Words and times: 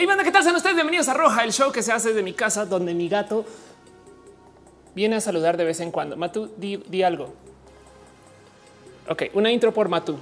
Hey, 0.00 0.06
banda, 0.06 0.22
¿qué 0.22 0.30
tal? 0.30 0.44
Sean 0.44 0.54
ustedes 0.54 0.76
bienvenidos 0.76 1.08
a 1.08 1.14
Roja, 1.14 1.42
el 1.42 1.52
show 1.52 1.72
que 1.72 1.82
se 1.82 1.90
hace 1.90 2.12
de 2.12 2.22
mi 2.22 2.32
casa, 2.32 2.64
donde 2.64 2.94
mi 2.94 3.08
gato 3.08 3.44
viene 4.94 5.16
a 5.16 5.20
saludar 5.20 5.56
de 5.56 5.64
vez 5.64 5.80
en 5.80 5.90
cuando. 5.90 6.16
Matu, 6.16 6.52
di, 6.56 7.02
algo. 7.02 7.34
Ok, 9.08 9.24
una 9.34 9.50
intro 9.50 9.74
por 9.74 9.88
Matu. 9.88 10.16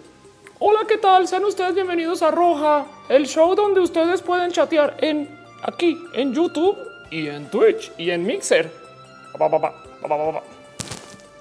Hola, 0.61 0.87
¿qué 0.89 0.97
tal? 0.97 1.29
Sean 1.29 1.45
ustedes 1.45 1.75
bienvenidos 1.75 2.23
a 2.23 2.31
Roja, 2.31 2.87
el 3.11 3.27
show 3.27 3.55
donde 3.55 3.81
ustedes 3.81 4.23
pueden 4.23 4.51
chatear 4.51 4.97
en 5.03 5.29
aquí, 5.63 6.03
en 6.15 6.33
YouTube 6.33 6.79
y 7.11 7.29
en 7.29 7.51
Twitch 7.51 7.93
y 7.99 8.09
en 8.09 8.25
Mixer. 8.25 8.73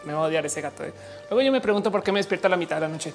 Me 0.04 0.14
va 0.14 0.24
a 0.24 0.28
odiar 0.28 0.46
ese 0.46 0.60
gato. 0.60 0.84
Eh. 0.84 0.92
Luego 1.30 1.42
yo 1.42 1.54
me 1.54 1.62
pregunto 1.62 1.90
por 1.90 2.04
qué 2.04 2.12
me 2.12 2.20
despierta 2.20 2.50
a 2.50 2.52
la 2.52 2.58
mitad 2.58 2.76
de 2.76 2.82
la 2.82 2.90
noche. 2.90 3.14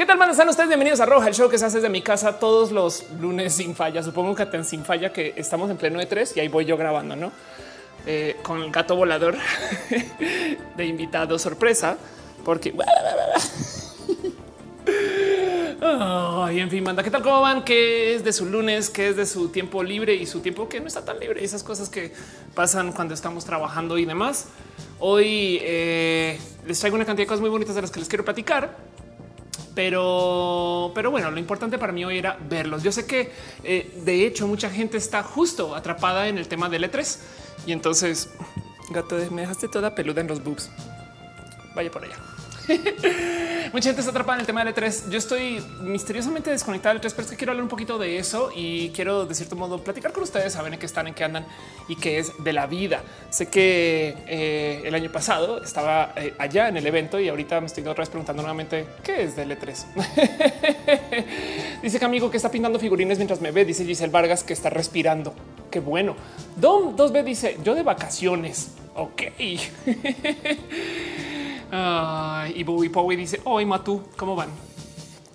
¿Qué 0.00 0.06
tal, 0.06 0.16
man? 0.16 0.30
Están 0.30 0.48
ustedes 0.48 0.68
bienvenidos 0.68 0.98
a 1.00 1.04
Roja, 1.04 1.28
el 1.28 1.34
show 1.34 1.50
que 1.50 1.58
se 1.58 1.66
hace 1.66 1.76
desde 1.76 1.90
mi 1.90 2.00
casa 2.00 2.38
todos 2.38 2.72
los 2.72 3.04
lunes 3.20 3.52
sin 3.52 3.76
falla. 3.76 4.02
Supongo 4.02 4.34
que 4.34 4.46
tan 4.46 4.64
sin 4.64 4.82
falla 4.82 5.12
que 5.12 5.34
estamos 5.36 5.70
en 5.70 5.76
pleno 5.76 5.98
de 5.98 6.06
tres 6.06 6.34
y 6.34 6.40
ahí 6.40 6.48
voy 6.48 6.64
yo 6.64 6.78
grabando, 6.78 7.16
no? 7.16 7.30
Eh, 8.06 8.38
con 8.42 8.62
el 8.62 8.70
gato 8.70 8.96
volador 8.96 9.36
de 10.78 10.86
invitado 10.86 11.38
sorpresa, 11.38 11.98
porque 12.46 12.70
y 16.50 16.60
en 16.60 16.70
fin, 16.70 16.82
manda, 16.82 17.02
¿qué 17.02 17.10
tal? 17.10 17.22
¿Cómo 17.22 17.42
van? 17.42 17.62
¿Qué 17.62 18.14
es 18.14 18.24
de 18.24 18.32
su 18.32 18.46
lunes? 18.46 18.88
¿Qué 18.88 19.08
es 19.08 19.16
de 19.16 19.26
su 19.26 19.50
tiempo 19.50 19.82
libre 19.82 20.14
y 20.14 20.24
su 20.24 20.40
tiempo 20.40 20.66
que 20.66 20.80
no 20.80 20.86
está 20.86 21.04
tan 21.04 21.20
libre? 21.20 21.44
Esas 21.44 21.62
cosas 21.62 21.90
que 21.90 22.14
pasan 22.54 22.92
cuando 22.92 23.12
estamos 23.12 23.44
trabajando 23.44 23.98
y 23.98 24.06
demás. 24.06 24.46
Hoy 24.98 25.58
eh, 25.60 26.40
les 26.66 26.80
traigo 26.80 26.96
una 26.96 27.04
cantidad 27.04 27.24
de 27.24 27.28
cosas 27.28 27.42
muy 27.42 27.50
bonitas 27.50 27.74
de 27.74 27.82
las 27.82 27.90
que 27.90 28.00
les 28.00 28.08
quiero 28.08 28.24
platicar 28.24 28.88
pero, 29.74 30.92
pero 30.94 31.10
bueno, 31.10 31.30
lo 31.30 31.38
importante 31.38 31.78
para 31.78 31.92
mí 31.92 32.04
hoy 32.04 32.18
era 32.18 32.38
verlos. 32.48 32.82
Yo 32.82 32.92
sé 32.92 33.06
que 33.06 33.32
eh, 33.64 33.92
de 34.04 34.26
hecho 34.26 34.46
mucha 34.46 34.70
gente 34.70 34.96
está 34.96 35.22
justo 35.22 35.74
atrapada 35.74 36.28
en 36.28 36.38
el 36.38 36.48
tema 36.48 36.68
del 36.68 36.84
E3 36.84 37.18
y 37.66 37.72
entonces 37.72 38.30
gato, 38.90 39.16
me 39.30 39.42
dejaste 39.42 39.68
toda 39.68 39.94
peluda 39.94 40.20
en 40.20 40.28
los 40.28 40.42
boobs. 40.42 40.70
Vaya 41.74 41.90
por 41.90 42.04
allá. 42.04 42.16
Mucha 43.72 43.90
gente 43.90 44.00
está 44.00 44.10
atrapada 44.10 44.36
en 44.36 44.40
el 44.40 44.46
tema 44.46 44.64
del 44.64 44.74
E3. 44.74 45.10
Yo 45.10 45.18
estoy 45.18 45.62
misteriosamente 45.80 46.50
desconectado 46.50 46.94
del 46.94 47.02
E3, 47.02 47.12
pero 47.12 47.22
es 47.22 47.30
que 47.30 47.36
quiero 47.36 47.52
hablar 47.52 47.62
un 47.62 47.68
poquito 47.68 47.98
de 47.98 48.18
eso 48.18 48.50
y 48.54 48.90
quiero 48.90 49.26
de 49.26 49.34
cierto 49.34 49.56
modo 49.56 49.82
platicar 49.82 50.12
con 50.12 50.22
ustedes, 50.22 50.52
saben 50.52 50.74
en 50.74 50.78
qué 50.78 50.86
están, 50.86 51.06
en 51.06 51.14
qué 51.14 51.24
andan 51.24 51.46
y 51.88 51.96
qué 51.96 52.18
es 52.18 52.32
de 52.42 52.52
la 52.52 52.66
vida. 52.66 53.02
Sé 53.30 53.46
que 53.46 54.16
eh, 54.26 54.82
el 54.84 54.94
año 54.94 55.10
pasado 55.12 55.62
estaba 55.62 56.12
eh, 56.16 56.34
allá 56.38 56.68
en 56.68 56.76
el 56.76 56.86
evento 56.86 57.20
y 57.20 57.28
ahorita 57.28 57.60
me 57.60 57.66
estoy 57.66 57.86
otra 57.86 58.02
vez 58.02 58.08
preguntando 58.08 58.42
nuevamente 58.42 58.86
qué 59.02 59.22
es 59.22 59.36
del 59.36 59.50
E3. 59.50 59.84
dice 61.82 61.98
que 61.98 62.04
amigo 62.04 62.30
que 62.30 62.36
está 62.36 62.50
pintando 62.50 62.78
figurines 62.78 63.18
mientras 63.18 63.40
me 63.40 63.50
ve. 63.50 63.64
Dice 63.64 63.84
Giselle 63.84 64.12
Vargas 64.12 64.42
que 64.42 64.52
está 64.52 64.70
respirando. 64.70 65.34
Qué 65.70 65.80
bueno. 65.80 66.16
Dom 66.56 66.96
2B 66.96 67.22
dice 67.22 67.58
yo 67.62 67.74
de 67.74 67.82
vacaciones. 67.82 68.72
Ok. 68.94 69.22
y 72.54 72.64
Bowie 72.64 72.90
Powie 72.90 73.16
dice 73.16 73.40
hoy 73.44 73.64
Matu, 73.64 74.02
¿cómo 74.16 74.34
van? 74.34 74.50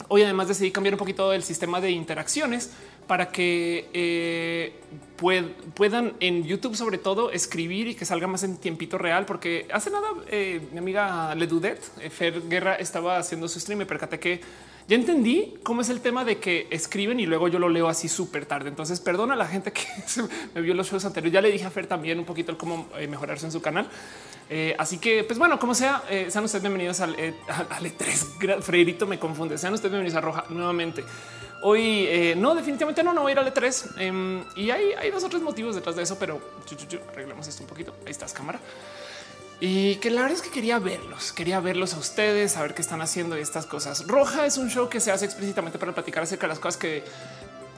Hoy 0.08 0.22
además 0.22 0.48
decidí 0.48 0.72
cambiar 0.72 0.94
un 0.94 1.00
poquito 1.00 1.34
el 1.34 1.44
sistema 1.44 1.82
de 1.82 1.92
interacciones 1.92 2.72
para 3.08 3.32
que 3.32 3.90
eh, 3.94 4.74
puedan 5.76 6.14
en 6.20 6.44
YouTube 6.44 6.76
sobre 6.76 6.98
todo 6.98 7.32
escribir 7.32 7.88
y 7.88 7.96
que 7.96 8.06
salga 8.06 8.28
más 8.28 8.44
en 8.44 8.58
tiempito 8.58 8.98
real, 8.98 9.26
porque 9.26 9.68
hace 9.72 9.90
nada 9.90 10.08
eh, 10.28 10.62
mi 10.72 10.80
amiga 10.80 11.34
Ledudet, 11.36 11.82
eh, 12.00 12.10
Fer 12.10 12.42
Guerra, 12.48 12.76
estaba 12.76 13.18
haciendo 13.18 13.48
su 13.48 13.60
stream 13.60 13.82
y 13.82 13.86
percaté 13.86 14.20
que 14.20 14.42
ya 14.88 14.96
entendí 14.96 15.56
cómo 15.64 15.82
es 15.82 15.90
el 15.90 16.02
tema 16.02 16.24
de 16.24 16.38
que 16.38 16.68
escriben 16.70 17.20
y 17.20 17.26
luego 17.26 17.48
yo 17.48 17.58
lo 17.58 17.70
leo 17.70 17.88
así 17.88 18.08
súper 18.08 18.46
tarde. 18.46 18.70
Entonces 18.70 19.00
perdona 19.00 19.34
a 19.34 19.38
la 19.38 19.48
gente 19.48 19.72
que 19.72 19.82
me 20.56 20.62
vio 20.62 20.74
los 20.74 20.90
shows 20.90 21.06
anteriores. 21.06 21.34
Ya 21.34 21.42
le 21.42 21.52
dije 21.52 21.66
a 21.66 21.72
Fer 21.72 21.88
también 21.88 22.20
un 22.20 22.26
poquito 22.26 22.56
cómo 22.58 22.88
mejorarse 23.10 23.46
en 23.46 23.52
su 23.52 23.62
canal. 23.62 23.90
Eh, 24.50 24.76
así 24.78 25.00
que, 25.00 25.24
pues 25.24 25.40
bueno, 25.40 25.60
como 25.60 25.74
sea, 25.74 26.04
eh, 26.10 26.28
sean 26.30 26.44
ustedes 26.44 26.62
bienvenidos 26.62 27.00
al, 27.00 27.16
eh, 27.18 27.34
E3. 27.48 28.62
Freirito 28.62 29.08
me 29.08 29.18
confunde. 29.18 29.58
Sean 29.58 29.74
ustedes 29.74 29.92
bienvenidos 29.92 30.18
a 30.18 30.22
Roja 30.22 30.46
nuevamente. 30.50 31.04
Hoy 31.64 32.36
no, 32.38 32.54
definitivamente 32.54 33.02
no, 33.02 33.12
no 33.12 33.22
voy 33.22 33.32
a 33.32 33.34
ir 33.34 33.40
al 33.40 33.52
E3 33.52 34.00
em, 34.00 34.44
y 34.56 34.70
hay, 34.70 35.10
dos 35.10 35.24
o 35.24 35.30
tres 35.30 35.42
motivos 35.42 35.74
detrás 35.74 35.96
de 35.96 36.04
eso, 36.04 36.20
pero 36.20 36.40
arreglamos 37.12 37.48
esto 37.48 37.64
un 37.64 37.70
poquito. 37.70 37.96
Ahí 38.06 38.12
estás, 38.12 38.34
cámara. 38.34 38.60
Y 39.60 39.96
que 39.96 40.12
la 40.12 40.22
verdad 40.22 40.38
es 40.38 40.44
que 40.44 40.50
quería 40.50 40.80
verlos, 40.80 41.32
quería 41.32 41.60
verlos 41.60 41.94
a 41.94 41.98
ustedes, 41.98 42.54
saber 42.54 42.74
qué 42.74 42.82
están 42.82 43.02
haciendo 43.02 43.36
estas 43.36 43.66
cosas. 43.66 44.06
Roja 44.08 44.46
es 44.46 44.58
un 44.58 44.70
show 44.70 44.90
que 44.90 45.00
se 45.00 45.12
hace 45.12 45.26
explícitamente 45.26 45.80
para 45.80 45.94
platicar 45.94 46.24
acerca 46.24 46.48
de 46.48 46.50
las 46.50 46.60
cosas 46.60 46.78
que 46.78 47.04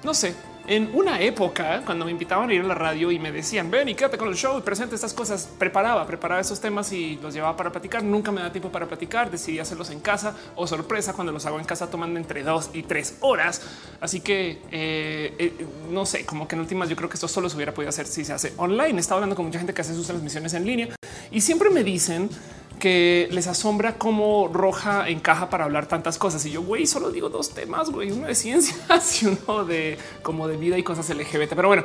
no 0.03 0.13
sé, 0.13 0.35
en 0.67 0.89
una 0.93 1.21
época 1.21 1.81
cuando 1.85 2.03
me 2.03 2.11
invitaban 2.11 2.49
a 2.49 2.53
ir 2.53 2.61
a 2.61 2.65
la 2.65 2.75
radio 2.75 3.09
y 3.09 3.19
me 3.19 3.31
decían 3.31 3.71
ven 3.71 3.87
y 3.87 3.95
quédate 3.95 4.17
con 4.17 4.27
el 4.27 4.35
show 4.35 4.61
presente 4.61 4.95
estas 4.95 5.13
cosas, 5.13 5.49
preparaba, 5.57 6.05
preparaba 6.05 6.41
esos 6.41 6.59
temas 6.59 6.91
y 6.91 7.17
los 7.21 7.33
llevaba 7.33 7.55
para 7.55 7.71
platicar. 7.71 8.03
Nunca 8.03 8.31
me 8.31 8.41
da 8.41 8.51
tiempo 8.51 8.69
para 8.69 8.85
platicar. 8.85 9.31
Decidí 9.31 9.59
hacerlos 9.59 9.89
en 9.91 10.01
casa 10.01 10.35
o 10.55 10.67
sorpresa. 10.67 11.13
Cuando 11.13 11.31
los 11.31 11.45
hago 11.45 11.57
en 11.57 11.65
casa 11.65 11.89
toman 11.89 12.17
entre 12.17 12.43
dos 12.43 12.69
y 12.73 12.83
tres 12.83 13.17
horas. 13.21 13.61
Así 14.01 14.19
que 14.19 14.61
eh, 14.71 15.33
eh, 15.39 15.65
no 15.89 16.05
sé, 16.05 16.25
como 16.25 16.47
que 16.47 16.55
en 16.55 16.61
últimas 16.61 16.89
yo 16.89 16.97
creo 16.97 17.07
que 17.07 17.15
esto 17.15 17.29
solo 17.29 17.49
se 17.49 17.55
hubiera 17.55 17.73
podido 17.73 17.89
hacer 17.89 18.05
si 18.05 18.25
se 18.25 18.33
hace 18.33 18.53
online. 18.57 18.99
Estaba 18.99 19.19
hablando 19.19 19.37
con 19.37 19.45
mucha 19.45 19.59
gente 19.59 19.73
que 19.73 19.81
hace 19.81 19.93
sus 19.93 20.05
transmisiones 20.05 20.53
en 20.53 20.65
línea 20.65 20.89
y 21.31 21.39
siempre 21.39 21.69
me 21.69 21.83
dicen 21.83 22.29
que 22.79 23.27
les 23.31 23.47
asombra 23.47 23.93
cómo 23.97 24.49
Roja 24.51 25.09
encaja 25.09 25.49
para 25.49 25.65
hablar 25.65 25.87
tantas 25.87 26.17
cosas. 26.17 26.45
Y 26.45 26.51
yo, 26.51 26.61
güey, 26.61 26.85
solo 26.85 27.11
digo 27.11 27.29
dos 27.29 27.51
temas, 27.51 27.89
güey, 27.89 28.11
uno 28.11 28.27
de 28.27 28.35
ciencias 28.35 29.21
y 29.21 29.27
uno 29.27 29.65
de 29.65 29.97
como 30.21 30.47
de 30.47 30.57
vida 30.57 30.77
y 30.77 30.83
cosas 30.83 31.09
LGBT. 31.09 31.55
Pero 31.55 31.67
bueno, 31.67 31.83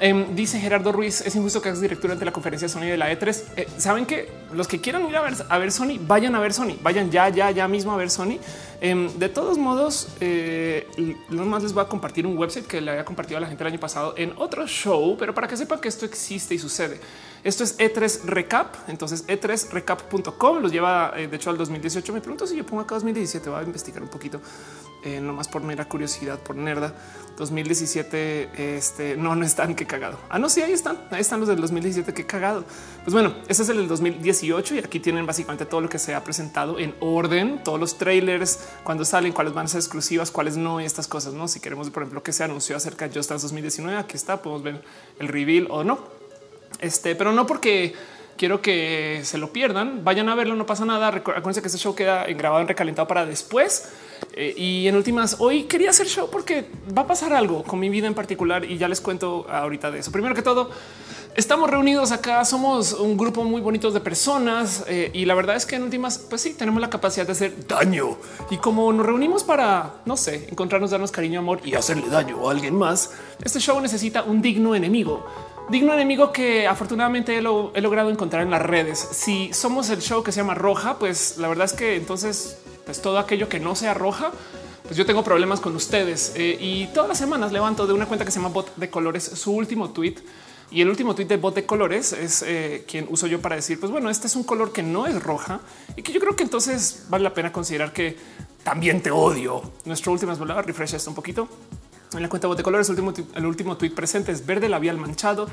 em, 0.00 0.34
dice 0.34 0.58
Gerardo 0.58 0.92
Ruiz, 0.92 1.20
es 1.20 1.34
injusto 1.36 1.62
que 1.62 1.68
hagas 1.68 1.80
director 1.80 2.10
ante 2.10 2.24
la 2.24 2.32
conferencia 2.32 2.68
Sony 2.68 2.86
de 2.86 2.96
la 2.96 3.12
E3. 3.12 3.42
Eh, 3.56 3.68
Saben 3.78 4.06
que 4.06 4.28
los 4.52 4.68
que 4.68 4.80
quieran 4.80 5.08
ir 5.08 5.16
a 5.16 5.22
ver, 5.22 5.34
a 5.48 5.58
ver 5.58 5.72
Sony, 5.72 5.98
vayan 6.00 6.34
a 6.34 6.40
ver 6.40 6.52
Sony, 6.52 6.76
vayan 6.82 7.10
ya, 7.10 7.28
ya, 7.28 7.50
ya 7.50 7.68
mismo 7.68 7.92
a 7.92 7.96
ver 7.96 8.10
Sony. 8.10 8.38
Em, 8.80 9.08
de 9.18 9.28
todos 9.28 9.56
modos, 9.56 10.08
eh, 10.20 10.86
más 11.30 11.62
les 11.62 11.72
voy 11.72 11.84
a 11.84 11.88
compartir 11.88 12.26
un 12.26 12.36
website 12.36 12.66
que 12.66 12.80
le 12.80 12.90
había 12.90 13.04
compartido 13.04 13.38
a 13.38 13.40
la 13.40 13.46
gente 13.46 13.62
el 13.62 13.68
año 13.68 13.80
pasado 13.80 14.14
en 14.16 14.32
otro 14.36 14.66
show, 14.66 15.16
pero 15.18 15.32
para 15.32 15.48
que 15.48 15.56
sepan 15.56 15.80
que 15.80 15.88
esto 15.88 16.04
existe 16.04 16.54
y 16.54 16.58
sucede. 16.58 17.00
Esto 17.44 17.62
es 17.62 17.78
E3 17.78 18.22
Recap. 18.24 18.74
Entonces 18.88 19.26
E3recap.com 19.26 20.62
los 20.62 20.72
lleva 20.72 21.12
eh, 21.14 21.28
de 21.28 21.36
hecho 21.36 21.50
al 21.50 21.58
2018. 21.58 22.12
Me 22.14 22.20
pregunto 22.22 22.46
si 22.46 22.56
yo 22.56 22.64
pongo 22.64 22.80
acá 22.80 22.94
2017, 22.94 23.50
voy 23.50 23.60
a 23.60 23.62
investigar 23.62 24.02
un 24.02 24.08
poquito, 24.08 24.40
eh, 25.04 25.20
nomás 25.20 25.46
por 25.48 25.62
mera 25.62 25.86
curiosidad, 25.86 26.38
por 26.38 26.56
nerda. 26.56 26.94
2017, 27.36 28.76
este 28.76 29.16
no, 29.16 29.34
no 29.34 29.44
están, 29.44 29.74
qué 29.74 29.86
cagado. 29.86 30.18
Ah, 30.30 30.38
no, 30.38 30.48
sí, 30.48 30.62
ahí 30.62 30.72
están, 30.72 30.98
ahí 31.10 31.20
están 31.20 31.40
los 31.40 31.48
del 31.48 31.60
2017, 31.60 32.14
qué 32.14 32.24
cagado. 32.24 32.64
Pues 33.02 33.12
bueno, 33.12 33.34
ese 33.46 33.64
es 33.64 33.68
el 33.68 33.76
del 33.76 33.88
2018 33.88 34.76
y 34.76 34.78
aquí 34.78 35.00
tienen 35.00 35.26
básicamente 35.26 35.66
todo 35.66 35.82
lo 35.82 35.88
que 35.88 35.98
se 35.98 36.14
ha 36.14 36.24
presentado 36.24 36.78
en 36.78 36.94
orden, 37.00 37.62
todos 37.62 37.78
los 37.78 37.98
trailers, 37.98 38.60
cuando 38.84 39.04
salen, 39.04 39.32
cuáles 39.32 39.52
van 39.52 39.66
a 39.66 39.68
ser 39.68 39.80
exclusivas, 39.80 40.30
cuáles 40.30 40.56
no, 40.56 40.80
estas 40.80 41.08
cosas, 41.08 41.34
no? 41.34 41.48
Si 41.48 41.60
queremos, 41.60 41.90
por 41.90 42.04
ejemplo, 42.04 42.22
que 42.22 42.32
se 42.32 42.44
anunció 42.44 42.76
acerca 42.76 43.06
de 43.06 43.14
Just 43.14 43.28
Dance 43.28 43.42
2019, 43.42 43.98
aquí 43.98 44.16
está, 44.16 44.40
podemos 44.40 44.62
ver 44.62 44.82
el 45.18 45.28
reveal 45.28 45.66
o 45.70 45.84
no. 45.84 46.23
Este, 46.80 47.14
pero 47.14 47.32
no 47.32 47.46
porque 47.46 47.94
quiero 48.36 48.60
que 48.60 49.20
se 49.24 49.38
lo 49.38 49.52
pierdan. 49.52 50.04
Vayan 50.04 50.28
a 50.28 50.34
verlo, 50.34 50.54
no 50.54 50.66
pasa 50.66 50.84
nada. 50.84 51.08
Acuérdense 51.08 51.60
que 51.60 51.68
este 51.68 51.78
show 51.78 51.94
queda 51.94 52.24
grabado 52.26 52.62
en 52.62 52.68
recalentado 52.68 53.06
para 53.08 53.26
después. 53.26 53.90
Eh, 54.32 54.54
y 54.56 54.88
en 54.88 54.96
últimas, 54.96 55.36
hoy 55.38 55.64
quería 55.64 55.90
hacer 55.90 56.06
show 56.06 56.28
porque 56.30 56.66
va 56.96 57.02
a 57.02 57.06
pasar 57.06 57.32
algo 57.32 57.62
con 57.62 57.78
mi 57.78 57.88
vida 57.88 58.06
en 58.06 58.14
particular 58.14 58.64
y 58.64 58.78
ya 58.78 58.88
les 58.88 59.00
cuento 59.00 59.46
ahorita 59.48 59.90
de 59.90 60.00
eso. 60.00 60.10
Primero 60.10 60.34
que 60.34 60.42
todo, 60.42 60.70
estamos 61.36 61.70
reunidos 61.70 62.10
acá, 62.10 62.44
somos 62.44 62.92
un 62.92 63.16
grupo 63.16 63.44
muy 63.44 63.60
bonito 63.60 63.90
de 63.90 64.00
personas 64.00 64.84
eh, 64.88 65.10
y 65.12 65.24
la 65.24 65.34
verdad 65.34 65.56
es 65.56 65.66
que 65.66 65.76
en 65.76 65.82
últimas, 65.82 66.18
pues 66.18 66.42
sí, 66.42 66.54
tenemos 66.54 66.80
la 66.80 66.90
capacidad 66.90 67.26
de 67.26 67.32
hacer 67.32 67.66
daño. 67.66 68.16
Y 68.50 68.56
como 68.58 68.92
nos 68.92 69.06
reunimos 69.06 69.44
para, 69.44 69.96
no 70.04 70.16
sé, 70.16 70.48
encontrarnos, 70.50 70.90
darnos 70.90 71.12
cariño, 71.12 71.40
amor 71.40 71.60
y 71.64 71.74
hacerle 71.74 72.08
daño 72.08 72.48
a 72.48 72.52
alguien 72.52 72.74
más, 72.74 73.12
este 73.44 73.60
show 73.60 73.80
necesita 73.80 74.22
un 74.22 74.42
digno 74.42 74.74
enemigo 74.74 75.24
digno 75.70 75.94
enemigo 75.94 76.32
que 76.32 76.66
afortunadamente 76.66 77.36
he, 77.36 77.42
logrado 77.42 78.10
encontrar 78.10 78.42
en 78.42 78.50
las 78.50 78.62
redes. 78.62 78.98
Si 78.98 79.52
somos 79.52 79.90
el 79.90 80.00
show 80.00 80.22
que 80.22 80.32
se 80.32 80.40
llama 80.40 80.54
Roja, 80.54 80.98
pues 80.98 81.38
la 81.38 81.48
verdad 81.48 81.64
es 81.64 81.72
que 81.72 81.96
entonces, 81.96 82.58
pues 82.84 83.00
todo 83.00 83.18
aquello 83.18 83.48
que 83.48 83.60
no 83.60 83.74
sea 83.74 83.94
roja, 83.94 84.30
pues 84.82 84.96
yo 84.96 85.06
tengo 85.06 85.24
problemas 85.24 85.60
con 85.60 85.74
ustedes 85.74 86.32
eh, 86.36 86.58
y 86.60 86.86
todas 86.88 87.08
las 87.08 87.18
semanas 87.18 87.52
levanto 87.52 87.86
de 87.86 87.94
una 87.94 88.06
cuenta 88.06 88.24
que 88.24 88.30
se 88.30 88.38
llama 88.38 88.50
Bot 88.52 88.76
de 88.76 88.90
Colores 88.90 89.24
su 89.24 89.52
último 89.52 89.90
tweet. 89.90 90.16
Y 90.70 90.80
el 90.80 90.88
último 90.88 91.14
tweet 91.14 91.26
de 91.26 91.36
Bot 91.36 91.54
de 91.54 91.64
Colores 91.64 92.12
es 92.12 92.42
eh, 92.42 92.84
quien 92.88 93.06
uso 93.08 93.26
yo 93.26 93.40
para 93.40 93.54
decir, 93.54 93.78
pues 93.78 93.92
bueno, 93.92 94.10
este 94.10 94.26
es 94.26 94.34
un 94.34 94.42
color 94.42 94.72
que 94.72 94.82
no 94.82 95.06
es 95.06 95.22
roja 95.22 95.60
y 95.96 96.02
que 96.02 96.12
yo 96.12 96.20
creo 96.20 96.34
que 96.34 96.42
entonces 96.42 97.04
vale 97.08 97.22
la 97.22 97.32
pena 97.32 97.52
considerar 97.52 97.92
que 97.92 98.16
también 98.64 99.00
te 99.00 99.10
odio. 99.10 99.62
Nuestro 99.84 100.12
último 100.12 100.32
es 100.32 100.38
refresh 100.38 100.94
esto 100.94 101.10
un 101.10 101.16
poquito 101.16 101.48
en 102.14 102.22
la 102.22 102.28
cuenta 102.28 102.48
de 102.48 102.62
colores. 102.62 102.88
El 102.88 103.00
último, 103.00 103.26
el 103.34 103.46
último 103.46 103.76
tweet 103.76 103.90
presente 103.90 104.32
es 104.32 104.44
verde 104.44 104.68
labial 104.68 104.96
manchado. 104.98 105.48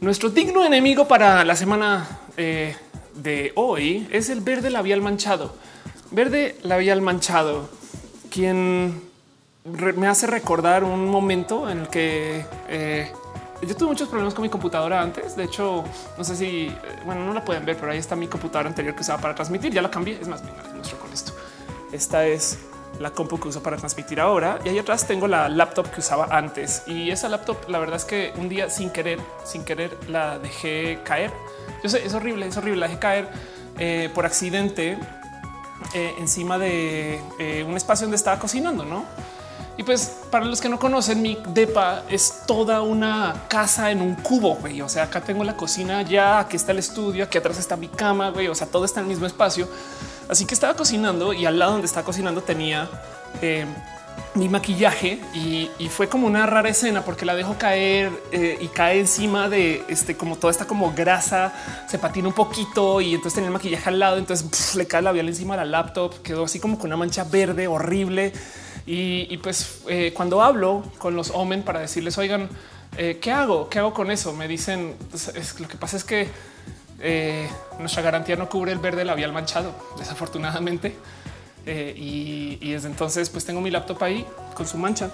Nuestro 0.00 0.28
digno 0.28 0.64
enemigo 0.64 1.08
para 1.08 1.44
la 1.44 1.56
semana 1.56 2.06
eh, 2.36 2.76
de 3.14 3.52
hoy 3.54 4.06
es 4.10 4.28
el 4.28 4.40
verde 4.40 4.70
labial 4.70 5.00
manchado. 5.00 5.54
Verde 6.10 6.56
labial 6.62 7.00
manchado, 7.00 7.68
quien 8.30 9.02
me 9.64 10.06
hace 10.06 10.26
recordar 10.26 10.84
un 10.84 11.08
momento 11.08 11.68
en 11.68 11.80
el 11.80 11.88
que 11.88 12.44
eh, 12.68 13.10
yo 13.62 13.74
tuve 13.74 13.88
muchos 13.88 14.08
problemas 14.08 14.34
con 14.34 14.42
mi 14.42 14.48
computadora 14.48 15.00
antes. 15.00 15.34
De 15.34 15.44
hecho, 15.44 15.82
no 16.16 16.24
sé 16.24 16.36
si, 16.36 16.66
eh, 16.66 16.74
bueno, 17.04 17.24
no 17.24 17.32
la 17.32 17.44
pueden 17.44 17.64
ver, 17.64 17.76
pero 17.76 17.90
ahí 17.90 17.98
está 17.98 18.14
mi 18.14 18.28
computadora 18.28 18.68
anterior 18.68 18.94
que 18.94 19.00
usaba 19.00 19.20
para 19.20 19.34
transmitir. 19.34 19.72
Ya 19.72 19.82
la 19.82 19.90
cambié. 19.90 20.18
Es 20.20 20.28
más, 20.28 20.42
bien, 20.42 20.54
muestro 20.74 20.98
con 20.98 21.12
esto. 21.12 21.32
Esta 21.90 22.26
es 22.26 22.58
la 23.00 23.10
compu 23.10 23.38
que 23.38 23.48
uso 23.48 23.62
para 23.62 23.76
transmitir 23.76 24.20
ahora 24.20 24.58
y 24.64 24.68
ahí 24.68 24.78
atrás 24.78 25.06
tengo 25.06 25.28
la 25.28 25.48
laptop 25.48 25.90
que 25.90 26.00
usaba 26.00 26.28
antes 26.30 26.82
y 26.86 27.10
esa 27.10 27.28
laptop 27.28 27.68
la 27.68 27.78
verdad 27.78 27.96
es 27.96 28.04
que 28.04 28.32
un 28.36 28.48
día 28.48 28.70
sin 28.70 28.90
querer 28.90 29.18
sin 29.44 29.64
querer 29.64 29.96
la 30.08 30.38
dejé 30.38 31.00
caer 31.04 31.32
yo 31.82 31.88
sé 31.88 32.04
es 32.04 32.14
horrible 32.14 32.46
es 32.46 32.56
horrible 32.56 32.80
la 32.80 32.88
dejé 32.88 32.98
caer 32.98 33.28
eh, 33.78 34.10
por 34.14 34.26
accidente 34.26 34.98
eh, 35.94 36.14
encima 36.18 36.58
de 36.58 37.20
un 37.66 37.76
espacio 37.76 38.06
donde 38.06 38.16
estaba 38.16 38.38
cocinando 38.38 38.84
no 38.84 39.04
y 39.78 39.82
pues 39.82 40.22
para 40.30 40.46
los 40.46 40.60
que 40.60 40.70
no 40.70 40.78
conocen, 40.78 41.20
mi 41.20 41.38
depa 41.48 42.02
es 42.08 42.44
toda 42.46 42.80
una 42.80 43.44
casa 43.48 43.90
en 43.90 44.00
un 44.00 44.14
cubo. 44.14 44.54
Güey. 44.54 44.80
O 44.80 44.88
sea, 44.88 45.04
acá 45.04 45.20
tengo 45.20 45.44
la 45.44 45.56
cocina 45.56 46.00
ya, 46.02 46.38
aquí 46.38 46.56
está 46.56 46.72
el 46.72 46.78
estudio, 46.78 47.24
aquí 47.24 47.36
atrás 47.36 47.58
está 47.58 47.76
mi 47.76 47.88
cama. 47.88 48.30
Güey. 48.30 48.48
O 48.48 48.54
sea, 48.54 48.66
todo 48.66 48.86
está 48.86 49.00
en 49.00 49.04
el 49.06 49.10
mismo 49.10 49.26
espacio. 49.26 49.68
Así 50.28 50.44
que 50.44 50.54
estaba 50.54 50.74
cocinando 50.74 51.32
y 51.32 51.46
al 51.46 51.58
lado 51.58 51.72
donde 51.72 51.86
estaba 51.86 52.04
cocinando 52.04 52.42
tenía 52.42 52.88
eh, 53.42 53.64
mi 54.34 54.48
maquillaje 54.48 55.20
y, 55.34 55.68
fue 55.88 56.08
como 56.08 56.26
una 56.26 56.44
rara 56.44 56.68
escena 56.68 57.04
porque 57.04 57.24
la 57.24 57.34
dejo 57.34 57.56
caer 57.56 58.10
eh, 58.32 58.58
y 58.60 58.66
cae 58.68 59.00
encima 59.00 59.48
de 59.48 59.82
este, 59.88 60.16
como 60.16 60.36
toda 60.36 60.50
esta 60.50 60.66
como 60.66 60.92
grasa, 60.92 61.52
se 61.88 61.98
patina 61.98 62.28
un 62.28 62.34
poquito 62.34 63.00
y 63.00 63.14
entonces 63.14 63.34
tenía 63.34 63.48
el 63.48 63.52
maquillaje 63.54 63.88
al 63.88 63.98
lado. 63.98 64.18
Entonces 64.18 64.74
le 64.74 64.86
cae 64.86 65.00
la 65.00 65.10
labial 65.10 65.28
encima 65.28 65.54
de 65.54 65.64
la 65.64 65.70
laptop, 65.70 66.20
quedó 66.22 66.44
así 66.44 66.60
como 66.60 66.76
con 66.76 66.88
una 66.88 66.96
mancha 66.96 67.24
verde 67.24 67.68
horrible. 67.68 68.32
Y, 68.88 69.36
pues 69.38 69.80
eh, 69.88 70.12
cuando 70.14 70.42
hablo 70.42 70.84
con 70.98 71.16
los 71.16 71.30
Omen 71.30 71.62
para 71.62 71.80
decirles, 71.80 72.18
oigan, 72.18 72.48
¿qué 72.96 73.32
hago? 73.32 73.68
¿Qué 73.68 73.78
hago 73.78 73.92
con 73.92 74.10
eso? 74.10 74.32
Me 74.32 74.48
dicen, 74.48 74.96
pues, 75.10 75.28
es, 75.28 75.58
lo 75.58 75.66
que 75.66 75.76
pasa 75.76 75.96
es 75.96 76.04
que 76.04 76.28
eh, 77.00 77.48
nuestra 77.78 78.02
garantía 78.02 78.36
no 78.36 78.48
cubre 78.48 78.72
el 78.72 78.78
verde 78.78 79.04
labial 79.04 79.32
manchado, 79.32 79.74
desafortunadamente. 79.98 80.96
Y, 81.66 82.58
y, 82.60 82.72
desde 82.72 82.86
entonces 82.86 83.28
pues 83.28 83.44
tengo 83.44 83.60
mi 83.60 83.72
laptop 83.72 84.00
ahí 84.04 84.24
con 84.54 84.68
su 84.68 84.78
mancha 84.78 85.10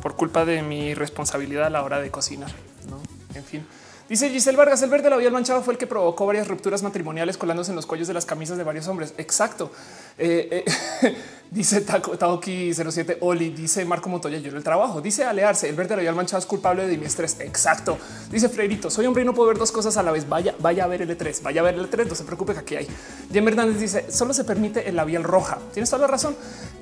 por 0.00 0.14
culpa 0.16 0.44
de 0.44 0.62
mi 0.62 0.94
responsabilidad 0.94 1.64
a 1.64 1.70
la 1.70 1.82
hora 1.82 1.98
de 1.98 2.10
cocinar. 2.10 2.52
¿no? 2.88 3.00
En 3.34 3.42
fin. 3.42 3.66
Dice 4.06 4.28
Giselle 4.28 4.58
Vargas, 4.58 4.82
el 4.82 4.90
verde 4.90 5.08
labial 5.08 5.32
manchado 5.32 5.62
fue 5.62 5.72
el 5.72 5.78
que 5.78 5.86
provocó 5.86 6.26
varias 6.26 6.46
rupturas 6.46 6.82
matrimoniales 6.82 7.38
colándose 7.38 7.70
en 7.70 7.76
los 7.76 7.86
cuellos 7.86 8.06
de 8.06 8.12
las 8.12 8.26
camisas 8.26 8.58
de 8.58 8.64
varios 8.64 8.86
hombres. 8.86 9.14
Exacto. 9.16 9.70
Eh, 10.18 10.62
eh, 11.02 11.16
dice 11.50 11.80
Taoki 11.80 12.74
07 12.74 13.16
Oli, 13.22 13.48
dice 13.50 13.82
Marco 13.86 14.10
Montoya, 14.10 14.36
yo 14.38 14.54
el 14.54 14.62
trabajo. 14.62 15.00
Dice 15.00 15.24
Alearse, 15.24 15.70
el 15.70 15.74
verde 15.74 15.96
labial 15.96 16.14
manchado 16.14 16.38
es 16.38 16.44
culpable 16.44 16.86
de 16.86 16.98
mi 16.98 17.06
estrés. 17.06 17.40
Exacto. 17.40 17.96
Dice 18.30 18.50
Freirito, 18.50 18.90
soy 18.90 19.06
hombre 19.06 19.22
y 19.22 19.26
no 19.26 19.32
puedo 19.32 19.48
ver 19.48 19.56
dos 19.56 19.72
cosas 19.72 19.96
a 19.96 20.02
la 20.02 20.10
vez. 20.10 20.28
Vaya, 20.28 20.54
vaya 20.58 20.84
a 20.84 20.86
ver 20.86 21.00
el 21.00 21.16
E3, 21.16 21.40
vaya 21.40 21.62
a 21.62 21.64
ver 21.64 21.74
el 21.76 21.90
E3, 21.90 22.06
no 22.06 22.14
se 22.14 22.24
preocupe 22.24 22.52
que 22.52 22.60
aquí 22.60 22.76
hay. 22.76 22.88
Jem 23.32 23.48
Hernández 23.48 23.80
dice, 23.80 24.12
solo 24.12 24.34
se 24.34 24.44
permite 24.44 24.86
el 24.86 24.96
labial 24.96 25.24
roja. 25.24 25.58
Tienes 25.72 25.88
toda 25.88 26.02
la 26.02 26.08
razón. 26.08 26.36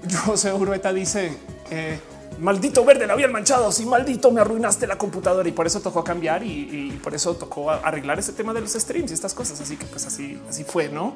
Yo 0.08 0.56
Urueta 0.56 0.92
dice, 0.92 1.32
eh, 1.70 2.00
maldito 2.42 2.84
verde 2.84 3.06
labial 3.06 3.30
manchado, 3.30 3.70
si 3.72 3.86
maldito 3.86 4.30
me 4.32 4.40
arruinaste 4.40 4.86
la 4.86 4.98
computadora 4.98 5.48
y 5.48 5.52
por 5.52 5.66
eso 5.66 5.80
tocó 5.80 6.02
cambiar 6.02 6.42
y, 6.42 6.98
por 7.02 7.14
eso 7.14 7.34
tocó 7.36 7.70
arreglar 7.70 8.18
ese 8.18 8.32
tema 8.32 8.52
de 8.52 8.60
los 8.60 8.72
streams 8.72 9.10
y 9.10 9.14
estas 9.14 9.32
cosas. 9.32 9.60
Así 9.60 9.76
que 9.76 9.86
pues 9.86 10.06
así, 10.06 10.40
así 10.48 10.64
fue, 10.64 10.88
¿no? 10.88 11.14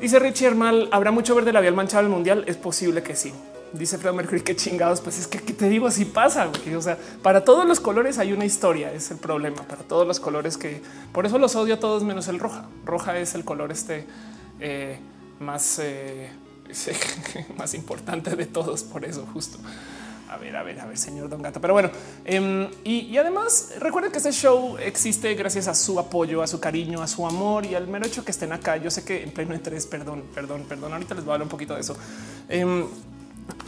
Dice 0.00 0.18
Richie 0.18 0.46
Hermal, 0.46 0.88
¿habrá 0.90 1.12
mucho 1.12 1.34
verde 1.34 1.52
labial 1.52 1.74
manchado 1.74 2.02
el 2.02 2.08
mundial? 2.08 2.44
Es 2.48 2.56
posible 2.56 3.02
que 3.02 3.14
sí. 3.14 3.32
Dice 3.72 3.96
Fred 3.96 4.12
Mercury, 4.12 4.42
qué 4.42 4.54
chingados, 4.54 5.00
pues 5.00 5.18
es 5.18 5.26
que 5.26 5.38
te 5.38 5.68
digo, 5.68 5.86
así 5.86 6.04
pasa. 6.04 6.50
O 6.76 6.82
sea, 6.82 6.98
para 7.22 7.44
todos 7.44 7.66
los 7.66 7.80
colores 7.80 8.18
hay 8.18 8.32
una 8.32 8.44
historia, 8.44 8.92
es 8.92 9.10
el 9.10 9.18
problema. 9.18 9.62
Para 9.62 9.82
todos 9.82 10.06
los 10.06 10.18
colores 10.18 10.58
que 10.58 10.82
por 11.12 11.24
eso 11.24 11.38
los 11.38 11.54
odio 11.56 11.74
a 11.74 11.80
todos 11.80 12.02
menos 12.02 12.28
el 12.28 12.38
roja. 12.38 12.66
Roja 12.84 13.18
es 13.18 13.34
el 13.34 13.44
color 13.44 13.70
este 13.70 14.06
eh, 14.60 14.98
más, 15.40 15.78
eh, 15.78 16.30
más 17.56 17.74
importante 17.74 18.36
de 18.36 18.46
todos, 18.46 18.82
por 18.82 19.04
eso 19.04 19.26
justo. 19.32 19.58
A 20.32 20.38
ver, 20.38 20.56
a 20.56 20.62
ver, 20.62 20.80
a 20.80 20.86
ver, 20.86 20.96
señor 20.96 21.28
Don 21.28 21.42
Gato. 21.42 21.60
Pero 21.60 21.74
bueno, 21.74 21.90
em, 22.24 22.66
y, 22.84 23.14
además 23.18 23.74
recuerden 23.78 24.10
que 24.10 24.16
este 24.16 24.32
show 24.32 24.78
existe 24.78 25.34
gracias 25.34 25.68
a 25.68 25.74
su 25.74 26.00
apoyo, 26.00 26.42
a 26.42 26.46
su 26.46 26.58
cariño, 26.58 27.02
a 27.02 27.06
su 27.06 27.26
amor 27.26 27.66
y 27.66 27.74
al 27.74 27.86
mero 27.86 28.06
hecho 28.06 28.24
que 28.24 28.30
estén 28.30 28.50
acá. 28.50 28.78
Yo 28.78 28.90
sé 28.90 29.04
que 29.04 29.24
en 29.24 29.30
pleno 29.30 29.54
interés, 29.54 29.86
perdón, 29.86 30.24
perdón, 30.34 30.64
perdón. 30.66 30.94
Ahorita 30.94 31.14
les 31.14 31.24
voy 31.24 31.32
a 31.32 31.34
hablar 31.34 31.46
un 31.46 31.50
poquito 31.50 31.74
de 31.74 31.82
eso. 31.82 31.98
Em, 32.48 32.86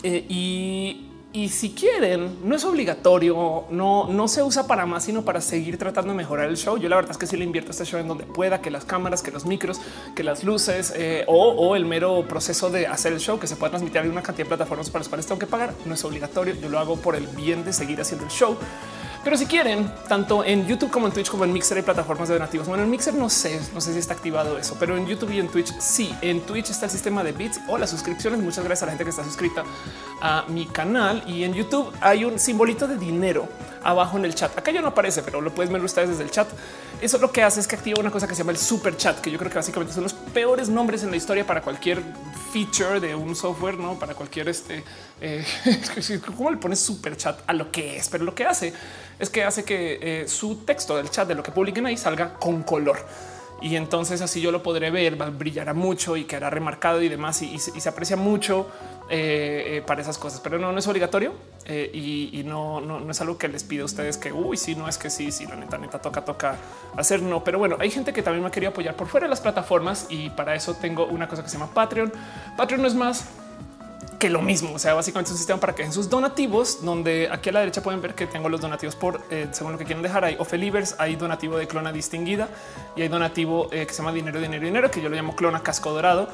eh, 0.03 0.25
y 0.27 1.11
y 1.35 1.49
si 1.49 1.71
quieren, 1.71 2.39
no 2.49 2.55
es 2.55 2.65
obligatorio, 2.65 3.65
no, 3.69 4.07
no 4.07 4.29
se 4.29 4.41
usa 4.41 4.69
para 4.69 4.87
más, 4.87 5.03
sino 5.03 5.25
para 5.25 5.41
seguir 5.41 5.77
tratando 5.79 6.13
de 6.13 6.17
mejorar 6.17 6.49
el 6.49 6.57
show. 6.57 6.79
Yo 6.79 6.89
la 6.89 6.95
verdad 6.95 7.11
es 7.11 7.19
que 7.19 7.27
sí 7.27 7.37
le 7.37 7.43
invierto 7.43 7.73
este 7.73 7.85
show 7.85 7.99
en 7.99 8.07
donde 8.07 8.23
pueda, 8.25 8.61
que 8.61 8.71
las 8.71 8.85
cámaras, 8.85 9.21
que 9.21 9.33
los 9.33 9.45
micros, 9.45 9.81
que 10.15 10.23
las 10.23 10.45
luces 10.45 10.95
eh, 10.97 11.25
o, 11.27 11.75
el 11.75 11.87
mero 11.87 12.25
proceso 12.29 12.71
de 12.71 12.87
hacer 12.87 13.13
el 13.13 13.19
show 13.19 13.41
que 13.41 13.49
se 13.49 13.57
pueda 13.57 13.71
transmitir 13.71 14.03
en 14.03 14.13
una 14.13 14.23
cantidad 14.23 14.45
de 14.45 14.51
plataformas 14.51 14.91
para 14.91 15.01
las 15.01 15.09
cuales 15.09 15.27
tengo 15.27 15.41
que 15.41 15.49
pagar. 15.49 15.75
No 15.87 15.95
es 15.95 16.05
obligatorio. 16.05 16.55
Yo 16.55 16.69
lo 16.69 16.79
hago 16.79 16.95
por 16.99 17.17
el 17.17 17.27
bien 17.27 17.65
de 17.65 17.73
seguir 17.73 18.01
haciendo 18.01 18.27
el 18.27 18.31
show. 18.31 18.57
Pero 19.25 19.39
si 19.39 19.47
quieren, 19.47 19.91
tanto 20.07 20.45
en 20.45 20.67
YouTube 20.67 20.91
como 20.91 21.07
en 21.07 21.13
Twitch, 21.15 21.31
como 21.31 21.45
en 21.45 21.53
Mixer 21.53 21.79
hay 21.79 21.83
plataformas 21.83 22.29
de 22.29 22.35
donativos. 22.35 22.69
Bueno, 22.69 22.85
en 22.85 22.91
Mixer 22.91 23.15
no 23.15 23.31
sé, 23.31 23.59
no 23.73 23.81
sé 23.81 23.95
si 23.95 23.99
está 23.99 24.13
activado 24.13 24.59
eso, 24.59 24.77
pero 24.79 24.99
en 24.99 25.07
YouTube 25.07 25.31
y 25.31 25.41
en 25.41 25.49
Twitch 25.49 25.73
sí. 25.81 26.15
En 26.21 26.43
Twitch 26.43 26.69
está 26.69 26.85
el 26.85 26.93
sistema 26.93 27.25
de 27.25 27.33
bits 27.33 27.59
o 27.67 27.79
las 27.79 27.89
suscripciones. 27.89 28.39
Muchas 28.41 28.63
gracias 28.65 28.83
a 28.83 28.87
la 28.87 28.93
gente 28.93 29.05
que 29.05 29.11
está 29.11 29.25
suscrita 29.25 29.65
a 30.21 30.45
mi 30.49 30.67
canal 30.67 31.25
y 31.27 31.45
en 31.45 31.55
YouTube 31.55 31.91
hay 32.03 32.27
un 32.27 32.39
simbolito 32.39 32.87
de 32.87 32.99
dinero 32.99 33.49
abajo 33.85 34.17
en 34.17 34.25
el 34.25 34.35
chat. 34.35 34.57
Acá 34.59 34.73
ya 34.73 34.81
no 34.81 34.89
aparece, 34.89 35.23
pero 35.23 35.41
lo 35.41 35.55
pueden 35.55 35.73
ver 35.73 35.85
ustedes 35.85 36.09
desde 36.09 36.25
el 36.25 36.31
chat. 36.31 36.49
Eso 37.01 37.19
lo 37.19 37.31
que 37.31 37.43
hace 37.43 37.61
es 37.61 37.69
que 37.69 37.77
activa 37.77 38.01
una 38.01 38.11
cosa 38.11 38.27
que 38.27 38.35
se 38.35 38.39
llama 38.39 38.53
el 38.53 38.59
super 38.59 38.97
chat, 38.97 39.21
que 39.21 39.31
yo 39.31 39.39
creo 39.39 39.51
que 39.51 39.57
básicamente 39.57 39.93
son 39.93 40.05
los 40.05 40.15
peores 40.15 40.69
nombres 40.69 41.03
en 41.03 41.11
la 41.11 41.17
historia 41.17 41.47
para 41.47 41.61
cualquier 41.61 42.03
feature 42.53 42.99
de 42.99 43.15
un 43.15 43.37
software, 43.37 43.77
no 43.77 43.99
para 43.99 44.15
cualquier 44.15 44.49
este. 44.49 44.83
Eh, 45.21 45.45
¿Cómo 46.37 46.51
le 46.51 46.57
pones 46.57 46.81
super 46.81 47.17
chat 47.17 47.39
a 47.47 47.53
lo 47.53 47.71
que 47.71 47.97
es? 47.97 48.09
Pero 48.09 48.25
lo 48.25 48.35
que 48.35 48.45
hace 48.45 48.73
es 49.19 49.31
que 49.31 49.45
hace 49.45 49.65
que 49.65 49.99
eh, 50.01 50.29
su 50.29 50.65
texto 50.65 50.97
del 50.97 51.11
chat 51.11 51.29
de 51.29 51.35
lo 51.35 51.43
que 51.43 51.53
publiquen 51.53 51.87
ahí 51.87 51.97
salga 51.97 52.35
con 52.35 52.63
color. 52.63 52.99
Y 53.65 53.77
entonces 53.77 54.21
así 54.21 54.41
yo 54.43 54.53
lo 54.53 54.63
podré 54.63 54.91
ver, 54.91 55.17
brillará 55.17 55.73
mucho 55.73 56.19
y 56.19 56.25
quedará 56.25 56.51
remarcado 56.51 57.01
y 57.01 57.09
demás. 57.09 57.41
Y, 57.41 57.59
se 57.59 57.89
aprecia 57.89 58.15
mucho 58.15 58.69
eh, 59.17 59.83
para 59.87 60.03
esas 60.03 60.19
cosas, 60.19 60.41
pero 60.41 60.59
no, 60.59 60.77
es 60.77 60.87
obligatorio 60.87 61.33
y, 61.67 62.43
no, 62.45 62.81
no, 62.81 63.11
es 63.11 63.21
algo 63.21 63.39
que 63.39 63.49
les 63.49 63.65
pido 63.65 63.83
a 63.83 63.87
ustedes 63.87 64.17
que 64.17 64.33
uy, 64.33 64.57
si 64.57 64.75
no 64.75 64.89
es 64.89 64.99
que 64.99 65.09
sí, 65.09 65.31
sí, 65.33 65.47
la 65.47 65.57
neta, 65.57 65.79
neta 65.79 65.99
toca, 66.01 66.25
toca 66.25 66.57
hacer. 66.97 67.23
No, 67.23 67.45
pero 67.45 67.59
bueno, 67.59 67.77
hay 67.79 67.91
gente 67.91 68.13
que 68.13 68.23
también 68.23 68.45
me 68.45 68.51
quería 68.51 68.71
apoyar 68.71 68.97
por 68.97 69.07
fuera 69.07 69.27
de 69.27 69.31
las 69.31 69.41
plataformas 69.41 70.07
y 70.11 70.31
para 70.31 70.55
eso 70.55 70.75
tengo 70.75 71.07
una 71.07 71.29
cosa 71.29 71.43
que 71.43 71.49
se 71.49 71.59
llama 71.59 71.73
Patreon. 71.73 72.13
Patreon 72.57 72.83
no 72.83 72.89
es 72.89 72.95
más 72.95 73.25
que 74.19 74.31
lo 74.31 74.41
mismo. 74.41 74.73
O 74.75 74.79
sea, 74.79 74.95
básicamente 74.95 75.29
es 75.29 75.33
un 75.33 75.39
sistema 75.39 75.61
para 75.61 75.75
que 75.75 75.83
en 75.83 75.93
sus 75.93 76.09
donativos, 76.09 76.83
donde 76.83 77.29
aquí 77.31 77.51
a 77.51 77.53
la 77.53 77.61
derecha 77.61 77.83
pueden 77.83 78.01
ver 78.01 78.15
que 78.15 78.27
tengo 78.27 78.49
los 78.49 78.61
donativos 78.61 78.97
por 78.97 79.21
eh, 79.31 79.49
según 79.53 79.73
lo 79.73 79.79
que 79.79 79.85
quieren 79.85 80.03
dejar. 80.03 80.25
Hay 80.25 80.37
Ofelivers, 80.39 80.97
hay 80.99 81.17
donativo 81.17 81.57
de 81.59 81.67
clona 81.67 81.93
distinguida 81.93 82.49
y 82.97 83.03
hay 83.03 83.09
donativo 83.09 83.69
eh, 83.71 83.87
que 83.87 83.93
se 83.93 83.99
llama 83.99 84.13
dinero, 84.13 84.41
dinero, 84.41 84.65
dinero, 84.65 84.91
que 84.91 85.03
yo 85.03 85.09
lo 85.09 85.17
llamo 85.17 85.37
clona 85.37 85.63
casco 85.63 85.93
dorado. 85.93 86.29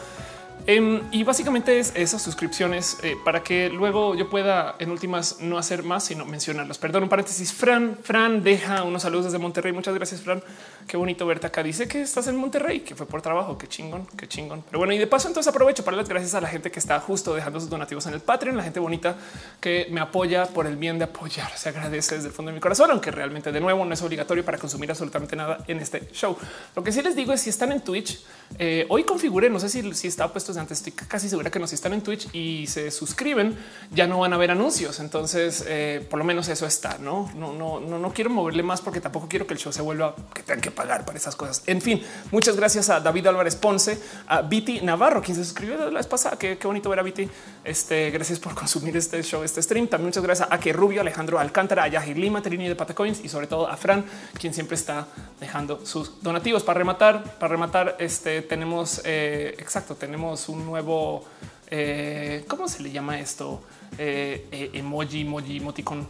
Em, 0.67 1.01
y 1.11 1.25
básicamente 1.25 1.79
es 1.79 1.93
esas 1.95 2.23
suscripciones 2.23 2.99
eh, 3.03 3.17
para 3.25 3.43
que 3.43 3.69
luego 3.69 4.15
yo 4.15 4.29
pueda 4.29 4.77
en 4.79 4.91
últimas 4.91 5.41
no 5.41 5.59
hacer 5.59 5.83
más, 5.83 6.05
sino 6.05 6.25
mencionarlos. 6.25 6.79
Perdón, 6.79 7.05
un 7.05 7.09
paréntesis. 7.09 7.53
Fran, 7.53 7.99
Fran 8.03 8.43
deja 8.43 8.83
unos 8.83 9.03
saludos 9.03 9.27
desde 9.27 9.39
Monterrey. 9.39 9.73
Muchas 9.73 9.95
gracias, 9.95 10.21
Fran. 10.21 10.43
Qué 10.87 10.97
bonito 10.97 11.27
verte 11.27 11.47
acá. 11.47 11.63
Dice 11.63 11.89
que 11.89 12.03
estás 12.03 12.27
en 12.27 12.37
Monterrey, 12.37 12.81
que 12.81 12.95
fue 12.95 13.07
por 13.07 13.23
trabajo. 13.23 13.57
Qué 13.57 13.67
chingón, 13.69 14.07
qué 14.17 14.29
chingón. 14.29 14.63
Pero 14.67 14.79
bueno, 14.79 14.93
y 14.93 14.99
de 14.99 15.07
paso, 15.07 15.29
entonces 15.29 15.49
aprovecho 15.49 15.85
para 15.85 15.97
las 15.97 16.09
gracias 16.09 16.35
a 16.35 16.41
la 16.41 16.49
gente 16.49 16.71
que 16.71 16.79
está 16.79 17.01
justo 17.01 17.35
dejando 17.35 17.61
sus 17.61 17.71
donativos 17.71 18.07
en 18.07 18.15
el 18.15 18.21
Patreon, 18.21 18.57
la 18.57 18.63
gente 18.63 18.81
bonita 18.81 19.17
que 19.61 19.89
me 19.91 20.01
apoya 20.01 20.47
por 20.47 20.67
el 20.67 20.77
bien 20.77 20.99
de 20.99 21.05
apoyar. 21.05 21.51
Se 21.57 21.71
agradece 21.71 22.17
desde 22.17 22.29
el 22.29 22.35
fondo 22.35 22.51
de 22.51 22.55
mi 22.55 22.61
corazón, 22.61 22.91
aunque 22.91 23.11
realmente 23.11 23.51
de 23.53 23.61
nuevo 23.61 23.85
no 23.85 23.95
es 23.95 24.03
obligatorio 24.03 24.45
para 24.45 24.59
consumir 24.59 24.91
absolutamente 24.91 25.37
nada 25.37 25.65
en 25.67 25.79
este 25.79 26.09
show. 26.13 26.37
Lo 26.77 26.85
que 26.85 26.93
sí 26.93 27.03
les 27.03 27.17
digo 27.17 27.33
es 27.33 27.41
si 27.41 27.51
están 27.51 27.73
en 27.73 27.81
Twitch, 27.81 28.23
eh, 28.59 28.87
hoy 28.89 29.05
configuré, 29.05 29.49
no 29.49 29.61
sé 29.61 29.69
si, 29.69 29.95
si 29.95 30.09
está 30.09 30.31
puesto 30.33 30.50
antes, 30.57 30.79
estoy 30.79 30.93
casi 30.93 31.29
segura 31.29 31.51
que 31.51 31.59
nos 31.59 31.73
están 31.73 31.93
en 31.93 32.03
Twitch 32.03 32.29
y 32.35 32.67
se 32.67 32.91
suscriben, 32.91 33.57
ya 33.91 34.07
no 34.07 34.19
van 34.19 34.33
a 34.33 34.37
ver 34.37 34.51
anuncios. 34.51 35.01
Entonces, 35.01 35.65
eh, 35.67 36.07
por 36.09 36.19
lo 36.19 36.25
menos 36.25 36.49
eso 36.49 36.67
está. 36.67 36.99
No, 36.99 37.31
no, 37.35 37.53
no, 37.53 37.81
no, 37.81 37.99
no 37.99 38.13
quiero 38.13 38.31
moverle 38.31 38.63
más 38.63 38.81
porque 38.81 39.01
tampoco 39.01 39.29
quiero 39.29 39.47
que 39.47 39.55
el 39.55 39.61
show 39.61 39.73
se 39.73 39.83
vuelva 39.83 40.15
que 40.35 40.43
tengan 40.43 40.61
que 40.61 40.71
pagar 40.71 41.05
para 41.05 41.19
esas 41.19 41.37
cosas. 41.37 41.63
En 41.67 41.81
fin, 41.81 42.03
muchas 42.31 42.57
gracias 42.57 42.91
a 42.91 43.01
David 43.01 43.27
Álvarez 43.27 43.57
Ponce, 43.57 44.01
a 44.27 44.43
Viti 44.43 44.81
Navarro, 44.81 45.23
quien 45.23 45.37
se 45.37 45.45
suscribió 45.45 45.91
la 45.91 45.99
vez 45.99 46.07
pasada. 46.07 46.39
Qué, 46.39 46.59
bonito 46.63 46.91
ver 46.91 47.01
a 47.01 47.03
Viti. 47.03 47.29
Este, 47.63 48.11
gracias 48.11 48.39
por 48.39 48.55
consumir 48.55 48.97
este 48.97 49.23
show, 49.23 49.43
este 49.43 49.63
stream. 49.63 49.87
También 49.87 50.09
muchas 50.09 50.23
gracias 50.23 50.49
a 50.51 50.59
que 50.59 50.73
Rubio, 50.73 51.01
Alejandro 51.01 51.39
Alcántara, 51.39 51.85
a 51.85 51.89
Yahir 51.89 52.17
Lima, 52.17 52.43
Terini 52.43 52.69
de 52.69 52.77
Patacoins 52.77 53.23
y 53.25 53.29
sobre 53.29 53.47
todo 53.47 53.69
a 53.69 53.77
Fran, 53.77 54.05
quien 54.39 54.55
siempre 54.55 54.77
está 54.77 55.07
dejando 55.39 55.85
sus 55.85 56.23
donativos 56.23 56.63
para 56.63 56.79
rematar. 56.79 57.39
Para 57.39 57.53
rematar, 57.53 57.97
este 57.99 58.43
tenemos 58.43 59.03
eh, 59.05 59.55
exacto, 59.59 59.95
tenemos 59.95 60.49
un 60.49 60.65
nuevo 60.65 61.25
eh, 61.71 62.45
¿cómo 62.49 62.67
se 62.67 62.83
le 62.83 62.91
llama 62.91 63.21
esto? 63.21 63.63
Eh, 63.97 64.71
emoji, 64.73 65.21
emoji, 65.21 65.59
emoticon. 65.59 66.07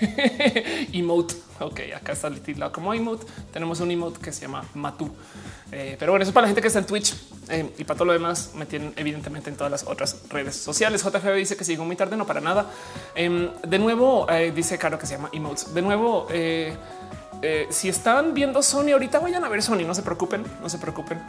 emote. 0.92 1.34
Ok, 1.60 1.80
acá 1.94 2.12
está 2.12 2.28
el 2.28 2.40
como 2.72 2.94
emote. 2.94 3.26
Tenemos 3.52 3.80
un 3.80 3.90
emote 3.90 4.20
que 4.20 4.32
se 4.32 4.42
llama 4.42 4.64
Matu. 4.74 5.10
pero 5.70 6.12
bueno, 6.12 6.22
eso 6.22 6.30
es 6.30 6.34
para 6.34 6.42
la 6.42 6.48
gente 6.48 6.62
que 6.62 6.68
está 6.68 6.78
en 6.78 6.86
Twitch 6.86 7.14
y 7.78 7.84
para 7.84 7.98
todo 7.98 8.06
lo 8.06 8.12
demás 8.12 8.52
me 8.54 8.64
tienen 8.64 8.94
evidentemente 8.96 9.50
en 9.50 9.56
todas 9.56 9.70
las 9.70 9.84
otras 9.84 10.22
redes 10.30 10.56
sociales. 10.56 11.02
JFB 11.02 11.34
dice 11.34 11.56
que 11.56 11.64
sigo 11.64 11.84
muy 11.84 11.96
tarde, 11.96 12.16
no 12.16 12.26
para 12.26 12.40
nada. 12.40 12.66
Em, 13.14 13.50
de 13.66 13.78
nuevo, 13.78 14.26
dice 14.54 14.78
Caro 14.78 14.98
que 14.98 15.06
se 15.06 15.16
llama 15.16 15.28
emotes. 15.32 15.74
De 15.74 15.82
nuevo, 15.82 16.28
si 17.68 17.88
están 17.88 18.32
viendo 18.32 18.62
Sony 18.62 18.92
ahorita, 18.92 19.18
vayan 19.18 19.44
a 19.44 19.48
ver 19.48 19.62
Sony. 19.62 19.84
No 19.86 19.94
se 19.94 20.02
preocupen, 20.02 20.44
no 20.62 20.68
se 20.70 20.78
preocupen 20.78 21.20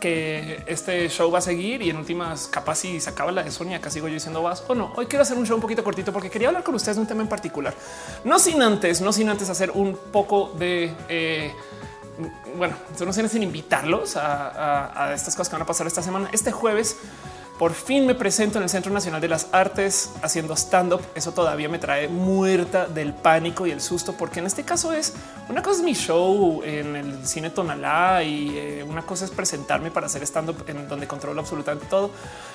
que 0.00 0.62
este 0.66 1.08
show 1.08 1.30
va 1.30 1.38
a 1.38 1.42
seguir 1.42 1.82
y 1.82 1.90
en 1.90 1.96
últimas 1.96 2.46
capaz 2.48 2.76
si 2.76 3.00
se 3.00 3.10
acaba 3.10 3.32
la 3.32 3.42
de 3.42 3.50
Sonia, 3.50 3.78
acá 3.78 3.90
sigo 3.90 4.08
yo 4.08 4.14
diciendo 4.14 4.42
vas 4.42 4.64
o 4.68 4.74
no. 4.74 4.92
Hoy 4.96 5.06
quiero 5.06 5.22
hacer 5.22 5.36
un 5.36 5.46
show 5.46 5.56
un 5.56 5.62
poquito 5.62 5.82
cortito 5.82 6.12
porque 6.12 6.30
quería 6.30 6.48
hablar 6.48 6.62
con 6.62 6.74
ustedes 6.74 6.96
de 6.96 7.02
un 7.02 7.08
tema 7.08 7.22
en 7.22 7.28
particular. 7.28 7.74
No 8.24 8.38
sin 8.38 8.62
antes, 8.62 9.00
no 9.00 9.12
sin 9.12 9.28
antes 9.28 9.48
hacer 9.48 9.70
un 9.70 9.96
poco 10.12 10.52
de 10.58 10.92
eh, 11.08 11.52
bueno, 12.56 12.76
no 13.04 13.12
sin 13.12 13.42
invitarlos 13.42 14.16
a 14.16 15.12
estas 15.14 15.34
cosas 15.34 15.48
que 15.48 15.54
van 15.56 15.62
a 15.62 15.66
pasar 15.66 15.86
esta 15.86 16.02
semana. 16.02 16.28
Este 16.32 16.52
jueves 16.52 16.96
por 17.58 17.72
fin 17.72 18.04
me 18.04 18.14
presento 18.16 18.58
en 18.58 18.64
el 18.64 18.68
Centro 18.68 18.92
Nacional 18.92 19.20
de 19.20 19.28
las 19.28 19.48
Artes 19.52 20.10
haciendo 20.22 20.54
stand 20.54 20.92
up. 20.92 21.00
Eso 21.14 21.32
todavía 21.32 21.68
me 21.68 21.78
trae 21.78 22.08
muerta 22.08 22.86
del 22.86 23.12
pánico 23.12 23.66
y 23.66 23.70
el 23.70 23.80
susto, 23.80 24.14
porque 24.14 24.40
en 24.40 24.46
este 24.46 24.64
caso 24.64 24.92
es 24.92 25.14
una 25.48 25.62
cosa 25.62 25.78
es 25.78 25.84
mi 25.84 25.94
show 25.94 26.62
en 26.64 26.96
el 26.96 27.26
cine 27.26 27.50
Tonalá 27.50 28.24
y 28.24 28.58
eh, 28.58 28.82
una 28.82 29.02
cosa 29.02 29.24
es 29.24 29.30
presentarme 29.30 29.90
para 29.92 30.06
hacer 30.06 30.22
stand 30.24 30.50
up 30.50 30.64
en 30.66 30.88
donde 30.88 31.06
controlo 31.06 31.40
absolutamente 31.40 31.86
todo. 31.86 32.10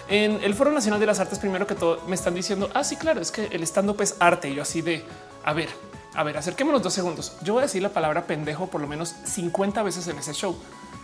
En 0.09 0.43
el 0.43 0.53
Foro 0.53 0.71
Nacional 0.71 0.99
de 0.99 1.05
las 1.05 1.19
Artes, 1.19 1.39
primero 1.39 1.65
que 1.65 1.75
todo, 1.75 2.01
me 2.07 2.15
están 2.15 2.33
diciendo, 2.33 2.69
ah, 2.73 2.83
sí, 2.83 2.97
claro, 2.97 3.21
es 3.21 3.31
que 3.31 3.45
el 3.45 3.63
stand 3.63 3.89
up 3.91 4.01
es 4.01 4.15
arte. 4.19 4.49
Y 4.49 4.55
yo 4.55 4.63
así 4.63 4.81
de, 4.81 5.05
a 5.45 5.53
ver, 5.53 5.69
a 6.13 6.23
ver, 6.23 6.37
acerquémonos 6.37 6.81
dos 6.81 6.93
segundos. 6.93 7.37
Yo 7.41 7.53
voy 7.53 7.61
a 7.61 7.65
decir 7.67 7.81
la 7.81 7.89
palabra 7.89 8.25
pendejo 8.25 8.67
por 8.67 8.81
lo 8.81 8.87
menos 8.87 9.15
50 9.23 9.81
veces 9.83 10.07
en 10.07 10.17
ese 10.17 10.33
show. 10.33 10.57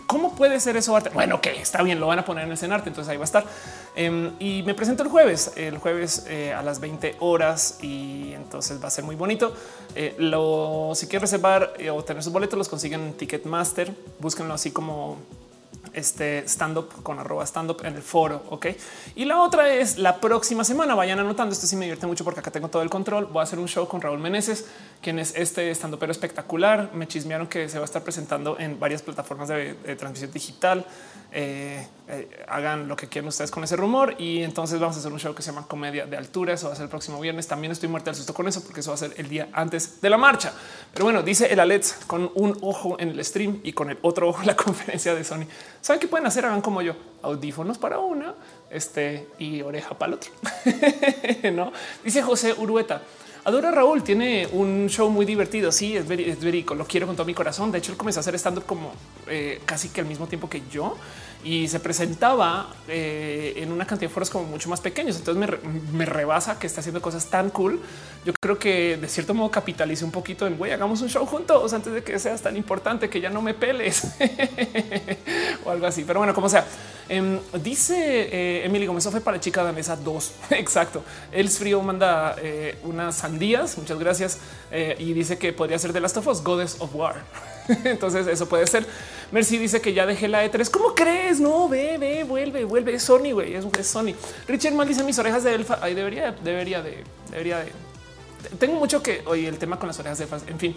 ¿Cómo 0.06 0.34
puede 0.34 0.60
ser 0.60 0.76
eso 0.76 0.94
arte? 0.94 1.10
Bueno, 1.10 1.40
que 1.40 1.60
está 1.60 1.82
bien, 1.82 1.98
lo 1.98 2.06
van 2.06 2.20
a 2.20 2.24
poner 2.24 2.44
en 2.44 2.52
el 2.52 2.72
arte, 2.72 2.88
entonces 2.88 3.10
ahí 3.10 3.16
va 3.16 3.24
a 3.24 3.24
estar. 3.24 3.44
Em, 3.96 4.32
y 4.38 4.62
me 4.62 4.74
presento 4.74 5.02
el 5.02 5.08
jueves, 5.08 5.52
el 5.56 5.78
jueves 5.78 6.26
eh, 6.28 6.52
a 6.52 6.62
las 6.62 6.78
20 6.78 7.16
horas 7.18 7.78
y 7.82 8.32
entonces 8.32 8.82
va 8.82 8.88
a 8.88 8.90
ser 8.90 9.04
muy 9.04 9.16
bonito. 9.16 9.52
Eh, 9.94 10.14
si 10.94 11.06
quieren 11.06 11.22
reservar 11.22 11.74
eh, 11.78 11.90
o 11.90 12.04
tener 12.04 12.22
sus 12.22 12.32
boletos, 12.32 12.56
los 12.56 12.68
consiguen 12.68 13.02
en 13.02 13.12
Ticketmaster. 13.14 13.92
Búsquenlo 14.20 14.54
así 14.54 14.70
como 14.70 15.18
este 15.96 16.46
stand 16.46 16.78
up 16.78 17.02
con 17.02 17.18
arroba 17.18 17.44
stand 17.44 17.70
up 17.70 17.78
en 17.84 17.96
el 17.96 18.02
foro. 18.02 18.44
Ok. 18.50 18.66
Y 19.16 19.24
la 19.24 19.42
otra 19.42 19.72
es 19.72 19.98
la 19.98 20.20
próxima 20.20 20.62
semana. 20.62 20.94
Vayan 20.94 21.18
anotando. 21.18 21.52
Esto 21.52 21.66
sí 21.66 21.74
me 21.74 21.86
divierte 21.86 22.06
mucho 22.06 22.22
porque 22.22 22.40
acá 22.40 22.50
tengo 22.50 22.68
todo 22.68 22.82
el 22.82 22.90
control. 22.90 23.26
Voy 23.26 23.40
a 23.40 23.42
hacer 23.42 23.58
un 23.58 23.66
show 23.66 23.88
con 23.88 24.00
Raúl 24.00 24.18
Meneses, 24.18 24.66
quien 25.00 25.18
es 25.18 25.34
este 25.34 25.70
stand 25.70 25.96
pero 25.98 26.12
espectacular. 26.12 26.90
Me 26.94 27.08
chismearon 27.08 27.46
que 27.46 27.68
se 27.68 27.78
va 27.78 27.84
a 27.84 27.86
estar 27.86 28.02
presentando 28.02 28.58
en 28.58 28.78
varias 28.78 29.02
plataformas 29.02 29.48
de 29.48 29.74
transmisión 29.98 30.30
digital. 30.30 30.86
Eh, 31.38 31.86
eh, 32.08 32.44
hagan 32.48 32.88
lo 32.88 32.96
que 32.96 33.08
quieran 33.08 33.28
ustedes 33.28 33.50
con 33.50 33.62
ese 33.62 33.76
rumor 33.76 34.14
y 34.16 34.42
entonces 34.42 34.80
vamos 34.80 34.96
a 34.96 35.00
hacer 35.00 35.12
un 35.12 35.18
show 35.18 35.34
que 35.34 35.42
se 35.42 35.52
llama 35.52 35.66
Comedia 35.68 36.06
de 36.06 36.16
Altura. 36.16 36.54
Eso 36.54 36.68
va 36.68 36.72
a 36.72 36.76
ser 36.76 36.84
el 36.84 36.88
próximo 36.88 37.20
viernes. 37.20 37.46
También 37.46 37.72
estoy 37.72 37.90
muerta 37.90 38.10
del 38.10 38.16
susto 38.16 38.32
con 38.32 38.48
eso 38.48 38.64
porque 38.64 38.80
eso 38.80 38.90
va 38.90 38.94
a 38.94 38.98
ser 38.98 39.12
el 39.18 39.28
día 39.28 39.50
antes 39.52 40.00
de 40.00 40.08
la 40.08 40.16
marcha. 40.16 40.54
Pero 40.94 41.04
bueno, 41.04 41.22
dice 41.22 41.52
el 41.52 41.60
Alex 41.60 41.98
con 42.06 42.30
un 42.36 42.56
ojo 42.62 42.96
en 42.98 43.10
el 43.10 43.22
stream 43.22 43.60
y 43.62 43.74
con 43.74 43.90
el 43.90 43.98
otro 44.00 44.30
ojo 44.30 44.40
en 44.40 44.46
la 44.46 44.56
conferencia 44.64 45.14
de 45.14 45.24
Sony. 45.24 45.44
¿Saben 45.82 46.00
qué 46.00 46.08
pueden 46.08 46.26
hacer? 46.26 46.46
Hagan 46.46 46.62
como 46.62 46.80
yo. 46.80 46.94
Audífonos 47.20 47.76
para 47.76 47.98
una 47.98 48.34
este, 48.70 49.28
y 49.38 49.60
oreja 49.60 49.98
para 49.98 50.12
el 50.12 50.14
otro. 50.14 50.30
no 51.52 51.70
dice 52.02 52.22
José 52.22 52.54
Urueta. 52.56 53.02
Adora 53.46 53.70
Raúl 53.70 54.02
tiene 54.02 54.48
un 54.50 54.88
show 54.88 55.08
muy 55.08 55.24
divertido. 55.24 55.70
Sí, 55.70 55.96
es, 55.96 56.08
verídico. 56.08 56.74
Lo 56.74 56.84
quiero 56.84 57.06
con 57.06 57.14
todo 57.14 57.24
mi 57.24 57.32
corazón. 57.32 57.70
De 57.70 57.78
hecho, 57.78 57.92
él 57.92 57.96
comenzó 57.96 58.18
a 58.18 58.22
hacer 58.22 58.34
stand 58.34 58.58
up 58.58 58.66
como 58.66 58.92
eh, 59.28 59.60
casi 59.64 59.90
que 59.90 60.00
al 60.00 60.08
mismo 60.08 60.26
tiempo 60.26 60.50
que 60.50 60.62
yo 60.68 60.96
y 61.46 61.68
se 61.68 61.78
presentaba 61.78 62.74
eh, 62.88 63.54
en 63.58 63.70
una 63.70 63.86
cantidad 63.86 64.10
de 64.10 64.12
foros 64.12 64.30
como 64.30 64.46
mucho 64.46 64.68
más 64.68 64.80
pequeños. 64.80 65.16
Entonces 65.16 65.60
me, 65.92 66.04
rebasa 66.04 66.58
que 66.58 66.66
está 66.66 66.80
haciendo 66.80 67.00
cosas 67.00 67.26
tan 67.26 67.50
cool. 67.50 67.80
Yo 68.24 68.32
creo 68.40 68.58
que 68.58 68.96
de 68.96 69.06
cierto 69.06 69.32
modo 69.32 69.48
capitalice 69.48 70.04
un 70.04 70.10
poquito 70.10 70.48
en 70.48 70.58
güey, 70.58 70.72
hagamos 70.72 71.02
un 71.02 71.08
show 71.08 71.24
juntos 71.24 71.72
antes 71.72 71.92
de 71.92 72.02
que 72.02 72.18
seas 72.18 72.42
tan 72.42 72.56
importante 72.56 73.08
que 73.08 73.20
ya 73.20 73.30
no 73.30 73.42
me 73.42 73.54
peles 73.54 74.08
o 75.64 75.70
algo 75.70 75.86
así. 75.86 76.02
Pero 76.04 76.18
bueno, 76.18 76.34
como 76.34 76.48
sea, 76.48 76.66
em, 77.08 77.38
dice 77.62 77.94
eh, 77.96 78.66
Emily 78.66 78.86
Gómez 78.86 79.08
fue 79.08 79.20
para 79.20 79.38
chica 79.38 79.62
danesa 79.62 79.94
2. 79.94 80.32
Exacto. 80.50 81.04
El 81.30 81.48
frío 81.48 81.80
manda 81.80 82.34
eh, 82.42 82.76
unas 82.82 83.18
sandías. 83.18 83.78
Muchas 83.78 84.00
gracias. 84.00 84.38
y 84.98 85.12
dice 85.12 85.38
que 85.38 85.52
podría 85.52 85.78
ser 85.78 85.92
de 85.92 86.00
las 86.00 86.16
of 86.16 86.42
Goddess 86.42 86.76
of 86.80 86.92
War. 86.92 87.22
Entonces 87.84 88.26
eso 88.26 88.48
puede 88.48 88.66
ser. 88.66 88.86
Mercy 89.32 89.58
dice 89.58 89.80
que 89.80 89.92
ya 89.92 90.06
dejé 90.06 90.28
la 90.28 90.44
E3. 90.44 90.70
¿Cómo 90.70 90.94
crees? 90.94 91.40
No, 91.40 91.68
ve, 91.68 91.98
ve, 91.98 92.24
vuelve, 92.24 92.64
vuelve. 92.64 92.94
Es 92.94 93.02
Sony, 93.02 93.32
güey. 93.32 93.54
Es, 93.54 93.86
Sony. 93.86 94.14
Richard 94.46 94.74
Mal 94.74 94.86
dice 94.86 95.02
mis 95.02 95.18
orejas 95.18 95.44
de 95.44 95.54
elfa. 95.54 95.78
Ahí 95.82 95.94
debería, 95.94 96.32
debería 96.32 96.82
de, 96.82 97.04
debería 97.30 97.58
de. 97.58 97.72
Tengo 98.58 98.78
mucho 98.78 99.02
que 99.02 99.22
hoy 99.26 99.46
el 99.46 99.58
tema 99.58 99.78
con 99.78 99.88
las 99.88 99.98
orejas 99.98 100.18
de 100.18 100.24
elfa. 100.24 100.38
En 100.46 100.58
fin. 100.58 100.76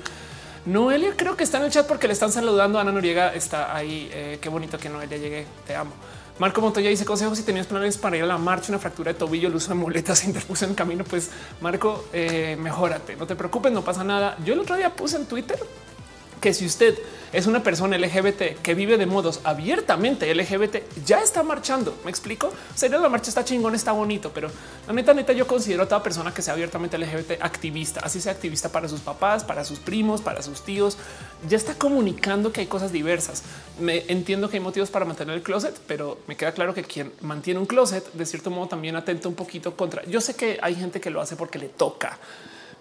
Noelia 0.65 1.13
creo 1.15 1.37
que 1.37 1.43
está 1.43 1.57
en 1.57 1.65
el 1.65 1.71
chat 1.71 1.87
porque 1.87 2.07
le 2.07 2.13
están 2.13 2.31
saludando. 2.31 2.79
Ana 2.79 2.91
Noriega 2.91 3.33
está 3.33 3.75
ahí. 3.75 4.09
Eh, 4.11 4.39
qué 4.41 4.49
bonito 4.49 4.77
que 4.77 4.89
Noelia 4.89 5.17
llegue. 5.17 5.45
Te 5.67 5.75
amo. 5.75 5.91
Marco 6.39 6.61
Montoya 6.61 6.89
dice 6.89 7.03
consejos 7.03 7.37
si 7.37 7.43
tenías 7.43 7.67
planes 7.67 7.97
para 7.97 8.15
ir 8.15 8.23
a 8.23 8.25
la 8.25 8.37
marcha, 8.37 8.71
una 8.71 8.79
fractura 8.79 9.11
de 9.11 9.19
tobillo, 9.19 9.49
el 9.49 9.55
uso 9.55 9.69
de 9.69 9.75
muletas 9.75 10.19
se 10.19 10.27
interpuso 10.27 10.63
en 10.63 10.71
el 10.71 10.75
camino. 10.77 11.03
Pues 11.03 11.29
Marco, 11.59 12.05
eh, 12.13 12.57
mejórate, 12.57 13.17
no 13.17 13.27
te 13.27 13.35
preocupes, 13.35 13.73
no 13.73 13.83
pasa 13.83 14.05
nada. 14.05 14.37
Yo 14.45 14.53
el 14.53 14.61
otro 14.61 14.77
día 14.77 14.89
puse 14.89 15.17
en 15.17 15.25
Twitter 15.25 15.59
que 16.39 16.53
si 16.53 16.65
usted 16.65 16.97
es 17.31 17.45
una 17.45 17.61
persona 17.61 17.97
LGBT 17.97 18.59
que 18.61 18.73
vive 18.73 18.97
de 18.97 19.05
modos 19.05 19.41
abiertamente 19.43 20.33
LGBT, 20.33 20.77
ya 21.05 21.21
está 21.21 21.43
marchando. 21.43 21.95
Me 22.03 22.09
explico. 22.09 22.51
Sería 22.73 22.97
la 22.97 23.09
marcha 23.09 23.29
está 23.29 23.45
chingón, 23.45 23.75
está 23.75 23.91
bonito, 23.91 24.31
pero 24.33 24.49
la 24.87 24.93
neta, 24.93 25.13
neta, 25.13 25.33
yo 25.33 25.45
considero 25.45 25.83
a 25.83 25.87
toda 25.87 26.01
persona 26.01 26.33
que 26.33 26.41
sea 26.41 26.53
abiertamente 26.53 26.97
LGBT 26.97 27.41
activista, 27.41 27.99
así 28.01 28.19
sea 28.19 28.31
activista 28.31 28.69
para 28.69 28.87
sus 28.87 29.01
papás, 29.01 29.43
para 29.43 29.63
sus 29.63 29.79
primos, 29.79 30.21
para 30.21 30.41
sus 30.41 30.63
tíos. 30.63 30.97
Ya 31.47 31.57
está 31.57 31.75
comunicando 31.75 32.51
que 32.51 32.61
hay 32.61 32.67
cosas 32.67 32.91
diversas. 32.91 33.43
Me 33.79 34.05
entiendo 34.07 34.49
que 34.49 34.57
hay 34.57 34.63
motivos 34.63 34.89
para 34.89 35.05
mantener 35.05 35.35
el 35.35 35.43
closet, 35.43 35.79
pero 35.87 36.17
me 36.27 36.35
queda 36.35 36.51
claro 36.53 36.73
que 36.73 36.83
quien 36.83 37.13
mantiene 37.21 37.59
un 37.59 37.65
closet 37.65 38.11
de 38.13 38.25
cierto 38.25 38.49
modo 38.49 38.67
también 38.67 38.95
atenta 38.95 39.29
un 39.29 39.35
poquito 39.35 39.75
contra. 39.75 40.03
Yo 40.05 40.19
sé 40.19 40.35
que 40.35 40.57
hay 40.61 40.75
gente 40.75 40.99
que 40.99 41.11
lo 41.11 41.21
hace 41.21 41.35
porque 41.35 41.59
le 41.59 41.69
toca 41.69 42.17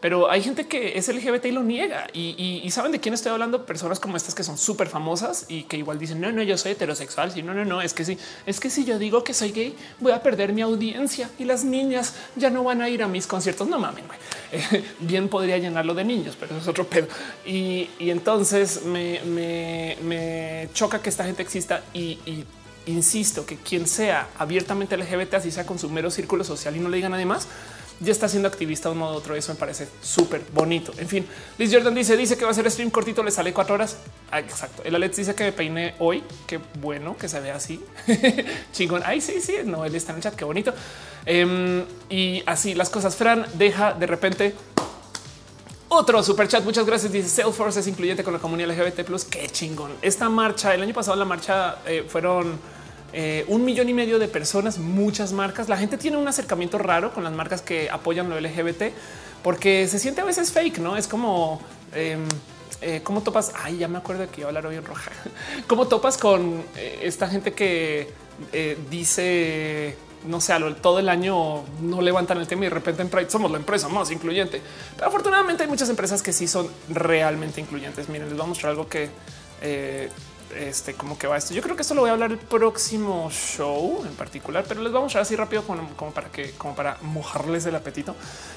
pero 0.01 0.31
hay 0.31 0.43
gente 0.43 0.67
que 0.67 0.97
es 0.97 1.09
LGBT 1.09 1.47
y 1.47 1.53
lo 1.53 1.63
niega. 1.63 2.07
Y, 2.13 2.69
saben 2.71 2.93
de 2.93 3.01
quién 3.01 3.15
estoy 3.15 3.33
hablando. 3.33 3.67
Personas 3.67 3.99
como 3.99 4.17
estas 4.17 4.35
que 4.35 4.45
son 4.45 4.57
súper 4.59 4.89
famosas 4.89 5.47
y 5.49 5.65
que 5.65 5.77
igual 5.77 5.99
dicen 5.99 6.21
no, 6.21 6.31
no, 6.31 6.43
yo 6.43 6.57
soy 6.57 6.73
heterosexual. 6.73 7.33
Si 7.33 7.43
no, 7.43 7.55
no, 7.55 7.65
no, 7.65 7.83
es 7.83 7.95
que 7.95 8.05
sí, 8.05 8.17
es 8.47 8.61
que 8.61 8.71
si 8.71 8.85
yo 8.85 8.99
digo 8.99 9.25
que 9.25 9.35
soy 9.35 9.51
gay, 9.51 9.75
voy 9.99 10.13
a 10.13 10.23
perder 10.23 10.53
mi 10.53 10.63
audiencia 10.63 11.31
y 11.39 11.45
las 11.45 11.65
niñas 11.65 12.15
ya 12.37 12.51
no 12.51 12.63
van 12.63 12.83
a 12.83 12.89
ir 12.89 13.03
a 13.03 13.09
mis 13.09 13.27
conciertos. 13.27 13.67
No 13.67 13.79
mamen, 13.79 14.05
bien 15.01 15.29
podría 15.29 15.59
llenarlo 15.59 15.95
de 15.95 16.05
niños, 16.05 16.37
pero 16.39 16.57
es 16.57 16.69
otro 16.69 16.87
pedo. 16.87 17.09
Y, 17.45 17.89
entonces 17.99 18.85
me, 18.85 19.21
me, 19.25 20.69
choca 20.73 21.01
que 21.01 21.09
esta 21.09 21.25
gente 21.25 21.43
exista 21.43 21.83
y, 21.93 22.19
insisto 22.87 23.45
que 23.45 23.57
quien 23.57 23.87
sea 23.87 24.29
abiertamente 24.39 24.97
LGBT, 24.97 25.35
así 25.35 25.51
sea 25.51 25.67
con 25.67 25.79
su 25.79 25.91
mero 25.91 26.11
círculo 26.11 26.43
social 26.45 26.75
y 26.77 26.81
no 26.81 26.89
le 26.89 26.97
digan 26.97 27.13
nada 27.13 27.25
más, 27.27 27.47
ya 28.01 28.13
está 28.13 28.29
siendo 28.29 28.49
activista 28.49 28.89
de 28.89 28.93
un 28.95 28.99
modo 28.99 29.15
u 29.15 29.17
otro. 29.17 29.35
Eso 29.35 29.53
me 29.53 29.59
parece 29.59 29.89
súper 30.03 30.43
bonito. 30.53 30.93
En 30.99 31.09
fin, 31.09 31.27
Liz 31.59 31.73
Jordan 31.73 31.95
dice, 31.95 32.17
dice 32.17 32.37
que 32.37 32.45
va 32.45 32.51
a 32.51 32.55
ser 32.55 32.71
stream 32.71 32.91
cortito, 32.91 33.23
le 33.23 33.31
sale 33.31 33.53
cuatro 33.53 33.75
horas. 33.75 33.97
Ah, 34.31 34.41
exacto. 34.41 34.83
El 34.85 34.95
Alex 34.95 35.17
dice 35.17 35.35
que 35.35 35.45
me 35.45 35.53
peiné 35.53 35.95
hoy. 35.99 36.23
Qué 36.47 36.61
bueno 36.81 37.17
que 37.17 37.29
se 37.29 37.41
vea 37.41 37.57
así. 37.57 37.83
Chingón. 38.73 39.03
Ay, 39.05 39.21
sí, 39.21 39.41
sí. 39.41 39.57
No, 39.65 39.85
él 39.85 39.95
está 39.95 40.13
en 40.13 40.17
el 40.17 40.23
chat. 40.23 40.35
Qué 40.35 40.45
bonito. 40.45 40.73
Em, 41.27 41.85
y 42.09 42.43
así 42.47 42.75
las 42.75 42.91
cosas. 42.91 43.17
Fran 43.17 43.47
deja 43.55 43.93
de 43.95 44.07
repente 44.07 44.55
otro 45.89 46.23
super 46.23 46.47
chat. 46.49 46.65
Muchas 46.65 46.85
gracias. 46.85 47.11
Dice 47.11 47.29
Salesforce 47.29 47.81
es 47.81 47.87
incluyente 47.87 48.23
con 48.23 48.33
la 48.33 48.39
comunidad 48.39 48.71
LGBT. 48.71 49.29
Qué 49.31 49.49
chingón. 49.49 49.93
Esta 50.03 50.29
marcha, 50.29 50.75
el 50.75 50.83
año 50.83 50.95
pasado, 50.95 51.17
la 51.17 51.25
marcha 51.25 51.79
eh, 51.87 52.05
fueron 52.07 52.59
eh, 53.13 53.45
un 53.49 53.65
millón 53.65 53.89
y 53.89 53.95
medio 53.95 54.19
de 54.19 54.29
personas, 54.29 54.79
muchas 54.79 55.33
marcas. 55.33 55.69
La 55.69 55.77
gente 55.77 55.97
tiene 55.97 56.17
un 56.17 56.29
acercamiento 56.29 56.79
raro 56.79 57.13
con 57.13 57.25
las 57.25 57.33
marcas 57.33 57.63
que 57.63 57.89
apoyan 57.91 58.29
lo 58.29 58.39
LGBT 58.39 58.93
porque 59.43 59.87
se 59.89 59.99
siente 59.99 60.21
a 60.21 60.25
veces 60.25 60.53
fake, 60.53 60.79
no 60.79 60.97
es 60.97 61.07
como 61.07 61.61
eh, 61.95 62.19
eh, 62.83 63.01
cómo 63.03 63.23
topas. 63.23 63.53
Ay, 63.63 63.79
ya 63.79 63.89
me 63.89 63.99
acuerdo 63.99 64.23
de 64.23 64.29
que 64.29 64.43
iba 64.43 64.49
a 64.49 64.51
hablar 64.51 64.67
hoy 64.67 64.77
en 64.77 64.85
roja. 64.85 65.11
Cómo 65.67 65.89
topas 65.89 66.19
con 66.19 66.63
esta 67.01 67.29
gente 67.29 67.53
que 67.53 68.13
dice 68.91 69.97
no 70.27 70.41
sé, 70.41 70.53
todo 70.83 70.99
el 70.99 71.09
año 71.09 71.63
no 71.81 72.03
levantan 72.03 72.39
el 72.39 72.49
tema 72.49 72.63
y 72.63 72.69
de 72.69 72.75
repente 72.75 73.03
en 73.03 73.09
Pride 73.09 73.31
somos 73.31 73.51
la 73.51 73.57
empresa 73.57 73.89
más 73.89 74.11
incluyente. 74.11 74.61
Pero 74.97 75.09
afortunadamente 75.09 75.63
hay 75.63 75.69
muchas 75.69 75.89
empresas 75.89 76.23
que 76.23 76.33
sí 76.33 76.47
son 76.47 76.69
realmente 76.89 77.61
incluyentes. 77.61 78.09
Miren, 78.09 78.29
les 78.29 78.37
voy 78.37 78.45
a 78.45 78.49
mostrar 78.49 78.71
algo 78.71 78.89
que 78.89 79.09
este, 80.57 80.95
cómo 80.95 81.19
que 81.19 81.27
va 81.27 81.37
esto. 81.37 81.55
Yo 81.55 81.63
creo 81.63 81.77
que 81.77 81.83
esto 81.83 81.95
lo 81.95 82.03
voy 82.03 82.11
a 82.11 82.13
hablar 82.13 82.31
el 82.31 82.39
próximo 82.39 83.31
show 83.31 84.05
en 84.05 84.15
particular, 84.15 84.65
pero 84.67 84.83
les 84.83 84.93
vamos 84.93 85.15
a 85.17 85.21
así 85.21 85.37
rápido 85.37 85.63
como, 85.63 86.13
para 86.13 86.31
que, 86.31 86.53
como 86.53 86.75
para 86.75 86.99
mojarles 87.03 87.67
el 87.67 87.75
apetito. 87.75 88.15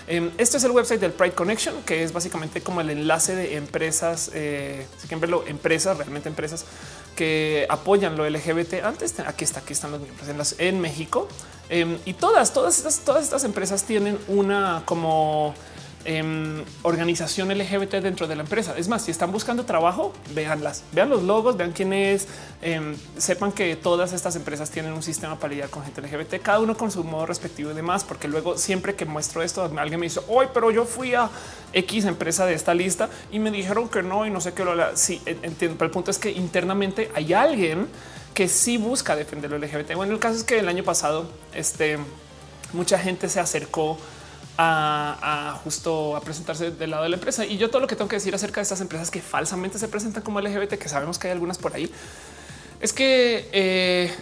Eh, 0.08 0.32
este 0.38 0.58
es 0.58 0.64
el 0.64 0.72
website 0.72 1.00
del 1.00 1.12
Pride 1.12 1.34
Connection, 1.34 1.76
que 1.84 2.04
es 2.04 2.14
básicamente 2.14 2.62
como 2.62 2.82
el 2.82 2.90
enlace 2.90 3.36
de 3.36 3.58
empresas, 3.58 4.32
eh, 4.34 4.86
si 4.98 5.08
quieren 5.08 5.22
verlo, 5.22 5.44
empresas, 5.48 5.98
realmente 5.98 6.30
empresas 6.30 6.66
que 7.16 7.66
apoyan 7.70 8.16
lo 8.16 8.30
LGBT. 8.30 8.84
Antes 8.84 9.20
aquí 9.20 9.44
está, 9.44 9.60
aquí 9.60 9.74
están 9.74 9.92
los 9.92 10.02
miembros 10.02 10.56
en 10.58 10.80
México 10.80 11.28
em, 11.70 11.98
y 12.06 12.14
todas, 12.14 12.54
todas 12.54 12.78
estas, 12.78 13.00
todas 13.00 13.24
estas 13.24 13.44
empresas 13.44 13.84
tienen 13.84 14.18
una 14.28 14.84
como 14.86 15.54
Em, 16.04 16.64
organización 16.82 17.50
LGBT 17.50 18.02
dentro 18.02 18.28
de 18.28 18.36
la 18.36 18.42
empresa. 18.42 18.74
Es 18.76 18.88
más, 18.88 19.04
si 19.04 19.12
están 19.12 19.32
buscando 19.32 19.66
trabajo, 19.66 20.14
véanlas, 20.34 20.84
vean 20.94 21.12
los 21.12 21.22
logos, 21.22 21.58
vean 21.58 21.74
quién 21.74 21.94
es, 21.94 22.28
em, 22.64 22.96
sepan 23.18 23.52
que 23.52 23.76
todas 23.76 24.12
estas 24.12 24.36
empresas 24.36 24.72
tienen 24.72 24.94
un 24.94 25.04
sistema 25.04 25.38
para 25.38 25.52
lidiar 25.54 25.70
con 25.70 25.84
gente 25.84 26.02
LGBT, 26.02 26.40
cada 26.42 26.60
uno 26.60 26.76
con 26.76 26.90
su 26.90 27.04
modo 27.04 27.28
respectivo 27.28 27.70
y 27.70 27.76
demás, 27.76 28.04
porque 28.04 28.28
luego 28.28 28.58
siempre 28.58 28.96
que 28.96 29.06
muestro 29.06 29.44
esto, 29.44 29.72
alguien 29.78 30.00
me 30.00 30.08
dice, 30.08 30.22
hoy, 30.28 30.48
pero 30.52 30.72
yo 30.72 30.86
fui 30.86 31.14
a 31.14 31.30
X 31.72 32.06
empresa 32.06 32.48
de 32.48 32.56
esta 32.56 32.74
lista 32.74 33.08
y 33.32 33.38
me 33.38 33.52
dijeron 33.52 33.88
que 33.88 34.02
no 34.02 34.26
y 34.26 34.32
no 34.32 34.42
sé 34.42 34.54
qué. 34.54 34.66
Lo, 34.66 34.74
sí, 34.98 35.22
entiendo, 35.26 35.78
pero 35.78 35.86
el 35.86 35.92
punto 35.92 36.10
es 36.10 36.18
que 36.18 36.32
internamente 36.32 37.12
hay 37.14 37.34
alguien 37.34 37.88
que 38.34 38.48
sí 38.48 38.78
busca 38.78 39.16
defender 39.16 39.52
lo 39.52 39.60
LGBT. 39.60 39.94
Bueno, 39.94 40.14
el 40.14 40.20
caso 40.20 40.38
es 40.38 40.44
que 40.44 40.58
el 40.58 40.68
año 40.68 40.84
pasado, 40.84 41.30
este, 41.54 42.00
mucha 42.74 42.98
gente 42.98 43.30
se 43.30 43.40
acercó 43.40 44.00
a, 44.58 45.60
justo 45.64 46.16
a 46.16 46.22
presentarse 46.22 46.72
del 46.72 46.92
lado 46.92 47.04
de 47.04 47.10
la 47.10 47.16
empresa. 47.16 47.46
Y 47.46 47.58
yo 47.58 47.70
todo 47.70 47.82
lo 47.82 47.88
que 47.88 47.96
tengo 47.96 48.10
que 48.10 48.18
decir 48.18 48.34
acerca 48.36 48.60
de 48.60 48.64
estas 48.64 48.82
empresas 48.82 49.12
que 49.12 49.22
falsamente 49.22 49.80
se 49.80 49.88
presentan 49.88 50.24
como 50.24 50.42
LGBT, 50.42 50.74
que 50.76 50.90
sabemos 50.90 51.18
que 51.18 51.28
hay 51.28 51.34
algunas 51.34 51.58
por 51.58 51.74
ahí, 51.76 51.92
es 52.80 52.94
que 52.94 53.50
eh, 53.52 54.14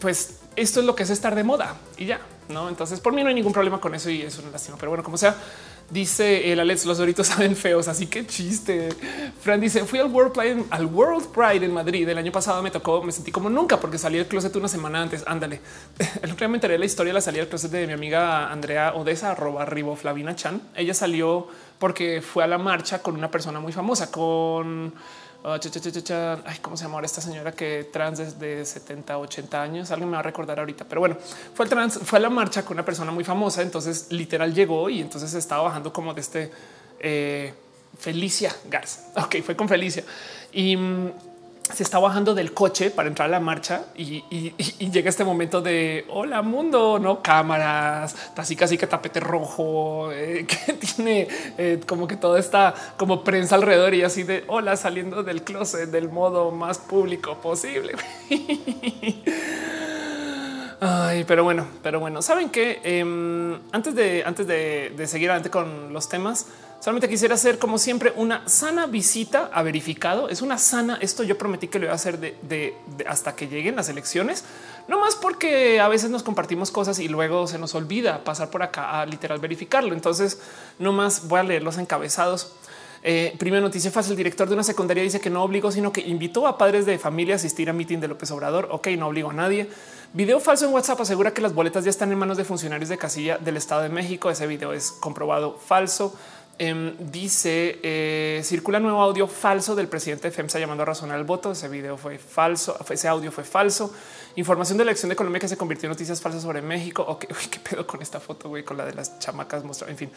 pues 0.00 0.40
esto 0.56 0.80
es 0.80 0.86
lo 0.86 0.94
que 0.94 1.02
es 1.02 1.10
estar 1.10 1.34
de 1.34 1.44
moda 1.44 1.76
y 1.96 2.06
ya, 2.06 2.20
no? 2.48 2.68
Entonces 2.68 3.00
por 3.00 3.12
mí 3.12 3.22
no 3.22 3.28
hay 3.28 3.34
ningún 3.34 3.52
problema 3.52 3.80
con 3.80 3.94
eso 3.94 4.10
y 4.10 4.22
es 4.22 4.38
una 4.38 4.50
lástima, 4.50 4.76
pero 4.78 4.90
bueno, 4.90 5.04
como 5.04 5.16
sea, 5.16 5.36
Dice 5.90 6.52
el 6.52 6.60
Alex, 6.60 6.84
los 6.84 6.98
doritos 6.98 7.26
saben 7.28 7.56
feos, 7.56 7.88
así 7.88 8.06
que 8.06 8.26
chiste. 8.26 8.90
Fran 9.40 9.58
dice, 9.60 9.84
fui 9.86 9.98
al 9.98 10.12
World 10.12 10.32
Pride, 10.32 10.64
al 10.68 10.84
World 10.84 11.28
Pride 11.28 11.64
en 11.64 11.72
Madrid 11.72 12.06
el 12.06 12.18
año 12.18 12.30
pasado, 12.30 12.62
me 12.62 12.70
tocó, 12.70 13.02
me 13.02 13.10
sentí 13.10 13.32
como 13.32 13.48
nunca 13.48 13.80
porque 13.80 13.96
salí 13.96 14.18
del 14.18 14.26
closet 14.26 14.54
una 14.56 14.68
semana 14.68 15.00
antes. 15.00 15.24
Ándale. 15.26 15.60
El 16.22 16.30
otro 16.30 16.36
día 16.36 16.48
me 16.48 16.56
enteré 16.56 16.74
de 16.74 16.78
la 16.78 16.84
historia 16.84 17.10
de 17.10 17.14
la 17.14 17.20
salida 17.22 17.40
del 17.40 17.48
closet 17.48 17.70
de 17.70 17.86
mi 17.86 17.94
amiga 17.94 18.52
Andrea 18.52 18.92
Odessa, 18.94 19.30
arroba 19.30 19.62
arriba 19.62 19.96
Flavina 19.96 20.36
Chan. 20.36 20.60
Ella 20.74 20.92
salió 20.92 21.48
porque 21.78 22.20
fue 22.20 22.44
a 22.44 22.46
la 22.46 22.58
marcha 22.58 23.00
con 23.00 23.14
una 23.14 23.30
persona 23.30 23.58
muy 23.58 23.72
famosa, 23.72 24.10
con 24.10 24.92
Oh, 25.44 25.56
¿Cómo 26.62 26.76
se 26.76 26.84
llama 26.84 27.00
esta 27.04 27.20
señora 27.20 27.52
que 27.52 27.88
trans 27.92 28.18
desde 28.18 28.64
70, 28.64 29.18
80 29.18 29.62
años? 29.62 29.90
Alguien 29.92 30.10
me 30.10 30.14
va 30.14 30.20
a 30.20 30.22
recordar 30.22 30.58
ahorita, 30.58 30.84
pero 30.84 31.00
bueno, 31.00 31.16
fue 31.54 31.64
el 31.64 31.70
trans, 31.70 32.00
fue 32.02 32.18
a 32.18 32.22
la 32.22 32.28
marcha 32.28 32.64
con 32.64 32.76
una 32.76 32.84
persona 32.84 33.12
muy 33.12 33.22
famosa. 33.22 33.62
Entonces, 33.62 34.08
literal 34.10 34.52
llegó 34.52 34.90
y 34.90 35.00
entonces 35.00 35.32
estaba 35.34 35.62
bajando 35.62 35.92
como 35.92 36.12
de 36.12 36.20
este 36.20 36.50
eh, 36.98 37.54
Felicia 37.96 38.54
Garza. 38.68 39.12
Ok, 39.24 39.36
fue 39.44 39.54
con 39.54 39.68
Felicia 39.68 40.02
y 40.52 40.76
mm, 40.76 41.12
se 41.72 41.82
está 41.82 41.98
bajando 41.98 42.34
del 42.34 42.52
coche 42.54 42.90
para 42.90 43.08
entrar 43.08 43.26
a 43.28 43.30
la 43.30 43.40
marcha 43.40 43.86
y, 43.94 44.22
llega 44.90 45.10
este 45.10 45.24
momento 45.24 45.60
de 45.60 46.06
hola 46.08 46.42
mundo, 46.42 46.98
no 46.98 47.22
cámaras, 47.22 48.16
así 48.36 48.56
que 48.56 48.86
tapete 48.86 49.20
rojo, 49.20 50.10
eh, 50.12 50.46
que 50.66 50.72
tiene 50.74 51.28
eh, 51.58 51.80
como 51.86 52.06
que 52.06 52.16
toda 52.16 52.38
esta 52.38 52.74
como 52.96 53.22
prensa 53.22 53.56
alrededor 53.56 53.94
y 53.94 54.02
así 54.02 54.22
de 54.22 54.44
hola 54.46 54.76
saliendo 54.76 55.22
del 55.22 55.42
closet 55.42 55.90
del 55.90 56.08
modo 56.08 56.50
más 56.50 56.78
público 56.78 57.36
posible. 57.40 57.94
Ay, 60.80 61.24
pero 61.24 61.42
bueno, 61.42 61.66
pero 61.82 61.98
bueno, 61.98 62.22
saben 62.22 62.50
que 62.50 62.80
em, 62.84 63.58
antes 63.72 63.94
de 63.96 64.22
antes 64.24 64.46
de, 64.46 65.06
seguir 65.06 65.30
adelante 65.30 65.50
con 65.50 65.92
los 65.92 66.08
temas, 66.08 66.46
Solamente 66.80 67.08
quisiera 67.08 67.34
hacer, 67.34 67.58
como 67.58 67.76
siempre, 67.76 68.12
una 68.14 68.48
sana 68.48 68.86
visita 68.86 69.50
a 69.52 69.64
verificado. 69.64 70.28
Es 70.28 70.42
una 70.42 70.58
sana. 70.58 70.96
Esto 71.00 71.24
yo 71.24 71.36
prometí 71.36 71.66
que 71.66 71.80
lo 71.80 71.86
iba 71.86 71.92
a 71.92 71.96
hacer 71.96 72.20
de, 72.20 72.76
hasta 73.04 73.34
que 73.34 73.48
lleguen 73.48 73.74
las 73.74 73.88
elecciones, 73.88 74.44
no 74.86 75.00
más 75.00 75.16
porque 75.16 75.80
a 75.80 75.88
veces 75.88 76.08
nos 76.10 76.22
compartimos 76.22 76.70
cosas 76.70 77.00
y 77.00 77.08
luego 77.08 77.48
se 77.48 77.58
nos 77.58 77.74
olvida 77.74 78.22
pasar 78.22 78.50
por 78.50 78.62
acá 78.62 79.00
a 79.00 79.06
literal 79.06 79.40
verificarlo. 79.40 79.92
Entonces, 79.92 80.40
no 80.78 80.92
más 80.92 81.26
voy 81.26 81.40
a 81.40 81.42
leer 81.42 81.64
los 81.64 81.78
encabezados. 81.78 82.52
Eh, 83.02 83.34
primera 83.38 83.60
noticia 83.60 83.90
fácil. 83.90 84.12
El 84.12 84.18
director 84.18 84.46
de 84.48 84.54
una 84.54 84.62
secundaria 84.62 85.02
dice 85.02 85.20
que 85.20 85.30
no 85.30 85.42
obligó, 85.42 85.72
sino 85.72 85.92
que 85.92 86.02
invitó 86.02 86.46
a 86.46 86.58
padres 86.58 86.86
de 86.86 86.96
familia 86.98 87.34
a 87.34 87.36
asistir 87.36 87.68
a 87.68 87.72
mitin 87.72 88.00
de 88.00 88.06
López 88.06 88.30
Obrador. 88.30 88.68
Ok, 88.70 88.86
no 88.96 89.08
obligó 89.08 89.30
a 89.30 89.34
nadie. 89.34 89.68
Video 90.14 90.40
falso 90.40 90.64
en 90.64 90.72
WhatsApp 90.72 91.02
asegura 91.02 91.34
que 91.34 91.42
las 91.42 91.52
boletas 91.52 91.84
ya 91.84 91.90
están 91.90 92.10
en 92.10 92.18
manos 92.18 92.38
de 92.38 92.44
funcionarios 92.44 92.88
de 92.88 92.96
casilla 92.96 93.36
del 93.36 93.58
Estado 93.58 93.82
de 93.82 93.90
México. 93.90 94.30
Ese 94.30 94.46
video 94.46 94.72
es 94.72 94.90
comprobado 94.90 95.58
falso. 95.58 96.14
Em, 96.58 96.96
dice 96.98 97.78
eh, 97.82 98.40
circula 98.42 98.80
nuevo 98.80 99.02
audio 99.02 99.28
falso 99.28 99.76
del 99.76 99.86
presidente 99.86 100.28
de 100.28 100.32
FEMSA 100.32 100.58
llamando 100.58 100.82
a 100.82 100.86
razonar 100.86 101.18
el 101.18 101.24
voto. 101.24 101.52
Ese 101.52 101.68
video 101.68 101.98
fue 101.98 102.16
falso, 102.16 102.74
ese 102.88 103.06
audio 103.06 103.30
fue 103.30 103.44
falso. 103.44 103.92
Información 104.38 104.78
de 104.78 104.84
la 104.84 104.92
elección 104.92 105.08
de 105.08 105.16
Colombia 105.16 105.40
que 105.40 105.48
se 105.48 105.56
convirtió 105.56 105.88
en 105.88 105.90
noticias 105.90 106.20
falsas 106.20 106.42
sobre 106.42 106.62
México. 106.62 107.04
Ok, 107.08 107.24
qué 107.50 107.58
pedo 107.58 107.84
con 107.88 108.00
esta 108.00 108.20
foto, 108.20 108.48
güey, 108.48 108.62
con 108.62 108.76
la 108.76 108.84
de 108.84 108.94
las 108.94 109.18
chamacas 109.18 109.64
mostró. 109.64 109.88
En 109.88 109.96
fin, 109.96 110.10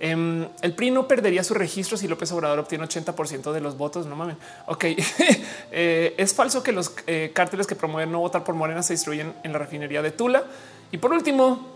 em, 0.00 0.48
el 0.62 0.74
PRI 0.74 0.90
no 0.90 1.06
perdería 1.06 1.44
su 1.44 1.54
registro 1.54 1.96
si 1.96 2.08
López 2.08 2.32
Obrador 2.32 2.58
obtiene 2.58 2.84
80% 2.84 3.52
de 3.52 3.60
los 3.60 3.78
votos. 3.78 4.06
No 4.06 4.16
mames. 4.16 4.34
Ok, 4.66 4.84
eh, 5.70 6.12
es 6.18 6.34
falso 6.34 6.64
que 6.64 6.72
los 6.72 6.92
eh, 7.06 7.30
cárteles 7.32 7.68
que 7.68 7.76
promueven 7.76 8.10
no 8.10 8.18
votar 8.18 8.42
por 8.42 8.56
Morena 8.56 8.82
se 8.82 8.94
destruyen 8.94 9.32
en 9.44 9.52
la 9.52 9.60
refinería 9.60 10.02
de 10.02 10.10
Tula. 10.10 10.42
Y 10.90 10.98
por 10.98 11.12
último, 11.12 11.68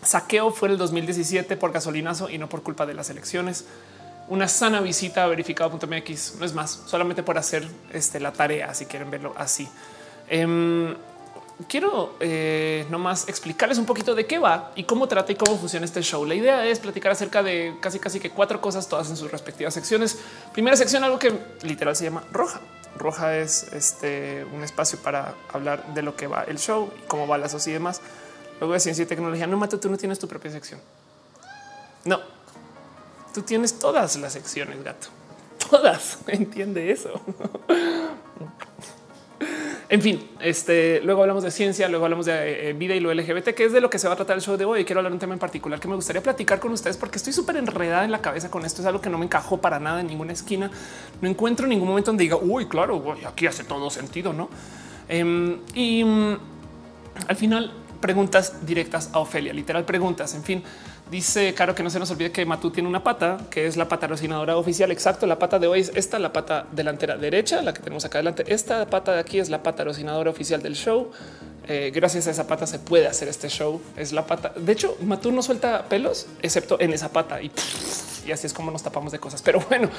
Saqueo 0.00 0.52
fue 0.52 0.70
el 0.70 0.78
2017 0.78 1.58
por 1.58 1.70
gasolinazo 1.70 2.30
y 2.30 2.38
no 2.38 2.48
por 2.48 2.62
culpa 2.62 2.86
de 2.86 2.94
las 2.94 3.10
elecciones. 3.10 3.66
Una 4.28 4.48
sana 4.48 4.80
visita 4.80 5.24
a 5.24 5.26
verificado.mx. 5.26 6.36
No 6.38 6.46
es 6.46 6.54
más, 6.54 6.84
solamente 6.86 7.22
por 7.22 7.36
hacer 7.36 7.68
este, 7.92 8.20
la 8.20 8.32
tarea, 8.32 8.72
si 8.72 8.86
quieren 8.86 9.10
verlo 9.10 9.34
así. 9.36 9.68
Em, 10.30 10.94
quiero 11.68 12.14
eh, 12.20 12.86
nomás 12.90 13.28
explicarles 13.28 13.78
un 13.78 13.86
poquito 13.86 14.14
de 14.14 14.26
qué 14.26 14.38
va 14.38 14.72
y 14.74 14.84
cómo 14.84 15.08
trata 15.08 15.32
y 15.32 15.34
cómo 15.34 15.58
funciona 15.58 15.84
este 15.84 16.02
show. 16.02 16.24
La 16.24 16.34
idea 16.34 16.66
es 16.66 16.78
platicar 16.78 17.12
acerca 17.12 17.42
de 17.42 17.76
casi 17.80 17.98
casi 17.98 18.20
que 18.20 18.30
cuatro 18.30 18.60
cosas, 18.60 18.88
todas 18.88 19.10
en 19.10 19.16
sus 19.16 19.30
respectivas 19.30 19.74
secciones. 19.74 20.18
Primera 20.52 20.76
sección, 20.76 21.04
algo 21.04 21.18
que 21.18 21.32
literal 21.62 21.96
se 21.96 22.04
llama 22.04 22.24
roja. 22.32 22.60
Roja 22.96 23.36
es 23.38 23.72
este 23.72 24.46
un 24.52 24.62
espacio 24.62 24.98
para 24.98 25.34
hablar 25.52 25.94
de 25.94 26.02
lo 26.02 26.14
que 26.14 26.26
va 26.26 26.44
el 26.44 26.58
show 26.58 26.92
cómo 27.08 27.26
va 27.26 27.38
la 27.38 27.48
sociedad 27.48 27.76
y 27.76 27.80
demás. 27.80 28.00
Luego 28.60 28.74
de 28.74 28.80
ciencia 28.80 29.02
y 29.02 29.06
tecnología. 29.06 29.46
No, 29.46 29.56
Mato, 29.56 29.80
tú 29.80 29.90
no 29.90 29.96
tienes 29.96 30.18
tu 30.18 30.28
propia 30.28 30.50
sección. 30.50 30.80
No, 32.04 32.20
tú 33.34 33.42
tienes 33.42 33.78
todas 33.78 34.16
las 34.16 34.32
secciones, 34.32 34.82
gato. 34.82 35.08
Todas. 35.70 36.18
Entiende 36.26 36.90
eso. 36.90 37.20
En 39.92 40.00
fin, 40.00 40.26
este 40.40 41.02
luego 41.04 41.20
hablamos 41.20 41.42
de 41.42 41.50
ciencia, 41.50 41.86
luego 41.86 42.06
hablamos 42.06 42.24
de 42.24 42.70
eh, 42.70 42.72
vida 42.72 42.94
y 42.94 43.00
lo 43.00 43.12
LGBT, 43.12 43.48
que 43.48 43.66
es 43.66 43.74
de 43.74 43.80
lo 43.82 43.90
que 43.90 43.98
se 43.98 44.08
va 44.08 44.14
a 44.14 44.16
tratar 44.16 44.36
el 44.36 44.42
show 44.42 44.56
de 44.56 44.64
hoy. 44.64 44.86
Quiero 44.86 45.00
hablar 45.00 45.10
de 45.12 45.16
un 45.16 45.20
tema 45.20 45.34
en 45.34 45.38
particular 45.38 45.78
que 45.78 45.86
me 45.86 45.94
gustaría 45.96 46.22
platicar 46.22 46.60
con 46.60 46.72
ustedes 46.72 46.96
porque 46.96 47.18
estoy 47.18 47.34
súper 47.34 47.58
enredada 47.58 48.02
en 48.02 48.10
la 48.10 48.22
cabeza 48.22 48.50
con 48.50 48.64
esto. 48.64 48.80
Es 48.80 48.86
algo 48.86 49.02
que 49.02 49.10
no 49.10 49.18
me 49.18 49.26
encajó 49.26 49.60
para 49.60 49.78
nada 49.78 50.00
en 50.00 50.06
ninguna 50.06 50.32
esquina. 50.32 50.70
No 51.20 51.28
encuentro 51.28 51.66
ningún 51.66 51.88
momento 51.88 52.10
donde 52.10 52.24
diga, 52.24 52.36
uy, 52.36 52.68
claro, 52.68 53.16
aquí 53.26 53.46
hace 53.46 53.64
todo 53.64 53.90
sentido, 53.90 54.32
no? 54.32 54.48
Em, 55.10 55.58
y 55.74 56.02
mm, 56.02 56.38
al 57.28 57.36
final 57.36 57.70
preguntas 58.00 58.64
directas 58.64 59.10
a 59.12 59.18
Ofelia, 59.18 59.52
literal 59.52 59.84
preguntas. 59.84 60.34
En 60.34 60.42
fin, 60.42 60.62
dice 61.12 61.52
Caro 61.52 61.74
que 61.74 61.82
no 61.82 61.90
se 61.90 61.98
nos 61.98 62.10
olvide 62.10 62.32
que 62.32 62.44
Matú 62.46 62.70
tiene 62.70 62.88
una 62.88 63.04
pata 63.04 63.36
que 63.50 63.66
es 63.66 63.76
la 63.76 63.86
patrocinadora 63.86 64.56
oficial. 64.56 64.90
Exacto. 64.90 65.26
La 65.26 65.38
pata 65.38 65.58
de 65.58 65.66
hoy 65.68 65.80
es 65.80 65.92
esta, 65.94 66.18
la 66.18 66.32
pata 66.32 66.66
delantera 66.72 67.16
derecha, 67.16 67.60
la 67.62 67.74
que 67.74 67.82
tenemos 67.82 68.04
acá 68.04 68.18
adelante. 68.18 68.44
Esta 68.48 68.86
pata 68.86 69.12
de 69.12 69.20
aquí 69.20 69.38
es 69.38 69.50
la 69.50 69.62
patrocinadora 69.62 70.30
oficial 70.30 70.62
del 70.62 70.74
show. 70.74 71.10
Eh, 71.68 71.92
gracias 71.94 72.26
a 72.26 72.30
esa 72.30 72.46
pata 72.46 72.66
se 72.66 72.78
puede 72.78 73.06
hacer 73.06 73.28
este 73.28 73.48
show. 73.48 73.80
Es 73.96 74.12
la 74.12 74.26
pata. 74.26 74.52
De 74.56 74.72
hecho, 74.72 74.96
Matú 75.02 75.30
no 75.30 75.42
suelta 75.42 75.84
pelos, 75.84 76.26
excepto 76.40 76.80
en 76.80 76.94
esa 76.94 77.10
pata 77.10 77.42
y, 77.42 77.52
y 78.26 78.32
así 78.32 78.46
es 78.46 78.54
como 78.54 78.70
nos 78.70 78.82
tapamos 78.82 79.12
de 79.12 79.18
cosas. 79.18 79.42
Pero 79.42 79.60
bueno, 79.68 79.90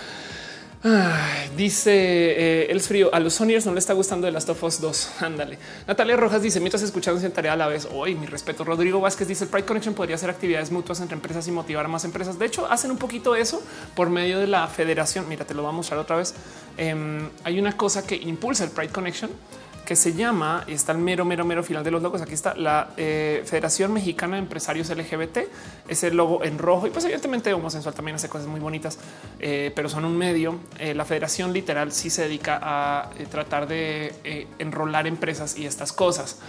dice 1.55 1.91
eh, 1.93 2.67
el 2.69 2.81
frío 2.81 3.09
a 3.13 3.19
los 3.21 3.35
Sonyers 3.35 3.65
no 3.65 3.73
le 3.73 3.79
está 3.79 3.93
gustando 3.93 4.25
de 4.25 4.33
Last 4.33 4.49
of 4.49 4.61
Us 4.63 4.81
2. 4.81 5.11
Ándale. 5.21 5.57
Natalia 5.87 6.17
Rojas 6.17 6.41
dice 6.41 6.59
mientras 6.59 6.83
escuchando 6.83 7.21
en 7.25 7.31
tarea 7.31 7.53
a 7.53 7.55
la 7.55 7.67
vez. 7.67 7.87
Hoy 7.91 8.15
mi 8.15 8.25
respeto. 8.25 8.63
Rodrigo 8.63 8.99
Vázquez 8.99 9.27
dice 9.27 9.45
el 9.45 9.49
Pride 9.49 9.65
Connection 9.65 9.93
podría 9.93 10.15
hacer 10.15 10.29
actividades 10.29 10.71
mutuas 10.71 10.99
entre 10.99 11.15
empresas 11.15 11.47
y 11.47 11.51
motivar 11.51 11.85
a 11.85 11.87
más 11.87 12.03
empresas. 12.03 12.37
De 12.37 12.45
hecho, 12.45 12.65
hacen 12.69 12.91
un 12.91 12.97
poquito 12.97 13.35
eso 13.35 13.63
por 13.95 14.09
medio 14.09 14.39
de 14.39 14.47
la 14.47 14.67
federación. 14.67 15.27
Mira, 15.29 15.45
te 15.45 15.53
lo 15.53 15.61
voy 15.61 15.69
a 15.69 15.73
mostrar 15.73 15.99
otra 15.99 16.17
vez. 16.17 16.33
Em, 16.77 17.29
hay 17.43 17.59
una 17.59 17.77
cosa 17.77 18.05
que 18.05 18.15
impulsa 18.15 18.65
el 18.65 18.71
Pride 18.71 18.91
Connection 18.91 19.31
que 19.85 19.95
se 19.95 20.13
llama, 20.13 20.63
y 20.67 20.73
está 20.73 20.93
el 20.93 20.97
mero, 20.97 21.25
mero, 21.25 21.45
mero 21.45 21.63
final 21.63 21.83
de 21.83 21.91
los 21.91 22.01
logos. 22.01 22.21
Aquí 22.21 22.33
está 22.33 22.55
la 22.55 22.89
eh, 22.97 23.43
Federación 23.45 23.91
Mexicana 23.93 24.35
de 24.35 24.43
Empresarios 24.43 24.89
LGBT. 24.89 25.39
Es 25.87 26.03
el 26.03 26.15
logo 26.15 26.43
en 26.43 26.57
rojo 26.57 26.87
y 26.87 26.89
pues 26.89 27.03
evidentemente 27.05 27.53
homosexual 27.53 27.93
también 27.93 28.15
hace 28.15 28.29
cosas 28.29 28.47
muy 28.47 28.59
bonitas, 28.59 28.97
eh, 29.39 29.71
pero 29.75 29.89
son 29.89 30.05
un 30.05 30.17
medio. 30.17 30.59
Eh, 30.79 30.93
la 30.93 31.05
federación 31.05 31.51
literal 31.51 31.91
sí 31.91 32.09
se 32.09 32.23
dedica 32.23 32.59
a 32.61 33.09
tratar 33.29 33.67
de 33.67 34.47
enrolar 34.59 35.07
empresas 35.07 35.57
y 35.57 35.65
estas 35.65 35.91
cosas. 35.91 36.39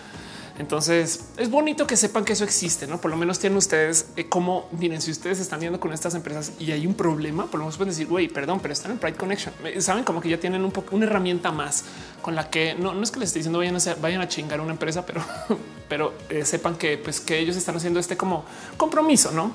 Entonces 0.58 1.30
es 1.36 1.50
bonito 1.50 1.86
que 1.86 1.96
sepan 1.96 2.24
que 2.24 2.32
eso 2.32 2.44
existe, 2.44 2.86
no? 2.86 3.00
Por 3.00 3.10
lo 3.10 3.16
menos 3.16 3.40
tienen 3.40 3.56
ustedes 3.56 4.06
eh, 4.16 4.28
como 4.28 4.68
miren, 4.78 5.00
si 5.02 5.10
ustedes 5.10 5.40
están 5.40 5.58
viendo 5.58 5.80
con 5.80 5.92
estas 5.92 6.14
empresas 6.14 6.52
y 6.60 6.70
hay 6.70 6.86
un 6.86 6.94
problema, 6.94 7.46
por 7.46 7.58
lo 7.58 7.64
menos 7.64 7.76
pueden 7.76 7.90
decir, 7.90 8.06
güey, 8.06 8.28
perdón, 8.28 8.60
pero 8.60 8.72
están 8.72 8.92
en 8.92 8.98
Pride 8.98 9.16
Connection. 9.16 9.52
Saben 9.80 10.04
como 10.04 10.20
que 10.20 10.28
ya 10.28 10.38
tienen 10.38 10.64
un 10.64 10.70
poco 10.70 10.94
una 10.94 11.06
herramienta 11.06 11.50
más 11.50 11.84
con 12.22 12.36
la 12.36 12.50
que 12.50 12.74
no, 12.74 12.94
no 12.94 13.02
es 13.02 13.10
que 13.10 13.18
les 13.18 13.30
esté 13.30 13.40
diciendo 13.40 13.58
vayan 13.58 13.76
a, 13.76 13.94
vayan 14.00 14.20
a 14.20 14.28
chingar 14.28 14.60
una 14.60 14.72
empresa, 14.72 15.04
pero, 15.04 15.24
pero 15.88 16.14
eh, 16.28 16.44
sepan 16.44 16.76
que, 16.76 16.98
pues, 16.98 17.20
que 17.20 17.38
ellos 17.38 17.56
están 17.56 17.76
haciendo 17.76 17.98
este 17.98 18.16
como 18.16 18.44
compromiso, 18.76 19.32
no? 19.32 19.52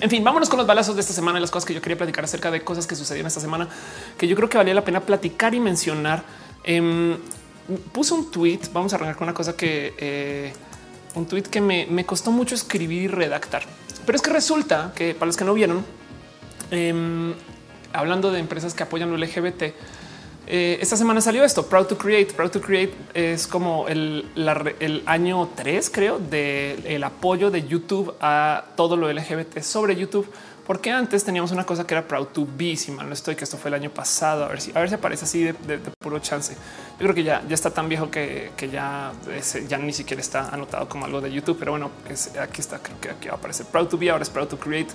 En 0.00 0.10
fin, 0.10 0.22
vámonos 0.22 0.48
con 0.48 0.58
los 0.58 0.66
balazos 0.66 0.94
de 0.94 1.00
esta 1.00 1.12
semana 1.12 1.38
y 1.38 1.40
las 1.40 1.50
cosas 1.50 1.66
que 1.66 1.74
yo 1.74 1.80
quería 1.80 1.96
platicar 1.96 2.24
acerca 2.24 2.50
de 2.50 2.62
cosas 2.62 2.86
que 2.86 2.94
sucedieron 2.94 3.26
esta 3.26 3.40
semana 3.40 3.68
que 4.16 4.28
yo 4.28 4.36
creo 4.36 4.48
que 4.48 4.56
valía 4.56 4.74
la 4.74 4.84
pena 4.84 5.00
platicar 5.00 5.54
y 5.54 5.60
mencionar. 5.60 6.22
Em, 6.62 7.16
puse 7.92 8.14
un 8.14 8.30
tweet. 8.30 8.60
Vamos 8.72 8.92
a 8.92 8.96
arrancar 8.96 9.16
con 9.16 9.24
una 9.26 9.34
cosa 9.34 9.56
que 9.56 9.94
eh, 9.98 10.52
un 11.14 11.26
tweet 11.26 11.42
que 11.42 11.60
me, 11.60 12.04
costó 12.04 12.30
mucho 12.30 12.54
escribir 12.54 13.02
y 13.02 13.08
redactar, 13.08 13.62
pero 14.06 14.16
es 14.16 14.22
que 14.22 14.30
resulta 14.30 14.92
que 14.94 15.14
para 15.14 15.26
los 15.26 15.36
que 15.36 15.44
no 15.44 15.54
vieron, 15.54 15.84
em, 16.70 17.34
hablando 17.92 18.30
de 18.30 18.38
empresas 18.38 18.74
que 18.74 18.82
apoyan 18.82 19.12
el 19.12 19.20
LGBT, 19.20 19.74
eh, 20.50 20.78
esta 20.80 20.96
semana 20.96 21.20
salió 21.20 21.44
esto. 21.44 21.66
Proud 21.66 21.86
to 21.86 21.98
Create. 21.98 22.32
Proud 22.32 22.50
to 22.50 22.60
Create 22.62 22.94
es 23.12 23.46
como 23.46 23.86
el, 23.86 24.24
el 24.80 25.02
año 25.04 25.50
3, 25.54 25.90
creo, 25.90 26.18
del 26.18 27.04
apoyo 27.04 27.50
de 27.50 27.66
YouTube 27.66 28.14
a 28.20 28.64
todo 28.74 28.96
lo 28.96 29.12
LGBT 29.12 29.60
sobre 29.60 29.94
YouTube 29.94 30.26
porque 30.68 30.90
antes 30.90 31.24
teníamos 31.24 31.50
una 31.50 31.64
cosa 31.64 31.86
que 31.86 31.94
era 31.94 32.06
Proud 32.06 32.26
to 32.26 32.46
Be, 32.46 32.76
si 32.76 32.92
mal 32.92 33.08
no 33.08 33.14
estoy, 33.14 33.34
que 33.34 33.44
esto 33.44 33.56
fue 33.56 33.70
el 33.70 33.74
año 33.74 33.88
pasado, 33.88 34.44
a 34.44 34.48
ver 34.48 34.60
si, 34.60 34.70
a 34.74 34.80
ver 34.80 34.90
si 34.90 34.96
aparece 34.96 35.24
así 35.24 35.42
de, 35.42 35.54
puro 35.98 36.18
chance. 36.18 36.52
Yo 36.52 36.98
creo 36.98 37.14
que 37.14 37.24
ya, 37.24 37.42
ya 37.48 37.54
está 37.54 37.70
tan 37.70 37.88
viejo 37.88 38.10
que, 38.10 38.52
ya, 38.70 39.12
ya 39.66 39.78
ni 39.78 39.94
siquiera 39.94 40.20
está 40.20 40.50
anotado 40.50 40.86
como 40.86 41.06
algo 41.06 41.22
de 41.22 41.32
YouTube, 41.32 41.56
pero 41.58 41.70
bueno, 41.72 41.90
aquí 42.38 42.60
está, 42.60 42.80
creo 42.80 43.00
que 43.00 43.08
aquí 43.08 43.28
va 43.28 43.36
a 43.36 43.38
aparecer 43.38 43.64
Proud 43.64 43.88
to 43.88 43.96
Be, 43.96 44.10
ahora 44.10 44.22
es 44.22 44.28
Proud 44.28 44.48
to 44.48 44.58
Create. 44.58 44.90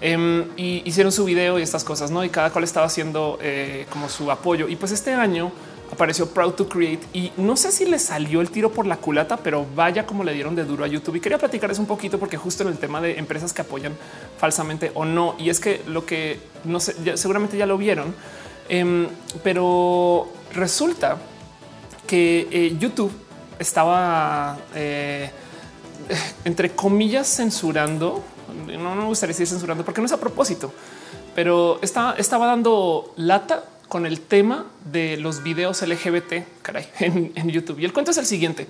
Em, 0.00 0.46
y 0.56 0.82
hicieron 0.84 1.10
su 1.10 1.24
video 1.24 1.58
y 1.58 1.62
estas 1.62 1.82
cosas, 1.82 2.12
¿no? 2.12 2.24
Y 2.24 2.28
cada 2.30 2.50
cual 2.50 2.62
estaba 2.62 2.86
haciendo 2.86 3.36
eh, 3.42 3.86
como 3.90 4.08
su 4.08 4.30
apoyo. 4.30 4.68
Y 4.68 4.76
pues 4.76 4.92
este 4.92 5.12
año 5.12 5.50
apareció 5.92 6.28
Proud 6.30 6.52
to 6.52 6.68
Create 6.68 7.00
y 7.12 7.32
no 7.36 7.56
sé 7.56 7.72
si 7.72 7.84
le 7.84 7.98
salió 7.98 8.40
el 8.40 8.50
tiro 8.50 8.70
por 8.70 8.86
la 8.86 8.96
culata, 8.96 9.36
pero 9.36 9.66
vaya 9.74 10.06
como 10.06 10.24
le 10.24 10.32
dieron 10.32 10.54
de 10.54 10.64
duro 10.64 10.84
a 10.84 10.86
YouTube. 10.86 11.16
Y 11.16 11.20
quería 11.20 11.38
platicarles 11.38 11.78
un 11.78 11.86
poquito 11.86 12.18
porque 12.18 12.36
justo 12.36 12.62
en 12.62 12.68
el 12.70 12.78
tema 12.78 13.00
de 13.00 13.18
empresas 13.18 13.52
que 13.52 13.62
apoyan 13.62 13.94
falsamente 14.38 14.92
o 14.94 15.04
no. 15.04 15.34
Y 15.38 15.50
es 15.50 15.60
que 15.60 15.82
lo 15.86 16.06
que 16.06 16.40
no 16.64 16.80
sé, 16.80 17.16
seguramente 17.16 17.56
ya 17.56 17.66
lo 17.66 17.76
vieron, 17.76 18.14
em, 18.68 19.08
pero 19.42 20.28
resulta 20.52 21.18
que 22.06 22.48
eh, 22.50 22.76
YouTube 22.78 23.12
estaba 23.58 24.58
eh, 24.74 25.30
entre 26.44 26.70
comillas 26.70 27.28
censurando. 27.28 28.22
No 28.66 28.94
me 28.94 29.04
gustaría 29.04 29.32
decir 29.32 29.46
censurando 29.46 29.84
porque 29.84 30.00
no 30.00 30.06
es 30.06 30.12
a 30.12 30.20
propósito, 30.20 30.72
pero 31.34 31.78
está, 31.82 32.14
estaba 32.18 32.46
dando 32.46 33.12
lata 33.16 33.64
con 33.90 34.06
el 34.06 34.20
tema 34.20 34.66
de 34.84 35.16
los 35.16 35.42
videos 35.42 35.82
LGBT 35.82 36.62
caray, 36.62 36.86
en, 37.00 37.50
YouTube. 37.50 37.80
Y 37.80 37.84
el 37.84 37.92
cuento 37.92 38.12
es 38.12 38.18
el 38.18 38.24
siguiente. 38.24 38.68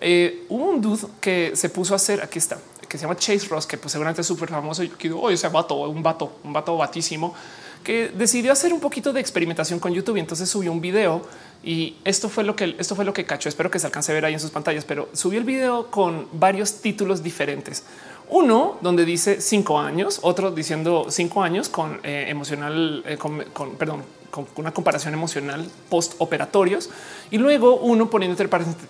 Eh, 0.00 0.44
hubo 0.50 0.66
un 0.66 0.80
dude 0.80 1.08
que 1.20 1.56
se 1.56 1.70
puso 1.70 1.94
a 1.94 1.96
hacer, 1.96 2.22
aquí 2.22 2.38
está, 2.38 2.58
que 2.86 2.98
se 2.98 3.02
llama 3.02 3.16
Chase 3.16 3.48
Ross, 3.48 3.66
que 3.66 3.78
pues 3.78 3.92
seguramente 3.92 4.20
es 4.20 4.26
súper 4.26 4.50
famoso. 4.50 4.82
Y 4.82 4.90
que 4.90 5.10
oh, 5.10 5.30
ese 5.30 5.48
vato, 5.48 5.74
un 5.74 6.02
vato, 6.02 6.38
un 6.44 6.52
vato 6.52 6.76
batísimo, 6.76 7.34
que 7.82 8.10
decidió 8.10 8.52
hacer 8.52 8.74
un 8.74 8.80
poquito 8.80 9.12
de 9.14 9.20
experimentación 9.20 9.80
con 9.80 9.94
YouTube 9.94 10.18
y 10.18 10.20
entonces 10.20 10.48
subió 10.50 10.70
un 10.70 10.80
video 10.82 11.22
y 11.64 11.96
esto 12.04 12.28
fue 12.28 12.44
lo 12.44 12.54
que 12.54 12.76
esto 12.78 12.94
fue 12.94 13.06
lo 13.06 13.14
que 13.14 13.24
cachó. 13.24 13.48
Espero 13.48 13.70
que 13.70 13.78
se 13.78 13.86
alcance 13.86 14.12
a 14.12 14.14
ver 14.14 14.26
ahí 14.26 14.34
en 14.34 14.40
sus 14.40 14.50
pantallas, 14.50 14.84
pero 14.84 15.08
subió 15.14 15.38
el 15.38 15.46
video 15.46 15.90
con 15.90 16.28
varios 16.32 16.82
títulos 16.82 17.22
diferentes. 17.22 17.84
Uno 18.28 18.76
donde 18.82 19.06
dice 19.06 19.40
cinco 19.40 19.78
años, 19.78 20.18
otro 20.20 20.50
diciendo 20.50 21.06
cinco 21.08 21.42
años 21.42 21.70
con 21.70 22.00
eh, 22.02 22.26
emocional, 22.28 23.02
eh, 23.06 23.16
con, 23.16 23.42
perdón, 23.78 24.02
con 24.30 24.46
una 24.56 24.72
comparación 24.72 25.14
emocional 25.14 25.68
post 25.88 26.14
operatorios 26.18 26.90
y 27.30 27.38
luego 27.38 27.76
uno 27.76 28.10
poniendo 28.10 28.40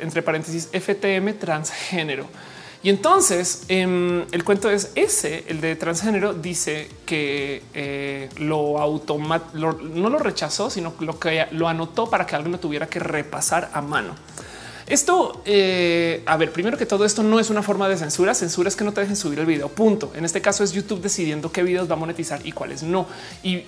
entre 0.00 0.22
paréntesis, 0.22 0.68
FTM 0.72 1.38
transgénero. 1.38 2.26
Y 2.82 2.90
entonces 2.90 3.64
em, 3.68 4.24
el 4.30 4.44
cuento 4.44 4.70
es 4.70 4.92
ese, 4.94 5.44
el 5.48 5.60
de 5.60 5.74
transgénero 5.74 6.32
dice 6.32 6.88
que 7.06 7.62
eh, 7.74 8.28
lo 8.38 8.78
automat 8.78 9.52
no 9.52 10.10
lo 10.10 10.18
rechazó, 10.18 10.70
sino 10.70 10.94
lo 11.00 11.18
que 11.18 11.46
lo 11.50 11.66
anotó 11.66 12.08
para 12.08 12.24
que 12.24 12.36
alguien 12.36 12.52
lo 12.52 12.60
tuviera 12.60 12.86
que 12.86 13.00
repasar 13.00 13.70
a 13.72 13.82
mano. 13.82 14.14
Esto, 14.88 15.42
eh, 15.44 16.22
a 16.24 16.38
ver, 16.38 16.50
primero 16.50 16.78
que 16.78 16.86
todo 16.86 17.04
esto 17.04 17.22
no 17.22 17.38
es 17.38 17.50
una 17.50 17.62
forma 17.62 17.88
de 17.90 17.98
censura. 17.98 18.32
Censura 18.32 18.68
es 18.68 18.76
que 18.76 18.84
no 18.84 18.92
te 18.92 19.02
dejen 19.02 19.16
subir 19.16 19.38
el 19.38 19.44
video. 19.44 19.68
Punto. 19.68 20.12
En 20.14 20.24
este 20.24 20.40
caso 20.40 20.64
es 20.64 20.72
YouTube 20.72 21.02
decidiendo 21.02 21.52
qué 21.52 21.62
videos 21.62 21.90
va 21.90 21.92
a 21.92 21.98
monetizar 21.98 22.40
y 22.46 22.52
cuáles 22.52 22.82
no. 22.82 23.06
Y, 23.42 23.64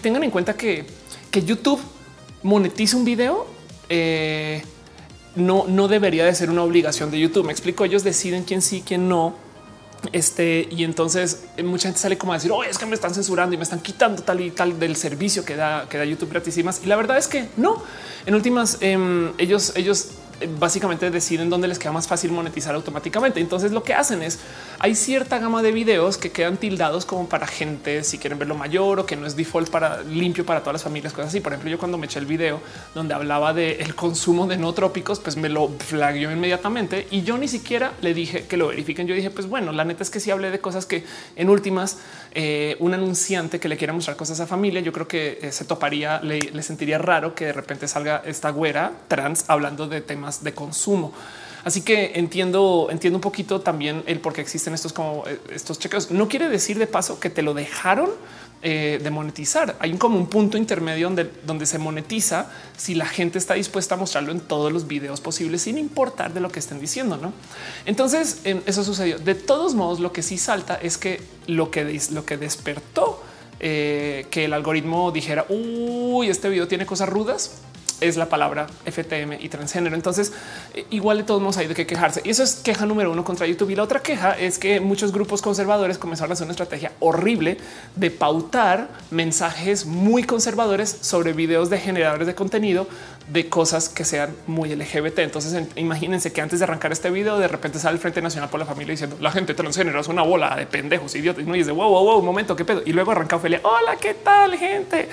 tengan 0.00 0.24
en 0.24 0.32
cuenta 0.32 0.54
que, 0.54 0.84
que 1.30 1.42
YouTube 1.42 1.80
monetiza 2.42 2.96
un 2.96 3.04
video. 3.04 3.46
Eh, 3.88 4.62
no, 5.36 5.66
no 5.68 5.86
debería 5.86 6.24
de 6.24 6.34
ser 6.34 6.50
una 6.50 6.64
obligación 6.64 7.12
de 7.12 7.20
YouTube. 7.20 7.46
Me 7.46 7.52
explico. 7.52 7.84
Ellos 7.84 8.02
deciden 8.02 8.42
quién 8.42 8.60
sí, 8.60 8.82
quién 8.84 9.08
no. 9.08 9.36
Este 10.12 10.68
y 10.70 10.84
entonces 10.84 11.44
eh, 11.56 11.64
mucha 11.64 11.88
gente 11.88 12.00
sale 12.00 12.16
como 12.16 12.32
a 12.32 12.36
decir, 12.36 12.52
oh, 12.52 12.62
es 12.62 12.78
que 12.78 12.86
me 12.86 12.94
están 12.94 13.12
censurando 13.12 13.54
y 13.54 13.58
me 13.58 13.64
están 13.64 13.80
quitando 13.80 14.22
tal 14.22 14.40
y 14.40 14.52
tal 14.52 14.78
del 14.78 14.94
servicio 14.94 15.44
que 15.44 15.56
da, 15.56 15.88
que 15.88 15.98
da 15.98 16.04
YouTube 16.04 16.30
gratísimas. 16.30 16.80
Y 16.82 16.86
la 16.86 16.96
verdad 16.96 17.16
es 17.16 17.28
que 17.28 17.48
no. 17.56 17.80
En 18.26 18.34
últimas, 18.34 18.78
em, 18.80 19.32
ellos, 19.38 19.72
ellos 19.76 20.08
básicamente 20.58 21.10
deciden 21.10 21.50
dónde 21.50 21.68
les 21.68 21.78
queda 21.78 21.92
más 21.92 22.06
fácil 22.06 22.32
monetizar 22.32 22.74
automáticamente. 22.74 23.40
Entonces 23.40 23.72
lo 23.72 23.82
que 23.82 23.94
hacen 23.94 24.22
es 24.22 24.38
hay 24.78 24.94
cierta 24.94 25.38
gama 25.38 25.62
de 25.62 25.72
videos 25.72 26.18
que 26.18 26.30
quedan 26.30 26.56
tildados 26.56 27.04
como 27.04 27.28
para 27.28 27.46
gente 27.46 28.04
si 28.04 28.18
quieren 28.18 28.38
verlo 28.38 28.54
mayor 28.54 29.00
o 29.00 29.06
que 29.06 29.16
no 29.16 29.26
es 29.26 29.36
default 29.36 29.70
para 29.70 30.02
limpio 30.02 30.46
para 30.46 30.60
todas 30.60 30.74
las 30.74 30.82
familias, 30.82 31.12
cosas 31.12 31.30
así. 31.30 31.40
Por 31.40 31.52
ejemplo, 31.52 31.70
yo 31.70 31.78
cuando 31.78 31.98
me 31.98 32.06
eché 32.06 32.18
el 32.18 32.26
video 32.26 32.60
donde 32.94 33.14
hablaba 33.14 33.52
del 33.52 33.80
el 33.80 33.94
consumo 33.94 34.46
de 34.46 34.56
no 34.56 34.72
trópicos, 34.72 35.18
pues 35.18 35.36
me 35.36 35.48
lo 35.48 35.68
flagueó 35.68 36.30
inmediatamente 36.30 37.06
y 37.10 37.22
yo 37.22 37.38
ni 37.38 37.48
siquiera 37.48 37.92
le 38.00 38.14
dije 38.14 38.46
que 38.46 38.56
lo 38.56 38.68
verifiquen. 38.68 39.06
Yo 39.06 39.14
dije, 39.14 39.30
pues 39.30 39.48
bueno, 39.48 39.72
la 39.72 39.84
neta 39.84 40.02
es 40.02 40.10
que 40.10 40.20
si 40.20 40.30
hablé 40.30 40.50
de 40.50 40.60
cosas 40.60 40.86
que 40.86 41.04
en 41.36 41.48
últimas 41.48 41.98
eh, 42.32 42.76
un 42.78 42.94
anunciante 42.94 43.58
que 43.58 43.68
le 43.68 43.76
quiera 43.76 43.92
mostrar 43.92 44.16
cosas 44.16 44.38
a 44.40 44.46
familia, 44.46 44.80
yo 44.80 44.92
creo 44.92 45.08
que 45.08 45.38
eh, 45.42 45.52
se 45.52 45.64
toparía, 45.64 46.20
le, 46.20 46.38
le 46.38 46.62
sentiría 46.62 46.98
raro 46.98 47.34
que 47.34 47.46
de 47.46 47.52
repente 47.52 47.88
salga 47.88 48.22
esta 48.24 48.50
güera 48.50 48.92
trans 49.08 49.44
hablando 49.48 49.88
de 49.88 50.00
temas 50.00 50.27
de 50.42 50.54
consumo. 50.54 51.12
Así 51.64 51.82
que 51.82 52.12
entiendo, 52.14 52.88
entiendo 52.90 53.16
un 53.16 53.20
poquito 53.20 53.60
también 53.60 54.02
el 54.06 54.20
por 54.20 54.32
qué 54.32 54.40
existen 54.40 54.74
estos 54.74 54.92
como 54.92 55.24
eh, 55.26 55.40
estos 55.52 55.78
chequeos. 55.78 56.10
No 56.10 56.28
quiere 56.28 56.48
decir 56.48 56.78
de 56.78 56.86
paso 56.86 57.18
que 57.20 57.30
te 57.30 57.42
lo 57.42 57.52
dejaron 57.52 58.10
eh, 58.62 59.00
de 59.02 59.10
monetizar. 59.10 59.76
Hay 59.80 59.92
como 59.98 60.16
un 60.16 60.28
punto 60.28 60.56
intermedio 60.56 61.06
donde, 61.08 61.30
donde 61.44 61.66
se 61.66 61.78
monetiza 61.78 62.50
si 62.76 62.94
la 62.94 63.06
gente 63.06 63.38
está 63.38 63.54
dispuesta 63.54 63.96
a 63.96 63.98
mostrarlo 63.98 64.32
en 64.32 64.40
todos 64.40 64.72
los 64.72 64.86
videos 64.86 65.20
posibles, 65.20 65.62
sin 65.62 65.78
importar 65.78 66.32
de 66.32 66.40
lo 66.40 66.50
que 66.50 66.60
estén 66.60 66.80
diciendo. 66.80 67.16
No, 67.16 67.32
entonces 67.86 68.40
eso 68.44 68.84
sucedió. 68.84 69.18
De 69.18 69.34
todos 69.34 69.74
modos, 69.74 70.00
lo 70.00 70.12
que 70.12 70.22
sí 70.22 70.38
salta 70.38 70.78
es 70.80 70.96
que 70.96 71.20
lo 71.46 71.70
que, 71.70 72.00
lo 72.12 72.24
que 72.24 72.36
despertó 72.36 73.22
eh, 73.60 74.26
que 74.30 74.44
el 74.44 74.52
algoritmo 74.52 75.10
dijera 75.10 75.44
uy, 75.48 76.28
este 76.28 76.48
video 76.48 76.68
tiene 76.68 76.86
cosas 76.86 77.08
rudas 77.08 77.62
es 78.00 78.16
la 78.16 78.28
palabra 78.28 78.66
FTM 78.84 79.34
y 79.40 79.48
transgénero. 79.48 79.94
Entonces, 79.94 80.32
eh, 80.74 80.86
igual 80.90 81.18
de 81.18 81.24
todos 81.24 81.40
modos 81.40 81.56
hay 81.58 81.66
de 81.66 81.74
qué 81.74 81.86
quejarse. 81.86 82.20
Y 82.24 82.30
eso 82.30 82.42
es 82.42 82.56
queja 82.56 82.86
número 82.86 83.10
uno 83.10 83.24
contra 83.24 83.46
YouTube. 83.46 83.70
Y 83.70 83.76
la 83.76 83.82
otra 83.82 84.00
queja 84.00 84.32
es 84.32 84.58
que 84.58 84.80
muchos 84.80 85.12
grupos 85.12 85.42
conservadores 85.42 85.98
comenzaron 85.98 86.32
a 86.32 86.34
hacer 86.34 86.44
una 86.44 86.52
estrategia 86.52 86.92
horrible 87.00 87.58
de 87.96 88.10
pautar 88.10 88.88
mensajes 89.10 89.86
muy 89.86 90.24
conservadores 90.24 90.98
sobre 91.00 91.32
videos 91.32 91.70
de 91.70 91.78
generadores 91.78 92.26
de 92.26 92.34
contenido 92.34 92.86
de 93.28 93.48
cosas 93.48 93.88
que 93.88 94.04
sean 94.04 94.34
muy 94.46 94.74
LGBT. 94.74 95.18
Entonces, 95.20 95.62
imagínense 95.76 96.32
que 96.32 96.40
antes 96.40 96.60
de 96.60 96.64
arrancar 96.64 96.92
este 96.92 97.10
video, 97.10 97.38
de 97.38 97.48
repente 97.48 97.78
sale 97.78 97.94
el 97.94 98.00
Frente 98.00 98.22
Nacional 98.22 98.48
por 98.48 98.58
la 98.58 98.66
Familia 98.66 98.92
diciendo 98.92 99.16
la 99.20 99.30
gente 99.30 99.54
transgénero 99.54 100.00
es 100.00 100.08
una 100.08 100.22
bola 100.22 100.56
de 100.56 100.66
pendejos, 100.66 101.14
idiotas. 101.14 101.46
Y 101.46 101.52
dice 101.52 101.72
wow, 101.72 101.90
wow, 101.90 102.04
wow, 102.04 102.18
un 102.18 102.24
momento, 102.24 102.56
qué 102.56 102.64
pedo. 102.64 102.82
Y 102.84 102.92
luego 102.92 103.12
arranca 103.12 103.36
Ophelia. 103.36 103.60
Hola, 103.62 103.96
qué 103.96 104.14
tal, 104.14 104.56
gente? 104.56 105.08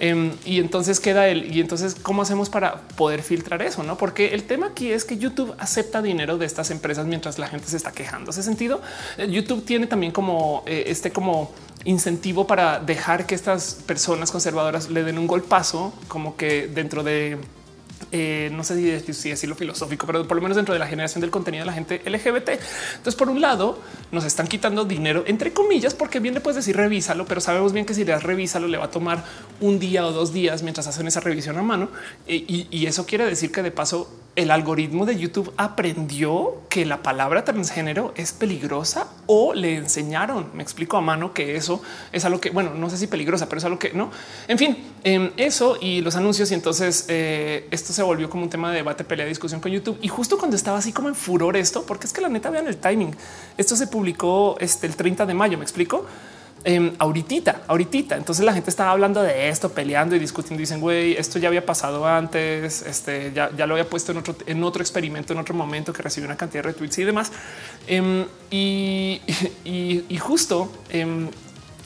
Em, 0.00 0.32
y 0.46 0.58
entonces 0.60 0.98
queda 0.98 1.28
él. 1.28 1.54
Y 1.54 1.60
entonces, 1.60 1.94
¿cómo 1.94 2.22
hacemos 2.22 2.48
para 2.48 2.80
poder 2.96 3.22
filtrar 3.22 3.60
eso? 3.60 3.82
No, 3.82 3.98
porque 3.98 4.34
el 4.34 4.44
tema 4.44 4.68
aquí 4.68 4.90
es 4.90 5.04
que 5.04 5.18
YouTube 5.18 5.54
acepta 5.58 6.00
dinero 6.00 6.38
de 6.38 6.46
estas 6.46 6.70
empresas 6.70 7.06
mientras 7.06 7.38
la 7.38 7.48
gente 7.48 7.68
se 7.68 7.76
está 7.76 7.92
quejando. 7.92 8.30
Ese 8.30 8.42
sentido, 8.42 8.80
eh, 9.18 9.28
YouTube 9.30 9.64
tiene 9.64 9.86
también 9.86 10.10
como 10.10 10.62
eh, 10.66 10.84
este 10.86 11.12
como 11.12 11.52
incentivo 11.84 12.46
para 12.46 12.80
dejar 12.80 13.26
que 13.26 13.34
estas 13.34 13.74
personas 13.86 14.30
conservadoras 14.30 14.90
le 14.90 15.02
den 15.02 15.18
un 15.18 15.26
golpazo, 15.26 15.92
como 16.08 16.36
que 16.36 16.66
dentro 16.66 17.02
de 17.02 17.38
eh, 18.12 18.50
no 18.52 18.64
sé 18.64 19.02
si, 19.12 19.30
decirlo 19.30 19.54
filosófico, 19.54 20.06
pero 20.06 20.26
por 20.26 20.36
lo 20.36 20.42
menos 20.42 20.56
dentro 20.56 20.72
de 20.72 20.78
la 20.78 20.86
generación 20.86 21.20
del 21.20 21.30
contenido 21.30 21.62
de 21.62 21.66
la 21.66 21.72
gente 21.72 22.02
LGBT. 22.04 22.50
Entonces, 22.96 23.14
por 23.14 23.28
un 23.28 23.40
lado, 23.40 23.78
nos 24.12 24.24
están 24.24 24.46
quitando 24.46 24.84
dinero, 24.84 25.24
entre 25.26 25.52
comillas, 25.52 25.94
porque 25.94 26.20
bien 26.20 26.34
le 26.34 26.40
puedes 26.40 26.56
decir 26.56 26.76
revísalo, 26.76 27.26
pero 27.26 27.40
sabemos 27.40 27.72
bien 27.72 27.86
que 27.86 27.94
si 27.94 28.04
le 28.04 28.12
das 28.12 28.22
revísalo, 28.22 28.68
le 28.68 28.78
va 28.78 28.86
a 28.86 28.90
tomar 28.90 29.24
un 29.60 29.78
día 29.78 30.06
o 30.06 30.12
dos 30.12 30.32
días 30.32 30.62
mientras 30.62 30.86
hacen 30.86 31.06
esa 31.06 31.20
revisión 31.20 31.58
a 31.58 31.62
mano. 31.62 31.88
y 32.26 32.86
eso 32.86 33.06
quiere 33.06 33.24
decir 33.26 33.52
que 33.52 33.62
de 33.62 33.70
paso 33.70 34.08
el 34.36 34.50
algoritmo 34.50 35.06
de 35.06 35.18
YouTube 35.18 35.52
aprendió 35.56 36.62
que 36.68 36.86
la 36.86 37.02
palabra 37.02 37.44
transgénero 37.44 38.12
es 38.16 38.32
peligrosa 38.32 39.08
o 39.26 39.54
le 39.54 39.76
enseñaron, 39.76 40.50
me 40.54 40.62
explico 40.62 40.96
a 40.96 41.00
mano 41.00 41.34
que 41.34 41.56
eso 41.56 41.82
es 42.12 42.24
algo 42.24 42.40
que, 42.40 42.50
bueno, 42.50 42.72
no 42.74 42.88
sé 42.88 42.96
si 42.96 43.06
peligrosa, 43.06 43.48
pero 43.48 43.58
es 43.58 43.64
algo 43.64 43.78
que 43.78 43.92
no. 43.92 44.10
En 44.46 44.56
fin, 44.56 44.78
em, 45.02 45.32
eso 45.36 45.76
y 45.80 46.00
los 46.00 46.16
anuncios. 46.16 46.50
Y 46.52 46.54
entonces 46.54 47.06
eh, 47.08 47.66
esto 47.70 47.92
se 47.92 48.02
volvió 48.02 48.30
como 48.30 48.44
un 48.44 48.50
tema 48.50 48.70
de 48.70 48.76
debate, 48.76 49.04
pelea, 49.04 49.26
discusión 49.26 49.60
con 49.60 49.72
YouTube. 49.72 49.98
Y 50.00 50.08
justo 50.08 50.38
cuando 50.38 50.56
estaba 50.56 50.78
así 50.78 50.92
como 50.92 51.08
en 51.08 51.14
furor 51.14 51.56
esto, 51.56 51.84
porque 51.84 52.06
es 52.06 52.12
que 52.12 52.20
la 52.20 52.28
neta 52.28 52.50
vean 52.50 52.68
el 52.68 52.76
timing. 52.76 53.14
Esto 53.58 53.74
se 53.74 53.88
publicó 53.88 54.56
este, 54.60 54.86
el 54.86 54.96
30 54.96 55.26
de 55.26 55.34
mayo, 55.34 55.58
me 55.58 55.64
explico 55.64 56.06
eh, 56.64 56.92
ahorita, 56.98 57.62
ahorita. 57.66 58.16
Entonces 58.16 58.44
la 58.44 58.52
gente 58.52 58.70
estaba 58.70 58.90
hablando 58.90 59.22
de 59.22 59.48
esto, 59.48 59.70
peleando 59.70 60.14
y 60.14 60.18
discutiendo. 60.18 60.60
Dicen, 60.60 60.80
güey, 60.80 61.14
esto 61.14 61.38
ya 61.38 61.48
había 61.48 61.64
pasado 61.64 62.06
antes. 62.06 62.82
Este 62.82 63.32
ya, 63.34 63.50
ya 63.56 63.66
lo 63.66 63.74
había 63.74 63.88
puesto 63.88 64.12
en 64.12 64.18
otro, 64.18 64.34
en 64.46 64.62
otro 64.62 64.82
experimento, 64.82 65.32
en 65.32 65.38
otro 65.38 65.54
momento 65.54 65.92
que 65.92 66.02
recibió 66.02 66.28
una 66.28 66.36
cantidad 66.36 66.62
de 66.62 66.72
retweets 66.72 66.98
y 66.98 67.04
demás. 67.04 67.32
Em, 67.86 68.26
y, 68.50 69.20
y, 69.64 70.18
justo 70.18 70.70
em, 70.90 71.28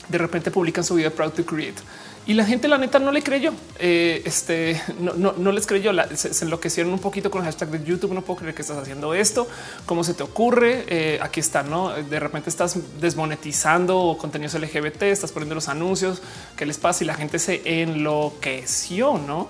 de 0.09 0.17
repente 0.17 0.51
publican 0.51 0.83
su 0.83 0.95
video 0.95 1.11
Proud 1.11 1.31
to 1.31 1.45
Create 1.45 1.81
y 2.27 2.33
la 2.33 2.43
gente, 2.43 2.67
la 2.67 2.77
neta, 2.79 2.97
no 2.97 3.11
le 3.11 3.21
creyó. 3.21 3.53
Eh, 3.77 4.23
este 4.25 4.81
no, 4.99 5.51
les 5.51 5.67
creyó. 5.67 5.91
se, 6.15 6.43
enloquecieron 6.43 6.91
un 6.91 6.99
poquito 6.99 7.29
con 7.29 7.41
el 7.41 7.45
hashtag 7.45 7.69
de 7.69 7.83
YouTube. 7.83 8.13
No 8.13 8.21
puedo 8.23 8.39
creer 8.39 8.55
que 8.55 8.63
estás 8.63 8.77
haciendo 8.77 9.13
esto. 9.13 9.47
¿Cómo 9.85 10.03
se 10.03 10.15
te 10.15 10.23
ocurre? 10.23 10.85
Eh, 10.87 11.19
aquí 11.21 11.39
está, 11.39 11.61
no? 11.61 11.93
De 11.93 12.19
repente 12.19 12.49
estás 12.49 12.79
desmonetizando 12.99 14.17
contenidos 14.19 14.55
LGBT, 14.55 15.03
estás 15.03 15.31
poniendo 15.31 15.53
los 15.53 15.69
anuncios. 15.69 16.23
¿Qué 16.55 16.65
les 16.65 16.79
pasa? 16.79 17.03
Y 17.03 17.07
la 17.07 17.13
gente 17.13 17.37
se 17.37 17.61
enloqueció, 17.81 19.19
no? 19.19 19.47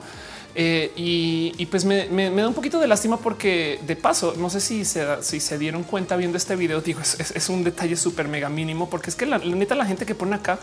Eh, 0.57 0.93
y, 0.95 1.65
pues 1.65 1.83
me, 1.83 2.07
da 2.07 2.47
un 2.47 2.53
poquito 2.53 2.79
de 2.79 2.87
lástima 2.87 3.17
porque 3.17 3.79
de 3.85 3.95
paso, 3.97 4.35
no 4.37 4.49
sé 4.49 4.61
si 4.61 4.85
se, 4.85 5.21
si 5.21 5.41
se 5.41 5.57
dieron 5.57 5.83
cuenta 5.83 6.15
viendo 6.15 6.37
este 6.37 6.55
video, 6.55 6.79
digo, 6.79 7.01
es, 7.01 7.49
un 7.49 7.65
detalle 7.65 7.97
súper 7.97 8.29
mega 8.29 8.47
mínimo 8.47 8.89
porque 8.89 9.09
es 9.09 9.17
que 9.17 9.25
la, 9.25 9.37
la 9.37 9.55
neta 9.55 9.75
la 9.75 9.85
gente 9.85 10.05
que 10.05 10.15
pone 10.15 10.35
acá 10.35 10.59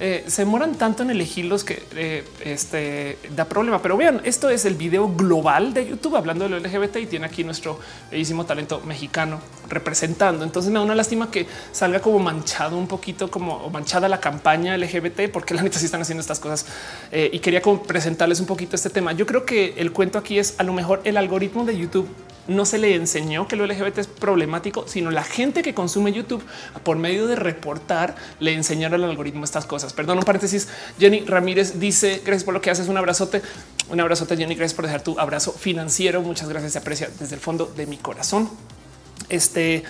eh, 0.00 0.24
se 0.26 0.42
demoran 0.42 0.74
tanto 0.74 1.04
en 1.04 1.10
elegirlos 1.10 1.62
que 1.62 1.82
eh, 1.94 2.24
este 2.44 3.18
da 3.34 3.44
problema. 3.44 3.80
Pero 3.80 3.96
vean, 3.96 4.20
esto 4.24 4.50
es 4.50 4.64
el 4.64 4.74
video 4.74 5.08
global 5.08 5.72
de 5.72 5.86
YouTube 5.86 6.16
hablando 6.16 6.48
de 6.48 6.50
lo 6.50 6.58
LGBT 6.58 6.96
y 6.96 7.06
tiene 7.06 7.26
aquí 7.26 7.44
nuestro 7.44 7.78
bellísimo 8.10 8.44
talento 8.44 8.80
mexicano 8.84 9.40
representando. 9.68 10.44
Entonces 10.44 10.72
me 10.72 10.78
da 10.78 10.84
una 10.84 10.94
lástima 10.94 11.30
que 11.30 11.46
salga 11.72 12.00
como 12.00 12.18
manchado 12.18 12.76
un 12.76 12.88
poquito, 12.88 13.30
como 13.30 13.70
manchada 13.70 14.08
la 14.08 14.20
campaña 14.20 14.76
LGBT, 14.76 15.30
porque 15.32 15.54
la 15.54 15.62
neta 15.62 15.78
sí 15.78 15.84
están 15.84 16.02
haciendo 16.02 16.20
estas 16.20 16.40
cosas 16.40 16.66
eh, 17.12 17.30
y 17.32 17.38
quería 17.38 17.62
presentarles 17.86 18.40
un 18.40 18.46
poquito 18.46 18.74
este 18.74 18.90
tema. 18.90 19.12
Yo 19.12 19.26
creo 19.26 19.44
que 19.44 19.74
el 19.76 19.92
cuento 19.92 20.18
aquí 20.18 20.38
es 20.38 20.56
a 20.58 20.64
lo 20.64 20.72
mejor 20.72 21.00
el 21.04 21.16
algoritmo 21.16 21.64
de 21.64 21.78
YouTube 21.78 22.08
no 22.46 22.64
se 22.66 22.78
le 22.78 22.94
enseñó 22.94 23.48
que 23.48 23.56
lo 23.56 23.66
LGBT 23.66 23.98
es 23.98 24.06
problemático, 24.06 24.86
sino 24.86 25.10
la 25.10 25.24
gente 25.24 25.62
que 25.62 25.74
consume 25.74 26.12
YouTube 26.12 26.44
por 26.82 26.98
medio 26.98 27.26
de 27.26 27.36
reportar 27.36 28.16
le 28.38 28.52
enseñaron 28.52 29.02
al 29.02 29.10
algoritmo 29.10 29.44
estas 29.44 29.66
cosas. 29.66 29.83
Perdón, 29.92 30.18
un 30.18 30.24
paréntesis. 30.24 30.68
Jenny 30.98 31.20
Ramírez 31.20 31.78
dice 31.78 32.22
gracias 32.24 32.44
por 32.44 32.54
lo 32.54 32.60
que 32.60 32.70
haces. 32.70 32.88
Un 32.88 32.96
abrazote, 32.96 33.42
un 33.90 34.00
abrazote, 34.00 34.36
Jenny. 34.36 34.54
Gracias 34.54 34.74
por 34.74 34.86
dejar 34.86 35.02
tu 35.02 35.18
abrazo 35.18 35.52
financiero. 35.52 36.22
Muchas 36.22 36.48
gracias. 36.48 36.72
Se 36.72 36.78
aprecia 36.78 37.10
desde 37.18 37.34
el 37.34 37.40
fondo 37.40 37.72
de 37.76 37.86
mi 37.86 37.96
corazón. 37.96 38.50
Este 39.28 39.84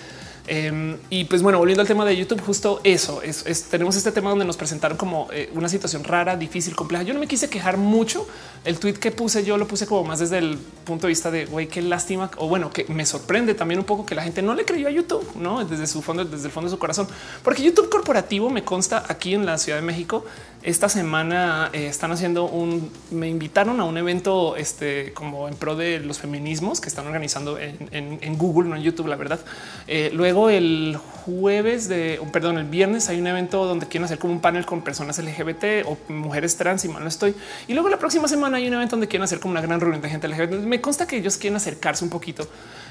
Em, 0.47 0.97
y 1.09 1.25
pues 1.25 1.41
bueno, 1.41 1.57
volviendo 1.57 1.81
al 1.81 1.87
tema 1.87 2.05
de 2.05 2.15
YouTube, 2.15 2.41
justo 2.41 2.79
eso 2.83 3.21
es, 3.21 3.43
tenemos 3.69 3.95
este 3.95 4.11
tema 4.11 4.29
donde 4.29 4.45
nos 4.45 4.57
presentaron 4.57 4.97
como 4.97 5.27
eh, 5.31 5.49
una 5.53 5.69
situación 5.69 6.03
rara, 6.03 6.35
difícil, 6.35 6.75
compleja. 6.75 7.03
Yo 7.03 7.13
no 7.13 7.19
me 7.19 7.27
quise 7.27 7.49
quejar 7.49 7.77
mucho. 7.77 8.27
El 8.63 8.79
tweet 8.79 8.93
que 8.93 9.11
puse 9.11 9.43
yo 9.43 9.57
lo 9.57 9.67
puse 9.67 9.85
como 9.85 10.03
más 10.03 10.19
desde 10.19 10.39
el 10.39 10.57
punto 10.57 11.07
de 11.07 11.09
vista 11.09 11.31
de 11.31 11.45
güey, 11.45 11.67
qué 11.67 11.81
lástima 11.81 12.31
o 12.37 12.47
bueno, 12.47 12.71
que 12.71 12.85
me 12.85 13.05
sorprende 13.05 13.53
también 13.53 13.79
un 13.79 13.85
poco 13.85 14.05
que 14.05 14.15
la 14.15 14.23
gente 14.23 14.41
no 14.41 14.53
le 14.55 14.65
creyó 14.65 14.87
a 14.87 14.91
YouTube, 14.91 15.23
no 15.35 15.63
desde 15.65 15.87
su 15.87 16.01
fondo, 16.01 16.25
desde 16.25 16.47
el 16.47 16.51
fondo 16.51 16.69
de 16.69 16.75
su 16.75 16.79
corazón, 16.79 17.07
porque 17.43 17.63
YouTube 17.63 17.89
corporativo 17.89 18.49
me 18.49 18.63
consta 18.63 19.03
aquí 19.07 19.33
en 19.33 19.45
la 19.45 19.57
Ciudad 19.57 19.79
de 19.79 19.85
México 19.85 20.25
esta 20.65 20.89
semana 20.89 21.69
eh, 21.73 21.85
están 21.85 22.11
haciendo 22.11 22.45
un, 22.45 22.91
me 23.11 23.29
invitaron 23.29 23.79
a 23.79 23.83
un 23.83 23.97
evento 23.99 24.55
este, 24.55 25.13
como 25.13 25.47
en 25.47 25.53
pro 25.53 25.75
de 25.75 25.99
los 25.99 26.17
feminismos 26.17 26.81
que 26.81 26.89
están 26.89 27.05
organizando 27.05 27.59
en, 27.59 28.37
Google, 28.39 28.69
no 28.69 28.75
en 28.75 28.81
YouTube, 28.81 29.05
la 29.05 29.15
verdad. 29.15 29.39
Eh, 29.85 30.09
luego 30.35 30.49
el 30.49 30.97
jueves 30.97 31.87
de, 31.87 32.19
perdón, 32.33 32.57
el 32.57 32.65
viernes 32.65 33.07
hay 33.07 33.19
un 33.19 33.27
evento 33.27 33.65
donde 33.65 33.87
quieren 33.87 34.03
hacer 34.03 34.19
como 34.19 34.33
un 34.33 34.41
panel 34.41 34.65
con 34.65 34.81
personas 34.81 35.17
LGBT 35.17 35.85
o 35.85 35.97
mujeres 36.09 36.57
trans 36.57 36.83
y 36.83 36.89
mal 36.89 37.03
no 37.03 37.07
estoy. 37.07 37.33
Y 37.69 37.73
luego 37.73 37.87
la 37.87 37.97
próxima 37.97 38.27
semana 38.27 38.57
hay 38.57 38.67
un 38.67 38.73
evento 38.73 38.97
donde 38.97 39.07
quieren 39.07 39.23
hacer 39.23 39.39
como 39.39 39.53
una 39.53 39.61
gran 39.61 39.79
reunión 39.79 40.01
de 40.01 40.09
gente 40.09 40.27
LGBT. 40.27 40.65
Me 40.65 40.81
consta 40.81 41.07
que 41.07 41.17
ellos 41.17 41.37
quieren 41.37 41.55
acercarse 41.55 42.03
un 42.03 42.09
poquito 42.09 42.45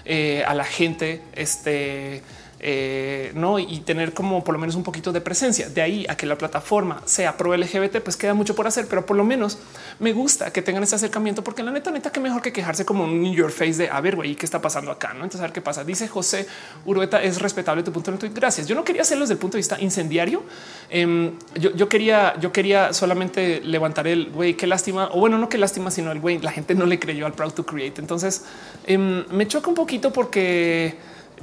eh, 0.07 0.43
a 0.47 0.55
la 0.55 0.65
gente, 0.65 1.21
este, 1.35 2.23
eh, 2.67 3.31
no 3.35 3.59
y 3.59 3.81
tener 3.81 4.15
como 4.15 4.43
por 4.43 4.55
lo 4.55 4.59
menos 4.59 4.75
un 4.75 4.83
poquito 4.83 5.13
de 5.13 5.21
presencia. 5.21 5.69
De 5.69 5.83
ahí 5.83 6.07
a 6.09 6.17
que 6.17 6.25
la 6.25 6.39
plataforma 6.39 7.03
sea 7.05 7.37
pro 7.37 7.55
LGBT, 7.55 7.99
pues 7.99 8.17
queda 8.17 8.33
mucho 8.33 8.55
por 8.55 8.67
hacer, 8.67 8.87
pero 8.89 9.05
por 9.05 9.19
lo 9.19 9.23
menos 9.23 9.59
me 9.99 10.15
gusta 10.15 10.51
que 10.51 10.63
tengan 10.63 10.83
ese 10.83 10.95
acercamiento, 10.95 11.45
porque 11.45 11.63
la 11.63 11.71
neta, 11.73 11.91
neta, 11.91 12.11
que 12.11 12.21
mejor 12.21 12.41
que 12.41 12.55
quejarse 12.55 12.87
como 12.87 13.05
un 13.05 13.27
in 13.27 13.35
your 13.35 13.51
face 13.51 13.75
de 13.75 13.91
a 13.91 14.01
ver, 14.01 14.17
güey, 14.17 14.35
qué 14.35 14.47
está 14.47 14.63
pasando 14.63 14.91
acá. 14.91 15.09
No, 15.09 15.25
entonces 15.25 15.41
a 15.41 15.43
ver 15.43 15.53
qué 15.53 15.61
pasa. 15.61 15.85
Dice 15.85 16.09
José 16.09 16.47
Urueta, 16.87 17.23
es 17.23 17.43
respetable 17.43 17.83
tu 17.83 17.93
punto 17.93 18.11
de 18.11 18.17
vista. 18.17 18.41
Gracias. 18.41 18.67
Yo 18.67 18.75
no 18.75 18.83
quería 18.83 19.03
hacerlo 19.03 19.25
desde 19.25 19.35
el 19.35 19.41
punto 19.41 19.59
de 19.59 19.61
vista 19.61 19.79
incendiario. 19.79 20.43
Em, 20.89 21.33
yo, 21.57 21.87
quería, 21.91 22.35
yo 22.41 22.51
quería 22.51 22.95
solamente 22.95 23.61
levantar 23.61 24.07
el 24.07 24.31
güey, 24.31 24.55
qué 24.55 24.67
lástima, 24.67 25.11
o 25.13 25.21
bueno, 25.21 25.37
no 25.37 25.51
qué 25.51 25.59
lástima, 25.59 25.91
sino 25.91 26.13
el 26.13 26.21
güey, 26.21 26.39
la 26.39 26.51
gente 26.51 26.75
no 26.75 26.87
le 26.87 26.99
creyó 26.99 27.27
al 27.27 27.35
Proud 27.35 27.53
to 27.53 27.67
Create. 27.67 28.01
Entonces 28.01 28.47
em, 28.87 29.27
me 29.31 29.47
choca 29.47 29.69
un 29.69 29.75
poquito 29.75 30.15
porque 30.15 30.97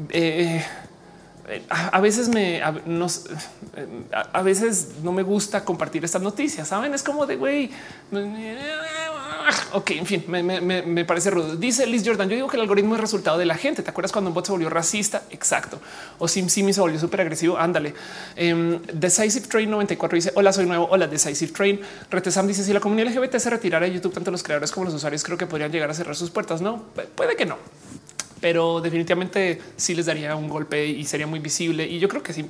eh, 0.10 0.64
a 1.70 2.00
veces 2.00 2.30
me 2.30 2.62
a, 2.62 2.74
a, 4.34 4.42
veces 4.42 4.90
no 5.04 5.12
me 5.12 5.24
gusta 5.24 5.66
compartir 5.66 6.04
estas 6.06 6.22
noticias. 6.22 6.68
Saben, 6.68 6.94
es 6.94 7.04
como 7.04 7.26
de 7.26 7.36
güey. 7.36 7.72
Ok, 9.74 9.92
en 9.92 10.06
fin, 10.06 10.24
me, 10.28 11.06
parece 11.06 11.30
rudo. 11.30 11.56
Dice 11.56 11.86
Liz 11.88 12.04
Jordan. 12.06 12.30
Yo 12.30 12.36
digo 12.36 12.48
que 12.48 12.58
el 12.58 12.62
algoritmo 12.62 12.96
es 12.96 13.02
resultado 13.02 13.38
de 13.38 13.46
la 13.46 13.56
gente. 13.56 13.82
¿Te 13.82 13.90
acuerdas 13.90 14.12
cuando 14.12 14.30
un 14.30 14.34
bot 14.34 14.46
se 14.46 14.52
volvió 14.52 14.70
racista? 14.70 15.24
Exacto. 15.32 15.80
O 16.20 16.28
Sim 16.28 16.48
Simi 16.48 16.74
se 16.74 16.82
volvió 16.82 17.00
súper 17.00 17.22
agresivo. 17.22 17.58
Ándale. 17.58 17.94
Um, 18.40 18.82
Decisive 18.94 19.48
Train 19.48 19.70
94 19.70 20.16
dice: 20.16 20.32
Hola, 20.36 20.54
soy 20.54 20.66
nuevo. 20.66 20.88
Hola, 20.92 21.08
Decisive 21.08 21.52
Train. 21.52 21.82
Retesam 22.10 22.48
dice: 22.48 22.64
Si 22.64 22.72
la 22.72 22.80
comunidad 22.80 23.12
LGBT 23.12 23.38
se 23.38 23.50
retirara 23.50 23.86
de 23.86 23.94
YouTube, 23.94 24.14
tanto 24.14 24.32
los 24.32 24.44
creadores 24.44 24.72
como 24.72 24.86
los 24.86 24.94
usuarios 24.94 25.24
creo 25.24 25.38
que 25.38 25.48
podrían 25.48 25.72
llegar 25.72 25.90
a 25.90 25.94
cerrar 25.94 26.16
sus 26.16 26.30
puertas. 26.30 26.62
No 26.62 26.84
puede 27.16 27.36
que 27.36 27.46
no 27.46 27.58
pero 28.42 28.82
definitivamente 28.82 29.62
sí 29.78 29.96
les 29.96 30.08
daría 30.08 30.36
un 30.36 30.50
golpe 30.50 30.86
y 30.86 31.06
sería 31.06 31.28
muy 31.28 31.40
visible. 31.40 31.88
Y 31.88 32.00
yo 32.00 32.10
creo 32.10 32.24
que 32.24 32.34
sí. 32.34 32.46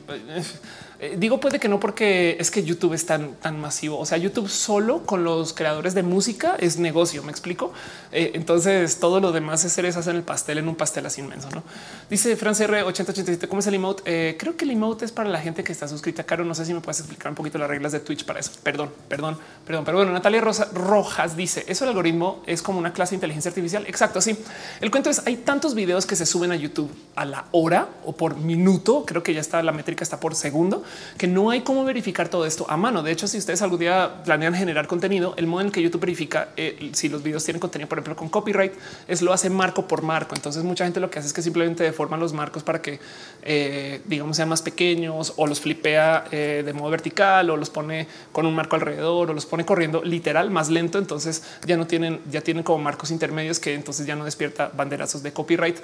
Eh, 1.03 1.15
digo 1.17 1.39
puede 1.39 1.59
que 1.59 1.67
no, 1.67 1.79
porque 1.79 2.37
es 2.39 2.51
que 2.51 2.63
YouTube 2.63 2.93
es 2.93 3.07
tan, 3.07 3.33
tan 3.33 3.59
masivo. 3.59 3.97
O 3.97 4.05
sea, 4.05 4.19
YouTube 4.19 4.47
solo 4.47 5.03
con 5.03 5.23
los 5.23 5.51
creadores 5.51 5.95
de 5.95 6.03
música 6.03 6.55
es 6.59 6.77
negocio. 6.77 7.23
Me 7.23 7.31
explico. 7.31 7.73
Eh, 8.11 8.33
entonces 8.35 8.99
todo 8.99 9.19
lo 9.19 9.31
demás 9.31 9.65
es 9.65 9.73
cerezas 9.73 10.05
en 10.05 10.17
el 10.17 10.21
pastel, 10.21 10.59
en 10.59 10.67
un 10.67 10.75
pastel 10.75 11.07
así 11.07 11.21
inmenso. 11.21 11.49
No 11.49 11.63
dice 12.07 12.35
France 12.35 12.63
R 12.65 12.83
8087. 12.83 13.47
¿Cómo 13.47 13.61
es 13.61 13.67
el 13.67 13.73
emote? 13.73 14.03
Eh, 14.05 14.37
creo 14.37 14.55
que 14.55 14.63
el 14.63 14.71
emote 14.71 15.05
es 15.05 15.11
para 15.11 15.27
la 15.27 15.39
gente 15.39 15.63
que 15.63 15.71
está 15.71 15.87
suscrita. 15.87 16.23
Caro, 16.23 16.45
no 16.45 16.53
sé 16.53 16.65
si 16.65 16.73
me 16.73 16.81
puedes 16.81 16.99
explicar 16.99 17.31
un 17.31 17.35
poquito 17.35 17.57
las 17.57 17.67
reglas 17.67 17.93
de 17.93 17.99
Twitch 17.99 18.23
para 18.23 18.39
eso. 18.39 18.51
Perdón, 18.61 18.91
perdón, 19.09 19.39
perdón. 19.65 19.85
Pero 19.85 19.97
bueno, 19.97 20.13
Natalia 20.13 20.41
Rosa 20.41 20.69
Rojas 20.71 21.35
dice 21.35 21.65
eso. 21.67 21.83
El 21.83 21.89
algoritmo 21.89 22.43
es 22.45 22.61
como 22.61 22.77
una 22.77 22.93
clase 22.93 23.11
de 23.11 23.15
inteligencia 23.15 23.49
artificial. 23.49 23.87
Exacto. 23.87 24.21
Sí, 24.21 24.37
el 24.79 24.91
cuento 24.91 25.09
es 25.09 25.25
hay 25.25 25.37
tantos 25.37 25.73
videos 25.73 26.05
que 26.05 26.15
se 26.15 26.27
suben 26.27 26.51
a 26.51 26.55
YouTube 26.55 26.91
a 27.15 27.25
la 27.25 27.45
hora 27.53 27.89
o 28.05 28.15
por 28.15 28.37
minuto. 28.37 29.03
Creo 29.07 29.23
que 29.23 29.33
ya 29.33 29.41
está 29.41 29.63
la 29.63 29.71
métrica 29.71 30.03
está 30.03 30.19
por 30.19 30.35
segundo 30.35 30.83
que 31.17 31.27
no 31.27 31.49
hay 31.49 31.61
cómo 31.61 31.83
verificar 31.83 32.29
todo 32.29 32.45
esto 32.45 32.65
a 32.69 32.77
mano. 32.77 33.03
De 33.03 33.11
hecho, 33.11 33.27
si 33.27 33.37
ustedes 33.37 33.61
algún 33.61 33.79
día 33.79 34.23
planean 34.23 34.53
generar 34.53 34.87
contenido, 34.87 35.33
el 35.37 35.47
modo 35.47 35.61
en 35.61 35.71
que 35.71 35.81
YouTube 35.81 36.01
verifica 36.01 36.49
eh, 36.57 36.91
si 36.93 37.09
los 37.09 37.23
videos 37.23 37.43
tienen 37.43 37.59
contenido, 37.59 37.87
por 37.89 37.97
ejemplo, 37.97 38.15
con 38.15 38.29
copyright, 38.29 38.73
es 39.07 39.21
lo 39.21 39.33
hace 39.33 39.49
marco 39.49 39.87
por 39.87 40.01
marco. 40.01 40.35
Entonces, 40.35 40.63
mucha 40.63 40.83
gente 40.83 40.99
lo 40.99 41.09
que 41.09 41.19
hace 41.19 41.27
es 41.27 41.33
que 41.33 41.41
simplemente 41.41 41.83
deforma 41.83 42.17
los 42.17 42.33
marcos 42.33 42.63
para 42.63 42.81
que, 42.81 42.99
eh, 43.43 44.01
digamos, 44.05 44.37
sean 44.37 44.49
más 44.49 44.61
pequeños 44.61 45.33
o 45.37 45.47
los 45.47 45.59
flipea 45.59 46.25
eh, 46.31 46.63
de 46.65 46.73
modo 46.73 46.89
vertical 46.89 47.49
o 47.49 47.57
los 47.57 47.69
pone 47.69 48.07
con 48.31 48.45
un 48.45 48.55
marco 48.55 48.75
alrededor 48.75 49.29
o 49.29 49.33
los 49.33 49.45
pone 49.45 49.65
corriendo 49.65 50.01
literal 50.03 50.51
más 50.51 50.69
lento. 50.69 50.97
Entonces 50.97 51.43
ya 51.65 51.77
no 51.77 51.87
tienen, 51.87 52.19
ya 52.29 52.41
tienen 52.41 52.63
como 52.63 52.79
marcos 52.79 53.11
intermedios 53.11 53.59
que 53.59 53.73
entonces 53.73 54.05
ya 54.05 54.15
no 54.15 54.25
despierta 54.25 54.71
banderazos 54.75 55.23
de 55.23 55.33
copyright. 55.33 55.77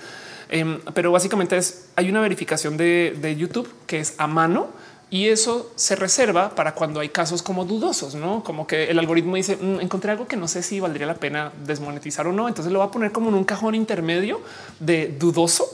Em, 0.49 0.79
pero 0.93 1.11
básicamente 1.11 1.57
es 1.57 1.89
hay 1.95 2.09
una 2.09 2.21
verificación 2.21 2.77
de, 2.77 3.17
de 3.19 3.35
YouTube 3.35 3.69
que 3.85 3.99
es 3.99 4.15
a 4.17 4.27
mano 4.27 4.69
Y 5.09 5.27
eso 5.27 5.71
se 5.75 5.95
reserva 5.95 6.53
para 6.53 6.73
cuando 6.73 6.99
hay 6.99 7.09
casos 7.09 7.41
como 7.41 7.63
dudosos, 7.63 8.15
no 8.15 8.43
como 8.43 8.67
que 8.67 8.91
el 8.91 8.99
algoritmo 8.99 9.37
dice 9.37 9.55
mm, 9.55 9.79
encontré 9.79 10.11
algo 10.11 10.27
que 10.27 10.35
no 10.35 10.49
sé 10.49 10.61
si 10.61 10.81
valdría 10.81 11.07
la 11.07 11.15
pena 11.15 11.53
desmonetizar 11.65 12.27
o 12.27 12.33
no. 12.33 12.47
Entonces 12.47 12.73
lo 12.73 12.79
va 12.79 12.85
a 12.85 12.91
poner 12.91 13.11
como 13.13 13.29
en 13.29 13.35
un 13.35 13.45
cajón 13.45 13.73
intermedio 13.73 14.41
de 14.79 15.07
dudoso. 15.07 15.65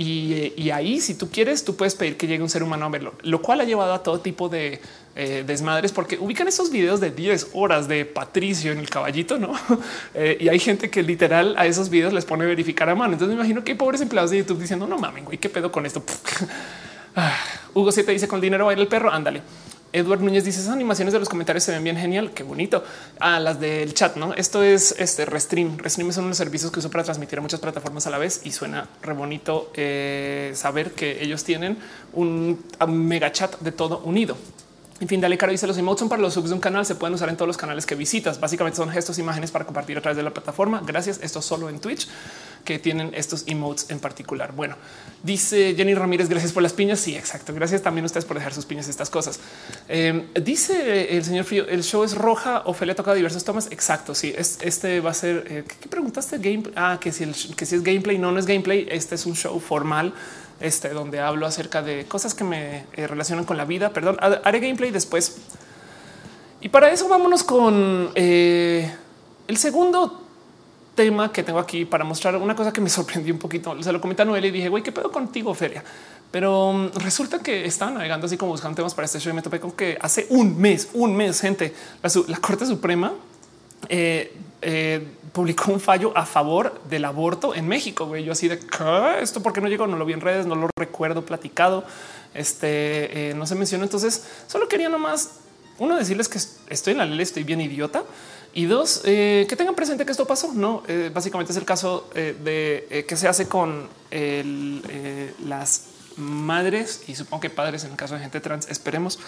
Y, 0.00 0.70
ahí, 0.70 1.00
si 1.00 1.14
tú 1.14 1.28
quieres, 1.28 1.64
tú 1.64 1.74
puedes 1.74 1.96
pedir 1.96 2.16
que 2.16 2.28
llegue 2.28 2.40
un 2.40 2.48
ser 2.48 2.62
humano 2.62 2.86
a 2.86 2.88
verlo, 2.88 3.14
lo 3.22 3.42
cual 3.42 3.60
ha 3.60 3.64
llevado 3.64 3.92
a 3.92 4.02
todo 4.04 4.20
tipo 4.20 4.48
de 4.48 4.80
eh, 5.16 5.42
desmadres, 5.44 5.90
porque 5.90 6.16
ubican 6.20 6.46
esos 6.46 6.70
videos 6.70 7.00
de 7.00 7.10
10 7.10 7.48
horas 7.54 7.88
de 7.88 8.04
Patricio 8.04 8.70
en 8.70 8.78
el 8.78 8.88
caballito, 8.88 9.38
no? 9.38 9.52
Eh, 10.14 10.38
y 10.40 10.48
hay 10.48 10.58
gente 10.58 10.88
que 10.88 11.02
literal 11.02 11.54
a 11.58 11.66
esos 11.66 11.90
videos 11.90 12.12
les 12.12 12.24
pone 12.24 12.46
verificar 12.46 12.88
a 12.88 12.94
mano. 12.94 13.14
Entonces 13.14 13.34
me 13.34 13.40
imagino 13.42 13.64
que 13.64 13.72
hay 13.72 13.78
pobres 13.78 14.00
empleados 14.00 14.30
de 14.30 14.38
YouTube 14.38 14.60
diciendo 14.60 14.86
no 14.86 14.98
mames, 14.98 15.24
güey, 15.24 15.38
qué 15.38 15.48
pedo 15.48 15.72
con 15.72 15.84
esto. 15.84 16.02
Hugo 17.78 17.92
7 17.92 18.10
dice 18.10 18.26
con 18.26 18.40
dinero 18.40 18.66
baila 18.66 18.82
el 18.82 18.88
perro. 18.88 19.12
Ándale. 19.12 19.40
Edward 19.92 20.20
Núñez 20.20 20.44
dice 20.44 20.60
esas 20.60 20.72
animaciones 20.72 21.12
de 21.12 21.20
los 21.20 21.28
comentarios 21.28 21.62
se 21.62 21.70
ven 21.70 21.84
bien 21.84 21.96
genial. 21.96 22.32
Qué 22.32 22.42
bonito. 22.42 22.82
A 23.20 23.36
ah, 23.36 23.40
las 23.40 23.60
del 23.60 23.94
chat. 23.94 24.16
No, 24.16 24.34
esto 24.34 24.64
es 24.64 24.96
este 24.98 25.24
Restream. 25.24 25.78
Restream 25.78 26.12
son 26.12 26.24
unos 26.24 26.36
servicios 26.36 26.72
que 26.72 26.80
uso 26.80 26.90
para 26.90 27.04
transmitir 27.04 27.38
a 27.38 27.42
muchas 27.42 27.60
plataformas 27.60 28.04
a 28.08 28.10
la 28.10 28.18
vez 28.18 28.40
y 28.44 28.50
suena 28.50 28.88
re 29.00 29.12
bonito 29.12 29.70
eh, 29.74 30.50
saber 30.54 30.90
que 30.90 31.22
ellos 31.22 31.44
tienen 31.44 31.78
un 32.14 32.64
mega 32.88 33.30
chat 33.30 33.56
de 33.60 33.70
todo 33.70 34.00
unido. 34.00 34.36
En 35.00 35.06
fin, 35.06 35.20
dale 35.20 35.38
caro 35.38 35.52
dice 35.52 35.66
los 35.66 35.78
emotes 35.78 36.00
son 36.00 36.08
para 36.08 36.20
los 36.20 36.34
subs 36.34 36.48
de 36.48 36.54
un 36.54 36.60
canal, 36.60 36.84
se 36.84 36.96
pueden 36.96 37.14
usar 37.14 37.28
en 37.28 37.36
todos 37.36 37.46
los 37.46 37.56
canales 37.56 37.86
que 37.86 37.94
visitas. 37.94 38.40
Básicamente 38.40 38.76
son 38.76 38.90
gestos, 38.90 39.18
imágenes 39.18 39.52
para 39.52 39.64
compartir 39.64 39.96
a 39.96 40.00
través 40.00 40.16
de 40.16 40.24
la 40.24 40.30
plataforma. 40.30 40.82
Gracias. 40.84 41.20
Esto 41.22 41.40
solo 41.40 41.68
en 41.68 41.78
Twitch 41.78 42.08
que 42.64 42.80
tienen 42.80 43.12
estos 43.14 43.44
emotes 43.46 43.90
en 43.90 44.00
particular. 44.00 44.52
Bueno, 44.52 44.76
dice 45.22 45.74
Jenny 45.76 45.94
Ramírez, 45.94 46.28
gracias 46.28 46.52
por 46.52 46.64
las 46.64 46.72
piñas. 46.72 46.98
Sí, 46.98 47.16
exacto. 47.16 47.54
Gracias 47.54 47.80
también 47.82 48.04
a 48.04 48.06
ustedes 48.06 48.24
por 48.24 48.36
dejar 48.36 48.52
sus 48.52 48.66
piñas 48.66 48.88
estas 48.88 49.08
cosas. 49.08 49.38
Em, 49.88 50.26
dice 50.34 51.16
el 51.16 51.24
señor 51.24 51.44
Frío, 51.44 51.68
el 51.68 51.84
show 51.84 52.02
es 52.02 52.16
roja. 52.16 52.62
Ophelia 52.66 52.96
toca 52.96 53.14
diversos 53.14 53.44
tomas. 53.44 53.68
Exacto. 53.70 54.16
Sí, 54.16 54.34
este 54.36 55.00
va 55.00 55.10
a 55.10 55.14
ser. 55.14 55.44
Eh, 55.48 55.64
¿qué, 55.80 55.88
preguntaste? 55.88 56.38
Game. 56.38 56.64
Ah, 56.74 56.98
que 57.00 57.12
si, 57.12 57.22
el, 57.22 57.34
que 57.56 57.66
si 57.66 57.76
es 57.76 57.84
gameplay. 57.84 58.18
No, 58.18 58.32
no 58.32 58.38
es 58.40 58.46
gameplay. 58.46 58.88
Este 58.90 59.14
es 59.14 59.26
un 59.26 59.36
show 59.36 59.58
formal 59.60 60.12
este, 60.60 60.90
donde 60.90 61.20
hablo 61.20 61.46
acerca 61.46 61.82
de 61.82 62.06
cosas 62.06 62.34
que 62.34 62.44
me 62.44 62.84
eh, 62.94 63.06
relacionan 63.06 63.44
con 63.44 63.56
la 63.56 63.64
vida. 63.64 63.90
Perdón, 63.90 64.16
haré 64.20 64.60
gameplay 64.60 64.90
después. 64.90 65.38
Y 66.60 66.68
para 66.68 66.90
eso 66.90 67.08
vámonos 67.08 67.44
con 67.44 68.10
eh, 68.14 68.92
el 69.46 69.56
segundo 69.56 70.24
tema 70.94 71.32
que 71.32 71.44
tengo 71.44 71.60
aquí 71.60 71.84
para 71.84 72.02
mostrar 72.02 72.36
una 72.36 72.56
cosa 72.56 72.72
que 72.72 72.80
me 72.80 72.90
sorprendió 72.90 73.32
un 73.32 73.38
poquito. 73.38 73.80
Se 73.82 73.92
lo 73.92 74.00
comenté 74.00 74.22
a 74.22 74.24
Noel 74.24 74.44
y 74.44 74.50
dije, 74.50 74.68
güey, 74.68 74.82
¿qué 74.82 74.90
pedo 74.90 75.12
contigo, 75.12 75.54
Feria? 75.54 75.84
Pero 76.30 76.72
mm, 76.72 76.88
resulta 76.96 77.38
que 77.38 77.64
estaba 77.64 77.92
navegando 77.92 78.26
así 78.26 78.36
como 78.36 78.52
buscando 78.52 78.76
temas 78.76 78.94
para 78.94 79.06
este 79.06 79.20
show 79.20 79.32
y 79.32 79.36
me 79.36 79.42
topé 79.42 79.60
con 79.60 79.72
que 79.72 79.96
hace 80.00 80.26
un 80.30 80.58
mes, 80.58 80.88
un 80.94 81.16
mes, 81.16 81.40
gente, 81.40 81.72
la, 82.02 82.36
Corte 82.38 82.66
Suprema 82.66 83.12
eh, 83.88 84.36
publicó 85.32 85.72
un 85.72 85.80
fallo 85.80 86.12
a 86.16 86.26
favor 86.26 86.80
del 86.88 87.04
aborto 87.04 87.54
en 87.54 87.68
México. 87.68 88.06
Güey, 88.06 88.24
yo 88.24 88.32
así 88.32 88.48
de 88.48 88.60
esto, 89.20 89.42
porque 89.42 89.60
no 89.60 89.68
llegó? 89.68 89.86
No 89.86 89.96
lo 89.96 90.04
vi 90.04 90.12
en 90.12 90.20
redes, 90.20 90.46
no 90.46 90.54
lo 90.54 90.68
recuerdo 90.76 91.24
platicado. 91.24 91.84
Este 92.34 93.30
eh, 93.30 93.34
no 93.34 93.46
se 93.46 93.54
mencionó. 93.54 93.84
Entonces, 93.84 94.24
solo 94.46 94.68
quería 94.68 94.88
nomás 94.88 95.40
uno 95.78 95.96
decirles 95.96 96.28
que 96.28 96.38
estoy 96.72 96.92
en 96.92 96.98
la 96.98 97.04
ley, 97.04 97.20
estoy 97.20 97.44
bien 97.44 97.60
idiota. 97.60 98.04
Y 98.54 98.64
dos, 98.64 99.02
eh, 99.04 99.46
que 99.48 99.56
tengan 99.56 99.74
presente 99.74 100.04
que 100.04 100.12
esto 100.12 100.26
pasó. 100.26 100.52
No, 100.52 100.82
eh, 100.88 101.10
básicamente 101.12 101.52
es 101.52 101.58
el 101.58 101.64
caso 101.64 102.08
de 102.14 103.04
que 103.06 103.16
se 103.16 103.28
hace 103.28 103.46
con 103.46 103.88
las 105.46 105.84
madres 106.16 107.02
y 107.06 107.14
supongo 107.14 107.42
que 107.42 107.50
padres 107.50 107.84
en 107.84 107.92
el 107.92 107.96
caso 107.96 108.14
de 108.14 108.20
gente 108.20 108.40
trans. 108.40 108.68
Esperemos, 108.68 109.18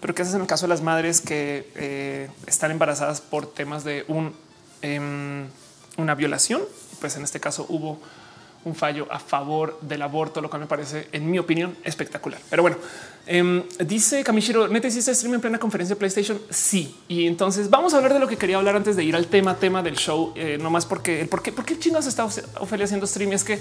pero 0.00 0.14
que 0.14 0.22
es 0.22 0.34
en 0.34 0.40
el 0.40 0.46
caso 0.46 0.66
de 0.66 0.70
las 0.70 0.80
madres 0.80 1.20
que 1.20 2.30
están 2.46 2.70
embarazadas 2.70 3.20
por 3.20 3.46
temas 3.46 3.84
de 3.84 4.04
un 4.08 4.34
Em, 4.84 5.46
una 5.96 6.14
violación. 6.14 6.60
Pues 7.00 7.16
en 7.16 7.24
este 7.24 7.40
caso 7.40 7.64
hubo 7.70 7.98
un 8.66 8.74
fallo 8.74 9.06
a 9.10 9.18
favor 9.18 9.78
del 9.80 10.02
aborto, 10.02 10.42
lo 10.42 10.50
cual 10.50 10.60
me 10.60 10.66
parece, 10.66 11.08
en 11.12 11.30
mi 11.30 11.38
opinión, 11.38 11.74
espectacular. 11.84 12.38
Pero 12.50 12.62
bueno, 12.62 12.76
em, 13.26 13.62
dice 13.78 14.22
Kamishiro, 14.22 14.68
¿neta 14.68 14.88
hiciste 14.88 15.14
stream 15.14 15.34
en 15.34 15.40
plena 15.40 15.58
conferencia 15.58 15.94
de 15.94 15.98
PlayStation? 15.98 16.38
Sí. 16.50 16.94
Y 17.08 17.26
entonces 17.26 17.70
vamos 17.70 17.94
a 17.94 17.96
hablar 17.96 18.12
de 18.12 18.18
lo 18.18 18.28
que 18.28 18.36
quería 18.36 18.58
hablar 18.58 18.76
antes 18.76 18.94
de 18.96 19.04
ir 19.04 19.16
al 19.16 19.26
tema, 19.26 19.56
tema 19.56 19.82
del 19.82 19.96
show, 19.96 20.34
eh, 20.36 20.58
no 20.60 20.68
más 20.68 20.84
porque, 20.84 21.24
¿por 21.30 21.42
qué, 21.42 21.50
por 21.50 21.64
qué 21.64 21.78
chingados 21.78 22.06
está 22.06 22.24
Ofelia 22.60 22.84
haciendo 22.84 23.06
stream? 23.06 23.32
es 23.32 23.44
que 23.44 23.58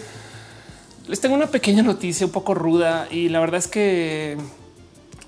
les 1.08 1.22
tengo 1.22 1.36
una 1.36 1.48
pequeña 1.48 1.84
noticia 1.84 2.26
un 2.26 2.34
poco 2.34 2.54
ruda 2.54 3.08
y 3.10 3.30
la 3.30 3.40
verdad 3.40 3.60
es 3.60 3.68
que 3.68 4.38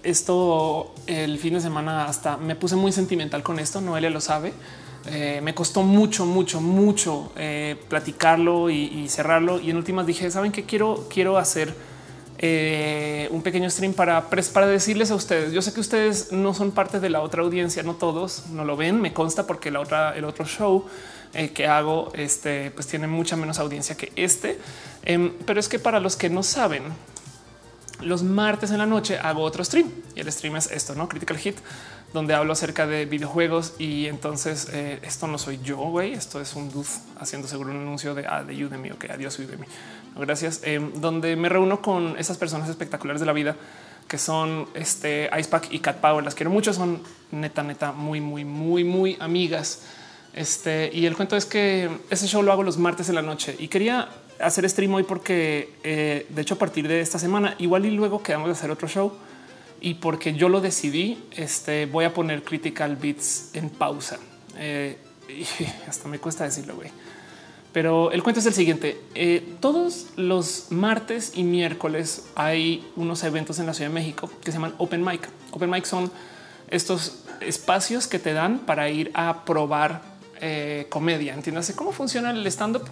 esto 0.03 0.93
el 1.07 1.39
fin 1.39 1.53
de 1.53 1.61
semana 1.61 2.05
hasta 2.05 2.35
me 2.35 2.55
puse 2.55 2.75
muy 2.75 2.91
sentimental 2.91 3.43
con 3.43 3.59
esto, 3.59 3.79
Noelia 3.79 4.09
lo 4.09 4.19
sabe. 4.19 4.51
Eh, 5.07 5.39
me 5.43 5.53
costó 5.53 5.83
mucho, 5.83 6.25
mucho, 6.25 6.61
mucho 6.61 7.31
eh, 7.35 7.75
platicarlo 7.89 8.69
y, 8.69 9.07
cerrarlo. 9.09 9.59
Y 9.59 9.69
en 9.69 9.77
últimas 9.77 10.05
dije, 10.05 10.29
saben 10.31 10.51
que 10.51 10.63
quiero, 10.63 11.07
quiero 11.09 11.37
hacer 11.37 11.73
eh, 12.37 13.27
un 13.31 13.41
pequeño 13.41 13.69
stream 13.69 13.93
para, 13.93 14.29
para 14.29 14.67
decirles 14.67 15.11
a 15.11 15.15
ustedes. 15.15 15.53
Yo 15.53 15.61
sé 15.61 15.73
que 15.73 15.79
ustedes 15.79 16.31
no 16.31 16.53
son 16.53 16.71
parte 16.71 16.99
de 16.99 17.09
la 17.09 17.21
otra 17.21 17.43
audiencia, 17.43 17.83
no 17.83 17.95
todos 17.95 18.47
no 18.49 18.65
lo 18.65 18.75
ven. 18.77 18.99
Me 18.99 19.13
consta 19.13 19.45
porque 19.45 19.69
la 19.69 19.79
otra, 19.79 20.15
el 20.15 20.25
otro 20.25 20.45
show 20.45 20.85
que 21.53 21.67
hago, 21.67 22.13
este, 22.13 22.71
pues 22.71 22.87
tiene 22.87 23.07
mucha 23.07 23.35
menos 23.35 23.59
audiencia 23.59 23.97
que 23.97 24.13
este. 24.15 24.57
Em, 25.03 25.33
pero 25.45 25.59
es 25.59 25.67
que 25.67 25.79
para 25.79 25.99
los 25.99 26.15
que 26.15 26.29
no 26.29 26.43
saben, 26.43 26.83
los 28.01 28.23
martes 28.23 28.71
en 28.71 28.77
la 28.77 28.85
noche 28.85 29.17
hago 29.17 29.41
otro 29.41 29.63
stream 29.63 29.91
y 30.15 30.19
el 30.19 30.31
stream 30.31 30.55
es 30.55 30.71
esto, 30.71 30.95
no 30.95 31.07
Critical 31.07 31.37
Hit 31.37 31.57
donde 32.13 32.33
hablo 32.33 32.53
acerca 32.53 32.87
de 32.87 33.05
videojuegos 33.05 33.73
y 33.77 34.07
entonces 34.07 34.69
eh, 34.71 34.99
esto 35.03 35.27
no 35.27 35.37
soy 35.37 35.59
yo, 35.63 35.77
güey, 35.77 36.13
esto 36.13 36.39
es 36.39 36.55
un 36.55 36.71
dude 36.71 36.87
haciendo 37.19 37.47
seguro 37.47 37.71
un 37.71 37.77
anuncio 37.77 38.15
de, 38.15 38.25
ah, 38.27 38.43
de 38.43 38.65
Udemy, 38.65 38.91
ok, 38.91 39.05
adiós 39.09 39.37
Udemy. 39.39 39.65
No, 40.13 40.21
gracias, 40.21 40.61
em, 40.63 40.93
donde 41.01 41.35
me 41.35 41.49
reúno 41.49 41.81
con 41.81 42.17
esas 42.17 42.37
personas 42.37 42.69
espectaculares 42.69 43.19
de 43.19 43.25
la 43.25 43.33
vida 43.33 43.55
que 44.07 44.17
son 44.17 44.67
este 44.75 45.29
Icepack 45.37 45.71
y 45.71 45.79
Cat 45.79 45.97
Power. 45.97 46.23
Las 46.23 46.35
quiero 46.35 46.51
mucho, 46.51 46.73
son 46.73 47.01
neta, 47.31 47.63
neta, 47.63 47.91
muy, 47.91 48.21
muy, 48.21 48.45
muy, 48.45 48.83
muy 48.83 49.17
amigas. 49.19 49.83
Este 50.33 50.89
y 50.93 51.05
el 51.05 51.15
cuento 51.15 51.35
es 51.35 51.45
que 51.45 51.89
ese 52.09 52.27
show 52.27 52.43
lo 52.43 52.51
hago 52.51 52.61
los 52.61 52.77
martes 52.77 53.09
en 53.09 53.15
la 53.15 53.21
noche 53.21 53.55
y 53.57 53.67
quería 53.69 54.09
hacer 54.39 54.69
stream 54.69 54.93
hoy 54.93 55.03
porque 55.03 55.73
eh, 55.83 56.25
de 56.29 56.41
hecho 56.41 56.55
a 56.55 56.57
partir 56.57 56.87
de 56.89 56.99
esta 56.99 57.19
semana 57.19 57.55
igual 57.57 57.85
y 57.85 57.91
luego 57.91 58.21
quedamos 58.21 58.47
de 58.47 58.51
hacer 58.51 58.69
otro 58.69 58.89
show 58.89 59.13
y 59.85 59.93
porque 59.93 60.33
yo 60.33 60.49
lo 60.49 60.61
decidí, 60.61 61.23
este, 61.35 61.85
voy 61.85 62.05
a 62.05 62.13
poner 62.13 62.41
Critical 62.41 62.95
Beats 62.95 63.51
en 63.53 63.69
pausa. 63.69 64.17
Eh, 64.57 64.97
y 65.29 65.45
hasta 65.87 66.07
me 66.07 66.17
cuesta 66.17 66.43
decirlo, 66.43 66.75
güey. 66.75 66.89
Pero 67.71 68.11
el 68.11 68.23
cuento 68.23 68.39
es 68.39 68.47
el 68.47 68.55
siguiente. 68.55 68.99
Eh, 69.13 69.47
todos 69.59 70.07
los 70.15 70.71
martes 70.71 71.33
y 71.35 71.43
miércoles 71.43 72.25
hay 72.33 72.83
unos 72.95 73.23
eventos 73.23 73.59
en 73.59 73.67
la 73.67 73.75
Ciudad 73.75 73.91
de 73.91 73.93
México 73.93 74.27
que 74.43 74.51
se 74.51 74.53
llaman 74.53 74.73
Open 74.79 75.05
Mic. 75.05 75.29
Open 75.51 75.69
Mic 75.69 75.85
son 75.85 76.11
estos 76.67 77.19
espacios 77.41 78.07
que 78.07 78.17
te 78.17 78.33
dan 78.33 78.65
para 78.65 78.89
ir 78.89 79.11
a 79.13 79.45
probar 79.45 80.01
eh, 80.41 80.87
comedia. 80.89 81.35
Entiéndase 81.35 81.75
cómo 81.75 81.91
funciona 81.91 82.31
el 82.31 82.47
stand 82.47 82.77
up. 82.77 82.89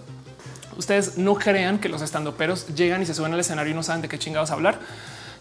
Ustedes 0.77 1.17
no 1.17 1.33
crean 1.33 1.79
que 1.79 1.89
los 1.89 2.03
estandoperos 2.03 2.67
llegan 2.75 3.01
y 3.01 3.07
se 3.07 3.15
suben 3.15 3.33
al 3.33 3.39
escenario 3.39 3.71
y 3.71 3.75
no 3.75 3.81
saben 3.81 4.03
de 4.03 4.09
qué 4.09 4.19
chingados 4.19 4.51
hablar 4.51 4.79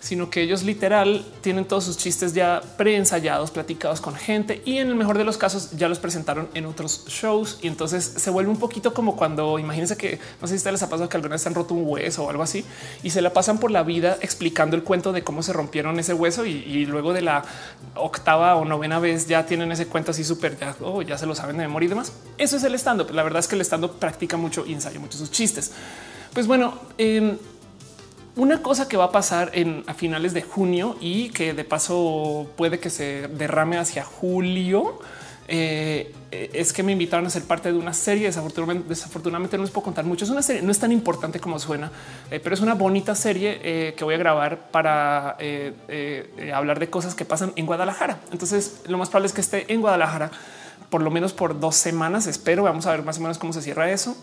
sino 0.02 0.30
que 0.30 0.42
ellos 0.42 0.64
literal 0.64 1.24
tienen 1.42 1.64
todos 1.64 1.84
sus 1.84 1.96
chistes 1.96 2.34
ya 2.34 2.60
preensayados, 2.76 3.52
platicados 3.52 4.00
con 4.00 4.16
gente 4.16 4.60
y 4.64 4.78
en 4.78 4.88
el 4.88 4.96
mejor 4.96 5.16
de 5.16 5.22
los 5.22 5.38
casos 5.38 5.70
ya 5.76 5.88
los 5.88 6.00
presentaron 6.00 6.48
en 6.54 6.66
otros 6.66 7.04
shows 7.06 7.60
y 7.62 7.68
entonces 7.68 8.04
se 8.16 8.30
vuelve 8.30 8.50
un 8.50 8.58
poquito 8.58 8.92
como 8.92 9.14
cuando 9.14 9.60
imagínense 9.60 9.96
que 9.96 10.18
no 10.40 10.48
sé 10.48 10.58
si 10.58 10.68
les 10.68 10.82
ha 10.82 10.88
pasado 10.88 11.08
que 11.08 11.16
alguna 11.16 11.36
vez 11.36 11.46
han 11.46 11.54
roto 11.54 11.74
un 11.74 11.84
hueso 11.86 12.24
o 12.24 12.30
algo 12.30 12.42
así 12.42 12.64
y 13.04 13.10
se 13.10 13.22
la 13.22 13.32
pasan 13.32 13.58
por 13.58 13.70
la 13.70 13.84
vida 13.84 14.18
explicando 14.20 14.74
el 14.74 14.82
cuento 14.82 15.12
de 15.12 15.22
cómo 15.22 15.40
se 15.42 15.52
rompieron 15.52 15.98
ese 16.00 16.14
hueso 16.14 16.44
y, 16.46 16.84
luego 16.86 17.12
de 17.12 17.22
la 17.22 17.44
octava 17.94 18.56
o 18.56 18.64
novena 18.64 18.98
vez 18.98 19.28
ya 19.28 19.46
tienen 19.46 19.70
ese 19.70 19.86
cuento 19.86 20.10
así 20.10 20.24
súper 20.24 20.58
ya, 20.58 20.74
oh, 20.80 21.02
ya 21.02 21.16
se 21.16 21.26
lo 21.26 21.34
saben 21.36 21.56
de 21.56 21.62
memoria 21.62 21.86
y 21.86 21.88
demás. 21.90 22.12
Eso 22.38 22.56
es 22.56 22.64
el 22.64 22.74
stand 22.74 23.02
up. 23.02 23.10
La 23.12 23.22
verdad 23.22 23.38
es 23.38 23.46
que 23.46 23.54
el 23.54 23.60
stand 23.60 23.84
up 23.84 23.98
practica 23.98 24.36
mucho 24.36 24.66
y 24.66 24.72
ensaya 24.72 24.98
mucho 24.98 25.16
sus 25.16 25.30
chistes. 25.30 25.72
Pues 26.34 26.46
bueno, 26.46 26.78
eh, 26.98 27.36
una 28.36 28.62
cosa 28.62 28.88
que 28.88 28.96
va 28.96 29.04
a 29.04 29.12
pasar 29.12 29.50
en 29.54 29.84
a 29.86 29.94
finales 29.94 30.32
de 30.32 30.42
junio 30.42 30.96
y 31.00 31.30
que 31.30 31.52
de 31.52 31.64
paso 31.64 32.50
puede 32.56 32.78
que 32.78 32.90
se 32.90 33.28
derrame 33.28 33.78
hacia 33.78 34.04
julio. 34.04 35.00
Eh, 35.48 36.14
es 36.30 36.72
que 36.72 36.82
me 36.82 36.92
invitaron 36.92 37.26
a 37.26 37.30
ser 37.30 37.42
parte 37.42 37.70
de 37.70 37.78
una 37.78 37.92
serie. 37.92 38.24
Desafortunadamente, 38.26 39.56
no 39.58 39.64
les 39.64 39.70
puedo 39.70 39.84
contar 39.84 40.04
mucho. 40.04 40.24
Es 40.24 40.30
una 40.30 40.40
serie, 40.40 40.62
no 40.62 40.72
es 40.72 40.78
tan 40.78 40.92
importante 40.92 41.40
como 41.40 41.58
suena, 41.58 41.90
eh, 42.30 42.40
pero 42.40 42.54
es 42.54 42.62
una 42.62 42.74
bonita 42.74 43.14
serie 43.14 43.60
eh, 43.62 43.94
que 43.94 44.04
voy 44.04 44.14
a 44.14 44.18
grabar 44.18 44.70
para 44.70 45.36
hablar 46.54 46.78
de 46.78 46.88
cosas 46.88 47.14
que 47.14 47.26
pasan 47.26 47.52
en 47.56 47.66
Guadalajara. 47.66 48.20
Entonces, 48.32 48.80
lo 48.86 48.96
más 48.96 49.10
probable 49.10 49.26
es 49.26 49.32
que 49.34 49.42
esté 49.42 49.70
en 49.72 49.82
Guadalajara 49.82 50.30
por 50.88 51.02
lo 51.02 51.10
menos 51.10 51.32
por 51.32 51.58
dos 51.58 51.74
semanas. 51.74 52.26
Espero. 52.26 52.62
Vamos 52.62 52.86
a 52.86 52.90
ver 52.90 53.02
más 53.02 53.18
o 53.18 53.22
menos 53.22 53.38
cómo 53.38 53.52
se 53.52 53.62
cierra 53.62 53.90
eso. 53.90 54.16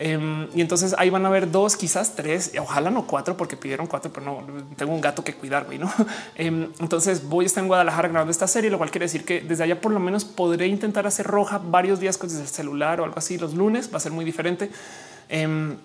Em, 0.00 0.46
y 0.54 0.60
entonces 0.60 0.94
ahí 0.96 1.10
van 1.10 1.24
a 1.24 1.28
haber 1.28 1.50
dos, 1.50 1.76
quizás 1.76 2.14
tres, 2.14 2.52
ojalá 2.60 2.88
no 2.88 3.08
cuatro, 3.08 3.36
porque 3.36 3.56
pidieron 3.56 3.88
cuatro, 3.88 4.12
pero 4.12 4.24
no 4.24 4.46
tengo 4.76 4.92
un 4.92 5.00
gato 5.00 5.24
que 5.24 5.34
cuidar. 5.34 5.66
¿no? 5.78 5.92
Em, 6.36 6.70
entonces 6.78 7.28
voy 7.28 7.44
a 7.44 7.46
estar 7.46 7.62
en 7.64 7.68
Guadalajara 7.68 8.08
grabando 8.08 8.30
esta 8.30 8.46
serie, 8.46 8.70
lo 8.70 8.78
cual 8.78 8.92
quiere 8.92 9.06
decir 9.06 9.24
que 9.24 9.40
desde 9.40 9.64
allá 9.64 9.80
por 9.80 9.90
lo 9.90 9.98
menos 9.98 10.24
podré 10.24 10.68
intentar 10.68 11.06
hacer 11.08 11.26
roja 11.26 11.58
varios 11.58 11.98
días 11.98 12.16
con 12.16 12.30
el 12.30 12.46
celular 12.46 13.00
o 13.00 13.04
algo 13.04 13.18
así. 13.18 13.38
Los 13.38 13.54
lunes 13.54 13.90
va 13.92 13.96
a 13.96 14.00
ser 14.00 14.12
muy 14.12 14.24
diferente 14.24 14.70
em, 15.28 15.76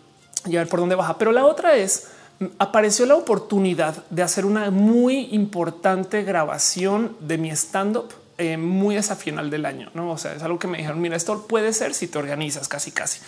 y 0.45 0.57
a 0.57 0.59
ver 0.59 0.69
por 0.69 0.79
dónde 0.79 0.93
baja. 0.93 1.17
Pero 1.17 1.31
la 1.31 1.45
otra 1.45 1.75
es 1.75 2.09
apareció 2.59 3.07
la 3.07 3.15
oportunidad 3.15 4.05
de 4.11 4.21
hacer 4.21 4.45
una 4.45 4.69
muy 4.69 5.29
importante 5.31 6.21
grabación 6.23 7.15
de 7.19 7.39
mi 7.39 7.49
stand 7.49 7.97
up 7.97 8.13
eh, 8.37 8.57
muy 8.57 8.95
esa 8.95 9.15
final 9.15 9.49
del 9.49 9.65
año. 9.65 9.89
No, 9.93 10.11
o 10.11 10.17
sea, 10.17 10.33
es 10.33 10.43
algo 10.43 10.59
que 10.59 10.67
me 10.67 10.77
dijeron. 10.77 10.99
Mira, 10.99 11.15
esto 11.15 11.47
puede 11.47 11.71
ser 11.73 11.93
si 11.93 12.07
te 12.07 12.17
organizas 12.17 12.67
casi, 12.67 12.91
casi. 12.91 13.19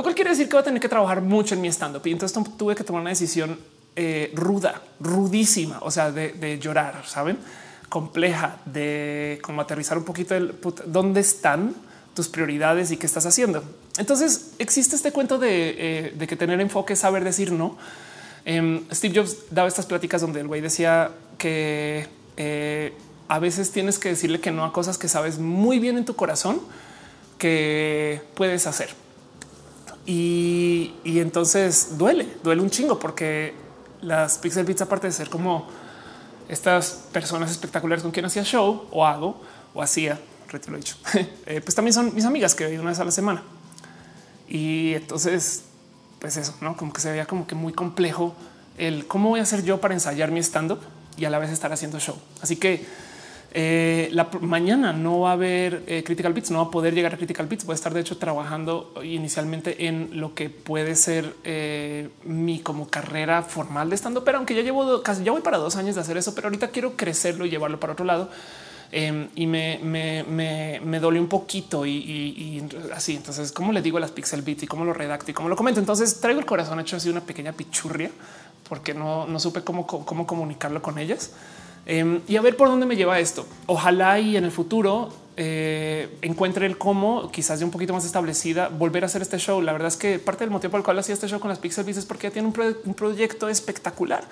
Lo 0.00 0.02
cual 0.02 0.14
quiere 0.14 0.30
decir 0.30 0.48
que 0.48 0.54
voy 0.54 0.62
a 0.62 0.64
tener 0.64 0.80
que 0.80 0.88
trabajar 0.88 1.20
mucho 1.20 1.54
en 1.54 1.60
mi 1.60 1.68
stand 1.68 1.94
up. 1.96 2.06
Y 2.06 2.12
entonces 2.12 2.42
tuve 2.56 2.74
que 2.74 2.84
tomar 2.84 3.02
una 3.02 3.10
decisión 3.10 3.58
eh, 3.94 4.32
ruda, 4.34 4.80
rudísima, 4.98 5.78
o 5.82 5.90
sea, 5.90 6.10
de, 6.10 6.58
llorar, 6.58 7.02
saben, 7.06 7.36
compleja, 7.90 8.56
de 8.64 9.38
cómo 9.42 9.60
aterrizar 9.60 9.98
un 9.98 10.04
poquito 10.04 10.34
el 10.34 10.58
dónde 10.86 11.20
están 11.20 11.74
tus 12.14 12.28
prioridades 12.30 12.90
y 12.92 12.96
qué 12.96 13.04
estás 13.04 13.26
haciendo. 13.26 13.62
Entonces 13.98 14.52
existe 14.58 14.96
este 14.96 15.12
cuento 15.12 15.38
de, 15.38 16.14
eh, 16.18 16.26
que 16.26 16.34
tener 16.34 16.62
enfoque, 16.62 16.96
saber 16.96 17.22
decir 17.22 17.52
no. 17.52 17.76
Em, 18.46 18.86
Steve 18.90 19.20
Jobs 19.20 19.36
daba 19.50 19.68
estas 19.68 19.84
pláticas 19.84 20.22
donde 20.22 20.40
el 20.40 20.46
güey 20.46 20.62
decía 20.62 21.10
que 21.36 22.06
eh, 22.38 22.94
a 23.28 23.38
veces 23.38 23.70
tienes 23.70 23.98
que 23.98 24.08
decirle 24.08 24.40
que 24.40 24.50
no 24.50 24.64
a 24.64 24.72
cosas 24.72 24.96
que 24.96 25.08
sabes 25.08 25.38
muy 25.38 25.78
bien 25.78 25.98
en 25.98 26.06
tu 26.06 26.16
corazón 26.16 26.58
que 27.36 28.22
puedes 28.34 28.66
hacer. 28.66 28.88
Y, 30.06 30.92
entonces 31.04 31.98
duele, 31.98 32.26
duele 32.42 32.62
un 32.62 32.70
chingo 32.70 32.98
porque 32.98 33.54
las 34.00 34.38
Pixel 34.38 34.64
Beats, 34.64 34.82
aparte 34.82 35.06
de 35.06 35.12
ser 35.12 35.28
como 35.28 35.68
estas 36.48 37.04
personas 37.12 37.50
espectaculares 37.50 38.02
con 38.02 38.10
quien 38.10 38.26
hacía 38.26 38.42
show 38.42 38.86
o 38.90 39.06
hago 39.06 39.40
o 39.74 39.82
hacía, 39.82 40.18
he 40.52 40.76
dicho, 40.76 40.96
eh, 41.46 41.60
pues 41.60 41.74
también 41.74 41.92
son 41.92 42.14
mis 42.14 42.24
amigas 42.24 42.54
que 42.54 42.66
veo 42.66 42.80
una 42.80 42.90
vez 42.90 42.98
a 42.98 43.04
la 43.04 43.12
semana. 43.12 43.42
Y 44.48 44.94
entonces, 44.94 45.62
pues 46.18 46.36
eso, 46.36 46.54
no 46.60 46.76
como 46.76 46.92
que 46.92 47.00
se 47.00 47.10
veía 47.10 47.26
como 47.26 47.46
que 47.46 47.54
muy 47.54 47.72
complejo 47.72 48.34
el 48.78 49.06
cómo 49.06 49.28
voy 49.28 49.40
a 49.40 49.44
hacer 49.44 49.62
yo 49.62 49.80
para 49.80 49.94
ensayar 49.94 50.32
mi 50.32 50.40
stand 50.40 50.72
up 50.72 50.80
y 51.16 51.24
a 51.24 51.30
la 51.30 51.38
vez 51.38 51.50
estar 51.50 51.72
haciendo 51.72 52.00
show. 52.00 52.16
Así 52.42 52.56
que 52.56 52.84
eh, 53.52 54.08
la 54.12 54.28
mañana 54.40 54.92
no 54.92 55.20
va 55.20 55.30
a 55.30 55.32
haber 55.32 55.82
eh, 55.86 56.04
Critical 56.04 56.32
Bits, 56.32 56.50
no 56.52 56.58
va 56.58 56.64
a 56.66 56.70
poder 56.70 56.94
llegar 56.94 57.14
a 57.14 57.16
Critical 57.16 57.46
Bits. 57.46 57.64
Voy 57.64 57.72
a 57.72 57.74
estar 57.74 57.92
de 57.92 58.00
hecho 58.00 58.16
trabajando 58.16 58.94
inicialmente 59.02 59.86
en 59.86 60.20
lo 60.20 60.34
que 60.34 60.50
puede 60.50 60.94
ser 60.94 61.34
eh, 61.42 62.10
mi 62.24 62.60
como 62.60 62.88
carrera 62.88 63.42
formal 63.42 63.90
de 63.90 63.96
estando, 63.96 64.24
pero 64.24 64.38
aunque 64.38 64.54
ya 64.54 64.62
llevo 64.62 65.02
casi 65.02 65.24
ya 65.24 65.32
voy 65.32 65.42
para 65.42 65.58
dos 65.58 65.76
años 65.76 65.96
de 65.96 66.00
hacer 66.00 66.16
eso, 66.16 66.34
pero 66.34 66.46
ahorita 66.46 66.68
quiero 66.68 66.96
crecerlo 66.96 67.44
y 67.44 67.50
llevarlo 67.50 67.80
para 67.80 67.94
otro 67.94 68.04
lado. 68.04 68.30
Em, 68.92 69.28
y 69.36 69.46
me, 69.46 69.78
me, 69.82 70.24
me, 70.24 70.80
me 70.84 70.98
dole 70.98 71.20
un 71.20 71.28
poquito 71.28 71.86
y, 71.86 71.92
y, 71.92 72.68
así. 72.92 73.14
Entonces, 73.14 73.52
¿cómo 73.52 73.72
le 73.72 73.82
digo 73.82 73.98
a 73.98 74.00
las 74.00 74.10
Pixel 74.10 74.42
Bits 74.42 74.64
y 74.64 74.66
cómo 74.66 74.84
lo 74.84 74.92
redacto 74.92 75.30
y 75.30 75.34
cómo 75.34 75.48
lo 75.48 75.54
comento? 75.54 75.78
Entonces 75.78 76.20
traigo 76.20 76.40
el 76.40 76.46
corazón 76.46 76.80
hecho 76.80 76.96
así 76.96 77.08
una 77.08 77.20
pequeña 77.20 77.52
pichurria 77.52 78.10
porque 78.68 78.94
no, 78.94 79.26
no 79.26 79.38
supe 79.38 79.62
cómo, 79.62 79.86
cómo 79.86 80.26
comunicarlo 80.26 80.82
con 80.82 80.98
ellas. 80.98 81.32
Em, 81.86 82.20
y 82.28 82.36
a 82.36 82.40
ver 82.40 82.56
por 82.56 82.68
dónde 82.68 82.86
me 82.86 82.96
lleva 82.96 83.18
esto. 83.18 83.46
Ojalá 83.66 84.20
y 84.20 84.36
en 84.36 84.44
el 84.44 84.52
futuro 84.52 85.10
eh, 85.42 86.18
encuentre 86.20 86.66
el 86.66 86.76
cómo, 86.76 87.30
quizás 87.30 87.60
de 87.60 87.64
un 87.64 87.70
poquito 87.70 87.94
más 87.94 88.04
establecida, 88.04 88.68
volver 88.68 89.04
a 89.04 89.06
hacer 89.06 89.22
este 89.22 89.38
show. 89.38 89.62
La 89.62 89.72
verdad 89.72 89.88
es 89.88 89.96
que 89.96 90.18
parte 90.18 90.44
del 90.44 90.50
motivo 90.50 90.72
por 90.72 90.80
el 90.80 90.84
cual 90.84 90.98
hacía 90.98 91.14
este 91.14 91.28
show 91.28 91.40
con 91.40 91.48
las 91.48 91.58
Pixel 91.58 91.84
Beats 91.84 91.98
es 91.98 92.04
porque 92.04 92.26
ya 92.26 92.30
tiene 92.30 92.48
un, 92.48 92.94
proyecto 92.94 93.48
espectacular. 93.48 94.22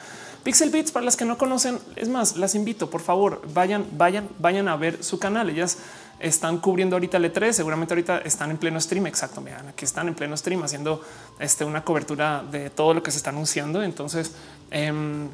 Pixel 0.42 0.68
Beats, 0.68 0.92
para 0.92 1.06
las 1.06 1.16
que 1.16 1.24
no 1.24 1.38
conocen, 1.38 1.78
es 1.96 2.10
más, 2.10 2.36
las 2.36 2.54
invito, 2.54 2.90
por 2.90 3.00
favor, 3.00 3.40
vayan, 3.54 3.86
vayan, 3.92 4.28
vayan 4.38 4.68
a 4.68 4.76
ver 4.76 5.02
su 5.02 5.18
canal. 5.18 5.48
Ellas 5.48 5.78
están 6.20 6.58
cubriendo 6.58 6.96
ahorita 6.96 7.16
el 7.16 7.32
E3, 7.32 7.52
seguramente 7.52 7.94
ahorita 7.94 8.18
están 8.18 8.50
en 8.50 8.58
pleno 8.58 8.78
stream. 8.78 9.06
Exacto, 9.06 9.40
vean, 9.40 9.68
aquí 9.68 9.86
están 9.86 10.08
en 10.08 10.14
pleno 10.14 10.36
stream 10.36 10.62
haciendo 10.62 11.02
este, 11.38 11.64
una 11.64 11.84
cobertura 11.84 12.44
de 12.50 12.68
todo 12.68 12.92
lo 12.92 13.02
que 13.02 13.12
se 13.12 13.16
está 13.16 13.30
anunciando. 13.30 13.82
Entonces, 13.82 14.32
em, 14.70 15.28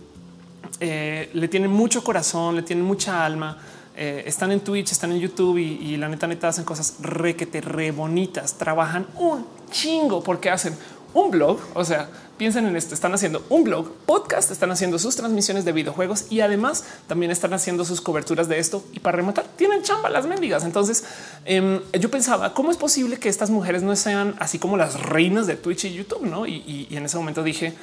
eh, 0.80 1.30
le 1.32 1.48
tienen 1.48 1.70
mucho 1.70 2.02
corazón, 2.02 2.56
le 2.56 2.62
tienen 2.62 2.84
mucha 2.84 3.24
alma. 3.24 3.58
Eh, 3.96 4.24
están 4.26 4.50
en 4.50 4.60
Twitch, 4.60 4.90
están 4.90 5.12
en 5.12 5.20
YouTube 5.20 5.58
y, 5.58 5.96
la 5.96 6.08
neta, 6.08 6.26
neta 6.26 6.48
hacen 6.48 6.64
cosas 6.64 6.96
requete, 7.00 7.60
re 7.60 7.92
bonitas. 7.92 8.54
Trabajan 8.54 9.06
un 9.16 9.46
chingo 9.70 10.22
porque 10.22 10.50
hacen 10.50 10.76
un 11.12 11.30
blog. 11.30 11.60
O 11.74 11.84
sea, 11.84 12.08
piensen 12.36 12.66
en 12.66 12.74
esto: 12.74 12.92
están 12.92 13.14
haciendo 13.14 13.44
un 13.50 13.62
blog, 13.62 13.92
podcast, 14.04 14.50
están 14.50 14.72
haciendo 14.72 14.98
sus 14.98 15.14
transmisiones 15.14 15.64
de 15.64 15.70
videojuegos 15.70 16.26
y 16.30 16.40
además 16.40 16.84
también 17.06 17.30
están 17.30 17.54
haciendo 17.54 17.84
sus 17.84 18.00
coberturas 18.00 18.48
de 18.48 18.58
esto. 18.58 18.84
Y 18.92 18.98
para 18.98 19.16
rematar, 19.16 19.46
tienen 19.56 19.82
chamba 19.82 20.10
las 20.10 20.26
mendigas. 20.26 20.64
Entonces 20.64 21.04
em, 21.44 21.80
yo 21.92 22.10
pensaba 22.10 22.52
cómo 22.52 22.72
es 22.72 22.76
posible 22.76 23.18
que 23.18 23.28
estas 23.28 23.50
mujeres 23.50 23.84
no 23.84 23.94
sean 23.94 24.34
así 24.40 24.58
como 24.58 24.76
las 24.76 25.00
reinas 25.00 25.46
de 25.46 25.54
Twitch 25.54 25.84
y 25.84 25.94
YouTube, 25.94 26.22
no? 26.22 26.46
y 26.46 26.88
en 26.90 27.04
ese 27.04 27.16
momento 27.16 27.44
dije, 27.44 27.74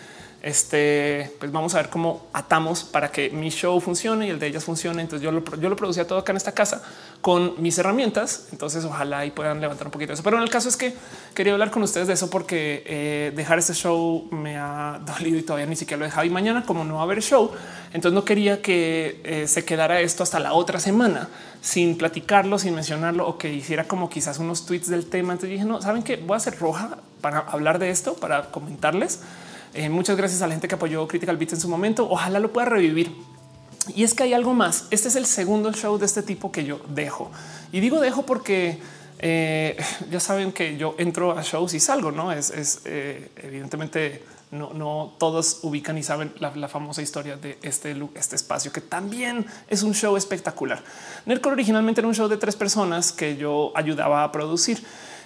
este, 0.41 1.31
pues 1.39 1.51
vamos 1.51 1.75
a 1.75 1.77
ver 1.77 1.89
cómo 1.89 2.25
atamos 2.33 2.83
para 2.83 3.11
que 3.11 3.29
mi 3.29 3.49
show 3.49 3.79
funcione 3.79 4.25
y 4.25 4.29
el 4.31 4.39
de 4.39 4.47
ellas 4.47 4.63
funcione. 4.63 5.01
Entonces 5.01 5.23
yo 5.23 5.31
lo, 5.31 5.43
yo 5.57 5.69
lo 5.69 5.75
producía 5.75 6.07
todo 6.07 6.17
acá 6.17 6.31
en 6.31 6.37
esta 6.37 6.51
casa 6.51 6.81
con 7.21 7.61
mis 7.61 7.77
herramientas. 7.77 8.47
Entonces 8.51 8.83
ojalá 8.83 9.23
y 9.25 9.31
puedan 9.31 9.61
levantar 9.61 9.87
un 9.87 9.91
poquito 9.91 10.13
eso. 10.13 10.23
Pero 10.23 10.37
en 10.37 10.43
el 10.43 10.49
caso 10.49 10.67
es 10.67 10.77
que 10.77 10.95
quería 11.35 11.53
hablar 11.53 11.69
con 11.69 11.83
ustedes 11.83 12.07
de 12.07 12.13
eso 12.13 12.31
porque 12.31 12.83
eh, 12.87 13.31
dejar 13.35 13.59
este 13.59 13.73
show 13.73 14.27
me 14.31 14.57
ha 14.57 14.99
dolido 15.05 15.37
y 15.37 15.43
todavía 15.43 15.67
ni 15.67 15.75
siquiera 15.75 15.99
lo 15.99 16.05
he 16.05 16.07
dejado. 16.07 16.25
Y 16.25 16.31
mañana, 16.31 16.63
como 16.65 16.83
no 16.83 16.95
va 16.95 17.01
a 17.01 17.03
haber 17.03 17.21
show, 17.21 17.51
entonces 17.93 18.13
no 18.13 18.25
quería 18.25 18.63
que 18.63 19.21
eh, 19.23 19.47
se 19.47 19.63
quedara 19.63 20.01
esto 20.01 20.23
hasta 20.23 20.39
la 20.39 20.53
otra 20.53 20.79
semana 20.79 21.29
sin 21.61 21.99
platicarlo, 21.99 22.57
sin 22.57 22.73
mencionarlo 22.73 23.27
o 23.27 23.37
que 23.37 23.53
hiciera 23.53 23.83
como 23.83 24.09
quizás 24.09 24.39
unos 24.39 24.65
tweets 24.65 24.89
del 24.89 25.05
tema. 25.05 25.33
Entonces 25.33 25.51
dije, 25.51 25.65
no, 25.65 25.83
saben 25.83 26.01
que 26.01 26.15
voy 26.15 26.33
a 26.33 26.37
hacer 26.37 26.57
roja 26.57 26.97
para 27.21 27.39
hablar 27.41 27.77
de 27.77 27.91
esto, 27.91 28.15
para 28.15 28.49
comentarles 28.49 29.19
eh, 29.73 29.89
muchas 29.89 30.17
gracias 30.17 30.41
a 30.41 30.47
la 30.47 30.53
gente 30.53 30.67
que 30.67 30.75
apoyó 30.75 31.07
Critical 31.07 31.37
Beats 31.37 31.53
en 31.53 31.59
su 31.61 31.69
momento. 31.69 32.07
Ojalá 32.09 32.39
lo 32.39 32.51
pueda 32.51 32.67
revivir. 32.67 33.15
Y 33.95 34.03
es 34.03 34.13
que 34.13 34.23
hay 34.23 34.33
algo 34.33 34.53
más. 34.53 34.85
Este 34.91 35.07
es 35.07 35.15
el 35.15 35.25
segundo 35.25 35.71
show 35.73 35.97
de 35.97 36.05
este 36.05 36.21
tipo 36.21 36.51
que 36.51 36.65
yo 36.65 36.81
dejo. 36.89 37.31
Y 37.71 37.79
digo 37.79 37.99
dejo 37.99 38.25
porque 38.25 38.79
eh, 39.19 39.77
ya 40.09 40.19
saben 40.19 40.51
que 40.51 40.77
yo 40.77 40.95
entro 40.97 41.37
a 41.37 41.43
shows 41.43 41.73
y 41.73 41.79
salgo, 41.79 42.11
no 42.11 42.31
es, 42.31 42.81
eh, 42.85 43.29
evidentemente 43.37 44.23
no, 44.51 45.13
todos 45.17 45.59
ubican 45.61 45.97
y 45.97 46.03
saben 46.03 46.33
la, 46.39 46.67
famosa 46.67 47.01
historia 47.01 47.37
de 47.37 47.57
este, 47.61 47.95
este 48.15 48.35
espacio 48.35 48.71
que 48.71 48.81
también 48.81 49.45
es 49.69 49.83
un 49.83 49.93
show 49.93 50.17
espectacular. 50.17 50.83
Nerdcore 51.25 51.53
originalmente 51.53 52.01
era 52.01 52.07
un 52.07 52.15
show 52.15 52.27
de 52.27 52.37
tres 52.37 52.55
personas 52.55 53.11
que 53.11 53.37
yo 53.37 53.71
ayudaba 53.75 54.23
a 54.23 54.31
producir 54.31 54.83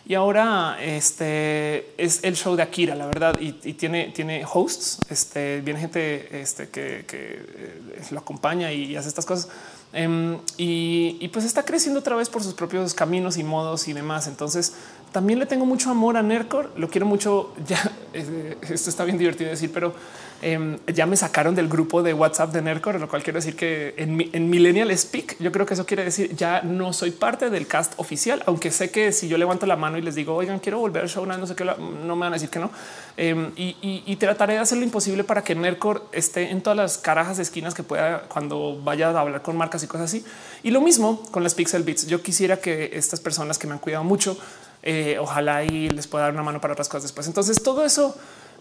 y 0.08 0.14
ahora 0.14 0.78
este 0.80 1.94
es 1.98 2.24
el 2.24 2.36
show 2.36 2.56
de 2.56 2.62
Akira, 2.62 2.94
la 2.94 3.08
verdad, 3.08 3.36
y, 3.40 3.52
tiene, 3.74 4.12
tiene 4.14 4.46
hosts. 4.46 5.00
Este 5.10 5.62
viene 5.62 5.80
gente 5.80 6.42
este, 6.42 6.70
que, 6.70 7.06
eh, 7.12 7.82
lo 8.12 8.20
acompaña 8.20 8.72
y 8.72 8.96
hace 8.96 9.10
estas 9.10 9.26
cosas. 9.26 9.50
Em, 9.94 10.40
y, 10.58 11.28
pues 11.30 11.46
está 11.46 11.64
creciendo 11.64 12.02
otra 12.02 12.18
vez 12.18 12.30
por 12.30 12.44
sus 12.44 12.54
propios 12.54 12.94
caminos 12.94 13.38
y 13.38 13.44
modos 13.44 13.88
y 13.88 13.94
demás. 13.94 14.28
Entonces 14.28 14.74
también 15.16 15.40
le 15.40 15.46
tengo 15.46 15.66
mucho 15.66 15.90
amor 15.90 16.18
a 16.18 16.22
Nercor. 16.22 16.74
Lo 16.76 16.90
quiero 16.90 17.06
mucho. 17.06 17.54
Ya 17.66 17.80
eh, 18.14 18.58
esto 18.70 18.90
está 18.90 19.06
bien 19.06 19.18
divertido 19.18 19.50
decir, 19.50 19.72
pero 19.74 19.94
Em, 20.42 20.78
ya 20.94 21.06
me 21.06 21.16
sacaron 21.16 21.56
del 21.56 21.70
grupo 21.70 22.04
de 22.04 22.14
WhatsApp 22.14 22.52
de 22.52 22.62
Nercor, 22.62 23.00
lo 23.00 23.08
cual 23.08 23.24
quiero 23.24 23.38
decir 23.38 23.56
que 23.56 23.96
en, 23.98 24.30
en, 24.34 24.50
Millennial 24.50 24.96
Speak, 24.96 25.38
yo 25.40 25.52
creo 25.52 25.66
que 25.66 25.76
eso 25.76 25.86
quiere 25.86 26.04
decir 26.04 26.36
ya 26.36 26.62
no 26.62 26.92
soy 26.92 27.12
parte 27.12 27.50
del 27.50 27.68
cast 27.68 27.94
oficial, 27.98 28.44
aunque 28.46 28.70
sé 28.70 28.92
que 28.92 29.14
si 29.14 29.30
yo 29.30 29.38
levanto 29.38 29.66
la 29.66 29.78
mano 29.78 29.98
y 29.98 30.02
les 30.02 30.14
digo, 30.14 30.36
oigan, 30.36 30.60
quiero 30.60 30.80
volver 30.80 31.04
al 31.04 31.10
show, 31.10 31.26
no 31.26 31.48
sé 31.48 31.56
qué, 31.56 31.64
no 31.64 32.16
me 32.16 32.20
van 32.20 32.34
a 32.34 32.36
decir 32.36 32.50
que 32.50 32.60
no. 32.60 32.70
Em, 33.18 33.54
y, 33.56 34.16
trataré 34.18 34.54
de 34.54 34.60
hacer 34.60 34.78
lo 34.78 34.84
imposible 34.84 35.24
para 35.24 35.44
que 35.44 35.56
Nercor 35.56 36.06
esté 36.12 36.52
en 36.52 36.62
todas 36.62 36.78
las 36.78 36.98
carajas 36.98 37.38
de 37.38 37.44
esquinas 37.44 37.74
que 37.74 37.84
pueda 37.84 38.24
cuando 38.28 38.80
vaya 38.84 39.10
a 39.10 39.20
hablar 39.20 39.42
con 39.42 39.56
marcas 39.58 39.84
y 39.84 39.88
cosas 39.88 40.06
así. 40.06 40.26
Y 40.64 40.72
lo 40.72 40.82
mismo 40.82 41.24
con 41.32 41.44
las 41.44 41.54
Pixel 41.54 41.84
Beats. 41.84 42.08
Yo 42.08 42.22
quisiera 42.22 42.58
que 42.58 42.92
estas 42.94 43.20
personas 43.20 43.58
que 43.58 43.68
me 43.68 43.74
han 43.74 43.80
cuidado 43.80 44.04
mucho, 44.04 44.38
eh, 44.86 45.18
ojalá 45.20 45.64
y 45.64 45.90
les 45.90 46.06
pueda 46.06 46.26
dar 46.26 46.34
una 46.34 46.44
mano 46.44 46.62
para 46.62 46.74
otras 46.74 46.88
cosas 46.88 47.04
después. 47.04 47.26
Entonces 47.28 47.62
todo 47.62 47.84
eso 47.84 48.16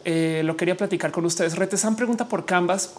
eh, 0.05 0.43
lo 0.45 0.57
quería 0.57 0.77
platicar 0.77 1.12
con 1.12 1.25
ustedes. 1.27 1.57
Retesan 1.57 1.97
pregunta 1.97 2.29
por 2.29 2.47
Canvas. 2.47 2.95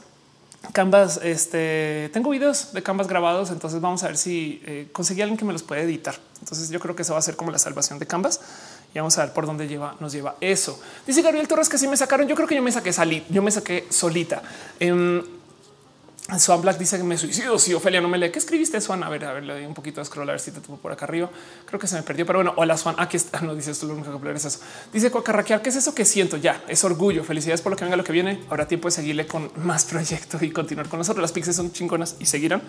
Canvas, 0.74 1.20
este 1.24 2.10
tengo 2.14 2.30
videos 2.30 2.74
de 2.74 2.82
Canvas 2.82 3.08
grabados, 3.08 3.52
entonces 3.52 3.82
vamos 3.82 4.04
a 4.04 4.08
ver 4.08 4.18
si 4.18 4.62
eh, 4.66 4.88
conseguí 4.92 5.22
alguien 5.22 5.38
que 5.38 5.46
me 5.46 5.54
los 5.54 5.64
puede 5.64 5.82
editar. 5.82 6.16
Entonces 6.40 6.70
yo 6.70 6.80
creo 6.80 6.96
que 6.96 7.02
eso 7.02 7.14
va 7.14 7.20
a 7.20 7.22
ser 7.22 7.36
como 7.36 7.52
la 7.52 7.60
salvación 7.60 8.00
de 8.00 8.08
Canvas 8.08 8.40
y 8.94 9.00
vamos 9.00 9.18
a 9.18 9.26
ver 9.26 9.34
por 9.34 9.46
dónde 9.46 9.68
lleva, 9.68 9.96
nos 10.00 10.14
lleva 10.14 10.36
eso. 10.40 10.80
Dice 11.06 11.22
Gabriel 11.22 11.48
Torres 11.48 11.68
que 11.68 11.78
sí 11.78 11.88
me 11.88 11.98
sacaron. 11.98 12.28
Yo 12.28 12.36
creo 12.36 12.48
que 12.48 12.56
yo 12.56 12.62
me 12.62 12.72
saqué 12.72 12.94
salí, 12.94 13.26
yo 13.30 13.42
me 13.42 13.52
saqué 13.52 13.86
solita. 13.90 14.42
Em, 14.80 15.24
Swan 16.40 16.60
Black 16.60 16.80
dice 16.80 16.98
que 16.98 17.04
me 17.04 17.20
suicido. 17.20 17.60
Si 17.60 17.72
Ofelia 17.76 18.02
no 18.02 18.08
me 18.08 18.18
lee, 18.18 18.32
¿qué 18.32 18.40
escribiste, 18.40 18.82
Swan? 18.82 19.04
A 19.04 19.10
ver, 19.10 19.26
a 19.26 19.34
ver, 19.34 19.44
le 19.44 19.54
doy 19.54 19.66
un 19.66 19.76
poquito 19.76 20.02
de 20.02 20.06
scroll 20.06 20.28
a 20.28 20.32
ver 20.32 20.40
si 20.40 20.50
te 20.50 20.60
tuvo 20.60 20.78
por 20.78 20.92
acá 20.92 21.06
arriba. 21.06 21.30
Creo 21.68 21.80
que 21.80 21.86
se 21.86 21.96
me 21.96 22.02
perdió, 22.02 22.26
pero 22.26 22.40
bueno, 22.40 22.54
hola 22.56 22.76
Swan. 22.78 22.96
Aquí 22.98 23.16
está. 23.16 23.42
No 23.46 23.54
dice 23.54 23.70
esto, 23.70 23.86
lo 23.86 23.94
único 23.94 24.20
que 24.20 24.32
es 24.32 24.46
eso. 24.46 24.60
Dice 24.92 25.12
Cuacarraquear, 25.12 25.62
¿qué 25.62 25.70
es 25.70 25.76
eso 25.76 25.94
que 25.94 26.04
siento? 26.04 26.38
Ya 26.38 26.64
es 26.68 26.84
orgullo. 26.84 27.24
Felicidades 27.24 27.62
por 27.62 27.72
lo 27.72 27.78
que 27.78 27.84
venga, 27.84 27.96
lo 27.96 28.04
que 28.04 28.12
viene. 28.12 28.44
Habrá 28.50 28.68
tiempo 28.68 28.88
de 28.88 28.94
seguirle 28.94 29.28
con 29.28 29.52
más 29.58 29.86
proyectos 29.86 30.42
y 30.42 30.50
continuar 30.50 30.90
con 30.90 30.98
nosotros. 30.98 31.22
Las 31.22 31.32
pixies 31.32 31.56
son 31.56 31.72
chingonas 31.72 32.16
y 32.20 32.26
seguirán. 32.26 32.64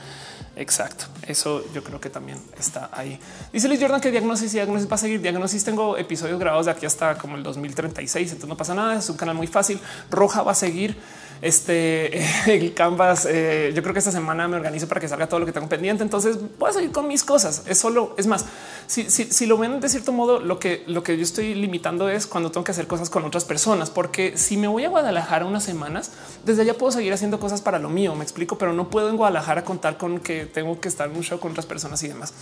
Exacto. 0.55 1.07
Eso 1.27 1.65
yo 1.73 1.83
creo 1.83 1.99
que 1.99 2.11
también 2.11 2.39
está 2.59 2.91
ahí. 2.93 3.19
Dice 3.55 3.69
Liz 3.69 3.81
Jordan 3.81 4.03
que 4.03 4.11
diagnosis 4.11 4.53
y 4.53 4.57
diagnosis 4.57 4.91
va 4.91 4.97
a 4.97 4.99
seguir. 4.99 5.23
Diagnosis 5.23 5.65
tengo 5.65 5.97
episodios 5.97 6.39
grabados 6.39 6.67
de 6.67 6.73
aquí 6.73 6.85
hasta 6.85 7.17
como 7.17 7.37
el 7.37 7.43
2036. 7.43 8.33
Entonces 8.33 8.49
no 8.51 8.57
pasa 8.59 8.75
nada. 8.75 8.99
Es 8.99 9.09
un 9.09 9.17
canal 9.17 9.35
muy 9.35 9.47
fácil. 9.47 9.81
Roja 10.11 10.43
va 10.43 10.53
a 10.53 10.55
seguir. 10.55 10.99
Este 11.43 12.23
el 12.47 12.75
Canvas. 12.75 13.27
Eh, 13.29 13.73
yo 13.75 13.83
creo 13.83 13.93
que 13.93 13.99
esta 13.99 14.13
semana 14.13 14.49
me 14.49 14.57
organizo 14.57 14.89
para 14.89 15.01
que 15.01 15.09
salga 15.09 15.29
todo 15.29 15.41
lo 15.41 15.47
que 15.47 15.53
tengo 15.53 15.69
pendiente. 15.69 16.03
Entonces 16.03 16.39
voy 16.59 16.71
a 16.71 16.73
seguir 16.73 16.93
con 16.93 17.09
mis 17.09 17.25
cosas. 17.25 17.63
Es 17.67 17.79
solo, 17.79 18.15
es 18.17 18.27
más, 18.27 18.47
si, 18.87 19.11
si, 19.11 19.25
si, 19.25 19.47
lo 19.47 19.59
ven 19.59 19.81
de 19.81 19.89
cierto 19.89 20.13
modo, 20.13 20.41
lo 20.41 20.59
que, 20.59 20.85
lo 20.87 21.03
que 21.03 21.17
yo 21.17 21.23
estoy 21.23 21.55
limitando 21.55 22.09
es 22.09 22.27
cuando 22.27 22.51
tengo 22.51 22.65
que 22.65 22.73
hacer 22.73 22.87
cosas 22.87 23.11
con 23.11 23.25
otras 23.25 23.45
personas, 23.45 23.91
porque 23.91 24.37
si 24.37 24.57
me 24.57 24.69
voy 24.69 24.85
a 24.85 24.89
Guadalajara 24.89 25.45
unas 25.45 25.65
semanas, 25.65 26.13
desde 26.45 26.63
allá 26.63 26.75
puedo 26.75 26.93
seguir 26.93 27.13
haciendo 27.13 27.41
cosas 27.41 27.61
para 27.63 27.79
lo 27.79 27.89
mío. 27.89 28.15
Me 28.15 28.23
explico, 28.23 28.59
pero 28.59 28.73
no 28.73 28.91
puedo 28.91 29.09
en 29.11 29.17
Guadalajara 29.17 29.65
contar 29.65 29.99
con 29.99 30.21
que 30.21 30.47
tengo 30.47 30.81
que 30.81 30.89
estar 30.89 31.11
en 31.11 31.17
un 31.17 31.23
show 31.23 31.39
con 31.39 31.51
otras 31.51 31.67
personas 31.67 32.03
y 32.03 32.09
demás. 32.09 32.33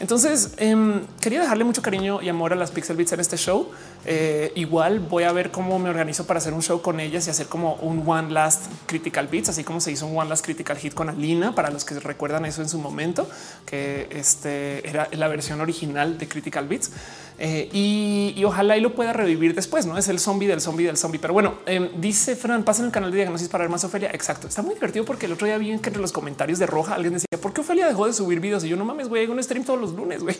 Entonces 0.00 0.54
eh, 0.56 1.00
quería 1.20 1.40
dejarle 1.40 1.64
mucho 1.64 1.80
cariño 1.80 2.20
y 2.22 2.28
amor 2.28 2.52
a 2.52 2.56
las 2.56 2.70
Pixel 2.70 2.96
Beats 2.96 3.12
en 3.12 3.20
este 3.20 3.36
show. 3.36 3.68
Eh, 4.04 4.52
igual 4.56 5.00
voy 5.00 5.24
a 5.24 5.32
ver 5.32 5.50
cómo 5.50 5.78
me 5.78 5.88
organizo 5.88 6.26
para 6.26 6.38
hacer 6.38 6.52
un 6.54 6.62
show 6.62 6.82
con 6.82 7.00
ellas 7.00 7.26
y 7.26 7.30
hacer 7.30 7.46
como 7.46 7.74
un 7.76 8.02
one 8.06 8.30
last 8.30 8.66
critical 8.86 9.28
beats, 9.28 9.48
así 9.48 9.62
como 9.64 9.80
se 9.80 9.92
hizo 9.92 10.06
un 10.06 10.18
one 10.18 10.28
last 10.28 10.44
critical 10.44 10.76
hit 10.76 10.94
con 10.94 11.08
Alina. 11.08 11.54
Para 11.54 11.70
los 11.70 11.84
que 11.84 11.98
recuerdan 12.00 12.44
eso 12.44 12.62
en 12.62 12.68
su 12.68 12.78
momento, 12.78 13.28
que 13.66 14.08
este 14.10 14.88
era 14.88 15.08
la 15.12 15.28
versión 15.28 15.60
original 15.60 16.18
de 16.18 16.28
critical 16.28 16.66
beats 16.66 16.90
eh, 17.38 17.68
y, 17.72 18.42
ojalá 18.44 18.76
y 18.76 18.80
lo 18.80 18.94
pueda 18.94 19.12
revivir 19.12 19.54
después. 19.54 19.86
No 19.86 19.98
es 19.98 20.08
el 20.08 20.18
zombie 20.18 20.48
del 20.48 20.60
zombie 20.60 20.86
del 20.86 20.96
zombie, 20.96 21.18
pero 21.18 21.32
bueno, 21.32 21.54
eh, 21.66 21.90
dice 21.96 22.36
Fran, 22.36 22.64
pasa 22.64 22.82
en 22.82 22.86
el 22.86 22.92
canal 22.92 23.10
de 23.10 23.18
diagnosis 23.18 23.48
para 23.48 23.64
ver 23.64 23.70
más 23.70 23.84
Ofelia. 23.84 24.10
Exacto. 24.12 24.48
Está 24.48 24.62
muy 24.62 24.74
divertido 24.74 25.04
porque 25.04 25.26
el 25.26 25.32
otro 25.32 25.46
día 25.46 25.58
vi 25.58 25.66
que 25.78 25.88
entre 25.88 26.00
los 26.00 26.12
comentarios 26.12 26.58
de 26.58 26.66
Roja 26.66 26.94
alguien 26.94 27.14
decía 27.14 27.26
por 27.40 27.52
qué 27.52 27.60
Ofelia 27.60 27.86
dejó 27.86 28.06
de 28.06 28.12
subir 28.12 28.40
videos 28.40 28.64
y 28.64 28.68
yo 28.68 28.76
no 28.76 28.84
mames, 28.84 29.08
güey, 29.08 29.24
hago 29.24 29.32
un 29.32 29.42
stream 29.42 29.64
todos 29.64 29.80
los 29.80 29.92
lunes, 29.92 30.22
güey. 30.22 30.36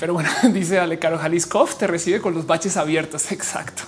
Pero 0.00 0.14
bueno, 0.14 0.28
dice 0.52 0.78
Ale 0.78 0.98
Caro 0.98 1.20
te 1.78 1.86
recibe 1.86 2.20
con 2.20 2.34
los 2.34 2.46
baches 2.46 2.76
abiertos. 2.76 3.30
Exacto. 3.32 3.84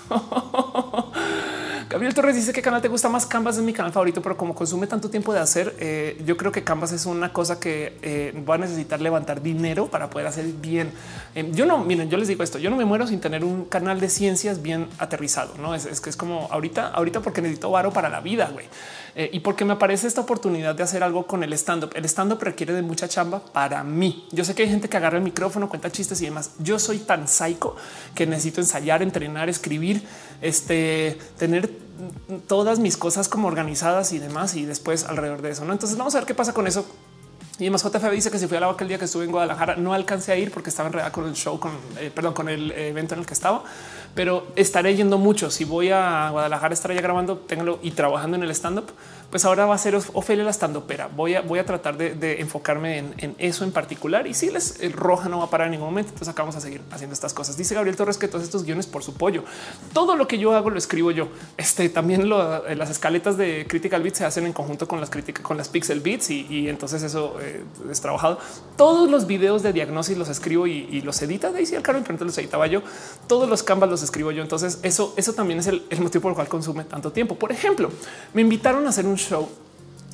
Gabriel 1.88 2.14
Torres 2.14 2.34
dice 2.34 2.52
que 2.52 2.62
canal 2.62 2.82
te 2.82 2.88
gusta 2.88 3.08
más. 3.08 3.26
Canvas 3.26 3.56
es 3.56 3.62
mi 3.62 3.72
canal 3.72 3.92
favorito, 3.92 4.20
pero 4.20 4.36
como 4.36 4.54
consume 4.54 4.88
tanto 4.88 5.08
tiempo 5.08 5.32
de 5.32 5.38
hacer, 5.38 5.74
eh, 5.78 6.20
yo 6.26 6.36
creo 6.36 6.50
que 6.50 6.64
Canvas 6.64 6.90
es 6.92 7.06
una 7.06 7.32
cosa 7.32 7.60
que 7.60 7.96
eh, 8.02 8.44
va 8.48 8.56
a 8.56 8.58
necesitar 8.58 9.00
levantar 9.00 9.40
dinero 9.40 9.86
para 9.86 10.10
poder 10.10 10.26
hacer 10.26 10.46
bien. 10.46 10.90
Eh, 11.34 11.48
yo 11.52 11.64
no, 11.64 11.78
miren, 11.78 12.10
yo 12.10 12.18
les 12.18 12.26
digo 12.26 12.42
esto, 12.42 12.58
yo 12.58 12.70
no 12.70 12.76
me 12.76 12.84
muero 12.84 13.06
sin 13.06 13.20
tener 13.20 13.44
un 13.44 13.66
canal 13.66 14.00
de 14.00 14.08
ciencias 14.08 14.62
bien 14.62 14.88
aterrizado. 14.98 15.54
No 15.58 15.74
es, 15.74 15.86
es 15.86 16.00
que 16.00 16.10
es 16.10 16.16
como 16.16 16.48
ahorita, 16.50 16.88
ahorita 16.88 17.20
porque 17.20 17.40
necesito 17.40 17.70
varo 17.70 17.92
para 17.92 18.08
la 18.08 18.20
vida, 18.20 18.50
güey. 18.52 18.66
Eh, 19.18 19.30
y 19.32 19.40
porque 19.40 19.64
me 19.64 19.72
aparece 19.72 20.06
esta 20.06 20.20
oportunidad 20.20 20.74
de 20.74 20.82
hacer 20.82 21.02
algo 21.02 21.26
con 21.26 21.42
el 21.42 21.50
stand 21.54 21.84
up. 21.84 21.90
El 21.94 22.04
stand 22.04 22.34
up 22.34 22.42
requiere 22.42 22.74
de 22.74 22.82
mucha 22.82 23.08
chamba 23.08 23.40
para 23.40 23.82
mí. 23.82 24.28
Yo 24.30 24.44
sé 24.44 24.54
que 24.54 24.64
hay 24.64 24.68
gente 24.68 24.90
que 24.90 24.96
agarra 24.98 25.16
el 25.16 25.24
micrófono, 25.24 25.70
cuenta 25.70 25.90
chistes 25.90 26.20
y 26.20 26.26
demás. 26.26 26.50
Yo 26.58 26.78
soy 26.78 26.98
tan 26.98 27.26
psycho 27.26 27.76
que 28.14 28.26
necesito 28.26 28.60
ensayar, 28.60 29.02
entrenar, 29.02 29.48
escribir, 29.48 30.02
este, 30.42 31.16
tener 31.38 31.70
todas 32.46 32.78
mis 32.78 32.98
cosas 32.98 33.26
como 33.26 33.48
organizadas 33.48 34.12
y 34.12 34.18
demás 34.18 34.54
y 34.54 34.66
después 34.66 35.04
alrededor 35.04 35.40
de 35.40 35.50
eso. 35.50 35.64
¿no? 35.64 35.72
Entonces 35.72 35.96
vamos 35.96 36.14
a 36.14 36.18
ver 36.18 36.26
qué 36.26 36.34
pasa 36.34 36.52
con 36.52 36.66
eso. 36.66 36.84
Y 37.58 37.64
además 37.64 37.84
JFB 37.84 38.10
dice 38.10 38.30
que 38.30 38.38
si 38.38 38.46
fui 38.46 38.58
a 38.58 38.60
la 38.60 38.66
vaca 38.66 38.84
el 38.84 38.88
día 38.88 38.98
que 38.98 39.06
estuve 39.06 39.24
en 39.24 39.32
Guadalajara, 39.32 39.76
no 39.76 39.94
alcancé 39.94 40.30
a 40.30 40.36
ir 40.36 40.50
porque 40.50 40.68
estaba 40.68 40.88
enredada 40.88 41.10
con 41.10 41.26
el 41.26 41.32
show, 41.32 41.58
con 41.58 41.72
eh, 41.98 42.10
perdón, 42.14 42.34
con 42.34 42.50
el 42.50 42.70
evento 42.72 43.14
en 43.14 43.20
el 43.20 43.26
que 43.26 43.32
estaba, 43.32 43.64
pero 44.16 44.46
estaré 44.56 44.96
yendo 44.96 45.18
mucho. 45.18 45.50
Si 45.50 45.64
voy 45.64 45.90
a 45.90 46.30
Guadalajara, 46.30 46.72
estaré 46.72 46.94
ya 46.94 47.02
grabando, 47.02 47.36
tengo 47.36 47.78
y 47.82 47.90
trabajando 47.90 48.38
en 48.38 48.42
el 48.42 48.50
stand 48.50 48.78
up 48.78 48.86
pues 49.30 49.44
ahora 49.44 49.66
va 49.66 49.74
a 49.74 49.78
ser 49.78 49.96
Ofelia 50.12 50.44
la 50.44 50.50
estandopera. 50.50 51.08
Voy 51.08 51.34
a, 51.34 51.40
voy 51.40 51.58
a 51.58 51.66
tratar 51.66 51.96
de, 51.96 52.40
enfocarme 52.40 52.98
en, 52.98 53.34
eso 53.38 53.64
en 53.64 53.72
particular. 53.72 54.26
Y 54.26 54.34
si 54.34 54.50
les 54.50 54.80
el 54.80 54.92
roja 54.92 55.28
no 55.28 55.38
va 55.38 55.44
a 55.44 55.50
parar 55.50 55.66
en 55.66 55.72
ningún 55.72 55.88
momento, 55.88 56.10
entonces 56.10 56.32
acá 56.32 56.42
vamos 56.42 56.56
a 56.56 56.60
seguir 56.60 56.80
haciendo 56.90 57.14
estas 57.14 57.34
cosas. 57.34 57.56
Dice 57.56 57.74
Gabriel 57.74 57.96
Torres 57.96 58.18
que 58.18 58.28
todos 58.28 58.44
estos 58.44 58.64
guiones 58.64 58.86
por 58.86 59.02
su 59.02 59.14
pollo. 59.14 59.44
Todo 59.92 60.16
lo 60.16 60.28
que 60.28 60.38
yo 60.38 60.54
hago 60.54 60.70
lo 60.70 60.78
escribo 60.78 61.10
yo. 61.10 61.28
Este 61.56 61.88
también 61.88 62.28
las 62.28 62.90
escaletas 62.90 63.36
de 63.36 63.66
Critical 63.68 64.02
Beats 64.02 64.18
se 64.18 64.24
hacen 64.24 64.46
en 64.46 64.52
conjunto 64.52 64.86
con 64.86 65.00
las 65.00 65.10
críticas, 65.10 65.42
con 65.42 65.56
las 65.56 65.68
Pixel 65.68 66.00
Beats 66.00 66.30
y, 66.30 66.68
entonces 66.68 67.02
eso 67.02 67.36
eh, 67.40 67.64
es 67.90 68.00
trabajado. 68.00 68.38
Todos 68.76 69.10
los 69.10 69.26
videos 69.26 69.62
de 69.62 69.72
diagnosis 69.72 70.16
los 70.16 70.28
escribo 70.28 70.66
y, 70.66 71.00
los 71.02 71.20
edita 71.22 71.52
Daisy 71.52 71.76
al 71.76 71.82
Carmen, 71.82 72.04
pero 72.04 72.24
los 72.24 72.38
editaba 72.38 72.66
yo. 72.66 72.82
Todos 73.26 73.48
los 73.48 73.62
canvas 73.62 73.90
los 73.90 74.02
escribo 74.02 74.30
yo. 74.30 74.42
Entonces 74.42 74.78
eso, 74.82 75.14
eso 75.16 75.34
también 75.34 75.60
es 75.60 75.66
el, 75.66 75.84
el 75.90 76.00
motivo 76.00 76.22
por 76.22 76.30
el 76.32 76.36
cual 76.36 76.48
consume 76.48 76.84
tanto 76.84 77.12
tiempo. 77.12 77.36
Por 77.36 77.52
ejemplo, 77.52 77.90
me 78.32 78.42
invitaron 78.42 78.86
a 78.86 78.90
hacer 78.90 79.06
un 79.06 79.15
show 79.16 79.48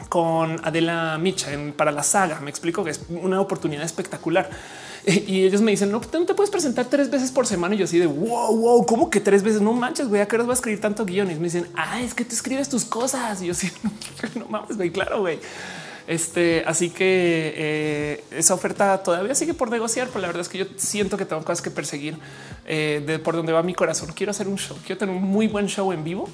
con 0.08 0.60
Adela 0.64 1.18
Micha 1.18 1.50
para 1.76 1.92
la 1.92 2.02
saga. 2.02 2.40
Me 2.40 2.50
explico 2.50 2.84
que 2.84 2.90
es 2.90 3.00
una 3.08 3.40
oportunidad 3.40 3.84
espectacular. 3.84 4.48
Y 5.04 5.44
ellos 5.44 5.60
me 5.62 5.72
dicen, 5.72 5.90
no, 5.90 6.00
te 6.00 6.34
puedes 6.34 6.50
presentar 6.50 6.86
tres 6.86 7.10
veces 7.10 7.32
por 7.32 7.44
semana. 7.44 7.74
Y 7.74 7.78
yo 7.78 7.84
así 7.86 7.98
de 7.98 8.06
wow, 8.06 8.56
wow, 8.56 8.86
¿cómo 8.86 9.10
que 9.10 9.18
tres 9.18 9.42
veces? 9.42 9.60
No 9.60 9.72
manches, 9.72 10.06
güey, 10.06 10.22
¿a 10.22 10.28
qué 10.28 10.36
hora 10.36 10.44
vas 10.44 10.58
a 10.58 10.60
escribir 10.60 10.80
tanto 10.80 11.04
guiones? 11.04 11.38
Me 11.38 11.44
dicen, 11.44 11.66
ah, 11.74 12.00
es 12.00 12.14
que 12.14 12.24
tú 12.24 12.34
escribes 12.34 12.68
tus 12.68 12.84
cosas. 12.84 13.42
Y 13.42 13.46
yo 13.46 13.54
sí, 13.54 13.68
no 14.36 14.46
mames, 14.46 14.76
güey, 14.76 14.92
claro, 14.92 15.20
güey. 15.20 15.40
Este, 16.06 16.62
así 16.66 16.90
que 16.90 17.52
eh, 17.56 18.24
esa 18.30 18.54
oferta 18.54 19.02
todavía 19.02 19.34
sigue 19.34 19.54
por 19.54 19.70
negociar, 19.70 20.08
pero 20.08 20.20
la 20.20 20.26
verdad 20.28 20.42
es 20.42 20.48
que 20.48 20.58
yo 20.58 20.66
siento 20.76 21.16
que 21.16 21.24
tengo 21.24 21.42
cosas 21.42 21.62
que 21.62 21.70
perseguir 21.70 22.18
eh, 22.66 23.02
de 23.06 23.18
por 23.18 23.34
donde 23.34 23.52
va 23.52 23.62
mi 23.62 23.74
corazón. 23.74 24.12
Quiero 24.14 24.30
hacer 24.30 24.46
un 24.46 24.58
show, 24.58 24.76
quiero 24.84 24.98
tener 24.98 25.14
un 25.14 25.22
muy 25.22 25.48
buen 25.48 25.68
show 25.68 25.92
en 25.92 26.04
vivo 26.04 26.28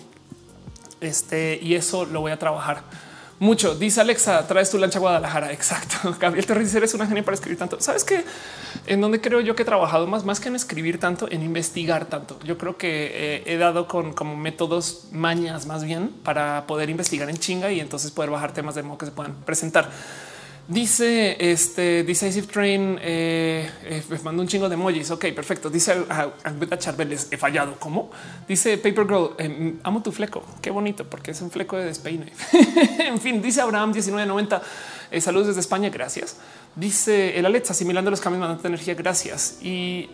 este, 1.01 1.59
y 1.63 1.75
eso 1.75 2.05
lo 2.05 2.21
voy 2.21 2.33
a 2.33 2.39
trabajar 2.39 2.83
mucho. 3.39 3.75
Dice 3.75 4.01
Alexa, 4.01 4.47
traes 4.47 4.71
tu 4.71 4.79
lancha 4.79 4.99
a 4.99 5.01
Guadalajara. 5.01 5.53
Exacto. 5.59 6.17
Gabriel 6.19 6.47
Torres 6.47 6.75
eres 6.75 6.95
una 6.95 7.07
genia 7.07 7.25
para 7.25 7.35
escribir 7.35 7.59
tanto. 7.59 7.81
Sabes 7.81 8.05
que 8.05 8.25
en 8.87 9.01
donde 9.01 9.21
creo 9.21 9.41
yo 9.41 9.55
que 9.55 9.63
he 9.63 9.67
trabajado 9.67 10.07
más, 10.07 10.25
más 10.25 10.41
que 10.41 10.49
en 10.49 10.57
escribir 10.57 10.99
tanto, 10.99 11.31
en 11.31 11.43
investigar 11.43 12.07
tanto. 12.07 12.39
Yo 12.45 12.59
creo 12.59 12.77
que 12.77 13.11
eh, 13.13 13.43
he 13.47 13.57
dado 13.57 13.87
con 13.87 14.13
como 14.13 14.37
métodos 14.37 15.09
mañas 15.13 15.67
más 15.67 15.85
bien 15.85 16.09
para 16.23 16.67
poder 16.67 16.91
investigar 16.91 17.29
en 17.31 17.37
chinga 17.37 17.71
y 17.73 17.81
entonces 17.81 18.11
poder 18.11 18.31
bajar 18.31 18.53
temas 18.53 18.75
de 18.75 18.83
modo 18.83 18.99
que 18.99 19.07
se 19.07 19.13
puedan 19.13 19.35
presentar. 19.45 19.91
Dice 20.69 21.35
este 21.51 22.05
Decisive 22.05 22.47
Train, 22.47 22.99
eh, 23.01 23.71
eh, 23.85 24.03
me 24.11 24.19
mando 24.19 24.43
un 24.43 24.49
chingo 24.49 24.69
de 24.69 24.75
emojis. 24.75 25.11
Ok, 25.11 25.29
perfecto. 25.35 25.71
Dice 25.71 26.05
Albeta 26.45 26.79
Charbeles, 26.79 27.29
he 27.31 27.39
fallado. 27.39 27.77
¿Cómo? 27.79 28.11
Dice 28.47 28.77
Paper 28.77 29.07
Girl, 29.07 29.31
em, 29.39 29.79
amo 29.83 30.03
tu 30.03 30.13
fleco. 30.13 30.45
Qué 30.61 30.71
bonito, 30.71 31.09
porque 31.09 31.31
es 31.31 31.41
un 31.41 31.51
fleco 31.51 31.79
de 31.79 31.87
despeine. 31.87 32.31
en 32.99 33.19
fin, 33.19 33.41
dice 33.41 33.63
Abraham 33.63 33.93
1990. 33.93 34.61
Eh, 35.11 35.23
saludos 35.23 35.47
desde 35.47 35.61
España. 35.61 35.89
Gracias. 35.89 36.37
Dice 36.77 37.39
el 37.39 37.47
Alexa, 37.47 37.73
asimilando 37.73 38.11
los 38.11 38.21
cambios 38.21 38.41
mandando 38.41 38.69
energía. 38.69 38.95
Gracias. 38.95 39.63
Y 39.63 40.11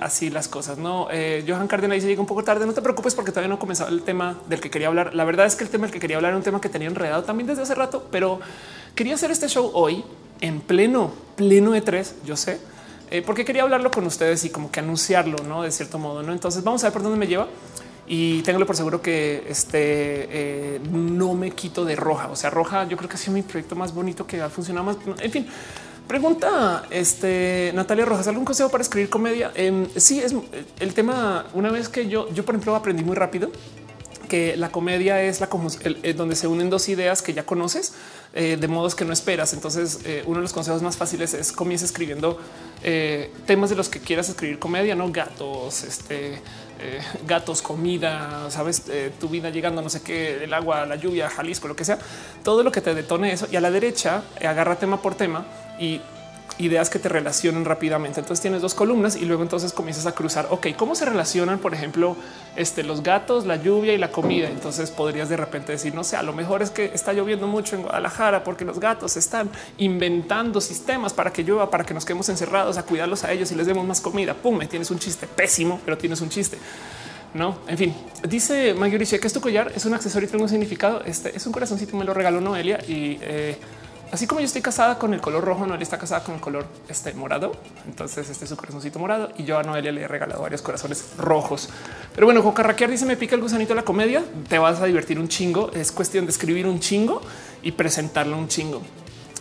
así 0.00 0.28
las 0.28 0.48
cosas. 0.48 0.76
No, 0.76 1.06
Johan 1.46 1.68
Cárdenas 1.68 1.94
dice 1.94 2.08
llega 2.08 2.20
un 2.20 2.26
poco 2.26 2.42
tarde. 2.42 2.66
No 2.66 2.74
te 2.74 2.82
preocupes 2.82 3.14
porque 3.14 3.30
todavía 3.30 3.48
no 3.48 3.54
ha 3.54 3.58
comenzado 3.60 3.90
el 3.90 4.02
tema 4.02 4.40
del 4.48 4.60
que 4.60 4.70
quería 4.70 4.88
hablar. 4.88 5.14
La 5.14 5.24
verdad 5.24 5.46
es 5.46 5.54
que 5.54 5.62
el 5.62 5.70
tema 5.70 5.86
del 5.86 5.92
que 5.92 6.00
quería 6.00 6.16
hablar 6.16 6.30
era 6.30 6.36
un 6.36 6.42
tema 6.42 6.60
que 6.60 6.68
tenía 6.68 6.88
enredado 6.88 7.22
también 7.22 7.46
desde 7.46 7.62
hace 7.62 7.76
rato, 7.76 8.08
pero 8.10 8.40
Quería 8.94 9.14
hacer 9.14 9.32
este 9.32 9.48
show 9.48 9.72
hoy 9.74 10.04
en 10.40 10.60
pleno, 10.60 11.10
pleno 11.34 11.72
de 11.72 11.80
tres, 11.80 12.14
yo 12.24 12.36
sé, 12.36 12.60
eh, 13.10 13.22
porque 13.22 13.44
quería 13.44 13.62
hablarlo 13.62 13.90
con 13.90 14.06
ustedes 14.06 14.44
y 14.44 14.50
como 14.50 14.70
que 14.70 14.78
anunciarlo, 14.78 15.36
no 15.48 15.62
de 15.62 15.72
cierto 15.72 15.98
modo. 15.98 16.22
No, 16.22 16.32
entonces 16.32 16.62
vamos 16.62 16.84
a 16.84 16.86
ver 16.86 16.92
por 16.92 17.02
dónde 17.02 17.18
me 17.18 17.26
lleva 17.26 17.48
y 18.06 18.42
tengo 18.42 18.64
por 18.64 18.76
seguro 18.76 19.02
que 19.02 19.44
este 19.48 19.78
eh, 20.30 20.80
no 20.92 21.34
me 21.34 21.50
quito 21.50 21.84
de 21.84 21.96
roja. 21.96 22.28
O 22.28 22.36
sea, 22.36 22.50
roja, 22.50 22.86
yo 22.86 22.96
creo 22.96 23.08
que 23.08 23.16
ha 23.16 23.18
sido 23.18 23.32
mi 23.32 23.42
proyecto 23.42 23.74
más 23.74 23.92
bonito 23.92 24.28
que 24.28 24.40
ha 24.40 24.48
funcionado 24.48 24.86
más. 24.86 24.96
En 25.18 25.30
fin, 25.32 25.44
pregunta 26.06 26.84
este 26.88 27.72
Natalia 27.74 28.04
Rojas, 28.04 28.28
algún 28.28 28.44
consejo 28.44 28.70
para 28.70 28.82
escribir 28.82 29.10
comedia? 29.10 29.50
Eh, 29.56 29.88
sí, 29.96 30.20
es 30.20 30.36
el 30.78 30.94
tema. 30.94 31.46
Una 31.54 31.72
vez 31.72 31.88
que 31.88 32.06
yo, 32.06 32.32
yo 32.32 32.44
por 32.44 32.54
ejemplo, 32.54 32.76
aprendí 32.76 33.02
muy 33.02 33.16
rápido 33.16 33.50
que 34.24 34.56
la 34.56 34.70
comedia 34.70 35.22
es 35.22 35.40
la 35.40 35.48
donde 36.16 36.36
se 36.36 36.46
unen 36.46 36.70
dos 36.70 36.88
ideas 36.88 37.22
que 37.22 37.32
ya 37.32 37.44
conoces 37.44 37.92
eh, 38.34 38.56
de 38.58 38.68
modos 38.68 38.94
que 38.94 39.04
no 39.04 39.12
esperas. 39.12 39.52
Entonces, 39.52 40.00
eh, 40.04 40.22
uno 40.26 40.38
de 40.38 40.42
los 40.42 40.52
consejos 40.52 40.82
más 40.82 40.96
fáciles 40.96 41.34
es 41.34 41.52
comienza 41.52 41.84
escribiendo 41.84 42.40
eh, 42.82 43.32
temas 43.46 43.70
de 43.70 43.76
los 43.76 43.88
que 43.88 44.00
quieras 44.00 44.28
escribir 44.28 44.58
comedia, 44.58 44.94
no 44.94 45.10
gatos, 45.12 45.84
este, 45.84 46.40
gatos, 47.26 47.62
comida, 47.62 48.50
sabes, 48.50 48.82
tu 49.18 49.28
vida 49.28 49.48
llegando, 49.48 49.80
no 49.80 49.88
sé 49.88 50.02
qué, 50.02 50.44
el 50.44 50.52
agua, 50.52 50.84
la 50.84 50.96
lluvia, 50.96 51.30
Jalisco, 51.30 51.66
lo 51.66 51.76
que 51.76 51.84
sea, 51.84 51.98
todo 52.42 52.62
lo 52.62 52.70
que 52.72 52.80
te 52.80 52.94
detone 52.94 53.32
eso. 53.32 53.46
Y 53.50 53.56
a 53.56 53.60
la 53.60 53.70
derecha 53.70 54.24
agarra 54.44 54.76
tema 54.76 55.00
por 55.00 55.14
tema 55.14 55.46
y 55.78 56.00
ideas 56.58 56.90
que 56.90 56.98
te 56.98 57.08
relacionen 57.08 57.64
rápidamente. 57.64 58.20
Entonces 58.20 58.40
tienes 58.40 58.62
dos 58.62 58.74
columnas 58.74 59.16
y 59.16 59.24
luego 59.24 59.42
entonces 59.42 59.72
comienzas 59.72 60.06
a 60.06 60.12
cruzar. 60.12 60.48
Ok, 60.50 60.68
cómo 60.76 60.94
se 60.94 61.04
relacionan, 61.04 61.58
por 61.58 61.74
ejemplo, 61.74 62.16
este, 62.56 62.84
los 62.84 63.02
gatos, 63.02 63.46
la 63.46 63.56
lluvia 63.56 63.92
y 63.92 63.98
la 63.98 64.10
comida. 64.10 64.48
Entonces 64.48 64.90
podrías 64.90 65.28
de 65.28 65.36
repente 65.36 65.72
decir, 65.72 65.94
no 65.94 66.04
sé, 66.04 66.16
a 66.16 66.22
lo 66.22 66.32
mejor 66.32 66.62
es 66.62 66.70
que 66.70 66.86
está 66.94 67.12
lloviendo 67.12 67.46
mucho 67.46 67.76
en 67.76 67.82
Guadalajara 67.82 68.44
porque 68.44 68.64
los 68.64 68.78
gatos 68.78 69.16
están 69.16 69.50
inventando 69.78 70.60
sistemas 70.60 71.12
para 71.12 71.32
que 71.32 71.42
llueva, 71.42 71.70
para 71.70 71.84
que 71.84 71.94
nos 71.94 72.04
quedemos 72.04 72.28
encerrados, 72.28 72.78
a 72.78 72.84
cuidarlos 72.84 73.24
a 73.24 73.32
ellos 73.32 73.50
y 73.50 73.54
les 73.54 73.66
demos 73.66 73.86
más 73.86 74.00
comida. 74.00 74.34
Pum, 74.34 74.60
tienes 74.68 74.90
un 74.90 74.98
chiste 74.98 75.26
pésimo, 75.26 75.80
pero 75.84 75.98
tienes 75.98 76.20
un 76.20 76.28
chiste. 76.28 76.58
No, 77.34 77.58
en 77.66 77.76
fin, 77.76 77.94
dice 78.28 78.74
Mayuriche 78.74 79.18
que 79.18 79.26
es 79.26 79.32
tu 79.32 79.40
collar, 79.40 79.72
es 79.74 79.84
un 79.84 79.92
accesorio 79.92 80.26
y 80.26 80.30
tiene 80.30 80.44
un 80.44 80.48
significado. 80.48 81.02
Este 81.04 81.36
es 81.36 81.44
un 81.46 81.52
corazoncito, 81.52 81.96
me 81.96 82.04
lo 82.04 82.14
regaló 82.14 82.40
Noelia 82.40 82.78
y 82.86 83.18
eh, 83.20 83.56
Así 84.14 84.28
como 84.28 84.40
yo 84.40 84.46
estoy 84.46 84.62
casada 84.62 84.96
con 84.96 85.12
el 85.12 85.20
color 85.20 85.42
rojo, 85.42 85.66
Noelia 85.66 85.82
está 85.82 85.98
casada 85.98 86.22
con 86.22 86.36
el 86.36 86.40
color 86.40 86.66
este 86.88 87.12
morado. 87.14 87.50
Entonces 87.84 88.30
este 88.30 88.44
es 88.44 88.48
su 88.48 88.56
corazoncito 88.56 89.00
morado 89.00 89.32
y 89.36 89.42
yo 89.42 89.58
a 89.58 89.64
Noelia 89.64 89.90
le 89.90 90.02
he 90.02 90.06
regalado 90.06 90.40
varios 90.40 90.62
corazones 90.62 91.04
rojos. 91.18 91.68
Pero 92.14 92.28
bueno, 92.28 92.40
Jocarraquear 92.40 92.88
dice 92.88 93.06
me 93.06 93.16
pica 93.16 93.34
el 93.34 93.40
gusanito 93.40 93.70
de 93.70 93.74
la 93.74 93.82
comedia. 93.82 94.22
Te 94.48 94.60
vas 94.60 94.80
a 94.80 94.84
divertir 94.84 95.18
un 95.18 95.26
chingo. 95.26 95.72
Es 95.72 95.90
cuestión 95.90 96.26
de 96.26 96.30
escribir 96.30 96.68
un 96.68 96.78
chingo 96.78 97.22
y 97.60 97.72
presentarlo 97.72 98.38
un 98.38 98.46
chingo. 98.46 98.82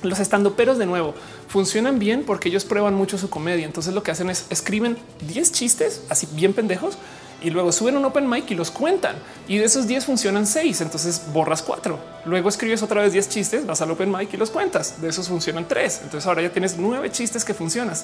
Los 0.01 0.19
estandoperos 0.19 0.80
de 0.80 0.88
nuevo 0.88 1.13
funcionan 1.49 1.99
bien 1.99 2.24
porque 2.24 2.49
ellos 2.49 2.65
prueban 2.65 2.95
mucho 2.95 3.19
su 3.19 3.30
comedia. 3.30 3.67
Entonces 3.67 3.93
lo 3.93 4.01
que 4.01 4.09
hacen 4.09 4.32
es 4.32 4.47
escriben 4.49 4.97
10 5.28 5.51
chistes 5.51 6.01
así 6.09 6.28
bien 6.32 6.51
pendejos 6.51 6.97
y 7.43 7.49
luego 7.49 7.71
suben 7.71 7.97
un 7.97 8.05
open 8.05 8.27
mic 8.29 8.49
y 8.49 8.55
los 8.55 8.71
cuentan. 8.71 9.15
Y 9.47 9.57
de 9.57 9.65
esos 9.65 9.85
10 9.85 10.05
funcionan 10.05 10.47
6, 10.47 10.81
entonces 10.81 11.21
borras 11.31 11.61
4. 11.61 11.99
Luego 12.25 12.49
escribes 12.49 12.81
otra 12.81 13.01
vez 13.01 13.11
10 13.11 13.29
chistes, 13.29 13.65
vas 13.65 13.81
al 13.81 13.91
open 13.91 14.09
mic 14.09 14.33
y 14.33 14.37
los 14.37 14.49
cuentas. 14.49 15.01
De 15.01 15.09
esos 15.09 15.27
funcionan 15.27 15.67
3. 15.67 16.01
Entonces 16.03 16.25
ahora 16.25 16.41
ya 16.41 16.49
tienes 16.49 16.77
9 16.77 17.11
chistes 17.11 17.43
que 17.43 17.53
funcionan. 17.53 17.95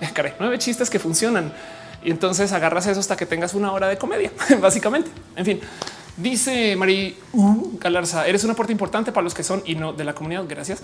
Eh, 0.00 0.08
caray, 0.14 0.34
9 0.38 0.58
chistes 0.58 0.88
que 0.88 0.98
funcionan. 0.98 1.52
Y 2.04 2.10
entonces 2.10 2.52
agarras 2.52 2.86
eso 2.86 3.00
hasta 3.00 3.16
que 3.16 3.26
tengas 3.26 3.54
una 3.54 3.72
hora 3.72 3.88
de 3.88 3.98
comedia, 3.98 4.30
básicamente. 4.60 5.10
En 5.36 5.44
fin, 5.44 5.60
Dice 6.16 6.76
Mari 6.76 7.16
Galarza, 7.80 8.26
eres 8.28 8.44
un 8.44 8.52
aporte 8.52 8.70
importante 8.70 9.10
para 9.10 9.24
los 9.24 9.34
que 9.34 9.42
son 9.42 9.62
y 9.66 9.74
no 9.74 9.92
de 9.92 10.04
la 10.04 10.14
comunidad. 10.14 10.44
Gracias. 10.48 10.80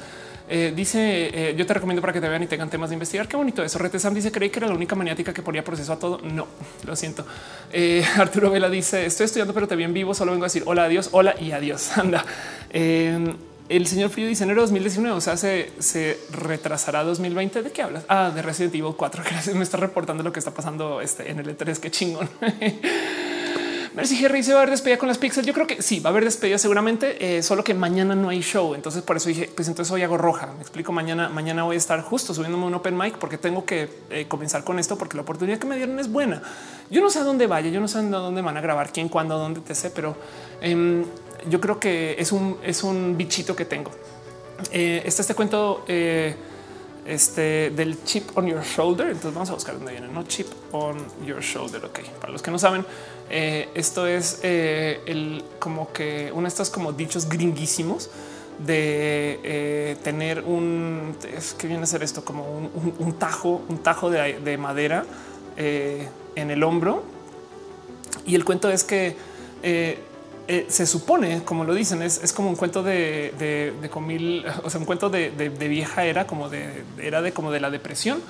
Eh, 0.48 0.72
dice 0.74 1.30
eh, 1.32 1.54
yo 1.56 1.64
te 1.64 1.74
recomiendo 1.74 2.00
para 2.00 2.12
que 2.12 2.20
te 2.20 2.28
vean 2.28 2.42
y 2.42 2.48
tengan 2.48 2.68
temas 2.68 2.90
de 2.90 2.94
investigar. 2.94 3.28
Qué 3.28 3.36
bonito 3.36 3.62
eso. 3.62 3.78
Rete 3.78 4.00
Sam 4.00 4.12
dice 4.12 4.32
creí 4.32 4.50
que 4.50 4.58
era 4.58 4.66
la 4.66 4.74
única 4.74 4.96
maniática 4.96 5.32
que 5.32 5.42
ponía 5.42 5.62
proceso 5.62 5.92
a 5.92 5.98
todo. 6.00 6.18
No, 6.18 6.48
lo 6.84 6.96
siento. 6.96 7.24
Eh, 7.72 8.04
Arturo 8.16 8.50
Vela 8.50 8.68
dice 8.68 9.06
estoy 9.06 9.26
estudiando, 9.26 9.54
pero 9.54 9.68
te 9.68 9.76
vi 9.76 9.84
en 9.84 9.94
vivo. 9.94 10.14
Solo 10.14 10.32
vengo 10.32 10.46
a 10.46 10.48
decir 10.48 10.64
hola, 10.66 10.84
adiós, 10.84 11.10
hola 11.12 11.36
y 11.40 11.52
adiós. 11.52 11.92
Anda. 11.96 12.24
el 12.72 13.86
señor 13.86 14.10
Frío 14.10 14.26
dice 14.26 14.42
enero 14.42 14.62
2019, 14.62 15.16
o 15.16 15.20
sea, 15.20 15.36
se, 15.36 15.70
se 15.78 16.18
retrasará 16.32 17.04
2020. 17.04 17.62
¿De 17.62 17.70
qué 17.70 17.82
hablas? 17.82 18.04
Ah, 18.08 18.32
de 18.34 18.42
Resident 18.42 18.74
Evil 18.74 18.94
4. 18.96 19.22
Gracias. 19.30 19.54
Me 19.54 19.62
está 19.62 19.76
reportando 19.76 20.24
lo 20.24 20.32
que 20.32 20.40
está 20.40 20.50
pasando 20.50 21.00
este, 21.00 21.30
en 21.30 21.38
el 21.38 21.56
E3. 21.56 21.78
Qué 21.78 21.92
chingón. 21.92 22.28
Mercy 23.94 24.24
Harry 24.24 24.44
se 24.44 24.52
va 24.52 24.60
a 24.60 24.62
haber 24.62 24.70
despedida 24.70 24.98
con 24.98 25.08
las 25.08 25.18
pixels. 25.18 25.46
Yo 25.46 25.52
creo 25.52 25.66
que 25.66 25.82
sí, 25.82 25.98
va 25.98 26.10
a 26.10 26.12
haber 26.12 26.24
despedida 26.24 26.58
seguramente, 26.58 27.38
eh, 27.38 27.42
solo 27.42 27.64
que 27.64 27.74
mañana 27.74 28.14
no 28.14 28.28
hay 28.28 28.40
show. 28.40 28.74
Entonces 28.74 29.02
por 29.02 29.16
eso 29.16 29.28
dije, 29.28 29.50
pues 29.54 29.66
entonces 29.66 29.90
hoy 29.92 30.02
hago 30.02 30.16
roja. 30.16 30.46
Me 30.54 30.60
explico 30.60 30.92
mañana. 30.92 31.28
Mañana 31.28 31.64
voy 31.64 31.74
a 31.74 31.78
estar 31.78 32.00
justo 32.02 32.32
subiéndome 32.32 32.66
un 32.66 32.74
open 32.74 32.96
mic 32.96 33.18
porque 33.18 33.36
tengo 33.36 33.64
que 33.64 33.88
eh, 34.10 34.26
comenzar 34.28 34.62
con 34.62 34.78
esto 34.78 34.96
porque 34.96 35.16
la 35.16 35.22
oportunidad 35.22 35.58
que 35.58 35.66
me 35.66 35.76
dieron 35.76 35.98
es 35.98 36.10
buena. 36.10 36.40
Yo 36.88 37.00
no 37.00 37.10
sé 37.10 37.18
a 37.18 37.24
dónde 37.24 37.48
vaya, 37.48 37.68
yo 37.70 37.80
no 37.80 37.88
sé 37.88 38.00
dónde 38.02 38.42
van 38.42 38.56
a 38.56 38.60
grabar, 38.60 38.92
quién, 38.92 39.08
cuándo, 39.08 39.36
dónde 39.38 39.60
te 39.60 39.74
sé, 39.74 39.90
pero 39.90 40.16
em, 40.60 41.04
yo 41.48 41.60
creo 41.60 41.80
que 41.80 42.14
es 42.18 42.30
un, 42.30 42.58
es 42.62 42.84
un 42.84 43.16
bichito 43.16 43.56
que 43.56 43.64
tengo. 43.64 43.90
Eh, 44.70 45.02
está 45.04 45.22
este 45.22 45.34
cuento 45.34 45.84
este 47.10 47.70
del 47.70 48.02
chip 48.04 48.36
on 48.36 48.46
your 48.46 48.62
shoulder. 48.62 49.08
Entonces 49.08 49.34
vamos 49.34 49.50
a 49.50 49.54
buscar 49.54 49.74
dónde 49.74 49.92
viene, 49.92 50.08
no 50.08 50.22
chip 50.24 50.46
on 50.72 50.96
your 51.24 51.40
shoulder. 51.40 51.84
Ok, 51.84 52.00
para 52.20 52.32
los 52.32 52.42
que 52.42 52.50
no 52.50 52.58
saben, 52.58 52.84
eh, 53.28 53.68
esto 53.74 54.06
es 54.06 54.40
eh, 54.42 55.00
el 55.06 55.44
como 55.58 55.92
que 55.92 56.30
uno 56.32 56.42
de 56.42 56.48
estos 56.48 56.70
como 56.70 56.92
dichos 56.92 57.28
gringuísimos 57.28 58.10
de 58.58 59.40
eh, 59.42 59.96
tener 60.02 60.42
un 60.42 61.16
que 61.58 61.66
viene 61.66 61.82
a 61.82 61.86
ser 61.86 62.02
esto 62.02 62.24
como 62.24 62.44
un, 62.98 63.12
tajo, 63.14 63.62
un 63.68 63.78
tajo 63.78 64.10
de, 64.10 64.58
madera 64.58 65.04
en 65.56 66.50
el 66.50 66.62
hombro. 66.62 67.02
Y 68.26 68.34
el 68.34 68.44
cuento 68.44 68.70
es 68.70 68.84
que 68.84 69.16
se 70.68 70.86
supone, 70.86 71.42
como 71.44 71.64
lo 71.64 71.74
dicen, 71.74 72.02
es, 72.02 72.32
como 72.32 72.48
un 72.48 72.56
cuento 72.56 72.82
de, 72.82 73.72
comil, 73.90 74.44
o 74.64 74.70
sea, 74.70 74.80
un 74.80 74.86
cuento 74.86 75.10
de, 75.10 75.30
vieja 75.68 76.04
era, 76.04 76.26
como 76.26 76.48
de 76.48 76.84
era 76.98 77.22
de 77.22 77.32
como 77.32 77.50
de 77.50 77.60
la 77.60 77.70
depresión, 77.70 78.20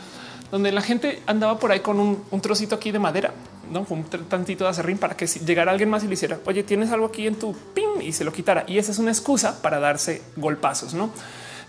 donde 0.50 0.72
la 0.72 0.82
gente 0.82 1.22
andaba 1.26 1.58
por 1.58 1.72
ahí 1.72 1.80
con 1.80 2.00
un, 2.00 2.40
trocito 2.40 2.74
aquí 2.74 2.90
de 2.90 2.98
madera 2.98 3.32
no 3.70 3.86
un 3.88 4.02
tantito 4.04 4.64
de 4.64 4.70
acerrín 4.70 4.98
para 4.98 5.16
que 5.16 5.28
si 5.28 5.38
llegara 5.40 5.70
alguien 5.70 5.88
más 5.88 6.02
y 6.02 6.08
le 6.08 6.14
hiciera, 6.14 6.40
oye, 6.44 6.64
tienes 6.64 6.90
algo 6.90 7.06
aquí 7.06 7.28
en 7.28 7.36
tu 7.36 7.54
pim 7.72 8.02
y 8.02 8.12
se 8.12 8.24
lo 8.24 8.32
quitara. 8.32 8.64
Y 8.66 8.78
esa 8.78 8.90
es 8.90 8.98
una 8.98 9.12
excusa 9.12 9.62
para 9.62 9.78
darse 9.78 10.22
golpazos, 10.34 10.92
no? 10.92 11.10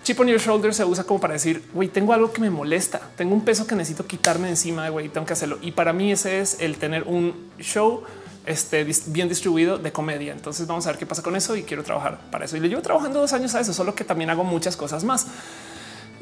Chip 0.03 0.19
on 0.19 0.27
your 0.27 0.39
shoulder 0.39 0.73
se 0.73 0.83
usa 0.83 1.03
como 1.03 1.19
para 1.19 1.33
decir, 1.33 1.63
güey, 1.75 1.89
tengo 1.89 2.11
algo 2.11 2.33
que 2.33 2.41
me 2.41 2.49
molesta, 2.49 2.99
tengo 3.15 3.35
un 3.35 3.45
peso 3.45 3.67
que 3.67 3.75
necesito 3.75 4.07
quitarme 4.07 4.49
encima, 4.49 4.89
güey, 4.89 5.09
tengo 5.09 5.27
que 5.27 5.33
hacerlo. 5.33 5.59
Y 5.61 5.73
para 5.73 5.93
mí 5.93 6.11
ese 6.11 6.39
es 6.39 6.59
el 6.59 6.77
tener 6.77 7.03
un 7.03 7.51
show 7.59 8.01
este, 8.45 8.85
bien 9.07 9.29
distribuido 9.29 9.77
de 9.77 9.91
comedia. 9.91 10.33
Entonces 10.33 10.67
vamos 10.67 10.85
a 10.87 10.91
ver 10.91 10.99
qué 10.99 11.05
pasa 11.05 11.21
con 11.21 11.35
eso 11.35 11.55
y 11.55 11.63
quiero 11.63 11.83
trabajar 11.83 12.19
para 12.31 12.45
eso. 12.45 12.57
Y 12.57 12.59
le 12.59 12.69
llevo 12.69 12.81
trabajando 12.81 13.19
dos 13.19 13.33
años 13.33 13.53
a 13.55 13.59
eso, 13.59 13.73
solo 13.73 13.95
que 13.95 14.03
también 14.03 14.29
hago 14.29 14.43
muchas 14.43 14.75
cosas 14.77 15.03
más. 15.03 15.27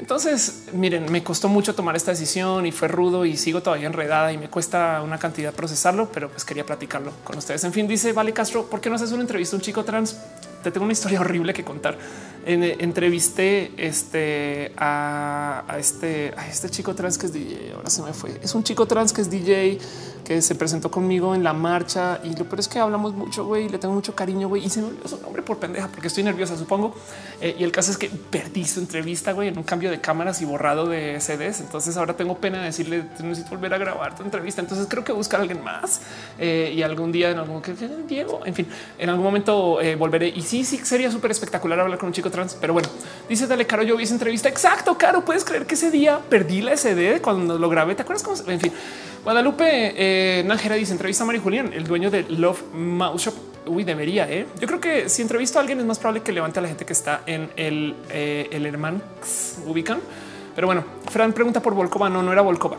Entonces, 0.00 0.68
miren, 0.72 1.12
me 1.12 1.22
costó 1.22 1.48
mucho 1.48 1.74
tomar 1.74 1.94
esta 1.94 2.10
decisión 2.10 2.64
y 2.64 2.72
fue 2.72 2.88
rudo 2.88 3.26
y 3.26 3.36
sigo 3.36 3.62
todavía 3.62 3.86
enredada 3.86 4.32
y 4.32 4.38
me 4.38 4.48
cuesta 4.48 5.02
una 5.02 5.18
cantidad 5.18 5.52
procesarlo, 5.52 6.10
pero 6.10 6.30
pues 6.30 6.46
quería 6.46 6.64
platicarlo 6.64 7.12
con 7.22 7.36
ustedes. 7.36 7.64
En 7.64 7.72
fin, 7.74 7.86
dice 7.86 8.14
Vale 8.14 8.32
Castro, 8.32 8.64
¿por 8.64 8.80
qué 8.80 8.88
no 8.88 8.96
haces 8.96 9.12
una 9.12 9.20
entrevista 9.20 9.56
a 9.56 9.58
un 9.58 9.62
chico 9.62 9.84
trans? 9.84 10.16
Te 10.62 10.70
tengo 10.70 10.84
una 10.84 10.94
historia 10.94 11.20
horrible 11.20 11.52
que 11.52 11.64
contar. 11.64 11.98
En, 12.46 12.62
entrevisté 12.62 13.72
este 13.76 14.72
a, 14.76 15.76
este 15.78 16.32
este 16.48 16.70
chico 16.70 16.94
trans 16.94 17.18
que 17.18 17.26
es 17.26 17.32
DJ. 17.32 17.72
Ahora 17.74 17.90
se 17.90 18.02
me 18.02 18.12
fue. 18.12 18.38
Es 18.42 18.54
un 18.54 18.64
chico 18.64 18.86
trans 18.86 19.12
que 19.12 19.20
es 19.20 19.30
DJ 19.30 19.78
que 20.30 20.42
se 20.42 20.54
presentó 20.54 20.92
conmigo 20.92 21.34
en 21.34 21.42
la 21.42 21.52
marcha 21.52 22.20
y 22.22 22.36
lo 22.36 22.44
peor 22.44 22.60
es 22.60 22.68
que 22.68 22.78
hablamos 22.78 23.14
mucho, 23.14 23.44
güey, 23.44 23.68
le 23.68 23.78
tengo 23.78 23.94
mucho 23.94 24.14
cariño, 24.14 24.48
güey, 24.48 24.64
y 24.64 24.70
se 24.70 24.80
me 24.80 24.86
olvidó 24.86 25.08
su 25.08 25.20
nombre 25.20 25.42
por 25.42 25.58
pendeja 25.58 25.88
porque 25.88 26.06
estoy 26.06 26.22
nerviosa, 26.22 26.56
supongo. 26.56 26.94
Eh, 27.40 27.56
y 27.58 27.64
el 27.64 27.72
caso 27.72 27.90
es 27.90 27.98
que 27.98 28.08
perdí 28.08 28.64
su 28.64 28.78
entrevista, 28.78 29.32
güey, 29.32 29.48
en 29.48 29.58
un 29.58 29.64
cambio 29.64 29.90
de 29.90 30.00
cámaras 30.00 30.40
y 30.40 30.44
borrado 30.44 30.86
de 30.86 31.20
CDs. 31.20 31.60
Entonces 31.60 31.96
ahora 31.96 32.14
tengo 32.14 32.38
pena 32.38 32.58
de 32.58 32.66
decirle, 32.66 33.04
necesito 33.20 33.50
volver 33.50 33.74
a 33.74 33.78
grabar 33.78 34.14
tu 34.14 34.22
entrevista. 34.22 34.60
Entonces 34.60 34.86
creo 34.88 35.02
que 35.02 35.10
buscar 35.10 35.40
a 35.40 35.42
alguien 35.42 35.64
más 35.64 36.00
eh, 36.38 36.72
y 36.76 36.82
algún 36.82 37.10
día 37.10 37.30
en 37.30 37.38
algún 37.38 37.60
que 37.60 37.74
Diego, 38.06 38.42
en 38.44 38.54
fin, 38.54 38.68
en 38.98 39.08
algún 39.08 39.24
momento 39.24 39.80
eh, 39.80 39.96
volveré. 39.96 40.28
Y 40.28 40.42
sí, 40.42 40.64
sí, 40.64 40.78
sería 40.78 41.10
súper 41.10 41.32
espectacular 41.32 41.80
hablar 41.80 41.98
con 41.98 42.06
un 42.06 42.12
chico 42.12 42.29
trans, 42.30 42.56
pero 42.60 42.72
bueno, 42.72 42.88
dice 43.28 43.46
Dale 43.46 43.66
Caro, 43.66 43.82
yo 43.82 43.96
vi 43.96 44.04
esa 44.04 44.14
entrevista. 44.14 44.48
Exacto, 44.48 44.96
Caro, 44.96 45.24
puedes 45.24 45.44
creer 45.44 45.66
que 45.66 45.74
ese 45.74 45.90
día 45.90 46.20
perdí 46.28 46.62
la 46.62 46.76
SD 46.76 47.20
cuando 47.20 47.58
lo 47.58 47.68
grabé. 47.68 47.94
¿Te 47.94 48.02
acuerdas 48.02 48.22
cómo? 48.22 48.36
En 48.50 48.60
fin, 48.60 48.72
Guadalupe 49.24 49.94
eh, 49.96 50.42
Nájera 50.44 50.76
dice 50.76 50.92
entrevista 50.92 51.24
a 51.24 51.26
Mari 51.26 51.38
Julián, 51.38 51.72
el 51.74 51.84
dueño 51.84 52.10
de 52.10 52.22
Love 52.24 52.62
Mouse 52.74 53.22
Shop. 53.22 53.34
Uy, 53.66 53.84
debería. 53.84 54.30
¿eh? 54.30 54.46
Yo 54.58 54.66
creo 54.66 54.80
que 54.80 55.08
si 55.08 55.22
entrevisto 55.22 55.58
a 55.58 55.60
alguien 55.60 55.78
es 55.78 55.84
más 55.84 55.98
probable 55.98 56.22
que 56.22 56.32
levante 56.32 56.58
a 56.58 56.62
la 56.62 56.68
gente 56.68 56.86
que 56.86 56.92
está 56.92 57.22
en 57.26 57.50
el, 57.56 57.94
eh, 58.10 58.48
el 58.50 58.64
hermano 58.64 59.00
ubican. 59.66 60.00
Pero 60.54 60.66
bueno, 60.66 60.84
Fran 61.10 61.32
pregunta 61.32 61.60
por 61.60 61.74
Volkova. 61.74 62.08
No, 62.08 62.22
no 62.22 62.32
era 62.32 62.40
Volkova. 62.42 62.78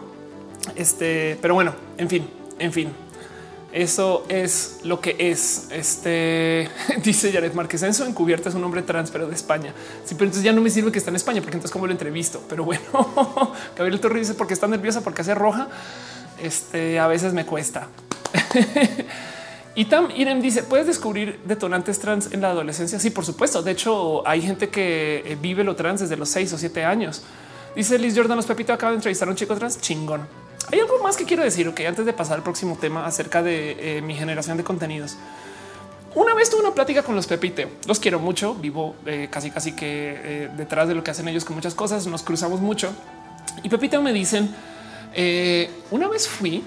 Este, 0.76 1.38
pero 1.41 1.54
bueno, 1.54 1.74
en 1.97 2.10
fin, 2.10 2.28
en 2.60 2.74
fin. 2.74 2.89
Eso 3.72 4.26
es 4.28 4.80
lo 4.84 4.99
que 4.99 5.15
es. 5.17 5.67
Este 5.72 6.69
dice 7.03 7.32
Jared 7.32 7.53
Márquez. 7.53 7.84
Enzo 7.84 8.05
encubierta 8.05 8.49
es 8.49 8.55
un 8.55 8.63
hombre 8.63 8.82
trans, 8.82 9.11
pero 9.11 9.28
de 9.28 9.36
España. 9.36 9.74
Sí, 10.03 10.15
pero 10.15 10.26
entonces 10.26 10.43
ya 10.43 10.51
no 10.51 10.61
me 10.61 10.69
sirve 10.69 10.91
que 10.91 10.99
está 10.99 11.09
en 11.09 11.15
España, 11.15 11.41
porque 11.41 11.55
entonces 11.55 11.72
como 11.72 11.88
lo 11.88 11.93
entrevisto. 11.93 12.43
Pero 12.49 12.65
bueno, 12.65 12.84
Gabriel 13.78 13.99
Torre 14.01 14.19
dice 14.19 14.34
porque 14.34 14.53
está 14.53 14.67
nerviosa, 14.67 15.01
porque 15.01 15.22
hace 15.22 15.36
roja. 15.36 15.69
Este 16.41 16.99
a 16.99 17.07
veces 17.07 17.34
me 17.34 17.45
cuesta. 17.45 17.88
y 19.76 19.86
Tam 19.86 20.09
Irem 20.17 20.41
dice: 20.41 20.63
¿Puedes 20.63 20.88
descubrir 20.88 21.39
detonantes 21.45 21.99
trans 21.99 22.34
en 22.34 22.41
la 22.41 22.49
adolescencia? 22.49 22.99
Sí, 22.99 23.09
por 23.09 23.26
supuesto. 23.26 23.63
De 23.63 23.72
hecho, 23.72 24.28
hay 24.28 24.41
gente 24.41 24.67
que 24.67 25.24
eh, 25.26 25.38
vive 25.41 25.63
lo 25.63 25.78
trans 25.78 26.01
desde 26.01 26.17
los 26.17 26.28
seis 26.28 26.51
o 26.51 26.57
siete 26.57 26.84
años. 26.84 27.22
Dice 27.74 27.97
Liz 27.97 28.17
Jordan, 28.17 28.36
los 28.36 28.45
Pepito 28.45 28.74
acaba 28.74 28.91
de 28.91 28.97
entrevistar 28.97 29.30
a 29.30 29.32
un 29.32 29.38
chico 29.38 29.55
trans 29.55 29.80
chingón. 29.80 30.28
Hay 30.72 30.80
algo 30.80 31.01
más 31.03 31.17
que 31.17 31.26
quiero 31.26 31.43
decir, 31.43 31.72
que 31.74 31.88
antes 31.88 32.05
de 32.05 32.13
pasar 32.13 32.38
al 32.38 32.43
próximo 32.43 32.78
tema 32.80 33.05
acerca 33.05 33.43
de 33.43 33.97
eh, 33.97 34.01
mi 34.01 34.15
generación 34.15 34.57
de 34.57 34.63
contenidos. 34.63 35.17
Una 36.13 36.34
vez 36.34 36.49
tuve 36.49 36.61
una 36.61 36.74
plática 36.74 37.03
con 37.03 37.15
los 37.15 37.28
Pepite. 37.28 37.67
Los 37.88 37.99
quiero 37.99 38.19
mucho. 38.19 38.55
Vivo 38.55 38.95
eh, 39.05 39.30
casi, 39.32 39.49
casi 39.51 39.74
que 39.74 40.49
detrás 40.57 40.88
de 40.88 40.95
lo 40.95 41.03
que 41.03 41.11
hacen 41.11 41.28
ellos 41.28 41.45
con 41.45 41.55
muchas 41.55 41.74
cosas. 41.74 42.05
Nos 42.07 42.24
cruzamos 42.24 42.59
mucho 42.59 42.93
y 43.63 43.69
Pepite 43.69 43.99
me 43.99 44.13
dicen 44.13 44.53
eh, 45.13 45.69
una 45.91 46.07
vez 46.07 46.28
fui, 46.28 46.63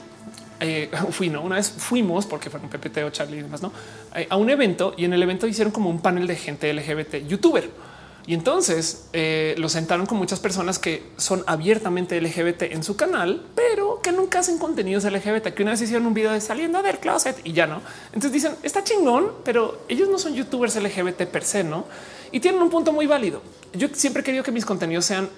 eh, 0.61 0.91
fui, 1.11 1.29
no, 1.29 1.43
una 1.43 1.57
vez 1.57 1.71
fuimos 1.71 2.27
porque 2.27 2.51
fue 2.51 2.61
un 2.61 2.69
PPT 2.69 2.99
o 2.99 3.11
Charlie 3.11 3.39
y 3.39 3.43
demás, 3.43 3.63
no 3.63 3.73
eh, 4.15 4.27
a 4.29 4.37
un 4.37 4.51
evento 4.51 4.95
y 4.97 5.05
en 5.05 5.13
el 5.13 5.23
evento 5.23 5.47
hicieron 5.47 5.73
como 5.73 5.91
un 5.91 6.01
panel 6.01 6.27
de 6.27 6.37
gente 6.37 6.73
LGBT, 6.73 7.27
youtuber. 7.27 7.94
Y 8.27 8.33
entonces 8.33 9.07
eh, 9.13 9.55
lo 9.59 9.69
sentaron 9.69 10.07
con 10.07 10.17
muchas 10.17 10.41
personas 10.41 10.79
que 10.79 11.03
son 11.19 11.45
abiertamente 11.47 12.19
LGBT 12.21 12.63
en 12.63 12.83
su 12.83 12.97
canal, 12.97 13.45
pero 13.55 14.01
que 14.01 14.13
nunca 14.13 14.39
hacen 14.39 14.59
contenidos 14.59 15.05
LGBT, 15.05 15.49
que 15.49 15.63
una 15.63 15.73
vez 15.73 15.83
hicieron 15.83 16.07
un 16.07 16.15
video 16.15 16.33
de 16.33 16.41
saliendo 16.41 16.83
del 16.83 16.99
closet 16.99 17.37
y 17.45 17.53
ya 17.53 17.67
no. 17.67 17.83
Entonces 18.07 18.33
dicen 18.33 18.57
está 18.63 18.83
chingón, 18.83 19.31
pero 19.45 19.83
ellos 19.89 20.09
no 20.09 20.19
son 20.19 20.35
youtubers 20.35 20.77
LGBT 20.77 21.25
per 21.25 21.45
se, 21.45 21.65
no? 21.65 21.85
Y 22.33 22.41
tienen 22.41 22.63
un 22.63 22.71
punto 22.71 22.93
muy 22.93 23.07
válido. 23.07 23.43
Yo 23.75 23.89
siempre 23.93 24.23
he 24.23 24.25
querido 24.25 24.43
que 24.43 24.53
mis 24.53 24.65
contenidos 24.65 25.05
sean 25.05 25.29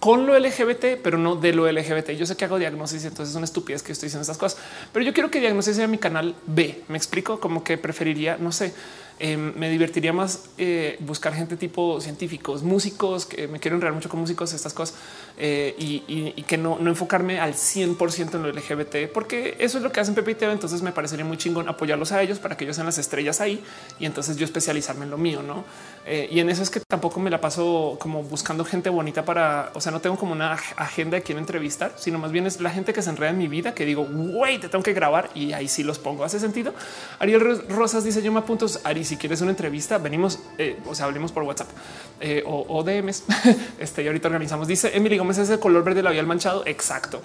con 0.00 0.26
lo 0.26 0.38
LGBT, 0.38 1.00
pero 1.02 1.18
no 1.18 1.36
de 1.36 1.52
lo 1.52 1.70
LGBT. 1.70 2.10
Yo 2.10 2.26
sé 2.26 2.36
que 2.36 2.44
hago 2.44 2.58
diagnosis, 2.58 3.04
entonces 3.04 3.30
es 3.30 3.36
una 3.36 3.44
estupidez 3.44 3.82
que 3.82 3.92
estoy 3.92 4.06
diciendo 4.06 4.22
estas 4.22 4.38
cosas, 4.38 4.58
pero 4.92 5.04
yo 5.04 5.12
quiero 5.12 5.30
que 5.30 5.40
diagnosis 5.40 5.76
sea 5.76 5.86
mi 5.86 5.98
canal 5.98 6.34
B. 6.46 6.82
Me 6.88 6.96
explico 6.96 7.40
como 7.40 7.64
que 7.64 7.76
preferiría, 7.78 8.36
no 8.38 8.52
sé, 8.52 8.72
Em, 9.18 9.54
me 9.56 9.70
divertiría 9.70 10.12
más 10.12 10.44
eh, 10.58 10.98
buscar 11.00 11.32
gente 11.32 11.56
tipo 11.56 12.02
científicos, 12.02 12.62
músicos 12.62 13.24
que 13.24 13.48
me 13.48 13.58
quiero 13.58 13.76
enredar 13.76 13.94
mucho 13.94 14.10
con 14.10 14.20
músicos, 14.20 14.52
estas 14.52 14.74
cosas 14.74 14.98
eh, 15.38 15.74
y, 15.78 16.42
que 16.42 16.58
no, 16.58 16.78
enfocarme 16.86 17.40
al 17.40 17.54
100% 17.54 18.34
en 18.34 18.42
lo 18.42 18.52
LGBT, 18.52 19.10
porque 19.12 19.56
eso 19.58 19.78
es 19.78 19.84
lo 19.84 19.90
que 19.90 20.00
hacen 20.00 20.14
Pepe 20.14 20.32
y 20.32 20.34
Teo. 20.34 20.52
Entonces 20.52 20.82
me 20.82 20.92
parecería 20.92 21.24
muy 21.24 21.38
chingón 21.38 21.66
apoyarlos 21.66 22.12
a 22.12 22.20
ellos 22.20 22.38
para 22.38 22.58
que 22.58 22.64
ellos 22.64 22.76
sean 22.76 22.86
las 22.86 22.98
estrellas 22.98 23.40
ahí 23.40 23.64
y 23.98 24.04
entonces 24.04 24.36
yo 24.36 24.44
especializarme 24.44 25.06
en 25.06 25.10
lo 25.10 25.16
mío, 25.16 25.42
no? 25.42 25.64
Eh, 26.04 26.28
y 26.30 26.40
en 26.40 26.50
eso 26.50 26.62
es 26.62 26.68
que 26.68 26.80
tampoco 26.86 27.18
me 27.18 27.30
la 27.30 27.40
paso 27.40 27.96
como 27.98 28.22
buscando 28.22 28.66
gente 28.66 28.90
bonita 28.90 29.24
para, 29.24 29.70
o 29.74 29.80
sea, 29.80 29.92
no 29.92 30.00
tengo 30.00 30.16
como 30.16 30.32
una 30.32 30.52
agenda 30.52 31.16
de 31.16 31.22
quién 31.22 31.38
entrevistar, 31.38 31.94
sino 31.96 32.18
más 32.18 32.32
bien 32.32 32.46
es 32.46 32.60
la 32.60 32.70
gente 32.70 32.92
que 32.92 33.00
se 33.00 33.08
enreda 33.08 33.30
en 33.30 33.38
mi 33.38 33.48
vida 33.48 33.74
que 33.74 33.86
digo, 33.86 34.04
güey, 34.04 34.58
te 34.58 34.68
tengo 34.68 34.84
que 34.84 34.92
grabar 34.92 35.30
y 35.34 35.54
ahí 35.54 35.68
sí 35.68 35.82
los 35.82 35.98
pongo. 35.98 36.22
Hace 36.22 36.38
sentido. 36.38 36.74
Ariel 37.18 37.66
Rosas 37.70 38.04
dice: 38.04 38.22
Yo 38.22 38.30
me 38.30 38.40
apunto. 38.40 38.66
Ari, 38.84 39.05
si 39.06 39.16
quieres 39.16 39.40
una 39.40 39.50
entrevista, 39.50 39.98
venimos, 39.98 40.38
eh, 40.58 40.78
o 40.86 40.94
sea, 40.94 41.06
hablemos 41.06 41.32
por 41.32 41.44
WhatsApp 41.44 41.68
eh, 42.20 42.42
o, 42.46 42.82
DMs. 42.82 43.24
este 43.78 44.02
y 44.02 44.06
ahorita 44.06 44.28
organizamos. 44.28 44.68
Dice 44.68 44.90
Emily 44.94 45.16
Gómez 45.16 45.38
es 45.38 45.48
el 45.48 45.58
color 45.58 45.82
verde 45.84 46.02
labial 46.02 46.26
manchado. 46.26 46.62
Exacto. 46.66 47.22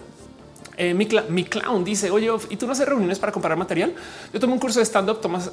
Eh, 0.77 0.93
mi, 0.93 1.05
clown 1.43 1.83
dice, 1.83 2.09
oye, 2.09 2.31
¿y 2.49 2.55
tú 2.55 2.65
no 2.65 2.71
haces 2.71 2.87
reuniones 2.87 3.19
para 3.19 3.31
comparar 3.31 3.57
material? 3.57 3.93
Yo 4.33 4.39
tomé 4.39 4.53
un 4.53 4.59
curso 4.59 4.79
de 4.79 4.85
stand-up, 4.85 5.21
Tomás 5.21 5.51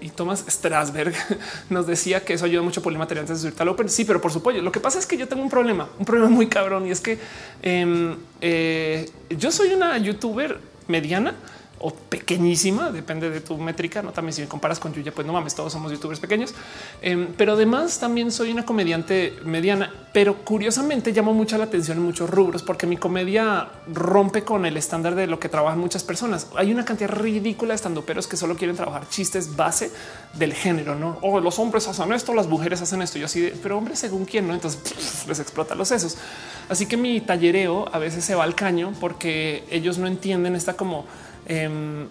y 0.00 0.10
Tomás 0.10 0.44
Strasberg 0.48 1.14
nos 1.70 1.86
decía 1.86 2.24
que 2.24 2.34
eso 2.34 2.44
ayuda 2.44 2.62
mucho 2.62 2.82
por 2.82 2.92
el 2.92 2.98
material 2.98 3.22
antes 3.22 3.38
de 3.38 3.42
subirte 3.42 3.62
al 3.62 3.68
Open. 3.68 3.88
Sí, 3.88 4.04
pero 4.04 4.20
por 4.20 4.32
supuesto, 4.32 4.60
lo 4.60 4.72
que 4.72 4.80
pasa 4.80 4.98
es 4.98 5.06
que 5.06 5.16
yo 5.16 5.28
tengo 5.28 5.42
un 5.42 5.48
problema, 5.48 5.88
un 5.98 6.04
problema 6.04 6.28
muy 6.28 6.48
cabrón 6.48 6.86
y 6.86 6.90
es 6.90 7.00
que 7.00 7.18
em, 7.62 8.16
yo 9.30 9.50
soy 9.50 9.72
una 9.72 9.96
youtuber 9.96 10.58
mediana, 10.88 11.34
o 11.78 11.92
pequeñísima, 11.92 12.90
depende 12.90 13.30
de 13.30 13.40
tu 13.40 13.56
métrica. 13.58 14.02
No 14.02 14.12
también 14.12 14.32
si 14.32 14.42
me 14.42 14.48
comparas 14.48 14.80
con 14.80 14.92
Yuya, 14.94 15.12
pues 15.12 15.26
no 15.26 15.32
mames, 15.32 15.54
todos 15.54 15.72
somos 15.72 15.92
youtubers 15.92 16.20
pequeños, 16.20 16.54
em, 17.02 17.28
pero 17.36 17.52
además 17.52 17.98
también 17.98 18.30
soy 18.30 18.50
una 18.50 18.64
comediante 18.64 19.34
mediana, 19.44 19.92
pero 20.12 20.36
curiosamente 20.44 21.12
llamo 21.12 21.34
mucha 21.34 21.58
la 21.58 21.64
atención 21.64 21.98
en 21.98 22.04
muchos 22.04 22.30
rubros 22.30 22.62
porque 22.62 22.86
mi 22.86 22.96
comedia 22.96 23.68
rompe 23.92 24.42
con 24.42 24.64
el 24.64 24.76
estándar 24.76 25.14
de 25.14 25.26
lo 25.26 25.38
que 25.38 25.48
trabajan 25.48 25.78
muchas 25.78 26.02
personas. 26.02 26.48
Hay 26.56 26.72
una 26.72 26.84
cantidad 26.84 27.10
ridícula 27.10 27.72
de 27.72 27.76
estandoperos 27.76 28.26
que 28.26 28.36
solo 28.36 28.56
quieren 28.56 28.76
trabajar 28.76 29.08
chistes 29.08 29.56
base 29.56 29.90
del 30.34 30.54
género, 30.54 30.94
no? 30.94 31.18
O 31.22 31.40
los 31.40 31.58
hombres 31.58 31.86
hacen 31.88 32.12
esto, 32.12 32.34
las 32.34 32.46
mujeres 32.46 32.80
hacen 32.80 33.02
esto. 33.02 33.18
Yo 33.18 33.26
así, 33.26 33.52
pero 33.62 33.76
hombres 33.76 33.98
según 33.98 34.24
quién, 34.24 34.48
no? 34.48 34.54
Entonces 34.54 35.26
les 35.28 35.40
explota 35.40 35.74
los 35.74 35.88
sesos. 35.88 36.16
Así 36.68 36.86
que 36.86 36.96
mi 36.96 37.20
tallereo 37.20 37.88
a 37.92 37.98
veces 37.98 38.24
se 38.24 38.34
va 38.34 38.44
al 38.44 38.54
caño 38.54 38.92
porque 39.00 39.64
ellos 39.70 39.98
no 39.98 40.06
entienden 40.06 40.56
esta 40.56 40.74
como 40.74 41.04
Em, 41.48 42.08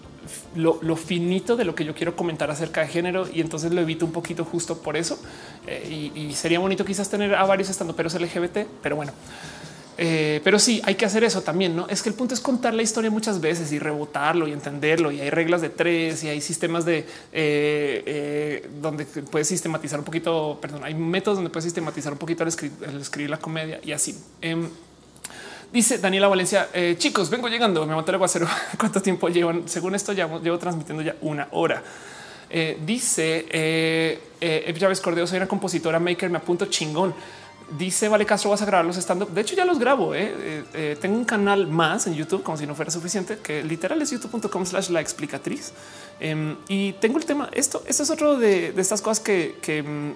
lo, 0.54 0.96
finito 0.96 1.56
de 1.56 1.64
lo 1.64 1.74
que 1.74 1.84
yo 1.84 1.94
quiero 1.94 2.16
comentar 2.16 2.50
acerca 2.50 2.80
de 2.80 2.88
género 2.88 3.28
y 3.32 3.40
entonces 3.40 3.72
lo 3.72 3.80
evito 3.80 4.06
un 4.06 4.12
poquito 4.12 4.44
justo 4.44 4.78
por 4.78 4.96
eso. 4.96 5.18
Eh, 5.66 6.12
y, 6.14 6.32
sería 6.32 6.58
bonito 6.58 6.84
quizás 6.84 7.08
tener 7.08 7.34
a 7.34 7.44
varios 7.44 7.68
estando 7.70 7.94
peros 7.94 8.14
LGBT, 8.14 8.66
pero 8.82 8.96
bueno. 8.96 9.12
Eh, 9.98 10.42
pero 10.44 10.58
sí, 10.58 10.82
hay 10.84 10.94
que 10.94 11.06
hacer 11.06 11.24
eso 11.24 11.42
también. 11.42 11.74
No 11.76 11.86
es 11.88 12.02
que 12.02 12.08
el 12.08 12.14
punto 12.14 12.34
es 12.34 12.40
contar 12.40 12.74
la 12.74 12.82
historia 12.82 13.10
muchas 13.10 13.40
veces 13.40 13.72
y 13.72 13.78
rebotarlo 13.78 14.48
y 14.48 14.52
entenderlo. 14.52 15.10
Y 15.10 15.20
hay 15.20 15.30
reglas 15.30 15.60
de 15.60 15.70
tres 15.70 16.24
y 16.24 16.28
hay 16.28 16.40
sistemas 16.40 16.84
de 16.84 17.06
eh, 17.32 18.68
donde 18.80 19.04
puedes 19.04 19.48
sistematizar 19.48 19.98
un 19.98 20.04
poquito. 20.04 20.58
Perdón, 20.60 20.82
hay 20.84 20.94
métodos 20.94 21.38
donde 21.38 21.50
puedes 21.50 21.64
sistematizar 21.64 22.12
un 22.12 22.18
poquito 22.18 22.42
el, 22.42 22.48
escribir, 22.48 23.30
la 23.30 23.38
comedia 23.38 23.80
y 23.82 23.92
así. 23.92 24.16
Dice 25.76 25.98
Daniela 25.98 26.26
Valencia, 26.26 26.70
eh, 26.72 26.94
chicos, 26.96 27.28
vengo 27.28 27.48
llegando, 27.48 27.84
me 27.84 27.94
monté 27.94 28.10
el 28.10 28.14
aguacero. 28.14 28.48
¿Cuánto 28.78 29.02
tiempo 29.02 29.28
llevan? 29.28 29.68
Según 29.68 29.94
esto, 29.94 30.14
ya 30.14 30.26
llevo 30.38 30.58
transmitiendo 30.58 31.02
ya 31.02 31.16
una 31.20 31.48
hora. 31.50 31.82
Eh, 32.48 32.78
dice 32.86 33.44
eh, 33.50 34.18
eh 34.40 34.74
Chávez 34.78 35.02
Cordeo, 35.02 35.26
soy 35.26 35.36
una 35.36 35.46
compositora 35.46 36.00
maker, 36.00 36.30
me 36.30 36.38
apunto 36.38 36.64
chingón. 36.64 37.14
Dice 37.76 38.08
Vale 38.08 38.24
Castro, 38.24 38.52
vas 38.52 38.62
a 38.62 38.64
grabar 38.64 38.86
los 38.86 38.96
stand 38.96 39.24
up. 39.24 39.30
De 39.32 39.42
hecho, 39.42 39.54
ya 39.54 39.66
los 39.66 39.78
grabo. 39.78 40.14
tengo 40.98 41.14
un 41.14 41.26
canal 41.26 41.66
más 41.66 42.06
en 42.06 42.14
YouTube, 42.14 42.42
como 42.42 42.56
si 42.56 42.66
no 42.66 42.74
fuera 42.74 42.90
suficiente, 42.90 43.36
que 43.42 43.62
literal 43.62 44.00
es 44.00 44.10
youtube.com 44.12 44.64
slash 44.64 44.88
la 44.88 45.02
explicatriz. 45.02 45.74
Em, 46.20 46.56
y 46.68 46.94
tengo 46.94 47.18
el 47.18 47.26
tema. 47.26 47.50
Esto, 47.52 47.82
esto 47.86 48.02
es 48.02 48.08
otro 48.08 48.38
de, 48.38 48.72
estas 48.78 49.02
cosas 49.02 49.22
que, 49.22 49.56
que 49.60 49.82
mm, 49.82 50.14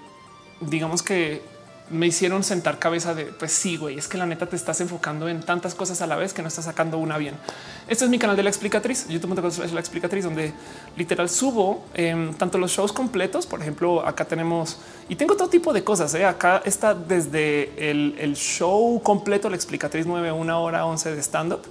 digamos 0.70 1.02
que 1.02 1.59
me 1.90 2.06
hicieron 2.06 2.44
sentar 2.44 2.78
cabeza 2.78 3.14
de 3.14 3.26
pues 3.26 3.52
sí, 3.52 3.76
güey, 3.76 3.98
es 3.98 4.08
que 4.08 4.16
la 4.16 4.26
neta 4.26 4.46
te 4.46 4.56
estás 4.56 4.80
enfocando 4.80 5.28
en 5.28 5.40
tantas 5.40 5.74
cosas 5.74 6.00
a 6.02 6.06
la 6.06 6.16
vez 6.16 6.32
que 6.32 6.42
no 6.42 6.48
estás 6.48 6.64
sacando 6.66 6.98
una 6.98 7.18
bien. 7.18 7.34
Este 7.88 8.04
es 8.04 8.10
mi 8.10 8.18
canal 8.18 8.36
de 8.36 8.42
la 8.42 8.50
explicatriz, 8.50 9.08
youtube.com 9.08 9.50
la 9.72 9.80
explicatriz, 9.80 10.24
donde 10.24 10.52
literal 10.96 11.28
subo 11.28 11.84
em, 11.94 12.32
tanto 12.34 12.58
los 12.58 12.70
shows 12.70 12.92
completos. 12.92 13.46
Por 13.46 13.60
ejemplo, 13.60 14.06
acá 14.06 14.24
tenemos 14.24 14.78
y 15.08 15.16
tengo 15.16 15.36
todo 15.36 15.48
tipo 15.48 15.72
de 15.72 15.82
cosas. 15.82 16.14
¿eh? 16.14 16.24
Acá 16.24 16.62
está 16.64 16.94
desde 16.94 17.90
el, 17.90 18.34
show 18.36 19.00
completo, 19.02 19.50
la 19.50 19.56
explicatriz 19.56 20.06
9, 20.06 20.30
una 20.32 20.58
hora 20.58 20.86
11 20.86 21.14
de 21.14 21.20
stand 21.22 21.52
up. 21.52 21.62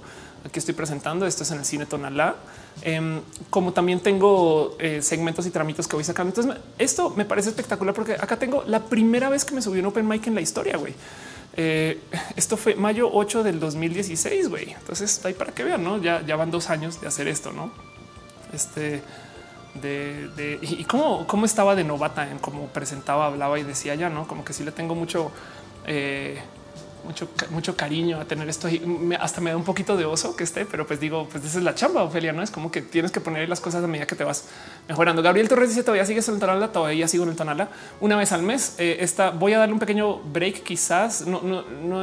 Aquí 0.44 0.58
estoy 0.58 0.74
presentando. 0.74 1.26
Esto 1.26 1.42
es 1.42 1.50
en 1.50 1.58
el 1.58 1.64
cine 1.64 1.86
Tonalá. 1.86 2.36
Em, 2.82 3.20
como 3.50 3.72
también 3.72 4.00
tengo 4.00 4.76
eh, 4.78 5.02
segmentos 5.02 5.46
y 5.46 5.50
tramitos 5.50 5.86
que 5.86 5.96
voy 5.96 6.04
sacando. 6.04 6.30
Entonces, 6.30 6.62
esto 6.78 7.10
me 7.10 7.24
parece 7.24 7.50
espectacular 7.50 7.94
porque 7.94 8.14
acá 8.14 8.38
tengo 8.38 8.64
la 8.66 8.84
primera 8.84 9.28
vez 9.28 9.44
que 9.44 9.54
me 9.54 9.60
subí 9.60 9.80
un 9.80 9.86
open 9.86 10.06
mic 10.08 10.26
en 10.26 10.34
la 10.34 10.40
historia. 10.40 10.76
Güey, 10.76 10.94
eh, 11.56 12.00
esto 12.36 12.56
fue 12.56 12.74
mayo 12.74 13.10
8 13.12 13.42
del 13.42 13.60
2016. 13.60 14.48
Güey, 14.48 14.70
entonces 14.72 15.24
ahí 15.24 15.34
para 15.34 15.52
que 15.52 15.64
vean, 15.64 15.84
no? 15.84 15.98
Ya, 15.98 16.24
ya 16.24 16.36
van 16.36 16.50
dos 16.50 16.70
años 16.70 17.00
de 17.00 17.08
hacer 17.08 17.28
esto, 17.28 17.52
no? 17.52 17.70
Este 18.52 19.02
de, 19.74 20.58
y 20.62 20.84
cómo, 20.84 21.26
cómo 21.28 21.46
estaba 21.46 21.76
de 21.76 21.84
novata 21.84 22.28
en 22.28 22.38
cómo 22.38 22.66
presentaba, 22.68 23.26
hablaba 23.26 23.58
y 23.58 23.62
decía 23.62 23.94
ya, 23.94 24.08
no 24.08 24.26
como 24.26 24.44
que 24.44 24.52
sí 24.52 24.64
le 24.64 24.72
tengo 24.72 24.94
mucho. 24.94 25.30
Mucho, 27.04 27.28
mucho 27.50 27.76
cariño 27.76 28.20
a 28.20 28.24
tener 28.24 28.48
esto 28.48 28.68
hasta 29.18 29.40
me 29.40 29.50
da 29.50 29.56
un 29.56 29.64
poquito 29.64 29.96
de 29.96 30.04
oso 30.04 30.36
que 30.36 30.44
esté, 30.44 30.64
pero 30.64 30.86
pues 30.86 31.00
digo, 31.00 31.28
pues 31.30 31.44
esa 31.44 31.58
es 31.58 31.64
la 31.64 31.74
chamba, 31.74 32.02
Ofelia, 32.02 32.32
no 32.32 32.42
es 32.42 32.50
como 32.50 32.70
que 32.70 32.82
tienes 32.82 33.10
que 33.10 33.20
poner 33.20 33.48
las 33.48 33.60
cosas 33.60 33.82
a 33.82 33.86
medida 33.86 34.06
que 34.06 34.16
te 34.16 34.24
vas 34.24 34.44
mejorando. 34.88 35.22
Gabriel 35.22 35.48
Torres 35.48 35.70
dice 35.70 35.82
todavía 35.82 36.04
sigues 36.04 36.28
en 36.28 36.34
el 36.34 36.68
todavía 36.70 37.08
sigo 37.08 37.24
en 37.24 37.30
el 37.30 37.68
una 38.00 38.16
vez 38.16 38.32
al 38.32 38.42
mes. 38.42 38.74
Eh, 38.78 38.98
esta 39.00 39.30
voy 39.30 39.52
a 39.54 39.58
darle 39.58 39.72
un 39.72 39.80
pequeño 39.80 40.18
break, 40.18 40.62
quizás 40.62 41.26
no, 41.26 41.40
no, 41.42 41.62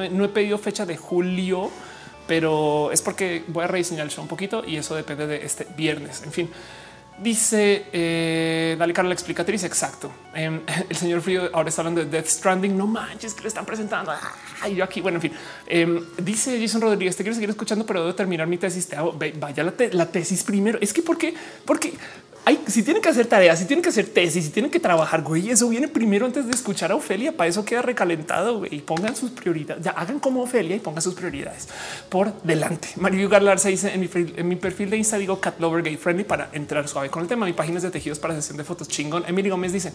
no, 0.10 0.24
he 0.24 0.30
pedido 0.30 0.58
fecha 0.58 0.86
de 0.86 0.98
julio, 0.98 1.70
pero 2.28 2.92
es 2.92 3.02
porque 3.02 3.44
voy 3.48 3.64
a 3.64 3.68
rediseñar 3.68 4.06
el 4.06 4.12
show 4.12 4.24
un 4.24 4.28
poquito 4.28 4.64
y 4.66 4.78
eso 4.78 4.96
depende 4.96 5.28
de 5.28 5.46
este 5.46 5.68
viernes. 5.78 6.24
En 6.24 6.32
fin, 6.32 6.50
Dice 7.20 7.88
eh, 7.92 8.76
Dale 8.78 8.94
Carla, 8.94 9.10
la 9.10 9.14
explicatriz. 9.14 9.64
Exacto. 9.64 10.12
Em, 10.36 10.62
el 10.90 10.96
señor 10.96 11.22
Frío 11.22 11.50
ahora 11.54 11.70
está 11.70 11.82
hablando 11.82 12.04
de 12.04 12.10
Death 12.10 12.28
Stranding. 12.28 12.78
No 12.78 12.86
manches 12.86 13.34
que 13.34 13.42
le 13.42 13.48
están 13.48 13.66
presentando. 13.66 14.12
Ay, 14.62 14.76
yo 14.76 14.84
aquí. 14.84 15.02
Bueno, 15.02 15.18
en 15.18 15.22
fin, 15.22 15.34
em, 15.66 16.06
dice 16.20 16.60
Jason 16.62 16.82
Rodríguez. 16.82 17.16
Te 17.16 17.24
quiero 17.24 17.34
seguir 17.34 17.50
escuchando, 17.50 17.86
pero 17.86 18.02
debo 18.02 18.16
terminar 18.16 18.48
mi 18.48 18.58
tesis. 18.58 18.88
Te 18.88 18.96
hago, 18.96 19.14
vaya 19.14 19.64
la, 19.64 19.74
la, 19.92 20.06
tesis 20.12 20.44
primero. 20.44 20.78
Es 20.80 20.94
que 20.94 21.02
porque, 21.02 21.34
porque 22.68 22.72
si 22.72 22.84
tienen 22.84 23.02
que 23.02 23.08
hacer 23.08 23.28
tareas, 23.28 23.60
si 23.60 23.66
tienen 23.66 23.82
que 23.82 23.90
hacer 23.90 24.08
tesis, 24.08 24.44
si 24.44 24.52
tienen 24.52 24.70
que 24.70 24.80
trabajar, 24.80 25.22
güey, 25.22 25.50
eso 25.50 25.70
viene 25.70 25.88
primero 25.88 26.26
antes 26.26 26.46
de 26.46 26.52
escuchar 26.52 26.92
a 26.92 26.96
Ofelia. 26.96 27.32
Para 27.32 27.50
eso 27.50 27.64
queda 27.64 27.82
recalentado 27.82 28.66
y 28.66 28.80
pongan 28.82 29.16
sus 29.16 29.32
prioridades. 29.32 29.84
Ya 29.84 29.92
hagan 29.92 30.20
como 30.20 30.44
Ofelia 30.44 30.76
y 30.76 30.80
pongan 30.80 31.02
sus 31.02 31.14
prioridades 31.14 31.70
por 32.10 32.34
delante. 32.44 32.90
Mario 32.98 33.30
Garlar 33.30 33.58
dice 33.62 33.94
en 33.94 34.02
mi, 34.02 34.10
en 34.14 34.48
mi 34.48 34.58
perfil 34.58 34.90
de 34.90 34.98
Insta 34.98 35.18
digo 35.18 35.40
cat 35.40 35.60
lover 35.60 35.82
gay 35.82 35.96
friendly 35.96 36.26
para 36.26 36.50
entrar 36.52 36.88
suave 36.88 37.10
con 37.10 37.22
el 37.22 37.30
tema. 37.30 37.46
Mi 37.46 37.54
página 37.54 37.78
es 37.78 37.84
de 37.84 37.92
tejidos 37.92 38.20
para 38.20 38.36
sesión 38.36 38.58
de 38.58 38.66
fotos 38.66 38.90
chingón. 38.90 39.24
Emily 39.28 39.50
Gómez 39.50 39.72
dice 39.72 39.94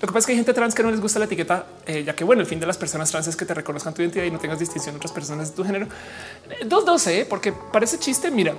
lo 0.00 0.08
que 0.08 0.14
pasa 0.14 0.18
es 0.18 0.26
que 0.26 0.32
hay 0.32 0.38
gente 0.38 0.52
trans 0.52 0.74
que 0.74 0.82
no 0.82 0.90
les 0.90 1.00
gusta 1.00 1.20
la 1.20 1.26
etiqueta, 1.26 1.64
eh, 1.86 2.02
ya 2.02 2.16
que 2.16 2.24
bueno, 2.24 2.42
el 2.42 2.48
fin 2.48 2.58
de 2.58 2.66
las 2.66 2.76
personas 2.76 3.08
trans 3.10 3.28
es 3.28 3.36
que 3.36 3.44
te 3.44 3.54
reconozcan 3.54 3.94
tu 3.94 4.02
identidad 4.02 4.24
y 4.24 4.32
no 4.32 4.38
tengas 4.40 4.58
distinción 4.58 4.94
de 4.94 4.96
otras 4.96 5.12
personas 5.12 5.50
de 5.50 5.54
tu 5.54 5.64
género. 5.64 5.86
212, 6.64 7.20
eh, 7.20 7.24
porque 7.24 7.52
parece 7.52 8.00
chiste. 8.00 8.28
Mira, 8.32 8.56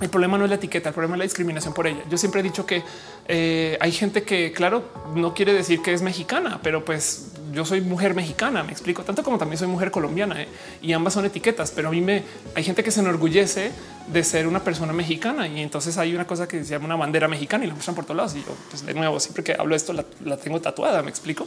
el 0.00 0.08
problema 0.08 0.38
no 0.38 0.44
es 0.44 0.50
la 0.50 0.56
etiqueta, 0.56 0.88
el 0.88 0.94
problema 0.94 1.14
es 1.16 1.18
la 1.18 1.24
discriminación 1.24 1.74
por 1.74 1.86
ella. 1.86 2.02
Yo 2.08 2.16
siempre 2.16 2.40
he 2.40 2.44
dicho 2.44 2.64
que 2.64 2.82
eh, 3.28 3.76
hay 3.80 3.92
gente 3.92 4.22
que, 4.22 4.50
claro, 4.52 4.84
no 5.14 5.34
quiere 5.34 5.52
decir 5.52 5.82
que 5.82 5.92
es 5.92 6.00
mexicana, 6.02 6.60
pero 6.62 6.84
pues 6.84 7.32
yo 7.52 7.64
soy 7.64 7.80
mujer 7.80 8.14
mexicana, 8.14 8.62
me 8.62 8.72
explico, 8.72 9.02
tanto 9.02 9.22
como 9.22 9.36
también 9.36 9.58
soy 9.58 9.68
mujer 9.68 9.90
colombiana 9.90 10.40
¿eh? 10.40 10.48
y 10.80 10.92
ambas 10.92 11.14
son 11.14 11.24
etiquetas, 11.24 11.72
pero 11.72 11.88
a 11.88 11.90
mí 11.90 12.00
me 12.00 12.22
hay 12.54 12.64
gente 12.64 12.82
que 12.82 12.90
se 12.90 13.00
enorgullece 13.00 13.72
de 14.06 14.24
ser 14.24 14.46
una 14.46 14.64
persona 14.64 14.92
mexicana 14.92 15.46
y 15.46 15.60
entonces 15.60 15.98
hay 15.98 16.14
una 16.14 16.26
cosa 16.26 16.48
que 16.48 16.64
se 16.64 16.70
llama 16.70 16.86
una 16.86 16.96
bandera 16.96 17.28
mexicana 17.28 17.64
y 17.64 17.66
la 17.66 17.74
muestran 17.74 17.94
por 17.94 18.04
todos 18.04 18.16
lados. 18.16 18.36
Y 18.36 18.40
yo, 18.40 18.54
pues 18.70 18.86
de 18.86 18.94
nuevo, 18.94 19.20
siempre 19.20 19.44
que 19.44 19.52
hablo 19.52 19.76
esto, 19.76 19.92
la 19.92 20.36
tengo 20.36 20.60
tatuada, 20.60 21.02
me 21.02 21.10
explico. 21.10 21.46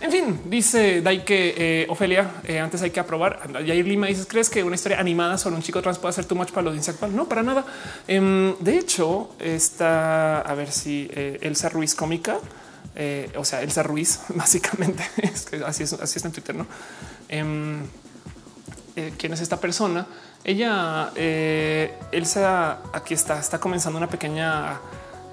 En 0.00 0.10
fin, 0.10 0.40
dice 0.46 1.02
Daike 1.02 1.82
eh, 1.82 1.86
Ofelia, 1.90 2.40
eh, 2.44 2.58
antes 2.58 2.80
hay 2.80 2.90
que 2.90 3.00
aprobar. 3.00 3.38
Yair 3.66 3.86
Lima 3.86 4.06
dices, 4.06 4.26
¿crees 4.26 4.48
que 4.48 4.64
una 4.64 4.74
historia 4.74 4.98
animada 4.98 5.36
sobre 5.36 5.56
un 5.56 5.62
chico 5.62 5.82
trans 5.82 5.98
puede 5.98 6.14
ser 6.14 6.24
too 6.24 6.34
much 6.34 6.48
para 6.52 6.62
la 6.62 6.68
audiencia 6.70 6.94
actual? 6.94 7.14
No, 7.14 7.28
para 7.28 7.42
nada. 7.42 7.66
Em, 8.08 8.56
de 8.60 8.78
hecho, 8.78 9.34
está, 9.38 10.40
a 10.40 10.54
ver 10.54 10.72
si 10.72 11.06
eh, 11.12 11.38
Elsa 11.42 11.68
Ruiz 11.68 11.94
cómica, 11.94 12.38
o 13.36 13.44
sea, 13.44 13.60
Elsa 13.62 13.82
Ruiz, 13.82 14.20
básicamente, 14.30 15.04
es 15.18 15.44
que 15.44 15.56
así, 15.64 15.82
es, 15.82 15.92
así 15.92 16.18
está 16.18 16.28
en 16.28 16.32
Twitter, 16.32 16.54
¿no? 16.54 16.66
Em, 17.28 17.82
¿Quién 19.18 19.32
es 19.32 19.40
esta 19.40 19.58
persona? 19.58 20.06
Ella, 20.44 21.10
Elsa, 21.14 22.80
aquí 22.92 23.14
está, 23.14 23.38
está 23.38 23.58
comenzando 23.58 23.98
una 23.98 24.08
pequeña 24.08 24.78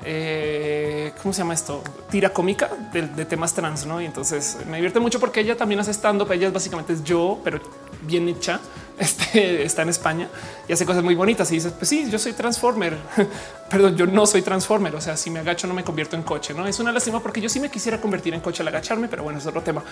eh, 0.03 1.11
¿cómo 1.21 1.33
se 1.33 1.39
llama 1.39 1.53
esto? 1.53 1.83
Tira 2.09 2.29
cómica 2.29 2.69
de, 2.93 3.25
temas 3.25 3.53
trans, 3.53 3.85
¿no? 3.85 4.01
Y 4.01 4.05
entonces 4.05 4.57
me 4.67 4.77
divierte 4.77 4.99
mucho 4.99 5.19
porque 5.19 5.41
ella 5.41 5.57
también 5.57 5.79
hace 5.79 5.91
stand-up, 5.91 6.31
ella 6.31 6.49
básicamente 6.51 6.93
es 6.93 7.03
yo, 7.03 7.39
pero 7.43 7.59
bien 8.01 8.27
hecha, 8.29 8.59
este, 8.99 9.63
está 9.63 9.81
en 9.81 9.89
España 9.89 10.29
y 10.67 10.73
hace 10.73 10.85
cosas 10.85 11.03
muy 11.03 11.15
bonitas 11.15 11.51
y 11.51 11.55
dices, 11.55 11.73
pues 11.73 11.89
sí, 11.89 12.09
yo 12.09 12.19
soy 12.19 12.33
transformer, 12.33 12.97
perdón, 13.69 13.95
yo 13.95 14.05
no 14.05 14.25
soy 14.25 14.41
transformer, 14.41 14.95
o 14.95 15.01
sea, 15.01 15.17
si 15.17 15.29
me 15.29 15.39
agacho 15.39 15.67
no 15.67 15.73
me 15.73 15.83
convierto 15.83 16.15
en 16.15 16.23
coche, 16.23 16.53
¿no? 16.53 16.67
Es 16.67 16.79
una 16.79 16.91
lástima 16.91 17.21
porque 17.21 17.41
yo 17.41 17.49
sí 17.49 17.59
me 17.59 17.69
quisiera 17.69 17.99
convertir 17.99 18.33
en 18.33 18.41
coche 18.41 18.61
al 18.61 18.67
agacharme, 18.67 19.07
pero 19.07 19.23
bueno, 19.23 19.39
es 19.39 19.45
otro 19.45 19.61
tema. 19.61 19.83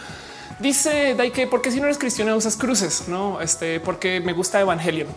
Dice 0.59 1.15
Daike, 1.15 1.47
porque 1.47 1.71
si 1.71 1.79
no 1.79 1.85
eres 1.85 1.97
cristiana 1.97 2.35
usas 2.35 2.55
cruces, 2.55 3.07
¿no? 3.07 3.41
Este, 3.41 3.79
porque 3.79 4.21
me 4.21 4.33
gusta 4.33 4.61
Evangelion. 4.61 5.07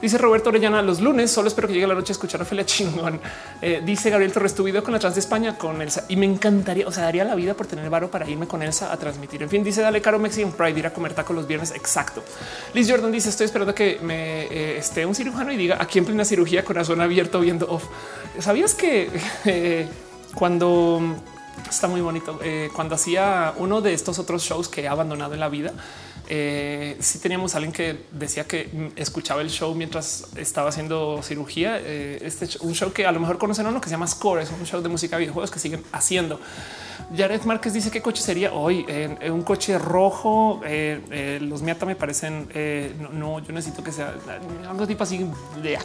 Dice 0.00 0.18
Roberto 0.18 0.50
Orellana 0.50 0.82
los 0.82 1.00
lunes. 1.00 1.30
Solo 1.30 1.48
espero 1.48 1.68
que 1.68 1.74
llegue 1.74 1.86
la 1.86 1.94
noche 1.94 2.12
a 2.12 2.14
escuchar 2.14 2.40
a 2.40 2.44
Ophelia 2.44 2.66
chingón. 2.66 3.18
Eh, 3.62 3.82
dice 3.84 4.10
Gabriel 4.10 4.30
Torres, 4.30 4.54
tu 4.54 4.62
video 4.62 4.84
con 4.84 4.92
la 4.92 4.98
trans 4.98 5.14
de 5.14 5.20
España 5.20 5.56
con 5.56 5.80
Elsa 5.80 6.04
y 6.08 6.16
me 6.16 6.26
encantaría, 6.26 6.86
o 6.86 6.92
sea, 6.92 7.04
daría 7.04 7.24
la 7.24 7.34
vida 7.34 7.54
por 7.54 7.66
tener 7.66 7.88
varo 7.88 8.10
para 8.10 8.28
irme 8.28 8.46
con 8.46 8.62
Elsa 8.62 8.92
a 8.92 8.96
transmitir. 8.98 9.42
En 9.42 9.48
fin, 9.48 9.64
dice 9.64 9.80
dale 9.80 10.02
caro 10.02 10.18
Mexican 10.18 10.52
Pride 10.52 10.78
ir 10.78 10.86
a 10.86 10.92
comer 10.92 11.14
taco 11.14 11.32
los 11.32 11.46
viernes. 11.46 11.72
Exacto. 11.74 12.22
Liz 12.74 12.90
Jordan 12.90 13.10
dice 13.10 13.30
estoy 13.30 13.46
esperando 13.46 13.74
que 13.74 13.98
me 14.02 14.42
eh, 14.42 14.78
esté 14.78 15.06
un 15.06 15.14
cirujano 15.14 15.50
y 15.50 15.56
diga 15.56 15.78
aquí 15.80 15.98
en 15.98 16.04
plena 16.04 16.26
cirugía 16.26 16.62
corazón 16.62 17.00
abierto 17.00 17.40
viendo 17.40 17.66
off. 17.66 17.84
Sabías 18.38 18.74
que 18.74 19.10
eh, 19.46 19.88
cuando 20.34 21.00
está 21.70 21.88
muy 21.88 22.02
bonito, 22.02 22.38
cuando 22.74 22.96
hacía 22.96 23.54
uno 23.56 23.80
de 23.80 23.94
estos 23.94 24.18
otros 24.18 24.42
shows 24.42 24.68
que 24.68 24.82
he 24.82 24.88
abandonado 24.88 25.32
en 25.32 25.40
la 25.40 25.48
vida, 25.48 25.72
eh, 26.28 26.96
sí 27.00 27.18
teníamos 27.18 27.54
alguien 27.54 27.72
que 27.72 28.04
decía 28.10 28.44
que 28.44 28.92
escuchaba 28.96 29.42
el 29.42 29.50
show 29.50 29.74
mientras 29.74 30.28
estaba 30.36 30.68
haciendo 30.68 31.22
cirugía. 31.22 31.78
Eh, 31.80 32.18
este 32.22 32.48
un 32.60 32.74
show 32.74 32.92
que 32.92 33.06
a 33.06 33.12
lo 33.12 33.20
mejor 33.20 33.38
conocen 33.38 33.66
uno 33.66 33.80
que 33.80 33.88
se 33.88 33.92
llama 33.92 34.06
Score, 34.06 34.42
es 34.42 34.50
un 34.50 34.66
show 34.66 34.82
de 34.82 34.88
música 34.88 35.16
de 35.16 35.20
videojuegos 35.20 35.50
que 35.50 35.58
siguen 35.58 35.82
haciendo. 35.92 36.40
Jared 37.16 37.42
Márquez 37.42 37.72
dice 37.72 37.90
qué 37.90 38.02
coche 38.02 38.22
sería 38.22 38.52
hoy 38.52 38.84
un 39.30 39.42
coche 39.42 39.78
rojo. 39.78 40.60
Eh, 40.64 41.38
los 41.42 41.62
Miata 41.62 41.86
me 41.86 41.94
parecen 41.94 42.48
no, 43.12 43.38
yo 43.40 43.52
necesito 43.52 43.84
que 43.84 43.92
sea 43.92 44.14
algo 44.68 44.86
tipo 44.86 45.04
así 45.04 45.24
de 45.62 45.78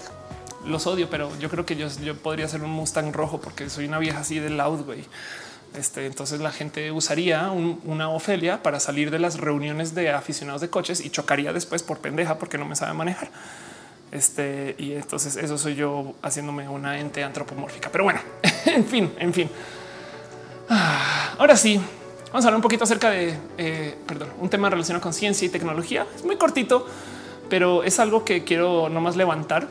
los 0.65 0.85
odio, 0.87 1.09
pero 1.09 1.31
yo 1.39 1.49
creo 1.49 1.65
que 1.65 1.75
yo, 1.75 1.87
yo 2.03 2.15
podría 2.15 2.47
ser 2.47 2.63
un 2.63 2.71
Mustang 2.71 3.11
rojo 3.13 3.39
porque 3.39 3.69
soy 3.69 3.85
una 3.85 3.99
vieja 3.99 4.19
así 4.19 4.39
de 4.39 4.49
loud, 4.49 4.85
güey. 4.85 5.03
Este, 5.75 6.05
entonces 6.05 6.41
la 6.41 6.51
gente 6.51 6.91
usaría 6.91 7.49
una 7.51 8.09
Ofelia 8.09 8.61
para 8.61 8.79
salir 8.79 9.09
de 9.09 9.19
las 9.19 9.39
reuniones 9.39 9.95
de 9.95 10.11
aficionados 10.11 10.59
de 10.61 10.69
coches 10.69 10.99
y 10.99 11.09
chocaría 11.09 11.53
después 11.53 11.81
por 11.81 11.99
pendeja 11.99 12.37
porque 12.37 12.57
no 12.57 12.65
me 12.65 12.75
sabe 12.75 12.93
manejar. 12.93 13.29
Este, 14.11 14.75
y 14.77 14.93
entonces 14.93 15.37
eso 15.37 15.57
soy 15.57 15.75
yo 15.75 16.13
haciéndome 16.21 16.67
una 16.67 16.99
ente 16.99 17.23
antropomórfica. 17.23 17.89
Pero 17.89 18.03
bueno, 18.03 18.19
en 18.65 18.85
fin, 18.85 19.13
en 19.17 19.33
fin. 19.33 19.49
Ah, 20.69 21.35
ahora 21.37 21.55
sí, 21.55 21.79
vamos 22.27 22.43
a 22.43 22.49
hablar 22.49 22.55
un 22.55 22.61
poquito 22.61 22.83
acerca 22.83 23.09
de, 23.09 23.37
eh, 23.57 23.95
perdón, 24.05 24.29
un 24.39 24.49
tema 24.49 24.69
relacionado 24.69 25.01
con 25.01 25.13
ciencia 25.13 25.45
y 25.45 25.49
tecnología. 25.49 26.05
Es 26.13 26.25
muy 26.25 26.35
cortito, 26.35 26.85
pero 27.49 27.83
es 27.83 27.97
algo 27.99 28.25
que 28.25 28.43
quiero 28.43 28.89
nomás 28.89 29.15
levantar 29.15 29.69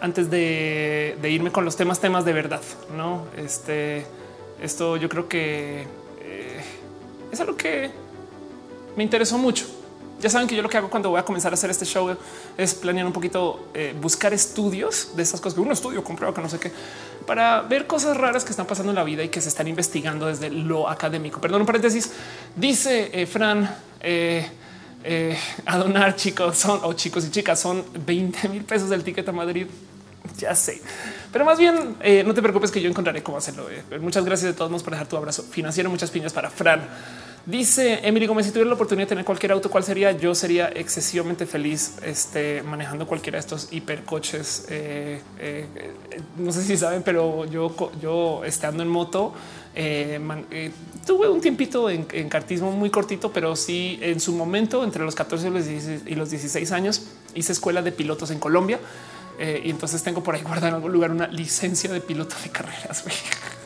antes 0.00 0.30
de, 0.30 1.16
de 1.22 1.30
irme 1.30 1.50
con 1.52 1.64
los 1.64 1.76
temas, 1.76 2.00
temas 2.00 2.26
de 2.26 2.34
verdad. 2.34 2.60
No, 2.94 3.26
este 3.38 4.04
esto 4.60 4.96
yo 4.96 5.08
creo 5.08 5.28
que 5.28 5.82
eh, 6.20 6.60
es 7.30 7.40
algo 7.40 7.56
que 7.56 7.90
me 8.96 9.02
interesó 9.02 9.38
mucho. 9.38 9.66
Ya 10.18 10.30
saben 10.30 10.48
que 10.48 10.56
yo 10.56 10.62
lo 10.62 10.68
que 10.70 10.78
hago 10.78 10.88
cuando 10.88 11.10
voy 11.10 11.20
a 11.20 11.24
comenzar 11.24 11.52
a 11.52 11.54
hacer 11.54 11.68
este 11.68 11.84
show 11.84 12.16
es 12.56 12.74
planear 12.74 13.04
un 13.06 13.12
poquito, 13.12 13.68
eh, 13.74 13.94
buscar 14.00 14.32
estudios 14.32 15.14
de 15.14 15.22
estas 15.22 15.42
cosas 15.42 15.54
que 15.54 15.60
un 15.60 15.70
estudio 15.70 16.02
comprueba 16.02 16.34
que 16.34 16.40
no 16.40 16.48
sé 16.48 16.58
qué, 16.58 16.72
para 17.26 17.60
ver 17.60 17.86
cosas 17.86 18.16
raras 18.16 18.42
que 18.42 18.50
están 18.50 18.66
pasando 18.66 18.92
en 18.92 18.96
la 18.96 19.04
vida 19.04 19.22
y 19.22 19.28
que 19.28 19.42
se 19.42 19.50
están 19.50 19.68
investigando 19.68 20.26
desde 20.26 20.48
lo 20.48 20.88
académico. 20.88 21.38
Perdón, 21.38 21.60
un 21.60 21.66
paréntesis. 21.66 22.10
Dice 22.54 23.10
eh, 23.12 23.26
Fran, 23.26 23.76
a 25.66 25.78
donar 25.78 26.16
chicos 26.16 26.56
son 26.56 26.80
o 26.82 26.94
chicos 26.94 27.26
y 27.26 27.30
chicas 27.30 27.60
son 27.60 27.84
20 28.06 28.48
mil 28.48 28.64
pesos 28.64 28.88
del 28.88 29.04
ticket 29.04 29.28
a 29.28 29.32
Madrid 29.32 29.66
ya 30.36 30.54
sé, 30.54 30.80
pero 31.36 31.44
más 31.44 31.58
bien 31.58 31.96
eh, 32.00 32.24
no 32.24 32.32
te 32.32 32.40
preocupes 32.40 32.70
que 32.70 32.80
yo 32.80 32.88
encontraré 32.88 33.22
cómo 33.22 33.36
hacerlo. 33.36 33.66
Eh. 33.70 33.98
Muchas 33.98 34.24
gracias 34.24 34.52
de 34.52 34.56
todos 34.56 34.70
modos 34.70 34.82
por 34.82 34.94
dejar 34.94 35.06
tu 35.06 35.18
abrazo 35.18 35.42
financiero. 35.42 35.90
Muchas 35.90 36.10
piñas 36.10 36.32
para 36.32 36.48
Fran. 36.48 36.80
Dice 37.44 38.00
Emily 38.04 38.26
Gómez, 38.26 38.46
si 38.46 38.52
tuviera 38.52 38.68
la 38.70 38.74
oportunidad 38.74 39.04
de 39.04 39.10
tener 39.10 39.24
cualquier 39.26 39.52
auto, 39.52 39.70
¿cuál 39.70 39.84
sería? 39.84 40.12
Yo 40.12 40.34
sería 40.34 40.68
excesivamente 40.68 41.44
feliz 41.44 41.98
este, 42.02 42.62
manejando 42.62 43.06
cualquiera 43.06 43.36
de 43.36 43.40
estos 43.40 43.70
hipercoches. 43.70 44.64
Eh, 44.70 45.20
no 46.38 46.52
sé 46.52 46.62
si 46.62 46.74
saben, 46.78 47.02
pero 47.02 47.44
yo, 47.44 47.92
yo 48.00 48.42
estando 48.42 48.82
en 48.82 48.88
moto, 48.88 49.34
tuve 51.04 51.28
un 51.28 51.42
tiempito 51.42 51.90
en, 51.90 52.06
en, 52.12 52.30
cartismo 52.30 52.72
muy 52.72 52.88
cortito, 52.88 53.30
pero 53.30 53.56
sí 53.56 53.98
en 54.00 54.20
su 54.20 54.32
momento, 54.32 54.82
entre 54.84 55.04
los 55.04 55.14
14 55.14 55.48
y 56.06 56.14
los 56.14 56.30
16 56.30 56.72
años, 56.72 57.08
hice 57.34 57.52
escuela 57.52 57.82
de 57.82 57.92
pilotos 57.92 58.30
en 58.30 58.38
Colombia. 58.38 58.80
Eh, 59.38 59.62
y 59.64 59.70
entonces 59.70 60.02
tengo 60.02 60.22
por 60.22 60.34
ahí 60.34 60.42
guardado 60.42 60.68
en 60.68 60.74
algún 60.74 60.92
lugar 60.92 61.10
una 61.10 61.26
licencia 61.26 61.92
de 61.92 62.00
piloto 62.00 62.36
de 62.42 62.50
carreras. 62.50 63.04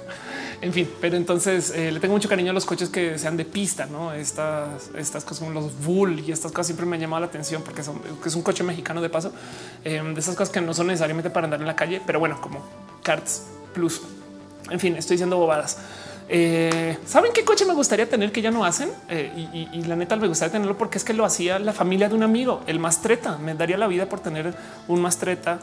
en 0.60 0.72
fin, 0.72 0.90
pero 1.00 1.16
entonces 1.16 1.70
eh, 1.70 1.92
le 1.92 2.00
tengo 2.00 2.14
mucho 2.14 2.28
cariño 2.28 2.50
a 2.50 2.54
los 2.54 2.64
coches 2.64 2.88
que 2.88 3.18
sean 3.18 3.36
de 3.36 3.44
pista, 3.44 3.86
no 3.86 4.12
estas, 4.12 4.90
estas 4.96 5.24
cosas 5.24 5.40
como 5.40 5.52
los 5.52 5.78
Bull 5.84 6.20
y 6.20 6.32
estas 6.32 6.50
cosas 6.50 6.66
siempre 6.66 6.86
me 6.86 6.96
han 6.96 7.02
llamado 7.02 7.20
la 7.20 7.26
atención 7.26 7.62
porque 7.62 7.82
son 7.82 8.00
que 8.00 8.28
es 8.28 8.34
un 8.34 8.42
coche 8.42 8.64
mexicano 8.64 9.00
de 9.00 9.08
paso 9.08 9.32
em, 9.84 10.12
de 10.12 10.20
esas 10.20 10.34
cosas 10.34 10.52
que 10.52 10.60
no 10.60 10.74
son 10.74 10.88
necesariamente 10.88 11.30
para 11.30 11.44
andar 11.44 11.60
en 11.60 11.66
la 11.66 11.76
calle, 11.76 12.02
pero 12.04 12.18
bueno, 12.18 12.40
como 12.40 12.64
Karts 13.02 13.46
Plus. 13.72 14.02
En 14.70 14.78
fin, 14.80 14.96
estoy 14.96 15.14
diciendo 15.14 15.36
bobadas. 15.36 15.78
Eh, 16.32 16.96
¿Saben 17.06 17.32
qué 17.32 17.44
coche 17.44 17.64
me 17.64 17.74
gustaría 17.74 18.08
tener 18.08 18.30
que 18.30 18.40
ya 18.40 18.52
no 18.52 18.64
hacen? 18.64 18.88
Eh, 19.08 19.68
y, 19.72 19.82
la 19.82 19.96
neta 19.96 20.14
me 20.14 20.28
gustaría 20.28 20.52
tenerlo 20.52 20.78
porque 20.78 20.96
es 20.96 21.02
que 21.02 21.12
lo 21.12 21.24
hacía 21.24 21.58
la 21.58 21.72
familia 21.72 22.08
de 22.08 22.14
un 22.14 22.22
amigo, 22.22 22.60
el 22.68 22.78
Mastreta. 22.78 23.36
Me 23.36 23.54
daría 23.54 23.76
la 23.76 23.88
vida 23.88 24.06
por 24.06 24.20
tener 24.20 24.54
un 24.86 25.00
Mastreta 25.02 25.58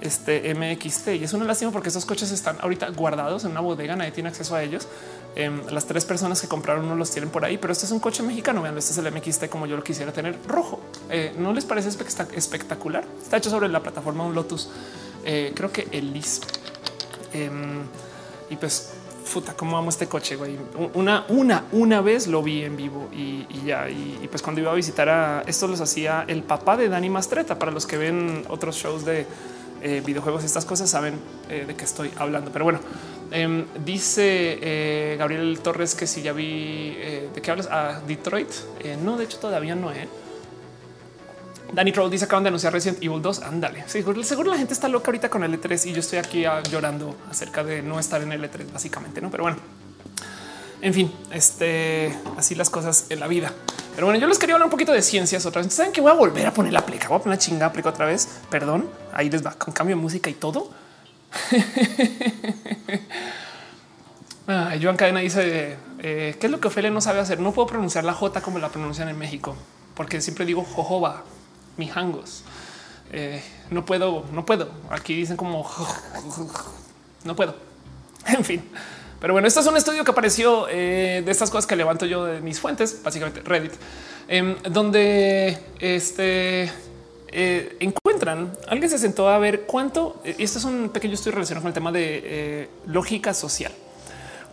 este 0.00 0.54
MXT 0.54 1.08
y 1.20 1.24
es 1.24 1.32
una 1.32 1.44
lástima 1.44 1.72
porque 1.72 1.88
esos 1.88 2.04
coches 2.04 2.30
están 2.30 2.56
ahorita 2.60 2.90
guardados 2.90 3.44
en 3.44 3.52
una 3.52 3.60
bodega, 3.60 3.96
nadie 3.96 4.12
tiene 4.12 4.28
acceso 4.28 4.54
a 4.54 4.62
ellos. 4.62 4.86
Em, 5.34 5.60
las 5.70 5.86
tres 5.86 6.04
personas 6.04 6.40
que 6.40 6.46
compraron 6.46 6.88
no 6.88 6.94
los 6.94 7.10
tienen 7.10 7.30
por 7.30 7.44
ahí, 7.44 7.58
pero 7.58 7.72
este 7.72 7.86
es 7.86 7.90
un 7.90 7.98
coche 7.98 8.22
mexicano. 8.22 8.62
Vean, 8.62 8.78
este 8.78 8.92
es 8.92 8.98
el 8.98 9.12
MXT 9.12 9.48
como 9.48 9.66
yo 9.66 9.76
lo 9.76 9.82
quisiera 9.82 10.12
tener 10.12 10.38
rojo. 10.46 10.80
Eh, 11.10 11.34
no 11.36 11.52
les 11.52 11.64
parece 11.64 11.88
espectacular? 11.88 13.04
Está 13.20 13.38
hecho 13.38 13.50
sobre 13.50 13.68
la 13.68 13.82
plataforma 13.82 14.24
un 14.24 14.36
Lotus. 14.36 14.70
creo 15.24 15.72
que 15.72 15.88
el 15.90 16.12
LIS. 16.12 16.42
Em, 17.32 17.82
y 18.50 18.56
pues 18.56 18.92
puta, 19.32 19.54
cómo 19.54 19.76
amo 19.78 19.88
este 19.88 20.06
coche, 20.06 20.36
güey. 20.36 20.58
Una, 20.94 21.24
una, 21.28 21.64
una 21.72 22.00
vez 22.00 22.26
lo 22.26 22.42
vi 22.42 22.64
en 22.64 22.76
vivo 22.76 23.08
y, 23.12 23.46
ya. 23.64 23.88
Y, 23.88 24.28
pues 24.30 24.42
cuando 24.42 24.60
iba 24.60 24.70
a 24.70 24.74
visitar 24.74 25.08
a 25.08 25.42
estos 25.46 25.70
los 25.70 25.80
hacía 25.80 26.24
el 26.28 26.42
papá 26.42 26.76
de 26.76 26.88
Dani 26.88 27.08
Mastreta. 27.08 27.58
Para 27.58 27.72
los 27.72 27.86
que 27.86 27.96
ven 27.96 28.44
otros 28.48 28.76
shows 28.76 29.04
de 29.04 29.26
eh, 29.82 30.02
videojuegos, 30.04 30.44
estas 30.44 30.64
cosas 30.64 30.90
saben 30.90 31.18
eh, 31.48 31.64
de 31.66 31.74
qué 31.74 31.84
estoy 31.84 32.10
hablando. 32.16 32.52
Pero 32.52 32.64
bueno, 32.64 32.80
em, 33.30 33.64
dice 33.84 34.58
eh, 34.60 35.16
Gabriel 35.18 35.58
Torres 35.60 35.94
que 35.94 36.06
si 36.06 36.22
ya 36.22 36.32
vi 36.32 36.94
de 37.34 37.40
qué 37.42 37.50
hablas 37.50 37.68
a 37.68 38.00
Detroit. 38.06 38.48
no, 39.02 39.16
de 39.16 39.24
hecho, 39.24 39.38
todavía 39.38 39.74
no. 39.74 39.90
Eh. 39.92 40.08
Danny 41.72 41.90
Troll 41.90 42.10
dice 42.10 42.26
acaban 42.26 42.44
de 42.44 42.48
anunciar 42.48 42.72
Resident 42.72 43.02
Evil 43.02 43.22
2. 43.22 43.42
Ándale. 43.42 43.84
Seguro, 43.88 44.50
la 44.50 44.58
gente 44.58 44.74
está 44.74 44.88
loca 44.88 45.06
ahorita 45.06 45.30
con 45.30 45.42
el 45.42 45.58
E3 45.58 45.86
y 45.86 45.92
yo 45.92 46.00
estoy 46.00 46.18
aquí 46.18 46.44
ah, 46.44 46.62
llorando 46.62 47.16
acerca 47.30 47.64
de 47.64 47.82
no 47.82 47.98
estar 47.98 48.20
en 48.20 48.32
el 48.32 48.42
E3, 48.42 48.72
básicamente, 48.72 49.22
no? 49.22 49.30
Pero 49.30 49.44
bueno, 49.44 49.56
en 50.82 50.92
fin, 50.92 51.10
este 51.32 52.14
así 52.36 52.54
las 52.54 52.68
cosas 52.68 53.06
en 53.08 53.20
la 53.20 53.26
vida. 53.26 53.52
Pero 53.94 54.06
bueno, 54.06 54.20
yo 54.20 54.26
les 54.26 54.38
quería 54.38 54.54
hablar 54.54 54.66
un 54.66 54.70
poquito 54.70 54.92
de 54.92 55.00
ciencias 55.00 55.46
otra 55.46 55.62
vez. 55.62 55.72
Saben 55.72 55.92
que 55.92 56.02
voy 56.02 56.10
a 56.10 56.14
volver 56.14 56.46
a 56.46 56.52
poner 56.52 56.74
la 56.74 56.84
pleca, 56.84 57.08
voy 57.08 57.16
a 57.16 57.22
poner 57.22 57.38
la 57.38 57.42
chinga 57.42 57.72
pleca 57.72 57.88
otra 57.88 58.04
vez. 58.04 58.28
Perdón, 58.50 58.90
ahí 59.12 59.30
les 59.30 59.44
va 59.44 59.52
con 59.52 59.72
cambio 59.72 59.96
de 59.96 60.02
música 60.02 60.28
y 60.28 60.34
todo. 60.34 60.70
Joan 64.46 64.96
Cadena 64.96 65.20
dice 65.20 65.78
eh, 66.00 66.36
qué 66.38 66.46
es 66.46 66.50
lo 66.50 66.60
que 66.60 66.68
Ophelia 66.68 66.90
no 66.90 67.00
sabe 67.00 67.20
hacer. 67.20 67.40
No 67.40 67.52
puedo 67.52 67.68
pronunciar 67.68 68.04
la 68.04 68.12
J 68.12 68.42
como 68.42 68.58
la 68.58 68.68
pronuncian 68.68 69.08
en 69.08 69.18
México, 69.18 69.56
porque 69.94 70.20
siempre 70.20 70.44
digo 70.44 70.64
jojoba 70.64 71.24
mijangos. 71.76 72.42
Eh, 73.12 73.42
no 73.70 73.84
puedo, 73.84 74.24
no 74.32 74.44
puedo. 74.46 74.70
Aquí 74.90 75.14
dicen 75.14 75.36
como 75.36 75.68
no 77.24 77.36
puedo. 77.36 77.54
En 78.24 78.44
fin, 78.44 78.62
Pero 79.20 79.32
bueno, 79.32 79.48
esto 79.48 79.58
es 79.58 79.66
un 79.66 79.76
estudio 79.76 80.04
que 80.04 80.12
apareció 80.12 80.68
eh, 80.68 81.22
de 81.24 81.30
estas 81.32 81.50
cosas 81.50 81.66
que 81.66 81.74
levanto 81.74 82.06
yo 82.06 82.24
de 82.24 82.40
mis 82.40 82.60
fuentes, 82.60 83.02
básicamente 83.02 83.40
Reddit, 83.40 83.72
em, 84.28 84.54
donde 84.70 85.58
este 85.80 86.70
eh, 87.32 87.76
encuentran, 87.80 88.52
alguien 88.68 88.88
se 88.88 88.98
sentó 88.98 89.28
a 89.28 89.38
ver 89.38 89.62
cuánto, 89.62 90.22
y 90.24 90.44
esto 90.44 90.60
es 90.60 90.64
un 90.64 90.90
pequeño 90.90 91.14
estudio 91.14 91.32
relacionado 91.32 91.62
con 91.62 91.68
el 91.70 91.74
tema 91.74 91.90
de 91.90 92.70
lógica 92.86 93.34
social. 93.34 93.72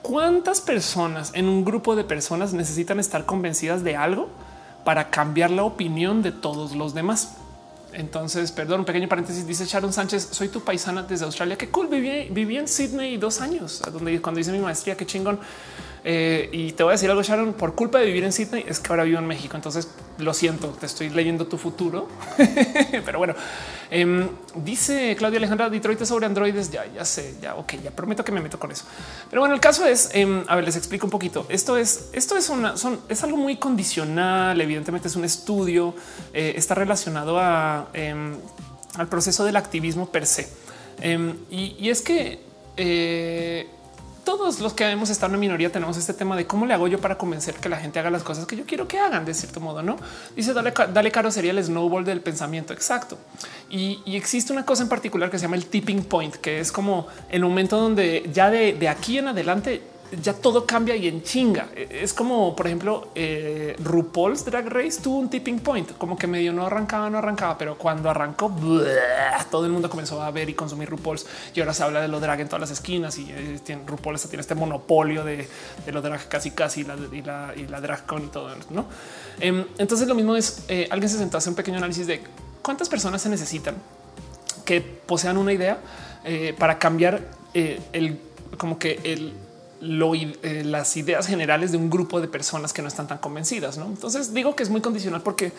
¿Cuántas 0.01 0.61
personas 0.61 1.31
en 1.35 1.47
un 1.47 1.63
grupo 1.63 1.95
de 1.95 2.03
personas 2.03 2.53
necesitan 2.53 2.99
estar 2.99 3.27
convencidas 3.27 3.83
de 3.83 3.95
algo 3.95 4.29
para 4.83 5.09
cambiar 5.09 5.51
la 5.51 5.63
opinión 5.63 6.21
de 6.21 6.31
todos 6.31 6.75
los 6.75 6.93
demás? 6.93 7.35
Entonces, 7.93 8.51
perdón, 8.51 8.81
un 8.81 8.85
pequeño 8.85 9.07
paréntesis. 9.07 9.45
Dice 9.47 9.65
Sharon 9.65 9.91
Sánchez: 9.91 10.29
Soy 10.31 10.49
tu 10.49 10.61
paisana 10.61 11.03
desde 11.03 11.25
Australia. 11.25 11.57
Qué 11.57 11.69
cool. 11.69 11.87
Viví, 11.87 12.29
viví 12.29 12.57
en 12.57 12.67
Sydney 12.67 13.17
dos 13.17 13.41
años, 13.41 13.81
donde 13.91 14.21
cuando 14.21 14.39
hice 14.39 14.51
mi 14.51 14.59
maestría, 14.59 14.95
qué 14.95 15.05
chingón. 15.05 15.39
Eh, 16.03 16.49
y 16.51 16.71
te 16.71 16.83
voy 16.83 16.91
a 16.91 16.93
decir 16.93 17.09
algo, 17.09 17.21
Sharon, 17.21 17.53
por 17.53 17.75
culpa 17.75 17.99
de 17.99 18.05
vivir 18.05 18.23
en 18.23 18.31
Sydney 18.31 18.63
es 18.67 18.79
que 18.79 18.91
ahora 18.91 19.03
vivo 19.03 19.19
en 19.19 19.27
México. 19.27 19.55
Entonces 19.55 19.89
lo 20.17 20.33
siento, 20.33 20.69
te 20.69 20.85
estoy 20.85 21.09
leyendo 21.09 21.47
tu 21.47 21.57
futuro. 21.57 22.07
Pero 23.05 23.19
bueno, 23.19 23.35
em, 23.89 24.27
dice 24.55 25.15
Claudia 25.17 25.37
Alejandra, 25.37 25.69
Detroit 25.69 26.03
sobre 26.05 26.25
androides. 26.25 26.71
Ya, 26.71 26.85
ya 26.85 27.05
sé, 27.05 27.35
ya, 27.41 27.55
ok, 27.55 27.73
ya 27.83 27.91
prometo 27.91 28.23
que 28.23 28.31
me 28.31 28.41
meto 28.41 28.59
con 28.59 28.71
eso. 28.71 28.85
Pero 29.29 29.41
bueno, 29.41 29.55
el 29.55 29.61
caso 29.61 29.85
es, 29.85 30.09
em, 30.13 30.43
a 30.47 30.55
ver, 30.55 30.65
les 30.65 30.75
explico 30.75 31.05
un 31.05 31.11
poquito. 31.11 31.45
Esto 31.49 31.77
es, 31.77 32.09
esto 32.13 32.37
es 32.37 32.49
una, 32.49 32.77
son, 32.77 32.99
es 33.09 33.23
algo 33.23 33.37
muy 33.37 33.57
condicional. 33.57 34.59
Evidentemente 34.61 35.07
es 35.07 35.15
un 35.15 35.25
estudio, 35.25 35.93
eh, 36.33 36.53
está 36.55 36.75
relacionado 36.75 37.39
a, 37.39 37.89
em, 37.93 38.35
al 38.95 39.07
proceso 39.07 39.43
del 39.43 39.55
activismo 39.55 40.09
per 40.09 40.25
se. 40.25 40.49
Y, 41.49 41.77
y, 41.79 41.89
es 41.89 42.01
que 42.01 42.41
eh, 42.75 43.69
todos 44.29 44.59
los 44.59 44.73
que 44.73 44.87
hemos 44.87 45.09
estado 45.09 45.33
en 45.33 45.39
minoría 45.39 45.71
tenemos 45.71 45.97
este 45.97 46.13
tema 46.13 46.37
de 46.37 46.45
cómo 46.45 46.67
le 46.67 46.75
hago 46.75 46.87
yo 46.87 47.01
para 47.01 47.17
convencer 47.17 47.55
que 47.55 47.67
la 47.67 47.77
gente 47.77 47.97
haga 47.97 48.11
las 48.11 48.21
cosas 48.21 48.45
que 48.45 48.55
yo 48.55 48.63
quiero 48.63 48.87
que 48.87 48.99
hagan 48.99 49.25
de 49.25 49.33
cierto 49.33 49.59
modo. 49.59 49.81
No 49.81 49.97
dice 50.35 50.53
dale, 50.53 50.71
dale 50.93 51.09
caro 51.09 51.31
sería 51.31 51.49
el 51.49 51.63
snowball 51.63 52.05
del 52.05 52.21
pensamiento. 52.21 52.71
Exacto. 52.71 53.17
Y, 53.71 54.03
existe 54.05 54.53
una 54.53 54.65
cosa 54.65 54.83
en 54.83 54.89
particular 54.89 55.31
que 55.31 55.39
se 55.39 55.45
llama 55.45 55.55
el 55.55 55.65
tipping 55.65 56.03
point, 56.03 56.35
que 56.35 56.59
es 56.59 56.71
como 56.71 57.07
el 57.29 57.41
momento 57.41 57.79
donde 57.79 58.29
ya 58.31 58.51
de, 58.51 58.73
de 58.73 58.87
aquí 58.87 59.17
en 59.17 59.29
adelante 59.29 59.81
ya 60.21 60.33
todo 60.33 60.65
cambia 60.65 60.95
y 60.95 61.07
en 61.07 61.23
chinga. 61.23 61.69
E, 61.75 62.01
es 62.03 62.13
como, 62.13 62.55
por 62.55 62.67
ejemplo, 62.67 63.09
eh, 63.15 63.75
RuPaul's 63.79 64.45
Drag 64.45 64.67
Race 64.67 65.01
tuvo 65.01 65.19
un 65.19 65.29
tipping 65.29 65.59
point, 65.59 65.97
como 65.97 66.17
que 66.17 66.27
medio 66.27 66.51
no 66.53 66.65
arrancaba, 66.65 67.09
no 67.09 67.17
arrancaba, 67.17 67.57
pero 67.57 67.77
cuando 67.77 68.09
arrancó, 68.09 68.53
todo 69.51 69.65
el 69.65 69.71
mundo 69.71 69.89
comenzó 69.89 70.21
a 70.21 70.31
ver 70.31 70.49
y 70.49 70.53
consumir 70.53 70.89
RuPaul's 70.89 71.25
y 71.53 71.59
ahora 71.59 71.73
se 71.73 71.83
habla 71.83 72.01
de 72.01 72.07
lo 72.07 72.19
drag 72.19 72.41
en 72.41 72.47
todas 72.47 72.61
las 72.61 72.71
esquinas 72.71 73.17
y 73.17 73.31
eh, 73.31 73.59
tiene, 73.63 73.83
RuPaul 73.85 74.19
tiene 74.19 74.41
este 74.41 74.55
monopolio 74.55 75.23
de, 75.23 75.47
lo 75.91 76.01
drag 76.01 76.27
casi 76.27 76.51
casi 76.51 76.81
y, 76.81 77.21
la, 77.21 77.81
drag 77.81 78.05
con 78.05 78.23
y 78.23 78.27
todo. 78.27 78.49
Em, 79.39 79.65
entonces 79.77 80.07
lo 80.07 80.15
mismo 80.15 80.35
es 80.35 80.63
eh, 80.67 80.87
alguien 80.91 81.09
se 81.09 81.17
sentó 81.17 81.37
a 81.37 81.39
hacer 81.39 81.51
un 81.51 81.55
pequeño 81.55 81.77
análisis 81.77 82.07
de 82.07 82.21
cuántas 82.61 82.89
personas 82.89 83.21
se 83.21 83.29
necesitan 83.29 83.75
que 84.65 84.81
posean 84.81 85.37
una 85.37 85.53
idea 85.53 85.79
para 86.59 86.77
cambiar 86.77 87.21
el 87.53 88.19
como 88.57 88.77
que 88.77 88.99
el 89.03 89.33
eh, 89.81 90.63
las 90.65 90.97
ideas 90.97 91.27
generales 91.27 91.71
de 91.71 91.77
un 91.77 91.89
grupo 91.89 92.21
de 92.21 92.27
personas 92.27 92.73
que 92.73 92.81
no 92.81 92.87
están 92.87 93.07
tan 93.07 93.19
convencidas. 93.19 93.77
¿no? 93.77 93.85
Entonces 93.85 94.33
digo 94.33 94.55
que 94.55 94.63
es 94.63 94.69
muy 94.69 94.81
condicional 94.81 95.21
porque 95.21 95.51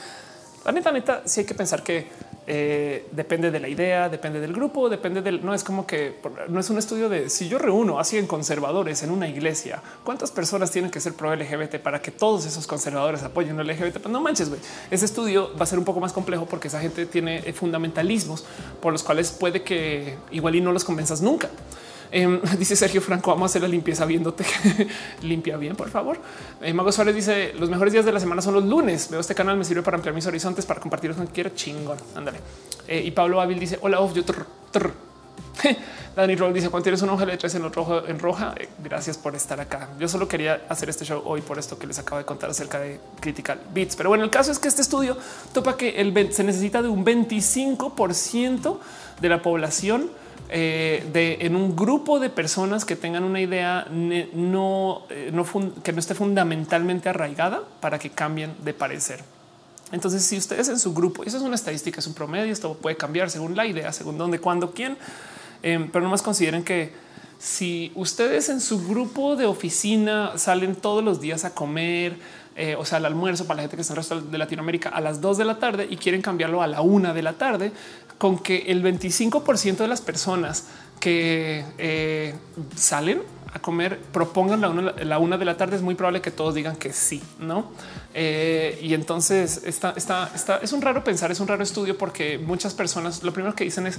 la 0.64 0.72
neta, 0.72 0.92
neta, 0.92 1.22
sí 1.24 1.40
hay 1.40 1.46
que 1.46 1.54
pensar 1.54 1.82
que 1.82 2.06
eh, 2.46 3.06
depende 3.12 3.50
de 3.50 3.60
la 3.60 3.68
idea, 3.68 4.10
depende 4.10 4.40
del 4.40 4.52
grupo, 4.52 4.90
depende 4.90 5.22
del 5.22 5.44
no 5.44 5.54
es 5.54 5.64
como 5.64 5.86
que 5.86 6.16
no 6.48 6.60
es 6.60 6.68
un 6.68 6.76
estudio 6.76 7.08
de 7.08 7.30
si 7.30 7.48
yo 7.48 7.58
reúno 7.58 7.98
a 7.98 8.04
100 8.04 8.26
conservadores 8.26 9.02
en 9.02 9.10
una 9.10 9.26
iglesia, 9.26 9.82
cuántas 10.04 10.30
personas 10.30 10.70
tienen 10.70 10.90
que 10.90 11.00
ser 11.00 11.14
pro 11.14 11.34
LGBT 11.34 11.76
para 11.76 12.02
que 12.02 12.10
todos 12.10 12.44
esos 12.44 12.66
conservadores 12.66 13.22
apoyen 13.22 13.58
el 13.58 13.68
LGBT. 13.68 14.00
Pues 14.00 14.12
no 14.12 14.20
manches. 14.20 14.50
Ese 14.90 15.04
estudio 15.04 15.50
va 15.56 15.62
a 15.62 15.66
ser 15.66 15.78
un 15.78 15.84
poco 15.84 16.00
más 16.00 16.12
complejo 16.12 16.44
porque 16.44 16.68
esa 16.68 16.80
gente 16.80 17.06
tiene 17.06 17.38
eh, 17.38 17.52
fundamentalismos 17.54 18.44
por 18.82 18.92
los 18.92 19.02
cuales 19.02 19.30
puede 19.30 19.62
que 19.62 20.18
igual 20.30 20.56
y 20.56 20.60
no 20.60 20.72
los 20.72 20.84
convenzas 20.84 21.22
nunca. 21.22 21.48
Em, 22.12 22.40
dice 22.58 22.76
Sergio 22.76 23.00
Franco, 23.00 23.30
vamos 23.30 23.44
a 23.44 23.52
hacer 23.52 23.62
la 23.62 23.68
limpieza 23.68 24.04
viéndote. 24.04 24.44
Limpia 25.22 25.56
bien, 25.56 25.76
por 25.76 25.88
favor. 25.88 26.18
Eh, 26.60 26.72
Mago 26.72 26.92
Suárez 26.92 27.14
dice 27.14 27.52
los 27.58 27.70
mejores 27.70 27.92
días 27.92 28.04
de 28.04 28.12
la 28.12 28.20
semana 28.20 28.42
son 28.42 28.54
los 28.54 28.64
lunes. 28.64 29.08
Veo 29.10 29.20
este 29.20 29.34
canal, 29.34 29.56
me 29.56 29.64
sirve 29.64 29.82
para 29.82 29.96
ampliar 29.96 30.14
mis 30.14 30.26
horizontes, 30.26 30.66
para 30.66 30.80
compartir 30.80 31.14
con 31.14 31.26
quiera. 31.26 31.54
Chingón. 31.54 31.98
Ándale. 32.14 32.38
Eh, 32.86 33.02
y 33.04 33.10
Pablo 33.10 33.40
Ávil 33.40 33.58
dice 33.58 33.78
hola, 33.82 33.98
yo 34.14 34.22
Dani 36.16 36.34
Roll 36.36 36.54
dice 36.54 36.70
cuando 36.70 36.84
tienes 36.84 37.02
una 37.02 37.12
hoja 37.12 37.26
de 37.26 37.36
tres 37.36 37.54
en 37.54 37.72
rojo 37.72 38.06
en 38.06 38.18
roja. 38.18 38.54
Eh, 38.58 38.68
gracias 38.82 39.18
por 39.18 39.34
estar 39.36 39.60
acá. 39.60 39.90
Yo 39.98 40.08
solo 40.08 40.26
quería 40.26 40.62
hacer 40.68 40.88
este 40.88 41.04
show 41.04 41.22
hoy 41.24 41.40
por 41.42 41.58
esto 41.58 41.78
que 41.78 41.86
les 41.86 41.98
acabo 41.98 42.18
de 42.18 42.24
contar 42.24 42.50
acerca 42.50 42.80
de 42.80 42.98
Critical 43.20 43.60
Beats. 43.72 43.96
Pero 43.96 44.08
bueno, 44.08 44.24
el 44.24 44.30
caso 44.30 44.50
es 44.50 44.58
que 44.58 44.68
este 44.68 44.82
estudio 44.82 45.16
topa 45.52 45.76
que 45.76 46.00
el, 46.00 46.32
se 46.32 46.44
necesita 46.44 46.82
de 46.82 46.88
un 46.88 47.04
25 47.04 47.94
de 49.20 49.28
la 49.28 49.42
población 49.42 50.10
eh, 50.52 51.06
de 51.12 51.46
en 51.46 51.54
un 51.54 51.76
grupo 51.76 52.18
de 52.18 52.28
personas 52.28 52.84
que 52.84 52.96
tengan 52.96 53.22
una 53.22 53.40
idea 53.40 53.86
no, 53.88 55.02
eh, 55.08 55.30
no 55.32 55.44
que 55.84 55.92
no 55.92 56.00
esté 56.00 56.16
fundamentalmente 56.16 57.08
arraigada 57.08 57.62
para 57.80 58.00
que 58.00 58.10
cambien 58.10 58.56
de 58.64 58.74
parecer. 58.74 59.20
Entonces, 59.92 60.24
si 60.24 60.36
ustedes 60.36 60.68
en 60.68 60.80
su 60.80 60.92
grupo, 60.92 61.22
eso 61.22 61.36
es 61.36 61.44
una 61.44 61.54
estadística, 61.54 62.00
es 62.00 62.06
un 62.08 62.14
promedio, 62.14 62.52
esto 62.52 62.74
puede 62.74 62.96
cambiar 62.96 63.30
según 63.30 63.54
la 63.54 63.64
idea, 63.64 63.92
según 63.92 64.18
dónde, 64.18 64.40
cuándo, 64.40 64.72
quién, 64.72 64.96
eh, 65.62 65.88
pero 65.92 66.08
más 66.08 66.20
consideren 66.20 66.64
que 66.64 66.92
si 67.38 67.92
ustedes 67.94 68.48
en 68.48 68.60
su 68.60 68.84
grupo 68.84 69.36
de 69.36 69.46
oficina 69.46 70.36
salen 70.36 70.74
todos 70.74 71.04
los 71.04 71.20
días 71.20 71.44
a 71.44 71.54
comer, 71.54 72.18
o 72.76 72.84
sea, 72.84 72.98
al 72.98 73.06
almuerzo 73.06 73.46
para 73.46 73.56
la 73.56 73.62
gente 73.62 73.76
que 73.76 73.82
está 73.82 73.94
en 73.94 73.96
el 73.96 74.02
resto 74.02 74.20
de 74.20 74.36
Latinoamérica 74.36 74.90
a 74.90 75.00
las 75.00 75.22
dos 75.22 75.38
de 75.38 75.46
la 75.46 75.58
tarde 75.58 75.86
y 75.88 75.96
quieren 75.96 76.20
cambiarlo 76.20 76.60
a 76.60 76.66
la 76.66 76.82
una 76.82 77.14
de 77.14 77.22
la 77.22 77.32
tarde, 77.32 77.72
con 78.20 78.38
que 78.38 78.64
el 78.66 78.84
25% 78.84 79.78
de 79.78 79.88
las 79.88 80.02
personas 80.02 80.66
que 81.00 81.64
eh, 81.78 82.34
salen 82.76 83.22
a 83.54 83.60
comer 83.60 83.98
propongan 84.12 84.60
la 84.60 85.18
una, 85.18 85.38
de 85.38 85.44
la 85.46 85.56
tarde, 85.56 85.76
es 85.76 85.82
muy 85.82 85.94
probable 85.94 86.20
que 86.20 86.30
todos 86.30 86.54
digan 86.54 86.76
que 86.76 86.92
sí, 86.92 87.22
no? 87.38 87.72
Eh, 88.12 88.78
y 88.82 88.92
entonces 88.92 89.62
está, 89.64 89.94
está, 89.96 90.30
está, 90.34 90.58
es 90.58 90.70
un 90.74 90.82
raro 90.82 91.02
pensar, 91.02 91.32
es 91.32 91.40
un 91.40 91.48
raro 91.48 91.62
estudio 91.62 91.96
porque 91.96 92.36
muchas 92.36 92.74
personas 92.74 93.22
lo 93.22 93.32
primero 93.32 93.54
que 93.54 93.64
dicen 93.64 93.86
es 93.86 93.98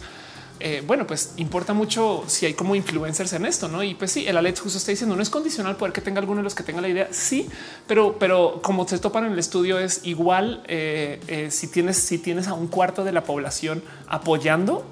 eh, 0.63 0.83
bueno, 0.85 1.07
pues 1.07 1.33
importa 1.37 1.73
mucho 1.73 2.23
si 2.27 2.45
hay 2.45 2.53
como 2.53 2.75
influencers 2.75 3.33
en 3.33 3.45
esto, 3.45 3.67
no? 3.67 3.83
Y 3.83 3.95
pues 3.95 4.11
sí, 4.11 4.27
el 4.27 4.37
Alex 4.37 4.61
justo 4.61 4.77
está 4.77 4.91
diciendo 4.91 5.15
no 5.15 5.21
es 5.21 5.29
condicional 5.29 5.75
poder 5.75 5.93
que 5.93 6.01
tenga 6.01 6.19
alguno 6.19 6.37
de 6.37 6.43
los 6.43 6.55
que 6.55 6.63
tenga 6.63 6.81
la 6.81 6.87
idea. 6.87 7.07
Sí, 7.11 7.49
pero, 7.87 8.17
pero 8.19 8.61
como 8.61 8.87
se 8.87 8.99
topan 8.99 9.25
en 9.25 9.33
el 9.33 9.39
estudio, 9.39 9.79
es 9.79 10.01
igual 10.03 10.63
eh, 10.67 11.19
eh, 11.27 11.51
si 11.51 11.67
tienes, 11.67 11.97
si 11.97 12.17
tienes 12.17 12.47
a 12.47 12.53
un 12.53 12.67
cuarto 12.67 13.03
de 13.03 13.11
la 13.11 13.23
población 13.23 13.83
apoyando 14.07 14.85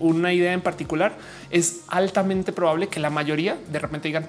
una 0.00 0.32
idea 0.32 0.52
en 0.52 0.62
particular, 0.62 1.16
es 1.50 1.80
altamente 1.88 2.52
probable 2.52 2.88
que 2.88 3.00
la 3.00 3.10
mayoría 3.10 3.56
de 3.70 3.78
repente 3.78 4.08
digan 4.08 4.28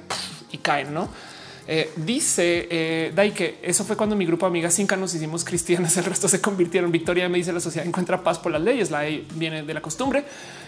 y 0.51 0.57
caen, 0.59 0.93
no? 0.93 1.09
Eh, 1.67 1.91
dice 1.97 2.67
eh, 2.69 3.33
que 3.35 3.59
eso 3.61 3.83
fue 3.85 3.95
cuando 3.95 4.15
mi 4.15 4.25
grupo 4.25 4.45
de 4.45 4.49
amigas 4.49 4.73
cinca 4.73 4.95
nos 4.95 5.13
hicimos 5.13 5.43
cristianas, 5.43 5.95
el 5.97 6.05
resto 6.05 6.27
se 6.27 6.41
convirtieron. 6.41 6.91
Victoria 6.91 7.29
me 7.29 7.37
dice 7.37 7.53
la 7.53 7.59
sociedad 7.59 7.87
encuentra 7.87 8.23
paz 8.23 8.39
por 8.39 8.51
las 8.51 8.61
leyes, 8.61 8.91
la 8.91 9.03
ley 9.03 9.27
viene 9.35 9.63
de 9.63 9.73
la 9.73 9.81
costumbre. 9.81 10.23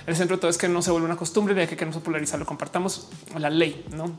El 0.05 0.15
centro 0.15 0.37
de 0.37 0.41
todo 0.41 0.51
es 0.51 0.57
que 0.57 0.67
no 0.67 0.81
se 0.81 0.91
vuelve 0.91 1.05
una 1.05 1.17
costumbre, 1.17 1.53
de 1.53 1.67
que 1.67 1.75
queremos 1.75 1.95
popularizarlo, 1.97 2.45
compartamos 2.45 3.07
la 3.37 3.49
ley, 3.49 3.85
no? 3.95 4.11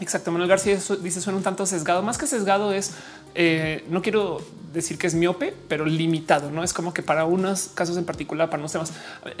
Exacto. 0.00 0.30
Manuel 0.30 0.48
García 0.48 0.78
dice 1.00 1.20
suena 1.20 1.36
un 1.38 1.42
tanto 1.42 1.66
sesgado, 1.66 2.02
más 2.02 2.18
que 2.18 2.26
sesgado 2.26 2.72
es 2.72 2.92
eh, 3.34 3.84
no 3.88 4.02
quiero 4.02 4.40
decir 4.72 4.98
que 4.98 5.06
es 5.06 5.14
miope, 5.14 5.54
pero 5.68 5.84
limitado. 5.84 6.50
No 6.50 6.62
es 6.62 6.72
como 6.72 6.92
que 6.92 7.02
para 7.02 7.24
unos 7.24 7.70
casos 7.74 7.96
en 7.96 8.04
particular, 8.04 8.50
para 8.50 8.60
unos 8.60 8.72
temas, 8.72 8.92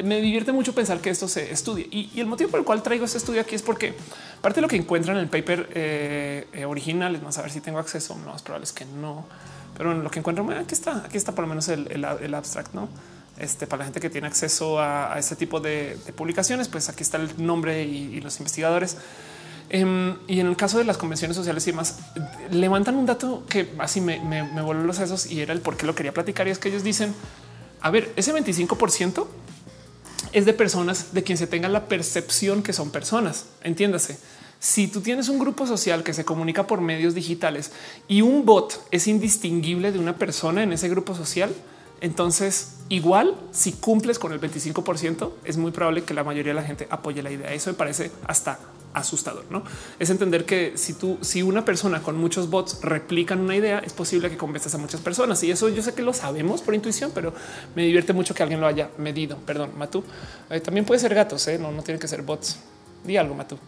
me 0.02 0.20
divierte 0.20 0.52
mucho 0.52 0.74
pensar 0.74 1.00
que 1.00 1.10
esto 1.10 1.28
se 1.28 1.52
estudie. 1.52 1.88
Y, 1.90 2.18
el 2.20 2.26
motivo 2.26 2.50
por 2.50 2.60
el 2.60 2.66
cual 2.66 2.82
traigo 2.82 3.04
este 3.04 3.18
estudio 3.18 3.40
aquí 3.40 3.54
es 3.54 3.62
porque 3.62 3.94
parte 4.40 4.56
de 4.56 4.62
lo 4.62 4.68
que 4.68 4.76
encuentran 4.76 5.16
en 5.16 5.24
el 5.24 5.28
paper 5.28 5.68
eh, 5.74 6.46
eh, 6.52 6.64
original 6.64 7.14
es 7.14 7.22
más 7.22 7.38
a 7.38 7.42
ver 7.42 7.50
si 7.50 7.60
tengo 7.60 7.78
acceso. 7.78 8.16
No 8.16 8.32
más 8.32 8.42
probable 8.42 8.64
es 8.64 8.72
que 8.72 8.84
no, 8.84 9.26
pero 9.76 9.92
en 9.92 10.02
lo 10.02 10.10
que 10.10 10.18
encuentro 10.18 10.48
aquí 10.50 10.74
está, 10.74 11.04
aquí 11.04 11.16
está 11.16 11.32
por 11.32 11.42
lo 11.42 11.48
menos 11.48 11.68
el, 11.68 12.34
abstract, 12.34 12.74
no? 12.74 12.88
Este 13.38 13.68
para 13.68 13.80
la 13.80 13.84
gente 13.84 14.00
que 14.00 14.10
tiene 14.10 14.26
acceso 14.26 14.80
a, 14.80 15.16
este 15.18 15.36
tipo 15.36 15.60
de, 15.60 15.96
publicaciones, 16.16 16.68
pues 16.68 16.88
aquí 16.88 17.02
está 17.02 17.18
el 17.18 17.44
nombre 17.44 17.84
y 17.84 18.20
los 18.20 18.38
investigadores. 18.40 18.96
Em, 19.70 20.16
y 20.26 20.40
en 20.40 20.46
el 20.46 20.56
caso 20.56 20.78
de 20.78 20.84
las 20.84 20.96
convenciones 20.96 21.36
sociales 21.36 21.66
y 21.66 21.72
demás, 21.72 21.98
levantan 22.50 22.96
un 22.96 23.06
dato 23.06 23.44
que 23.48 23.70
así 23.78 24.00
me, 24.00 24.20
me, 24.20 24.62
volvió 24.62 24.84
los 24.84 24.96
sesos 24.96 25.26
y 25.26 25.40
era 25.40 25.52
el 25.52 25.60
por 25.60 25.76
qué 25.76 25.86
lo 25.86 25.94
quería 25.94 26.12
platicar. 26.12 26.48
Y 26.48 26.50
es 26.50 26.58
que 26.58 26.68
ellos 26.68 26.82
dicen, 26.82 27.14
a 27.80 27.90
ver, 27.90 28.12
ese 28.16 28.34
25% 28.34 29.26
es 30.32 30.46
de 30.46 30.52
personas 30.52 31.12
de 31.12 31.22
quien 31.22 31.38
se 31.38 31.46
tenga 31.46 31.68
la 31.68 31.86
percepción 31.86 32.62
que 32.62 32.72
son 32.72 32.90
personas. 32.90 33.46
Entiéndase. 33.62 34.18
Si 34.60 34.88
tú 34.88 35.02
tienes 35.02 35.28
un 35.28 35.38
grupo 35.38 35.66
social 35.66 36.02
que 36.02 36.12
se 36.12 36.24
comunica 36.24 36.66
por 36.66 36.80
medios 36.80 37.14
digitales 37.14 37.70
y 38.08 38.22
un 38.22 38.44
bot 38.44 38.84
es 38.90 39.06
indistinguible 39.06 39.92
de 39.92 40.00
una 40.00 40.16
persona 40.16 40.64
en 40.64 40.72
ese 40.72 40.88
grupo 40.88 41.14
social, 41.14 41.54
entonces, 42.00 42.76
igual 42.88 43.36
si 43.52 43.72
cumples 43.72 44.18
con 44.18 44.32
el 44.32 44.40
25%, 44.40 45.30
es 45.44 45.56
muy 45.56 45.70
probable 45.70 46.04
que 46.04 46.14
la 46.14 46.24
mayoría 46.24 46.54
de 46.54 46.60
la 46.60 46.66
gente 46.66 46.86
apoye 46.90 47.22
la 47.22 47.30
idea. 47.30 47.52
Eso 47.52 47.70
me 47.70 47.76
parece 47.76 48.10
hasta 48.26 48.58
asustador. 48.94 49.44
No 49.50 49.62
es 49.98 50.10
entender 50.10 50.44
que 50.44 50.72
si 50.76 50.94
tú, 50.94 51.18
si 51.20 51.42
una 51.42 51.64
persona 51.64 52.02
con 52.02 52.16
muchos 52.16 52.50
bots 52.50 52.80
replican 52.82 53.40
una 53.40 53.56
idea, 53.56 53.78
es 53.80 53.92
posible 53.92 54.30
que 54.30 54.36
convences 54.36 54.74
a 54.74 54.78
muchas 54.78 55.00
personas. 55.00 55.42
Y 55.42 55.50
eso 55.50 55.68
yo 55.68 55.82
sé 55.82 55.94
que 55.94 56.02
lo 56.02 56.12
sabemos 56.12 56.62
por 56.62 56.74
intuición, 56.74 57.10
pero 57.14 57.32
me 57.74 57.84
divierte 57.84 58.12
mucho 58.12 58.34
que 58.34 58.42
alguien 58.42 58.60
lo 58.60 58.66
haya 58.66 58.90
medido. 58.98 59.36
Perdón, 59.38 59.72
Matú. 59.76 60.04
Eh, 60.50 60.60
también 60.60 60.84
puede 60.84 61.00
ser 61.00 61.14
gatos, 61.14 61.46
¿eh? 61.48 61.58
no, 61.58 61.72
no 61.72 61.82
que 61.84 62.08
ser 62.08 62.22
bots. 62.22 62.58
Di 63.04 63.16
algo, 63.16 63.34
Matú. 63.34 63.58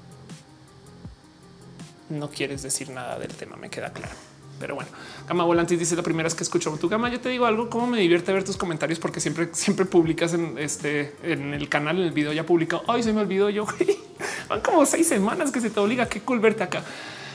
No 2.10 2.28
quieres 2.28 2.62
decir 2.62 2.90
nada 2.90 3.18
del 3.18 3.32
tema, 3.34 3.56
me 3.56 3.70
queda 3.70 3.92
claro. 3.92 4.14
Pero 4.58 4.74
bueno, 4.74 4.90
Gama 5.26 5.44
Volantis 5.44 5.78
dice 5.78 5.96
la 5.96 6.02
primera 6.02 6.26
vez 6.26 6.34
que 6.34 6.42
escucho 6.42 6.70
tu 6.72 6.88
gama. 6.88 7.08
Yo 7.08 7.18
te 7.18 7.30
digo 7.30 7.46
algo, 7.46 7.70
cómo 7.70 7.86
me 7.86 7.98
divierte 7.98 8.30
ver 8.30 8.44
tus 8.44 8.58
comentarios 8.58 8.98
porque 8.98 9.18
siempre, 9.18 9.48
siempre 9.52 9.86
publicas 9.86 10.34
en 10.34 10.58
este 10.58 11.14
en 11.22 11.54
el 11.54 11.68
canal, 11.70 11.96
en 11.98 12.04
el 12.04 12.12
video 12.12 12.32
ya 12.32 12.44
publicado. 12.44 12.82
Ay, 12.86 13.02
se 13.02 13.12
me 13.14 13.22
olvidó 13.22 13.48
yo. 13.48 13.66
Van 14.50 14.60
como 14.60 14.84
seis 14.84 15.06
semanas 15.06 15.52
que 15.52 15.60
se 15.60 15.70
te 15.70 15.78
obliga. 15.78 16.08
Qué 16.08 16.20
cool 16.20 16.40
verte 16.40 16.64
acá. 16.64 16.82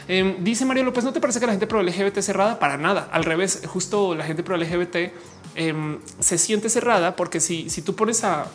Em, 0.08 0.44
dice 0.44 0.66
Mario 0.66 0.84
López, 0.84 1.06
¿no 1.06 1.14
te 1.14 1.22
parece 1.22 1.40
que 1.40 1.46
la 1.46 1.54
gente 1.54 1.66
pro 1.66 1.82
LGBT 1.82 2.20
cerrada? 2.20 2.60
Para 2.60 2.78
nada. 2.78 3.08
Al 3.12 3.24
revés, 3.24 3.62
justo 3.66 4.14
la 4.14 4.26
gente 4.26 4.44
pro 4.44 4.58
LGBT 4.58 5.14
em, 5.56 5.98
se 6.20 6.38
siente 6.38 6.70
cerrada 6.70 7.16
porque 7.16 7.40
si, 7.40 7.70
si 7.70 7.82
tú 7.82 7.96
pones 7.96 8.26
a, 8.26 8.46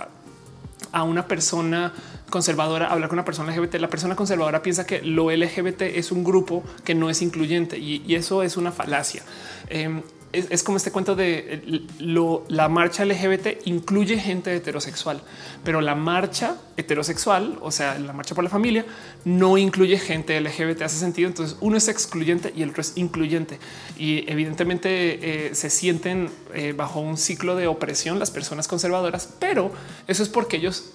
a 0.93 1.03
una 1.05 1.27
persona 1.27 1.93
conservadora, 2.29 2.87
hablar 2.89 3.09
con 3.09 3.17
una 3.17 3.25
persona 3.25 3.51
LGBT, 3.57 3.77
la 3.77 3.89
persona 3.89 4.15
conservadora 4.15 4.63
piensa 4.63 4.87
que 4.87 5.03
lo 5.03 5.31
LGBT 5.31 5.83
es 5.83 6.13
un 6.13 6.23
grupo 6.23 6.63
que 6.85 6.95
no 6.95 7.11
es 7.11 7.23
incluyente 7.23 7.79
y, 7.79 8.15
eso 8.15 8.43
es 8.43 8.59
una 8.59 8.73
falacia. 8.73 9.23
Em, 9.69 10.03
es, 10.33 10.63
como 10.63 10.77
este 10.77 10.93
cuento 10.93 11.17
de 11.17 11.83
lo, 11.99 12.45
la 12.49 12.69
marcha 12.69 13.05
LGBT 13.05 13.67
incluye 13.67 14.19
gente 14.19 14.55
heterosexual, 14.55 15.23
pero 15.65 15.81
la 15.81 15.95
marcha 15.95 16.57
heterosexual, 16.77 17.59
o 17.61 17.71
sea, 17.71 17.99
la 17.99 18.13
marcha 18.13 18.35
por 18.35 18.45
la 18.45 18.51
familia, 18.51 18.87
no 19.25 19.59
incluye 19.59 19.99
gente 19.99 20.41
LGBT. 20.41 20.83
Hace 20.83 20.99
sentido. 20.99 21.29
Entonces, 21.29 21.57
uno 21.61 21.77
es 21.77 21.89
excluyente 21.89 22.53
y 22.57 22.63
el 22.63 22.71
otro 22.71 22.81
es 22.81 22.93
incluyente. 22.97 23.59
Y 23.99 24.31
evidentemente 24.31 25.49
eh, 25.49 25.55
se 25.55 25.69
sienten 25.69 26.31
eh, 26.55 26.73
bajo 26.77 27.01
un 27.01 27.17
ciclo 27.17 27.57
de 27.57 27.67
opresión 27.67 28.19
las 28.19 28.31
personas 28.31 28.69
conservadoras, 28.69 29.29
pero 29.39 29.73
eso 30.07 30.23
es 30.23 30.29
porque 30.29 30.57
ellos 30.59 30.93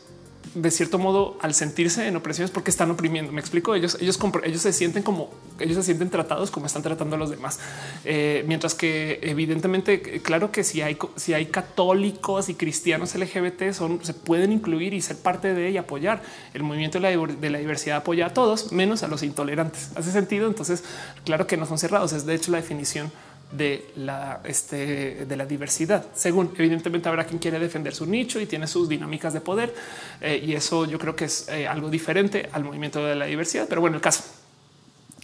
de 0.56 0.72
cierto 0.72 0.98
modo 0.98 1.38
al 1.42 1.54
sentirse 1.54 2.08
en 2.08 2.16
opresiones 2.16 2.50
porque 2.50 2.72
están 2.72 2.90
oprimiendo. 2.90 3.32
Me 3.32 3.42
explico. 3.42 3.76
Ellos, 3.76 3.98
ellos, 4.02 4.18
ellos 4.44 4.62
se 4.62 4.74
sienten 4.74 5.04
como 5.04 5.30
ellos 5.60 5.78
se 5.78 5.84
sienten 5.84 6.10
tratados 6.10 6.52
como 6.52 6.66
están 6.66 6.82
tratando 6.82 7.16
a 7.16 7.20
los 7.20 7.30
demás. 7.30 7.60
Eh, 8.04 8.44
mientras 8.48 8.74
que 8.74 9.20
evidentemente, 9.22 10.22
claro 10.22 10.52
que 10.52 10.64
si 10.64 10.82
hay, 10.82 10.98
si 11.16 11.34
hay 11.34 11.48
católicos 11.48 12.50
y 12.50 12.56
cristianos 12.56 13.16
LGBT 13.16 13.72
son, 13.72 14.04
se 14.04 14.14
pueden 14.14 14.52
incluir 14.52 14.94
y 14.94 15.02
ser 15.02 15.18
parte 15.18 15.54
de 15.54 15.72
y 15.72 15.78
apoyar. 15.78 16.22
El 16.54 16.64
movimiento 16.64 17.00
de 17.00 17.16
la, 17.16 17.28
de 17.28 17.50
la 17.50 17.60
diversidad 17.60 17.98
apoya 17.98 18.28
a 18.28 18.34
todos 18.34 18.72
menos 18.72 19.04
a 19.04 19.08
los 19.08 19.24
intolerantes. 19.24 19.92
Hace 19.96 20.12
sentido. 20.12 20.48
Entonces, 20.48 20.84
claro 21.24 21.48
que 21.48 21.58
no 21.58 21.66
son 21.66 21.78
cerrados. 21.78 22.14
Es 22.14 22.26
de 22.26 22.36
hecho 22.36 22.52
la 22.52 22.58
definición 22.58 23.12
de 23.58 23.92
la, 23.96 24.42
este, 24.44 25.26
de 25.26 25.36
la 25.38 25.46
diversidad. 25.46 26.06
Según 26.14 26.54
evidentemente 26.58 27.10
habrá 27.10 27.26
quien 27.26 27.40
quiere 27.40 27.60
defender 27.60 27.94
su 27.94 28.06
nicho 28.06 28.40
y 28.40 28.46
tiene 28.46 28.68
sus 28.68 28.90
dinámicas 28.90 29.34
de 29.34 29.42
poder. 29.42 29.74
Eh, 30.22 30.44
y 30.46 30.54
eso 30.54 30.86
yo 30.86 31.00
creo 31.00 31.16
que 31.16 31.26
es 31.26 31.48
eh, 31.50 31.68
algo 31.68 31.90
diferente 31.90 32.50
al 32.52 32.64
movimiento 32.64 33.04
de 33.06 33.16
la 33.16 33.26
diversidad. 33.26 33.66
Pero 33.68 33.82
bueno, 33.82 33.96
el 33.96 34.02
caso. 34.02 34.24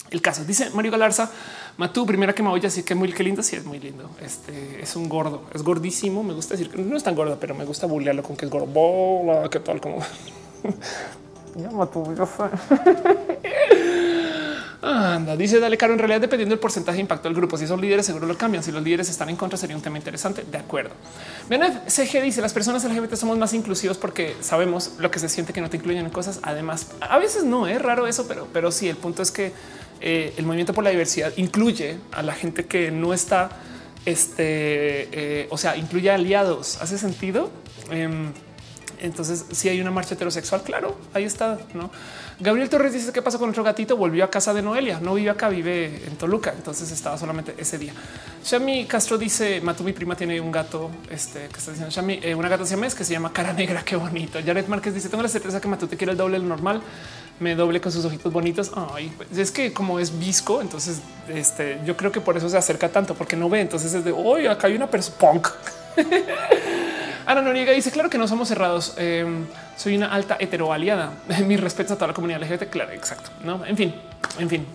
El 0.09 0.21
caso 0.21 0.43
dice 0.43 0.69
Mario 0.71 0.91
Galarza, 0.91 1.31
Matú, 1.77 2.05
primera 2.05 2.35
que 2.35 2.43
me 2.43 2.49
oye, 2.49 2.67
así 2.67 2.83
que 2.83 2.95
muy 2.95 3.13
qué 3.13 3.23
lindo. 3.23 3.41
Sí, 3.41 3.55
es 3.55 3.63
muy 3.63 3.79
lindo. 3.79 4.09
Este 4.21 4.81
es 4.81 4.97
un 4.97 5.07
gordo, 5.07 5.43
es 5.53 5.63
gordísimo. 5.63 6.21
Me 6.21 6.33
gusta 6.33 6.55
decir 6.55 6.69
que 6.69 6.81
no 6.81 6.97
es 6.97 7.03
tan 7.03 7.15
gordo, 7.15 7.37
pero 7.39 7.55
me 7.55 7.63
gusta 7.63 7.87
bullearlo 7.87 8.21
con 8.21 8.35
que 8.35 8.45
es 8.45 8.51
gordo. 8.51 9.49
¿Qué 9.49 9.59
tal? 9.61 9.79
Como 9.79 9.99
ya 11.55 11.71
Matú, 11.71 12.13
yo 12.13 12.27
Anda, 14.81 15.37
dice 15.37 15.59
Dale 15.59 15.77
Caro. 15.77 15.93
En 15.93 15.99
realidad, 15.99 16.21
dependiendo 16.21 16.53
del 16.53 16.59
porcentaje 16.59 16.95
de 16.95 17.01
impacto 17.01 17.29
del 17.29 17.35
grupo, 17.35 17.55
si 17.55 17.67
son 17.67 17.79
líderes, 17.79 18.05
seguro 18.05 18.25
lo 18.25 18.37
cambian. 18.37 18.63
Si 18.63 18.71
los 18.71 18.81
líderes 18.81 19.09
están 19.09 19.29
en 19.29 19.35
contra, 19.35 19.57
sería 19.57 19.75
un 19.75 19.81
tema 19.81 19.97
interesante. 19.97 20.43
De 20.43 20.57
acuerdo. 20.57 20.91
CG 21.87 22.21
dice 22.23 22.41
las 22.41 22.53
personas 22.53 22.83
LGBT 22.83 23.13
somos 23.15 23.37
más 23.37 23.53
inclusivos 23.53 23.97
porque 23.97 24.35
sabemos 24.41 24.93
lo 24.97 25.11
que 25.11 25.19
se 25.19 25.29
siente 25.29 25.53
que 25.53 25.61
no 25.61 25.69
te 25.69 25.77
incluyen 25.77 26.05
en 26.05 26.11
cosas. 26.11 26.39
Además, 26.41 26.87
a 26.99 27.19
veces 27.19 27.43
no 27.43 27.67
es 27.67 27.79
raro 27.81 28.07
eso, 28.07 28.27
pero, 28.27 28.47
pero 28.51 28.71
sí, 28.71 28.89
el 28.89 28.95
punto 28.95 29.21
es 29.21 29.31
que 29.31 29.53
eh, 30.01 30.33
el 30.37 30.45
movimiento 30.45 30.73
por 30.73 30.83
la 30.83 30.89
diversidad 30.89 31.31
incluye 31.37 31.97
a 32.11 32.23
la 32.23 32.33
gente 32.33 32.65
que 32.65 32.89
no 32.89 33.13
está, 33.13 33.49
este, 34.05 34.41
eh, 35.11 35.47
o 35.51 35.57
sea, 35.59 35.77
incluye 35.77 36.09
aliados. 36.09 36.81
¿Hace 36.81 36.97
sentido? 36.97 37.51
Em, 37.91 38.31
entonces, 38.99 39.45
si 39.51 39.69
hay 39.69 39.79
una 39.79 39.91
marcha 39.91 40.15
heterosexual, 40.15 40.63
claro, 40.63 40.97
ahí 41.13 41.23
está. 41.23 41.59
No 41.75 41.91
Gabriel 42.41 42.69
Torres 42.69 42.91
dice 42.91 43.13
qué 43.13 43.21
pasó 43.21 43.37
con 43.37 43.49
nuestro 43.49 43.63
gatito. 43.63 43.95
Volvió 43.95 44.23
a 44.23 44.31
casa 44.31 44.51
de 44.51 44.63
Noelia. 44.63 44.99
No 44.99 45.13
vive 45.13 45.29
acá, 45.29 45.47
vive 45.47 46.01
en 46.07 46.15
Toluca. 46.17 46.51
Entonces 46.57 46.91
estaba 46.91 47.15
solamente 47.15 47.53
ese 47.55 47.77
día. 47.77 47.93
Shami 48.43 48.85
Castro 48.85 49.19
dice 49.19 49.61
Matú, 49.61 49.83
mi 49.83 49.93
prima 49.93 50.15
tiene 50.15 50.41
un 50.41 50.51
gato 50.51 50.89
este 51.11 51.47
que 51.49 51.59
está 51.59 51.69
diciendo 51.69 51.91
Shami, 51.91 52.19
eh, 52.23 52.33
una 52.33 52.49
gata 52.49 52.75
mes 52.77 52.95
que 52.95 53.03
se 53.03 53.13
llama 53.13 53.31
cara 53.31 53.53
negra. 53.53 53.83
Qué 53.85 53.95
bonito. 53.95 54.39
Jared 54.43 54.65
Márquez 54.65 54.95
dice 54.95 55.07
tengo 55.07 55.21
la 55.21 55.29
certeza 55.29 55.61
que 55.61 55.67
Matú 55.67 55.85
te 55.85 55.97
quiere 55.97 56.13
el 56.13 56.17
doble 56.17 56.39
del 56.39 56.49
normal. 56.49 56.81
Me 57.39 57.53
doble 57.53 57.79
con 57.79 57.91
sus 57.91 58.05
ojitos 58.05 58.33
bonitos. 58.33 58.71
Ay, 58.75 59.13
pues, 59.15 59.37
es 59.37 59.51
que 59.51 59.71
como 59.71 59.99
es 59.99 60.17
visco, 60.17 60.61
entonces 60.61 60.99
este, 61.27 61.79
yo 61.85 61.95
creo 61.95 62.11
que 62.11 62.21
por 62.21 62.37
eso 62.37 62.49
se 62.49 62.57
acerca 62.57 62.89
tanto 62.89 63.13
porque 63.13 63.35
no 63.35 63.49
ve. 63.49 63.61
Entonces 63.61 63.93
es 63.93 64.03
de 64.03 64.11
hoy 64.11 64.47
acá 64.47 64.65
hay 64.65 64.75
una 64.75 64.87
persona 64.87 65.15
punk. 65.19 65.47
Ana 67.27 67.43
Noriega 67.43 67.71
dice 67.71 67.91
claro 67.91 68.09
que 68.09 68.17
no 68.17 68.27
somos 68.27 68.47
cerrados. 68.47 68.95
Em, 68.97 69.45
soy 69.81 69.97
una 69.97 70.07
alta 70.07 70.37
heteroaliada. 70.39 71.23
Mi 71.45 71.57
respeto 71.57 71.93
a 71.93 71.95
toda 71.95 72.09
la 72.09 72.13
comunidad 72.13 72.41
LGBT. 72.43 72.69
Claro, 72.69 72.91
exacto. 72.91 73.31
No, 73.43 73.65
en 73.65 73.75
fin, 73.75 73.95
en 74.37 74.49
fin. 74.49 74.65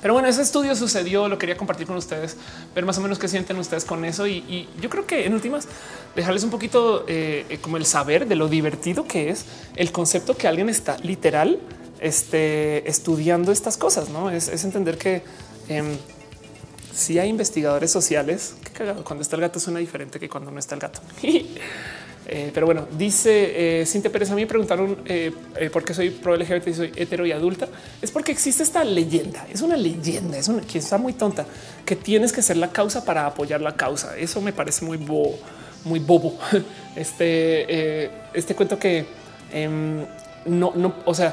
Pero 0.00 0.14
bueno, 0.14 0.28
ese 0.28 0.42
estudio 0.42 0.74
sucedió, 0.76 1.28
lo 1.28 1.38
quería 1.38 1.56
compartir 1.56 1.86
con 1.86 1.96
ustedes, 1.96 2.36
ver 2.74 2.86
más 2.86 2.96
o 2.98 3.00
menos 3.00 3.18
qué 3.18 3.26
sienten 3.26 3.58
ustedes 3.58 3.84
con 3.84 4.04
eso. 4.04 4.26
Y, 4.26 4.68
yo 4.80 4.88
creo 4.88 5.06
que 5.06 5.26
en 5.26 5.34
últimas, 5.34 5.66
dejarles 6.14 6.44
un 6.44 6.50
poquito 6.50 7.04
eh, 7.08 7.44
eh, 7.50 7.58
como 7.58 7.76
el 7.76 7.84
saber 7.84 8.26
de 8.26 8.36
lo 8.36 8.48
divertido 8.48 9.06
que 9.06 9.28
es 9.28 9.44
el 9.74 9.90
concepto 9.90 10.36
que 10.36 10.46
alguien 10.46 10.68
está 10.68 10.96
literal 10.98 11.58
este, 12.00 12.88
estudiando 12.88 13.50
estas 13.50 13.76
cosas. 13.76 14.08
No 14.08 14.30
es, 14.30 14.48
entender 14.64 14.96
que 14.98 15.24
em, 15.68 15.96
si 16.94 17.18
hay 17.18 17.28
investigadores 17.28 17.90
sociales, 17.90 18.54
que 18.72 18.84
cuando 19.02 19.22
está 19.22 19.34
el 19.34 19.42
gato 19.42 19.58
suena 19.58 19.80
diferente 19.80 20.20
que 20.20 20.28
cuando 20.28 20.52
no 20.52 20.60
está 20.60 20.76
el 20.76 20.80
gato. 20.80 21.00
Eh, 22.30 22.50
pero 22.52 22.66
bueno, 22.66 22.86
dice 22.96 23.80
eh, 23.80 23.86
Cintia 23.86 24.12
Pérez. 24.12 24.30
A 24.30 24.34
mí 24.34 24.42
me 24.42 24.46
preguntaron 24.46 24.98
eh, 25.06 25.32
eh, 25.56 25.70
por 25.70 25.82
qué 25.82 25.94
soy 25.94 26.10
pro 26.10 26.36
LGBT 26.36 26.68
y 26.68 26.74
soy 26.74 26.92
hetero 26.94 27.24
y 27.24 27.32
adulta. 27.32 27.66
Es 28.02 28.10
porque 28.10 28.32
existe 28.32 28.62
esta 28.62 28.84
leyenda. 28.84 29.46
Es 29.50 29.62
una 29.62 29.76
leyenda, 29.76 30.36
es 30.36 30.48
una 30.48 30.60
que 30.60 30.78
está 30.78 30.98
muy 30.98 31.14
tonta 31.14 31.46
que 31.86 31.96
tienes 31.96 32.32
que 32.32 32.42
ser 32.42 32.58
la 32.58 32.70
causa 32.70 33.04
para 33.04 33.26
apoyar 33.26 33.62
la 33.62 33.74
causa. 33.74 34.16
Eso 34.18 34.42
me 34.42 34.52
parece 34.52 34.84
muy 34.84 34.98
bobo, 34.98 35.38
muy 35.84 35.98
bobo. 35.98 36.38
Este, 36.98 38.10
este 38.34 38.56
cuento 38.56 38.76
que 38.76 39.06
em, 39.52 40.04
no, 40.46 40.72
no, 40.74 40.96
o 41.04 41.14
sea, 41.14 41.32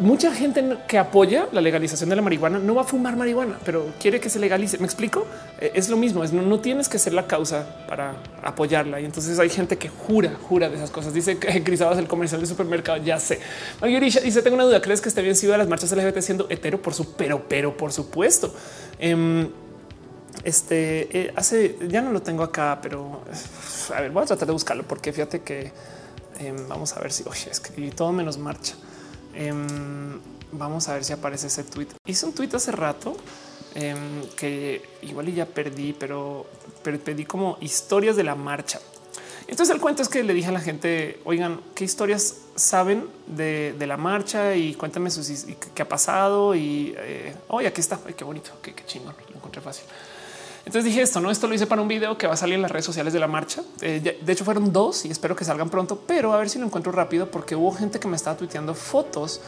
mucha 0.00 0.34
gente 0.34 0.78
que 0.88 0.98
apoya 0.98 1.48
la 1.52 1.60
legalización 1.60 2.10
de 2.10 2.16
la 2.16 2.22
marihuana 2.22 2.58
no 2.58 2.74
va 2.74 2.82
a 2.82 2.84
fumar 2.84 3.16
marihuana, 3.16 3.58
pero 3.64 3.92
quiere 4.00 4.18
que 4.18 4.28
se 4.28 4.40
legalice. 4.40 4.78
Me 4.78 4.84
explico. 4.84 5.26
Eh, 5.60 5.72
es 5.74 5.88
lo 5.88 5.96
mismo. 5.96 6.24
Es 6.24 6.32
no, 6.32 6.60
tienes 6.60 6.88
que 6.88 6.98
ser 6.98 7.12
la 7.12 7.26
causa 7.26 7.84
para 7.86 8.14
apoyarla. 8.42 9.00
Y 9.00 9.04
entonces 9.04 9.38
hay 9.38 9.48
gente 9.48 9.78
que 9.78 9.88
jura, 9.88 10.32
jura 10.48 10.68
de 10.68 10.76
esas 10.76 10.90
cosas. 10.90 11.14
Dice 11.14 11.38
que 11.38 11.62
Crisabas 11.64 11.98
el 11.98 12.08
comercial 12.08 12.40
del 12.40 12.48
supermercado. 12.48 12.98
Ya 12.98 13.20
sé. 13.20 13.38
Marguerite 13.80 14.20
dice: 14.20 14.42
Tengo 14.42 14.56
una 14.56 14.64
duda. 14.64 14.82
¿Crees 14.82 15.00
que 15.00 15.08
esté 15.08 15.22
bien 15.22 15.36
si 15.36 15.46
de 15.46 15.56
las 15.56 15.68
marchas 15.68 15.92
LGBT 15.92 16.18
siendo 16.18 16.46
hetero? 16.50 16.82
Por 16.82 16.92
su, 16.92 17.14
pero, 17.14 17.44
pero 17.48 17.76
por 17.76 17.92
supuesto. 17.92 18.52
Em, 18.98 19.48
este 20.42 21.08
eh, 21.18 21.32
hace 21.36 21.78
ya 21.88 22.02
no 22.02 22.10
lo 22.10 22.22
tengo 22.22 22.42
acá, 22.42 22.80
pero 22.82 23.22
a 23.94 24.00
ver, 24.00 24.10
voy 24.10 24.24
a 24.24 24.26
tratar 24.26 24.46
de 24.46 24.52
buscarlo 24.52 24.82
porque 24.82 25.12
fíjate 25.12 25.42
que 25.42 25.70
em, 26.40 26.68
vamos 26.68 26.92
a 26.96 27.00
ver 27.00 27.12
si 27.12 27.22
oye, 27.28 27.50
escribí 27.50 27.90
todo 27.90 28.12
menos 28.12 28.36
marcha. 28.36 28.74
Em, 29.36 30.18
vamos 30.52 30.88
a 30.88 30.94
ver 30.94 31.04
si 31.04 31.12
aparece 31.12 31.48
ese 31.48 31.62
tweet. 31.62 31.88
Hice 32.06 32.24
un 32.26 32.32
tweet 32.32 32.48
hace 32.54 32.72
rato 32.72 33.16
em, 33.74 34.26
que 34.34 34.82
igual 35.02 35.32
ya 35.34 35.44
perdí, 35.44 35.92
pero, 35.92 36.46
pedí 36.82 37.26
como 37.26 37.58
historias 37.60 38.16
de 38.16 38.24
la 38.24 38.34
marcha. 38.34 38.80
Entonces 39.46 39.74
el 39.74 39.80
cuento 39.80 40.02
es 40.02 40.08
que 40.08 40.24
le 40.24 40.32
dije 40.32 40.48
a 40.48 40.52
la 40.52 40.60
gente, 40.60 41.20
oigan, 41.24 41.60
¿qué 41.74 41.84
historias 41.84 42.38
saben 42.56 43.08
de, 43.26 43.76
la 43.86 43.96
marcha? 43.96 44.56
Y 44.56 44.74
cuéntame 44.74 45.10
qué 45.74 45.82
ha 45.82 45.88
pasado. 45.88 46.54
Y 46.54 46.94
eh, 46.96 47.34
hoy 47.48 47.66
aquí 47.66 47.80
está, 47.80 47.98
qué 48.16 48.24
bonito, 48.24 48.52
qué, 48.62 48.74
qué 48.74 48.84
chingón, 48.86 49.14
lo 49.28 49.36
encontré 49.36 49.60
fácil. 49.60 49.84
Entonces 50.66 50.84
dije 50.84 51.00
esto, 51.00 51.20
no, 51.20 51.30
esto 51.30 51.46
lo 51.46 51.54
hice 51.54 51.66
para 51.66 51.80
un 51.80 51.86
video 51.86 52.18
que 52.18 52.26
va 52.26 52.34
a 52.34 52.36
salir 52.36 52.56
en 52.56 52.62
las 52.62 52.72
redes 52.72 52.84
sociales 52.84 53.12
de 53.12 53.20
la 53.20 53.28
marcha. 53.28 53.62
Eh, 53.80 54.18
de 54.20 54.32
hecho, 54.32 54.44
fueron 54.44 54.72
dos 54.72 55.04
y 55.04 55.10
espero 55.10 55.36
que 55.36 55.44
salgan 55.44 55.70
pronto, 55.70 56.02
pero 56.06 56.32
a 56.32 56.38
ver 56.38 56.50
si 56.50 56.58
lo 56.58 56.66
encuentro 56.66 56.90
rápido 56.90 57.30
porque 57.30 57.54
hubo 57.54 57.72
gente 57.72 58.00
que 58.00 58.08
me 58.08 58.16
estaba 58.16 58.36
tuiteando 58.36 58.74
fotos 58.74 59.40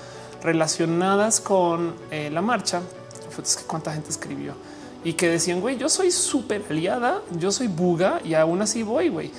relacionadas 0.45 1.40
con 1.40 1.95
eh, 2.12 2.31
la 2.31 2.40
marcha. 2.40 2.82
Fotos 3.31 3.57
que 3.57 3.65
cuánta 3.65 3.93
gente 3.93 4.11
escribió 4.11 4.55
y 5.03 5.15
que 5.15 5.28
decían, 5.28 5.61
güey, 5.61 5.77
yo 5.77 5.89
soy 5.89 6.11
súper 6.11 6.65
aliada, 6.70 7.23
yo 7.39 7.51
soy 7.51 7.66
buga 7.66 8.20
y 8.24 8.35
aún 8.35 8.62
así 8.62 8.85
voy, 8.85 9.09
güey. 9.09 9.31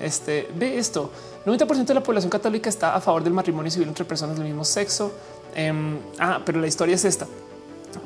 Este 0.00 0.48
ve 0.56 0.78
esto. 0.78 1.12
90% 1.46 1.84
de 1.84 1.94
la 1.94 2.02
población 2.02 2.30
católica 2.30 2.68
está 2.68 2.94
a 2.94 3.00
favor 3.00 3.22
del 3.22 3.32
matrimonio 3.32 3.70
civil 3.70 3.88
entre 3.88 4.04
personas 4.04 4.36
del 4.36 4.46
mismo 4.46 4.64
sexo. 4.64 5.12
Em, 5.54 5.98
ah, 6.18 6.40
pero 6.44 6.60
la 6.60 6.66
historia 6.66 6.96
es 6.96 7.04
esta. 7.04 7.26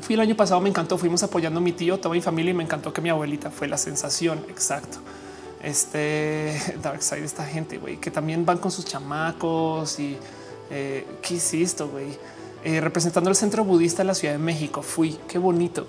Fui 0.00 0.14
el 0.14 0.20
año 0.20 0.36
pasado, 0.36 0.60
me 0.60 0.68
encantó. 0.68 0.98
Fuimos 0.98 1.22
apoyando 1.22 1.60
a 1.60 1.62
mi 1.62 1.72
tío, 1.72 1.98
toda 1.98 2.14
mi 2.14 2.20
familia 2.20 2.50
y 2.50 2.54
me 2.54 2.64
encantó 2.64 2.92
que 2.92 3.00
mi 3.00 3.10
abuelita 3.10 3.50
fue 3.50 3.68
la 3.68 3.78
sensación. 3.78 4.44
Exacto. 4.48 4.98
Este 5.62 6.60
Dark 6.82 7.02
Side, 7.02 7.24
esta 7.24 7.44
gente 7.44 7.78
güey, 7.78 7.96
que 7.96 8.10
también 8.10 8.44
van 8.44 8.58
con 8.58 8.70
sus 8.70 8.84
chamacos 8.84 9.98
y 9.98 10.16
eh, 10.70 11.06
qué 11.22 11.34
hiciste, 11.34 11.84
güey, 11.84 12.08
eh, 12.64 12.80
representando 12.80 13.30
el 13.30 13.36
centro 13.36 13.64
budista 13.64 14.02
de 14.02 14.06
la 14.06 14.14
Ciudad 14.14 14.34
de 14.34 14.38
México. 14.40 14.82
Fui 14.82 15.18
qué 15.28 15.38
bonito. 15.38 15.86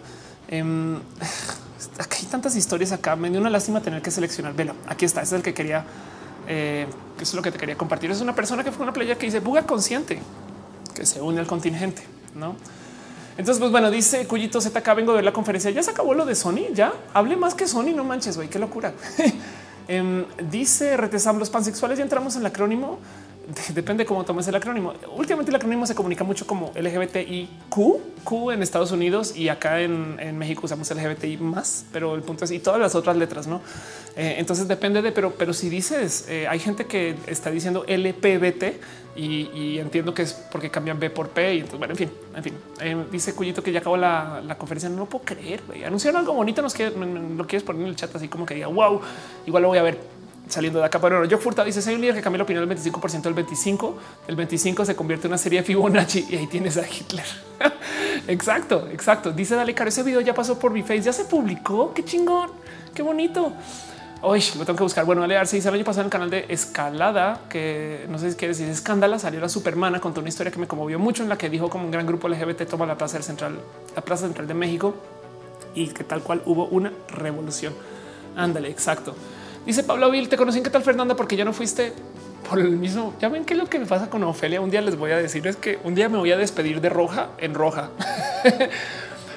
Eh, 0.47 0.63
aquí 1.99 2.17
hay 2.21 2.25
tantas 2.27 2.55
historias 2.55 2.91
acá. 2.91 3.15
Me 3.15 3.29
dio 3.29 3.39
una 3.39 3.49
lástima 3.49 3.81
tener 3.81 4.01
que 4.01 4.11
seleccionar. 4.11 4.53
Velo, 4.53 4.75
aquí 4.87 5.05
está. 5.05 5.21
Este 5.21 5.35
es 5.35 5.39
el 5.39 5.43
que 5.43 5.53
quería. 5.53 5.85
Eh, 6.47 6.87
es 7.19 7.33
lo 7.33 7.41
que 7.41 7.51
te 7.51 7.57
quería 7.57 7.77
compartir. 7.77 8.11
Es 8.11 8.21
una 8.21 8.35
persona 8.35 8.63
que 8.63 8.71
fue 8.71 8.83
una 8.83 8.93
playa 8.93 9.17
que 9.17 9.25
dice 9.25 9.39
buga 9.39 9.63
consciente, 9.63 10.19
que 10.93 11.05
se 11.05 11.21
une 11.21 11.39
al 11.39 11.47
contingente, 11.47 12.03
no? 12.35 12.55
Entonces, 13.37 13.59
pues 13.59 13.71
bueno, 13.71 13.91
dice 13.91 14.25
Cuyito 14.27 14.61
ZK, 14.61 14.95
vengo 14.95 15.11
de 15.11 15.17
ver 15.17 15.25
la 15.25 15.33
conferencia. 15.33 15.69
Ya 15.71 15.83
se 15.83 15.91
acabó 15.91 16.13
lo 16.13 16.25
de 16.25 16.35
Sony. 16.35 16.73
Ya 16.73 16.93
hablé 17.13 17.35
más 17.35 17.53
que 17.53 17.67
Sony. 17.67 17.93
No 17.93 18.03
manches, 18.03 18.37
güey, 18.37 18.49
qué 18.49 18.59
locura. 18.59 18.93
eh, 19.87 20.25
dice 20.49 20.95
Retesam, 20.95 21.37
los 21.37 21.49
pansexuales 21.49 21.97
ya 21.97 22.03
entramos 22.03 22.35
en 22.35 22.41
el 22.41 22.47
acrónimo. 22.47 22.99
Depende 23.73 24.05
cómo 24.05 24.23
tomes 24.23 24.47
el 24.47 24.55
acrónimo. 24.55 24.93
Últimamente 25.15 25.51
el 25.51 25.55
acrónimo 25.55 25.85
se 25.85 25.95
comunica 25.95 26.23
mucho 26.23 26.47
como 26.47 26.71
LGBTIQ, 26.75 27.75
Q 28.23 28.51
en 28.51 28.63
Estados 28.63 28.91
Unidos 28.91 29.35
y 29.35 29.49
acá 29.49 29.81
en, 29.81 30.37
México 30.37 30.61
usamos 30.65 30.89
LGBTI 30.89 31.37
más, 31.37 31.85
pero 31.91 32.15
el 32.15 32.21
punto 32.21 32.45
es 32.45 32.51
y 32.51 32.59
todas 32.59 32.79
las 32.79 32.95
otras 32.95 33.15
letras, 33.15 33.47
no? 33.47 33.61
Eh, 34.15 34.35
entonces 34.37 34.67
depende 34.67 35.01
de, 35.01 35.11
pero, 35.11 35.33
pero 35.33 35.53
si 35.53 35.69
dices 35.69 36.25
eh, 36.29 36.47
hay 36.47 36.59
gente 36.59 36.85
que 36.85 37.15
está 37.27 37.51
diciendo 37.51 37.85
LPBT 37.87 38.63
y, 39.15 39.79
entiendo 39.79 40.13
que 40.13 40.23
es 40.23 40.33
porque 40.33 40.69
cambian 40.69 40.99
B 40.99 41.09
por 41.09 41.29
P. 41.29 41.55
Y 41.55 41.59
entonces, 41.59 41.79
bueno, 41.79 41.93
en 41.93 41.97
fin, 41.97 42.11
en 42.35 42.43
fin, 42.43 42.53
eh, 42.81 43.05
dice 43.11 43.33
Cuyito 43.33 43.63
que 43.63 43.71
ya 43.71 43.79
acabó 43.79 43.95
la, 43.95 44.55
conferencia. 44.57 44.89
No 44.89 45.05
puedo 45.05 45.23
creer. 45.23 45.61
Wey. 45.69 45.85
Anunciaron 45.85 46.19
algo 46.19 46.33
bonito. 46.33 46.61
Nos 46.61 46.73
quiere, 46.73 46.93
lo 46.95 47.47
quieres 47.47 47.63
poner 47.63 47.83
en 47.83 47.87
el 47.89 47.95
chat 47.95 48.13
así 48.13 48.27
como 48.27 48.45
que 48.45 48.55
diga 48.55 48.67
wow, 48.67 48.99
igual 49.45 49.63
lo 49.63 49.69
voy 49.69 49.77
a 49.77 49.83
ver 49.83 50.14
saliendo 50.47 50.79
de 50.79 50.85
acá. 50.85 50.99
Pero 50.99 51.25
yo 51.25 51.37
Furta 51.37 51.63
dice: 51.63 51.81
Soy 51.81 51.95
un 51.95 52.01
líder 52.01 52.15
que 52.15 52.21
cambia 52.21 52.39
la 52.39 52.43
opinión 52.43 52.67
del 52.67 52.77
25% 52.77 53.21
del 53.21 53.33
25. 53.33 53.97
El 54.27 54.35
25 54.35 54.85
se 54.85 54.95
convierte 54.95 55.27
en 55.27 55.31
una 55.31 55.37
serie 55.37 55.59
de 55.59 55.65
Fibonacci 55.65 56.27
y 56.29 56.35
ahí 56.35 56.47
tienes 56.47 56.77
a 56.77 56.87
Hitler. 56.87 57.25
exacto, 58.27 58.87
exacto. 58.91 59.31
Dice 59.31 59.55
Dale 59.55 59.73
Caro. 59.73 59.89
Ese 59.89 60.03
video 60.03 60.21
ya 60.21 60.33
pasó 60.33 60.57
por 60.59 60.71
mi 60.71 60.81
face, 60.81 61.01
ya 61.01 61.13
se 61.13 61.25
publicó. 61.25 61.93
Qué 61.93 62.03
chingón, 62.03 62.51
qué 62.93 63.01
bonito. 63.01 63.53
Hoy 64.21 64.41
lo 64.57 64.65
tengo 64.65 64.77
que 64.77 64.83
buscar. 64.83 65.05
Bueno, 65.05 65.23
Alear 65.23 65.45
se 65.45 65.57
dice 65.57 65.69
el 65.69 65.75
año 65.75 65.83
pasado 65.83 66.01
en 66.01 66.05
el 66.07 66.11
canal 66.11 66.29
de 66.31 66.45
Escalada, 66.49 67.41
que 67.47 68.07
no 68.09 68.17
sé 68.17 68.31
si 68.31 68.37
quieres 68.37 68.57
decir 68.57 68.71
escándala, 68.71 69.19
salió 69.19 69.39
la 69.39 69.49
Supermana, 69.49 69.99
contó 69.99 70.21
una 70.21 70.29
historia 70.29 70.51
que 70.51 70.57
me 70.57 70.67
conmovió 70.67 70.97
mucho 70.97 71.21
en 71.21 71.29
la 71.29 71.37
que 71.37 71.47
dijo 71.47 71.69
como 71.69 71.85
un 71.85 71.91
gran 71.91 72.07
grupo 72.07 72.27
LGBT 72.27 72.67
toma 72.67 72.87
la 72.87 72.97
plaza 72.97 73.21
central, 73.21 73.59
la 73.95 74.01
plaza 74.01 74.25
central 74.25 74.47
de 74.47 74.55
México 74.55 74.95
y 75.75 75.89
que 75.89 76.03
tal 76.03 76.23
cual 76.23 76.41
hubo 76.45 76.65
una 76.65 76.91
revolución. 77.09 77.73
Ándale, 78.35 78.69
exacto. 78.69 79.15
Dice 79.65 79.83
Pablo 79.83 80.11
Vil, 80.11 80.29
te 80.29 80.37
conocí 80.37 80.59
en 80.59 80.63
qué 80.63 80.69
tal 80.69 80.83
Fernanda 80.83 81.15
porque 81.15 81.35
ya 81.35 81.43
no 81.43 81.51
fuiste 81.51 81.93
por 82.47 82.59
el 82.59 82.77
mismo. 82.77 83.13
Ya 83.19 83.29
ven 83.29 83.45
qué 83.45 83.55
es 83.55 83.59
lo 83.59 83.65
que 83.65 83.79
me 83.79 83.85
pasa 83.85 84.09
con 84.09 84.23
Ofelia. 84.23 84.61
Un 84.61 84.69
día 84.69 84.81
les 84.81 84.95
voy 84.95 85.11
a 85.11 85.17
decir 85.17 85.45
es 85.47 85.55
que 85.55 85.79
un 85.83 85.95
día 85.95 86.07
me 86.07 86.17
voy 86.17 86.31
a 86.31 86.37
despedir 86.37 86.81
de 86.81 86.89
roja 86.89 87.29
en 87.39 87.53
roja. 87.53 87.89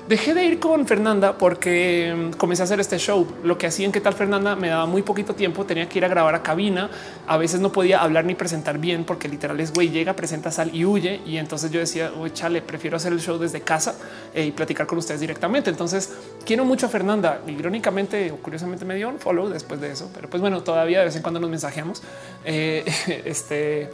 Dejé 0.08 0.32
de 0.32 0.42
ir 0.42 0.58
con 0.58 0.86
Fernanda 0.86 1.36
porque 1.36 2.14
mm, 2.16 2.36
comencé 2.38 2.62
a 2.62 2.64
hacer 2.64 2.80
este 2.80 2.96
show. 2.96 3.26
Lo 3.42 3.58
que 3.58 3.66
hacía 3.66 3.84
en 3.84 3.92
qué 3.92 4.00
tal 4.00 4.14
Fernanda 4.14 4.56
me 4.56 4.68
daba 4.68 4.86
muy 4.86 5.02
poquito 5.02 5.34
tiempo. 5.34 5.66
Tenía 5.66 5.86
que 5.86 5.98
ir 5.98 6.04
a 6.06 6.08
grabar 6.08 6.34
a 6.34 6.42
cabina. 6.42 6.88
A 7.26 7.36
veces 7.36 7.60
no 7.60 7.70
podía 7.70 8.00
hablar 8.00 8.24
ni 8.24 8.34
presentar 8.34 8.78
bien 8.78 9.04
porque 9.04 9.28
literal 9.28 9.60
es 9.60 9.70
güey, 9.70 9.90
llega, 9.90 10.16
presenta, 10.16 10.50
sal 10.50 10.74
y 10.74 10.86
huye. 10.86 11.20
Y 11.26 11.36
entonces 11.36 11.70
yo 11.70 11.78
decía, 11.78 12.10
oye, 12.18 12.32
chale, 12.32 12.62
prefiero 12.62 12.96
hacer 12.96 13.12
el 13.12 13.20
show 13.20 13.36
desde 13.36 13.60
casa 13.60 13.96
eh, 14.32 14.46
y 14.46 14.50
platicar 14.50 14.86
con 14.86 14.96
ustedes 14.96 15.20
directamente. 15.20 15.68
Entonces 15.68 16.10
quiero 16.46 16.64
mucho 16.64 16.86
a 16.86 16.88
Fernanda. 16.88 17.42
Irónicamente 17.46 18.32
o 18.32 18.36
curiosamente 18.36 18.86
me 18.86 18.94
dio 18.94 19.10
un 19.10 19.18
follow 19.18 19.50
después 19.50 19.78
de 19.78 19.92
eso. 19.92 20.10
Pero 20.14 20.30
pues 20.30 20.40
bueno, 20.40 20.62
todavía 20.62 21.00
de 21.00 21.04
vez 21.04 21.16
en 21.16 21.22
cuando 21.22 21.38
nos 21.38 21.50
mensajeamos. 21.50 22.02
Eh, 22.46 22.82
este 23.26 23.90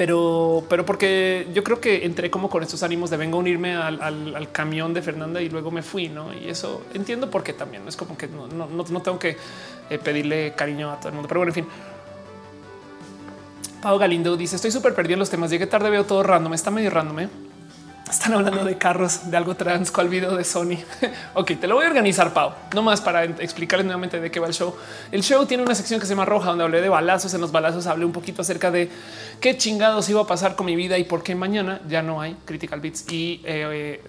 pero, 0.00 0.64
pero 0.66 0.86
porque 0.86 1.46
yo 1.52 1.62
creo 1.62 1.78
que 1.78 2.06
entré 2.06 2.30
como 2.30 2.48
con 2.48 2.62
estos 2.62 2.82
ánimos 2.82 3.10
de 3.10 3.18
vengo 3.18 3.36
a 3.36 3.40
unirme 3.40 3.76
al, 3.76 4.00
al, 4.00 4.50
camión 4.50 4.94
de 4.94 5.02
Fernanda 5.02 5.42
y 5.42 5.50
luego 5.50 5.70
me 5.70 5.82
fui, 5.82 6.08
¿no? 6.08 6.32
Y 6.32 6.48
eso 6.48 6.82
entiendo 6.94 7.30
por 7.30 7.42
qué 7.42 7.52
también, 7.52 7.86
es 7.86 7.98
como 7.98 8.16
que 8.16 8.26
no, 8.26 8.46
no, 8.46 8.66
no 8.66 9.02
tengo 9.02 9.18
que 9.18 9.36
eh, 9.90 9.98
pedirle 9.98 10.54
cariño 10.56 10.90
a 10.90 10.96
todo 10.96 11.10
el 11.10 11.16
mundo, 11.16 11.28
pero 11.28 11.40
bueno, 11.40 11.50
en 11.50 11.54
fin. 11.54 11.66
Pau 13.82 13.98
Galindo 13.98 14.38
dice 14.38 14.56
estoy 14.56 14.70
súper 14.70 14.94
perdido 14.94 15.16
en 15.16 15.18
los 15.18 15.28
temas, 15.28 15.50
llegué 15.50 15.66
tarde, 15.66 15.90
veo 15.90 16.04
todo 16.04 16.22
random, 16.22 16.54
está 16.54 16.70
medio 16.70 16.88
random, 16.88 17.20
¿eh? 17.20 17.28
Están 18.10 18.32
hablando 18.32 18.64
de 18.64 18.76
carros, 18.76 19.30
de 19.30 19.36
algo 19.36 19.54
trans, 19.54 19.92
cual 19.92 20.08
video 20.08 20.36
de 20.36 20.42
Sony. 20.42 20.78
ok, 21.34 21.52
te 21.60 21.68
lo 21.68 21.76
voy 21.76 21.84
a 21.84 21.88
organizar, 21.88 22.34
Pau. 22.34 22.52
No 22.74 22.82
más 22.82 23.00
para 23.00 23.22
explicarles 23.22 23.86
nuevamente 23.86 24.20
de 24.20 24.32
qué 24.32 24.40
va 24.40 24.48
el 24.48 24.52
show. 24.52 24.74
El 25.12 25.22
show 25.22 25.46
tiene 25.46 25.62
una 25.62 25.76
sección 25.76 26.00
que 26.00 26.06
se 26.06 26.10
llama 26.14 26.24
Roja, 26.24 26.48
donde 26.48 26.64
hablé 26.64 26.80
de 26.80 26.88
balazos. 26.88 27.32
En 27.34 27.40
los 27.40 27.52
balazos 27.52 27.86
hablé 27.86 28.04
un 28.04 28.10
poquito 28.10 28.42
acerca 28.42 28.72
de 28.72 28.90
qué 29.40 29.56
chingados 29.56 30.08
iba 30.08 30.22
a 30.22 30.26
pasar 30.26 30.56
con 30.56 30.66
mi 30.66 30.74
vida 30.74 30.98
y 30.98 31.04
por 31.04 31.22
qué 31.22 31.36
mañana 31.36 31.80
ya 31.88 32.02
no 32.02 32.20
hay 32.20 32.36
Critical 32.44 32.80
Beats 32.80 33.10
y 33.12 33.42
eh, 33.44 34.02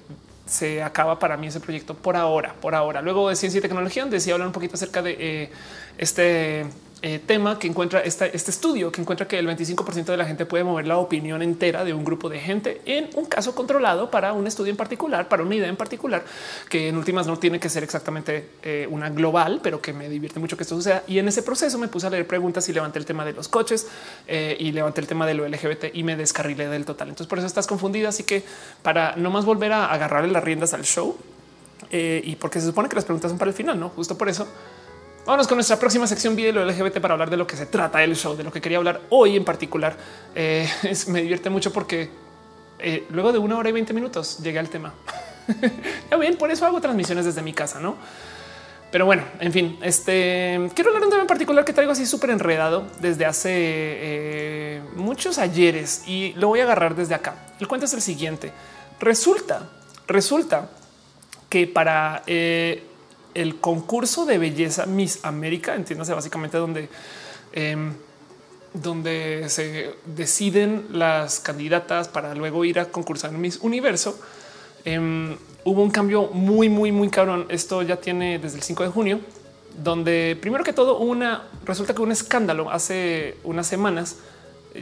se 0.47 0.81
acaba 0.81 1.19
para 1.19 1.37
mí 1.37 1.47
ese 1.47 1.59
proyecto 1.59 1.93
por 1.93 2.17
ahora, 2.17 2.55
por 2.59 2.73
ahora. 2.73 3.03
Luego 3.03 3.29
de 3.29 3.35
ciencia 3.35 3.59
y 3.59 3.61
tecnología, 3.61 4.03
decía 4.05 4.33
hablar 4.33 4.47
un 4.47 4.53
poquito 4.53 4.75
acerca 4.75 5.03
de 5.03 5.15
eh, 5.19 5.51
este 5.99 6.65
eh, 7.03 7.19
tema 7.25 7.57
que 7.57 7.67
encuentra 7.67 8.01
este 8.01 8.31
estudio 8.35 8.91
que 8.91 9.01
encuentra 9.01 9.27
que 9.27 9.39
el 9.39 9.47
25% 9.47 10.05
de 10.05 10.17
la 10.17 10.25
gente 10.25 10.45
puede 10.45 10.63
mover 10.63 10.85
la 10.85 10.99
opinión 10.99 11.41
entera 11.41 11.83
de 11.83 11.95
un 11.95 12.03
grupo 12.03 12.29
de 12.29 12.39
gente 12.39 12.79
en 12.85 13.09
un 13.15 13.25
caso 13.25 13.55
controlado 13.55 14.11
para 14.11 14.33
un 14.33 14.45
estudio 14.45 14.69
en 14.69 14.77
particular, 14.77 15.27
para 15.27 15.41
una 15.41 15.55
idea 15.55 15.67
en 15.67 15.77
particular, 15.77 16.23
que 16.69 16.89
en 16.89 16.97
últimas 16.97 17.25
no 17.25 17.39
tiene 17.39 17.59
que 17.59 17.69
ser 17.69 17.83
exactamente 17.83 18.49
eh, 18.61 18.87
una 18.87 19.09
global, 19.09 19.61
pero 19.63 19.81
que 19.81 19.93
me 19.93 20.09
divierte 20.09 20.39
mucho 20.39 20.55
que 20.55 20.61
esto 20.61 20.75
suceda. 20.75 21.01
Y 21.07 21.17
en 21.17 21.27
ese 21.27 21.41
proceso 21.41 21.79
me 21.79 21.87
puse 21.87 22.05
a 22.05 22.11
leer 22.11 22.27
preguntas 22.27 22.69
y 22.69 22.73
levanté 22.73 22.99
el 22.99 23.05
tema 23.05 23.25
de 23.25 23.33
los 23.33 23.47
coches 23.47 23.87
eh, 24.27 24.55
y 24.59 24.71
levanté 24.71 25.01
el 25.01 25.07
tema 25.07 25.25
de 25.25 25.33
lo 25.33 25.47
LGBT 25.47 25.85
y 25.93 26.03
me 26.03 26.15
descarrilé 26.15 26.67
del 26.67 26.85
total. 26.85 27.09
Entonces 27.09 27.27
por 27.27 27.39
eso 27.39 27.47
estás 27.47 27.65
confundida. 27.65 28.09
Así 28.09 28.23
que 28.23 28.43
para 28.83 29.15
no 29.15 29.31
más 29.31 29.43
volver 29.43 29.71
a 29.71 29.87
agarrarle 29.87 30.31
las 30.31 30.43
riendas 30.43 30.75
al 30.75 30.83
show 30.83 31.17
y 31.91 32.35
porque 32.35 32.61
se 32.61 32.67
supone 32.67 32.87
que 32.87 32.95
las 32.95 33.03
preguntas 33.03 33.31
son 33.31 33.37
para 33.37 33.49
el 33.49 33.57
final, 33.57 33.77
no 33.77 33.89
justo 33.89 34.17
por 34.17 34.29
eso 34.29 34.47
Vámonos 35.23 35.47
con 35.47 35.57
nuestra 35.57 35.77
próxima 35.77 36.07
sección 36.07 36.35
video 36.35 36.65
LGBT 36.65 36.99
para 36.99 37.13
hablar 37.13 37.29
de 37.29 37.37
lo 37.37 37.45
que 37.45 37.55
se 37.55 37.67
trata 37.67 38.03
el 38.03 38.15
show, 38.15 38.35
de 38.35 38.43
lo 38.43 38.51
que 38.51 38.59
quería 38.59 38.79
hablar 38.79 39.01
hoy 39.09 39.37
en 39.37 39.45
particular. 39.45 39.95
Eh, 40.33 40.67
me 41.07 41.21
divierte 41.21 41.51
mucho 41.51 41.71
porque 41.71 42.09
eh, 42.79 43.05
luego 43.11 43.31
de 43.31 43.37
una 43.37 43.55
hora 43.55 43.69
y 43.69 43.71
20 43.71 43.93
minutos 43.93 44.39
llegué 44.39 44.57
al 44.57 44.69
tema. 44.69 44.93
ya 46.09 46.17
bien, 46.17 46.37
por 46.37 46.49
eso 46.49 46.65
hago 46.65 46.81
transmisiones 46.81 47.23
desde 47.25 47.43
mi 47.43 47.53
casa, 47.53 47.79
no? 47.79 47.97
Pero 48.91 49.05
bueno, 49.05 49.23
en 49.39 49.53
fin, 49.53 49.77
este 49.83 50.59
quiero 50.73 50.89
hablar 50.89 51.01
de 51.01 51.05
un 51.05 51.11
tema 51.11 51.21
en 51.21 51.27
particular 51.27 51.63
que 51.63 51.71
traigo 51.71 51.91
así 51.91 52.07
súper 52.07 52.31
enredado 52.31 52.87
desde 52.99 53.25
hace 53.25 53.51
eh, 53.53 54.81
muchos 54.95 55.37
ayeres 55.37 56.01
y 56.07 56.33
lo 56.33 56.47
voy 56.47 56.61
a 56.61 56.63
agarrar 56.63 56.95
desde 56.95 57.13
acá. 57.13 57.35
El 57.59 57.67
cuento 57.67 57.85
es 57.85 57.93
el 57.93 58.01
siguiente. 58.01 58.51
Resulta, 58.99 59.69
resulta 60.07 60.67
que 61.47 61.67
para 61.67 62.23
el 63.33 63.59
concurso 63.59 64.25
de 64.25 64.37
belleza 64.37 64.85
Miss 64.85 65.19
América, 65.23 65.75
entiéndase 65.75 66.13
básicamente 66.13 66.57
donde, 66.57 66.89
eh, 67.53 67.77
donde 68.73 69.45
se 69.49 69.95
deciden 70.05 70.87
las 70.91 71.39
candidatas 71.39 72.07
para 72.07 72.35
luego 72.35 72.65
ir 72.65 72.79
a 72.79 72.85
concursar 72.85 73.31
en 73.31 73.41
Miss 73.41 73.59
Universo. 73.61 74.19
Eh, 74.85 75.35
hubo 75.63 75.83
un 75.83 75.91
cambio 75.91 76.27
muy, 76.27 76.69
muy, 76.69 76.91
muy 76.91 77.09
cabrón. 77.09 77.45
Esto 77.49 77.81
ya 77.81 77.97
tiene 77.97 78.39
desde 78.39 78.57
el 78.57 78.63
5 78.63 78.83
de 78.83 78.89
junio, 78.89 79.19
donde 79.83 80.37
primero 80.39 80.63
que 80.63 80.73
todo 80.73 80.97
una 80.97 81.43
resulta 81.65 81.93
que 81.93 82.01
un 82.01 82.11
escándalo 82.11 82.71
hace 82.71 83.37
unas 83.43 83.67
semanas, 83.67 84.17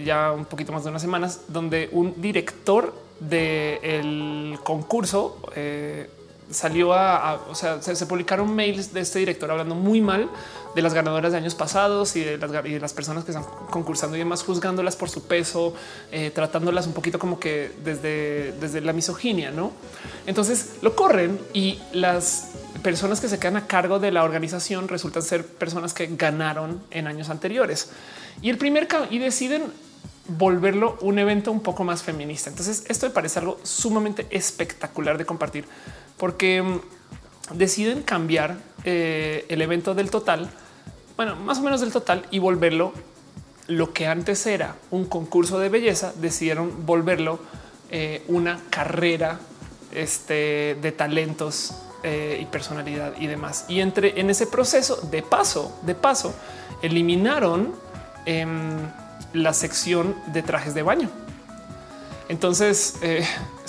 ya 0.05 0.31
un 0.31 0.45
poquito 0.45 0.71
más 0.71 0.83
de 0.83 0.89
unas 0.89 1.01
semanas, 1.01 1.41
donde 1.47 1.89
un 1.91 2.21
director 2.21 2.93
del 3.19 4.57
concurso 4.63 5.37
eh, 5.55 6.09
salió 6.51 6.93
a, 6.93 7.41
o 7.49 7.55
sea, 7.55 7.81
se, 7.81 8.05
publicaron 8.05 8.53
mails 8.53 8.93
de 8.93 9.01
este 9.01 9.19
director 9.19 9.49
hablando 9.51 9.75
muy 9.75 10.01
mal 10.01 10.29
de 10.75 10.81
las 10.81 10.93
ganadoras 10.93 11.31
de 11.31 11.37
años 11.37 11.55
pasados 11.55 12.15
y 12.15 12.23
de 12.23 12.79
las, 12.79 12.93
personas 12.93 13.23
que 13.23 13.31
están 13.31 13.45
concursando 13.69 14.15
y 14.15 14.19
demás, 14.19 14.43
juzgándolas 14.43 14.95
por 14.95 15.09
su 15.09 15.23
peso, 15.23 15.73
eh, 16.11 16.31
tratándolas 16.31 16.87
un 16.87 16.93
poquito 16.93 17.19
como 17.19 17.39
que 17.39 17.71
desde, 17.83 18.53
desde 18.59 18.81
la 18.81 18.93
misoginia, 18.93 19.51
¿no? 19.51 19.71
Entonces 20.25 20.75
lo 20.81 20.95
corren 20.95 21.39
y 21.53 21.79
las 21.91 22.51
personas 22.83 23.19
que 23.19 23.27
se 23.27 23.39
quedan 23.39 23.57
a 23.57 23.67
cargo 23.67 23.99
de 23.99 24.11
la 24.11 24.23
organización 24.23 24.87
resultan 24.87 25.23
ser 25.23 25.45
personas 25.45 25.93
que 25.93 26.07
ganaron 26.07 26.81
en 26.91 27.07
años 27.07 27.29
anteriores. 27.29 27.89
Y 28.41 28.49
el 28.49 28.57
primer 28.57 28.87
y 29.09 29.19
deciden 29.19 29.63
volverlo 30.37 30.97
un 31.01 31.17
evento 31.19 31.51
un 31.51 31.61
poco 31.61 31.83
más 31.83 32.03
feminista. 32.03 32.49
Entonces 32.49 32.83
esto 32.87 33.07
me 33.07 33.11
parece 33.11 33.39
algo 33.39 33.59
sumamente 33.63 34.27
espectacular 34.29 35.17
de 35.17 35.25
compartir 35.25 35.65
porque 36.19 36.61
mm, 36.61 37.57
deciden 37.57 38.03
cambiar 38.03 38.57
eh, 38.83 39.45
el 39.49 39.63
evento 39.63 39.95
del 39.95 40.11
total 40.11 40.51
bueno, 41.19 41.35
más 41.35 41.57
o 41.57 41.63
menos 41.63 41.81
del 41.81 41.91
total 41.91 42.25
y 42.31 42.39
volverlo 42.39 42.93
lo 43.67 43.91
que 43.91 44.07
antes 44.07 44.45
era 44.45 44.77
un 44.89 45.03
concurso 45.03 45.59
de 45.59 45.67
belleza, 45.67 46.13
decidieron 46.15 46.85
volverlo 46.85 47.41
eh, 47.91 48.23
una 48.29 48.61
carrera 48.69 49.37
este, 49.91 50.77
de 50.81 50.93
talentos 50.93 51.75
eh, 52.03 52.39
y 52.41 52.45
personalidad 52.45 53.15
y 53.19 53.27
demás. 53.27 53.65
Y 53.67 53.81
entre 53.81 54.21
en 54.21 54.29
ese 54.29 54.47
proceso 54.47 54.95
de 55.11 55.21
paso, 55.21 55.77
de 55.81 55.93
paso, 55.93 56.33
eliminaron 56.81 57.73
em, 58.25 58.77
la 59.33 59.53
sección 59.53 60.15
de 60.27 60.41
trajes 60.41 60.73
de 60.73 60.83
baño. 60.83 61.09
Entonces, 62.29 62.95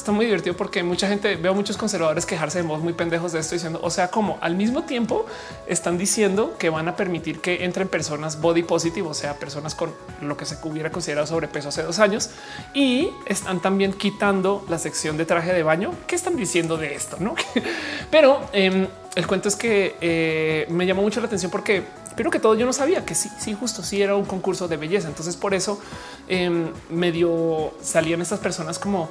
está 0.01 0.13
muy 0.13 0.27
divertido 0.27 0.57
porque 0.57 0.83
mucha 0.83 1.09
gente 1.09 1.37
veo 1.37 1.55
muchos 1.55 1.77
conservadores 1.77 2.27
quejarse 2.27 2.59
de 2.59 2.65
modos 2.65 2.83
muy 2.83 2.93
pendejos 2.95 3.33
de 3.33 3.41
esto 3.41 3.55
diciendo, 3.55 3.81
o 3.83 3.91
sea, 3.91 4.09
como 4.09 4.39
al 4.41 4.57
mismo 4.57 4.85
tiempo 4.85 5.27
están 5.67 5.99
diciendo 5.99 6.57
que 6.59 6.71
van 6.71 6.89
a 6.89 6.97
permitir 6.97 7.41
que 7.41 7.65
entren 7.65 7.87
personas 7.87 8.41
body 8.41 8.63
positive, 8.63 9.07
o 9.07 9.15
sea, 9.15 9.35
personas 9.35 9.75
con 9.75 9.93
lo 10.23 10.37
que 10.37 10.47
se 10.47 10.59
hubiera 10.63 10.91
considerado 10.91 11.27
sobrepeso 11.27 11.69
hace 11.69 11.83
dos 11.83 11.99
años 11.99 12.31
y 12.75 13.11
están 13.27 13.61
también 13.61 13.93
quitando 13.93 14.65
la 14.69 14.79
sección 14.79 15.17
de 15.17 15.27
traje 15.27 15.53
de 15.53 15.63
baño. 15.63 15.93
¿Qué 16.07 16.17
están 16.17 16.37
diciendo 16.37 16.77
de 16.77 16.95
esto? 16.95 17.17
No, 17.21 17.35
pero 18.11 18.41
em, 18.53 18.87
el 19.15 19.27
cuento 19.27 19.49
es 19.49 19.57
que 19.57 19.97
eh, 20.01 20.67
me 20.71 20.87
llamó 20.87 21.03
mucho 21.03 21.21
la 21.21 21.27
atención 21.27 21.51
porque 21.51 21.85
pero 22.17 22.31
que 22.31 22.39
todo 22.39 22.55
yo 22.55 22.67
no 22.67 22.73
sabía 22.75 23.05
que 23.07 23.15
sí, 23.15 23.31
sí, 23.39 23.57
justo 23.59 23.83
sí 23.83 24.03
era 24.03 24.15
un 24.15 24.27
concurso 24.27 24.69
de 24.69 24.77
belleza. 24.77 25.09
Entonces 25.09 25.37
por 25.37 25.55
eso 25.55 25.81
em, 26.29 26.71
medio 26.91 27.73
salían 27.83 28.21
estas 28.21 28.41
personas 28.41 28.79
como 28.79 29.09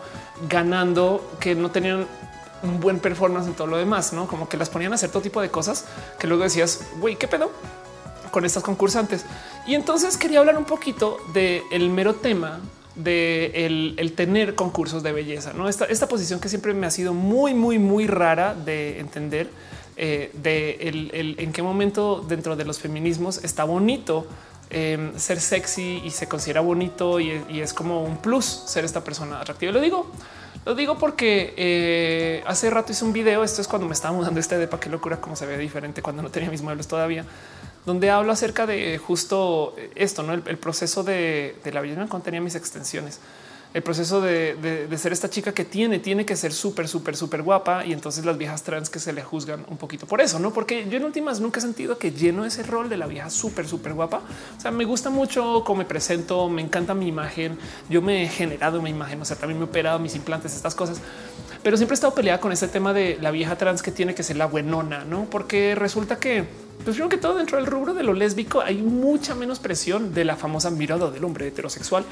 ganando 0.47 1.35
que 1.39 1.55
no 1.55 1.71
tenían 1.71 2.07
un 2.61 2.79
buen 2.79 2.99
performance 2.99 3.47
en 3.47 3.53
todo 3.53 3.67
lo 3.67 3.77
demás, 3.77 4.13
no 4.13 4.27
como 4.27 4.49
que 4.49 4.57
las 4.57 4.69
ponían 4.69 4.91
a 4.91 4.95
hacer 4.95 5.09
todo 5.09 5.21
tipo 5.21 5.41
de 5.41 5.49
cosas 5.49 5.85
que 6.19 6.27
luego 6.27 6.43
decías, 6.43 6.81
güey, 6.99 7.15
qué 7.15 7.27
pedo 7.27 7.51
con 8.31 8.45
estas 8.45 8.63
concursantes. 8.63 9.25
Y 9.65 9.75
entonces 9.75 10.17
quería 10.17 10.39
hablar 10.39 10.57
un 10.57 10.65
poquito 10.65 11.17
del 11.33 11.63
el 11.71 11.89
mero 11.89 12.15
tema 12.15 12.59
de 12.95 13.65
el, 13.97 14.13
tener 14.13 14.55
concursos 14.55 15.03
de 15.03 15.13
belleza, 15.13 15.53
no 15.53 15.69
esta, 15.69 15.85
esta 15.85 16.07
posición 16.07 16.39
que 16.39 16.49
siempre 16.49 16.73
me 16.73 16.85
ha 16.85 16.91
sido 16.91 17.13
muy, 17.13 17.53
muy, 17.53 17.79
muy 17.79 18.07
rara 18.07 18.53
de 18.53 18.99
entender 18.99 19.49
eh, 19.95 20.31
de 20.33 20.77
el, 20.81 21.35
en 21.39 21.51
qué 21.53 21.61
momento 21.61 22.23
dentro 22.27 22.55
de 22.55 22.65
los 22.65 22.79
feminismos 22.79 23.43
está 23.43 23.63
bonito 23.63 24.27
em, 24.69 25.17
ser 25.17 25.39
sexy 25.39 26.01
y 26.03 26.11
se 26.11 26.27
considera 26.27 26.61
bonito 26.61 27.19
y, 27.19 27.59
es 27.59 27.73
como 27.73 28.03
un 28.03 28.17
plus 28.17 28.45
ser 28.45 28.85
esta 28.85 29.03
persona 29.03 29.39
atractiva. 29.41 29.71
Lo 29.71 29.81
digo, 29.81 30.11
lo 30.65 30.75
digo 30.75 30.97
porque 30.97 31.53
eh, 31.57 32.43
hace 32.45 32.69
rato 32.69 32.91
hice 32.91 33.05
un 33.05 33.13
video. 33.13 33.43
Esto 33.43 33.61
es 33.61 33.67
cuando 33.67 33.87
me 33.87 33.93
estaba 33.93 34.15
mudando 34.15 34.39
este 34.39 34.57
depa. 34.57 34.79
Qué 34.79 34.89
locura, 34.89 35.19
cómo 35.19 35.35
se 35.35 35.45
ve 35.45 35.57
diferente 35.57 36.01
cuando 36.01 36.21
no 36.21 36.29
tenía 36.29 36.49
mis 36.49 36.61
muebles 36.61 36.87
todavía, 36.87 37.25
donde 37.85 38.09
hablo 38.09 38.31
acerca 38.31 38.65
de 38.65 38.97
justo 38.97 39.75
esto, 39.95 40.23
no 40.23 40.33
el, 40.33 40.57
proceso 40.57 41.03
de, 41.03 41.57
de 41.63 41.71
la 41.71 41.81
vida 41.81 41.95
cuando 42.07 42.25
tenía 42.25 42.41
mis 42.41 42.55
extensiones 42.55 43.19
el 43.71 43.83
proceso 43.83 44.19
de, 44.19 44.87
ser 44.97 45.13
esta 45.13 45.29
chica 45.29 45.53
que 45.53 45.63
tiene, 45.63 45.99
tiene 45.99 46.25
que 46.25 46.35
ser 46.35 46.51
súper, 46.53 46.87
súper, 46.87 47.15
súper 47.15 47.43
guapa. 47.43 47.85
Y 47.85 47.93
entonces 47.93 48.25
las 48.25 48.37
viejas 48.37 48.63
trans 48.63 48.89
que 48.89 48.99
se 48.99 49.13
le 49.13 49.21
juzgan 49.21 49.65
un 49.69 49.77
poquito 49.77 50.07
por 50.07 50.21
eso, 50.21 50.39
no? 50.39 50.51
Porque 50.51 50.87
yo 50.89 50.97
en 50.97 51.05
últimas 51.05 51.39
nunca 51.39 51.59
he 51.59 51.61
sentido 51.61 51.97
que 51.97 52.11
lleno 52.11 52.45
ese 52.45 52.63
rol 52.63 52.89
de 52.89 52.97
la 52.97 53.05
vieja 53.05 53.29
súper, 53.29 53.67
súper 53.67 53.93
guapa. 53.93 54.21
O 54.57 54.61
sea, 54.61 54.71
me 54.71 54.85
gusta 54.85 55.09
mucho 55.09 55.63
cómo 55.65 55.79
me 55.79 55.85
presento, 55.85 56.49
me 56.49 56.61
encanta 56.61 56.95
mi 56.95 57.07
imagen. 57.07 57.57
Yo 57.89 58.01
me 58.01 58.23
he 58.23 58.27
generado 58.27 58.81
mi 58.81 58.89
imagen, 58.89 59.21
o 59.21 59.25
sea, 59.25 59.37
también 59.37 59.59
me 59.59 59.65
he 59.65 59.69
operado 59.69 59.99
mis 59.99 60.15
implantes, 60.15 60.55
estas 60.55 60.73
cosas, 60.73 60.99
pero 61.61 61.77
siempre 61.77 61.93
he 61.93 61.95
estado 61.95 62.15
peleada 62.15 62.39
con 62.39 62.51
este 62.51 62.67
tema 62.67 62.93
de 62.93 63.17
la 63.21 63.31
vieja 63.31 63.57
trans 63.57 63.83
que 63.83 63.91
tiene 63.91 64.15
que 64.15 64.23
ser 64.23 64.37
la 64.37 64.47
buenona, 64.47 65.03
no? 65.05 65.25
Porque 65.25 65.75
resulta 65.75 66.17
que 66.17 66.69
pues 66.83 66.95
primero 66.95 67.09
que 67.09 67.17
todo 67.17 67.35
dentro 67.35 67.57
del 67.57 67.65
rubro 67.65 67.93
de 67.93 68.03
lo 68.03 68.13
lésbico 68.13 68.61
hay 68.61 68.77
mucha 68.77 69.35
menos 69.35 69.59
presión 69.59 70.13
de 70.13 70.23
la 70.23 70.37
famosa 70.37 70.71
mirada 70.71 71.11
del 71.11 71.23
hombre 71.25 71.47
heterosexual. 71.47 72.05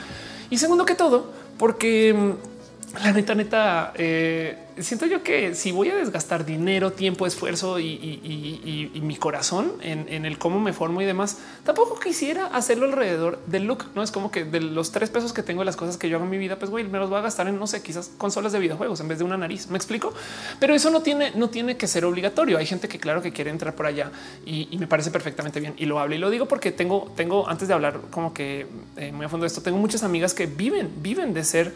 Y 0.49 0.57
segundo 0.57 0.85
que 0.85 0.93
todo, 0.93 1.31
porque 1.57 2.13
mm, 2.13 3.03
la 3.03 3.11
neta, 3.11 3.35
neta, 3.35 3.93
eh, 3.95 4.57
siento 4.79 5.05
yo 5.05 5.23
que 5.23 5.55
si 5.55 5.71
voy 5.71 5.89
a 5.89 5.95
desgastar 5.95 6.45
dinero, 6.45 6.91
tiempo, 6.91 7.25
esfuerzo 7.25 7.79
y, 7.79 8.99
mi 9.01 9.15
corazón 9.15 9.73
en, 9.81 10.25
el 10.25 10.37
cómo 10.37 10.59
me 10.59 10.73
formo 10.73 11.01
y 11.01 11.05
demás, 11.05 11.37
tampoco 11.63 11.99
quisiera 11.99 12.47
hacerlo 12.47 12.85
alrededor 12.85 13.39
del 13.45 13.65
look. 13.65 13.85
No 13.95 14.03
es 14.03 14.11
como 14.11 14.31
que 14.31 14.43
de 14.45 14.59
los 14.59 14.91
tres 14.91 15.09
pesos 15.09 15.33
que 15.33 15.43
tengo 15.43 15.61
de 15.61 15.65
las 15.65 15.75
cosas 15.75 15.97
que 15.97 16.09
yo 16.09 16.17
hago 16.17 16.25
en 16.25 16.31
mi 16.31 16.37
vida, 16.37 16.57
pues 16.59 16.71
güey, 16.71 16.83
me 16.85 16.99
los 16.99 17.09
voy 17.09 17.19
a 17.19 17.21
gastar 17.21 17.47
en 17.47 17.57
no 17.57 17.67
sé, 17.67 17.81
quizás 17.81 18.11
consolas 18.17 18.51
de 18.51 18.59
videojuegos 18.59 18.99
en 18.99 19.07
vez 19.07 19.19
de 19.19 19.23
una 19.23 19.37
nariz. 19.37 19.67
Me 19.69 19.77
explico, 19.77 20.13
pero 20.59 20.73
eso 20.73 20.89
no 20.89 21.01
tiene, 21.01 21.31
no 21.35 21.49
tiene 21.49 21.77
que 21.77 21.87
ser 21.87 22.05
obligatorio. 22.05 22.57
Hay 22.57 22.65
gente 22.65 22.87
que, 22.87 22.99
claro, 22.99 23.21
que 23.21 23.31
quiere 23.31 23.49
entrar 23.51 23.75
por 23.75 23.85
allá 23.85 24.11
y, 24.45 24.77
me 24.77 24.85
parece 24.85 25.09
perfectamente 25.09 25.59
bien 25.59 25.73
y 25.77 25.85
lo 25.85 25.99
hablo 25.99 26.13
y 26.13 26.19
lo 26.19 26.29
digo 26.29 26.47
porque 26.47 26.71
tengo, 26.71 27.11
tengo 27.15 27.49
antes 27.49 27.67
de 27.67 27.73
hablar 27.73 27.99
como 28.11 28.31
que 28.31 28.67
eh, 28.95 29.11
muy 29.11 29.25
a 29.25 29.29
fondo 29.29 29.43
de 29.43 29.47
esto, 29.47 29.61
tengo 29.61 29.79
muchas 29.79 30.03
amigas 30.03 30.35
que 30.35 30.45
viven, 30.45 30.91
viven 31.01 31.33
de 31.33 31.43
ser 31.43 31.73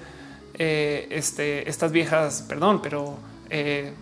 eh, 0.53 1.07
este, 1.11 1.69
estas 1.69 1.91
viejas, 1.91 2.45
perdón, 2.48 2.82
pero 2.82 3.18
eh, 3.49 3.94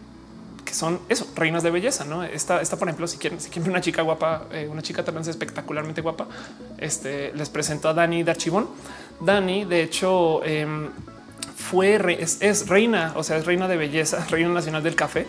que 0.66 0.74
son 0.74 1.00
eso, 1.10 1.28
reinas 1.36 1.64
de 1.64 1.72
belleza. 1.72 2.06
No 2.06 2.24
está 2.24 2.62
por 2.78 2.88
ejemplo, 2.88 3.08
si 3.08 3.18
quieren, 3.18 3.40
si 3.40 3.50
quieren 3.50 3.70
una 3.72 3.82
chica 3.82 4.02
guapa, 4.02 4.46
eh, 4.52 4.68
una 4.70 4.82
chica 4.82 5.04
también 5.04 5.28
espectacularmente 5.30 6.02
guapa, 6.02 6.28
este 6.78 7.32
les 7.34 7.50
presento 7.50 7.90
a 7.90 7.94
Dani 7.94 8.24
Darchibón. 8.24 8.68
Dani, 9.20 9.66
de 9.66 9.84
hecho, 9.84 10.44
em, 10.44 10.90
fue 11.56 12.00
es, 12.20 12.68
reina, 12.68 13.14
o 13.16 13.24
sea, 13.24 13.38
es 13.38 13.46
reina 13.46 13.68
de 13.68 13.78
belleza, 13.78 14.26
reina 14.30 14.50
nacional 14.50 14.82
del 14.82 14.96
café, 14.96 15.28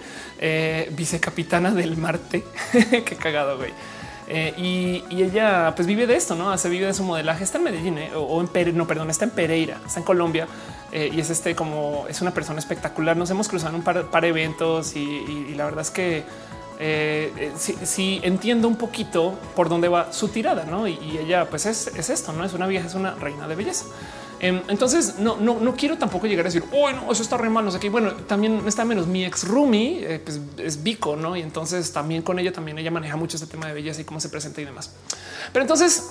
vicecapitana 0.92 1.72
del 1.72 1.96
Marte. 1.96 2.44
Qué 2.72 3.16
cagado, 3.16 3.58
güey. 3.58 3.72
y, 4.56 5.04
ella 5.10 5.74
pues 5.74 5.86
vive 5.86 6.06
de 6.06 6.16
esto, 6.16 6.34
no 6.34 6.50
hace 6.50 6.68
vive 6.68 6.86
de 6.86 6.94
su 6.94 7.04
modelaje. 7.04 7.44
Está 7.44 7.58
en 7.58 7.64
Medellín 7.64 7.98
o, 8.14 8.40
en 8.40 8.48
Pereira, 8.48 8.78
no, 8.78 8.86
perdón, 8.86 9.10
está 9.10 9.24
en 9.24 9.32
Pereira, 9.32 9.80
está 9.86 10.00
en 10.00 10.06
Colombia. 10.06 10.46
Eh, 10.92 11.10
y 11.12 11.20
es 11.20 11.30
este 11.30 11.54
como 11.54 12.06
es 12.08 12.20
una 12.20 12.32
persona 12.32 12.58
espectacular. 12.58 13.16
Nos 13.16 13.30
hemos 13.30 13.48
cruzado 13.48 13.70
en 13.70 13.76
un 13.76 13.82
par, 13.82 14.22
de 14.22 14.28
eventos 14.28 14.96
y, 14.96 15.54
la 15.54 15.64
verdad 15.64 15.82
es 15.82 15.90
que 15.90 16.24
eh, 16.82 17.32
eh, 17.36 17.52
sí, 17.84 18.20
entiendo 18.22 18.66
un 18.66 18.76
poquito 18.76 19.38
por 19.54 19.68
dónde 19.68 19.88
va 19.88 20.12
su 20.12 20.28
tirada, 20.28 20.64
¿no? 20.64 20.88
Y, 20.88 21.18
ella 21.18 21.48
pues 21.48 21.66
es, 21.66 21.86
esto, 22.10 22.32
¿no? 22.32 22.44
Es 22.44 22.52
una 22.54 22.66
vieja, 22.66 22.86
es 22.86 22.94
una 22.94 23.14
reina 23.14 23.46
de 23.46 23.54
belleza. 23.54 23.84
Em, 24.42 24.62
entonces 24.68 25.18
no, 25.18 25.36
no, 25.36 25.60
no 25.60 25.76
quiero 25.76 25.98
tampoco 25.98 26.26
llegar 26.26 26.46
a 26.46 26.48
decir, 26.48 26.64
oh, 26.72 26.90
no, 26.90 27.12
eso 27.12 27.22
está 27.22 27.36
re 27.36 27.50
mal, 27.50 27.62
no 27.64 27.70
sé 27.70 27.78
qué. 27.78 27.90
Bueno, 27.90 28.14
también 28.14 28.62
está 28.66 28.86
menos 28.86 29.06
mi 29.06 29.24
ex 29.24 29.46
roomie, 29.46 30.20
pues 30.24 30.40
es 30.56 30.82
Vico, 30.82 31.14
¿no? 31.14 31.36
Y 31.36 31.42
entonces 31.42 31.92
también 31.92 32.22
con 32.22 32.38
ella, 32.38 32.50
también 32.50 32.78
ella 32.78 32.90
maneja 32.90 33.16
mucho 33.16 33.36
este 33.36 33.46
tema 33.46 33.66
de 33.66 33.74
belleza 33.74 34.00
y 34.00 34.04
cómo 34.04 34.18
se 34.18 34.30
presenta 34.30 34.60
y 34.60 34.64
demás. 34.64 34.90
Pero 35.52 35.62
entonces... 35.62 36.10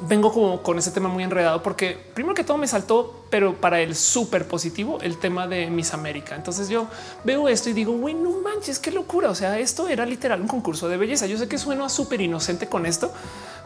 Vengo 0.00 0.32
como 0.32 0.62
con 0.62 0.78
ese 0.78 0.90
tema 0.90 1.08
muy 1.08 1.22
enredado 1.22 1.62
porque 1.62 1.98
primero 2.14 2.34
que 2.34 2.44
todo 2.44 2.58
me 2.58 2.68
saltó, 2.68 3.24
pero 3.30 3.54
para 3.54 3.80
el 3.80 3.94
súper 3.94 4.46
positivo, 4.46 4.98
el 5.00 5.18
tema 5.18 5.46
de 5.46 5.68
Miss 5.70 5.94
América. 5.94 6.34
Entonces 6.36 6.68
yo 6.68 6.86
veo 7.24 7.48
esto 7.48 7.70
y 7.70 7.72
digo, 7.72 7.92
no 7.92 8.40
manches, 8.42 8.78
qué 8.78 8.90
locura. 8.90 9.30
O 9.30 9.34
sea, 9.34 9.58
esto 9.58 9.88
era 9.88 10.06
literal 10.06 10.40
un 10.40 10.48
concurso 10.48 10.88
de 10.88 10.96
belleza. 10.96 11.26
Yo 11.26 11.38
sé 11.38 11.48
que 11.48 11.58
suena 11.58 11.88
súper 11.88 12.20
inocente 12.20 12.68
con 12.68 12.86
esto, 12.86 13.12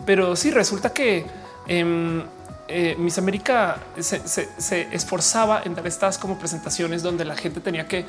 pero 0.07 0.37
sí 0.37 0.51
resulta 0.51 0.93
que 0.93 1.27
em, 1.67 2.23
eh, 2.69 2.95
Miss 2.99 3.19
América 3.19 3.79
se, 3.99 4.89
esforzaba 4.93 5.63
en 5.65 5.75
dar 5.75 5.87
estas 5.87 6.19
como 6.19 6.39
presentaciones 6.39 7.03
donde 7.03 7.25
la 7.25 7.37
gente 7.37 7.61
tenía 7.61 7.89
que 7.89 8.05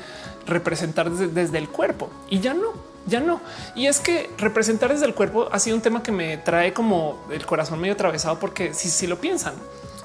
representar 0.46 1.10
desde 1.10 1.58
el 1.58 1.68
cuerpo 1.68 2.10
y 2.30 2.38
ya 2.38 2.54
no 2.54 2.91
ya 3.06 3.20
no. 3.20 3.40
Y 3.74 3.86
es 3.86 4.00
que 4.00 4.30
representar 4.38 4.92
desde 4.92 5.06
el 5.06 5.14
cuerpo 5.14 5.48
ha 5.52 5.58
sido 5.58 5.76
un 5.76 5.82
tema 5.82 6.02
que 6.02 6.12
me 6.12 6.36
trae 6.38 6.72
como 6.72 7.24
el 7.30 7.44
corazón 7.46 7.80
medio 7.80 7.94
atravesado, 7.94 8.38
porque 8.38 8.74
si, 8.74 9.06
lo 9.06 9.20
piensan, 9.20 9.54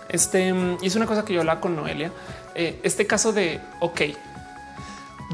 este 0.10 0.54
y 0.82 0.88
es 0.88 0.96
una 0.96 1.06
cosa 1.06 1.26
que 1.26 1.34
yo 1.34 1.42
hablaba 1.42 1.62
con 1.62 1.76
Noelia. 1.76 2.12
Eh, 2.56 2.80
este 2.84 3.06
caso 3.06 3.34
de 3.34 3.60
ok, 3.80 4.02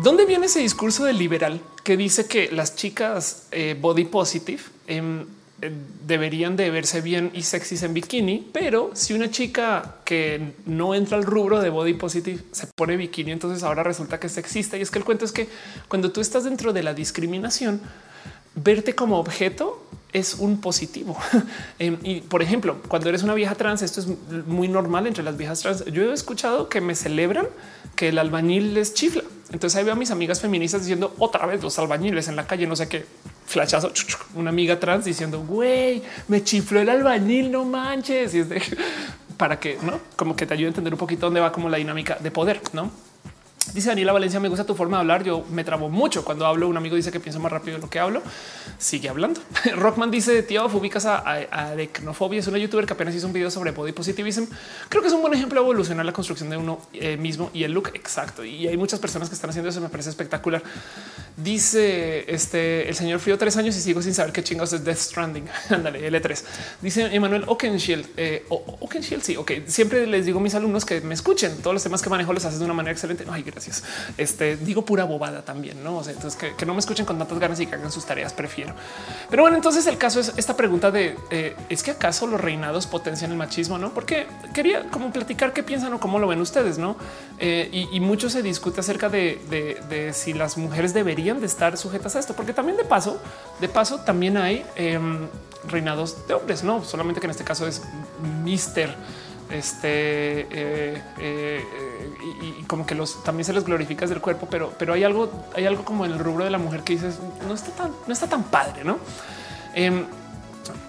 ¿dónde 0.02 0.26
viene 0.26 0.48
ese 0.48 0.60
discurso 0.60 1.06
del 1.06 1.18
liberal 1.18 1.62
que 1.84 1.98
dice 1.98 2.28
que 2.28 2.52
las 2.52 2.76
chicas 2.76 3.48
eh, 3.52 3.78
body 3.80 4.06
positive 4.06 4.64
em, 4.88 5.26
deberían 6.06 6.56
de 6.56 6.70
verse 6.70 7.02
bien 7.02 7.32
y 7.34 7.44
sexys 7.44 7.84
en 7.84 7.94
bikini, 7.94 8.50
pero 8.52 8.92
si 8.94 9.14
una 9.14 9.30
chica 9.30 9.98
que 10.06 10.54
no 10.66 10.96
entra 10.96 11.18
al 11.18 11.24
rubro 11.24 11.62
de 11.62 11.70
body 11.70 11.94
positive 11.94 12.42
se 12.52 12.68
pone 12.76 12.98
bikini, 12.98 13.32
entonces 13.32 13.64
ahora 13.64 13.84
resulta 13.84 14.20
que 14.20 14.28
es 14.28 14.34
sexista. 14.34 14.78
Y 14.78 14.82
es 14.82 14.92
que 14.92 15.00
el 15.00 15.06
cuento 15.06 15.26
es 15.26 15.32
que 15.32 15.48
cuando 15.88 16.12
tú 16.12 16.22
estás 16.22 16.44
dentro 16.44 16.74
de 16.74 16.84
la 16.84 16.94
discriminación, 16.94 17.82
verte 18.56 18.96
como 18.96 19.20
objeto 19.20 19.84
es 20.14 20.36
un 20.36 20.62
positivo. 20.62 21.18
Em, 21.80 21.98
y 22.04 22.22
por 22.22 22.42
ejemplo, 22.42 22.78
cuando 22.88 23.10
eres 23.10 23.24
una 23.24 23.34
vieja 23.34 23.56
trans, 23.56 23.82
esto 23.82 24.00
es 24.00 24.08
muy 24.48 24.68
normal 24.68 25.08
entre 25.08 25.24
las 25.24 25.36
viejas 25.38 25.62
trans. 25.62 25.84
Yo 25.86 26.12
he 26.12 26.14
escuchado 26.14 26.70
que 26.70 26.82
me 26.82 26.96
celebran 26.96 27.48
que 27.96 28.10
el 28.10 28.20
albañil 28.20 28.76
les 28.76 28.94
chifla. 28.94 29.24
Entonces 29.54 29.78
ahí 29.78 29.84
veo 29.84 29.94
a 29.94 29.96
mis 29.96 30.10
amigas 30.10 30.42
feministas 30.42 30.82
diciendo 30.82 31.14
otra 31.20 31.46
vez 31.46 31.62
los 31.62 31.78
albañiles 31.78 32.28
en 32.28 32.36
la 32.36 32.48
calle, 32.48 32.66
no 32.66 32.76
sé 32.76 32.88
qué 32.90 33.06
flashazo, 33.46 33.94
una 34.34 34.50
amiga 34.50 34.80
trans 34.80 35.06
diciendo, 35.06 35.46
güey, 35.46 36.02
me 36.28 36.44
chifló 36.44 36.82
el 36.82 36.90
albañil, 36.90 37.52
no 37.52 37.64
manches. 37.64 38.34
Y 38.34 38.40
es 38.40 38.50
de 38.50 38.62
para 39.38 39.60
que 39.60 39.78
no 39.84 40.00
como 40.16 40.36
que 40.36 40.48
te 40.48 40.56
ayude 40.56 40.66
a 40.66 40.70
entender 40.70 40.94
un 40.94 41.00
poquito 41.00 41.28
dónde 41.28 41.40
va 41.40 41.52
como 41.52 41.70
la 41.70 41.78
dinámica 41.78 42.18
de 42.20 42.32
poder, 42.32 42.62
no? 42.74 42.92
Dice 43.72 43.90
Daniela 43.90 44.12
Valencia, 44.12 44.42
me 44.42 44.50
gusta 44.50 44.66
tu 44.66 44.76
forma 44.76 44.98
de 44.98 45.02
hablar. 45.02 45.24
Yo 45.24 45.46
me 45.50 45.64
trabo 45.64 45.90
mucho 45.90 46.26
cuando 46.26 46.46
hablo. 46.46 46.68
Un 46.68 46.76
amigo 46.76 46.98
dice 46.98 47.12
que 47.12 47.20
pienso 47.22 47.40
más 47.40 47.52
rápido 47.52 47.78
de 47.78 47.82
lo 47.82 47.90
que 47.90 47.98
hablo. 47.98 48.22
Sigue 48.78 49.08
hablando. 49.08 49.40
Rockman 49.76 50.12
dice, 50.12 50.44
tío, 50.44 50.66
ubicas 50.66 51.06
a, 51.06 51.24
a, 51.26 51.74
Es 51.74 52.48
una 52.48 52.58
youtuber 52.58 52.86
que 52.86 52.94
apenas 52.94 53.16
hizo 53.16 53.26
un 53.26 53.32
video 53.32 53.50
sobre 53.50 53.72
body 53.72 53.94
positivism. 53.94 54.46
Creo 54.90 55.02
que 55.02 55.08
es 55.08 55.14
un 55.14 55.22
buen 55.22 55.34
ejemplo 55.34 55.62
de 55.62 55.66
evolucionar 55.66 56.06
la 56.06 56.12
construcción 56.12 56.50
de 56.50 56.58
uno 56.58 56.82
eh, 56.92 57.16
mismo 57.16 57.52
y 57.54 57.64
el 57.64 57.72
look 57.72 57.92
exacto. 57.94 58.44
Y 58.44 58.68
hay 58.68 58.76
muchas 58.76 59.00
personas 59.00 59.30
que 59.30 59.36
están 59.36 59.50
haciendo 59.50 59.70
eso. 59.70 59.80
Me 59.80 59.90
parece 59.90 60.10
espectacular. 60.10 60.62
Dice 61.38 62.26
este 62.32 62.88
el 62.90 62.96
señor 62.96 63.20
Frío 63.20 63.38
tres 63.38 63.56
años 63.56 63.76
y 63.78 63.82
sigo 63.82 64.02
sin 64.02 64.14
saber 64.14 64.34
qué 64.34 64.44
chingados 64.44 64.74
es 64.74 64.84
Death 64.84 64.98
Stranding. 64.98 65.46
Ándale, 65.70 66.12
L3. 66.12 66.44
Dice 66.82 67.06
Emanuel 67.16 67.46
Okenshield. 67.48 68.08
Eh, 68.18 68.46
Okenshield, 68.50 69.24
sí, 69.24 69.38
ok. 69.38 69.52
Siempre 69.68 70.06
les 70.06 70.26
digo 70.26 70.40
a 70.40 70.42
mis 70.44 70.54
alumnos 70.54 70.84
que 70.84 71.00
me 71.00 71.14
escuchen. 71.14 71.58
Todos 71.62 71.74
los 71.74 71.84
temas 71.84 72.02
que 72.02 72.10
manejo 72.10 72.34
los 72.34 72.44
haces 72.44 72.60
de 72.60 72.66
una 72.66 72.74
manera 72.74 72.92
excelente. 72.92 73.24
Ay, 73.32 73.53
gracias. 73.54 73.84
Este 74.18 74.58
digo 74.58 74.84
pura 74.84 75.04
bobada 75.04 75.44
también, 75.44 75.84
no? 75.84 75.98
O 75.98 76.04
sea, 76.04 76.14
entonces 76.14 76.40
que, 76.58 76.66
no 76.66 76.74
me 76.74 76.80
escuchen 76.80 77.06
con 77.06 77.18
tantas 77.18 77.40
ganas 77.40 77.60
y 77.60 77.68
que 77.68 77.76
hagan 77.76 77.92
sus 77.92 78.06
tareas, 78.06 78.34
prefiero. 78.34 78.74
Pero 79.30 79.44
bueno, 79.44 79.56
entonces 79.56 79.86
el 79.88 79.98
caso 79.98 80.20
es 80.20 80.34
esta 80.38 80.58
pregunta 80.58 80.92
de 80.92 81.18
eh, 81.30 81.56
es 81.70 81.84
que 81.84 81.92
acaso 81.92 82.28
los 82.28 82.42
reinados 82.42 82.88
potencian 82.88 83.32
el 83.32 83.38
machismo, 83.38 83.78
no? 83.78 83.94
Porque 83.94 84.28
quería 84.54 84.90
como 84.90 85.12
platicar 85.12 85.54
qué 85.54 85.64
piensan 85.64 85.94
o 85.94 86.00
cómo 86.00 86.20
lo 86.20 86.28
ven 86.28 86.42
ustedes, 86.42 86.78
no? 86.78 86.98
Eh, 87.40 87.70
y, 87.72 88.00
mucho 88.00 88.30
se 88.30 88.42
discute 88.42 88.82
acerca 88.82 89.08
de, 89.10 90.12
si 90.14 90.34
las 90.34 90.58
mujeres 90.58 90.94
deberían 90.94 91.40
de 91.40 91.46
estar 91.46 91.78
sujetas 91.78 92.16
a 92.16 92.20
esto, 92.20 92.34
porque 92.34 92.54
también 92.54 92.78
de 92.78 92.84
paso, 92.84 93.20
de 93.62 93.70
paso 93.70 94.00
también 94.00 94.36
hay 94.38 94.66
em, 94.76 95.28
reinados 95.68 96.28
de 96.28 96.34
hombres, 96.34 96.64
no 96.64 96.84
solamente 96.84 97.22
que 97.22 97.28
en 97.28 97.32
este 97.32 97.44
caso 97.44 97.68
es 97.68 97.82
Mister 98.44 98.94
este 99.50 100.48
eh, 100.50 101.02
y, 102.24 102.64
como 102.64 102.86
que 102.86 102.96
los 102.96 103.24
también 103.24 103.46
se 103.46 103.54
les 103.54 103.64
glorifica 103.64 104.06
del 104.06 104.22
cuerpo, 104.22 104.48
pero, 104.50 104.74
pero 104.78 104.94
hay 104.94 105.04
algo, 105.04 105.30
hay 105.56 105.66
algo 105.66 105.84
como 105.84 106.06
en 106.06 106.12
el 106.12 106.20
rubro 106.20 106.44
de 106.44 106.50
la 106.50 106.58
mujer 106.58 106.84
que 106.84 106.94
dices 106.94 107.20
no 107.48 107.54
está 107.54 107.72
tan, 107.72 107.92
no 108.08 108.14
está 108.14 108.28
tan 108.28 108.44
padre, 108.44 108.84
no? 108.84 108.98
Em, 109.74 110.06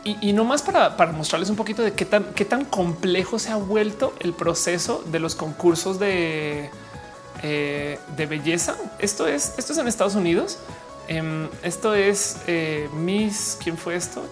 y, 0.05 0.33
no 0.35 0.45
más 0.45 0.63
para, 0.63 0.97
para, 0.97 1.13
mostrarles 1.13 1.49
un 1.51 1.57
poquito 1.57 1.83
de 1.83 1.95
qué 1.95 2.05
tan, 2.05 2.25
qué 2.35 2.45
tan 2.45 2.65
complejo 2.65 3.39
se 3.39 3.51
ha 3.51 3.57
vuelto 3.57 4.13
el 4.21 4.35
proceso 4.35 5.03
de 5.07 5.19
los 5.19 5.35
concursos 5.35 5.99
de, 5.99 6.71
eh, 7.43 7.99
de 8.17 8.27
belleza. 8.27 8.77
Esto 8.99 9.27
es, 9.27 9.55
esto 9.57 9.73
es 9.73 9.79
en 9.79 9.89
Estados 9.89 10.15
Unidos. 10.15 10.59
Em, 11.09 11.49
esto 11.63 11.95
es 11.95 12.37
Miss. 12.95 13.59
¿Quién 13.63 13.79
fue 13.79 13.97
esto? 13.97 14.23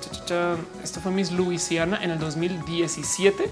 Esto 0.82 1.00
fue 1.00 1.10
Miss 1.10 1.32
Louisiana 1.32 1.98
en 2.02 2.10
el 2.10 2.18
2017 2.18 3.50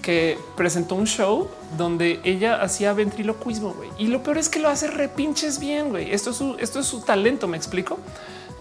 que 0.00 0.38
presentó 0.56 0.94
un 0.94 1.06
show 1.06 1.48
donde 1.76 2.20
ella 2.24 2.62
hacía 2.62 2.92
ventriloquismo 2.92 3.74
y 3.98 4.08
lo 4.08 4.22
peor 4.22 4.38
es 4.38 4.48
que 4.48 4.58
lo 4.58 4.68
hace 4.68 4.88
repinches 4.88 5.58
bien. 5.58 5.90
Güey. 5.90 6.12
Esto 6.12 6.30
es 6.30 6.36
su, 6.36 6.56
esto 6.58 6.80
es 6.80 6.86
su 6.86 7.02
talento. 7.02 7.46
Me 7.46 7.56
explico. 7.56 7.98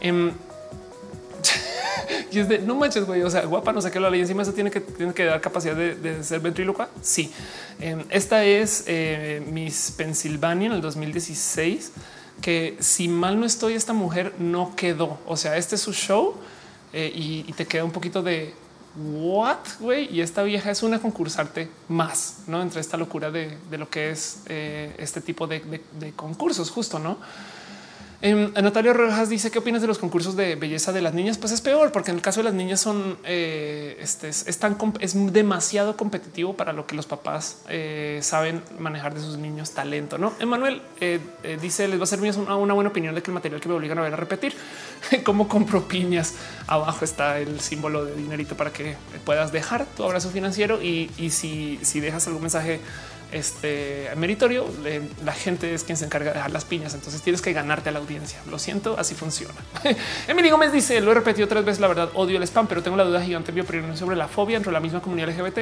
Em, 0.02 0.32
y 2.32 2.40
es 2.40 2.48
de 2.48 2.60
no 2.60 2.76
manches, 2.76 3.06
güey. 3.06 3.22
O 3.24 3.30
sea, 3.30 3.46
guapa, 3.46 3.72
no 3.72 3.82
sé 3.82 3.92
qué 3.92 4.00
lo 4.00 4.10
ley 4.10 4.22
encima. 4.22 4.42
Eso 4.42 4.54
tiene 4.54 4.72
que, 4.72 4.82
tiene 4.82 5.14
que 5.14 5.26
dar 5.26 5.42
capacidad 5.42 5.76
de, 5.76 6.24
ser 6.24 6.40
ventrílocua. 6.40 6.90
Sí, 7.02 7.32
em, 7.80 8.04
esta 8.10 8.44
es 8.44 8.84
eh, 8.88 9.42
Miss 9.52 9.94
Pennsylvania 9.96 10.68
en 10.68 10.74
el 10.74 10.82
2016, 10.82 11.92
que 12.42 12.78
si 12.80 13.08
mal 13.08 13.40
no 13.40 13.46
estoy, 13.46 13.74
esta 13.74 13.94
mujer 13.94 14.34
no 14.40 14.76
quedó. 14.76 15.20
O 15.26 15.38
sea, 15.38 15.58
este 15.58 15.76
es 15.76 15.82
su 15.82 15.94
show 15.94 16.36
eh, 16.94 17.12
y 17.14 17.52
te 17.54 17.66
queda 17.66 17.84
un 17.84 17.92
poquito 17.92 18.22
de 18.22 18.54
what 19.00 19.58
güey. 19.80 20.14
Y 20.14 20.22
esta 20.22 20.44
vieja 20.44 20.72
es 20.72 20.84
una 20.84 21.00
concursante 21.00 21.70
más, 21.88 22.44
no 22.48 22.62
entre 22.62 22.82
esta 22.82 22.98
locura 22.98 23.32
de, 23.32 23.58
lo 23.72 23.90
que 23.90 24.12
es 24.12 24.44
eh, 24.48 24.96
este 24.98 25.22
tipo 25.22 25.48
de, 25.48 25.82
de, 26.00 26.12
concursos, 26.14 26.70
justo 26.70 27.00
no? 27.00 27.18
Eh, 28.22 28.52
Natalia 28.62 28.92
Rojas 28.92 29.30
dice 29.30 29.50
qué 29.50 29.60
opinas 29.60 29.82
de 29.82 29.88
los 29.88 29.98
concursos 29.98 30.36
de 30.36 30.56
belleza 30.56 30.92
de 30.92 31.02
las 31.02 31.14
niñas? 31.14 31.38
Pues 31.38 31.54
es 31.54 31.62
peor, 31.62 31.94
porque 31.94 32.12
en 32.12 32.18
el 32.18 32.22
caso 32.22 32.42
de 32.42 32.44
las 32.44 32.54
niñas 32.54 32.82
son 32.82 33.18
eh, 33.24 33.98
este, 34.02 34.28
es, 34.28 34.58
tan, 34.60 34.78
es 35.00 35.34
demasiado 35.34 35.96
competitivo 35.96 36.54
para 36.54 36.74
lo 36.74 36.86
que 36.86 36.96
los 36.96 37.06
papás 37.06 37.62
eh, 37.70 38.20
saben 38.22 38.62
manejar 38.78 39.14
de 39.14 39.22
sus 39.22 39.38
niños 39.38 39.72
talento. 39.72 40.18
No, 40.18 40.34
Emanuel 40.40 40.82
eh, 41.00 41.20
dice 41.62 41.88
les 41.88 41.98
va 41.98 42.04
a 42.04 42.08
ser 42.08 42.20
una, 42.20 42.58
una, 42.58 42.74
buena 42.74 42.90
opinión 42.90 43.16
de 43.16 43.24
que 43.24 43.32
el 43.32 43.36
material 43.36 43.62
que 43.62 43.70
me 43.70 43.76
obligan 43.76 43.98
a 44.00 44.02
ver 44.02 44.14
a 44.14 44.18
repetir 44.18 44.54
cómo 45.24 45.48
compro 45.48 45.88
piñas. 45.88 46.36
Abajo 46.68 47.06
está 47.06 47.40
el 47.40 47.62
símbolo 47.62 48.04
de 48.04 48.16
dinerito 48.16 48.58
para 48.58 48.74
que 48.74 48.98
puedas 49.24 49.54
dejar 49.54 49.86
tu 49.86 50.04
abrazo 50.04 50.30
financiero 50.30 50.82
y, 50.82 51.10
y 51.18 51.30
si, 51.30 51.80
si 51.84 52.02
dejas 52.02 52.28
algún 52.28 52.42
mensaje 52.42 52.82
este 53.32 54.10
meritorio, 54.16 54.66
la 55.24 55.34
gente 55.34 55.74
es 55.74 55.84
quien 55.84 55.98
se 55.98 56.06
encarga 56.06 56.32
de 56.32 56.38
dejar 56.38 56.52
las 56.52 56.66
piñas. 56.66 56.94
Entonces 56.94 57.22
tienes 57.22 57.42
que 57.42 57.54
ganarte 57.54 57.90
a 57.90 57.92
la 57.92 58.00
audiencia. 58.00 58.40
Lo 58.50 58.60
siento, 58.60 58.96
así 58.98 59.16
funciona. 59.16 59.56
Emilio 60.28 60.52
Gómez 60.52 60.72
dice: 60.72 61.00
Lo 61.02 61.12
he 61.12 61.14
repetido 61.14 61.48
tres 61.48 61.66
veces. 61.66 61.80
La 61.80 61.88
verdad, 61.88 62.10
odio 62.14 62.38
el 62.38 62.44
spam, 62.44 62.68
pero 62.68 62.82
tengo 62.82 62.98
la 62.98 63.04
duda 63.04 63.22
gigante 63.22 63.52
mi 63.52 63.62
opinión 63.62 63.96
sobre 63.98 64.16
la 64.16 64.28
fobia 64.28 64.58
entre 64.58 64.72
la 64.72 64.80
misma 64.80 65.02
comunidad 65.02 65.30
LGBT. 65.30 65.60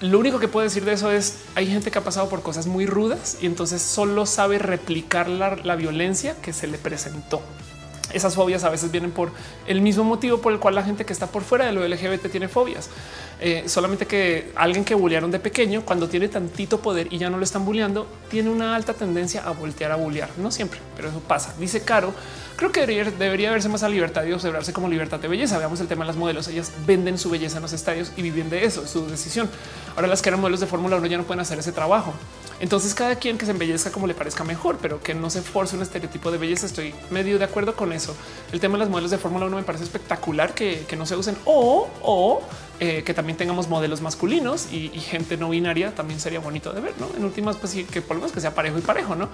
Lo 0.00 0.18
único 0.18 0.40
que 0.40 0.48
puedo 0.48 0.64
decir 0.64 0.84
de 0.84 0.94
eso 0.94 1.12
es 1.12 1.42
hay 1.54 1.68
gente 1.68 1.92
que 1.92 1.98
ha 1.98 2.02
pasado 2.02 2.28
por 2.28 2.42
cosas 2.42 2.66
muy 2.66 2.86
rudas 2.86 3.38
y 3.40 3.46
entonces 3.46 3.80
solo 3.80 4.26
sabe 4.26 4.58
replicar 4.58 5.28
la, 5.28 5.54
la 5.54 5.76
violencia 5.76 6.34
que 6.42 6.52
se 6.52 6.66
le 6.66 6.76
presentó. 6.76 7.40
Esas 8.12 8.34
fobias 8.34 8.64
a 8.64 8.68
veces 8.68 8.90
vienen 8.90 9.12
por 9.12 9.30
el 9.66 9.80
mismo 9.80 10.04
motivo 10.04 10.38
por 10.38 10.52
el 10.52 10.58
cual 10.58 10.74
la 10.74 10.82
gente 10.82 11.06
que 11.06 11.12
está 11.12 11.28
por 11.28 11.42
fuera 11.42 11.66
de 11.66 11.72
lo 11.72 11.86
LGBT 11.86 12.30
tiene 12.30 12.48
fobias. 12.48 12.90
Eh, 13.44 13.64
solamente 13.66 14.06
que 14.06 14.52
alguien 14.54 14.84
que 14.84 14.94
bullearon 14.94 15.32
de 15.32 15.40
pequeño, 15.40 15.84
cuando 15.84 16.08
tiene 16.08 16.28
tantito 16.28 16.80
poder 16.80 17.12
y 17.12 17.18
ya 17.18 17.28
no 17.28 17.38
lo 17.38 17.42
están 17.42 17.64
bulleando, 17.64 18.06
tiene 18.30 18.48
una 18.48 18.76
alta 18.76 18.94
tendencia 18.94 19.42
a 19.42 19.50
voltear 19.50 19.90
a 19.90 19.96
bullear. 19.96 20.28
No 20.36 20.52
siempre, 20.52 20.78
pero 20.94 21.08
eso 21.08 21.18
pasa. 21.18 21.52
Dice 21.58 21.82
Caro, 21.82 22.14
creo 22.54 22.70
que 22.70 22.86
debería, 22.86 23.10
debería 23.10 23.50
verse 23.50 23.68
más 23.68 23.82
a 23.82 23.88
libertad 23.88 24.24
y 24.26 24.32
observarse 24.32 24.72
como 24.72 24.88
libertad 24.88 25.18
de 25.18 25.26
belleza. 25.26 25.58
Veamos 25.58 25.80
el 25.80 25.88
tema 25.88 26.04
de 26.04 26.06
las 26.06 26.16
modelos. 26.16 26.46
Ellas 26.46 26.70
venden 26.86 27.18
su 27.18 27.30
belleza 27.30 27.56
en 27.56 27.62
los 27.62 27.72
estadios 27.72 28.12
y 28.16 28.22
viven 28.22 28.48
de 28.48 28.64
eso, 28.64 28.84
es 28.84 28.90
su 28.90 29.08
decisión. 29.08 29.50
Ahora 29.96 30.06
las 30.06 30.22
que 30.22 30.28
eran 30.28 30.40
modelos 30.40 30.60
de 30.60 30.68
Fórmula 30.68 30.94
1 30.94 31.06
ya 31.06 31.18
no 31.18 31.24
pueden 31.24 31.40
hacer 31.40 31.58
ese 31.58 31.72
trabajo. 31.72 32.14
Entonces 32.60 32.94
cada 32.94 33.16
quien 33.16 33.38
que 33.38 33.44
se 33.44 33.50
embellezca 33.50 33.90
como 33.90 34.06
le 34.06 34.14
parezca 34.14 34.44
mejor, 34.44 34.78
pero 34.80 35.02
que 35.02 35.14
no 35.14 35.30
se 35.30 35.42
force 35.42 35.74
un 35.74 35.82
estereotipo 35.82 36.30
de 36.30 36.38
belleza. 36.38 36.66
Estoy 36.66 36.94
medio 37.10 37.40
de 37.40 37.44
acuerdo 37.44 37.74
con 37.74 37.92
eso. 37.92 38.14
El 38.52 38.60
tema 38.60 38.74
de 38.74 38.84
las 38.84 38.88
modelos 38.88 39.10
de 39.10 39.18
Fórmula 39.18 39.46
1 39.46 39.56
me 39.56 39.62
parece 39.64 39.82
espectacular 39.82 40.54
que, 40.54 40.84
que 40.86 40.94
no 40.94 41.04
se 41.06 41.16
usen 41.16 41.36
o, 41.44 41.88
o 42.02 42.42
eh, 42.80 43.02
que 43.04 43.14
también 43.14 43.36
tengamos 43.36 43.68
modelos 43.68 44.00
masculinos 44.00 44.72
y, 44.72 44.88
gente 45.02 45.36
no 45.36 45.50
binaria 45.50 45.94
también 45.94 46.20
sería 46.20 46.40
bonito 46.40 46.72
de 46.72 46.80
ver, 46.80 46.94
¿no? 46.98 47.08
En 47.16 47.24
últimas, 47.24 47.56
pues 47.56 47.72
sí, 47.72 47.84
que 47.84 48.02
por 48.02 48.16
lo 48.16 48.22
menos 48.22 48.32
que 48.32 48.40
sea 48.40 48.54
parejo 48.54 48.78
y 48.78 48.80
parejo, 48.80 49.14
¿no? 49.14 49.28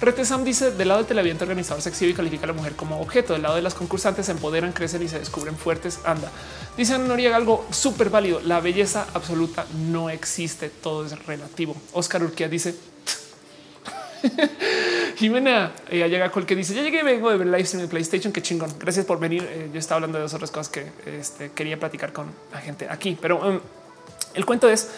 Retesam 0.00 0.44
dice, 0.44 0.70
del 0.70 0.88
lado 0.88 1.00
del 1.00 1.06
televidente 1.06 1.44
organizador 1.44 1.82
se 1.82 1.88
exhibe 1.88 2.12
y 2.12 2.14
califica 2.14 2.44
a 2.44 2.48
la 2.48 2.52
mujer 2.52 2.74
como 2.76 3.00
objeto, 3.00 3.32
del 3.32 3.42
lado 3.42 3.56
de 3.56 3.62
las 3.62 3.74
concursantes 3.74 4.26
se 4.26 4.32
empoderan, 4.32 4.72
crecen 4.72 5.02
y 5.02 5.08
se 5.08 5.18
descubren 5.18 5.56
fuertes, 5.56 6.00
anda. 6.04 6.30
Dicen 6.76 7.06
Noriega 7.08 7.36
algo 7.36 7.66
súper 7.70 8.10
válido, 8.10 8.40
la 8.40 8.60
belleza 8.60 9.06
absoluta 9.14 9.66
no 9.90 10.10
existe, 10.10 10.70
todo 10.70 11.04
es 11.04 11.26
relativo. 11.26 11.76
Oscar 11.92 12.22
Urquía 12.22 12.48
dice, 12.48 12.74
Jimena 15.16 15.72
ella 15.90 16.06
llega 16.06 16.30
el 16.34 16.46
que 16.46 16.56
dice 16.56 16.74
ya 16.74 16.82
llegué, 16.82 17.02
vengo 17.02 17.30
de 17.30 17.36
ver 17.36 17.46
live 17.46 17.64
stream 17.64 17.82
de 17.82 17.88
PlayStation. 17.88 18.32
Qué 18.32 18.42
chingón. 18.42 18.72
Gracias 18.78 19.06
por 19.06 19.18
venir. 19.18 19.46
Eh, 19.48 19.70
yo 19.72 19.78
estaba 19.78 19.96
hablando 19.96 20.18
de 20.18 20.22
dos 20.22 20.34
otras 20.34 20.50
cosas 20.50 20.68
que 20.68 20.86
este, 21.06 21.50
quería 21.52 21.78
platicar 21.78 22.12
con 22.12 22.26
la 22.52 22.60
gente 22.60 22.86
aquí, 22.88 23.16
pero 23.20 23.40
um, 23.48 23.60
el 24.34 24.44
cuento 24.44 24.68
es 24.68 24.90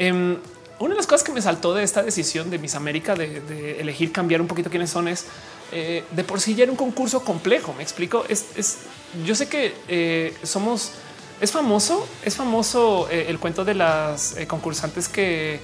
um, 0.00 0.36
una 0.78 0.90
de 0.90 0.96
las 0.96 1.06
cosas 1.06 1.22
que 1.24 1.32
me 1.32 1.40
saltó 1.40 1.74
de 1.74 1.84
esta 1.84 2.02
decisión 2.02 2.50
de 2.50 2.58
Miss 2.58 2.74
América 2.74 3.14
de, 3.14 3.80
elegir 3.80 4.12
cambiar 4.12 4.40
un 4.40 4.48
poquito 4.48 4.68
quiénes 4.68 4.90
son 4.90 5.08
es 5.08 5.26
eh, 5.70 6.04
de 6.10 6.24
por 6.24 6.40
sí 6.40 6.54
ya 6.54 6.64
era 6.64 6.72
un 6.72 6.76
concurso 6.76 7.24
complejo. 7.24 7.72
Me 7.74 7.82
explico. 7.82 8.24
Es, 8.28 8.46
es 8.56 8.78
yo 9.24 9.34
sé 9.34 9.48
que 9.48 9.74
eh, 9.88 10.34
somos 10.42 10.92
es 11.40 11.50
famoso, 11.50 12.06
es 12.24 12.36
famoso 12.36 13.08
el 13.10 13.36
cuento 13.40 13.64
de 13.64 13.74
las 13.74 14.36
concursantes 14.46 15.08
que 15.08 15.60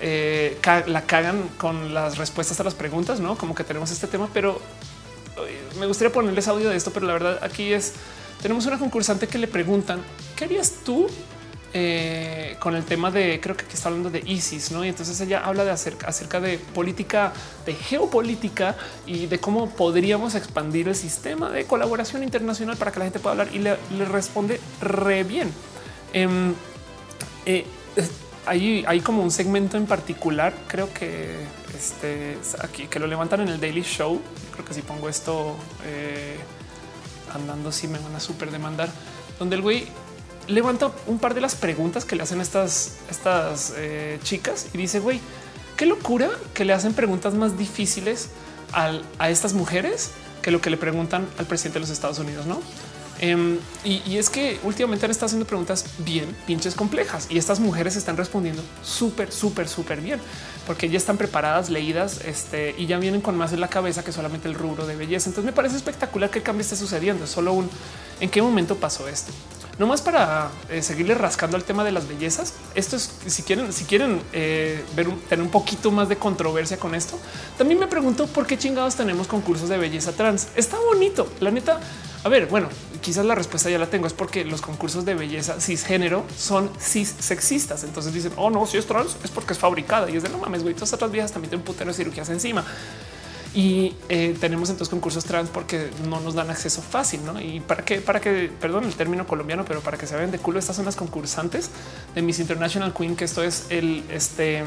eh, 0.00 0.58
la 0.86 1.02
cagan 1.02 1.48
con 1.58 1.92
las 1.92 2.16
respuestas 2.18 2.58
a 2.60 2.64
las 2.64 2.74
preguntas, 2.74 3.20
no 3.20 3.36
como 3.36 3.54
que 3.54 3.64
tenemos 3.64 3.90
este 3.90 4.06
tema, 4.06 4.28
pero 4.32 4.60
eh, 5.46 5.60
me 5.78 5.86
gustaría 5.86 6.12
ponerles 6.12 6.48
audio 6.48 6.70
de 6.70 6.76
esto. 6.76 6.90
Pero 6.92 7.06
la 7.06 7.12
verdad, 7.12 7.38
aquí 7.42 7.72
es 7.72 7.94
tenemos 8.42 8.64
una 8.66 8.78
concursante 8.78 9.26
que 9.28 9.38
le 9.38 9.46
preguntan 9.46 10.00
qué 10.36 10.46
harías 10.46 10.72
tú 10.84 11.06
eh, 11.72 12.56
con 12.58 12.74
el 12.74 12.84
tema 12.84 13.12
de 13.12 13.38
creo 13.40 13.56
que 13.56 13.64
aquí 13.64 13.74
está 13.74 13.90
hablando 13.90 14.10
de 14.10 14.22
ISIS, 14.26 14.72
no? 14.72 14.84
Y 14.84 14.88
entonces 14.88 15.20
ella 15.20 15.42
habla 15.44 15.64
de 15.64 15.70
acerca, 15.70 16.08
acerca 16.08 16.40
de 16.40 16.58
política, 16.58 17.32
de 17.66 17.74
geopolítica 17.74 18.76
y 19.06 19.26
de 19.26 19.38
cómo 19.38 19.70
podríamos 19.70 20.34
expandir 20.34 20.88
el 20.88 20.96
sistema 20.96 21.50
de 21.50 21.66
colaboración 21.66 22.24
internacional 22.24 22.76
para 22.76 22.90
que 22.90 22.98
la 22.98 23.04
gente 23.04 23.20
pueda 23.20 23.32
hablar 23.32 23.54
y 23.54 23.58
le, 23.58 23.76
responde 24.06 24.60
re 24.80 25.22
bien. 25.22 25.52
Em, 26.12 26.54
hay, 28.46 29.00
como 29.00 29.22
un 29.22 29.30
segmento 29.30 29.76
en 29.76 29.86
particular, 29.86 30.54
creo 30.66 30.92
que 30.92 31.36
este 31.76 32.38
aquí 32.60 32.86
que 32.86 32.98
lo 32.98 33.06
levantan 33.06 33.40
en 33.40 33.48
el 33.48 33.60
Daily 33.60 33.82
Show. 33.82 34.20
Creo 34.52 34.64
que 34.64 34.74
si 34.74 34.82
pongo 34.82 35.08
esto 35.08 35.56
eh, 35.84 36.36
andando, 37.32 37.70
sí 37.72 37.88
me 37.88 37.98
van 37.98 38.14
a 38.14 38.20
súper 38.20 38.50
demandar, 38.50 38.88
donde 39.38 39.56
el 39.56 39.62
güey 39.62 39.86
levanta 40.48 40.90
un 41.06 41.18
par 41.18 41.34
de 41.34 41.40
las 41.40 41.54
preguntas 41.54 42.04
que 42.04 42.16
le 42.16 42.22
hacen 42.22 42.40
estas, 42.40 42.98
estas 43.10 43.74
eh, 43.76 44.18
chicas 44.22 44.68
y 44.72 44.78
dice, 44.78 44.98
güey, 44.98 45.20
qué 45.76 45.86
locura 45.86 46.28
que 46.54 46.64
le 46.64 46.72
hacen 46.72 46.92
preguntas 46.94 47.34
más 47.34 47.56
difíciles 47.56 48.30
a 48.72 49.28
estas 49.30 49.52
mujeres 49.52 50.12
que 50.42 50.50
lo 50.50 50.60
que 50.60 50.70
le 50.70 50.76
preguntan 50.76 51.26
al 51.38 51.46
presidente 51.46 51.78
de 51.78 51.80
los 51.80 51.90
Estados 51.90 52.18
Unidos, 52.18 52.46
no? 52.46 52.60
Em, 53.22 53.58
y, 53.84 54.16
es 54.16 54.30
que 54.30 54.58
últimamente 54.62 55.04
han 55.04 55.10
estado 55.10 55.26
haciendo 55.26 55.46
preguntas 55.46 55.84
bien 55.98 56.34
pinches 56.46 56.74
complejas 56.74 57.26
y 57.28 57.36
estas 57.36 57.60
mujeres 57.60 57.94
están 57.96 58.16
respondiendo 58.16 58.62
súper, 58.82 59.30
súper, 59.30 59.68
súper 59.68 60.00
bien 60.00 60.18
porque 60.66 60.88
ya 60.88 60.96
están 60.96 61.18
preparadas, 61.18 61.68
leídas 61.68 62.22
este, 62.24 62.74
y 62.78 62.86
ya 62.86 62.98
vienen 62.98 63.20
con 63.20 63.36
más 63.36 63.52
en 63.52 63.60
la 63.60 63.68
cabeza 63.68 64.02
que 64.02 64.12
solamente 64.12 64.48
el 64.48 64.54
rubro 64.54 64.86
de 64.86 64.96
belleza. 64.96 65.28
Entonces 65.28 65.44
me 65.44 65.52
parece 65.52 65.76
espectacular 65.76 66.30
que 66.30 66.38
el 66.38 66.44
cambio 66.44 66.62
esté 66.62 66.76
sucediendo. 66.76 67.24
Es 67.24 67.30
solo 67.30 67.52
un 67.52 67.68
en 68.20 68.30
qué 68.30 68.40
momento 68.40 68.76
pasó 68.76 69.06
esto. 69.06 69.32
No 69.78 69.86
más 69.86 70.00
para 70.02 70.50
eh, 70.68 70.82
seguirle 70.82 71.14
rascando 71.14 71.56
al 71.56 71.64
tema 71.64 71.84
de 71.84 71.92
las 71.92 72.06
bellezas. 72.06 72.54
Esto 72.74 72.96
es 72.96 73.10
si 73.26 73.42
quieren, 73.42 73.72
si 73.72 73.84
quieren 73.84 74.20
eh, 74.32 74.84
ver 74.94 75.08
tener 75.28 75.42
un 75.42 75.50
poquito 75.50 75.90
más 75.90 76.08
de 76.08 76.16
controversia 76.16 76.78
con 76.78 76.94
esto. 76.94 77.18
También 77.58 77.80
me 77.80 77.86
pregunto 77.86 78.26
por 78.26 78.46
qué 78.46 78.56
chingados 78.56 78.94
tenemos 78.94 79.26
concursos 79.26 79.68
de 79.68 79.76
belleza 79.76 80.12
trans. 80.12 80.48
Está 80.54 80.78
bonito. 80.78 81.32
La 81.40 81.50
neta, 81.50 81.80
a 82.22 82.28
ver, 82.28 82.46
bueno, 82.46 82.68
quizás 83.00 83.24
la 83.24 83.34
respuesta 83.34 83.70
ya 83.70 83.78
la 83.78 83.86
tengo, 83.86 84.06
es 84.06 84.12
porque 84.12 84.44
los 84.44 84.60
concursos 84.60 85.04
de 85.06 85.14
belleza 85.14 85.58
cisgénero 85.58 86.24
son 86.36 86.70
cis 86.78 87.14
sexistas. 87.18 87.82
Entonces 87.84 88.12
dicen, 88.12 88.32
oh 88.36 88.50
no, 88.50 88.66
si 88.66 88.76
es 88.76 88.86
trans 88.86 89.16
es 89.24 89.30
porque 89.30 89.54
es 89.54 89.58
fabricada 89.58 90.10
y 90.10 90.16
es 90.16 90.22
de 90.22 90.28
no 90.28 90.38
mames, 90.38 90.62
güey, 90.62 90.74
todas 90.74 90.92
otras 90.92 91.10
viejas 91.10 91.32
también 91.32 91.50
tienen 91.50 91.64
putero 91.64 91.92
cirugías 91.94 92.28
encima. 92.28 92.64
Y 93.54 93.96
eh, 94.08 94.36
tenemos 94.38 94.68
entonces 94.70 94.90
concursos 94.90 95.24
trans 95.24 95.48
porque 95.48 95.90
no 96.08 96.20
nos 96.20 96.34
dan 96.34 96.50
acceso 96.50 96.82
fácil, 96.82 97.24
¿no? 97.24 97.40
Y 97.40 97.60
para 97.60 97.84
que, 97.84 98.00
para 98.00 98.20
que, 98.20 98.50
perdón 98.60 98.84
el 98.84 98.94
término 98.94 99.26
colombiano, 99.26 99.64
pero 99.64 99.80
para 99.80 99.96
que 99.96 100.06
se 100.06 100.14
vean 100.14 100.30
de 100.30 100.38
culo, 100.38 100.58
estas 100.58 100.76
son 100.76 100.84
las 100.84 100.96
concursantes 100.96 101.70
de 102.14 102.22
Miss 102.22 102.38
International 102.38 102.92
Queen, 102.92 103.16
que 103.16 103.24
esto 103.24 103.42
es 103.42 103.66
el, 103.70 104.04
este, 104.10 104.62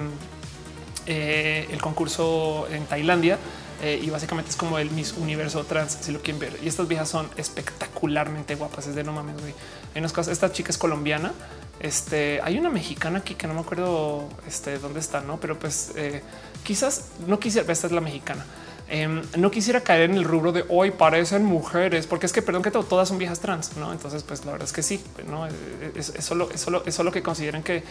eh, 1.06 1.68
el 1.72 1.82
concurso 1.82 2.68
en 2.72 2.86
Tailandia 2.86 3.38
eh, 3.84 4.00
y 4.02 4.10
básicamente 4.10 4.50
es 4.50 4.56
como 4.56 4.80
el 4.80 4.90
Miss 4.92 5.14
Universo 5.18 5.66
trans, 5.66 5.98
si 6.00 6.14
lo 6.14 6.22
quieren 6.22 6.40
ver. 6.40 6.58
Y 6.64 6.70
estas 6.70 6.88
viejas 6.88 7.10
son 7.10 7.30
espectacularmente 7.36 8.56
guapas. 8.56 8.88
Es 8.88 8.96
de 8.96 9.04
no 9.04 9.12
mames, 9.12 9.36
güey. 9.42 9.54
En 9.94 10.04
unos 10.04 10.14
casos, 10.14 10.32
esta 10.32 10.54
chica 10.54 10.70
es 10.70 10.78
colombiana. 10.78 11.34
Este 11.82 12.40
hay 12.42 12.58
una 12.58 12.70
mexicana 12.70 13.20
aquí 13.20 13.36
que 13.36 13.46
no 13.46 13.54
me 13.54 13.60
acuerdo 13.60 14.30
este, 14.48 14.80
dónde 14.80 15.02
está, 15.02 15.20
no, 15.20 15.38
pero 15.38 15.60
pues 15.60 15.92
eh, 15.98 16.22
quizás 16.64 17.10
no 17.28 17.40
quisiera. 17.40 17.70
Esta 17.70 17.88
es 17.88 17.94
la 17.94 18.00
mexicana. 18.00 18.46
Em, 18.88 19.22
no 19.38 19.52
quisiera 19.52 19.82
caer 19.82 20.10
en 20.10 20.16
el 20.16 20.24
rubro 20.24 20.54
de 20.54 20.64
hoy 20.70 20.92
parecen 20.92 21.44
mujeres, 21.44 22.08
porque 22.08 22.26
es 22.26 22.32
que 22.32 22.42
perdón 22.42 22.62
que 22.64 22.72
todas 22.72 23.10
son 23.10 23.18
viejas 23.18 23.42
trans, 23.42 23.76
no? 23.76 23.92
Entonces, 23.92 24.24
pues 24.24 24.46
la 24.46 24.54
verdad 24.54 24.68
es 24.68 24.74
que 24.74 24.84
sí, 24.84 25.04
no 25.28 25.46
es, 25.48 26.14
solo, 26.20 26.50
es 26.52 26.62
solo, 26.62 26.84
es 26.86 26.96
solo 26.96 27.12
que 27.12 27.22
consideren 27.22 27.64
que 27.64 27.84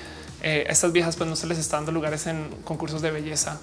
eh, 0.43 0.65
estas 0.69 0.93
viejas, 0.93 1.17
pues 1.17 1.29
no 1.29 1.37
se 1.37 1.47
les 1.47 1.59
está 1.59 1.77
dando 1.77 1.93
lugares 1.93 2.27
en 2.27 2.49
concursos 2.65 3.03
de 3.03 3.11
belleza 3.11 3.61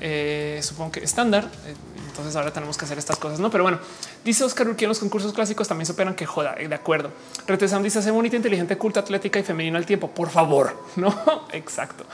eh, 0.00 0.60
supongo 0.62 0.92
que 0.92 1.04
estándar. 1.04 1.50
Eh, 1.66 1.74
entonces 2.08 2.34
ahora 2.36 2.52
tenemos 2.52 2.76
que 2.76 2.84
hacer 2.84 2.98
estas 2.98 3.16
cosas, 3.18 3.38
no? 3.40 3.50
Pero 3.50 3.64
bueno, 3.64 3.78
dice 4.24 4.44
Oscar 4.44 4.68
Urquía 4.68 4.88
los 4.88 4.98
concursos 4.98 5.32
clásicos 5.32 5.68
también 5.68 5.86
se 5.86 5.92
operan 5.92 6.14
que 6.14 6.26
joda. 6.26 6.54
Eh, 6.58 6.68
de 6.68 6.74
acuerdo. 6.74 7.10
Retesam 7.46 7.82
dice 7.82 8.00
hace 8.00 8.10
bonita, 8.10 8.36
inteligente, 8.36 8.76
culta, 8.76 9.00
atlética 9.00 9.38
y 9.38 9.42
femenina 9.42 9.78
al 9.78 9.86
tiempo. 9.86 10.10
Por 10.10 10.30
favor, 10.30 10.76
no? 10.96 11.14
Exacto. 11.52 12.04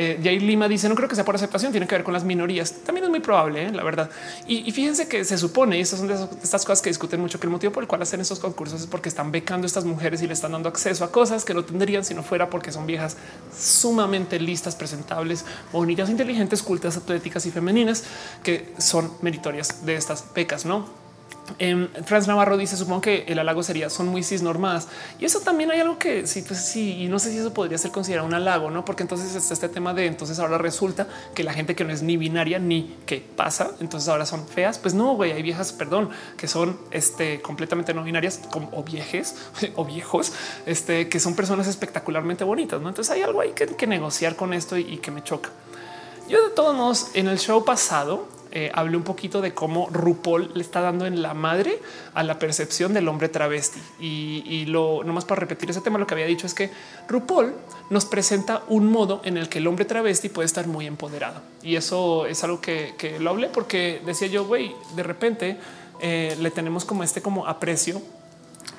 Eh, 0.00 0.38
Lima 0.40 0.68
dice 0.68 0.88
no 0.88 0.94
creo 0.94 1.08
que 1.08 1.16
sea 1.16 1.24
por 1.24 1.34
aceptación, 1.34 1.72
tiene 1.72 1.88
que 1.88 1.96
ver 1.96 2.04
con 2.04 2.14
las 2.14 2.22
minorías. 2.22 2.72
También 2.86 3.02
es 3.02 3.10
muy 3.10 3.18
probable, 3.18 3.66
¿eh? 3.66 3.72
la 3.72 3.82
verdad. 3.82 4.08
Y, 4.46 4.70
fíjense 4.70 5.08
que 5.08 5.24
se 5.24 5.36
supone, 5.36 5.76
y 5.76 5.80
estas 5.80 5.98
son 5.98 6.06
de 6.06 6.14
estas 6.40 6.64
cosas 6.64 6.80
que 6.82 6.88
discuten 6.88 7.20
mucho, 7.20 7.40
que 7.40 7.48
el 7.48 7.50
motivo 7.50 7.72
por 7.72 7.82
el 7.82 7.88
cual 7.88 8.02
hacen 8.02 8.20
estos 8.20 8.38
concursos 8.38 8.82
es 8.82 8.86
porque 8.86 9.08
están 9.08 9.32
becando 9.32 9.64
a 9.64 9.66
estas 9.66 9.84
mujeres 9.84 10.22
y 10.22 10.28
le 10.28 10.34
están 10.34 10.52
dando 10.52 10.68
acceso 10.68 11.02
a 11.02 11.10
cosas 11.10 11.44
que 11.44 11.52
no 11.52 11.64
tendrían 11.64 12.04
si 12.04 12.14
no 12.14 12.22
fuera 12.22 12.48
porque 12.48 12.70
son 12.70 12.86
viejas 12.86 13.16
sumamente 13.58 14.38
listas, 14.38 14.76
presentables, 14.76 15.44
bonitas, 15.72 16.08
inteligentes, 16.10 16.62
cultas, 16.62 16.96
atléticas 16.96 17.44
y 17.46 17.50
femeninas 17.50 18.04
que 18.44 18.72
son 18.78 19.10
meritorias 19.20 19.84
de 19.84 19.96
estas 19.96 20.32
becas, 20.32 20.64
no? 20.64 21.07
Eh, 21.58 21.88
Franz 22.04 22.26
Navarro 22.26 22.56
dice: 22.56 22.76
Supongo 22.76 23.00
que 23.00 23.24
el 23.28 23.38
halago 23.38 23.62
sería 23.62 23.90
son 23.90 24.08
muy 24.08 24.22
cisnormadas 24.22 24.88
y 25.18 25.24
eso 25.24 25.40
también 25.40 25.70
hay 25.70 25.80
algo 25.80 25.98
que 25.98 26.26
sí, 26.26 26.42
pues 26.46 26.64
sí, 26.64 27.02
y 27.02 27.08
no 27.08 27.18
sé 27.18 27.30
si 27.30 27.38
eso 27.38 27.52
podría 27.52 27.78
ser 27.78 27.90
considerado 27.90 28.26
un 28.26 28.34
halago, 28.34 28.70
no? 28.70 28.84
Porque 28.84 29.02
entonces 29.02 29.34
está 29.34 29.54
este 29.54 29.68
tema 29.68 29.94
de 29.94 30.06
entonces 30.06 30.38
ahora 30.38 30.58
resulta 30.58 31.06
que 31.34 31.44
la 31.44 31.52
gente 31.52 31.74
que 31.74 31.84
no 31.84 31.92
es 31.92 32.02
ni 32.02 32.16
binaria 32.16 32.58
ni 32.58 32.96
que 33.06 33.20
pasa, 33.20 33.72
entonces 33.80 34.08
ahora 34.08 34.26
son 34.26 34.46
feas. 34.46 34.78
Pues 34.78 34.94
no, 34.94 35.14
güey, 35.14 35.32
hay 35.32 35.42
viejas, 35.42 35.72
perdón, 35.72 36.10
que 36.36 36.48
son 36.48 36.78
este, 36.90 37.40
completamente 37.40 37.94
no 37.94 38.04
binarias 38.04 38.40
como 38.50 38.70
o 38.72 38.82
viejes 38.82 39.36
o 39.76 39.84
viejos, 39.84 40.32
este, 40.66 41.08
que 41.08 41.20
son 41.20 41.34
personas 41.34 41.66
espectacularmente 41.66 42.44
bonitas. 42.44 42.80
No, 42.80 42.88
entonces 42.88 43.14
hay 43.14 43.22
algo 43.22 43.40
ahí 43.40 43.52
que, 43.52 43.66
que 43.66 43.86
negociar 43.86 44.36
con 44.36 44.52
esto 44.54 44.76
y, 44.76 44.82
y 44.82 44.96
que 44.98 45.10
me 45.10 45.22
choca. 45.22 45.50
Yo, 46.28 46.46
de 46.46 46.50
todos 46.54 46.76
modos, 46.76 47.08
en 47.14 47.26
el 47.26 47.38
show 47.38 47.64
pasado, 47.64 48.28
eh, 48.50 48.70
hablé 48.74 48.96
un 48.96 49.02
poquito 49.02 49.40
de 49.40 49.52
cómo 49.52 49.88
RuPaul 49.90 50.50
le 50.54 50.62
está 50.62 50.80
dando 50.80 51.06
en 51.06 51.20
la 51.20 51.34
madre 51.34 51.80
a 52.14 52.22
la 52.22 52.38
percepción 52.38 52.94
del 52.94 53.08
hombre 53.08 53.28
travesti. 53.28 53.80
Y, 54.00 54.64
lo 54.66 55.02
nomás 55.04 55.24
para 55.24 55.40
repetir 55.40 55.70
ese 55.70 55.80
tema, 55.80 55.98
lo 55.98 56.06
que 56.06 56.14
había 56.14 56.26
dicho 56.26 56.46
es 56.46 56.54
que 56.54 56.70
RuPaul 57.08 57.54
nos 57.90 58.04
presenta 58.04 58.62
un 58.68 58.90
modo 58.90 59.20
en 59.24 59.36
el 59.36 59.48
que 59.48 59.58
el 59.58 59.66
hombre 59.66 59.84
travesti 59.84 60.28
puede 60.28 60.46
estar 60.46 60.66
muy 60.66 60.86
empoderado. 60.86 61.40
Y 61.62 61.76
eso 61.76 62.26
es 62.26 62.42
algo 62.44 62.60
que, 62.60 63.16
lo 63.20 63.30
hablé 63.30 63.48
porque 63.48 64.00
decía 64.04 64.28
yo, 64.28 64.46
güey, 64.46 64.74
de 64.94 65.02
repente 65.02 65.56
eh, 66.00 66.36
le 66.40 66.50
tenemos 66.50 66.84
como 66.84 67.02
este 67.02 67.22
como 67.22 67.46
aprecio 67.46 68.00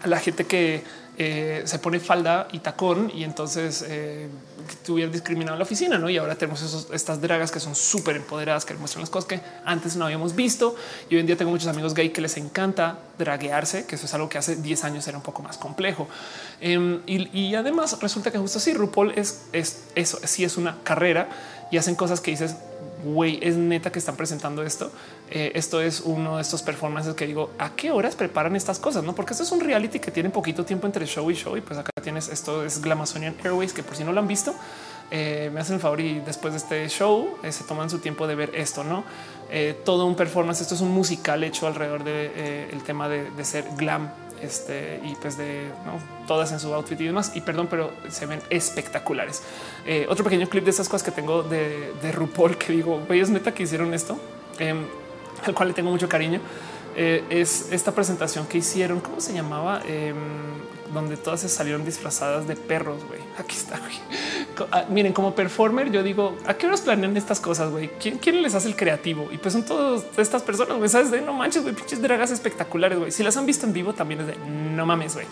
a 0.03 0.07
la 0.07 0.19
gente 0.19 0.45
que 0.45 0.83
eh, 1.21 1.63
se 1.65 1.79
pone 1.79 1.99
falda 1.99 2.47
y 2.53 2.59
tacón 2.59 3.11
y 3.13 3.25
entonces 3.25 3.83
eh, 3.85 4.29
tuvieron 4.85 5.11
discriminado 5.11 5.55
en 5.55 5.59
la 5.59 5.65
oficina, 5.65 5.97
¿no? 5.97 6.09
Y 6.09 6.15
ahora 6.15 6.35
tenemos 6.35 6.87
estas 6.93 7.19
dragas 7.19 7.51
que 7.51 7.59
son 7.59 7.75
súper 7.75 8.15
empoderadas, 8.15 8.63
que 8.63 8.73
muestran 8.75 9.01
las 9.01 9.09
cosas 9.09 9.27
que 9.27 9.41
antes 9.65 9.97
no 9.97 10.05
habíamos 10.05 10.33
visto. 10.33 10.77
Y 11.09 11.15
hoy 11.15 11.19
en 11.19 11.27
día 11.27 11.35
tengo 11.35 11.51
muchos 11.51 11.67
amigos 11.67 11.93
gay 11.93 12.11
que 12.11 12.21
les 12.21 12.37
encanta 12.37 12.99
draguearse, 13.17 13.85
que 13.85 13.95
eso 13.95 14.05
es 14.05 14.13
algo 14.13 14.29
que 14.29 14.37
hace 14.37 14.55
10 14.55 14.85
años 14.85 15.05
era 15.09 15.17
un 15.17 15.23
poco 15.23 15.43
más 15.43 15.57
complejo. 15.57 16.07
Em, 16.61 17.01
y, 17.05 17.53
además 17.53 17.97
resulta 18.01 18.31
que 18.31 18.37
justo 18.37 18.59
así 18.59 18.73
RuPaul 18.73 19.11
es, 19.17 19.41
es 19.51 19.83
eso, 19.95 20.19
sí 20.23 20.45
es 20.45 20.55
una 20.55 20.77
carrera 20.83 21.27
y 21.69 21.75
hacen 21.75 21.95
cosas 21.95 22.21
que 22.21 22.31
dices, 22.31 22.55
güey, 23.03 23.39
es 23.41 23.55
neta 23.57 23.91
que 23.91 23.99
están 23.99 24.15
presentando 24.15 24.63
esto. 24.63 24.91
Eh, 25.29 25.51
esto 25.55 25.81
es 25.81 26.01
uno 26.01 26.37
de 26.37 26.41
estos 26.41 26.61
performances 26.61 27.13
que 27.13 27.27
digo, 27.27 27.51
¿a 27.57 27.75
qué 27.75 27.91
horas 27.91 28.15
preparan 28.15 28.55
estas 28.55 28.79
cosas? 28.79 29.03
No, 29.03 29.15
porque 29.15 29.33
esto 29.33 29.43
es 29.43 29.51
un 29.51 29.59
reality 29.59 29.99
que 29.99 30.11
tiene 30.11 30.29
poquito 30.29 30.65
tiempo 30.65 30.87
entre 30.87 31.05
show 31.05 31.29
y 31.31 31.35
show. 31.35 31.55
Y 31.57 31.61
pues 31.61 31.79
acá 31.79 31.91
tienes 32.01 32.29
esto 32.29 32.65
es 32.65 32.81
Glamazonian 32.81 33.35
Airways, 33.43 33.73
que 33.73 33.83
por 33.83 33.95
si 33.95 34.03
no 34.03 34.11
lo 34.11 34.19
han 34.19 34.27
visto, 34.27 34.53
eh, 35.11 35.49
me 35.53 35.61
hacen 35.61 35.75
el 35.75 35.81
favor 35.81 36.01
y 36.01 36.19
después 36.19 36.53
de 36.53 36.59
este 36.59 36.89
show 36.89 37.37
eh, 37.43 37.51
se 37.51 37.63
toman 37.63 37.89
su 37.89 37.99
tiempo 37.99 38.27
de 38.27 38.35
ver 38.35 38.51
esto, 38.55 38.83
no 38.83 39.03
todo 39.83 40.05
un 40.05 40.15
performance. 40.15 40.61
Esto 40.61 40.75
es 40.75 40.81
un 40.81 40.91
musical 40.91 41.43
hecho 41.43 41.65
alrededor 41.65 42.03
del 42.03 42.31
el 42.71 42.83
tema 42.83 43.09
de 43.09 43.43
ser 43.43 43.65
glam 43.75 44.11
este, 44.41 44.99
y 45.03 45.15
pues 45.15 45.37
de 45.37 45.69
todas 46.27 46.51
en 46.51 46.59
su 46.59 46.73
outfit 46.73 46.99
y 47.01 47.05
demás. 47.05 47.31
Y 47.35 47.41
perdón, 47.41 47.67
pero 47.69 47.91
se 48.09 48.25
ven 48.25 48.41
espectaculares. 48.49 49.43
Eh, 49.85 50.05
otro 50.09 50.23
pequeño 50.23 50.47
clip 50.47 50.63
de 50.63 50.71
esas 50.71 50.87
cosas 50.87 51.03
que 51.03 51.11
tengo 51.11 51.43
de, 51.43 51.93
de 52.01 52.11
RuPaul 52.11 52.57
que 52.57 52.73
digo, 52.73 53.01
es 53.09 53.29
neta 53.29 53.53
que 53.53 53.63
hicieron 53.63 53.93
esto, 53.93 54.19
em, 54.59 54.85
al 55.45 55.53
cual 55.53 55.69
le 55.69 55.73
tengo 55.73 55.91
mucho 55.91 56.09
cariño. 56.09 56.39
Eh, 56.95 57.23
es 57.29 57.71
esta 57.71 57.93
presentación 57.93 58.47
que 58.47 58.57
hicieron, 58.57 58.99
¿cómo 58.99 59.21
se 59.21 59.33
llamaba? 59.33 59.81
Donde 60.93 61.17
todas 61.17 61.41
se 61.41 61.49
salieron 61.49 61.85
disfrazadas 61.85 62.47
de 62.47 62.55
perros, 62.55 63.03
güey. 63.05 63.19
Aquí 63.37 63.55
está. 63.55 63.79
Ah, 64.71 64.85
miren, 64.89 65.13
como 65.13 65.35
performer, 65.35 65.91
yo 65.91 66.03
digo, 66.03 66.35
¿a 66.45 66.55
qué 66.55 66.67
horas 66.67 66.81
planean 66.81 67.15
estas 67.15 67.39
cosas, 67.39 67.71
güey? 67.71 67.89
¿Quién, 67.99 68.41
les 68.41 68.55
hace 68.55 68.67
el 68.67 68.75
creativo? 68.75 69.29
Y 69.31 69.37
pues 69.37 69.53
son 69.53 69.63
todas 69.63 70.03
estas 70.17 70.43
personas, 70.43 70.77
güey, 70.77 70.89
¿sabes? 70.89 71.11
De 71.11 71.21
no 71.21 71.33
manches, 71.33 71.63
güey, 71.63 71.75
pinches 71.75 72.01
dragas 72.01 72.31
espectaculares, 72.31 72.97
güey. 72.97 73.11
Si 73.11 73.23
las 73.23 73.37
han 73.37 73.45
visto 73.45 73.65
en 73.65 73.73
vivo, 73.73 73.93
también 73.93 74.21
es 74.21 74.27
de 74.27 74.35
no 74.35 74.85
mames, 74.85 75.13
güey. 75.13 75.27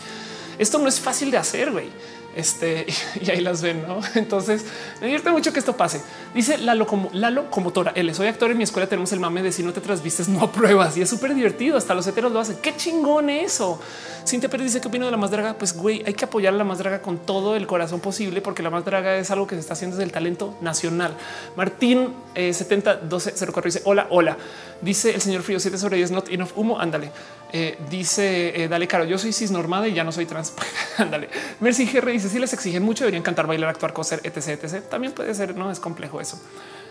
Esto 0.59 0.79
no 0.79 0.87
es 0.87 0.99
fácil 0.99 1.29
de 1.29 1.37
hacer, 1.37 1.71
güey. 1.71 1.89
Este 2.37 2.85
y 3.21 3.31
ahí 3.31 3.41
las 3.41 3.61
ven. 3.61 3.83
¿no? 3.87 3.99
Entonces 4.15 4.63
me 5.01 5.07
divierte 5.07 5.31
mucho 5.31 5.51
que 5.51 5.59
esto 5.59 5.75
pase. 5.75 6.01
Dice 6.33 6.57
Lalo 6.59 6.85
como 6.85 7.09
la 7.13 7.31
locomotora. 7.31 7.91
Él 7.95 8.13
soy 8.13 8.27
actor 8.27 8.51
en 8.51 8.57
mi 8.57 8.63
escuela. 8.63 8.87
Tenemos 8.87 9.11
el 9.11 9.19
mame 9.19 9.41
de 9.41 9.51
si 9.51 9.63
no 9.63 9.73
te 9.73 9.81
trasvistes, 9.81 10.29
no 10.29 10.41
apruebas 10.43 10.95
y 10.97 11.01
es 11.01 11.09
súper 11.09 11.33
divertido. 11.33 11.77
Hasta 11.77 11.95
los 11.95 12.05
heteros 12.05 12.31
lo 12.31 12.39
hacen. 12.39 12.57
Qué 12.61 12.75
chingón 12.75 13.29
eso. 13.29 13.79
Cintia 14.25 14.49
Pérez 14.49 14.65
dice 14.67 14.81
qué 14.81 14.87
opino 14.87 15.05
de 15.05 15.11
la 15.11 15.17
más 15.17 15.31
draga. 15.31 15.55
Pues 15.57 15.75
güey, 15.75 16.03
hay 16.05 16.13
que 16.13 16.25
apoyar 16.25 16.53
a 16.53 16.57
la 16.57 16.63
más 16.63 16.77
draga 16.77 17.01
con 17.01 17.17
todo 17.17 17.55
el 17.55 17.65
corazón 17.65 18.01
posible, 18.01 18.41
porque 18.41 18.61
la 18.61 18.69
más 18.69 18.85
draga 18.85 19.17
es 19.17 19.31
algo 19.31 19.47
que 19.47 19.55
se 19.55 19.61
está 19.61 19.73
haciendo 19.73 19.95
desde 19.95 20.05
el 20.05 20.11
talento 20.11 20.57
nacional. 20.61 21.15
Martín 21.55 22.13
eh, 22.35 22.53
70 22.53 22.97
12 22.97 23.33
04 23.45 23.61
dice 23.63 23.81
hola, 23.85 24.07
hola. 24.11 24.37
Dice 24.81 25.15
el 25.15 25.21
señor 25.21 25.41
Frío 25.41 25.59
7 25.59 25.77
sobre 25.77 25.97
10 25.97 26.11
not 26.11 26.29
enough 26.29 26.51
humo. 26.55 26.79
Ándale. 26.79 27.11
Eh, 27.53 27.77
dice 27.89 28.63
eh, 28.63 28.67
dale 28.67 28.87
caro. 28.87 29.05
Yo 29.05 29.17
soy 29.17 29.31
cisnormada 29.31 29.87
y 29.87 29.93
ya 29.93 30.03
no 30.03 30.11
soy 30.11 30.25
trans. 30.25 30.53
Ándale. 30.97 31.29
Mercy 31.59 31.85
GR 31.85 32.11
dice 32.11 32.29
si 32.29 32.39
les 32.39 32.53
exigen 32.53 32.83
mucho, 32.83 33.03
deberían 33.03 33.23
cantar, 33.23 33.47
bailar, 33.47 33.69
actuar, 33.69 33.93
coser, 33.93 34.21
etc, 34.23 34.63
etc. 34.63 34.83
También 34.89 35.13
puede 35.13 35.33
ser, 35.33 35.55
no 35.55 35.71
es 35.71 35.79
complejo 35.79 36.19
eso. 36.19 36.39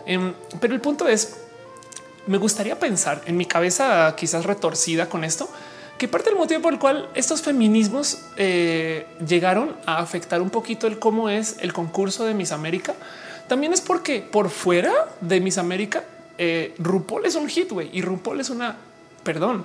Em, 0.05 0.33
pero 0.59 0.73
el 0.73 0.81
punto 0.81 1.07
es, 1.07 1.37
me 2.25 2.37
gustaría 2.37 2.79
pensar 2.79 3.21
en 3.25 3.37
mi 3.37 3.45
cabeza 3.45 4.15
quizás 4.15 4.45
retorcida 4.45 5.09
con 5.09 5.23
esto, 5.23 5.49
que 5.97 6.07
parte 6.07 6.29
del 6.29 6.39
motivo 6.39 6.61
por 6.61 6.73
el 6.73 6.79
cual 6.79 7.09
estos 7.13 7.41
feminismos 7.41 8.19
eh, 8.35 9.07
llegaron 9.25 9.75
a 9.85 9.97
afectar 9.99 10.41
un 10.41 10.49
poquito 10.49 10.87
el 10.87 10.99
cómo 10.99 11.29
es 11.29 11.57
el 11.59 11.73
concurso 11.73 12.25
de 12.25 12.33
Miss 12.33 12.51
América 12.51 12.93
también 13.47 13.73
es 13.73 13.81
porque 13.81 14.19
por 14.21 14.49
fuera 14.49 14.91
de 15.21 15.39
Miss 15.39 15.57
América, 15.57 16.03
RuPaul 16.77 17.25
es 17.25 17.35
un 17.35 17.47
hit 17.47 17.71
y 17.93 18.01
RuPaul 18.01 18.41
es 18.41 18.49
una, 18.49 18.75
perdón, 19.23 19.63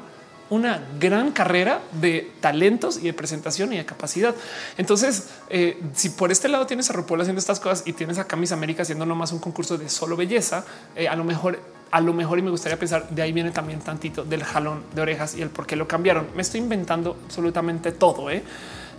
una 0.51 0.82
gran 1.01 1.32
carrera 1.32 1.81
de 1.93 2.31
talentos 2.40 2.98
y 2.98 3.02
de 3.02 3.12
presentación 3.14 3.73
y 3.73 3.78
de 3.78 3.85
capacidad. 3.85 4.35
Entonces, 4.77 5.31
eh, 5.48 5.81
si 5.94 6.10
por 6.10 6.31
este 6.31 6.48
lado 6.48 6.66
tienes 6.66 6.90
a 6.90 6.93
RuPaul 6.93 7.20
haciendo 7.20 7.40
estas 7.40 7.60
cosas 7.60 7.85
y 7.86 7.93
tienes 7.93 8.19
a 8.19 8.27
Camis 8.27 8.52
América 8.52 8.82
haciendo 8.82 9.06
nomás 9.06 9.32
un 9.32 9.39
concurso 9.39 9.78
de 9.78 9.89
solo 9.89 10.16
belleza, 10.16 10.64
eh, 10.94 11.09
a 11.09 11.16
lo 11.16 11.24
mejor, 11.24 11.59
a 11.90 12.01
lo 12.01 12.12
mejor 12.12 12.39
y 12.39 12.43
me 12.43 12.51
gustaría 12.51 12.78
pensar 12.78 13.09
de 13.09 13.23
ahí 13.23 13.32
viene 13.32 13.51
también 13.51 13.81
tantito 13.81 14.24
del 14.24 14.44
jalón 14.44 14.85
de 14.94 15.02
orejas 15.02 15.35
y 15.35 15.43
el 15.43 15.51
por 15.51 15.66
qué 15.66 15.77
lo 15.77 15.89
cambiaron. 15.89 16.28
Me 16.35 16.43
estoy 16.43 16.60
inventando 16.60 17.16
absolutamente 17.24 17.93
todo, 17.93 18.31
¿eh? 18.31 18.43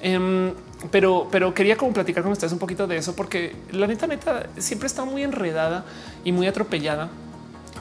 Em, 0.02 0.54
pero, 0.92 1.30
pero 1.32 1.54
quería 1.54 1.78
como 1.78 1.94
platicar 1.94 2.24
con 2.24 2.34
ustedes 2.34 2.52
un 2.52 2.60
poquito 2.60 2.88
de 2.88 2.98
eso, 2.98 3.16
porque 3.16 3.56
la 3.72 3.88
neta, 3.88 4.06
neta 4.06 4.48
siempre 4.58 4.88
está 4.88 5.06
muy 5.06 5.24
enredada 5.24 5.86
y 6.26 6.34
muy 6.34 6.46
atropellada 6.46 7.10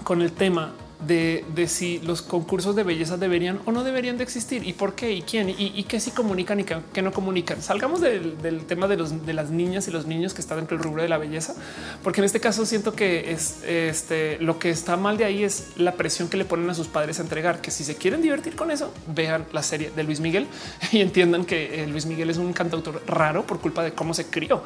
con 0.04 0.22
el 0.22 0.30
tema 0.30 0.72
de, 1.06 1.44
si 1.68 1.98
los 2.00 2.22
concursos 2.22 2.76
de 2.76 2.82
belleza 2.82 3.16
deberían 3.16 3.60
o 3.66 3.72
no 3.72 3.84
deberían 3.84 4.18
de 4.18 4.24
existir 4.24 4.66
y 4.66 4.72
por 4.72 4.94
qué 4.94 5.12
y 5.12 5.22
quién 5.22 5.50
y, 5.50 5.82
qué 5.84 6.00
sí 6.00 6.10
comunican 6.10 6.60
y 6.60 6.64
qué, 6.64 7.02
no 7.02 7.12
comunican. 7.12 7.62
Salgamos 7.62 8.00
del, 8.00 8.64
tema 8.66 8.88
de, 8.88 8.96
las 9.32 9.50
niñas 9.50 9.88
y 9.88 9.90
los 9.90 10.06
niños 10.06 10.34
que 10.34 10.40
están 10.40 10.58
dentro 10.58 10.76
del 10.76 10.84
rubro 10.84 11.02
de 11.02 11.08
la 11.08 11.18
belleza, 11.18 11.54
porque 12.02 12.20
en 12.20 12.24
este 12.24 12.40
caso 12.40 12.66
siento 12.66 12.94
que 12.94 13.32
es 13.32 13.62
este 13.64 14.38
lo 14.38 14.58
que 14.58 14.70
está 14.70 14.96
mal 14.96 15.16
de 15.16 15.24
ahí 15.24 15.44
es 15.44 15.68
la 15.76 15.92
presión 15.92 16.28
que 16.28 16.36
le 16.36 16.44
ponen 16.44 16.68
a 16.70 16.74
sus 16.74 16.88
padres 16.88 17.18
a 17.18 17.22
entregar, 17.22 17.60
que 17.60 17.70
si 17.70 17.84
se 17.84 17.96
quieren 17.96 18.22
divertir 18.22 18.56
con 18.56 18.70
eso, 18.70 18.92
vean 19.06 19.46
la 19.52 19.62
serie 19.62 19.90
de 19.94 20.02
Luis 20.04 20.20
Miguel 20.20 20.46
y 20.92 21.00
entiendan 21.00 21.44
que 21.44 21.82
eh, 21.82 21.86
Luis 21.86 22.06
Miguel 22.06 22.30
es 22.30 22.36
un 22.36 22.52
cantautor 22.52 23.02
raro 23.06 23.46
por 23.46 23.60
culpa 23.60 23.82
de 23.82 23.92
cómo 23.92 24.14
se 24.14 24.26
crió. 24.26 24.62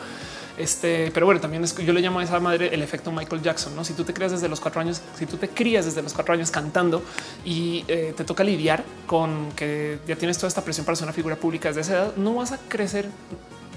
Este, 0.57 1.11
pero 1.13 1.27
bueno, 1.27 1.41
también 1.41 1.65
es, 1.65 1.77
yo 1.77 1.93
le 1.93 2.01
llamo 2.01 2.21
a 2.21 2.25
esa 2.25 2.41
madre 2.41 2.75
el 2.75 2.83
efecto 2.83 3.13
Michael 3.13 3.43
Jackson. 3.43 3.77
No, 3.77 3.85
si 3.85 3.93
tú 3.93 4.05
te 4.05 4.15
creas 4.15 4.33
desde 4.33 4.49
los 4.49 4.61
cuatro 4.61 4.81
años, 4.81 5.01
si 5.19 5.27
tú 5.27 5.37
te 5.37 5.49
crías 5.49 5.85
desde 5.85 6.03
los 6.03 6.13
cuatro 6.15 6.35
años 6.35 6.51
cantando 6.51 7.03
y 7.45 7.85
eh, 7.89 8.15
te 8.17 8.25
toca 8.25 8.43
lidiar 8.45 8.85
con 9.07 9.51
que 9.53 9.99
ya 10.07 10.17
tienes 10.17 10.39
toda 10.39 10.49
esta 10.49 10.63
presión 10.63 10.87
para 10.87 10.97
ser 10.97 11.05
una 11.05 11.13
figura 11.13 11.37
pública 11.37 11.69
desde 11.69 11.83
esa 11.83 11.93
edad, 11.93 12.17
no 12.17 12.35
vas 12.35 12.53
a 12.53 12.59
crecer 12.69 13.09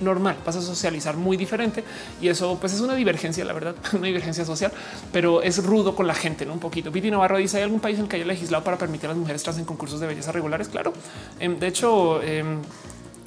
normal, 0.01 0.38
vas 0.45 0.56
a 0.56 0.61
socializar 0.61 1.18
muy 1.18 1.38
diferente 1.38 1.84
y 2.22 2.30
eso 2.30 2.57
pues 2.60 2.73
es 2.73 2.81
una 2.81 2.95
divergencia, 2.95 3.43
la 3.45 3.53
verdad, 3.53 3.76
una 3.93 4.07
divergencia 4.07 4.45
social, 4.45 4.72
pero 5.11 5.41
es 5.41 5.64
rudo 5.64 5.95
con 5.95 6.07
la 6.07 6.15
gente, 6.15 6.45
¿no? 6.45 6.53
Un 6.53 6.60
poquito. 6.60 6.91
Viti 6.91 7.11
Navarro 7.11 7.38
dice, 7.38 7.57
¿hay 7.57 7.64
algún 7.64 7.80
país 7.80 7.97
en 7.97 8.06
el 8.06 8.10
que 8.10 8.18
haya 8.18 8.26
legislado 8.26 8.64
para 8.64 8.77
permitir 8.77 9.07
a 9.07 9.10
las 9.10 9.18
mujeres 9.18 9.43
trans 9.43 9.60
en 9.60 9.65
concursos 9.65 9.99
de 9.99 10.07
belleza 10.07 10.31
regulares? 10.31 10.69
Claro. 10.69 10.93
Em, 11.39 11.60
de 11.60 11.68
hecho, 11.68 12.22
em, 12.23 12.61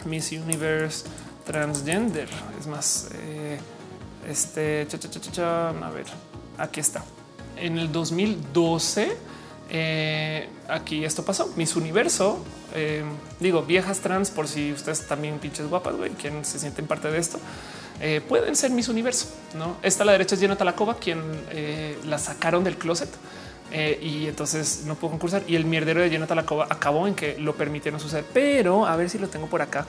Miss 0.06 0.32
Universe 0.32 1.04
transgender. 1.44 2.28
Es 2.58 2.66
más, 2.66 3.08
eh, 3.14 3.58
este, 4.28 4.86
a 5.42 5.90
ver, 5.90 6.06
aquí 6.58 6.80
está. 6.80 7.04
En 7.56 7.78
el 7.78 7.90
2012, 7.92 9.16
eh, 9.70 10.48
aquí 10.68 11.04
esto 11.04 11.24
pasó. 11.24 11.52
Miss 11.56 11.76
Universo, 11.76 12.38
eh, 12.74 13.04
digo, 13.40 13.62
viejas 13.62 14.00
trans, 14.00 14.30
por 14.30 14.48
si 14.48 14.72
ustedes 14.72 15.06
también 15.06 15.38
pinches 15.38 15.68
guapas, 15.68 15.96
güey, 15.96 16.10
quien 16.10 16.44
se 16.44 16.58
sienten 16.58 16.86
parte 16.86 17.10
de 17.10 17.18
esto. 17.18 17.38
pueden 18.28 18.56
ser 18.56 18.72
Miss 18.72 18.88
Universo, 18.88 19.28
¿no? 19.54 19.76
Esta 19.82 20.02
a 20.02 20.06
la 20.06 20.12
derecha 20.12 20.34
es 20.34 20.40
Jenna 20.40 20.56
Talakova, 20.56 20.96
quien 20.96 21.22
la 22.04 22.18
sacaron 22.18 22.64
del 22.64 22.76
closet 22.76 23.08
y 23.72 24.26
entonces 24.26 24.82
no 24.86 24.96
pudo 24.96 25.10
concursar. 25.10 25.44
Y 25.46 25.54
el 25.54 25.64
mierdero 25.64 26.00
de 26.00 26.10
Jenna 26.10 26.26
Talakova 26.26 26.66
acabó 26.68 27.06
en 27.06 27.14
que 27.14 27.38
lo 27.38 27.54
permitieron 27.54 28.00
suceder. 28.00 28.24
Pero 28.32 28.86
a 28.86 28.96
ver 28.96 29.08
si 29.08 29.18
lo 29.18 29.28
tengo 29.28 29.46
por 29.46 29.62
acá. 29.62 29.86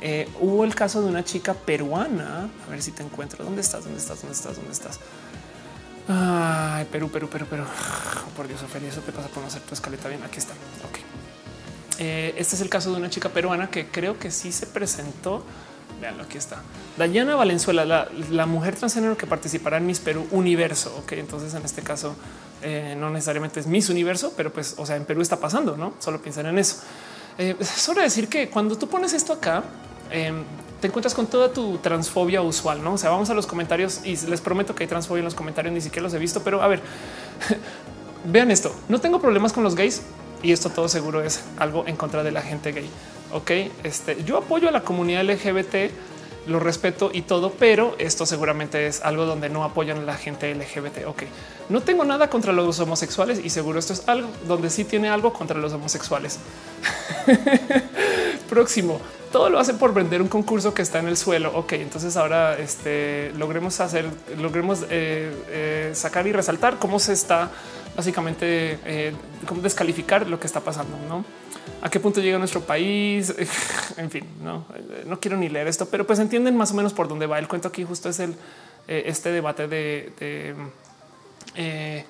Eh, 0.00 0.28
hubo 0.40 0.64
el 0.64 0.74
caso 0.74 1.02
de 1.02 1.08
una 1.08 1.24
chica 1.24 1.54
peruana. 1.54 2.48
A 2.66 2.70
ver 2.70 2.82
si 2.82 2.92
te 2.92 3.02
encuentro. 3.02 3.44
¿Dónde 3.44 3.60
estás? 3.60 3.84
¿Dónde 3.84 3.98
estás? 3.98 4.20
¿Dónde 4.20 4.34
estás? 4.34 4.56
¿Dónde 4.56 4.72
estás? 4.72 5.00
Ay, 6.08 6.86
Perú, 6.92 7.10
Perú, 7.10 7.28
Perú, 7.28 7.46
Perú. 7.46 7.64
por 8.36 8.46
Dios, 8.46 8.62
Ophelia, 8.62 8.88
eso 8.88 9.00
te 9.00 9.12
pasa 9.12 9.28
por 9.28 9.42
no 9.42 9.48
hacer 9.48 9.62
tu 9.62 9.74
escaleta 9.74 10.08
bien. 10.08 10.22
Aquí 10.22 10.38
está. 10.38 10.52
Ok. 10.88 10.98
Eh, 11.98 12.34
este 12.36 12.56
es 12.56 12.60
el 12.60 12.68
caso 12.68 12.90
de 12.92 12.98
una 12.98 13.10
chica 13.10 13.30
peruana 13.30 13.70
que 13.70 13.88
creo 13.88 14.18
que 14.18 14.30
sí 14.30 14.52
se 14.52 14.66
presentó. 14.66 15.44
Veanlo, 16.00 16.24
aquí 16.24 16.36
está. 16.36 16.62
Dayana 16.98 17.36
Valenzuela, 17.36 17.84
la, 18.30 18.46
mujer 18.46 18.76
transgénero 18.76 19.16
que 19.16 19.26
participará 19.26 19.78
en 19.78 19.86
Miss 19.86 20.00
Perú 20.00 20.26
Universo. 20.30 20.94
Ok, 20.98 21.12
entonces 21.12 21.54
en 21.54 21.64
este 21.64 21.82
caso 21.82 22.14
eh, 22.62 22.94
no 22.98 23.08
necesariamente 23.08 23.60
es 23.60 23.66
Miss 23.66 23.88
Universo, 23.88 24.34
pero 24.36 24.52
pues, 24.52 24.74
o 24.76 24.84
sea, 24.84 24.96
en 24.96 25.06
Perú 25.06 25.22
está 25.22 25.40
pasando, 25.40 25.76
no 25.76 25.94
solo 25.98 26.20
piensan 26.20 26.46
en 26.46 26.58
eso. 26.58 26.82
Eh, 27.38 27.56
solo 27.62 28.00
decir 28.00 28.28
que 28.28 28.48
cuando 28.48 28.76
tú 28.76 28.88
pones 28.88 29.12
esto 29.12 29.32
acá, 29.32 29.62
Em, 30.10 30.44
te 30.80 30.88
encuentras 30.88 31.14
con 31.14 31.26
toda 31.26 31.52
tu 31.52 31.78
transfobia 31.78 32.42
usual, 32.42 32.82
no? 32.82 32.94
O 32.94 32.98
sea, 32.98 33.10
vamos 33.10 33.30
a 33.30 33.34
los 33.34 33.46
comentarios 33.46 34.00
y 34.04 34.16
les 34.26 34.40
prometo 34.40 34.74
que 34.74 34.84
hay 34.84 34.88
transfobia 34.88 35.20
en 35.20 35.24
los 35.24 35.34
comentarios, 35.34 35.72
ni 35.72 35.80
siquiera 35.80 36.02
los 36.02 36.14
he 36.14 36.18
visto, 36.18 36.42
pero 36.42 36.62
a 36.62 36.68
ver, 36.68 36.80
vean 38.24 38.50
esto. 38.50 38.74
No 38.88 39.00
tengo 39.00 39.20
problemas 39.20 39.52
con 39.52 39.64
los 39.64 39.74
gays 39.74 40.02
y 40.42 40.52
esto 40.52 40.68
todo 40.68 40.88
seguro 40.88 41.22
es 41.22 41.42
algo 41.56 41.84
en 41.86 41.96
contra 41.96 42.22
de 42.22 42.30
la 42.30 42.42
gente 42.42 42.72
gay. 42.72 42.88
Ok, 43.32 43.50
este 43.82 44.22
yo 44.24 44.36
apoyo 44.36 44.68
a 44.68 44.70
la 44.70 44.82
comunidad 44.82 45.24
LGBT, 45.24 45.90
lo 46.46 46.60
respeto 46.60 47.10
y 47.12 47.22
todo, 47.22 47.52
pero 47.52 47.94
esto 47.98 48.26
seguramente 48.26 48.86
es 48.86 49.00
algo 49.02 49.24
donde 49.24 49.48
no 49.48 49.64
apoyan 49.64 49.98
a 49.98 50.02
la 50.02 50.16
gente 50.16 50.54
LGBT. 50.54 51.06
Ok, 51.06 51.24
no 51.68 51.82
tengo 51.82 52.04
nada 52.04 52.30
contra 52.30 52.52
los 52.52 52.78
homosexuales 52.80 53.40
y 53.44 53.50
seguro 53.50 53.78
esto 53.78 53.92
es 53.92 54.08
algo 54.08 54.28
donde 54.46 54.70
sí 54.70 54.84
tiene 54.84 55.08
algo 55.08 55.32
contra 55.32 55.58
los 55.58 55.72
homosexuales. 55.72 56.38
Próximo 58.48 59.00
todo 59.36 59.50
lo 59.50 59.58
hacen 59.58 59.76
por 59.76 59.92
vender 59.92 60.22
un 60.22 60.28
concurso 60.28 60.72
que 60.72 60.80
está 60.80 60.98
en 60.98 61.08
el 61.08 61.16
suelo. 61.18 61.52
Ok, 61.54 61.74
entonces 61.74 62.16
ahora 62.16 62.56
este, 62.58 63.32
logremos 63.36 63.80
hacer, 63.80 64.06
logremos 64.38 64.86
eh, 64.88 65.30
eh, 65.50 65.90
sacar 65.94 66.26
y 66.26 66.32
resaltar 66.32 66.78
cómo 66.78 66.98
se 66.98 67.12
está 67.12 67.50
básicamente 67.94 68.78
eh, 68.84 69.12
descalificar 69.62 70.26
lo 70.26 70.40
que 70.40 70.46
está 70.46 70.60
pasando, 70.60 70.96
no? 71.08 71.24
A 71.82 71.90
qué 71.90 72.00
punto 72.00 72.20
llega 72.20 72.38
nuestro 72.38 72.60
país? 72.62 73.34
en 73.96 74.10
fin, 74.10 74.24
no, 74.42 74.64
no 75.06 75.20
quiero 75.20 75.36
ni 75.36 75.48
leer 75.48 75.68
esto, 75.68 75.86
pero 75.86 76.06
pues 76.06 76.18
entienden 76.18 76.56
más 76.56 76.72
o 76.72 76.74
menos 76.74 76.92
por 76.92 77.08
dónde 77.08 77.26
va 77.26 77.38
el 77.38 77.48
cuento. 77.48 77.68
Aquí 77.68 77.84
justo 77.84 78.08
es 78.08 78.20
el 78.20 78.34
este 78.88 79.30
debate 79.30 79.66
de, 79.66 80.12
de 80.18 80.54
eh, 81.56 82.04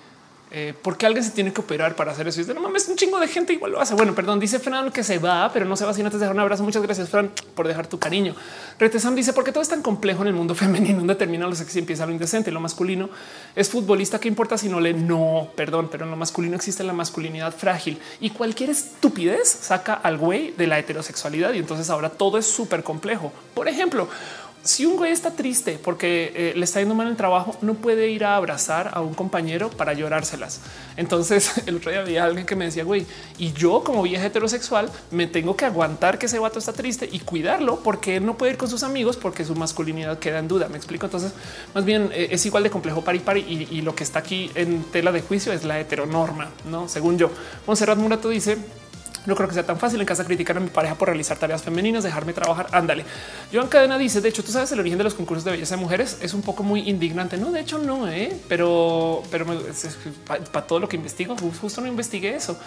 porque 0.83 1.07
alguien 1.07 1.25
se 1.25 1.31
tiene 1.31 1.53
que 1.53 1.61
operar 1.61 1.95
para 1.97 2.13
hacer 2.13 2.29
eso. 2.29 2.41
Y 2.41 2.47
no 2.47 2.61
mames, 2.61 2.89
un 2.89 2.97
chingo 2.97 3.19
de 3.21 3.29
gente 3.29 3.53
igual 3.53 3.73
lo 3.73 3.81
hace. 3.81 3.95
Bueno, 3.95 4.15
perdón, 4.15 4.41
dice 4.41 4.59
Fran 4.59 4.91
que 4.91 5.03
se 5.03 5.19
va, 5.19 5.51
pero 5.53 5.67
no 5.67 5.77
se 5.77 5.85
va 5.85 5.93
sin 5.93 6.05
antes 6.05 6.21
dejar 6.21 6.35
un 6.35 6.41
abrazo. 6.41 6.63
Muchas 6.63 6.83
gracias, 6.83 7.09
Fran, 7.09 7.31
por 7.55 7.69
dejar 7.69 7.87
tu 7.87 7.99
cariño. 7.99 8.35
Retesam 8.79 9.15
dice 9.15 9.33
porque 9.33 9.53
todo 9.53 9.63
es 9.63 9.69
tan 9.69 9.83
complejo 9.83 10.23
en 10.23 10.29
el 10.29 10.35
mundo 10.35 10.55
femenino. 10.55 11.01
Un 11.01 11.07
determina 11.09 11.47
lo 11.47 11.55
sexy 11.55 11.81
empieza 11.81 12.07
lo 12.07 12.13
indecente. 12.13 12.51
Lo 12.51 12.61
masculino 12.61 13.11
es 13.55 13.69
futbolista. 13.69 14.19
¿Qué 14.19 14.29
importa 14.29 14.57
si 14.57 14.69
no 14.69 14.81
le 14.81 14.95
no? 14.95 15.49
Perdón, 15.55 15.89
pero 15.91 16.05
en 16.05 16.11
lo 16.11 16.17
masculino 16.17 16.57
existe 16.57 16.85
la 16.85 16.93
masculinidad 16.93 17.55
frágil 17.55 17.99
y 18.21 18.31
cualquier 18.31 18.71
estupidez 18.71 19.49
saca 19.49 19.95
al 19.95 20.17
güey 20.17 20.53
de 20.57 20.67
la 20.67 20.79
heterosexualidad. 20.79 21.53
Y 21.53 21.59
entonces 21.59 21.91
ahora 21.91 22.11
todo 22.11 22.39
es 22.39 22.47
súper 22.47 22.83
complejo. 22.83 23.33
Por 23.55 23.69
ejemplo, 23.69 24.09
si 24.67 24.85
un 24.85 24.97
güey 24.97 25.13
está 25.13 25.31
triste 25.31 25.79
porque 25.83 26.33
eh, 26.35 26.53
le 26.57 26.65
está 26.65 26.81
yendo 26.81 26.95
mal 26.95 27.09
el 27.09 27.17
trabajo, 27.17 27.57
no 27.63 27.75
puede 27.75 28.11
ir 28.11 28.25
a 28.25 28.37
abrazar 28.37 28.91
a 28.93 29.01
un 29.01 29.15
compañero 29.15 29.71
para 29.71 29.93
llorárselas. 29.93 30.61
Entonces 30.97 31.63
el 31.67 31.77
otro 31.77 31.91
día 31.91 32.01
había 32.01 32.25
alguien 32.25 32.47
que 32.47 32.57
me 32.57 32.67
decía, 32.67 32.85
güey, 32.85 33.07
y 33.39 33.53
yo 33.53 33.83
como 33.85 34.03
vieja 34.03 34.27
heterosexual 34.27 34.91
me 35.11 35.27
tengo 35.27 35.57
que 35.57 35.65
aguantar 35.65 36.19
que 36.19 36.27
ese 36.27 36.39
vato 36.39 36.59
está 36.59 36.73
triste 36.73 37.09
y 37.11 37.21
cuidarlo 37.21 37.81
porque 37.81 38.17
él 38.17 38.27
no 38.27 38.37
puede 38.37 38.53
ir 38.53 38.59
con 38.59 38.69
sus 38.69 38.83
amigos 38.83 39.17
porque 39.17 39.45
su 39.45 39.55
masculinidad 39.55 40.19
queda 40.19 40.39
en 40.39 40.49
duda. 40.49 40.69
Me 40.69 40.77
explico. 40.77 41.07
Entonces, 41.07 41.33
más 41.75 41.85
bien 41.85 42.11
eh, 42.13 42.29
es 42.31 42.45
igual 42.45 42.63
de 42.63 42.71
complejo 42.71 43.03
para 43.03 43.17
y 43.17 43.21
para 43.21 43.39
y, 43.39 43.69
y, 43.71 43.83
lo 43.83 43.95
que 43.95 44.05
está 44.05 44.19
aquí 44.19 44.51
en 44.55 44.83
tela 44.85 45.13
de 45.13 45.23
juicio 45.23 45.53
es 45.53 45.65
la 45.65 45.79
heteronorma, 45.79 46.51
no 46.69 46.89
según 46.89 47.19
yo. 47.19 47.31
Monserrat 47.67 47.99
Murato 47.99 48.29
dice 48.29 48.59
no 49.27 49.35
creo 49.35 49.49
que 49.49 49.55
sea 49.55 49.67
tan 49.67 49.79
fácil 49.79 50.01
en 50.01 50.07
casa 50.07 50.25
criticar 50.25 50.57
a 50.57 50.61
mi 50.61 50.71
pareja 50.71 50.95
por 50.95 51.09
realizar 51.09 51.37
tareas 51.37 51.63
femeninas, 51.63 52.05
dejarme 52.05 52.33
trabajar. 52.33 52.69
Ándale. 52.73 53.05
Joan 53.53 53.69
Cadena 53.69 53.99
dice: 53.99 54.21
De 54.21 54.29
hecho, 54.29 54.43
tú 54.43 54.53
sabes 54.53 54.71
el 54.73 54.81
origen 54.81 54.99
de 54.99 55.05
los 55.05 55.15
concursos 55.15 55.45
de 55.45 55.53
belleza 55.53 55.77
de 55.77 55.83
mujeres 55.83 56.19
es 56.21 56.35
un 56.35 56.43
poco 56.43 56.63
muy 56.63 56.89
indignante. 56.89 57.37
No, 57.37 57.51
de 57.51 57.61
hecho, 57.61 57.79
no, 57.79 58.09
¿eh? 58.09 58.37
pero, 58.49 59.23
pero 59.31 59.47
para 60.53 60.67
todo 60.67 60.81
lo 60.81 60.89
que 60.89 60.97
investigo, 60.97 61.37
justo 61.61 61.81
no 61.81 61.87
investigué 61.87 62.37
eso. 62.37 62.59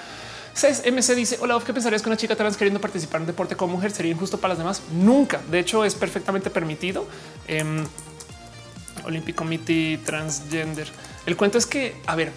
MC 0.56 1.16
dice: 1.16 1.38
Hola, 1.42 1.60
¿qué 1.66 1.74
pensarías 1.74 2.02
que 2.02 2.10
una 2.10 2.18
chica 2.18 2.36
trans 2.36 2.58
queriendo 2.58 2.82
participar 2.82 3.22
en 3.22 3.28
deporte 3.28 3.56
como 3.56 3.74
mujer 3.74 3.92
sería 3.92 4.12
injusto 4.12 4.38
para 4.38 4.54
las 4.54 4.58
demás? 4.58 4.82
Nunca. 4.92 5.40
De 5.50 5.60
hecho, 5.60 5.86
es 5.86 5.96
perfectamente 5.96 6.50
permitido. 6.50 7.08
Eh, 7.48 7.84
Olympic 9.06 9.36
Committee 9.36 10.00
Transgender. 10.06 10.88
El 11.26 11.38
cuento 11.38 11.58
es 11.58 11.66
que, 11.66 11.96
a 12.06 12.16
ver, 12.16 12.32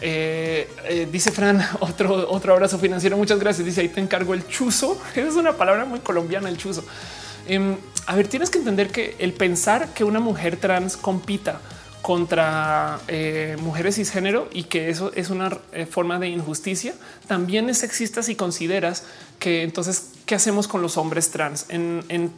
eh, 0.00 0.68
eh, 0.84 1.08
dice 1.10 1.30
Fran, 1.30 1.60
otro, 1.80 2.30
otro 2.30 2.52
abrazo 2.52 2.78
financiero. 2.78 3.16
Muchas 3.16 3.38
gracias. 3.38 3.64
Dice 3.64 3.82
ahí 3.82 3.88
te 3.88 4.00
encargo 4.00 4.34
el 4.34 4.46
chuzo. 4.46 5.00
Es 5.14 5.34
una 5.34 5.56
palabra 5.56 5.84
muy 5.84 6.00
colombiana, 6.00 6.48
el 6.48 6.56
chuzo. 6.56 6.84
Em, 7.46 7.76
a 8.06 8.16
ver, 8.16 8.28
tienes 8.28 8.50
que 8.50 8.58
entender 8.58 8.90
que 8.90 9.16
el 9.18 9.32
pensar 9.32 9.92
que 9.92 10.04
una 10.04 10.20
mujer 10.20 10.56
trans 10.56 10.96
compita 10.96 11.60
contra 12.02 12.98
eh, 13.08 13.56
mujeres 13.60 13.96
cisgénero 13.96 14.48
y 14.52 14.64
que 14.64 14.88
eso 14.88 15.12
es 15.14 15.28
una 15.28 15.50
forma 15.90 16.18
de 16.18 16.28
injusticia, 16.28 16.94
también 17.28 17.68
es 17.68 17.78
sexista 17.78 18.22
si 18.22 18.36
consideras 18.36 19.04
que 19.38 19.62
entonces, 19.62 20.12
¿qué 20.24 20.34
hacemos 20.34 20.66
con 20.66 20.80
los 20.80 20.96
hombres 20.96 21.30
trans? 21.30 21.66
En, 21.68 22.32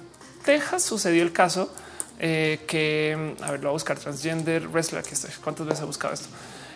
Texas 0.44 0.82
sucedió 0.82 1.22
el 1.22 1.30
caso 1.30 1.72
que 2.18 3.34
a 3.40 3.52
ver, 3.52 3.60
lo 3.60 3.68
voy 3.68 3.70
a 3.70 3.72
buscar 3.72 3.96
transgender 3.96 4.66
wrestler. 4.66 5.00
Aquí 5.00 5.12
estoy. 5.12 5.30
¿Cuántas 5.40 5.66
veces 5.66 5.82
he 5.82 5.86
buscado 5.86 6.12
esto? 6.14 6.26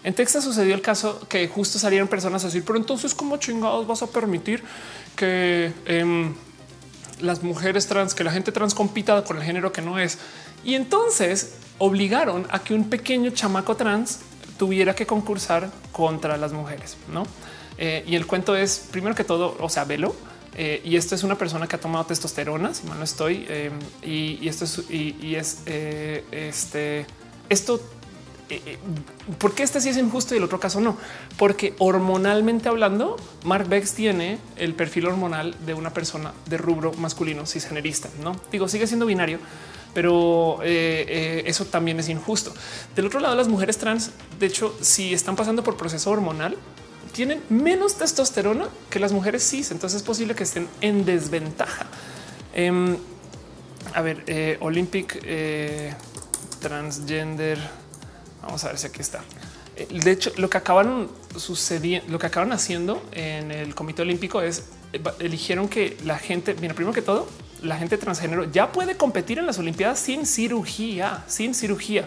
En 0.06 0.14
Texas 0.14 0.44
sucedió 0.44 0.72
el 0.72 0.82
caso 0.82 1.26
que 1.28 1.48
justo 1.48 1.80
salieron 1.80 2.06
personas 2.06 2.44
a 2.44 2.46
decir, 2.46 2.62
pero 2.64 2.78
entonces, 2.78 3.12
¿cómo 3.12 3.38
chingados 3.38 3.88
vas 3.88 4.02
a 4.02 4.06
permitir 4.06 4.62
que 5.16 5.72
em, 5.84 6.32
las 7.20 7.42
mujeres 7.42 7.88
trans, 7.88 8.14
que 8.14 8.22
la 8.22 8.30
gente 8.30 8.52
trans 8.52 8.72
compita 8.72 9.24
con 9.24 9.38
el 9.38 9.42
género 9.42 9.72
que 9.72 9.82
no 9.82 9.98
es? 9.98 10.18
Y 10.62 10.76
entonces 10.76 11.54
obligaron 11.78 12.46
a 12.50 12.60
que 12.60 12.72
un 12.72 12.88
pequeño 12.88 13.32
chamaco 13.32 13.74
trans 13.74 14.20
tuviera 14.56 14.94
que 14.94 15.06
concursar 15.06 15.72
contra 15.90 16.36
las 16.36 16.52
mujeres, 16.52 16.96
no? 17.12 17.24
Eh, 17.76 18.04
y 18.06 18.14
el 18.14 18.28
cuento 18.28 18.54
es 18.54 18.86
primero 18.92 19.16
que 19.16 19.24
todo, 19.24 19.56
o 19.58 19.68
sea, 19.68 19.82
velo. 19.86 20.14
Eh, 20.54 20.82
y 20.84 20.94
esto 20.94 21.16
es 21.16 21.24
una 21.24 21.36
persona 21.36 21.66
que 21.66 21.74
ha 21.74 21.80
tomado 21.80 22.06
testosterona, 22.06 22.72
si 22.74 22.86
mal 22.86 22.98
no 22.98 23.04
estoy. 23.04 23.44
Eh, 23.48 23.72
y, 24.04 24.46
esto 24.46 24.66
es, 24.66 24.88
y, 24.88 25.34
es 25.34 25.62
este, 26.30 27.06
esto. 27.48 27.80
¿Por 29.38 29.54
qué 29.54 29.62
este 29.62 29.80
sí 29.80 29.88
es 29.88 29.96
injusto 29.96 30.34
y 30.34 30.38
el 30.38 30.44
otro 30.44 30.60
caso 30.60 30.80
no? 30.80 30.96
Porque 31.36 31.74
hormonalmente 31.78 32.68
hablando, 32.68 33.16
Mark 33.44 33.68
Bex 33.68 33.94
tiene 33.94 34.38
el 34.56 34.74
perfil 34.74 35.06
hormonal 35.06 35.56
de 35.66 35.74
una 35.74 35.92
persona 35.92 36.32
de 36.46 36.56
rubro 36.56 36.92
masculino 36.94 37.46
cisgenerista. 37.46 38.08
No 38.22 38.40
digo, 38.52 38.68
sigue 38.68 38.86
siendo 38.86 39.06
binario, 39.06 39.38
pero 39.94 40.60
eso 40.62 41.64
también 41.64 41.98
es 41.98 42.08
injusto. 42.08 42.54
Del 42.94 43.06
otro 43.06 43.20
lado, 43.20 43.34
las 43.34 43.48
mujeres 43.48 43.78
trans, 43.78 44.10
de 44.38 44.46
hecho, 44.46 44.76
si 44.80 45.12
están 45.12 45.34
pasando 45.36 45.64
por 45.64 45.76
proceso 45.76 46.10
hormonal, 46.10 46.56
tienen 47.16 47.42
menos 47.48 47.94
testosterona 47.96 48.68
que 48.90 49.00
las 49.00 49.12
mujeres 49.12 49.42
cis. 49.48 49.70
Entonces 49.70 50.02
es 50.02 50.06
posible 50.06 50.34
que 50.34 50.44
estén 50.44 50.68
en 50.82 51.06
desventaja. 51.06 51.86
Em, 52.54 52.98
a 53.94 54.02
ver, 54.02 54.22
eh, 54.26 54.58
Olympic 54.60 55.18
eh, 55.24 55.94
Transgender. 56.60 57.58
Vamos 58.46 58.64
a 58.64 58.68
ver 58.68 58.78
si 58.78 58.86
aquí 58.86 59.00
está. 59.00 59.22
Eh, 59.76 59.88
de 59.90 60.10
hecho, 60.10 60.32
lo 60.36 60.48
que 60.48 60.56
acabaron 60.56 61.10
sucediendo, 61.36 62.10
lo 62.10 62.18
que 62.18 62.26
acaban 62.26 62.52
haciendo 62.52 63.02
en 63.12 63.50
el 63.50 63.74
Comité 63.74 64.02
Olímpico 64.02 64.40
es 64.40 64.64
eligieron 65.18 65.68
que 65.68 65.96
la 66.04 66.18
gente, 66.18 66.54
mira, 66.60 66.74
primero 66.74 66.94
que 66.94 67.02
todo, 67.02 67.28
la 67.62 67.76
gente 67.76 67.98
transgénero 67.98 68.50
ya 68.50 68.72
puede 68.72 68.96
competir 68.96 69.38
en 69.38 69.46
las 69.46 69.58
Olimpiadas 69.58 69.98
sin 69.98 70.26
cirugía, 70.26 71.24
sin 71.26 71.54
cirugía. 71.54 72.06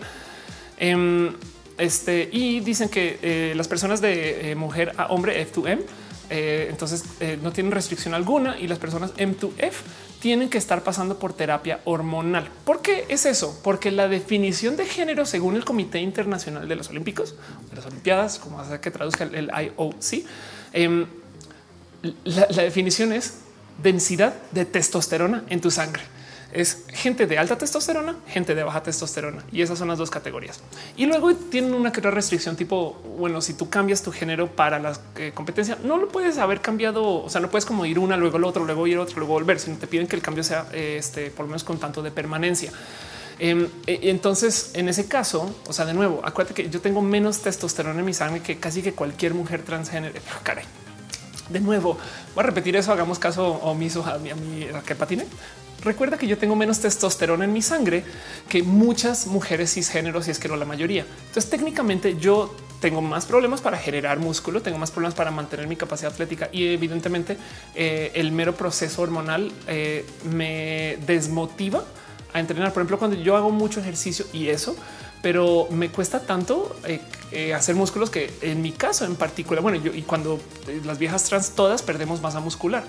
Em, 0.77 1.33
este, 1.77 2.29
y 2.31 2.61
dicen 2.61 2.89
que 2.89 3.19
eh, 3.21 3.53
las 3.55 3.67
personas 3.67 4.01
de 4.01 4.51
eh, 4.51 4.55
mujer 4.55 4.93
a 4.97 5.07
hombre 5.07 5.45
F2M, 5.45 5.81
eh, 6.29 6.67
entonces 6.69 7.03
no 7.41 7.51
tienen 7.51 7.71
restricción 7.71 8.13
alguna 8.13 8.59
y 8.59 8.67
las 8.67 8.79
personas 8.79 9.13
M2F 9.15 9.73
tienen 10.19 10.49
que 10.49 10.57
estar 10.57 10.83
pasando 10.83 11.17
por 11.17 11.33
terapia 11.33 11.79
hormonal. 11.85 12.49
¿Por 12.65 12.81
qué 12.81 13.05
es 13.09 13.25
eso? 13.25 13.59
Porque 13.63 13.89
la 13.91 14.07
definición 14.07 14.75
de 14.75 14.85
género, 14.85 15.25
según 15.25 15.55
el 15.55 15.65
Comité 15.65 15.99
Internacional 15.99 16.67
de 16.67 16.75
los 16.75 16.89
Olímpicos, 16.89 17.35
de 17.69 17.75
las 17.77 17.85
Olimpiadas, 17.85 18.37
como 18.39 18.59
hace 18.59 18.79
que 18.79 18.91
traduzca 18.91 19.23
el 19.23 19.49
IOC, 19.49 20.25
em, 20.73 21.05
la 22.25 22.63
definición 22.63 23.13
es 23.13 23.39
densidad 23.81 24.35
de 24.51 24.65
testosterona 24.65 25.43
en 25.49 25.61
tu 25.61 25.71
sangre 25.71 26.03
es 26.51 26.85
gente 26.89 27.27
de 27.27 27.37
alta 27.37 27.57
testosterona, 27.57 28.15
gente 28.27 28.55
de 28.55 28.63
baja 28.63 28.81
testosterona 28.81 29.43
y 29.51 29.61
esas 29.61 29.77
son 29.77 29.87
las 29.87 29.97
dos 29.97 30.09
categorías. 30.09 30.61
Y 30.97 31.05
luego 31.05 31.33
tienen 31.35 31.73
una 31.73 31.91
que 31.91 32.01
restricción 32.11 32.55
tipo, 32.55 32.93
bueno, 33.17 33.41
si 33.41 33.53
tú 33.53 33.69
cambias 33.69 34.01
tu 34.01 34.11
género 34.11 34.47
para 34.47 34.79
la 34.79 34.97
eh, 35.15 35.31
competencia, 35.33 35.77
no 35.83 35.97
lo 35.97 36.07
puedes 36.07 36.37
haber 36.37 36.61
cambiado. 36.61 37.23
O 37.23 37.29
sea, 37.29 37.41
no 37.41 37.49
puedes 37.49 37.65
como 37.65 37.85
ir 37.85 37.99
una, 37.99 38.17
luego 38.17 38.37
el 38.37 38.43
otro, 38.43 38.65
luego 38.65 38.87
ir 38.87 38.97
otro, 38.97 39.17
luego 39.17 39.33
volver, 39.33 39.59
sino 39.59 39.77
te 39.77 39.87
piden 39.87 40.07
que 40.07 40.15
el 40.15 40.21
cambio 40.21 40.43
sea 40.43 40.67
este, 40.73 41.29
por 41.31 41.45
lo 41.45 41.49
menos 41.49 41.63
con 41.63 41.77
tanto 41.77 42.01
de 42.01 42.11
permanencia. 42.11 42.71
Em, 43.37 43.69
e, 43.87 44.09
entonces, 44.09 44.71
en 44.73 44.89
ese 44.89 45.07
caso, 45.07 45.55
o 45.67 45.73
sea, 45.73 45.85
de 45.85 45.93
nuevo, 45.93 46.21
acuérdate 46.23 46.63
que 46.63 46.69
yo 46.69 46.81
tengo 46.81 47.01
menos 47.01 47.39
testosterona 47.39 47.99
en 47.99 48.05
mi 48.05 48.13
sangre 48.13 48.41
que 48.41 48.57
casi 48.57 48.81
que 48.81 48.93
cualquier 48.93 49.33
mujer 49.33 49.63
transgénero. 49.63 50.19
Caray. 50.43 50.65
De 51.49 51.59
nuevo, 51.59 51.97
voy 52.35 52.43
a 52.43 52.47
repetir 52.47 52.75
eso. 52.75 52.91
Hagamos 52.91 53.17
caso 53.17 53.47
omiso 53.47 54.05
a 54.05 54.17
mi, 54.19 54.29
a 54.29 54.35
mi 54.35 54.67
que 54.85 54.95
patine. 54.95 55.25
Recuerda 55.83 56.17
que 56.17 56.27
yo 56.27 56.37
tengo 56.37 56.55
menos 56.55 56.79
testosterona 56.79 57.45
en 57.45 57.53
mi 57.53 57.61
sangre 57.61 58.03
que 58.49 58.63
muchas 58.63 59.27
mujeres 59.27 59.73
cisgéneros, 59.73 60.27
y 60.27 60.31
es 60.31 60.39
que 60.39 60.47
no 60.47 60.55
la 60.55 60.65
mayoría. 60.65 61.05
Entonces, 61.27 61.49
técnicamente 61.49 62.17
yo 62.17 62.53
tengo 62.79 63.01
más 63.01 63.25
problemas 63.25 63.61
para 63.61 63.77
generar 63.77 64.19
músculo, 64.19 64.61
tengo 64.61 64.77
más 64.77 64.91
problemas 64.91 65.13
para 65.13 65.31
mantener 65.31 65.67
mi 65.67 65.75
capacidad 65.75 66.11
atlética 66.11 66.49
y 66.51 66.67
evidentemente 66.67 67.37
eh, 67.75 68.11
el 68.15 68.31
mero 68.31 68.55
proceso 68.55 69.01
hormonal 69.01 69.51
eh, 69.67 70.05
me 70.23 70.97
desmotiva 71.05 71.83
a 72.33 72.39
entrenar. 72.39 72.71
Por 72.71 72.81
ejemplo, 72.81 72.99
cuando 72.99 73.17
yo 73.17 73.35
hago 73.35 73.51
mucho 73.51 73.79
ejercicio 73.79 74.25
y 74.33 74.47
eso, 74.47 74.75
pero 75.21 75.67
me 75.71 75.89
cuesta 75.89 76.21
tanto 76.21 76.75
eh, 76.85 77.53
hacer 77.53 77.75
músculos 77.75 78.09
que 78.09 78.31
en 78.41 78.61
mi 78.61 78.71
caso 78.71 79.05
en 79.05 79.15
particular, 79.15 79.61
bueno, 79.61 79.77
yo 79.77 79.93
y 79.93 80.03
cuando 80.03 80.39
las 80.85 80.97
viejas 80.97 81.23
trans 81.25 81.51
todas 81.51 81.81
perdemos 81.81 82.21
masa 82.21 82.39
muscular. 82.39 82.83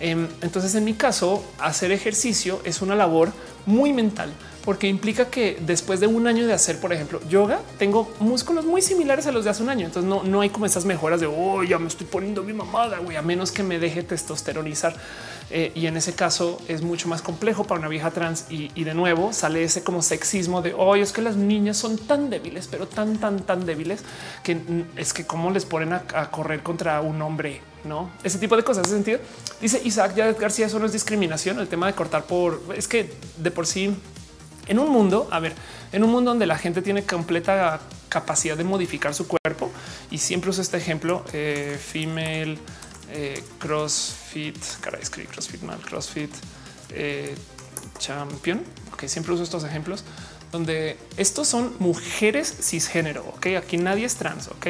Em, 0.00 0.26
entonces, 0.40 0.74
en 0.74 0.84
mi 0.84 0.94
caso, 0.94 1.44
hacer 1.58 1.92
ejercicio 1.92 2.60
es 2.64 2.82
una 2.82 2.96
labor 2.96 3.32
muy 3.66 3.92
mental 3.92 4.32
porque 4.64 4.88
implica 4.88 5.26
que 5.26 5.58
después 5.60 6.00
de 6.00 6.06
un 6.06 6.26
año 6.26 6.46
de 6.46 6.52
hacer, 6.52 6.78
por 6.80 6.92
ejemplo, 6.92 7.20
yoga, 7.28 7.60
tengo 7.78 8.12
músculos 8.20 8.66
muy 8.66 8.82
similares 8.82 9.26
a 9.26 9.32
los 9.32 9.44
de 9.44 9.50
hace 9.50 9.62
un 9.62 9.70
año. 9.70 9.86
Entonces 9.86 10.08
no, 10.08 10.22
no 10.22 10.42
hay 10.42 10.50
como 10.50 10.66
esas 10.66 10.84
mejoras 10.84 11.20
de 11.20 11.26
oh, 11.26 11.62
ya 11.62 11.78
me 11.78 11.88
estoy 11.88 12.06
poniendo 12.06 12.42
mi 12.42 12.52
mamada, 12.52 12.98
güey, 12.98 13.16
a 13.16 13.22
menos 13.22 13.52
que 13.52 13.62
me 13.62 13.78
deje 13.78 14.02
testosteronizar. 14.02 14.94
Eh, 15.50 15.72
y 15.74 15.86
en 15.86 15.96
ese 15.96 16.12
caso 16.12 16.60
es 16.68 16.82
mucho 16.82 17.08
más 17.08 17.22
complejo 17.22 17.64
para 17.64 17.80
una 17.80 17.88
vieja 17.88 18.10
trans. 18.10 18.46
Y, 18.50 18.68
de 18.84 18.94
nuevo 18.94 19.32
sale 19.32 19.62
ese 19.62 19.82
como 19.84 20.02
sexismo 20.02 20.62
de 20.62 20.74
hoy 20.74 21.00
es 21.00 21.12
que 21.12 21.22
las 21.22 21.36
niñas 21.36 21.76
son 21.76 21.98
tan 21.98 22.30
débiles, 22.30 22.66
pero 22.68 22.86
tan, 22.86 23.18
tan, 23.18 23.40
tan 23.40 23.66
débiles 23.66 24.02
que 24.42 24.58
es 24.96 25.12
que 25.12 25.26
cómo 25.26 25.50
les 25.50 25.64
ponen 25.64 25.92
a, 25.92 26.30
correr 26.30 26.62
contra 26.62 27.00
un 27.00 27.20
hombre, 27.22 27.60
no 27.84 28.10
ese 28.24 28.38
tipo 28.38 28.56
de 28.56 28.62
cosas. 28.62 28.86
Ese 28.86 28.96
sentido 28.96 29.20
dice 29.60 29.80
Isaac 29.84 30.14
ya 30.14 30.32
García. 30.32 30.66
Eso 30.66 30.78
no 30.78 30.86
es 30.86 30.92
discriminación. 30.92 31.58
El 31.58 31.68
tema 31.68 31.86
de 31.86 31.94
cortar 31.94 32.24
por 32.24 32.62
es 32.76 32.88
que 32.88 33.12
de 33.36 33.50
por 33.50 33.66
sí 33.66 33.94
en 34.66 34.78
un 34.78 34.90
mundo, 34.90 35.28
a 35.30 35.40
ver, 35.40 35.54
en 35.92 36.04
un 36.04 36.10
mundo 36.10 36.30
donde 36.30 36.46
la 36.46 36.56
gente 36.56 36.82
tiene 36.82 37.04
completa 37.04 37.80
capacidad 38.08 38.56
de 38.56 38.64
modificar 38.64 39.14
su 39.14 39.26
cuerpo 39.26 39.70
y 40.10 40.18
siempre 40.18 40.50
uso 40.50 40.62
este 40.62 40.76
ejemplo 40.76 41.24
eh, 41.32 41.78
female 41.80 42.58
eh, 43.10 43.42
CrossFit, 43.58 44.56
cara, 44.80 44.98
escribí 44.98 45.28
CrossFit 45.28 45.62
mal, 45.62 45.80
CrossFit 45.80 46.30
eh, 46.90 47.34
champion. 47.98 48.62
Ok, 48.92 49.04
siempre 49.06 49.32
uso 49.32 49.42
estos 49.42 49.64
ejemplos 49.64 50.04
donde 50.52 50.98
estos 51.16 51.48
son 51.48 51.74
mujeres 51.78 52.54
cisgénero. 52.60 53.24
Ok, 53.36 53.46
aquí 53.58 53.76
nadie 53.76 54.04
es 54.04 54.16
trans. 54.16 54.48
Ok, 54.48 54.68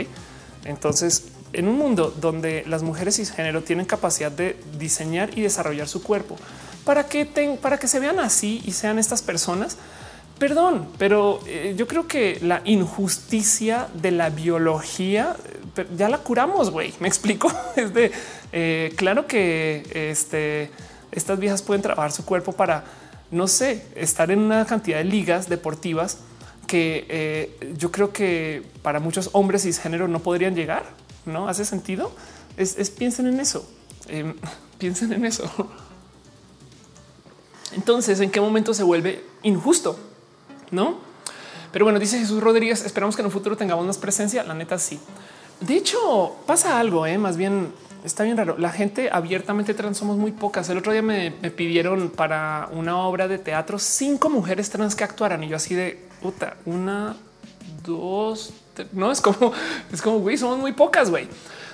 entonces 0.65 1.25
en 1.53 1.69
un 1.69 1.77
mundo 1.77 2.15
donde 2.21 2.65
las 2.67 2.83
mujeres 2.83 3.17
cisgénero 3.17 3.63
tienen 3.63 3.87
capacidad 3.87 4.31
de 4.31 4.57
diseñar 4.79 5.37
y 5.37 5.43
desarrollar 5.43 5.89
su 5.89 6.03
cuerpo 6.03 6.37
para 6.85 7.07
que, 7.07 7.27
para 7.61 7.79
que 7.79 7.89
se 7.89 8.01
vean 8.01 8.19
así 8.21 8.63
y 8.65 8.73
sean 8.73 8.99
estas 8.99 9.23
personas, 9.23 9.77
perdón, 10.39 10.89
pero 10.99 11.41
eh, 11.47 11.75
yo 11.77 11.87
creo 11.87 12.07
que 12.07 12.39
la 12.43 12.63
injusticia 12.65 13.89
de 13.95 14.11
la 14.11 14.31
biología 14.31 15.37
ya 15.97 16.09
la 16.09 16.19
curamos, 16.19 16.71
güey. 16.71 16.95
Me 17.01 17.09
explico. 17.09 17.53
Es 17.77 17.95
de 17.95 18.11
eh, 18.53 18.93
claro 18.97 19.27
que 19.27 20.11
este, 20.11 20.71
estas 21.13 21.39
viejas 21.39 21.63
pueden 21.63 21.83
trabajar 21.83 22.13
su 22.13 22.25
cuerpo 22.25 22.53
para, 22.53 22.85
no 23.31 23.47
sé, 23.47 23.85
estar 23.95 24.31
en 24.31 24.41
una 24.41 24.65
cantidad 24.67 24.99
de 24.99 25.05
ligas 25.05 25.49
deportivas 25.49 26.19
que 26.67 27.07
eh, 27.09 27.75
yo 27.77 27.91
creo 27.91 28.13
que 28.13 28.63
para 28.83 29.01
muchos 29.01 29.31
hombres 29.33 29.63
cisgénero 29.63 30.09
no 30.09 30.21
podrían 30.21 30.55
llegar. 30.55 30.85
No 31.27 31.49
hace 31.49 31.65
sentido. 31.65 32.13
Es, 32.57 32.91
piensen 32.91 33.27
en 33.27 33.41
eso. 33.41 33.69
Em, 34.09 34.35
piensen 34.79 35.13
en 35.13 35.25
eso. 35.25 35.51
Entonces, 37.73 38.21
¿en 38.21 38.31
qué 38.31 38.41
momento 38.41 38.75
se 38.75 38.83
vuelve 38.83 39.25
injusto? 39.43 39.99
No, 40.71 40.99
pero 41.73 41.85
bueno, 41.85 41.99
dice 41.99 42.19
Jesús 42.19 42.43
Rodríguez. 42.43 42.85
Esperamos 42.85 43.17
que 43.17 43.23
en 43.23 43.27
un 43.27 43.33
futuro 43.33 43.57
tengamos 43.57 43.87
más 43.87 43.99
presencia. 43.99 44.43
La 44.45 44.55
neta, 44.55 44.79
sí. 44.79 44.99
De 45.61 45.77
hecho, 45.77 46.37
pasa 46.47 46.79
algo, 46.79 47.07
¿eh? 47.07 47.19
más 47.19 47.37
bien 47.37 47.73
está 48.05 48.25
bien 48.25 48.37
raro. 48.37 48.57
La 48.59 48.71
gente 48.71 49.11
abiertamente 49.13 49.75
trans 49.75 49.99
somos 49.99 50.17
muy 50.17 50.33
pocas. 50.33 50.69
El 50.71 50.79
otro 50.79 50.93
día 50.93 51.03
me, 51.03 51.31
pidieron 51.31 52.11
para 52.11 52.69
una 52.73 52.99
obra 52.99 53.29
de 53.29 53.39
teatro 53.39 53.79
cinco 53.79 54.31
mujeres 54.31 54.71
trans 54.71 54.95
que 54.95 55.05
actuaran 55.05 55.45
y 55.45 55.49
yo 55.49 55.57
así 55.57 55.75
de 55.75 56.09
puta, 56.23 56.57
una, 56.65 57.17
dos, 57.85 58.53
no 58.93 59.11
es 59.11 59.21
como, 59.21 59.53
es 59.93 60.03
como 60.03 60.19
güey, 60.19 60.37
somos 60.37 60.59
muy 60.59 60.73
pocas, 60.73 61.11
güey. 61.11 61.29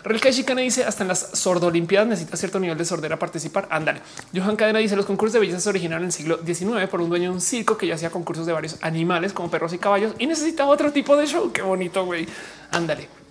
Relka 0.07 0.31
Chicana 0.31 0.61
dice 0.61 0.85
hasta 0.85 1.03
en 1.03 1.09
las 1.09 1.31
sordolimpiadas 1.33 2.07
necesita 2.07 2.37
cierto 2.37 2.61
nivel 2.61 2.78
de 2.78 2.85
sordera 2.85 3.19
participar. 3.19 3.66
Ándale. 3.73 4.01
Johan 4.33 4.55
Cadena 4.55 4.78
dice 4.78 4.95
los 4.95 5.05
concursos 5.05 5.33
de 5.33 5.41
belleza 5.41 5.59
se 5.59 5.69
originaron 5.69 6.05
en 6.05 6.07
el 6.07 6.12
siglo 6.12 6.39
XIX 6.47 6.89
por 6.89 7.01
un 7.01 7.09
dueño 7.09 7.31
de 7.31 7.35
un 7.35 7.41
circo 7.41 7.77
que 7.77 7.89
ya 7.89 7.97
hacía 7.97 8.11
concursos 8.11 8.47
de 8.47 8.53
varios 8.53 8.77
animales 8.83 9.33
como 9.33 9.51
perros 9.51 9.73
y 9.73 9.78
caballos 9.78 10.15
y 10.19 10.28
necesitaba 10.28 10.70
otro 10.70 10.93
tipo 10.93 11.16
de 11.16 11.27
show. 11.27 11.51
Qué 11.53 11.62
bonito, 11.62 12.05
güey. 12.05 12.28
Ándale. 12.70 13.26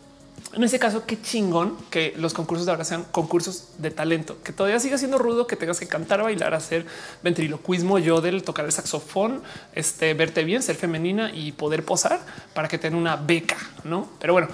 En 0.55 0.63
ese 0.63 0.79
caso, 0.79 1.05
qué 1.05 1.21
chingón 1.21 1.77
que 1.89 2.13
los 2.15 2.33
concursos 2.33 2.65
de 2.65 2.71
ahora 2.71 2.85
sean 2.85 3.03
concursos 3.11 3.67
de 3.77 3.91
talento, 3.91 4.37
que 4.41 4.53
todavía 4.53 4.79
siga 4.79 4.97
siendo 4.97 5.17
rudo, 5.17 5.47
que 5.47 5.57
tengas 5.57 5.81
que 5.81 5.87
cantar, 5.87 6.23
bailar, 6.23 6.53
hacer 6.53 6.85
ventriloquismo, 7.21 7.99
yo 7.99 8.21
del 8.21 8.41
tocar 8.41 8.63
el 8.63 8.71
saxofón, 8.71 9.43
este, 9.73 10.13
verte 10.13 10.45
bien, 10.45 10.63
ser 10.63 10.77
femenina 10.77 11.29
y 11.33 11.51
poder 11.51 11.83
posar 11.83 12.21
para 12.53 12.69
que 12.69 12.77
tenga 12.77 12.95
una 12.95 13.17
beca, 13.17 13.57
no? 13.83 14.07
Pero 14.17 14.31
bueno, 14.31 14.47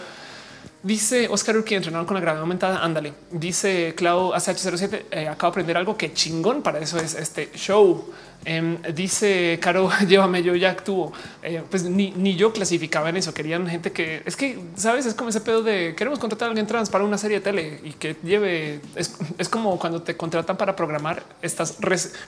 Dice 0.83 1.27
Oscar 1.29 1.57
Urquía, 1.57 1.77
entrenado 1.77 2.07
con 2.07 2.15
la 2.15 2.21
gravedad 2.21 2.41
aumentada. 2.41 2.83
Ándale. 2.83 3.13
Dice 3.29 3.93
Clau 3.95 4.33
ACH07. 4.33 5.03
Eh, 5.11 5.27
acabo 5.27 5.51
de 5.51 5.53
aprender 5.53 5.77
algo 5.77 5.95
que 5.95 6.11
chingón. 6.11 6.63
Para 6.63 6.79
eso 6.79 6.97
es 6.97 7.13
este 7.13 7.51
show. 7.53 8.11
Em, 8.43 8.81
dice 8.93 9.59
Caro, 9.61 9.89
llévame, 10.07 10.41
yo 10.41 10.55
ya 10.55 10.71
actúo. 10.71 11.13
Eh, 11.43 11.61
pues 11.69 11.83
ni, 11.83 12.35
yo 12.35 12.53
clasificaba 12.53 13.09
en 13.09 13.17
eso. 13.17 13.33
Querían 13.33 13.67
gente 13.67 13.91
que 13.91 14.23
es 14.25 14.35
que 14.35 14.59
sabes, 14.75 15.05
es 15.05 15.13
como 15.13 15.29
ese 15.29 15.41
pedo 15.41 15.61
de 15.63 15.95
queremos 15.95 16.19
contratar 16.19 16.47
a 16.47 16.49
alguien 16.49 16.65
trans 16.65 16.89
para 16.89 17.03
una 17.03 17.17
serie 17.17 17.37
de 17.39 17.43
tele 17.43 17.79
y 17.83 17.93
que 17.93 18.15
lleve. 18.23 18.81
Es, 18.95 19.49
como 19.49 19.77
cuando 19.77 20.01
te 20.01 20.15
contratan 20.17 20.57
para 20.57 20.75
programar, 20.75 21.23
estás 21.41 21.77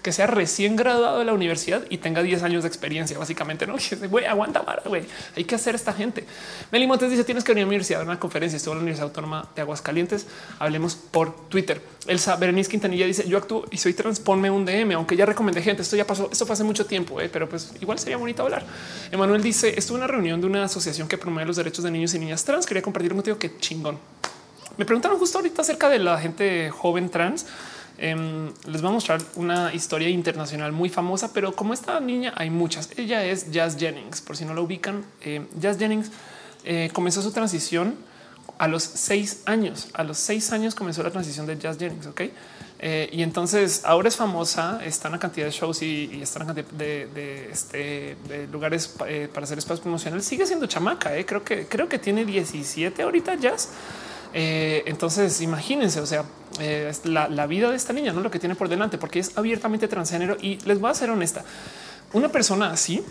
que 0.02 0.11
sea 0.11 0.27
recién 0.27 0.76
graduado 0.76 1.19
de 1.19 1.26
la 1.26 1.34
universidad 1.34 1.84
y 1.90 1.98
tenga 1.98 2.22
10 2.22 2.44
años 2.44 2.64
de 2.64 2.68
experiencia. 2.68 3.18
Básicamente, 3.18 3.65
no 3.65 3.76
güey, 4.10 4.26
aguanta 4.26 4.64
para 4.64 4.84
güey. 4.84 5.03
Hay 5.35 5.45
que 5.45 5.56
hacer 5.56 5.73
esta 5.76 5.94
gente. 5.94 6.26
Meli 6.72 6.85
Montes 6.85 7.10
dice: 7.10 7.23
Tienes 7.23 7.44
que 7.44 7.53
venir 7.53 7.64
a 7.64 7.65
la 7.65 7.69
universidad 7.69 8.02
a 8.02 8.03
una 8.03 8.19
conferencia. 8.19 8.57
Estuvo 8.57 8.73
en 8.73 8.80
la 8.80 8.84
Universidad 8.84 9.07
Autónoma 9.07 9.49
de 9.56 9.61
Aguascalientes. 9.61 10.27
Hablemos 10.60 10.95
por 10.95 11.49
Twitter. 11.49 11.81
Elsa 12.06 12.35
Berenice 12.35 12.69
Quintanilla 12.69 13.07
dice: 13.07 13.27
Yo 13.27 13.38
actúo 13.38 13.65
y 13.72 13.77
soy 13.77 13.94
trans. 13.94 14.19
Ponme 14.19 14.52
un 14.52 14.65
DM, 14.65 14.91
aunque 14.94 15.15
ya 15.15 15.26
recomendé 15.26 15.61
gente. 15.61 15.81
Esto 15.81 15.95
ya 16.03 16.07
pasó. 16.07 16.30
Esto 16.31 16.51
hace 16.51 16.63
mucho 16.63 16.85
tiempo, 16.85 17.19
eh, 17.21 17.30
pero 17.31 17.47
pues 17.47 17.73
igual 17.81 17.99
sería 17.99 18.17
bonito 18.17 18.43
hablar. 18.43 18.65
Emanuel 19.11 19.41
dice: 19.41 19.73
Estuve 19.77 19.97
en 19.97 20.03
una 20.03 20.11
reunión 20.11 20.41
de 20.41 20.47
una 20.47 20.65
asociación 20.65 21.07
que 21.07 21.17
promueve 21.17 21.47
los 21.47 21.55
derechos 21.55 21.84
de 21.84 21.91
niños 21.91 22.13
y 22.13 22.19
niñas 22.19 22.43
trans. 22.43 22.65
Quería 22.65 22.81
compartir 22.81 23.13
motivo 23.13 23.38
que 23.38 23.57
chingón. 23.57 23.97
Me 24.77 24.85
preguntaron 24.85 25.19
justo 25.19 25.38
ahorita 25.38 25.61
acerca 25.61 25.89
de 25.89 25.99
la 25.99 26.17
gente 26.19 26.69
joven 26.71 27.09
trans. 27.09 27.45
Em, 27.97 28.51
les 28.65 28.81
voy 28.81 28.89
a 28.89 28.93
mostrar 28.93 29.21
una 29.35 29.73
historia 29.73 30.09
internacional 30.09 30.71
muy 30.71 30.89
famosa, 30.89 31.31
pero 31.31 31.55
como 31.55 31.73
esta 31.73 31.99
niña 31.99 32.34
hay 32.35 32.49
muchas. 32.49 32.89
Ella 32.97 33.23
es 33.23 33.51
Jazz 33.51 33.77
Jennings, 33.77 34.21
por 34.21 34.35
si 34.35 34.45
no 34.45 34.53
la 34.53 34.61
ubican. 34.61 35.05
Eh, 35.21 35.45
Jazz 35.59 35.77
Jennings 35.77 36.11
eh, 36.63 36.89
comenzó 36.91 37.21
su 37.21 37.31
transición 37.31 37.95
a 38.57 38.67
los 38.67 38.84
seis 38.84 39.43
años. 39.45 39.89
A 39.93 40.03
los 40.03 40.17
seis 40.17 40.51
años 40.51 40.73
comenzó 40.73 41.03
la 41.03 41.11
transición 41.11 41.45
de 41.45 41.57
Jazz 41.57 41.77
Jennings. 41.77 42.07
Ok. 42.07 42.21
Eh, 42.85 43.10
y 43.14 43.23
entonces 43.23 43.84
ahora 43.85 44.10
es 44.10 44.18
famosa, 44.18 44.81
está 44.84 45.07
una 45.07 45.18
cantidad 45.18 45.45
de 45.45 45.53
shows 45.53 45.81
y, 45.81 46.22
está 46.22 46.39
en 46.39 46.45
una 46.47 46.53
cantidad 46.53 46.77
de, 46.77 47.49
este, 47.49 48.18
lugares 48.51 48.93
eh, 49.07 49.30
para 49.34 49.45
hacer 49.45 49.57
espacios 49.57 49.80
promocionales. 49.80 50.26
Sigue 50.26 50.45
siendo 50.45 50.65
chamaca. 50.65 51.15
Eh. 51.15 51.26
Creo 51.26 51.45
que 51.45 51.65
creo 51.65 51.88
que 51.88 51.97
tiene 51.97 52.26
17 52.26 53.01
ahorita 53.01 53.35
Jazz. 53.35 53.69
entonces 54.34 55.39
imagínense, 55.39 56.01
o 56.01 56.05
sea, 56.05 56.26
la, 57.05 57.47
vida 57.47 57.69
de 57.69 57.77
esta 57.77 57.93
niña, 57.93 58.11
no 58.11 58.19
lo 58.19 58.30
que 58.30 58.39
tiene 58.39 58.55
por 58.55 58.68
delante, 58.68 58.97
porque 58.97 59.19
es 59.19 59.38
abiertamente 59.38 59.88
transgénero. 59.88 60.35
Y 60.41 60.57
les 60.65 60.81
voy 60.81 60.91
a 60.91 60.93
ser 60.93 61.10
honesta, 61.10 61.45
una 62.11 62.27
persona 62.27 62.69
así, 62.69 63.01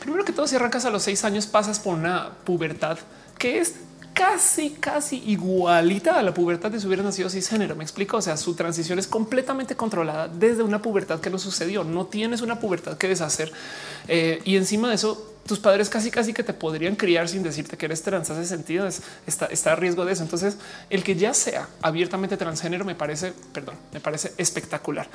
primero 0.00 0.24
que 0.24 0.32
todo, 0.32 0.48
si 0.48 0.56
arrancas 0.56 0.84
a 0.86 0.90
los 0.90 1.04
seis 1.04 1.22
años, 1.22 1.46
pasas 1.46 1.78
por 1.78 1.94
una 1.94 2.30
pubertad 2.44 2.98
que 3.38 3.60
es 3.60 3.74
casi, 4.18 4.70
casi 4.70 5.22
igualita 5.26 6.18
a 6.18 6.22
la 6.24 6.34
pubertad 6.34 6.72
de 6.72 6.80
si 6.80 6.88
hubiera 6.88 7.04
nacido 7.04 7.30
cisgénero. 7.30 7.76
Me 7.76 7.84
explico. 7.84 8.16
O 8.16 8.22
sea, 8.22 8.36
su 8.36 8.54
transición 8.54 8.98
es 8.98 9.06
completamente 9.06 9.76
controlada 9.76 10.26
desde 10.26 10.64
una 10.64 10.82
pubertad 10.82 11.20
que 11.20 11.30
no 11.30 11.38
sucedió. 11.38 11.84
No 11.84 12.06
tienes 12.06 12.42
una 12.42 12.58
pubertad 12.58 12.98
que 12.98 13.06
deshacer. 13.06 13.52
Eh, 14.08 14.42
y 14.44 14.56
encima 14.56 14.88
de 14.88 14.96
eso, 14.96 15.34
tus 15.48 15.58
padres 15.58 15.88
casi 15.88 16.10
casi 16.10 16.32
que 16.32 16.44
te 16.44 16.52
podrían 16.52 16.94
criar 16.94 17.28
sin 17.28 17.42
decirte 17.42 17.76
que 17.76 17.86
eres 17.86 18.02
trans. 18.02 18.30
Hace 18.30 18.44
sentido, 18.44 18.86
es, 18.86 19.02
está, 19.26 19.46
está 19.46 19.72
a 19.72 19.76
riesgo 19.76 20.04
de 20.04 20.12
eso. 20.12 20.22
Entonces, 20.22 20.58
el 20.90 21.02
que 21.02 21.16
ya 21.16 21.34
sea 21.34 21.68
abiertamente 21.82 22.36
transgénero 22.36 22.84
me 22.84 22.94
parece, 22.94 23.32
perdón, 23.52 23.74
me 23.92 23.98
parece 23.98 24.32
espectacular. 24.36 25.08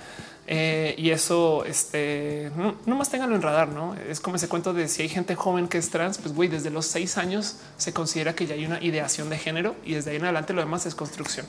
Eh, 0.46 0.96
y 0.98 1.12
eso, 1.12 1.64
este, 1.64 2.52
no, 2.86 2.96
más 2.96 3.10
tenganlo 3.10 3.36
en 3.36 3.42
radar, 3.42 3.70
¿no? 3.70 3.96
Es 3.96 4.20
como 4.20 4.36
ese 4.36 4.50
cuento 4.50 4.74
de 4.74 4.90
si 4.90 5.04
hay 5.04 5.10
gente 5.10 5.36
joven 5.36 5.70
que 5.70 5.78
es 5.78 5.90
trans, 5.90 6.18
pues 6.18 6.34
güey, 6.34 6.50
desde 6.50 6.70
los 6.70 6.86
seis 6.86 7.18
años 7.18 7.58
se 7.78 7.94
considera 7.94 8.36
que 8.36 8.46
ya 8.46 8.56
hay 8.56 8.66
una 8.66 8.84
ideación 8.84 9.30
de 9.30 9.38
género 9.38 9.76
y 9.86 9.94
desde 9.94 10.12
ahí 10.12 10.18
en 10.18 10.24
adelante 10.24 10.52
lo 10.54 10.62
demás 10.62 10.86
es 10.86 10.96
construcción. 10.96 11.46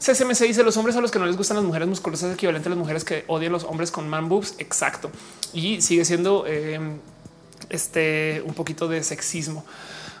CSMC 0.00 0.40
dice 0.40 0.62
los 0.64 0.76
hombres 0.76 0.96
a 0.96 1.00
los 1.00 1.10
que 1.10 1.18
no 1.18 1.24
les 1.24 1.36
gustan 1.36 1.56
las 1.56 1.64
mujeres 1.64 1.88
musculosas 1.88 2.30
es 2.30 2.34
equivalente 2.34 2.68
a 2.68 2.70
las 2.70 2.78
mujeres 2.78 3.04
que 3.04 3.24
odian 3.28 3.52
los 3.52 3.64
hombres 3.64 3.90
con 3.90 4.08
man 4.08 4.28
boobs. 4.28 4.56
Exacto. 4.58 5.10
Y 5.52 5.80
sigue 5.80 6.04
siendo 6.04 6.44
eh, 6.46 6.78
este 7.70 8.42
un 8.46 8.54
poquito 8.54 8.88
de 8.88 9.02
sexismo. 9.02 9.64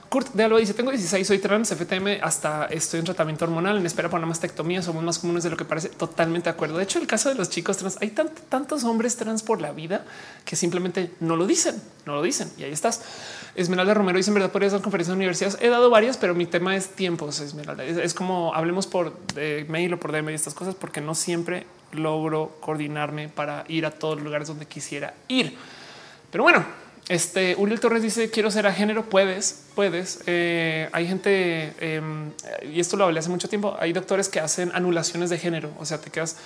Kurt 0.08 0.32
de 0.34 0.44
Alba 0.44 0.58
dice: 0.58 0.74
Tengo 0.74 0.92
16, 0.92 1.26
soy 1.26 1.38
trans, 1.38 1.74
FTM, 1.74 2.22
hasta 2.22 2.66
estoy 2.66 3.00
en 3.00 3.04
tratamiento 3.04 3.46
hormonal, 3.46 3.78
en 3.78 3.86
espera 3.86 4.08
para 4.08 4.18
una 4.18 4.28
mastectomía. 4.28 4.80
Somos 4.80 5.02
más 5.02 5.18
comunes 5.18 5.42
de 5.42 5.50
lo 5.50 5.56
que 5.56 5.64
parece. 5.64 5.88
Totalmente 5.88 6.44
de 6.44 6.50
acuerdo. 6.50 6.76
De 6.76 6.84
hecho, 6.84 7.00
el 7.00 7.08
caso 7.08 7.30
de 7.30 7.34
los 7.34 7.50
chicos 7.50 7.78
trans, 7.78 7.98
hay 8.00 8.10
tantos 8.10 8.84
hombres 8.84 9.16
trans 9.16 9.42
por 9.42 9.60
la 9.60 9.72
vida 9.72 10.04
que 10.44 10.54
simplemente 10.54 11.10
no 11.18 11.34
lo 11.34 11.48
dicen, 11.48 11.82
no 12.06 12.14
lo 12.14 12.22
dicen. 12.22 12.48
Y 12.58 12.62
ahí 12.62 12.70
estás. 12.70 13.02
Esmeralda 13.56 13.92
Romero 13.94 14.16
dice: 14.16 14.30
En 14.30 14.34
verdad, 14.34 14.52
podrías 14.52 14.72
dar 14.72 14.82
conferencias 14.82 15.12
en 15.14 15.16
universidades. 15.16 15.58
He 15.60 15.68
dado 15.68 15.90
varias, 15.90 16.16
pero 16.16 16.32
mi 16.34 16.46
tema 16.46 16.76
es 16.76 16.90
tiempos. 16.90 17.40
Esmeralda 17.40 17.82
es, 17.82 18.14
como 18.14 18.54
hablemos 18.54 18.86
por 18.86 19.18
mail 19.66 19.94
o 19.94 19.98
por 19.98 20.12
DM 20.12 20.30
y 20.30 20.34
estas 20.34 20.54
cosas, 20.54 20.76
porque 20.76 21.00
no 21.00 21.16
siempre 21.16 21.66
logro 21.90 22.56
coordinarme 22.60 23.30
para 23.30 23.64
ir 23.66 23.84
a 23.84 23.90
todos 23.90 24.16
los 24.16 24.24
lugares 24.24 24.46
donde 24.46 24.66
quisiera 24.66 25.14
ir. 25.26 25.56
Pero 26.30 26.44
bueno, 26.44 26.64
este 27.08 27.54
Uriel 27.58 27.80
Torres 27.80 28.02
dice 28.02 28.30
quiero 28.30 28.50
ser 28.50 28.66
a 28.66 28.72
género. 28.72 29.08
Puedes, 29.08 29.64
puedes. 29.74 30.20
Eh, 30.26 30.88
hay 30.92 31.06
gente 31.06 31.74
em, 31.80 32.30
y 32.72 32.80
esto 32.80 32.96
lo 32.96 33.04
hablé 33.04 33.18
hace 33.18 33.28
mucho 33.28 33.48
tiempo. 33.48 33.76
Hay 33.78 33.92
doctores 33.92 34.28
que 34.28 34.40
hacen 34.40 34.70
anulaciones 34.74 35.30
de 35.30 35.38
género. 35.38 35.70
O 35.78 35.84
sea, 35.84 35.98
te 36.00 36.10
quedas, 36.10 36.36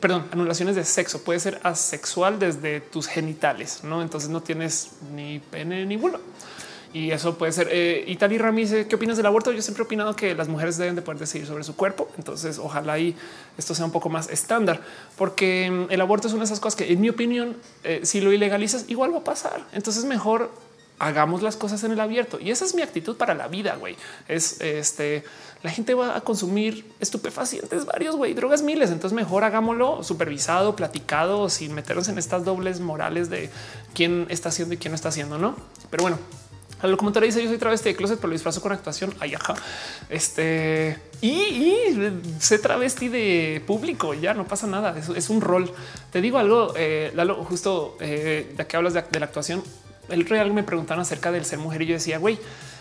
perdón, 0.00 0.26
anulaciones 0.30 0.76
de 0.76 0.84
sexo. 0.84 1.22
Puede 1.22 1.40
ser 1.40 1.60
asexual 1.64 2.38
desde 2.38 2.80
tus 2.80 3.08
genitales, 3.08 3.80
no? 3.82 4.02
Entonces 4.02 4.30
no 4.30 4.42
tienes 4.42 4.90
ni 5.12 5.40
pene 5.40 5.84
ni 5.84 5.96
vulva 5.96 6.20
y 6.92 7.10
eso 7.10 7.36
puede 7.36 7.52
ser. 7.52 7.68
Eh, 7.70 8.04
Itali 8.06 8.38
Rami 8.38 8.66
¿qué 8.66 8.94
opinas 8.94 9.16
del 9.16 9.26
aborto? 9.26 9.52
Yo 9.52 9.62
siempre 9.62 9.82
he 9.82 9.86
opinado 9.86 10.16
que 10.16 10.34
las 10.34 10.48
mujeres 10.48 10.78
deben 10.78 10.96
de 10.96 11.02
poder 11.02 11.18
decidir 11.18 11.46
sobre 11.46 11.64
su 11.64 11.76
cuerpo. 11.76 12.08
Entonces, 12.16 12.58
ojalá 12.58 12.98
y 12.98 13.14
esto 13.56 13.74
sea 13.74 13.84
un 13.84 13.92
poco 13.92 14.08
más 14.08 14.28
estándar, 14.30 14.80
porque 15.16 15.70
mm, 15.70 15.92
el 15.92 16.00
aborto 16.00 16.28
es 16.28 16.34
una 16.34 16.42
de 16.42 16.46
esas 16.46 16.60
cosas 16.60 16.76
que, 16.76 16.92
en 16.92 17.00
mi 17.00 17.08
opinión, 17.08 17.56
eh, 17.84 18.00
si 18.04 18.20
lo 18.20 18.32
ilegalizas, 18.32 18.86
igual 18.88 19.12
va 19.12 19.18
a 19.18 19.24
pasar. 19.24 19.64
Entonces, 19.72 20.04
mejor 20.04 20.50
hagamos 20.98 21.42
las 21.42 21.56
cosas 21.56 21.84
en 21.84 21.92
el 21.92 22.00
abierto. 22.00 22.38
Y 22.40 22.50
esa 22.50 22.64
es 22.64 22.74
mi 22.74 22.82
actitud 22.82 23.16
para 23.16 23.34
la 23.34 23.48
vida, 23.48 23.76
güey. 23.76 23.96
Es 24.26 24.60
este, 24.60 25.24
la 25.62 25.70
gente 25.70 25.94
va 25.94 26.16
a 26.16 26.20
consumir 26.20 26.84
estupefacientes 27.00 27.84
varios, 27.84 28.16
güey, 28.16 28.34
drogas 28.34 28.62
miles. 28.62 28.90
Entonces 28.90 29.14
mejor 29.14 29.44
hagámoslo 29.44 30.02
supervisado, 30.02 30.76
platicado, 30.76 31.48
sin 31.48 31.74
meternos 31.74 32.08
en 32.08 32.18
estas 32.18 32.44
dobles 32.44 32.80
morales 32.80 33.30
de 33.30 33.50
quién 33.94 34.26
está 34.28 34.48
haciendo 34.48 34.74
y 34.74 34.78
quién 34.78 34.92
no 34.92 34.96
está 34.96 35.08
haciendo, 35.08 35.38
¿no? 35.38 35.56
Pero 35.90 36.02
bueno, 36.02 36.18
al 36.80 36.96
comentario 36.96 37.26
dice 37.26 37.42
yo 37.42 37.48
soy 37.48 37.58
travesti 37.58 37.90
de 37.90 37.96
closet, 37.96 38.18
pero 38.18 38.28
lo 38.28 38.34
disfrazo 38.34 38.60
con 38.60 38.72
actuación. 38.72 39.14
Ay, 39.20 39.34
ajá. 39.34 39.54
Este 40.08 40.98
y, 41.20 41.30
y 41.30 42.20
sé 42.38 42.58
travesti 42.58 43.08
de 43.08 43.62
público. 43.66 44.14
Ya 44.14 44.34
no 44.34 44.46
pasa 44.46 44.66
nada. 44.66 44.96
Es, 44.96 45.08
es 45.08 45.30
un 45.30 45.40
rol. 45.40 45.72
Te 46.12 46.20
digo 46.20 46.38
algo, 46.38 46.72
eh, 46.76 47.12
justo 47.48 47.96
eh, 48.00 48.52
de 48.56 48.66
que 48.66 48.76
hablas 48.76 48.94
de, 48.94 49.02
de, 49.02 49.20
la 49.20 49.26
actuación. 49.26 49.62
El 50.08 50.24
real 50.24 50.52
me 50.52 50.62
preguntaron 50.62 51.02
acerca 51.02 51.32
del 51.32 51.44
ser 51.44 51.58
mujer 51.58 51.82
y 51.82 51.86
yo 51.86 51.94
decía, 51.94 52.18
güey, 52.18 52.38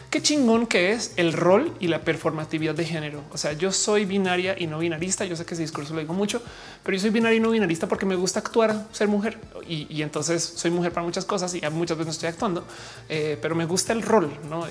qué 0.09 0.21
chingón 0.21 0.67
que 0.67 0.91
es 0.91 1.13
el 1.17 1.34
rol 1.34 1.73
y 1.79 1.88
la 1.88 2.01
performatividad 2.01 2.75
de 2.75 2.85
género. 2.85 3.23
O 3.31 3.38
sea, 3.38 3.53
yo 3.53 3.71
soy 3.71 4.05
binaria 4.05 4.55
y 4.57 4.67
no 4.67 4.79
binarista. 4.79 5.25
Yo 5.25 5.35
sé 5.35 5.45
que 5.45 5.53
ese 5.53 5.63
discurso 5.63 5.93
lo 5.93 5.99
digo 5.99 6.13
mucho, 6.13 6.41
pero 6.84 6.95
yo 6.95 7.01
soy 7.01 7.09
binaria 7.09 7.38
y 7.38 7.39
no 7.39 7.49
binarista 7.49 7.88
porque 7.88 8.05
me 8.05 8.15
gusta 8.15 8.39
actuar, 8.39 8.88
ser 8.91 9.07
mujer 9.07 9.39
y, 9.67 10.01
entonces 10.01 10.43
soy 10.43 10.71
mujer 10.71 10.91
para 10.93 11.05
muchas 11.05 11.25
cosas 11.25 11.53
y 11.53 11.61
muchas 11.71 11.97
veces 11.97 12.07
no 12.07 12.11
estoy 12.11 12.29
actuando, 12.29 12.65
eh, 13.09 13.38
pero 13.41 13.55
me 13.55 13.65
gusta 13.65 13.93
el 13.93 14.01
rol. 14.01 14.31
No 14.49 14.65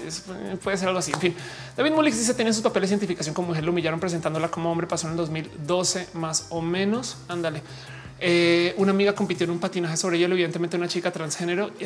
puede 0.62 0.76
ser 0.78 0.88
algo 0.88 1.00
así. 1.00 1.12
En 1.12 1.20
fin, 1.20 1.34
David 1.76 1.92
Mulix 1.92 2.18
dice 2.18 2.34
tiene 2.34 2.52
sus 2.52 2.62
papeles 2.62 2.90
de 2.90 2.96
identificación 2.96 3.34
como 3.34 3.48
mujer. 3.48 3.64
Lo 3.64 3.72
humillaron 3.72 4.00
presentándola 4.00 4.48
como 4.48 4.70
hombre. 4.70 4.86
Pasó 4.86 5.06
en 5.06 5.12
el 5.12 5.16
2012 5.18 6.08
más 6.14 6.46
o 6.50 6.62
menos. 6.62 7.18
Ándale. 7.28 7.62
Eh, 8.18 8.74
una 8.78 8.92
amiga 8.92 9.14
compitió 9.14 9.44
en 9.44 9.50
un 9.50 9.58
patinaje 9.58 9.96
sobre 9.96 10.18
hielo, 10.18 10.34
evidentemente 10.34 10.76
una 10.76 10.88
chica 10.88 11.10
transgénero. 11.10 11.70
Y 11.78 11.84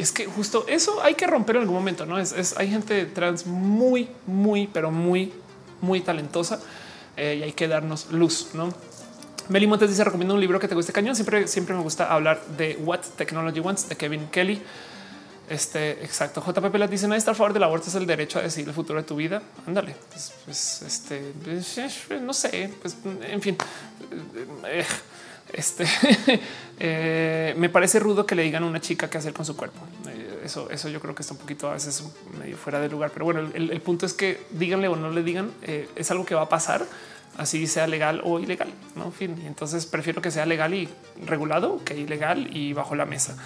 es 0.00 0.12
que 0.12 0.26
justo 0.26 0.64
eso 0.68 1.02
hay 1.02 1.14
que 1.14 1.26
romper 1.26 1.56
en 1.56 1.62
algún 1.62 1.76
momento. 1.76 2.04
No 2.06 2.18
es, 2.18 2.56
hay 2.56 2.68
gente 2.68 3.06
trans 3.06 3.46
muy, 3.46 4.08
muy, 4.26 4.66
pero 4.66 4.90
muy, 4.90 5.32
muy 5.80 6.00
talentosa 6.00 6.60
eh, 7.16 7.36
y 7.40 7.42
hay 7.42 7.52
que 7.52 7.68
darnos 7.68 8.10
luz. 8.10 8.48
No 8.54 8.72
Meli 9.48 9.66
Montes 9.66 9.88
dice 9.88 10.04
recomiendo 10.04 10.34
un 10.34 10.40
libro 10.40 10.60
que 10.60 10.68
te 10.68 10.74
guste 10.74 10.92
cañón. 10.92 11.14
Siempre, 11.14 11.48
siempre 11.48 11.74
me 11.74 11.82
gusta 11.82 12.12
hablar 12.12 12.44
de 12.58 12.76
What 12.84 13.00
Technology 13.16 13.60
Wants 13.60 13.88
de 13.88 13.96
Kevin 13.96 14.28
Kelly. 14.28 14.60
Este 15.48 16.04
exacto. 16.04 16.44
JP 16.46 16.70
Pelas 16.70 16.90
dice: 16.90 17.08
Nadie 17.08 17.18
está 17.18 17.30
a 17.30 17.34
favor 17.34 17.54
del 17.54 17.62
aborto, 17.62 17.88
es 17.88 17.94
el 17.94 18.06
derecho 18.06 18.38
a 18.38 18.42
decidir 18.42 18.68
el 18.68 18.74
futuro 18.74 18.98
de 18.98 19.06
tu 19.06 19.16
vida. 19.16 19.40
Ándale, 19.66 19.96
pues, 20.10 20.34
pues 20.44 20.82
este 20.82 21.32
pues, 21.42 22.20
no 22.20 22.34
sé, 22.34 22.70
pues 22.82 22.96
en 23.22 23.40
fin. 23.40 23.56
Eh, 24.66 24.84
este 25.52 25.86
eh, 26.78 27.54
me 27.56 27.68
parece 27.68 27.98
rudo 27.98 28.26
que 28.26 28.34
le 28.34 28.42
digan 28.42 28.62
a 28.62 28.66
una 28.66 28.80
chica 28.80 29.08
qué 29.08 29.18
hacer 29.18 29.32
con 29.32 29.44
su 29.44 29.56
cuerpo. 29.56 29.80
Eh, 30.08 30.42
eso, 30.44 30.70
eso 30.70 30.88
yo 30.88 31.00
creo 31.00 31.14
que 31.14 31.22
está 31.22 31.34
un 31.34 31.40
poquito 31.40 31.68
a 31.68 31.74
veces 31.74 32.04
medio 32.38 32.56
fuera 32.56 32.80
de 32.80 32.88
lugar. 32.88 33.10
Pero 33.12 33.24
bueno, 33.24 33.40
el, 33.52 33.80
punto 33.80 34.06
es 34.06 34.14
que 34.14 34.40
díganle 34.50 34.88
o 34.88 34.96
no 34.96 35.10
le 35.10 35.22
digan, 35.22 35.50
eh, 35.62 35.88
es 35.96 36.10
algo 36.10 36.24
que 36.24 36.34
va 36.34 36.42
a 36.42 36.48
pasar, 36.48 36.86
así 37.36 37.66
sea 37.66 37.86
legal 37.86 38.20
o 38.24 38.38
ilegal. 38.38 38.68
No, 38.96 39.06
en 39.06 39.12
fin, 39.12 39.40
y 39.42 39.46
entonces 39.46 39.86
prefiero 39.86 40.22
que 40.22 40.30
sea 40.30 40.46
legal 40.46 40.74
y 40.74 40.88
regulado 41.26 41.82
que 41.84 41.96
ilegal 41.96 42.54
y 42.54 42.72
bajo 42.72 42.94
la 42.94 43.06
mesa. 43.06 43.36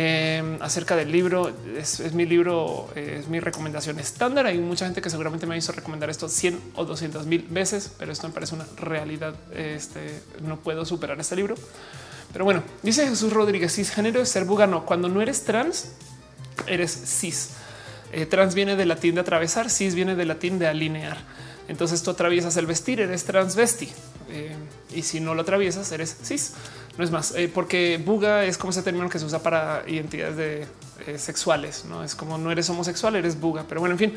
Em, 0.00 0.62
acerca 0.62 0.94
del 0.94 1.10
libro. 1.10 1.50
Es, 1.76 2.12
mi 2.14 2.24
libro, 2.24 2.88
es 2.94 3.26
mi 3.26 3.40
recomendación 3.40 3.98
estándar. 3.98 4.46
Hay 4.46 4.56
mucha 4.58 4.84
gente 4.84 5.02
que 5.02 5.10
seguramente 5.10 5.44
me 5.44 5.56
hizo 5.56 5.72
recomendar 5.72 6.08
esto 6.08 6.28
100 6.28 6.74
o 6.76 6.84
200 6.84 7.26
mil 7.26 7.42
veces, 7.50 7.90
pero 7.98 8.12
esto 8.12 8.28
me 8.28 8.32
parece 8.32 8.54
una 8.54 8.64
realidad. 8.76 9.34
Este 9.52 10.20
no 10.40 10.60
puedo 10.60 10.84
superar 10.84 11.18
este 11.18 11.34
libro. 11.34 11.56
Pero 12.32 12.44
bueno, 12.44 12.62
dice 12.84 13.08
Jesús 13.08 13.32
Rodríguez, 13.32 13.74
cisgénero 13.74 14.22
es 14.22 14.28
ser 14.28 14.44
bugano. 14.44 14.86
Cuando 14.86 15.08
no 15.08 15.20
eres 15.20 15.42
trans, 15.42 15.90
eres 16.68 16.92
cis. 16.92 17.54
Eh, 18.12 18.24
trans 18.24 18.54
viene 18.54 18.76
del 18.76 18.86
latín 18.86 19.16
de 19.16 19.22
atravesar, 19.22 19.68
cis 19.68 19.96
viene 19.96 20.14
del 20.14 20.28
latín 20.28 20.60
de 20.60 20.68
alinear. 20.68 21.18
Entonces 21.66 22.04
tú 22.04 22.12
atraviesas 22.12 22.56
el 22.56 22.66
vestir, 22.66 23.00
eres 23.00 23.24
transvesti. 23.24 23.88
Eh, 24.30 24.54
y 24.94 25.02
si 25.02 25.20
no 25.20 25.34
lo 25.34 25.42
atraviesas, 25.42 25.90
eres 25.92 26.16
cis. 26.22 26.52
No 26.96 27.04
es 27.04 27.10
más, 27.10 27.32
eh, 27.36 27.50
porque 27.52 28.00
buga 28.04 28.44
es 28.44 28.58
como 28.58 28.70
ese 28.72 28.82
término 28.82 29.08
que 29.08 29.18
se 29.18 29.24
usa 29.24 29.40
para 29.40 29.84
identidades 29.86 30.36
de, 30.36 30.66
eh, 31.06 31.18
sexuales. 31.18 31.84
No 31.84 32.02
es 32.02 32.14
como 32.14 32.38
no 32.38 32.50
eres 32.50 32.68
homosexual, 32.70 33.14
eres 33.16 33.40
buga. 33.40 33.64
Pero 33.68 33.80
bueno, 33.80 33.94
en 33.94 33.98
fin, 33.98 34.14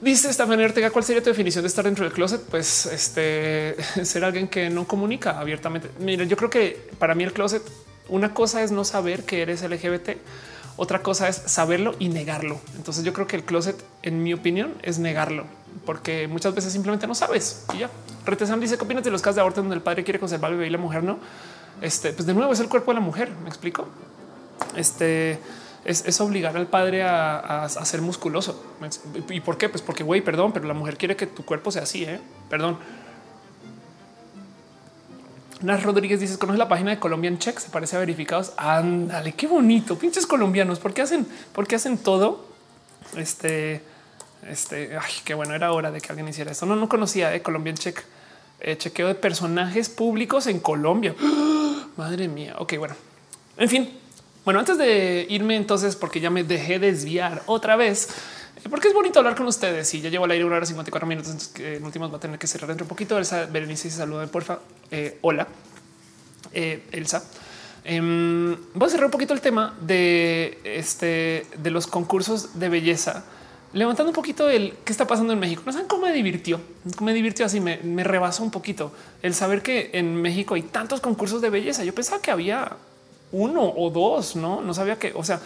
dice 0.00 0.30
esta 0.30 0.46
manera 0.46 0.68
Ortega, 0.68 0.90
¿cuál 0.90 1.04
sería 1.04 1.22
tu 1.22 1.30
definición 1.30 1.62
de 1.62 1.68
estar 1.68 1.84
dentro 1.84 2.04
del 2.04 2.12
closet? 2.12 2.40
Pues 2.42 2.86
este 2.86 3.76
ser 4.04 4.24
alguien 4.24 4.48
que 4.48 4.70
no 4.70 4.86
comunica 4.86 5.40
abiertamente. 5.40 5.90
Mira, 5.98 6.24
yo 6.24 6.36
creo 6.36 6.50
que 6.50 6.88
para 6.98 7.14
mí 7.14 7.24
el 7.24 7.32
closet, 7.32 7.62
una 8.08 8.32
cosa 8.32 8.62
es 8.62 8.70
no 8.70 8.84
saber 8.84 9.24
que 9.24 9.42
eres 9.42 9.62
LGBT. 9.62 10.10
Otra 10.76 11.02
cosa 11.02 11.28
es 11.28 11.42
saberlo 11.46 11.96
y 11.98 12.08
negarlo. 12.08 12.60
Entonces 12.76 13.02
yo 13.02 13.12
creo 13.12 13.26
que 13.26 13.34
el 13.34 13.42
closet, 13.42 13.76
en 14.02 14.22
mi 14.22 14.32
opinión, 14.32 14.74
es 14.82 15.00
negarlo, 15.00 15.44
porque 15.84 16.28
muchas 16.28 16.54
veces 16.54 16.72
simplemente 16.72 17.06
no 17.06 17.14
sabes 17.14 17.64
y 17.74 17.78
ya. 17.78 17.90
Retesam 18.24 18.60
dice, 18.60 18.76
¿qué 18.76 18.84
opinas 18.84 19.04
de 19.04 19.10
los 19.10 19.22
casos 19.22 19.36
de 19.36 19.40
aborto 19.40 19.62
donde 19.62 19.76
el 19.76 19.82
padre 19.82 20.04
quiere 20.04 20.20
conservar 20.20 20.50
el 20.50 20.58
bebé 20.58 20.68
y 20.68 20.70
la 20.70 20.78
mujer 20.78 21.02
no? 21.02 21.18
Este, 21.80 22.12
pues 22.12 22.26
de 22.26 22.34
nuevo 22.34 22.52
es 22.52 22.60
el 22.60 22.68
cuerpo 22.68 22.90
de 22.90 22.96
la 22.96 23.00
mujer. 23.00 23.30
Me 23.42 23.48
explico. 23.48 23.88
Este 24.76 25.38
es, 25.84 26.20
obligar 26.20 26.56
al 26.56 26.66
padre 26.66 27.02
a, 27.04 27.66
ser 27.68 28.02
musculoso. 28.02 28.62
¿Y 29.30 29.40
por 29.40 29.56
qué? 29.56 29.68
Pues 29.68 29.82
porque, 29.82 30.04
güey, 30.04 30.20
perdón, 30.20 30.52
pero 30.52 30.66
la 30.66 30.74
mujer 30.74 30.96
quiere 30.96 31.16
que 31.16 31.26
tu 31.26 31.44
cuerpo 31.44 31.70
sea 31.70 31.82
así. 31.82 32.04
¿eh? 32.04 32.20
Perdón. 32.50 32.78
Nas 35.62 35.82
Rodríguez 35.82 36.20
dice: 36.20 36.38
Conoce 36.38 36.58
la 36.58 36.68
página 36.68 36.90
de 36.90 36.98
Colombian 36.98 37.38
Check. 37.38 37.58
Se 37.58 37.70
parece 37.70 37.96
a 37.96 38.00
verificados. 38.00 38.52
Ándale, 38.56 39.32
qué 39.32 39.46
bonito. 39.46 39.98
Pinches 39.98 40.26
colombianos. 40.26 40.78
¿Por 40.78 40.98
hacen, 41.00 41.26
por 41.52 41.66
qué 41.66 41.76
hacen 41.76 41.98
todo? 41.98 42.46
Este, 43.16 43.82
este, 44.46 44.96
ay, 44.96 45.12
qué 45.24 45.34
bueno. 45.34 45.54
Era 45.54 45.72
hora 45.72 45.90
de 45.90 46.00
que 46.00 46.08
alguien 46.08 46.28
hiciera 46.28 46.52
esto. 46.52 46.66
No, 46.66 46.76
no 46.76 46.88
conocía 46.88 47.30
de 47.30 47.42
Colombian 47.42 47.76
Check. 47.76 48.02
Eh, 48.60 48.76
chequeo 48.76 49.06
de 49.06 49.14
personajes 49.14 49.88
públicos 49.88 50.46
en 50.46 50.58
Colombia. 50.60 51.14
Madre 51.96 52.28
mía. 52.28 52.56
Ok, 52.58 52.76
bueno. 52.78 52.94
En 53.56 53.68
fin. 53.68 53.98
Bueno, 54.44 54.60
antes 54.60 54.78
de 54.78 55.26
irme 55.28 55.56
entonces, 55.56 55.94
porque 55.94 56.20
ya 56.20 56.30
me 56.30 56.42
dejé 56.42 56.78
desviar 56.78 57.42
otra 57.46 57.76
vez, 57.76 58.08
eh, 58.56 58.68
porque 58.70 58.88
es 58.88 58.94
bonito 58.94 59.18
hablar 59.18 59.36
con 59.36 59.46
ustedes 59.46 59.92
y 59.94 60.00
ya 60.00 60.08
llevo 60.08 60.24
al 60.24 60.30
aire 60.30 60.44
una 60.44 60.56
hora 60.56 60.66
54 60.66 61.06
minutos, 61.06 61.32
entonces 61.32 61.76
en 61.76 61.84
últimos 61.84 62.10
va 62.10 62.16
a 62.16 62.20
tener 62.20 62.38
que 62.38 62.46
cerrar 62.46 62.68
dentro 62.68 62.84
un 62.84 62.88
poquito. 62.88 63.18
Elsa 63.18 63.46
Berenice, 63.46 63.90
saluda, 63.90 64.26
porfa. 64.26 64.60
Eh, 64.90 65.18
hola, 65.20 65.46
Elsa. 66.52 67.22
Em, 67.84 68.56
voy 68.74 68.86
a 68.86 68.90
cerrar 68.90 69.06
un 69.06 69.10
poquito 69.12 69.34
el 69.34 69.40
tema 69.40 69.76
de 69.80 70.58
este 70.64 71.46
de 71.56 71.70
los 71.70 71.86
concursos 71.86 72.58
de 72.58 72.68
belleza 72.68 73.24
levantando 73.78 74.10
un 74.10 74.14
poquito 74.14 74.50
el 74.50 74.74
qué 74.84 74.92
está 74.92 75.06
pasando 75.06 75.32
en 75.32 75.38
México. 75.38 75.62
No 75.64 75.72
saben 75.72 75.86
cómo 75.86 76.06
me 76.06 76.12
divirtió, 76.12 76.60
me 77.00 77.14
divirtió 77.14 77.46
así, 77.46 77.60
me, 77.60 77.78
me 77.78 78.04
rebasó 78.04 78.42
un 78.42 78.50
poquito 78.50 78.92
el 79.22 79.34
saber 79.34 79.62
que 79.62 79.90
en 79.94 80.16
México 80.16 80.54
hay 80.54 80.62
tantos 80.62 81.00
concursos 81.00 81.40
de 81.40 81.50
belleza. 81.50 81.84
Yo 81.84 81.94
pensaba 81.94 82.20
que 82.20 82.30
había 82.30 82.76
uno 83.32 83.72
o 83.76 83.90
dos, 83.90 84.36
no, 84.36 84.60
no 84.60 84.74
sabía 84.74 84.98
que, 84.98 85.12
o 85.14 85.22
sea, 85.22 85.40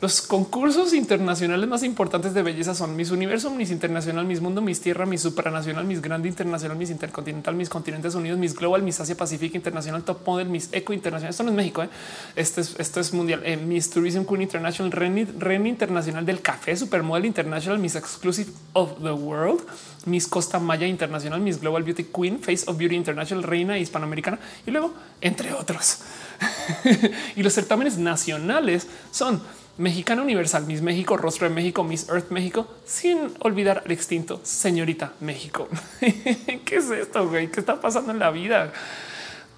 los 0.00 0.22
concursos 0.22 0.94
internacionales 0.94 1.68
más 1.68 1.82
importantes 1.82 2.32
de 2.32 2.44
belleza 2.44 2.72
son 2.72 2.94
Miss 2.94 3.10
Universo, 3.10 3.50
Miss 3.50 3.72
Internacional, 3.72 4.26
Miss 4.26 4.40
Mundo, 4.40 4.62
Miss 4.62 4.80
Tierra, 4.80 5.06
Miss 5.06 5.22
Supranacional, 5.22 5.84
Miss 5.86 6.00
Grande 6.00 6.28
Internacional, 6.28 6.76
Miss 6.76 6.90
Intercontinental, 6.90 7.56
Miss 7.56 7.68
Continentes 7.68 8.14
Unidos, 8.14 8.38
Miss 8.38 8.54
Global, 8.54 8.82
Miss 8.82 9.00
Asia 9.00 9.16
Pacífica 9.16 9.56
Internacional, 9.56 10.04
Top 10.04 10.24
Model, 10.24 10.50
Miss 10.50 10.68
Eco 10.70 10.92
Internacional. 10.92 11.30
Esto 11.30 11.42
no 11.42 11.50
es 11.50 11.56
México, 11.56 11.82
¿eh? 11.82 11.88
esto, 12.36 12.60
es, 12.60 12.76
esto 12.78 13.00
es 13.00 13.12
mundial. 13.12 13.42
Eh, 13.44 13.56
Miss 13.56 13.90
Tourism 13.90 14.22
Queen 14.22 14.42
International, 14.42 14.92
Reina 14.92 15.68
Internacional 15.68 16.24
del 16.24 16.42
Café, 16.42 16.76
Supermodel 16.76 17.24
International, 17.24 17.80
Miss 17.80 17.96
Exclusive 17.96 18.52
of 18.74 19.02
the 19.02 19.10
World, 19.10 19.62
Miss 20.06 20.28
Costa 20.28 20.60
Maya 20.60 20.86
Internacional, 20.86 21.40
Miss 21.40 21.60
Global 21.60 21.82
Beauty 21.82 22.04
Queen, 22.04 22.38
Face 22.38 22.64
of 22.68 22.78
Beauty 22.78 22.94
International, 22.94 23.42
Reina 23.42 23.76
Hispanoamericana 23.76 24.38
y 24.64 24.70
luego 24.70 24.94
entre 25.20 25.52
otros. 25.54 26.02
y 27.34 27.42
los 27.42 27.52
certámenes 27.52 27.98
nacionales 27.98 28.86
son 29.10 29.42
Mexicana 29.78 30.22
Universal, 30.22 30.66
Miss 30.66 30.82
México, 30.82 31.16
Rostro 31.16 31.48
de 31.48 31.54
México, 31.54 31.84
Miss 31.84 32.08
Earth 32.08 32.30
México, 32.30 32.66
sin 32.84 33.32
olvidar 33.38 33.82
al 33.84 33.92
extinto 33.92 34.40
Señorita 34.42 35.12
México. 35.20 35.68
¿Qué 36.00 36.76
es 36.76 36.90
esto? 36.90 37.28
Güey? 37.28 37.48
¿Qué 37.48 37.60
está 37.60 37.80
pasando 37.80 38.10
en 38.10 38.18
la 38.18 38.32
vida? 38.32 38.72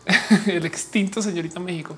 el 0.46 0.66
extinto 0.66 1.22
Señorita 1.22 1.58
México. 1.58 1.96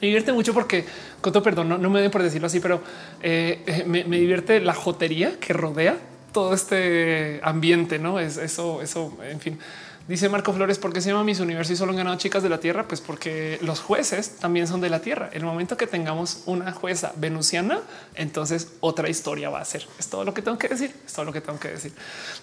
Me 0.00 0.06
divierte 0.08 0.32
mucho 0.32 0.54
porque, 0.54 0.86
con 1.20 1.34
todo 1.34 1.42
perdón, 1.42 1.68
no, 1.68 1.90
me 1.90 2.00
den 2.00 2.10
por 2.10 2.22
decirlo 2.22 2.46
así, 2.46 2.60
pero 2.60 2.82
eh, 3.22 3.62
eh, 3.66 3.84
me, 3.86 4.04
me, 4.04 4.18
divierte 4.18 4.60
la 4.60 4.74
jotería 4.74 5.38
que 5.38 5.52
rodea 5.52 5.98
todo 6.32 6.54
este 6.54 7.40
ambiente, 7.42 7.98
¿no? 7.98 8.20
Es 8.20 8.38
eso, 8.38 8.80
eso, 8.80 9.16
en 9.22 9.40
fin. 9.40 9.58
Dice 10.06 10.28
Marco 10.28 10.52
Flores, 10.52 10.78
¿por 10.78 10.92
qué 10.92 11.00
se 11.00 11.08
llama 11.08 11.24
Miss 11.24 11.40
Universo 11.40 11.72
y 11.72 11.76
solo 11.76 11.92
han 11.92 11.96
ganado 11.96 12.16
chicas 12.16 12.42
de 12.42 12.50
la 12.50 12.60
Tierra? 12.60 12.86
Pues 12.86 13.00
porque 13.00 13.58
los 13.62 13.80
jueces 13.80 14.36
también 14.36 14.66
son 14.66 14.82
de 14.82 14.90
la 14.90 15.00
Tierra. 15.00 15.30
El 15.32 15.44
momento 15.44 15.78
que 15.78 15.86
tengamos 15.86 16.42
una 16.44 16.72
jueza 16.72 17.12
venusiana, 17.16 17.80
entonces 18.14 18.72
otra 18.80 19.08
historia 19.08 19.48
va 19.48 19.60
a 19.60 19.64
ser. 19.64 19.86
Es 19.98 20.08
todo 20.08 20.24
lo 20.24 20.34
que 20.34 20.42
tengo 20.42 20.58
que 20.58 20.68
decir. 20.68 20.94
Es 21.06 21.14
todo 21.14 21.24
lo 21.24 21.32
que 21.32 21.40
tengo 21.40 21.58
que 21.58 21.68
decir. 21.68 21.92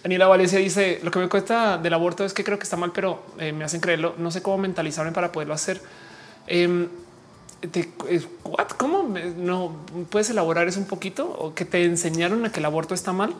Daniela 0.01 0.27
Valencia 0.27 0.57
dice, 0.57 1.01
lo 1.03 1.11
que 1.11 1.19
me 1.19 1.29
cuesta 1.29 1.77
del 1.77 1.93
aborto 1.93 2.25
es 2.25 2.33
que 2.33 2.43
creo 2.43 2.57
que 2.57 2.63
está 2.63 2.77
mal, 2.77 2.93
pero 2.93 3.23
eh, 3.37 3.53
me 3.53 3.63
hacen 3.63 3.79
creerlo. 3.79 4.15
No 4.17 4.31
sé 4.31 4.41
cómo 4.41 4.57
mentalizarme 4.57 5.11
para 5.11 5.31
poderlo 5.31 5.53
hacer. 5.53 5.79
Eh, 6.47 6.87
¿Cómo 8.77 9.15
no 9.37 9.85
puedes 10.09 10.31
elaborar 10.31 10.67
eso 10.67 10.79
un 10.79 10.87
poquito 10.87 11.29
o 11.29 11.53
que 11.53 11.65
te 11.65 11.83
enseñaron 11.85 12.43
a 12.43 12.51
que 12.51 12.59
el 12.59 12.65
aborto 12.65 12.95
está 12.95 13.13
mal? 13.13 13.35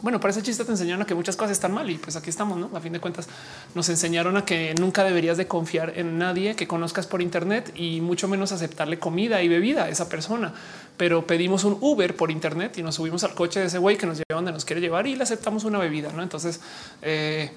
Bueno, 0.00 0.20
para 0.20 0.30
ese 0.30 0.42
chiste 0.42 0.64
te 0.64 0.70
enseñaron 0.70 1.02
a 1.02 1.06
que 1.06 1.14
muchas 1.14 1.36
cosas 1.36 1.52
están 1.52 1.72
mal 1.72 1.90
y 1.90 1.98
pues 1.98 2.14
aquí 2.14 2.30
estamos, 2.30 2.56
¿no? 2.58 2.70
A 2.76 2.80
fin 2.80 2.92
de 2.92 3.00
cuentas 3.00 3.28
nos 3.74 3.88
enseñaron 3.88 4.36
a 4.36 4.44
que 4.44 4.74
nunca 4.78 5.02
deberías 5.02 5.36
de 5.36 5.48
confiar 5.48 5.94
en 5.96 6.18
nadie 6.18 6.54
que 6.54 6.68
conozcas 6.68 7.06
por 7.06 7.20
internet 7.20 7.72
y 7.74 8.00
mucho 8.00 8.28
menos 8.28 8.52
aceptarle 8.52 8.98
comida 8.98 9.42
y 9.42 9.48
bebida 9.48 9.84
a 9.84 9.88
esa 9.88 10.08
persona. 10.08 10.52
Pero 10.96 11.26
pedimos 11.26 11.64
un 11.64 11.78
Uber 11.80 12.14
por 12.14 12.30
internet 12.30 12.78
y 12.78 12.82
nos 12.82 12.94
subimos 12.94 13.24
al 13.24 13.34
coche 13.34 13.60
de 13.60 13.66
ese 13.66 13.78
güey 13.78 13.96
que 13.96 14.06
nos 14.06 14.18
lleva 14.18 14.36
donde 14.36 14.52
nos 14.52 14.64
quiere 14.64 14.80
llevar 14.80 15.06
y 15.06 15.16
le 15.16 15.24
aceptamos 15.24 15.64
una 15.64 15.78
bebida, 15.78 16.12
¿no? 16.12 16.22
Entonces, 16.22 16.60
eh, 17.02 17.50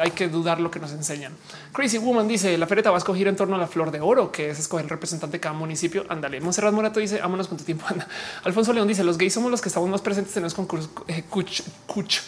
hay 0.00 0.10
que 0.10 0.28
dudar 0.28 0.60
lo 0.60 0.70
que 0.70 0.80
nos 0.80 0.92
enseñan. 0.92 1.32
Crazy 1.72 1.98
Woman 1.98 2.28
dice 2.28 2.56
la 2.58 2.66
feria 2.66 2.84
Tabasco 2.84 3.14
gira 3.14 3.30
en 3.30 3.36
torno 3.36 3.56
a 3.56 3.58
la 3.58 3.66
flor 3.66 3.90
de 3.90 4.00
oro, 4.00 4.32
que 4.32 4.50
es 4.50 4.58
escoger 4.58 4.84
el 4.84 4.90
representante 4.90 5.36
de 5.36 5.40
cada 5.40 5.54
municipio. 5.54 6.04
Ándale. 6.08 6.40
Monserrat 6.40 6.72
Morato 6.72 7.00
dice 7.00 7.20
vámonos 7.20 7.48
cuánto 7.48 7.64
tiempo 7.64 7.86
anda. 7.88 8.06
Alfonso 8.44 8.72
León 8.72 8.88
dice 8.88 9.04
los 9.04 9.18
gays 9.18 9.32
somos 9.32 9.50
los 9.50 9.60
que 9.60 9.68
estamos 9.68 9.88
más 9.88 10.00
presentes 10.00 10.36
en 10.36 10.42
los 10.42 10.54
concursos 10.54 10.90
eh, 11.08 11.24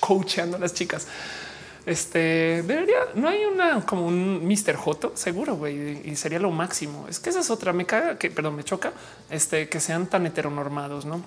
coacheando 0.01 0.57
a 0.57 0.61
las 0.61 0.75
chicas. 0.75 1.07
Este 1.87 2.63
debería, 2.63 2.97
no 3.15 3.29
hay 3.29 3.45
una 3.45 3.85
como 3.85 4.07
un 4.07 4.47
Mr. 4.47 4.75
Joto 4.75 5.13
seguro, 5.15 5.57
güey, 5.57 6.01
y 6.09 6.17
sería 6.17 6.39
lo 6.39 6.51
máximo. 6.51 7.07
Es 7.09 7.21
que 7.21 7.29
esa 7.29 7.41
es 7.41 7.51
otra. 7.51 7.75
Me 7.75 7.85
caga 7.85 8.17
que, 8.17 8.31
perdón, 8.31 8.57
me 8.57 8.65
choca 8.65 8.93
este 9.29 9.69
que 9.69 9.81
sean 9.81 10.07
tan 10.07 10.25
heteronormados, 10.25 11.05
no? 11.05 11.23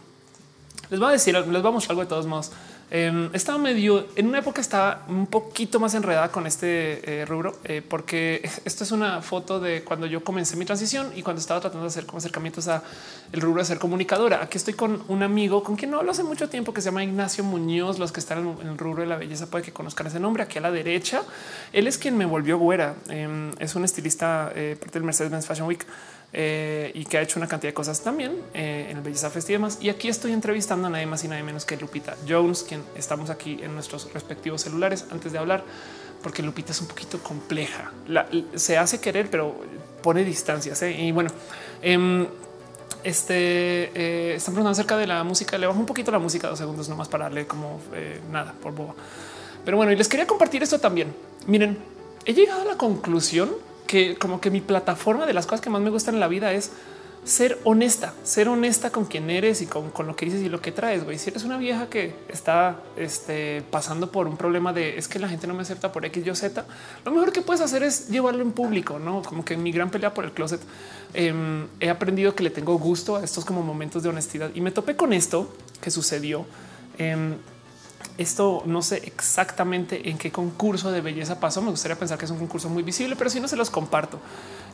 Les 0.89 0.99
voy 0.99 1.09
a 1.09 1.11
decir, 1.11 1.35
les 1.35 1.61
vamos 1.61 1.89
algo 1.89 2.01
de 2.01 2.07
todos 2.07 2.25
modos. 2.25 2.51
Eh, 2.89 3.29
estaba 3.33 3.57
medio 3.57 4.07
en 4.15 4.27
una 4.27 4.39
época 4.39 4.61
estaba 4.61 5.05
un 5.09 5.27
poquito 5.27 5.77
más 5.77 5.93
enredada 5.93 6.31
con 6.31 6.47
este 6.47 7.21
eh, 7.21 7.25
rubro, 7.25 7.57
eh, 7.65 7.81
porque 7.87 8.49
esto 8.65 8.83
es 8.85 8.91
una 8.91 9.21
foto 9.21 9.59
de 9.59 9.83
cuando 9.83 10.05
yo 10.05 10.23
comencé 10.23 10.55
mi 10.55 10.63
transición 10.63 11.11
y 11.15 11.21
cuando 11.21 11.41
estaba 11.41 11.59
tratando 11.59 11.83
de 11.83 11.89
hacer 11.89 12.05
como 12.05 12.19
acercamientos 12.19 12.67
a 12.69 12.83
el 13.33 13.41
rubro 13.41 13.61
de 13.61 13.65
ser 13.65 13.79
comunicadora. 13.79 14.41
Aquí 14.41 14.57
estoy 14.57 14.73
con 14.73 15.03
un 15.09 15.21
amigo 15.21 15.63
con 15.63 15.75
quien 15.75 15.91
no 15.91 15.97
hablo 15.97 16.11
hace 16.11 16.23
mucho 16.23 16.47
tiempo 16.47 16.73
que 16.73 16.81
se 16.81 16.85
llama 16.85 17.03
Ignacio 17.03 17.43
Muñoz. 17.43 17.99
Los 17.99 18.11
que 18.11 18.21
están 18.21 18.55
en 18.61 18.67
el 18.67 18.77
rubro 18.77 19.01
de 19.01 19.07
la 19.07 19.17
belleza 19.17 19.47
puede 19.47 19.65
que 19.65 19.73
conozcan 19.73 20.07
ese 20.07 20.19
nombre. 20.19 20.43
Aquí 20.43 20.57
a 20.59 20.61
la 20.61 20.71
derecha, 20.71 21.23
él 21.73 21.87
es 21.87 21.97
quien 21.97 22.17
me 22.17 22.25
volvió 22.25 22.57
güera. 22.57 22.95
Em, 23.09 23.51
es 23.59 23.75
un 23.75 23.83
estilista 23.83 24.51
eh, 24.55 24.77
parte 24.79 24.93
del 24.93 25.03
Mercedes-Benz 25.03 25.45
Fashion 25.45 25.67
Week. 25.67 25.85
Eh, 26.33 26.91
y 26.93 27.05
que 27.05 27.17
ha 27.17 27.21
hecho 27.21 27.39
una 27.39 27.47
cantidad 27.47 27.69
de 27.69 27.73
cosas 27.73 28.01
también 28.01 28.33
eh, 28.53 28.87
en 28.89 28.97
el 28.97 29.03
Belleza 29.03 29.29
Fest 29.29 29.49
y 29.49 29.53
demás. 29.53 29.77
Y 29.81 29.89
aquí 29.89 30.09
estoy 30.09 30.33
entrevistando 30.33 30.87
a 30.87 30.89
nadie 30.89 31.05
más 31.05 31.23
y 31.23 31.27
nadie 31.27 31.43
menos 31.43 31.65
que 31.65 31.77
Lupita 31.77 32.17
Jones, 32.27 32.63
quien 32.63 32.83
estamos 32.95 33.29
aquí 33.29 33.59
en 33.61 33.73
nuestros 33.73 34.11
respectivos 34.13 34.61
celulares 34.61 35.05
antes 35.09 35.31
de 35.31 35.37
hablar, 35.37 35.63
porque 36.21 36.43
Lupita 36.43 36.73
es 36.73 36.81
un 36.81 36.87
poquito 36.87 37.19
compleja. 37.23 37.91
se 38.55 38.77
hace 38.77 38.99
querer, 38.99 39.29
pero 39.29 39.55
pone 40.03 40.25
distancias. 40.25 40.81
¿eh? 40.81 40.91
Y 40.91 41.11
bueno, 41.13 41.29
em, 41.81 42.27
este 43.03 44.35
están 44.35 44.53
preguntando 44.53 44.71
acerca 44.71 44.97
de 44.97 45.07
la 45.07 45.23
música. 45.23 45.57
Le 45.57 45.65
bajo 45.65 45.79
un 45.79 45.85
poquito 45.85 46.11
la 46.11 46.19
música, 46.19 46.49
dos 46.49 46.59
segundos 46.59 46.89
nomás 46.89 47.07
para 47.07 47.25
darle 47.25 47.47
como 47.47 47.79
nada 48.31 48.53
por 48.61 48.73
boba. 48.73 48.95
Pero 49.63 49.77
bueno, 49.77 49.93
y 49.93 49.95
les 49.95 50.09
quería 50.09 50.27
compartir 50.27 50.61
esto 50.61 50.79
también. 50.79 51.15
Miren, 51.45 51.77
he 52.25 52.33
llegado 52.33 52.61
a 52.61 52.65
la 52.65 52.77
conclusión 52.77 53.49
que 53.87 54.15
como 54.17 54.39
que 54.39 54.51
mi 54.51 54.61
plataforma 54.61 55.25
de 55.25 55.33
las 55.33 55.45
cosas 55.45 55.61
que 55.61 55.69
más 55.69 55.81
me 55.81 55.89
gustan 55.89 56.15
en 56.15 56.19
la 56.19 56.27
vida 56.27 56.53
es 56.53 56.71
ser 57.27 57.59
honesta, 57.65 58.13
ser 58.23 58.47
honesta 58.47 58.89
con 58.89 59.03
quien 59.05 59.29
eres 59.29 59.61
y 59.61 59.65
con, 59.65 59.91
lo 60.05 60.15
que 60.15 60.25
dices 60.25 60.41
y 60.41 60.49
lo 60.49 60.61
que 60.61 60.71
traes. 60.71 61.03
Güey, 61.03 61.17
si 61.17 61.29
eres 61.29 61.43
una 61.43 61.57
vieja 61.57 61.89
que 61.89 62.15
está 62.29 62.79
este, 62.95 63.63
pasando 63.69 64.11
por 64.11 64.27
un 64.27 64.37
problema 64.37 64.71
de 64.71 64.97
es 64.97 65.07
que 65.09 65.19
la 65.19 65.27
gente 65.27 65.45
no 65.45 65.53
me 65.53 65.63
acepta 65.63 65.91
por 65.91 66.05
X, 66.05 66.25
Y, 66.25 66.35
Z, 66.35 66.65
lo 67.03 67.11
mejor 67.11 67.33
que 67.33 67.41
puedes 67.41 67.61
hacer 67.61 67.83
es 67.83 68.07
llevarlo 68.07 68.41
en 68.41 68.53
público, 68.53 68.97
no 68.97 69.21
como 69.21 69.43
que 69.43 69.55
en 69.55 69.63
mi 69.63 69.71
gran 69.73 69.89
pelea 69.89 70.13
por 70.13 70.23
el 70.23 70.31
closet 70.31 70.61
em, 71.13 71.67
he 71.81 71.89
aprendido 71.89 72.33
que 72.33 72.43
le 72.43 72.49
tengo 72.49 72.77
gusto 72.77 73.17
a 73.17 73.23
estos 73.23 73.43
como 73.43 73.61
momentos 73.61 74.03
de 74.03 74.09
honestidad 74.09 74.51
y 74.55 74.61
me 74.61 74.71
topé 74.71 74.95
con 74.95 75.11
esto 75.11 75.53
que 75.81 75.91
sucedió. 75.91 76.45
Em, 76.97 77.35
esto 78.17 78.63
no 78.65 78.81
sé 78.81 79.03
exactamente 79.05 80.09
en 80.09 80.17
qué 80.17 80.31
concurso 80.31 80.91
de 80.91 81.01
belleza 81.01 81.39
pasó. 81.39 81.61
Me 81.61 81.69
gustaría 81.69 81.97
pensar 81.97 82.17
que 82.17 82.25
es 82.25 82.31
un 82.31 82.39
concurso 82.39 82.69
muy 82.69 82.83
visible, 82.83 83.15
pero 83.15 83.29
si 83.29 83.39
no 83.39 83.47
se 83.47 83.55
los 83.55 83.69
comparto. 83.69 84.19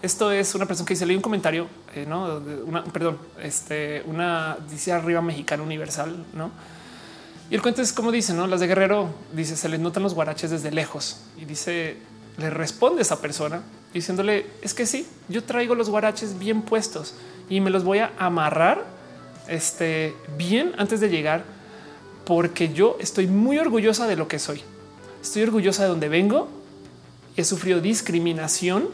Esto 0.02 0.32
es 0.32 0.56
una 0.56 0.66
persona 0.66 0.88
que 0.88 0.94
dice 0.94 1.06
leí 1.06 1.16
un 1.16 1.22
comentario, 1.22 1.68
eh, 1.96 2.06
no, 2.08 2.42
una, 2.66 2.84
perdón, 2.86 3.18
este, 3.42 4.04
una 4.06 4.58
dice 4.70 4.92
arriba 4.92 5.22
mexicana 5.22 5.64
universal, 5.64 6.26
no? 6.34 6.52
Y 7.50 7.56
el 7.56 7.62
cuento 7.62 7.82
es 7.82 7.94
como 7.94 8.12
dice, 8.12 8.34
no? 8.34 8.48
Las 8.48 8.62
de 8.62 8.68
Guerrero 8.68 9.10
dice 9.34 9.56
se 9.56 9.70
les 9.70 9.80
notan 9.80 10.04
los 10.04 10.14
guaraches 10.14 10.50
desde 10.50 10.72
lejos 10.72 11.22
y 11.38 11.46
dice 11.46 11.98
le 12.38 12.50
responde 12.50 13.04
esa 13.04 13.22
persona 13.22 13.62
diciéndole 13.94 14.48
es 14.62 14.74
que 14.74 14.86
sí, 14.86 15.08
yo 15.30 15.44
traigo 15.44 15.76
los 15.76 15.90
guaraches 15.90 16.40
bien 16.40 16.64
puestos 16.64 17.14
y 17.50 17.62
me 17.62 17.70
los 17.70 17.84
voy 17.84 18.00
a 18.00 18.12
amarrar 18.18 18.84
este 19.48 20.16
bien 20.38 20.74
antes 20.78 21.00
de 21.00 21.10
llegar 21.10 21.44
porque 22.26 22.74
yo 22.74 22.98
estoy 23.00 23.28
muy 23.28 23.58
orgullosa 23.58 24.08
de 24.08 24.16
lo 24.16 24.28
que 24.28 24.40
soy. 24.40 24.62
Estoy 25.22 25.44
orgullosa 25.44 25.84
de 25.84 25.90
donde 25.90 26.10
vengo. 26.10 26.50
He 27.36 27.44
sufrido 27.44 27.82
discriminación 27.82 28.90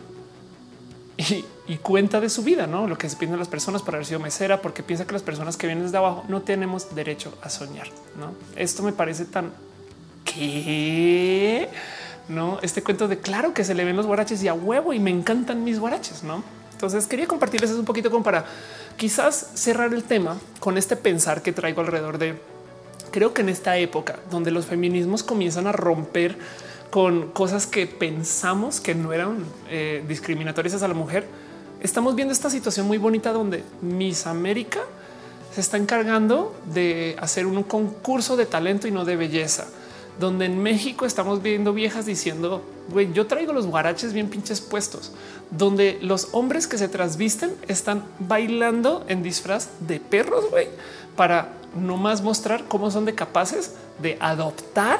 y, 1.67 1.77
cuenta 1.77 2.21
de 2.21 2.29
su 2.29 2.43
vida, 2.43 2.65
no 2.65 2.87
lo 2.87 2.97
que 2.97 3.09
se 3.09 3.17
piden 3.17 3.37
las 3.37 3.49
personas 3.49 3.81
para 3.81 3.97
haber 3.97 4.05
sido 4.05 4.19
mesera, 4.19 4.61
porque 4.61 4.83
piensa 4.83 5.05
que 5.05 5.11
las 5.11 5.21
personas 5.21 5.57
que 5.57 5.67
vienen 5.67 5.83
desde 5.83 5.97
abajo 5.97 6.23
no 6.29 6.41
tenemos 6.41 6.95
derecho 6.95 7.37
a 7.41 7.49
soñar. 7.49 7.87
No, 8.17 8.33
esto 8.55 8.83
me 8.83 8.93
parece 8.93 9.25
tan 9.25 9.51
que 10.23 11.67
no 12.29 12.59
este 12.61 12.83
cuento 12.83 13.07
de 13.07 13.19
claro 13.19 13.53
que 13.53 13.63
se 13.63 13.73
le 13.73 13.83
ven 13.83 13.97
los 13.97 14.05
guaraches 14.05 14.41
y 14.43 14.47
a 14.47 14.53
huevo 14.53 14.93
y 14.93 14.99
me 14.99 15.09
encantan 15.09 15.63
mis 15.63 15.79
guaraches. 15.79 16.23
No, 16.23 16.41
entonces 16.71 17.05
quería 17.05 17.27
compartirles 17.27 17.71
un 17.71 17.85
poquito 17.85 18.09
como 18.09 18.23
para 18.23 18.45
quizás 18.95 19.51
cerrar 19.55 19.93
el 19.93 20.03
tema 20.03 20.37
con 20.59 20.77
este 20.77 20.95
pensar 20.95 21.41
que 21.41 21.51
traigo 21.51 21.81
alrededor 21.81 22.17
de 22.17 22.39
creo 23.11 23.33
que 23.33 23.41
en 23.41 23.49
esta 23.49 23.77
época 23.77 24.19
donde 24.29 24.51
los 24.51 24.65
feminismos 24.65 25.23
comienzan 25.23 25.67
a 25.67 25.71
romper 25.71 26.37
con 26.89 27.29
cosas 27.29 27.67
que 27.67 27.85
pensamos 27.85 28.79
que 28.79 28.95
no 28.95 29.13
eran 29.13 29.45
eh, 29.69 30.03
discriminatorias 30.07 30.81
a 30.81 30.87
la 30.87 30.93
mujer, 30.93 31.27
estamos 31.81 32.15
viendo 32.15 32.33
esta 32.33 32.49
situación 32.49 32.87
muy 32.87 32.97
bonita 32.97 33.31
donde 33.31 33.63
Miss 33.81 34.25
América 34.25 34.79
se 35.53 35.61
está 35.61 35.77
encargando 35.77 36.55
de 36.73 37.15
hacer 37.19 37.45
un 37.45 37.63
concurso 37.63 38.37
de 38.37 38.45
talento 38.45 38.87
y 38.87 38.91
no 38.91 39.05
de 39.05 39.15
belleza, 39.15 39.67
donde 40.19 40.45
en 40.45 40.61
México 40.61 41.05
estamos 41.05 41.41
viendo 41.41 41.73
viejas 41.73 42.05
diciendo, 42.05 42.63
güey, 42.89 43.11
yo 43.13 43.27
traigo 43.27 43.53
los 43.53 43.65
guaraches 43.65 44.13
bien 44.13 44.29
pinches 44.29 44.61
puestos, 44.61 45.11
donde 45.51 45.97
los 46.01 46.29
hombres 46.33 46.67
que 46.67 46.77
se 46.77 46.87
trasvisten 46.87 47.51
están 47.67 48.03
bailando 48.19 49.05
en 49.07 49.23
disfraz 49.23 49.69
de 49.79 49.99
perros, 49.99 50.49
güey, 50.51 50.67
para 51.15 51.58
no 51.75 51.97
más 51.97 52.21
mostrar 52.21 52.65
cómo 52.67 52.91
son 52.91 53.05
de 53.05 53.15
capaces 53.15 53.75
de 54.01 54.17
adoptar 54.19 54.99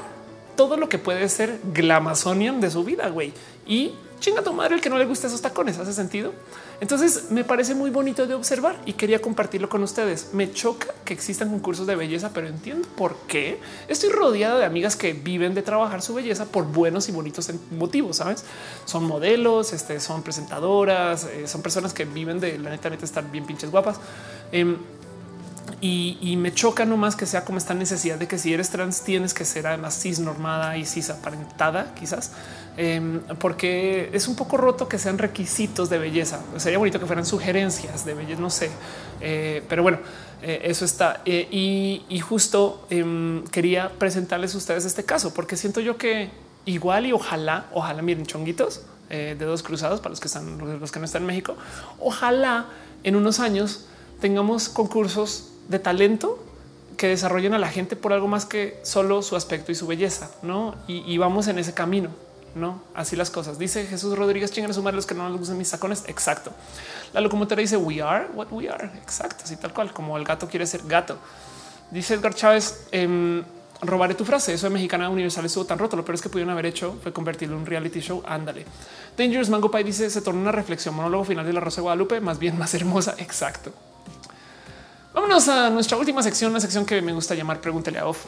todo 0.55 0.77
lo 0.77 0.89
que 0.89 0.97
puede 0.97 1.29
ser 1.29 1.59
glamazonian 1.73 2.59
de 2.59 2.69
su 2.69 2.83
vida, 2.83 3.09
güey. 3.09 3.33
Y 3.65 3.93
chinga 4.19 4.41
tu 4.41 4.53
madre 4.53 4.75
el 4.75 4.81
que 4.81 4.89
no 4.89 4.97
le 4.97 5.05
gusta 5.05 5.27
esos 5.27 5.41
tacones, 5.41 5.77
¿hace 5.77 5.93
sentido? 5.93 6.33
Entonces 6.81 7.31
me 7.31 7.43
parece 7.43 7.75
muy 7.75 7.89
bonito 7.89 8.25
de 8.25 8.33
observar 8.33 8.77
y 8.85 8.93
quería 8.93 9.21
compartirlo 9.21 9.69
con 9.69 9.83
ustedes. 9.83 10.29
Me 10.33 10.51
choca 10.51 10.87
que 11.03 11.13
existan 11.13 11.49
concursos 11.49 11.87
de 11.87 11.95
belleza, 11.95 12.31
pero 12.33 12.47
entiendo 12.47 12.87
por 12.95 13.15
qué. 13.27 13.59
Estoy 13.87 14.09
rodeada 14.09 14.59
de 14.59 14.65
amigas 14.65 14.95
que 14.95 15.13
viven 15.13 15.53
de 15.53 15.61
trabajar 15.61 16.01
su 16.01 16.13
belleza 16.13 16.45
por 16.45 16.65
buenos 16.65 17.09
y 17.09 17.11
bonitos 17.11 17.49
motivos, 17.71 18.17
¿sabes? 18.17 18.45
Son 18.85 19.03
modelos, 19.05 19.73
este, 19.73 19.99
son 19.99 20.23
presentadoras, 20.23 21.25
eh, 21.25 21.47
son 21.47 21.61
personas 21.61 21.93
que 21.93 22.05
viven 22.05 22.39
de 22.39 22.57
la 22.59 22.69
neta, 22.69 22.89
neta 22.89 23.05
estar 23.05 23.29
bien 23.29 23.45
pinches 23.45 23.71
guapas. 23.71 23.97
Em, 24.51 24.77
y, 25.81 26.35
me 26.37 26.53
choca 26.53 26.85
nomás 26.85 27.15
que 27.15 27.25
sea 27.25 27.45
como 27.45 27.57
esta 27.57 27.73
necesidad 27.73 28.17
de 28.17 28.27
que 28.27 28.37
si 28.37 28.53
eres 28.53 28.69
trans 28.69 29.01
tienes 29.03 29.33
que 29.33 29.45
ser 29.45 29.67
además 29.67 29.99
cis 29.99 30.19
normada 30.19 30.77
y 30.77 30.85
cis 30.85 31.09
aparentada, 31.09 31.93
quizás, 31.95 32.31
em, 32.77 33.21
porque 33.39 34.09
es 34.13 34.27
un 34.27 34.35
poco 34.35 34.57
roto 34.57 34.87
que 34.87 34.97
sean 34.97 35.17
requisitos 35.17 35.89
de 35.89 35.97
belleza. 35.97 36.39
Sería 36.57 36.77
bonito 36.77 36.99
que 36.99 37.05
fueran 37.05 37.25
sugerencias 37.25 38.05
de 38.05 38.13
belleza, 38.13 38.41
no 38.41 38.49
sé, 38.49 38.69
eh, 39.21 39.63
pero 39.67 39.83
bueno, 39.83 39.99
eh, 40.41 40.61
eso 40.63 40.85
está. 40.85 41.21
Eh, 41.25 41.47
y, 41.51 42.19
justo 42.19 42.85
em, 42.89 43.43
quería 43.45 43.89
presentarles 43.97 44.55
a 44.55 44.57
ustedes 44.57 44.85
este 44.85 45.03
caso, 45.03 45.33
porque 45.33 45.57
siento 45.57 45.79
yo 45.79 45.97
que 45.97 46.29
igual 46.65 47.05
y 47.05 47.13
ojalá, 47.13 47.67
ojalá 47.73 48.01
miren 48.01 48.25
chonguitos 48.25 48.83
de 49.09 49.35
dos 49.35 49.63
cruzados 49.63 50.01
para 50.01 50.11
los 50.11 50.19
que 50.19 50.27
están, 50.27 50.79
los 50.79 50.91
que 50.91 50.99
no 50.99 51.05
están 51.05 51.23
en 51.23 51.27
México, 51.27 51.57
ojalá 51.99 52.67
en 53.03 53.15
unos 53.15 53.39
años 53.39 53.87
tengamos 54.19 54.69
concursos 54.69 55.49
de 55.69 55.79
talento 55.79 56.43
que 56.97 57.07
desarrollen 57.07 57.53
a 57.53 57.59
la 57.59 57.69
gente 57.69 57.95
por 57.95 58.11
algo 58.11 58.27
más 58.27 58.45
que 58.45 58.77
solo 58.83 59.21
su 59.21 59.37
aspecto 59.37 59.71
y 59.71 59.75
su 59.75 59.87
belleza, 59.87 60.29
¿no? 60.41 60.75
Y, 60.87 61.17
vamos 61.17 61.47
en 61.47 61.57
ese 61.57 61.73
camino, 61.73 62.09
¿no? 62.55 62.81
Así 62.93 63.15
las 63.15 63.29
cosas. 63.29 63.57
Dice 63.57 63.85
Jesús 63.85 64.17
Rodríguez, 64.17 64.51
chingan 64.51 64.71
a 64.71 64.73
sumar 64.73 64.93
los 64.93 65.05
que 65.05 65.15
no 65.15 65.29
les 65.29 65.39
gustan 65.39 65.57
mis 65.57 65.71
tacones. 65.71 66.03
Exacto. 66.07 66.51
La 67.13 67.21
locomotora 67.21 67.61
dice, 67.61 67.77
we 67.77 68.01
are 68.01 68.27
what 68.33 68.47
we 68.51 68.67
are. 68.67 68.85
Exacto, 69.01 69.45
así 69.45 69.55
tal 69.55 69.73
cual, 69.73 69.93
como 69.93 70.17
el 70.17 70.25
gato 70.25 70.49
quiere 70.49 70.67
ser 70.67 70.81
gato. 70.85 71.17
Dice 71.89 72.15
Edgar 72.15 72.33
Chávez, 72.35 72.87
em, 72.91 73.45
robaré 73.81 74.13
tu 74.13 74.25
frase. 74.25 74.53
Eso 74.53 74.67
de 74.67 74.73
mexicana 74.73 75.09
universal 75.09 75.45
estuvo 75.45 75.65
tan 75.65 75.79
roto. 75.79 75.95
Lo 75.95 76.03
peor 76.03 76.15
es 76.15 76.21
que 76.21 76.29
pudieron 76.29 76.51
haber 76.51 76.65
hecho 76.65 76.97
fue 77.01 77.13
convertirlo 77.13 77.55
en 77.55 77.61
un 77.61 77.65
reality 77.65 78.01
show. 78.01 78.21
Ándale. 78.27 78.65
Dangerous 79.17 79.49
Mango 79.49 79.71
Pie 79.71 79.85
dice 79.85 80.09
se 80.09 80.21
tornó 80.21 80.41
una 80.41 80.51
reflexión 80.51 80.95
monólogo 80.95 81.23
final 81.23 81.45
de 81.45 81.53
la 81.53 81.61
Rosa 81.61 81.77
de 81.77 81.83
Guadalupe, 81.83 82.19
más 82.19 82.39
bien 82.39 82.57
más 82.57 82.73
hermosa. 82.73 83.15
Exacto. 83.19 83.71
Vámonos 85.19 85.49
a 85.49 85.69
nuestra 85.69 85.97
última 85.97 86.23
sección, 86.23 86.51
una 86.51 86.61
sección 86.61 86.85
que 86.85 87.01
me 87.01 87.11
gusta 87.11 87.35
llamar 87.35 87.59
Pregúntele 87.59 87.99
a 87.99 88.07
Off, 88.07 88.23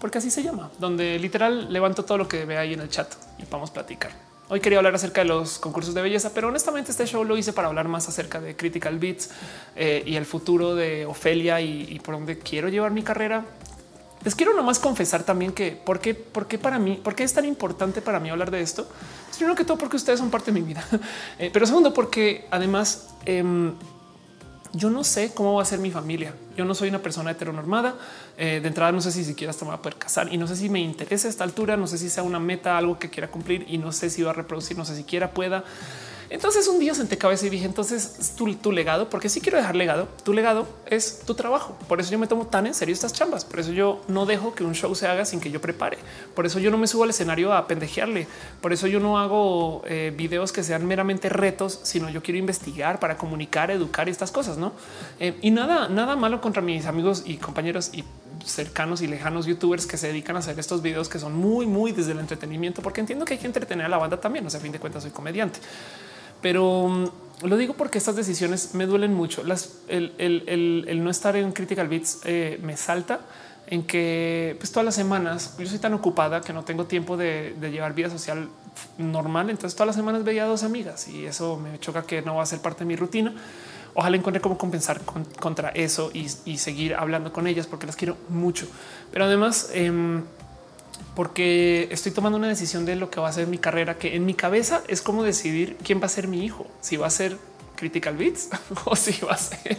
porque 0.00 0.18
así 0.18 0.30
se 0.30 0.44
llama, 0.44 0.70
donde 0.78 1.18
literal 1.18 1.72
levanto 1.72 2.04
todo 2.04 2.18
lo 2.18 2.28
que 2.28 2.44
ve 2.44 2.56
ahí 2.56 2.72
en 2.72 2.82
el 2.82 2.88
chat 2.88 3.12
y 3.36 3.44
vamos 3.50 3.70
a 3.70 3.72
platicar. 3.72 4.12
Hoy 4.48 4.60
quería 4.60 4.78
hablar 4.78 4.94
acerca 4.94 5.22
de 5.22 5.26
los 5.26 5.58
concursos 5.58 5.92
de 5.92 6.02
belleza, 6.02 6.30
pero 6.32 6.46
honestamente 6.46 6.92
este 6.92 7.04
show 7.04 7.24
lo 7.24 7.36
hice 7.36 7.52
para 7.52 7.66
hablar 7.66 7.88
más 7.88 8.08
acerca 8.08 8.40
de 8.40 8.54
Critical 8.54 9.00
Beats 9.00 9.30
eh, 9.74 10.04
y 10.06 10.14
el 10.14 10.24
futuro 10.24 10.76
de 10.76 11.04
Ofelia 11.04 11.60
y, 11.60 11.98
por 11.98 12.14
dónde 12.14 12.38
quiero 12.38 12.68
llevar 12.68 12.92
mi 12.92 13.02
carrera. 13.02 13.44
Les 14.22 14.36
quiero 14.36 14.54
nomás 14.54 14.78
confesar 14.78 15.24
también 15.24 15.50
que 15.50 15.72
por 15.72 15.98
qué, 15.98 16.14
por 16.14 16.46
qué 16.46 16.58
para 16.58 16.78
mí, 16.78 17.00
por 17.02 17.16
qué 17.16 17.24
es 17.24 17.34
tan 17.34 17.44
importante 17.44 18.00
para 18.02 18.20
mí 18.20 18.30
hablar 18.30 18.52
de 18.52 18.60
esto. 18.60 18.86
Primero 19.36 19.56
que 19.56 19.64
todo 19.64 19.78
porque 19.78 19.96
ustedes 19.96 20.20
son 20.20 20.30
parte 20.30 20.52
de 20.52 20.60
mi 20.60 20.64
vida, 20.64 20.86
eh, 21.40 21.50
pero 21.52 21.66
segundo 21.66 21.92
porque 21.92 22.46
además 22.52 23.08
em, 23.26 23.74
yo 24.74 24.90
no 24.90 25.04
sé 25.04 25.32
cómo 25.32 25.54
va 25.54 25.62
a 25.62 25.64
ser 25.64 25.78
mi 25.78 25.90
familia. 25.90 26.34
Yo 26.56 26.64
no 26.64 26.74
soy 26.74 26.88
una 26.88 26.98
persona 26.98 27.30
heteronormada. 27.30 27.94
Eh, 28.36 28.60
de 28.60 28.68
entrada, 28.68 28.92
no 28.92 29.00
sé 29.00 29.12
si 29.12 29.24
siquiera 29.24 29.50
hasta 29.50 29.64
me 29.64 29.70
va 29.70 29.76
a 29.76 29.82
poder 29.82 29.96
casar 29.96 30.32
y 30.32 30.36
no 30.36 30.48
sé 30.48 30.56
si 30.56 30.68
me 30.68 30.80
interesa 30.80 31.28
esta 31.28 31.44
altura. 31.44 31.76
No 31.76 31.86
sé 31.86 31.96
si 31.96 32.10
sea 32.10 32.22
una 32.22 32.40
meta, 32.40 32.76
algo 32.76 32.98
que 32.98 33.08
quiera 33.08 33.30
cumplir 33.30 33.64
y 33.68 33.78
no 33.78 33.92
sé 33.92 34.10
si 34.10 34.22
va 34.22 34.30
a 34.30 34.34
reproducir, 34.34 34.76
no 34.76 34.84
sé 34.84 34.92
si 34.92 35.02
siquiera 35.02 35.30
pueda. 35.30 35.64
Entonces 36.30 36.66
un 36.68 36.78
día 36.78 36.94
senté 36.94 37.18
cabeza 37.18 37.46
y 37.46 37.50
dije, 37.50 37.66
entonces 37.66 38.34
tu, 38.36 38.52
tu 38.54 38.72
legado, 38.72 39.10
porque 39.10 39.28
sí 39.28 39.40
quiero 39.40 39.58
dejar 39.58 39.76
legado, 39.76 40.08
tu 40.24 40.32
legado 40.32 40.66
es 40.86 41.20
tu 41.20 41.34
trabajo. 41.34 41.76
Por 41.88 42.00
eso 42.00 42.10
yo 42.10 42.18
me 42.18 42.26
tomo 42.26 42.46
tan 42.46 42.66
en 42.66 42.74
serio 42.74 42.92
estas 42.92 43.12
chambas. 43.12 43.44
Por 43.44 43.60
eso 43.60 43.72
yo 43.72 44.02
no 44.08 44.26
dejo 44.26 44.54
que 44.54 44.64
un 44.64 44.74
show 44.74 44.94
se 44.94 45.06
haga 45.06 45.24
sin 45.24 45.40
que 45.40 45.50
yo 45.50 45.60
prepare. 45.60 45.98
Por 46.34 46.46
eso 46.46 46.58
yo 46.58 46.70
no 46.70 46.78
me 46.78 46.86
subo 46.86 47.04
al 47.04 47.10
escenario 47.10 47.52
a 47.52 47.66
pendejearle. 47.66 48.26
Por 48.60 48.72
eso 48.72 48.86
yo 48.86 49.00
no 49.00 49.18
hago 49.18 49.82
eh, 49.86 50.12
videos 50.16 50.52
que 50.52 50.62
sean 50.62 50.86
meramente 50.86 51.28
retos, 51.28 51.80
sino 51.82 52.08
yo 52.08 52.22
quiero 52.22 52.38
investigar 52.38 53.00
para 53.00 53.16
comunicar, 53.16 53.70
educar 53.70 54.08
y 54.08 54.10
estas 54.10 54.30
cosas, 54.30 54.56
¿no? 54.56 54.72
Eh, 55.20 55.38
y 55.42 55.50
nada, 55.50 55.88
nada 55.88 56.16
malo 56.16 56.40
contra 56.40 56.62
mis 56.62 56.86
amigos 56.86 57.22
y 57.26 57.36
compañeros 57.36 57.90
y 57.92 58.04
cercanos 58.44 59.00
y 59.00 59.06
lejanos 59.06 59.46
youtubers 59.46 59.86
que 59.86 59.96
se 59.96 60.08
dedican 60.08 60.36
a 60.36 60.40
hacer 60.40 60.58
estos 60.58 60.82
videos 60.82 61.08
que 61.08 61.18
son 61.18 61.34
muy, 61.34 61.66
muy 61.66 61.92
desde 61.92 62.12
el 62.12 62.18
entretenimiento, 62.18 62.82
porque 62.82 63.00
entiendo 63.00 63.24
que 63.24 63.34
hay 63.34 63.40
que 63.40 63.46
entretener 63.46 63.86
a 63.86 63.88
la 63.88 63.98
banda 63.98 64.20
también. 64.20 64.46
O 64.46 64.50
sea, 64.50 64.60
a 64.60 64.62
fin 64.62 64.72
de 64.72 64.78
cuentas 64.78 65.02
soy 65.02 65.12
comediante 65.12 65.60
pero 66.44 66.88
mm, 66.88 67.46
lo 67.46 67.56
digo 67.56 67.72
porque 67.72 67.96
estas 67.96 68.16
decisiones 68.16 68.74
me 68.74 68.84
duelen 68.84 69.14
mucho. 69.14 69.42
El, 69.88 71.00
no 71.02 71.10
estar 71.10 71.36
en 71.36 71.52
Critical 71.52 71.88
Beats 71.88 72.20
eh, 72.24 72.60
me 72.62 72.76
salta 72.76 73.20
en 73.66 73.82
que 73.82 74.54
pues, 74.58 74.70
todas 74.70 74.84
las 74.84 74.94
semanas 74.94 75.56
yo 75.58 75.66
soy 75.66 75.78
tan 75.78 75.94
ocupada 75.94 76.42
que 76.42 76.52
no 76.52 76.62
tengo 76.62 76.84
tiempo 76.84 77.16
de, 77.16 77.56
llevar 77.72 77.94
vida 77.94 78.10
social 78.10 78.50
normal. 78.98 79.48
Entonces 79.48 79.74
todas 79.74 79.86
las 79.86 79.96
semanas 79.96 80.22
veía 80.22 80.44
a 80.44 80.46
dos 80.46 80.64
amigas 80.64 81.08
y 81.08 81.24
eso 81.24 81.56
me 81.56 81.80
choca 81.80 82.02
que 82.02 82.20
no 82.20 82.34
va 82.34 82.42
a 82.42 82.46
ser 82.46 82.60
parte 82.60 82.80
de 82.80 82.88
mi 82.88 82.96
rutina. 82.96 83.32
ojalá 83.94 84.18
encuentre 84.18 84.42
cómo 84.42 84.58
compensar 84.58 85.00
contra 85.40 85.70
eso 85.70 86.10
y, 86.12 86.58
seguir 86.58 86.94
hablando 86.94 87.32
con 87.32 87.46
ellas 87.46 87.66
porque 87.66 87.86
las 87.86 87.96
quiero 87.96 88.18
mucho. 88.28 88.66
Pero 89.10 89.24
además, 89.24 89.70
em, 89.72 90.24
porque 91.14 91.88
estoy 91.90 92.12
tomando 92.12 92.38
una 92.38 92.48
decisión 92.48 92.84
de 92.84 92.96
lo 92.96 93.10
que 93.10 93.20
va 93.20 93.28
a 93.28 93.32
ser 93.32 93.46
mi 93.46 93.58
carrera, 93.58 93.96
que 93.98 94.16
en 94.16 94.26
mi 94.26 94.34
cabeza 94.34 94.82
es 94.88 95.00
como 95.02 95.22
decidir 95.22 95.76
quién 95.84 96.00
va 96.00 96.06
a 96.06 96.08
ser 96.08 96.28
mi 96.28 96.44
hijo, 96.44 96.66
si 96.80 96.96
va 96.96 97.06
a 97.06 97.10
ser 97.10 97.38
Critical 97.76 98.16
Beats 98.16 98.48
o 98.84 98.96
si 98.96 99.24
va 99.24 99.32
a 99.32 99.38
ser 99.38 99.78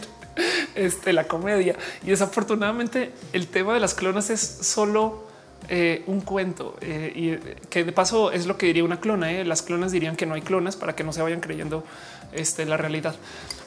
este, 0.74 1.12
la 1.12 1.24
comedia. 1.24 1.76
Y 2.02 2.10
desafortunadamente 2.10 3.12
el 3.32 3.48
tema 3.48 3.74
de 3.74 3.80
las 3.80 3.94
clonas 3.94 4.30
es 4.30 4.40
solo 4.40 5.26
eh, 5.68 6.04
un 6.06 6.20
cuento 6.20 6.76
eh, 6.80 7.12
y 7.14 7.66
que 7.68 7.82
de 7.82 7.90
paso 7.90 8.30
es 8.30 8.46
lo 8.46 8.56
que 8.56 8.66
diría 8.66 8.84
una 8.84 9.00
clona. 9.00 9.32
Eh. 9.32 9.44
Las 9.44 9.62
clonas 9.62 9.92
dirían 9.92 10.16
que 10.16 10.26
no 10.26 10.34
hay 10.34 10.42
clonas 10.42 10.76
para 10.76 10.94
que 10.94 11.04
no 11.04 11.12
se 11.12 11.22
vayan 11.22 11.40
creyendo 11.40 11.84
este, 12.32 12.66
la 12.66 12.76
realidad. 12.76 13.16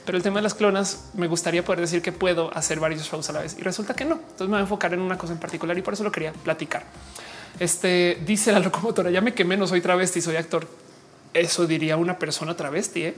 Pero 0.06 0.18
el 0.18 0.24
tema 0.24 0.38
de 0.38 0.44
las 0.44 0.54
clonas 0.54 1.10
me 1.14 1.28
gustaría 1.28 1.64
poder 1.64 1.82
decir 1.82 2.02
que 2.02 2.12
puedo 2.12 2.56
hacer 2.56 2.80
varios 2.80 3.04
shows 3.04 3.30
a 3.30 3.34
la 3.34 3.42
vez 3.42 3.58
y 3.60 3.62
resulta 3.62 3.94
que 3.94 4.06
no. 4.06 4.16
Entonces 4.16 4.48
me 4.48 4.54
voy 4.54 4.60
a 4.60 4.62
enfocar 4.62 4.94
en 4.94 5.02
una 5.02 5.18
cosa 5.18 5.34
en 5.34 5.40
particular 5.40 5.78
y 5.78 5.82
por 5.82 5.94
eso 5.94 6.04
lo 6.04 6.12
quería 6.12 6.32
platicar. 6.32 6.84
Este 7.60 8.20
dice 8.26 8.52
la 8.52 8.60
locomotora, 8.60 9.12
ya 9.12 9.22
me 9.22 9.34
quemé, 9.34 9.58
no 9.58 9.68
soy 9.68 9.82
travesti, 9.82 10.22
soy 10.22 10.36
actor. 10.36 10.68
Eso 11.34 11.66
diría 11.68 11.98
una 11.98 12.18
persona 12.18 12.56
travesti. 12.56 13.04
¿eh? 13.06 13.16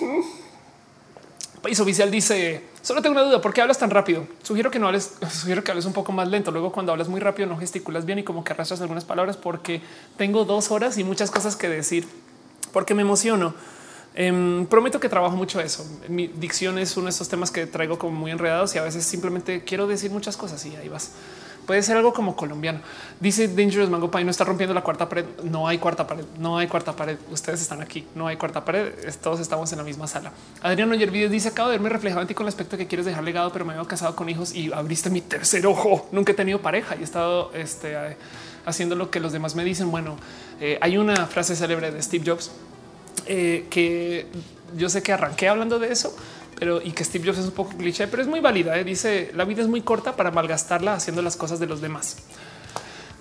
País 1.62 1.80
oficial 1.80 2.10
dice 2.10 2.62
solo 2.88 3.02
tengo 3.02 3.12
una 3.12 3.22
duda. 3.22 3.40
¿Por 3.42 3.52
qué 3.52 3.60
hablas 3.60 3.78
tan 3.78 3.90
rápido? 3.90 4.26
Sugiero 4.42 4.70
que 4.70 4.78
no 4.78 4.86
hables, 4.86 5.12
sugiero 5.30 5.62
que 5.62 5.70
hables 5.70 5.84
un 5.84 5.92
poco 5.92 6.10
más 6.12 6.28
lento. 6.28 6.50
Luego, 6.50 6.72
cuando 6.72 6.92
hablas 6.92 7.08
muy 7.08 7.20
rápido, 7.20 7.46
no 7.46 7.58
gesticulas 7.58 8.06
bien 8.06 8.18
y 8.20 8.22
como 8.22 8.42
que 8.44 8.52
arrastras 8.52 8.80
algunas 8.80 9.04
palabras 9.04 9.36
porque 9.36 9.82
tengo 10.16 10.46
dos 10.46 10.70
horas 10.70 10.96
y 10.96 11.04
muchas 11.04 11.30
cosas 11.30 11.54
que 11.54 11.68
decir 11.68 12.08
porque 12.72 12.94
me 12.94 13.02
emociono. 13.02 13.54
Em, 14.14 14.66
prometo 14.66 14.98
que 14.98 15.08
trabajo 15.08 15.36
mucho 15.36 15.60
eso. 15.60 15.86
Mi 16.08 16.26
dicción 16.26 16.78
es 16.78 16.96
uno 16.96 17.04
de 17.04 17.10
esos 17.10 17.28
temas 17.28 17.50
que 17.50 17.66
traigo 17.66 17.98
como 17.98 18.18
muy 18.18 18.30
enredados 18.30 18.74
y 18.74 18.78
a 18.78 18.82
veces 18.82 19.04
simplemente 19.04 19.62
quiero 19.64 19.86
decir 19.86 20.10
muchas 20.10 20.36
cosas 20.36 20.64
y 20.64 20.74
ahí 20.76 20.88
vas. 20.88 21.12
Puede 21.68 21.82
ser 21.82 21.98
algo 21.98 22.14
como 22.14 22.34
colombiano. 22.34 22.80
Dice 23.20 23.46
Dangerous 23.46 23.90
Mango 23.90 24.10
Pie 24.10 24.24
no 24.24 24.30
está 24.30 24.42
rompiendo 24.42 24.72
la 24.72 24.80
cuarta 24.80 25.06
pared. 25.06 25.26
No 25.44 25.68
hay 25.68 25.76
cuarta 25.76 26.06
pared. 26.06 26.24
No 26.38 26.56
hay 26.56 26.66
cuarta 26.66 26.96
pared. 26.96 27.18
Ustedes 27.30 27.60
están 27.60 27.82
aquí. 27.82 28.06
No 28.14 28.26
hay 28.26 28.38
cuarta 28.38 28.64
pared. 28.64 28.90
Todos 29.22 29.38
estamos 29.38 29.70
en 29.72 29.76
la 29.76 29.84
misma 29.84 30.06
sala. 30.06 30.32
Adriano 30.62 30.94
Yervides 30.94 31.30
dice 31.30 31.48
acabo 31.48 31.68
de 31.68 31.76
verme 31.76 31.90
reflejado 31.90 32.22
en 32.22 32.26
ti 32.26 32.32
con 32.32 32.46
el 32.46 32.48
aspecto 32.48 32.78
que 32.78 32.86
quieres 32.86 33.04
dejar 33.04 33.22
legado, 33.22 33.52
pero 33.52 33.66
me 33.66 33.74
veo 33.74 33.86
casado 33.86 34.16
con 34.16 34.30
hijos 34.30 34.54
y 34.54 34.72
abriste 34.72 35.10
mi 35.10 35.20
tercer 35.20 35.66
ojo. 35.66 36.08
Nunca 36.10 36.32
he 36.32 36.34
tenido 36.34 36.62
pareja 36.62 36.96
y 36.96 37.00
he 37.00 37.04
estado 37.04 37.52
este, 37.52 38.16
haciendo 38.64 38.96
lo 38.96 39.10
que 39.10 39.20
los 39.20 39.32
demás 39.34 39.54
me 39.54 39.62
dicen. 39.62 39.90
Bueno, 39.90 40.16
eh, 40.62 40.78
hay 40.80 40.96
una 40.96 41.26
frase 41.26 41.54
célebre 41.54 41.90
de 41.90 42.00
Steve 42.00 42.24
Jobs 42.26 42.50
eh, 43.26 43.66
que 43.68 44.26
yo 44.74 44.88
sé 44.88 45.02
que 45.02 45.12
arranqué 45.12 45.48
hablando 45.48 45.78
de 45.78 45.92
eso, 45.92 46.16
pero 46.58 46.82
y 46.82 46.92
que 46.92 47.04
Steve 47.04 47.26
Jobs 47.26 47.38
es 47.38 47.46
un 47.46 47.52
poco 47.52 47.76
cliché, 47.76 48.08
pero 48.08 48.22
es 48.22 48.28
muy 48.28 48.40
válida. 48.40 48.78
¿eh? 48.78 48.84
Dice 48.84 49.30
la 49.34 49.44
vida 49.44 49.62
es 49.62 49.68
muy 49.68 49.82
corta 49.82 50.16
para 50.16 50.30
malgastarla 50.30 50.94
haciendo 50.94 51.22
las 51.22 51.36
cosas 51.36 51.60
de 51.60 51.66
los 51.66 51.80
demás. 51.80 52.16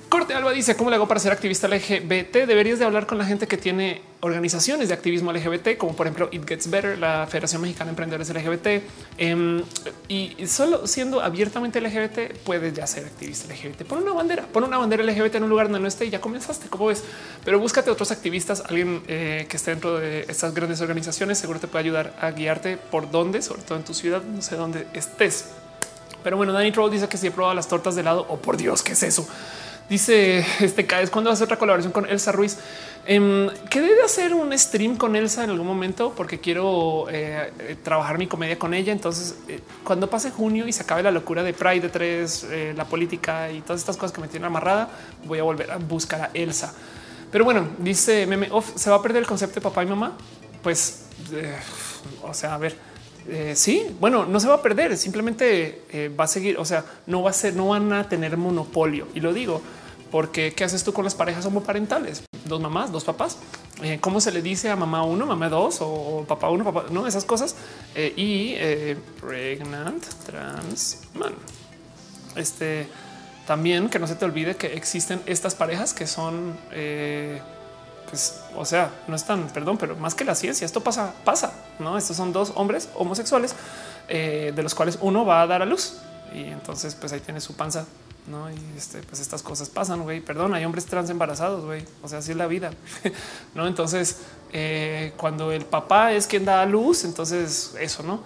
Corte 0.10 0.34
Alba 0.34 0.52
dice 0.52 0.78
cómo 0.78 0.90
le 0.90 0.96
hago 0.96 1.08
para 1.08 1.20
ser 1.20 1.34
activista 1.34 1.68
LGBT. 1.68 2.48
Deberías 2.48 2.80
de 2.80 2.86
hablar 2.86 3.06
con 3.06 3.18
la 3.18 3.26
gente 3.26 3.46
que 3.46 3.58
tiene 3.58 4.02
organizaciones 4.22 4.88
de 4.88 4.94
activismo 4.94 5.34
LGBT, 5.34 5.78
como 5.78 5.98
por 5.98 6.08
ejemplo 6.08 6.30
It 6.32 6.48
Gets 6.48 6.70
Better, 6.70 6.98
la 6.98 7.28
Federación 7.28 7.62
Mexicana 7.62 7.88
de 7.88 7.92
Emprendedores 7.92 8.30
LGBT. 8.30 8.84
Em, 9.18 9.62
y 10.08 10.34
solo 10.48 10.88
siendo 10.88 11.20
abiertamente 11.20 11.82
LGBT 11.82 12.38
puedes 12.46 12.74
ya 12.74 12.88
ser 12.88 13.06
activista 13.06 13.54
LGBT. 13.54 13.84
Pon 13.84 14.02
una 14.02 14.14
bandera, 14.14 14.46
pon 14.46 14.64
una 14.64 14.78
bandera 14.78 15.04
LGBT 15.04 15.36
en 15.36 15.44
un 15.44 15.50
lugar 15.50 15.66
donde 15.66 15.82
no 15.82 15.88
esté 15.88 16.06
y 16.06 16.10
ya 16.10 16.22
comenzaste. 16.22 16.70
Como 16.70 16.86
ves, 16.86 17.04
pero 17.44 17.60
búscate 17.60 17.92
otros 17.92 18.12
activistas, 18.12 18.64
alguien 18.66 19.04
eh, 19.10 19.46
que 19.50 19.58
esté 19.58 19.72
dentro 19.72 20.00
de 20.00 20.22
estas 20.30 20.54
grandes 20.54 20.80
organizaciones. 20.80 21.38
Seguro 21.38 21.60
te 21.60 21.68
puede 21.68 21.84
ayudar 21.84 22.16
a 22.22 22.32
guiarte 22.32 22.78
por 22.78 23.12
dónde, 23.12 23.42
sobre 23.42 23.62
todo 23.64 23.78
en 23.78 23.84
tu 23.84 23.94
ciudad, 23.94 24.22
no 24.24 24.42
sé 24.42 24.56
dónde 24.56 24.88
estés. 24.94 25.50
Pero 26.24 26.38
bueno, 26.38 26.54
Danny 26.54 26.72
Troll 26.72 26.92
dice 26.92 27.08
que 27.10 27.18
si 27.18 27.28
he 27.28 27.32
probado 27.32 27.56
las 27.56 27.68
tortas 27.68 27.96
de 27.96 28.02
helado. 28.02 28.26
Oh, 28.30 28.38
por 28.38 28.56
Dios, 28.56 28.84
¿qué 28.84 28.94
es 28.94 29.04
eso? 29.04 29.28
Dice 29.90 30.40
este 30.60 30.86
es 31.02 31.10
cuando 31.10 31.32
hacer 31.32 31.46
otra 31.46 31.58
colaboración 31.58 31.94
con 31.94 32.06
Elsa 32.06 32.32
Ruiz. 32.32 32.58
Eh, 33.10 33.50
que 33.70 33.80
debe 33.80 34.04
hacer 34.04 34.34
un 34.34 34.58
stream 34.58 34.98
con 34.98 35.16
Elsa 35.16 35.46
en 35.46 35.50
algún 35.50 35.66
momento 35.66 36.14
porque 36.14 36.42
quiero 36.42 37.08
eh, 37.10 37.54
eh, 37.60 37.78
trabajar 37.82 38.18
mi 38.18 38.28
comedia 38.28 38.60
con 38.60 38.74
ella. 38.74 38.92
Entonces, 38.92 39.36
eh, 39.48 39.62
cuando 39.86 40.10
pase 40.10 40.32
junio 40.32 40.68
y 40.68 40.74
se 40.74 40.84
acabe 40.84 41.04
la 41.04 41.12
locura 41.12 41.42
de 41.42 41.54
Pride 41.54 41.80
de 41.80 41.90
tres, 41.90 42.46
la 42.76 42.84
política 42.84 43.50
y 43.50 43.62
todas 43.62 43.80
estas 43.80 43.96
cosas 43.96 44.12
que 44.12 44.20
me 44.20 44.28
tienen 44.28 44.48
amarrada, 44.48 44.90
voy 45.26 45.40
a 45.40 45.44
volver 45.44 45.72
a 45.72 45.78
buscar 45.78 46.22
a 46.22 46.30
Elsa. 46.34 46.74
Pero 47.32 47.46
bueno, 47.46 47.70
dice 47.78 48.26
meme 48.26 48.50
se 48.76 48.90
va 48.90 48.98
a 48.98 49.02
perder 49.02 49.22
el 49.22 49.28
concepto 49.28 49.56
de 49.56 49.62
papá 49.62 49.84
y 49.84 49.86
mamá. 49.86 50.18
Pues, 50.62 51.06
o 52.24 52.34
sea, 52.34 52.56
a 52.56 52.58
ver, 52.58 52.76
eh, 53.30 53.54
sí, 53.56 53.86
bueno, 54.00 54.26
no 54.26 54.40
se 54.40 54.48
va 54.48 54.56
a 54.56 54.62
perder, 54.62 54.96
simplemente 54.96 55.84
eh, 55.92 56.10
va 56.10 56.24
a 56.24 56.28
seguir, 56.28 56.58
o 56.58 56.64
sea, 56.64 56.86
no 57.08 57.24
va 57.24 57.32
a 57.32 57.34
ser, 57.34 57.56
no 57.56 57.68
van 57.70 57.92
a 57.92 58.08
tener 58.08 58.38
monopolio. 58.38 59.08
Y 59.14 59.20
lo 59.20 59.34
digo 59.34 59.62
porque 60.12 60.54
¿qué 60.54 60.64
haces 60.64 60.84
tú 60.84 60.94
con 60.94 61.04
las 61.04 61.16
parejas 61.16 61.46
homoparentales? 61.46 62.24
Dos 62.46 62.62
mamás, 62.62 62.92
dos 62.92 63.04
papás. 63.04 63.38
Eh, 63.82 64.00
¿Cómo 64.02 64.22
se 64.22 64.32
le 64.32 64.42
dice 64.42 64.70
a 64.70 64.76
mamá 64.76 65.04
uno, 65.04 65.26
mamá 65.26 65.50
dos 65.50 65.78
o 65.82 66.26
papá 66.28 66.50
uno, 66.50 66.64
papá 66.64 66.86
no? 66.90 67.08
Esas 67.08 67.26
cosas. 67.26 67.56
y 67.96 68.56
pregnant 69.20 70.04
trans 70.26 71.02
man. 71.14 71.34
Este 72.36 72.88
también 73.46 73.90
que 73.90 74.00
no 74.00 74.08
se 74.08 74.16
te 74.16 74.26
olvide 74.26 74.56
que 74.56 74.74
existen 74.74 75.22
estas 75.26 75.56
parejas 75.56 75.94
que 75.94 76.06
son 76.06 76.58
pues, 78.10 78.42
o 78.56 78.66
sea, 78.66 78.92
no 79.08 79.16
están, 79.16 79.48
perdón, 79.50 79.78
pero 79.78 79.96
más 79.96 80.16
que 80.16 80.24
la 80.24 80.36
ciencia, 80.36 80.66
esto 80.66 80.82
pasa, 80.82 81.14
pasa, 81.24 81.54
no? 81.80 81.98
Estos 81.98 82.18
son 82.18 82.32
dos 82.32 82.54
hombres 82.56 82.90
homosexuales 82.96 83.56
eh, 84.08 84.54
de 84.56 84.64
los 84.64 84.74
cuales 84.76 84.98
uno 85.02 85.26
va 85.26 85.42
a 85.42 85.48
dar 85.48 85.62
a 85.62 85.66
luz 85.66 85.98
y 86.34 86.46
entonces, 86.46 86.96
pues 86.96 87.12
ahí 87.14 87.20
tiene 87.20 87.42
su 87.42 87.56
panza, 87.56 87.86
no? 88.28 88.52
Y 88.52 88.58
este, 88.78 89.02
pues 89.02 89.22
estas 89.22 89.42
cosas 89.42 89.70
pasan, 89.70 90.04
güey. 90.04 90.22
Perdón, 90.22 90.54
hay 90.54 90.66
hombres 90.66 90.86
trans 90.86 91.10
embarazados, 91.10 91.66
güey. 91.66 91.84
O 92.04 92.08
sea, 92.08 92.20
así 92.20 92.32
es 92.32 92.38
la 92.38 92.48
vida, 92.48 92.72
no? 93.56 93.68
Entonces, 93.68 94.20
eh, 94.52 95.14
cuando 95.18 95.52
el 95.52 95.66
papá 95.66 96.14
es 96.14 96.28
quien 96.28 96.46
da 96.46 96.62
a 96.62 96.66
luz, 96.66 97.04
entonces 97.04 97.76
eso, 97.80 98.04
no? 98.04 98.22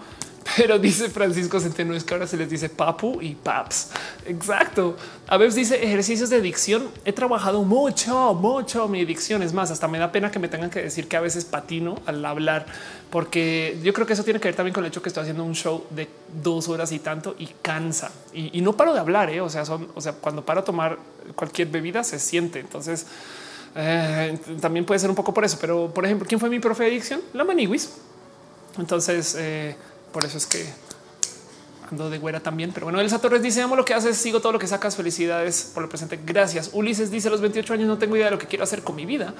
Pero 0.57 0.79
dice 0.79 1.09
Francisco 1.09 1.59
Centeno 1.59 1.93
es 1.93 2.03
que 2.03 2.13
ahora 2.13 2.27
se 2.27 2.35
les 2.37 2.49
dice 2.49 2.69
papu 2.69 3.21
y 3.21 3.35
paps. 3.35 3.91
Exacto. 4.25 4.97
A 5.27 5.37
veces 5.37 5.55
dice 5.55 5.83
ejercicios 5.83 6.29
de 6.29 6.41
dicción. 6.41 6.89
He 7.05 7.13
trabajado 7.13 7.63
mucho, 7.63 8.33
mucho 8.33 8.87
mi 8.87 9.05
dicción. 9.05 9.43
Es 9.43 9.53
más, 9.53 9.71
hasta 9.71 9.87
me 9.87 9.99
da 9.99 10.11
pena 10.11 10.31
que 10.31 10.39
me 10.39 10.47
tengan 10.47 10.69
que 10.69 10.81
decir 10.81 11.07
que 11.07 11.15
a 11.15 11.21
veces 11.21 11.45
patino 11.45 11.99
al 12.05 12.23
hablar, 12.25 12.65
porque 13.09 13.79
yo 13.83 13.93
creo 13.93 14.07
que 14.07 14.13
eso 14.13 14.23
tiene 14.23 14.39
que 14.39 14.47
ver 14.47 14.55
también 14.55 14.73
con 14.73 14.83
el 14.83 14.89
hecho 14.89 15.01
que 15.01 15.09
estoy 15.09 15.21
haciendo 15.21 15.43
un 15.43 15.53
show 15.53 15.85
de 15.89 16.09
dos 16.41 16.67
horas 16.69 16.91
y 16.91 16.99
tanto 16.99 17.35
y 17.37 17.47
cansa 17.61 18.11
y, 18.33 18.61
no 18.61 18.73
paro 18.73 18.93
de 18.93 18.99
hablar. 18.99 19.29
¿eh? 19.29 19.41
O 19.41 19.49
sea, 19.49 19.65
son, 19.65 19.89
o 19.95 20.01
sea, 20.01 20.13
cuando 20.13 20.45
paro 20.45 20.61
a 20.61 20.63
tomar 20.63 20.97
cualquier 21.35 21.67
bebida 21.67 22.03
se 22.03 22.19
siente. 22.19 22.59
Entonces, 22.59 23.05
eh, 23.75 24.37
también 24.59 24.85
puede 24.85 24.99
ser 24.99 25.09
un 25.09 25.15
poco 25.15 25.33
por 25.33 25.45
eso. 25.45 25.57
Pero, 25.59 25.93
por 25.93 26.05
ejemplo, 26.05 26.27
¿quién 26.27 26.39
fue 26.39 26.49
mi 26.49 26.59
profe 26.59 26.85
de 26.85 26.89
dicción? 26.91 27.21
La 27.33 27.43
Maniguis. 27.43 27.91
Entonces, 28.77 29.35
eh, 29.37 29.75
por 30.11 30.25
eso 30.25 30.37
es 30.37 30.45
que 30.45 30.65
ando 31.91 32.09
de 32.09 32.17
güera 32.17 32.39
también. 32.39 32.71
Pero 32.73 32.85
bueno, 32.85 32.99
Elsa 32.99 33.19
Torres 33.19 33.41
dice: 33.41 33.61
Amo 33.61 33.75
lo 33.75 33.85
que 33.85 33.93
haces, 33.93 34.17
sigo 34.17 34.39
todo 34.39 34.51
lo 34.51 34.59
que 34.59 34.67
sacas. 34.67 34.95
Felicidades 34.95 35.71
por 35.73 35.83
lo 35.83 35.89
presente. 35.89 36.19
Gracias. 36.25 36.71
Ulises 36.73 37.11
dice: 37.11 37.29
los 37.29 37.41
28 37.41 37.73
años 37.73 37.87
no 37.87 37.97
tengo 37.97 38.15
idea 38.15 38.25
de 38.25 38.31
lo 38.31 38.39
que 38.39 38.47
quiero 38.47 38.63
hacer 38.63 38.83
con 38.83 38.95
mi 38.95 39.05
vida. 39.05 39.33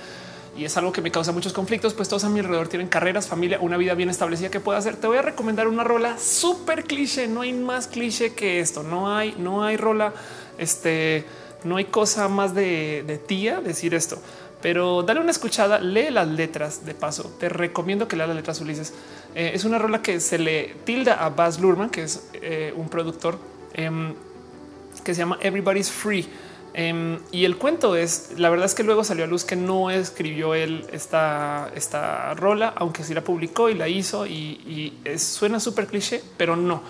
Y 0.56 0.66
es 0.66 0.76
algo 0.76 0.92
que 0.92 1.02
me 1.02 1.12
causa 1.12 1.32
muchos 1.32 1.54
conflictos, 1.54 1.94
pues 1.94 2.10
todos 2.10 2.26
a 2.26 2.30
mi 2.30 2.42
alrededor 2.42 2.68
tienen 2.68 2.90
carreras, 2.90 3.26
familia, 3.26 3.60
una 3.62 3.78
vida 3.78 3.94
bien 3.94 4.10
establecida 4.10 4.52
que 4.52 4.60
puedo 4.60 4.78
hacer. 4.78 4.98
Te 4.98 5.08
voy 5.08 5.18
a 5.18 5.22
recomendar 5.22 5.70
una 5.70 5.86
rola 5.86 6.18
súper 6.18 6.84
cliché. 6.84 7.28
No 7.30 7.42
hay 7.42 7.54
más 7.54 7.88
cliché 7.88 8.34
que 8.34 8.60
esto. 8.60 8.84
No 8.84 9.16
hay, 9.16 9.34
no 9.38 9.64
hay 9.64 9.78
rola. 9.78 10.14
Este 10.58 11.26
no 11.64 11.78
hay 11.78 11.86
cosa 11.86 12.28
más 12.28 12.54
de, 12.56 13.04
de 13.06 13.18
tía 13.20 13.62
decir 13.62 13.94
esto 13.94 14.20
pero 14.62 15.02
dale 15.04 15.20
una 15.20 15.32
escuchada, 15.32 15.80
lee 15.80 16.12
las 16.12 16.28
letras 16.28 16.86
de 16.86 16.94
paso. 16.94 17.32
Te 17.40 17.50
recomiendo 17.50 18.08
que 18.08 18.16
leas 18.16 18.30
las 18.30 18.38
letras 18.38 18.62
Ulises. 18.62 18.94
Eh, 19.36 19.52
es 19.54 19.66
una 19.66 19.80
rola 19.80 20.02
que 20.02 20.20
se 20.20 20.38
le 20.38 20.76
tilda 20.84 21.14
a 21.24 21.30
Baz 21.30 21.60
Luhrmann, 21.60 21.90
que 21.90 22.04
es 22.04 22.30
eh, 22.34 22.74
un 22.76 22.90
productor 22.90 23.38
em, 23.74 24.14
que 25.04 25.14
se 25.14 25.20
llama 25.20 25.38
Everybody's 25.42 25.92
Free. 25.92 26.28
Em, 26.74 27.20
y 27.32 27.44
el 27.44 27.58
cuento 27.58 27.96
es, 27.96 28.34
la 28.38 28.50
verdad 28.50 28.66
es 28.66 28.76
que 28.76 28.84
luego 28.84 29.04
salió 29.04 29.26
a 29.26 29.28
luz 29.28 29.44
que 29.44 29.58
no 29.58 29.92
escribió 29.92 30.54
él 30.54 30.86
esta, 30.92 31.70
esta 31.76 32.34
rola, 32.34 32.74
aunque 32.78 33.04
sí 33.04 33.14
la 33.14 33.24
publicó 33.24 33.70
y 33.70 33.74
la 33.74 33.90
hizo 33.90 34.26
y, 34.26 34.94
suena 35.18 35.60
súper 35.60 35.88
cliché, 35.88 36.22
pero 36.38 36.56
no 36.56 36.82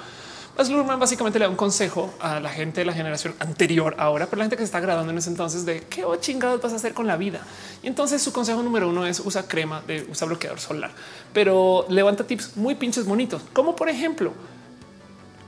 Baz 0.57 0.69
Luhrmann 0.69 0.99
básicamente 0.99 1.39
le 1.39 1.45
da 1.45 1.49
un 1.49 1.55
consejo 1.55 2.13
a 2.19 2.41
la 2.41 2.49
gente 2.49 2.81
de 2.81 2.85
la 2.85 2.93
generación 2.93 3.34
anterior 3.39 3.95
ahora, 3.97 4.26
pero 4.26 4.39
la 4.39 4.43
gente 4.43 4.57
que 4.57 4.61
se 4.61 4.65
está 4.65 4.81
graduando 4.81 5.11
en 5.11 5.18
ese 5.18 5.30
entonces 5.30 5.65
de 5.65 5.81
qué 5.81 6.05
chingados 6.19 6.61
vas 6.61 6.73
a 6.73 6.76
hacer 6.76 6.93
con 6.93 7.07
la 7.07 7.15
vida. 7.15 7.41
Y 7.81 7.88
entonces 7.88 8.22
su 8.22 8.34
consejo 8.34 8.61
número 8.61 8.89
uno 8.89 9.07
es 9.07 9.22
usa 9.22 9.47
crema, 9.47 9.81
de 9.88 10.05
usa 10.11 10.27
bloqueador 10.27 10.59
solar, 10.59 10.91
pero 11.34 11.86
levanta 11.90 12.26
tips 12.26 12.58
muy 12.58 12.76
pinches 12.76 13.06
bonitos, 13.06 13.41
como 13.53 13.76
por 13.76 13.90
ejemplo, 13.90 14.34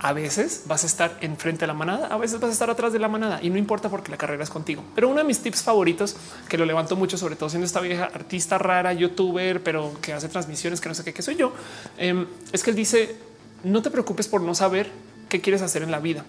A 0.06 0.12
veces 0.12 0.64
vas 0.66 0.84
a 0.84 0.88
estar 0.88 1.18
enfrente 1.22 1.62
de 1.62 1.68
la 1.68 1.74
manada, 1.74 2.08
a 2.08 2.18
veces 2.18 2.38
vas 2.42 2.50
a 2.50 2.52
estar 2.52 2.70
atrás 2.70 2.92
de 2.92 3.00
la 3.00 3.08
manada 3.08 3.40
y 3.42 3.50
no 3.50 3.58
importa 3.58 3.88
porque 3.88 4.12
la 4.12 4.18
carrera 4.18 4.44
es 4.44 4.50
contigo. 4.50 4.84
Pero 4.96 5.08
uno 5.08 5.20
de 5.20 5.24
mis 5.24 5.40
tips 5.40 5.64
favoritos 5.64 6.18
que 6.50 6.58
lo 6.58 6.66
levanto 6.66 6.98
mucho, 6.98 7.18
sobre 7.18 7.38
todo 7.38 7.48
siendo 7.48 7.66
esta 7.66 7.80
vieja 7.80 8.12
artista 8.14 8.58
rara, 8.58 8.92
youtuber, 8.92 9.64
pero 9.64 9.94
que 10.02 10.12
hace 10.12 10.28
transmisiones 10.28 10.82
que 10.82 10.90
no 10.90 10.96
sé 10.96 11.06
qué, 11.06 11.22
soy 11.22 11.38
yo, 11.38 11.54
em, 11.98 12.28
es 12.52 12.64
que 12.64 12.72
él 12.72 12.76
dice 12.76 13.16
no 13.64 13.82
te 13.82 13.90
preocupes 13.92 14.28
por 14.28 14.42
no 14.42 14.54
saber 14.56 14.92
qué 15.30 15.40
quieres 15.40 15.62
hacer 15.62 15.84
en 15.84 15.92
la 15.92 16.02
vida. 16.02 16.26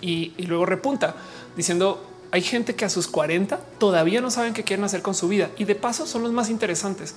Y, 0.00 0.32
y 0.36 0.46
luego 0.46 0.64
repunta 0.64 1.16
diciendo 1.56 2.06
hay 2.30 2.42
gente 2.42 2.76
que 2.76 2.84
a 2.84 2.90
sus 2.90 3.08
40 3.08 3.58
todavía 3.78 4.20
no 4.20 4.30
saben 4.30 4.54
qué 4.54 4.62
quieren 4.62 4.84
hacer 4.84 5.02
con 5.02 5.14
su 5.14 5.26
vida 5.26 5.50
y 5.58 5.64
de 5.64 5.74
paso 5.74 6.06
son 6.06 6.22
los 6.22 6.30
más 6.30 6.50
interesantes. 6.50 7.16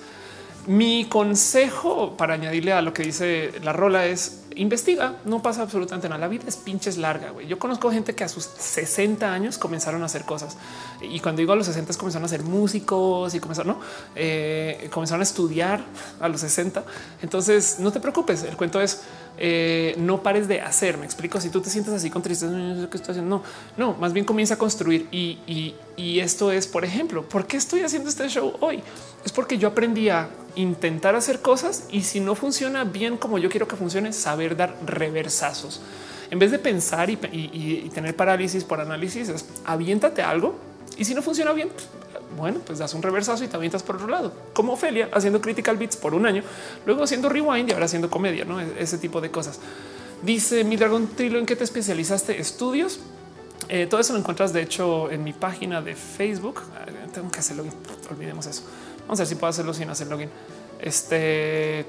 Mi 0.68 1.06
consejo 1.06 2.15
para 2.18 2.36
añadirle 2.36 2.73
a 2.73 2.81
lo 2.81 2.94
que 2.94 3.03
dice 3.03 3.52
la 3.64 3.73
rola 3.73 4.06
es 4.06 4.40
investiga, 4.56 5.15
no 5.26 5.41
pasa 5.41 5.61
absolutamente 5.61 6.10
nada. 6.10 6.19
La 6.19 6.27
vida 6.27 6.44
es 6.48 6.57
pinches 6.57 6.98
larga. 6.98 7.31
güey. 7.31 7.48
Yo 7.48 7.57
conozco 7.57 7.91
gente 7.91 8.14
que 8.14 8.23
a 8.23 8.30
sus 8.30 8.44
60 8.44 9.31
años 9.31 9.57
comenzaron 9.57 10.03
a 10.03 10.06
hacer 10.06 10.26
cosas 10.26 10.57
y 11.02 11.19
cuando 11.19 11.40
digo 11.40 11.53
a 11.53 11.56
los 11.56 11.65
60 11.65 11.94
comenzaron 11.98 12.26
a 12.26 12.27
ser 12.27 12.44
músicos 12.44 13.34
y 13.34 13.40
comenzaron. 13.40 13.77
Eh, 14.15 14.90
comenzaron 14.91 15.22
a 15.22 15.23
estudiar 15.23 15.84
a 16.19 16.27
los 16.27 16.41
60. 16.41 16.84
Entonces 17.22 17.80
no 17.80 17.91
te 17.91 17.99
preocupes. 17.99 18.44
El 18.44 18.57
cuento 18.57 18.81
es 18.81 19.02
eh, 19.40 19.95
no 19.98 20.22
pares 20.22 20.48
de 20.48 20.61
hacer. 20.61 20.98
Me 20.98 21.06
explico. 21.06 21.40
Si 21.40 21.49
tú 21.49 21.61
te 21.61 21.70
sientes 21.70 21.94
así 21.94 22.10
con 22.10 22.22
tristeza, 22.22 22.52
no. 22.52 22.88
No, 23.24 23.44
no, 23.78 23.94
más 23.94 24.14
bien 24.14 24.26
comienza 24.26 24.56
a 24.56 24.57
construir. 24.57 25.07
Y, 25.11 25.76
y 25.98 26.20
esto 26.20 26.52
es, 26.52 26.68
por 26.68 26.86
ejemplo, 26.86 27.28
¿por 27.28 27.48
qué 27.48 27.57
estoy 27.57 27.82
haciendo 27.82 28.10
este 28.10 28.28
show 28.28 28.53
hoy? 28.60 28.82
Es 29.26 29.32
porque 29.32 29.57
yo 29.57 29.70
aprendí 29.70 30.10
a 30.10 30.30
intentar 30.56 31.16
hacer 31.16 31.41
cosas 31.41 31.86
y 31.90 32.02
si 32.02 32.20
no 32.20 32.36
funciona 32.36 32.84
bien 32.84 33.18
como 33.18 33.38
yo 33.38 33.49
quiero 33.49 33.68
que 33.68 33.76
funcione, 33.76 34.14
saber 34.14 34.56
dar 34.56 34.76
reversazos. 34.86 35.82
En 36.32 36.38
vez 36.38 36.52
de 36.52 36.60
pensar 36.60 37.10
y, 37.10 37.90
tener 37.94 38.16
parálisis 38.16 38.64
por 38.64 38.80
análisis, 38.80 39.30
es 39.30 39.45
aviéntate 39.66 40.22
algo 40.22 40.56
y 40.98 41.06
si 41.06 41.14
no 41.14 41.22
funciona 41.22 41.53
bien, 41.53 41.70
pues, 41.70 41.88
bueno, 42.38 42.60
pues 42.65 42.80
das 42.80 42.93
un 42.93 43.01
reversazo 43.01 43.43
y 43.43 43.47
te 43.47 43.56
avientas 43.56 43.84
por 43.84 43.95
otro 43.95 44.07
lado, 44.07 44.31
como 44.53 44.73
Ofelia 44.73 45.10
haciendo 45.11 45.41
critical 45.41 45.77
beats 45.77 45.97
por 45.97 46.14
un 46.14 46.26
año, 46.26 46.43
luego 46.85 47.03
haciendo 47.03 47.30
rewind 47.30 47.69
y 47.69 47.73
ahora 47.73 47.85
haciendo 47.85 48.10
comedia, 48.10 48.45
no 48.45 48.60
e-, 48.61 48.76
ese 48.80 48.97
tipo 48.97 49.22
de 49.22 49.31
cosas. 49.31 49.60
Dice 50.22 50.64
mi 50.64 50.76
dragón 50.76 51.07
Trilo, 51.15 51.39
¿en 51.39 51.45
qué 51.45 51.56
te 51.56 51.64
especializaste? 51.64 52.39
Estudios. 52.39 52.99
Eh, 53.68 53.88
todo 53.88 54.01
eso 54.01 54.14
lo 54.14 54.19
encuentras, 54.19 54.51
de 54.51 54.61
hecho, 54.61 55.11
en 55.11 55.23
mi 55.23 55.31
página 55.31 55.81
de 55.81 55.95
Facebook. 55.95 56.61
Tengo 57.14 57.31
que 57.31 57.39
hacerlo. 57.39 57.64
Olvidemos 58.10 58.45
eso. 58.45 58.64
Vamos 59.01 59.19
a 59.19 59.23
ver 59.23 59.27
si 59.27 59.35
puedo 59.35 59.49
hacerlo 59.49 59.73
sin 59.73 59.89
hacer 59.89 60.07
login. 60.07 60.30
Este, 60.81 61.85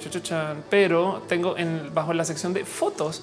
pero 0.69 1.23
tengo 1.29 1.57
en 1.57 1.93
bajo 1.95 2.13
la 2.13 2.25
sección 2.25 2.53
de 2.53 2.65
fotos 2.65 3.23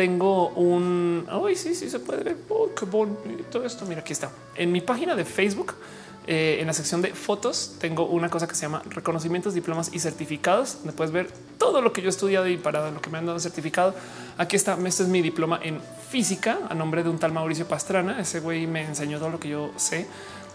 tengo 0.00 0.48
un. 0.50 1.26
Ay, 1.28 1.56
sí, 1.56 1.74
sí 1.74 1.90
se 1.90 1.98
puede 1.98 2.24
ver. 2.24 2.36
qué 2.78 2.86
bonito 2.86 3.62
esto. 3.62 3.84
Mira, 3.84 4.00
aquí 4.00 4.14
está. 4.14 4.30
En 4.56 4.72
mi 4.72 4.80
página 4.80 5.14
de 5.14 5.26
Facebook, 5.26 5.74
eh, 6.26 6.58
en 6.60 6.66
la 6.66 6.72
sección 6.72 7.02
de 7.02 7.14
fotos, 7.14 7.76
tengo 7.80 8.06
una 8.06 8.28
cosa 8.28 8.46
que 8.46 8.54
se 8.54 8.62
llama 8.62 8.82
reconocimientos, 8.86 9.54
diplomas 9.54 9.90
y 9.92 10.00
certificados. 10.00 10.78
Donde 10.78 10.92
puedes 10.92 11.12
ver 11.12 11.30
todo 11.58 11.82
lo 11.82 11.92
que 11.92 12.02
yo 12.02 12.08
he 12.08 12.10
estudiado 12.10 12.46
y 12.46 12.56
para 12.56 12.90
lo 12.90 13.00
que 13.00 13.10
me 13.10 13.18
han 13.18 13.26
dado 13.26 13.38
certificado. 13.40 13.94
Aquí 14.38 14.56
está. 14.56 14.78
Este 14.84 15.02
es 15.02 15.08
mi 15.08 15.22
diploma 15.22 15.58
en 15.62 15.80
física 16.08 16.58
a 16.68 16.74
nombre 16.74 17.02
de 17.02 17.10
un 17.10 17.18
tal 17.18 17.32
Mauricio 17.32 17.66
Pastrana. 17.66 18.20
Ese 18.20 18.40
güey 18.40 18.66
me 18.66 18.82
enseñó 18.82 19.18
todo 19.18 19.30
lo 19.30 19.40
que 19.40 19.48
yo 19.48 19.70
sé. 19.76 20.06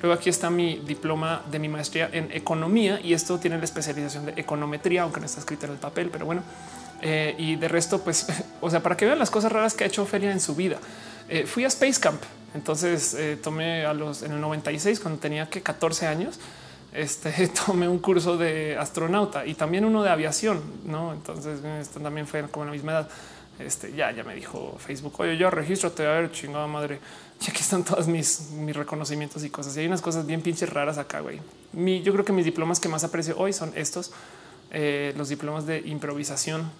Luego 0.01 0.19
aquí 0.19 0.29
está 0.29 0.49
mi 0.49 0.77
diploma 0.85 1.41
de 1.49 1.57
mi 1.57 1.67
maestría 1.67 2.09
en 2.11 2.31
economía 2.31 2.99
y 3.01 3.13
esto 3.13 3.39
tiene 3.39 3.57
la 3.57 3.63
especialización 3.63 4.27
de 4.27 4.33
econometría, 4.35 5.03
aunque 5.03 5.19
no 5.19 5.25
está 5.25 5.39
escrito 5.39 5.65
en 5.65 5.71
el 5.71 5.77
papel, 5.77 6.09
pero 6.11 6.25
bueno. 6.25 6.43
Eh, 7.01 7.35
y 7.37 7.55
de 7.55 7.67
resto, 7.67 8.01
pues, 8.01 8.27
o 8.61 8.69
sea, 8.69 8.81
para 8.81 8.97
que 8.97 9.05
vean 9.05 9.19
las 9.19 9.31
cosas 9.31 9.51
raras 9.51 9.73
que 9.73 9.83
ha 9.83 9.87
hecho 9.87 10.03
Ophelia 10.03 10.31
en 10.31 10.39
su 10.39 10.55
vida. 10.55 10.77
Eh, 11.29 11.45
fui 11.45 11.63
a 11.63 11.67
Space 11.67 11.99
Camp, 11.99 12.21
entonces 12.55 13.13
eh, 13.15 13.35
tomé 13.35 13.85
a 13.85 13.93
los 13.93 14.23
en 14.23 14.31
el 14.31 14.39
96 14.39 15.01
cuando 15.01 15.19
tenía 15.19 15.49
que 15.49 15.61
14 15.61 16.07
años. 16.07 16.39
Este 16.93 17.47
tomé 17.65 17.87
un 17.89 17.99
curso 17.99 18.37
de 18.37 18.77
astronauta 18.77 19.45
y 19.45 19.55
también 19.55 19.83
uno 19.83 20.01
de 20.01 20.09
aviación, 20.09 20.61
no? 20.85 21.11
Entonces, 21.11 21.63
esto 21.63 21.99
también 21.99 22.25
fue 22.25 22.43
como 22.49 22.65
la 22.65 22.71
misma 22.71 22.93
edad. 22.93 23.09
Este 23.59 23.91
ya, 23.93 24.11
ya 24.11 24.23
me 24.23 24.35
dijo 24.35 24.77
Facebook, 24.79 25.13
oye, 25.19 25.37
yo 25.37 25.49
regístrate 25.49 26.07
a 26.07 26.11
ver, 26.11 26.31
chingada 26.31 26.67
madre. 26.67 26.99
Y 27.45 27.49
aquí 27.49 27.59
están 27.59 27.83
todos 27.83 28.07
mis, 28.07 28.51
mis 28.51 28.73
reconocimientos 28.73 29.43
y 29.43 29.49
cosas. 29.49 29.75
Y 29.75 29.81
hay 29.81 29.87
unas 29.87 30.01
cosas 30.01 30.25
bien 30.25 30.41
pinches 30.41 30.69
raras 30.69 30.97
acá, 30.97 31.19
güey. 31.19 31.41
Mi, 31.73 32.01
yo 32.01 32.13
creo 32.13 32.23
que 32.23 32.31
mis 32.31 32.45
diplomas 32.45 32.79
que 32.79 32.87
más 32.87 33.03
aprecio 33.03 33.37
hoy 33.37 33.51
son 33.51 33.73
estos, 33.75 34.13
eh, 34.71 35.13
los 35.17 35.27
diplomas 35.27 35.65
de 35.65 35.79
improvisación, 35.79 36.71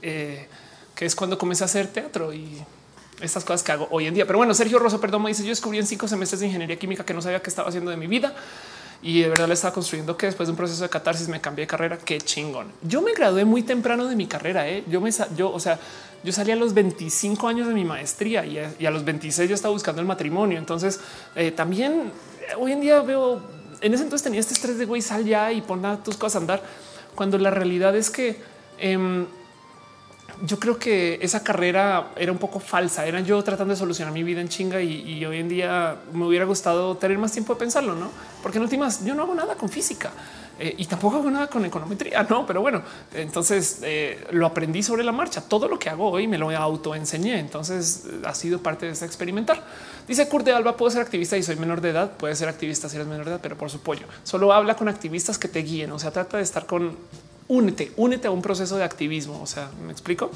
eh, 0.00 0.48
que 0.94 1.04
es 1.04 1.14
cuando 1.14 1.36
comencé 1.36 1.64
a 1.64 1.66
hacer 1.66 1.88
teatro 1.88 2.32
y 2.32 2.64
estas 3.20 3.44
cosas 3.44 3.62
que 3.62 3.72
hago 3.72 3.88
hoy 3.90 4.06
en 4.06 4.14
día. 4.14 4.26
Pero 4.26 4.38
bueno, 4.38 4.54
Sergio 4.54 4.78
Rosso, 4.78 5.00
perdón, 5.00 5.22
me 5.22 5.28
dice, 5.28 5.42
yo 5.42 5.50
descubrí 5.50 5.78
en 5.78 5.86
cinco 5.86 6.08
semestres 6.08 6.40
de 6.40 6.46
ingeniería 6.46 6.78
química 6.78 7.04
que 7.04 7.14
no 7.14 7.22
sabía 7.22 7.40
qué 7.40 7.50
estaba 7.50 7.68
haciendo 7.68 7.90
de 7.90 7.96
mi 7.96 8.06
vida 8.06 8.34
y 9.02 9.20
de 9.22 9.28
verdad 9.28 9.48
le 9.48 9.54
estaba 9.54 9.74
construyendo 9.74 10.16
que 10.16 10.26
después 10.26 10.46
de 10.48 10.52
un 10.52 10.56
proceso 10.56 10.82
de 10.82 10.88
catarsis 10.88 11.28
me 11.28 11.40
cambié 11.40 11.64
de 11.64 11.66
carrera. 11.66 11.98
Qué 11.98 12.18
chingón. 12.18 12.72
Yo 12.82 13.02
me 13.02 13.12
gradué 13.12 13.44
muy 13.44 13.62
temprano 13.62 14.06
de 14.06 14.16
mi 14.16 14.26
carrera. 14.26 14.68
¿eh? 14.68 14.84
Yo 14.88 15.00
me, 15.00 15.10
yo, 15.36 15.52
o 15.52 15.60
sea, 15.60 15.78
yo 16.24 16.32
salí 16.32 16.50
a 16.50 16.56
los 16.56 16.74
25 16.74 17.46
años 17.46 17.68
de 17.68 17.74
mi 17.74 17.84
maestría 17.84 18.44
y 18.44 18.84
a, 18.84 18.90
los 18.90 19.04
26 19.04 19.48
yo 19.48 19.54
estaba 19.54 19.72
buscando 19.72 20.00
el 20.00 20.06
matrimonio. 20.06 20.58
Entonces 20.58 21.00
eh, 21.34 21.52
también 21.52 22.10
eh, 22.40 22.54
hoy 22.58 22.72
en 22.72 22.80
día 22.80 23.00
veo 23.00 23.40
en 23.80 23.92
ese 23.92 24.02
entonces 24.02 24.24
tenía 24.24 24.40
este 24.40 24.54
estrés 24.54 24.78
de 24.78 24.86
güey, 24.86 25.02
sal 25.02 25.24
ya 25.24 25.52
y 25.52 25.60
pon 25.60 25.82
tus 26.02 26.16
cosas 26.16 26.36
a 26.36 26.38
andar. 26.38 26.62
Cuando 27.14 27.38
la 27.38 27.50
realidad 27.50 27.94
es 27.96 28.10
que 28.10 28.40
em, 28.78 29.26
yo 30.44 30.58
creo 30.58 30.78
que 30.78 31.18
esa 31.22 31.42
carrera 31.42 32.12
era 32.16 32.30
un 32.30 32.38
poco 32.38 32.60
falsa. 32.60 33.06
Era 33.06 33.20
yo 33.20 33.42
tratando 33.42 33.72
de 33.72 33.78
solucionar 33.78 34.12
mi 34.12 34.22
vida 34.22 34.40
en 34.40 34.48
chinga 34.48 34.80
y, 34.80 35.24
hoy 35.24 35.38
en 35.38 35.48
día 35.48 35.96
me 36.12 36.26
hubiera 36.26 36.44
gustado 36.44 36.96
tener 36.96 37.16
más 37.18 37.32
tiempo 37.32 37.54
de 37.54 37.60
pensarlo, 37.60 37.94
no? 37.94 38.10
Porque 38.42 38.58
en 38.58 38.64
últimas 38.64 39.04
yo 39.04 39.14
no 39.14 39.22
hago 39.22 39.34
nada 39.34 39.54
con 39.54 39.68
física 39.68 40.12
eh, 40.58 40.74
y 40.76 40.84
tampoco 40.86 41.16
hago 41.16 41.30
nada 41.30 41.46
con 41.46 41.64
econometría, 41.64 42.22
no? 42.24 42.46
Pero 42.46 42.60
bueno, 42.60 42.82
entonces 43.14 43.80
eh, 43.82 44.26
lo 44.30 44.46
aprendí 44.46 44.82
sobre 44.82 45.04
la 45.04 45.12
marcha. 45.12 45.40
Todo 45.40 45.68
lo 45.68 45.78
que 45.78 45.88
hago 45.88 46.10
hoy 46.10 46.26
me 46.26 46.36
lo 46.36 46.50
autoenseñé. 46.50 47.38
Entonces 47.38 48.04
ha 48.24 48.34
sido 48.34 48.60
parte 48.60 48.86
de 48.86 48.92
ese 48.92 49.06
experimentar. 49.06 49.62
Dice 50.06 50.28
Kurt 50.28 50.44
de 50.44 50.52
Alba, 50.52 50.76
puedo 50.76 50.90
ser 50.90 51.00
activista 51.00 51.36
y 51.38 51.42
soy 51.42 51.56
menor 51.56 51.80
de 51.80 51.90
edad. 51.90 52.12
Puede 52.16 52.36
ser 52.36 52.48
activista 52.48 52.88
si 52.90 52.96
eres 52.96 53.08
menor 53.08 53.24
de 53.24 53.32
edad, 53.32 53.40
pero 53.42 53.56
por 53.56 53.70
su 53.70 53.80
pollo. 53.80 54.06
Solo 54.22 54.52
habla 54.52 54.76
con 54.76 54.88
activistas 54.88 55.38
que 55.38 55.48
te 55.48 55.60
guíen. 55.60 55.92
O 55.92 55.98
sea, 55.98 56.10
trata 56.10 56.36
de 56.36 56.42
estar 56.42 56.66
con 56.66 56.96
únete, 57.48 57.92
únete 57.96 58.28
a 58.28 58.30
un 58.30 58.42
proceso 58.42 58.76
de 58.76 58.84
activismo. 58.84 59.40
O 59.42 59.46
sea, 59.46 59.70
me 59.84 59.92
explico. 59.92 60.30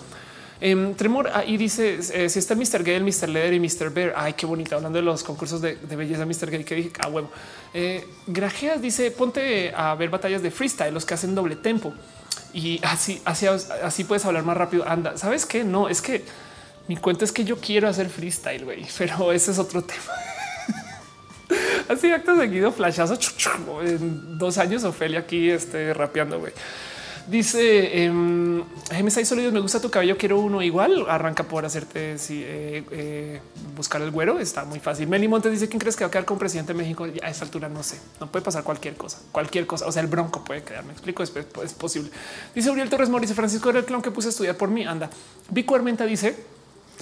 Eh, 0.63 0.95
Tremor 0.97 1.31
ahí 1.33 1.57
dice 1.57 1.99
eh, 2.13 2.29
si 2.29 2.39
está 2.39 2.55
Mr. 2.55 2.85
Gay, 2.85 2.97
el 2.97 3.05
Mr. 3.05 3.29
Leather 3.29 3.55
y 3.55 3.61
Mr. 3.61 3.91
Bear. 3.91 4.15
Ay, 4.17 4.35
qué 4.35 4.47
bonito. 4.47 4.77
Hablando 4.77 4.99
de 4.99 5.05
los 5.05 5.23
concursos 5.23 5.61
de, 5.61 5.77
belleza, 5.97 6.27
Mr. 6.27 6.51
Gay, 6.51 6.65
que 6.65 6.75
dije 6.75 6.91
a 7.01 7.07
ah, 7.07 7.09
huevo. 7.09 7.31
Eh, 7.73 8.07
Grajeas 8.27 8.83
dice 8.83 9.11
ponte 9.11 9.73
a 9.75 9.95
ver 9.95 10.11
batallas 10.11 10.43
de 10.43 10.51
freestyle, 10.51 10.93
los 10.93 11.05
que 11.05 11.15
hacen 11.15 11.35
doble 11.35 11.57
tempo 11.57 11.95
y 12.53 12.81
así, 12.83 13.21
así, 13.25 13.47
así 13.47 14.05
puedes 14.05 14.25
hablar 14.25 14.45
más 14.45 14.57
rápido. 14.57 14.89
Anda, 14.89 15.17
sabes 15.17 15.47
qué? 15.47 15.65
No 15.65 15.89
es 15.89 16.03
que 16.03 16.25
mi 16.89 16.97
cuenta 16.97 17.25
es 17.25 17.33
que 17.33 17.45
yo 17.45 17.59
quiero 17.59 17.89
hacer 17.89 18.09
freestyle, 18.09 18.65
güey, 18.65 18.87
pero 18.99 19.33
ese 19.33 19.53
es 19.53 19.59
otro 19.59 19.83
tema. 19.85 21.59
así 21.89 22.11
acto 22.11 22.37
seguido, 22.37 22.73
flashazo 22.73 23.19
en 23.83 24.39
dos 24.39 24.59
años. 24.59 24.85
Ofelia 24.85 25.21
aquí 25.21 25.51
este, 25.51 25.95
rapeando, 25.95 26.41
güey. 26.41 26.53
Dice 27.31 28.03
em, 28.03 28.59
MSI 28.59 29.25
Sólidos, 29.25 29.53
me 29.53 29.61
gusta 29.61 29.81
tu 29.81 29.89
cabello, 29.89 30.19
quiero 30.19 30.41
uno 30.41 30.63
igual. 30.63 31.07
Arranca 31.09 31.45
por 31.45 31.65
hacerte 31.65 32.17
eh, 32.17 32.85
eh, 32.91 33.41
buscar 33.77 34.03
el 34.03 34.11
güero. 34.11 34.41
Está 34.41 34.65
muy 34.65 34.81
fácil. 34.81 35.07
Meli 35.07 35.29
Montes 35.29 35.53
dice: 35.53 35.69
¿Quién 35.69 35.79
crees 35.79 35.95
que 35.95 36.03
va 36.03 36.09
a 36.09 36.11
quedar 36.11 36.25
como 36.25 36.41
presidente 36.41 36.73
de 36.73 36.79
México? 36.79 37.07
A 37.23 37.31
esta 37.31 37.45
altura 37.45 37.69
no 37.69 37.85
sé, 37.85 38.01
no 38.19 38.27
puede 38.27 38.45
pasar 38.45 38.65
cualquier 38.65 38.97
cosa, 38.97 39.21
cualquier 39.31 39.65
cosa. 39.65 39.87
O 39.87 39.93
sea, 39.93 40.03
el 40.03 40.09
bronco 40.09 40.43
puede 40.43 40.65
quedar. 40.65 40.85
Me 40.85 40.93
explico, 40.93 41.23
es, 41.23 41.33
es 41.63 41.73
posible. 41.73 42.11
Dice 42.53 42.69
Uriel 42.69 42.91
Torres 42.91 43.09
Morice 43.09 43.35
Francisco 43.35 43.71
era 43.71 43.79
el 43.79 43.85
clon 43.85 44.03
que 44.03 44.11
puse 44.11 44.27
a 44.27 44.31
estudiar 44.31 44.57
por 44.57 44.69
mí. 44.69 44.85
Anda. 44.85 45.09
Vico 45.51 45.77
Armenta 45.77 46.07
dice: 46.07 46.35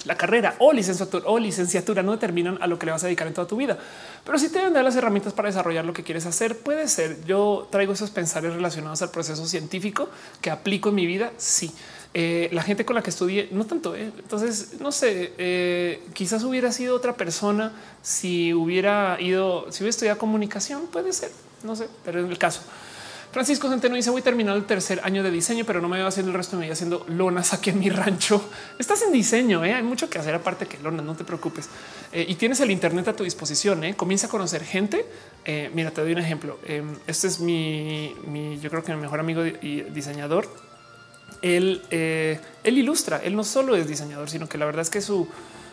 la 0.05 0.15
carrera 0.15 0.55
o 0.59 0.71
licenciatura 0.73 1.25
o 1.27 1.39
licenciatura 1.39 2.03
no 2.03 2.13
determinan 2.13 2.57
a 2.61 2.67
lo 2.67 2.79
que 2.79 2.85
le 2.85 2.91
vas 2.91 3.03
a 3.03 3.07
dedicar 3.07 3.27
en 3.27 3.33
toda 3.33 3.47
tu 3.47 3.55
vida, 3.55 3.77
pero 4.23 4.37
si 4.37 4.49
te 4.49 4.59
dan 4.59 4.73
las 4.83 4.95
herramientas 4.95 5.33
para 5.33 5.49
desarrollar 5.49 5.85
lo 5.85 5.93
que 5.93 6.03
quieres 6.03 6.25
hacer. 6.25 6.57
Puede 6.57 6.87
ser. 6.87 7.23
Yo 7.25 7.67
traigo 7.71 7.93
esos 7.93 8.11
pensares 8.11 8.53
relacionados 8.53 9.01
al 9.01 9.11
proceso 9.11 9.45
científico 9.45 10.09
que 10.41 10.51
aplico 10.51 10.89
en 10.89 10.95
mi 10.95 11.05
vida. 11.05 11.31
Sí, 11.37 11.71
eh, 12.13 12.49
la 12.51 12.63
gente 12.63 12.85
con 12.85 12.95
la 12.95 13.03
que 13.03 13.09
estudié, 13.09 13.49
no 13.51 13.65
tanto. 13.65 13.95
Eh. 13.95 14.11
Entonces, 14.17 14.79
no 14.79 14.91
sé, 14.91 15.33
eh, 15.37 16.03
quizás 16.13 16.43
hubiera 16.43 16.71
sido 16.71 16.95
otra 16.95 17.15
persona 17.15 17.73
si 18.01 18.53
hubiera 18.53 19.17
ido, 19.19 19.71
si 19.71 19.83
hubiera 19.83 19.89
estudiado 19.91 20.17
comunicación. 20.17 20.87
Puede 20.87 21.13
ser, 21.13 21.31
no 21.63 21.75
sé, 21.75 21.87
pero 22.03 22.19
en 22.19 22.29
el 22.29 22.37
caso. 22.37 22.61
Francisco 23.31 23.69
Centeno 23.69 23.95
dice 23.95 24.09
voy 24.09 24.21
terminando 24.21 24.57
el 24.57 24.65
tercer 24.65 25.01
año 25.03 25.21
de 25.21 25.29
diseño, 25.31 25.63
pero 25.65 25.81
no 25.81 25.87
me 25.87 25.97
voy 25.97 26.07
haciendo 26.07 26.31
el 26.31 26.37
resto 26.37 26.55
de 26.55 26.61
mi 26.61 26.65
vida 26.65 26.73
haciendo 26.73 27.05
lonas 27.07 27.53
aquí 27.53 27.69
en 27.69 27.79
mi 27.79 27.89
rancho. 27.89 28.43
Estás 28.79 29.03
en 29.03 29.11
diseño, 29.11 29.63
¿eh? 29.63 29.73
hay 29.73 29.83
mucho 29.83 30.09
que 30.09 30.17
hacer 30.17 30.33
aparte 30.33 30.65
que 30.65 30.79
lonas, 30.79 31.05
no 31.05 31.15
te 31.15 31.23
preocupes. 31.23 31.69
Eh, 32.11 32.25
y 32.27 32.35
tienes 32.35 32.59
el 32.59 32.71
Internet 32.71 33.07
a 33.07 33.15
tu 33.15 33.23
disposición. 33.23 33.83
¿eh? 33.83 33.95
Comienza 33.95 34.27
a 34.27 34.29
conocer 34.29 34.63
gente. 34.63 35.05
mira, 35.73 35.91
te 35.91 36.01
doy 36.01 36.13
un 36.13 36.19
ejemplo. 36.19 36.59
este 37.07 37.27
es 37.27 37.39
mi, 37.39 38.15
yo 38.61 38.69
creo 38.69 38.83
que 38.83 38.93
mi 38.95 39.01
mejor 39.01 39.19
amigo 39.19 39.45
y 39.45 39.81
diseñador 39.91 40.47
él, 41.41 41.81
eh, 41.89 42.39
él 42.63 42.77
ilustra. 42.77 43.21
Él 43.23 43.35
no 43.35 43.43
solo 43.43 43.75
es 43.75 43.87
diseñador, 43.87 44.29
sino 44.29 44.47
que 44.47 44.57
la 44.57 44.65
verdad 44.65 44.81
es 44.81 44.89
que 44.89 45.01
su, 45.01 45.27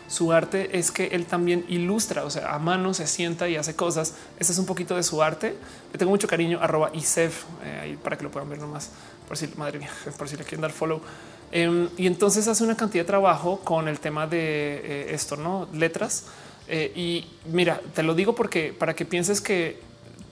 su 0.07 0.31
arte 0.31 0.77
es 0.77 0.91
que 0.91 1.07
él 1.07 1.25
también 1.25 1.65
ilustra, 1.67 2.23
o 2.23 2.29
sea, 2.29 2.53
a 2.53 2.59
mano 2.59 2.93
se 2.93 3.07
sienta 3.07 3.49
y 3.49 3.57
hace 3.57 3.75
cosas. 3.75 4.13
Este 4.39 4.53
es 4.53 4.59
un 4.59 4.65
poquito 4.65 4.95
de 4.95 5.03
su 5.03 5.21
arte. 5.21 5.55
Le 5.91 5.99
tengo 5.99 6.11
mucho 6.11 6.27
cariño, 6.27 6.59
arroba 6.61 6.91
Isef, 6.93 7.43
eh, 7.63 7.79
ahí 7.81 7.97
para 7.97 8.17
que 8.17 8.23
lo 8.23 8.31
puedan 8.31 8.49
ver 8.49 8.59
nomás, 8.59 8.89
por 9.27 9.37
si, 9.37 9.47
madre 9.57 9.79
mía, 9.79 9.89
por 10.17 10.29
si 10.29 10.37
le 10.37 10.43
quieren 10.43 10.61
dar 10.61 10.71
follow. 10.71 11.01
Em, 11.51 11.89
y 11.97 12.07
entonces 12.07 12.47
hace 12.47 12.63
una 12.63 12.75
cantidad 12.75 13.03
de 13.03 13.07
trabajo 13.07 13.59
con 13.59 13.87
el 13.87 13.99
tema 13.99 14.27
de 14.27 14.81
eh, 14.83 15.13
esto, 15.13 15.35
no 15.35 15.67
letras. 15.73 16.25
y 16.69 17.25
mira, 17.45 17.81
te 17.93 18.03
lo 18.03 18.13
digo 18.13 18.35
porque 18.35 18.73
para 18.77 18.93
que 18.93 19.05
pienses 19.05 19.39
que 19.39 19.79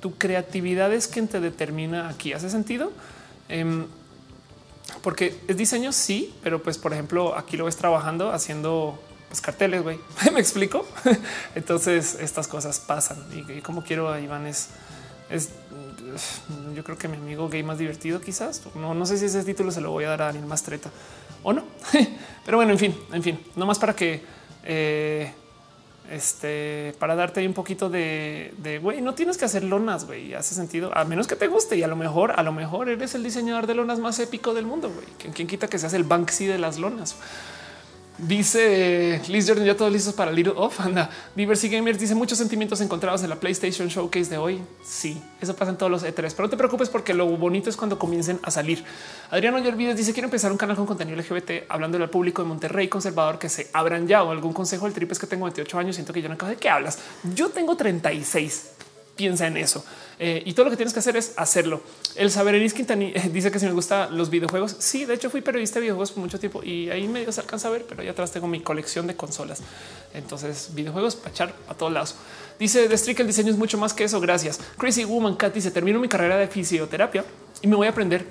tu 0.02 0.18
creatividad 0.18 0.94
es 0.94 1.08
quien 1.08 1.28
te 1.28 1.40
determina 1.40 2.10
aquí. 2.10 2.34
¿Hace 2.34 2.50
sentido? 2.50 2.92
Em, 3.50 3.86
porque 5.02 5.40
es 5.48 5.58
diseño, 5.58 5.92
sí, 5.92 6.34
pero 6.44 6.62
pues 6.62 6.78
por 6.78 6.94
ejemplo 6.94 7.38
aquí 7.38 7.58
lo 7.58 7.66
ves 7.66 7.76
trabajando 7.76 8.32
haciendo 8.32 9.00
pues, 9.36 9.42
carteles, 9.42 9.84
güey. 9.84 10.00
¿Me 10.34 10.40
explico? 10.40 10.86
Entonces 11.56 12.18
estas 12.22 12.48
cosas 12.48 12.80
pasan 12.80 13.18
y, 13.34 13.62
como 13.62 13.84
quiero 13.84 14.10
a 14.10 14.22
Iván 14.22 14.48
es, 14.48 14.70
es 15.30 15.50
yo 16.74 16.84
creo 16.84 16.98
que 16.98 17.08
mi 17.08 17.18
amigo 17.18 17.50
gay 17.50 17.64
más 17.64 17.78
divertido 17.78 18.22
quizás. 18.22 18.62
No, 18.76 18.94
no 18.94 19.06
sé 19.06 19.18
si 19.18 19.26
ese 19.26 19.44
título 19.44 19.72
se 19.72 19.82
lo 19.82 19.92
voy 19.92 20.06
a 20.06 20.10
dar 20.10 20.22
a 20.22 20.26
Daniel 20.28 20.46
Mastreta 20.46 20.90
o 21.44 21.52
no. 21.52 21.64
Pero 22.46 22.58
bueno, 22.58 22.72
en 22.72 22.80
fin, 22.80 22.96
en 23.12 23.24
fin, 23.24 23.40
no 23.56 23.66
más 23.66 23.78
para 23.78 23.94
que 23.94 24.22
eh, 24.64 25.34
este 26.10 26.96
para 27.00 27.16
darte 27.16 27.46
un 27.46 27.54
poquito 27.54 27.90
de 27.90 28.80
güey, 28.82 29.02
no 29.02 29.16
tienes 29.16 29.38
que 29.38 29.46
hacer 29.46 29.64
lonas, 29.64 30.06
güey, 30.06 30.34
hace 30.34 30.56
sentido, 30.56 30.96
a 30.96 31.04
menos 31.04 31.28
que 31.28 31.36
te 31.36 31.48
guste 31.48 31.76
y 31.76 31.84
a 31.84 31.88
lo 31.88 31.96
mejor, 31.96 32.40
a 32.40 32.44
lo 32.44 32.54
mejor 32.54 32.88
eres 32.90 33.16
el 33.16 33.24
diseñador 33.24 33.68
de 33.68 33.76
lonas 33.76 34.00
más 34.00 34.20
épico 34.20 34.54
del 34.54 34.66
mundo, 34.66 34.90
güey. 34.90 35.34
¿Quién, 35.34 35.48
quita 35.48 35.68
que 35.68 35.78
seas 35.78 35.94
el 35.94 36.04
Banksy 36.04 36.46
de 36.46 36.58
las 36.58 36.80
lonas? 36.80 37.18
Dice 38.18 39.22
Liz 39.28 39.46
Jordan, 39.46 39.66
ya 39.66 39.76
todos 39.76 39.92
listos 39.92 40.14
para 40.14 40.32
Little 40.32 40.54
Off. 40.56 40.80
Anda, 40.86 41.10
Diversity 41.36 41.76
Gamers 41.76 42.00
dice 42.00 42.16
muchos 42.16 42.38
sentimientos 42.38 42.80
encontrados 42.80 43.24
en 43.24 43.30
la 43.30 43.36
PlayStation 43.36 43.90
Showcase 43.90 44.30
de 44.30 44.38
hoy. 44.38 44.62
Sí, 44.84 45.22
eso 45.42 45.56
pasa 45.56 45.72
en 45.72 45.78
todos 45.78 45.92
los 45.92 46.06
E3, 46.06 46.14
pero 46.16 46.44
no 46.44 46.50
te 46.50 46.56
preocupes 46.58 46.90
porque 46.90 47.14
lo 47.14 47.28
bonito 47.28 47.70
es 47.70 47.76
cuando 47.76 48.00
comiencen 48.00 48.40
a 48.44 48.52
salir. 48.52 48.84
Adriano 49.32 49.58
Olvides 49.58 49.98
dice 49.98 50.14
quiero 50.14 50.28
empezar 50.28 50.52
un 50.52 50.58
canal 50.58 50.78
con 50.78 50.86
contenido 50.86 51.18
LGBT 51.18 51.66
hablando 51.68 51.98
al 51.98 52.10
público 52.10 52.42
de 52.42 52.48
Monterrey 52.48 52.88
conservador 52.88 53.38
que 53.38 53.50
se 53.50 53.70
abran 53.74 54.08
ya 54.08 54.24
o 54.24 54.32
algún 54.32 54.54
consejo. 54.54 54.88
El 54.88 54.94
trip 54.94 55.12
es 55.12 55.20
que 55.20 55.28
tengo 55.28 55.44
28 55.46 55.78
años. 55.78 55.96
Siento 55.96 56.14
que 56.14 56.22
yo 56.22 56.30
no 56.30 56.36
acabo 56.36 56.52
de 56.52 56.58
qué 56.58 56.70
hablas. 56.70 57.00
Yo 57.36 57.50
tengo 57.50 57.76
36 57.76 58.70
piensa 59.16 59.48
en 59.48 59.58
eso. 59.58 59.84
Eh, 60.20 60.44
y 60.46 60.54
todo 60.54 60.66
lo 60.66 60.72
que 60.72 60.78
tienes 60.78 60.94
que 60.94 61.00
hacer 61.00 61.18
es 61.18 61.34
hacerlo. 61.38 61.82
El 62.16 62.32
saber 62.32 62.56
en 62.56 62.70
Quintani 62.70 63.14
dice 63.32 63.52
que 63.52 63.60
si 63.60 63.66
me 63.66 63.74
gusta 63.74 64.10
los 64.10 64.30
videojuegos. 64.30 64.76
Sí, 64.80 65.06
de 65.06 65.14
hecho 65.14 65.30
fui 65.30 65.42
periodista 65.42 65.76
de 65.80 65.82
videojuegos 65.82 66.12
por 66.12 66.22
mucho 66.22 66.40
tiempo 66.40 66.64
y 66.64 66.90
ahí 66.90 67.08
medio 67.08 67.32
se 67.32 67.42
alcanza 67.42 67.68
a 67.68 67.72
ver, 67.72 67.86
pero 67.88 68.02
ahí 68.02 68.08
atrás 68.08 68.32
tengo 68.32 68.48
mi 68.48 68.62
colección 68.62 69.08
de 69.08 69.16
consolas. 69.16 69.62
Entonces, 70.14 70.70
videojuegos 70.74 71.16
para 71.16 71.32
echar 71.32 71.54
a 71.68 71.74
todos 71.74 71.92
lados. 71.92 72.16
Dice 72.60 72.88
de 72.88 72.98
Strick, 72.98 73.20
el 73.20 73.28
diseño 73.28 73.52
es 73.52 73.58
mucho 73.58 73.78
más 73.78 73.94
que 73.94 74.06
eso. 74.06 74.22
Gracias. 74.22 74.60
Crazy 74.78 75.04
Woman 75.04 75.36
Cat 75.36 75.54
dice 75.54 75.72
termino 75.72 76.00
mi 76.00 76.08
carrera 76.08 76.38
de 76.38 76.48
fisioterapia 76.48 77.26
y 77.62 77.68
me 77.68 77.76
voy 77.76 77.88
a 77.88 77.90
aprender 77.90 78.26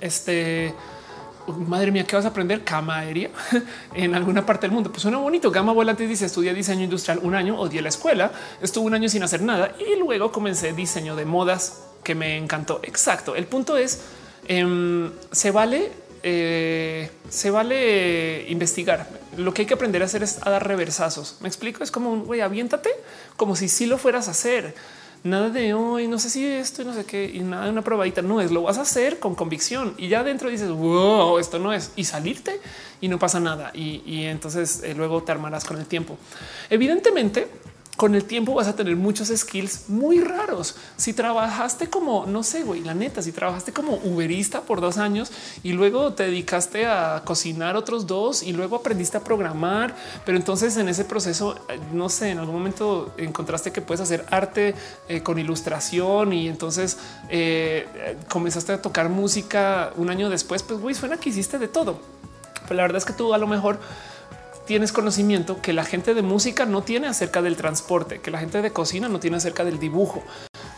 este 0.00 0.74
madre 1.52 1.90
mía, 1.90 2.04
¿qué 2.04 2.16
vas 2.16 2.24
a 2.24 2.28
aprender? 2.28 2.64
Cama 2.64 2.98
aérea 2.98 3.30
en 3.94 4.14
alguna 4.14 4.44
parte 4.44 4.66
del 4.66 4.72
mundo. 4.72 4.90
Pues 4.90 5.02
suena 5.02 5.18
bonito. 5.18 5.50
Gama 5.50 5.72
Volante 5.72 6.06
dice 6.06 6.26
estudia 6.26 6.54
diseño 6.54 6.84
industrial 6.84 7.20
un 7.22 7.34
año, 7.34 7.58
odié 7.58 7.82
la 7.82 7.88
escuela, 7.88 8.32
estuve 8.60 8.86
un 8.86 8.94
año 8.94 9.08
sin 9.08 9.22
hacer 9.22 9.42
nada 9.42 9.74
y 9.78 9.98
luego 9.98 10.32
comencé 10.32 10.72
diseño 10.72 11.16
de 11.16 11.24
modas 11.24 11.84
que 12.02 12.14
me 12.14 12.36
encantó. 12.36 12.80
Exacto. 12.82 13.34
El 13.34 13.46
punto 13.46 13.76
es, 13.76 14.02
em, 14.46 15.10
se 15.32 15.50
vale, 15.50 15.90
eh, 16.22 17.10
se 17.28 17.50
vale 17.50 18.46
investigar. 18.48 19.08
Lo 19.36 19.52
que 19.52 19.62
hay 19.62 19.66
que 19.66 19.74
aprender 19.74 20.02
a 20.02 20.06
hacer 20.06 20.22
es 20.22 20.38
a 20.42 20.50
dar 20.50 20.66
reversazos. 20.66 21.38
Me 21.40 21.48
explico. 21.48 21.82
Es 21.82 21.90
como 21.90 22.10
un 22.10 22.24
güey, 22.24 22.40
aviéntate 22.40 22.90
como 23.36 23.56
si 23.56 23.68
sí 23.68 23.86
lo 23.86 23.98
fueras 23.98 24.28
a 24.28 24.32
hacer 24.32 24.74
nada 25.24 25.48
de 25.48 25.72
hoy, 25.72 26.06
no 26.06 26.18
sé 26.18 26.30
si 26.30 26.46
esto 26.46 26.82
y 26.82 26.84
no 26.84 26.92
sé 26.92 27.04
qué, 27.04 27.30
y 27.32 27.40
nada 27.40 27.64
de 27.64 27.70
una 27.70 27.82
probadita. 27.82 28.22
No 28.22 28.40
es 28.40 28.52
lo 28.52 28.62
vas 28.62 28.78
a 28.78 28.82
hacer 28.82 29.18
con 29.18 29.34
convicción 29.34 29.94
y 29.96 30.08
ya 30.08 30.22
dentro 30.22 30.50
dices, 30.50 30.68
wow, 30.68 31.38
esto 31.38 31.58
no 31.58 31.72
es 31.72 31.90
y 31.96 32.04
salirte 32.04 32.60
y 33.00 33.08
no 33.08 33.18
pasa 33.18 33.40
nada. 33.40 33.72
Y, 33.74 34.24
entonces 34.24 34.82
eh, 34.84 34.94
luego 34.94 35.22
te 35.22 35.32
armarás 35.32 35.64
con 35.64 35.78
el 35.78 35.86
tiempo. 35.86 36.16
Evidentemente, 36.70 37.48
con 37.96 38.14
el 38.14 38.24
tiempo 38.24 38.54
vas 38.54 38.66
a 38.66 38.74
tener 38.74 38.96
muchos 38.96 39.28
skills 39.28 39.88
muy 39.88 40.20
raros. 40.20 40.76
Si 40.96 41.12
trabajaste 41.12 41.88
como, 41.88 42.26
no 42.26 42.42
sé, 42.42 42.62
güey, 42.64 42.82
la 42.82 42.94
neta, 42.94 43.22
si 43.22 43.30
trabajaste 43.30 43.72
como 43.72 43.94
uberista 44.04 44.62
por 44.62 44.80
dos 44.80 44.98
años 44.98 45.30
y 45.62 45.72
luego 45.72 46.12
te 46.12 46.24
dedicaste 46.24 46.86
a 46.86 47.22
cocinar 47.24 47.76
otros 47.76 48.06
dos 48.06 48.42
y 48.42 48.52
luego 48.52 48.76
aprendiste 48.76 49.16
a 49.16 49.20
programar, 49.24 49.94
pero 50.26 50.36
entonces 50.36 50.76
en 50.76 50.88
ese 50.88 51.04
proceso, 51.04 51.56
eh, 51.68 51.78
no 51.92 52.08
sé, 52.08 52.30
en 52.30 52.38
algún 52.38 52.56
momento 52.56 53.12
encontraste 53.16 53.70
que 53.70 53.80
puedes 53.80 54.00
hacer 54.00 54.26
arte 54.30 54.74
eh, 55.08 55.22
con 55.22 55.38
ilustración 55.38 56.32
y 56.32 56.48
entonces 56.48 56.98
eh, 57.28 58.16
comenzaste 58.28 58.72
a 58.72 58.82
tocar 58.82 59.08
música 59.08 59.92
un 59.96 60.10
año 60.10 60.30
después, 60.30 60.62
pues 60.62 60.80
güey, 60.80 60.94
suena 60.94 61.16
que 61.18 61.30
hiciste 61.30 61.58
de 61.58 61.68
todo. 61.68 62.00
Pero 62.64 62.76
la 62.76 62.82
verdad 62.82 62.98
es 62.98 63.04
que 63.04 63.12
tú 63.12 63.34
a 63.34 63.38
lo 63.38 63.46
mejor 63.46 63.78
tienes 64.66 64.92
conocimiento 64.92 65.60
que 65.60 65.72
la 65.72 65.84
gente 65.84 66.14
de 66.14 66.22
música 66.22 66.66
no 66.66 66.82
tiene 66.82 67.06
acerca 67.06 67.42
del 67.42 67.56
transporte, 67.56 68.20
que 68.20 68.30
la 68.30 68.38
gente 68.38 68.62
de 68.62 68.72
cocina 68.72 69.08
no 69.08 69.20
tiene 69.20 69.36
acerca 69.36 69.64
del 69.64 69.78
dibujo. 69.78 70.22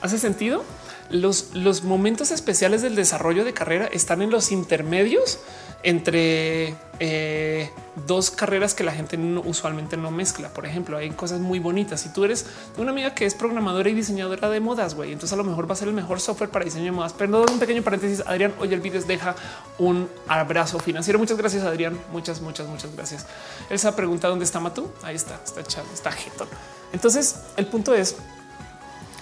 ¿Hace 0.00 0.18
sentido? 0.18 0.64
Los, 1.10 1.54
los 1.54 1.84
momentos 1.84 2.30
especiales 2.30 2.82
del 2.82 2.96
desarrollo 2.96 3.44
de 3.44 3.52
carrera 3.52 3.86
están 3.86 4.22
en 4.22 4.30
los 4.30 4.52
intermedios 4.52 5.38
entre 5.86 6.74
eh, 6.98 7.70
dos 8.08 8.32
carreras 8.32 8.74
que 8.74 8.82
la 8.82 8.90
gente 8.90 9.16
usualmente 9.44 9.96
no 9.96 10.10
mezcla. 10.10 10.48
Por 10.48 10.66
ejemplo, 10.66 10.96
hay 10.96 11.10
cosas 11.10 11.38
muy 11.38 11.60
bonitas. 11.60 12.00
Si 12.00 12.12
tú 12.12 12.24
eres 12.24 12.44
una 12.76 12.90
amiga 12.90 13.14
que 13.14 13.24
es 13.24 13.36
programadora 13.36 13.88
y 13.88 13.94
diseñadora 13.94 14.50
de 14.50 14.58
modas, 14.58 14.96
güey, 14.96 15.12
entonces 15.12 15.32
a 15.32 15.36
lo 15.36 15.44
mejor 15.44 15.70
va 15.70 15.74
a 15.74 15.76
ser 15.76 15.86
el 15.86 15.94
mejor 15.94 16.18
software 16.18 16.50
para 16.50 16.64
diseño 16.64 16.86
de 16.86 16.90
modas. 16.90 17.14
Pero 17.16 17.44
un 17.48 17.60
pequeño 17.60 17.82
paréntesis, 17.82 18.24
Adrián, 18.26 18.52
hoy 18.58 18.74
el 18.74 18.80
video 18.80 19.00
deja 19.02 19.36
un 19.78 20.08
abrazo 20.26 20.80
financiero. 20.80 21.20
Muchas 21.20 21.36
gracias, 21.36 21.62
Adrián. 21.62 21.96
Muchas, 22.10 22.40
muchas, 22.40 22.66
muchas 22.66 22.92
gracias. 22.92 23.24
Esa 23.70 23.94
pregunta 23.94 24.26
dónde 24.26 24.44
está 24.44 24.58
Matú. 24.58 24.90
Ahí 25.04 25.14
está, 25.14 25.40
está 25.44 25.60
echado, 25.60 25.86
está 25.94 26.10
jetón. 26.10 26.48
Entonces, 26.92 27.36
el 27.56 27.66
punto 27.66 27.94
es 27.94 28.16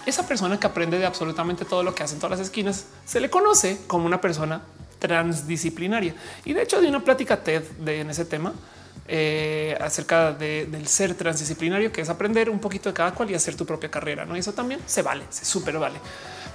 esa 0.07 0.27
persona 0.27 0.59
que 0.59 0.67
aprende 0.67 0.99
de 0.99 1.05
absolutamente 1.05 1.67
todo 1.67 1.83
lo 1.83 1.95
que 1.95 2.05
hacen 2.05 2.19
todas 2.19 2.39
las 2.39 2.47
esquinas 2.47 2.87
se 3.05 3.21
le 3.21 3.29
conoce 3.29 3.81
como 3.87 4.07
una 4.07 4.23
persona 4.23 4.63
transdisciplinaria. 5.05 6.15
Y 6.47 6.55
de 6.55 6.63
hecho, 6.63 6.81
de 6.81 6.89
una 6.89 7.05
plática 7.05 7.37
TED 7.37 7.63
de, 7.79 8.01
en 8.01 8.09
ese 8.09 8.25
tema 8.25 8.55
eh, 9.07 9.77
acerca 9.83 10.33
del 10.33 10.87
ser 10.87 11.15
transdisciplinario, 11.15 11.93
que 11.93 12.01
es 12.01 12.09
aprender 12.09 12.49
un 12.49 12.59
poquito 12.59 12.89
de 12.89 12.95
cada 12.95 13.13
cual 13.13 13.31
y 13.31 13.35
hacer 13.35 13.55
tu 13.55 13.67
propia 13.67 13.91
carrera. 13.91 14.25
No, 14.25 14.35
y 14.35 14.39
eso 14.41 14.55
también 14.55 14.81
se 14.87 15.03
vale, 15.03 15.25
se 15.29 15.45
súper 15.45 15.79
vale. 15.79 15.99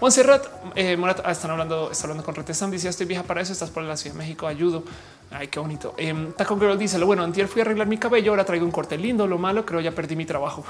Montserrat 0.01 0.47
eh, 0.76 0.97
Morat, 0.97 1.21
ah, 1.23 1.31
están 1.31 1.51
hablando, 1.51 1.91
está 1.91 2.05
hablando 2.05 2.23
con 2.23 2.34
Retesam. 2.34 2.71
Dice: 2.71 2.89
Estoy 2.89 3.05
vieja 3.05 3.21
para 3.21 3.41
eso. 3.41 3.53
Estás 3.53 3.69
por 3.69 3.84
la 3.84 3.95
Ciudad 3.95 4.15
de 4.15 4.23
México. 4.23 4.47
Ayudo. 4.47 4.84
Ay, 5.30 5.49
qué 5.49 5.59
bonito. 5.59 5.93
Eh, 5.97 6.31
Taco 6.35 6.57
Girl 6.57 6.80
dice: 6.80 6.97
Lo 6.97 7.05
bueno, 7.05 7.23
antier 7.23 7.47
fui 7.47 7.61
a 7.61 7.65
arreglar 7.65 7.85
mi 7.85 7.97
cabello. 7.97 8.31
Ahora 8.31 8.45
traigo 8.45 8.65
un 8.65 8.71
corte 8.71 8.97
lindo. 8.97 9.27
Lo 9.27 9.38
malo, 9.38 9.63
creo 9.65 9.80
ya 9.80 9.91
perdí 9.91 10.15
mi 10.15 10.26
trabajo. 10.26 10.63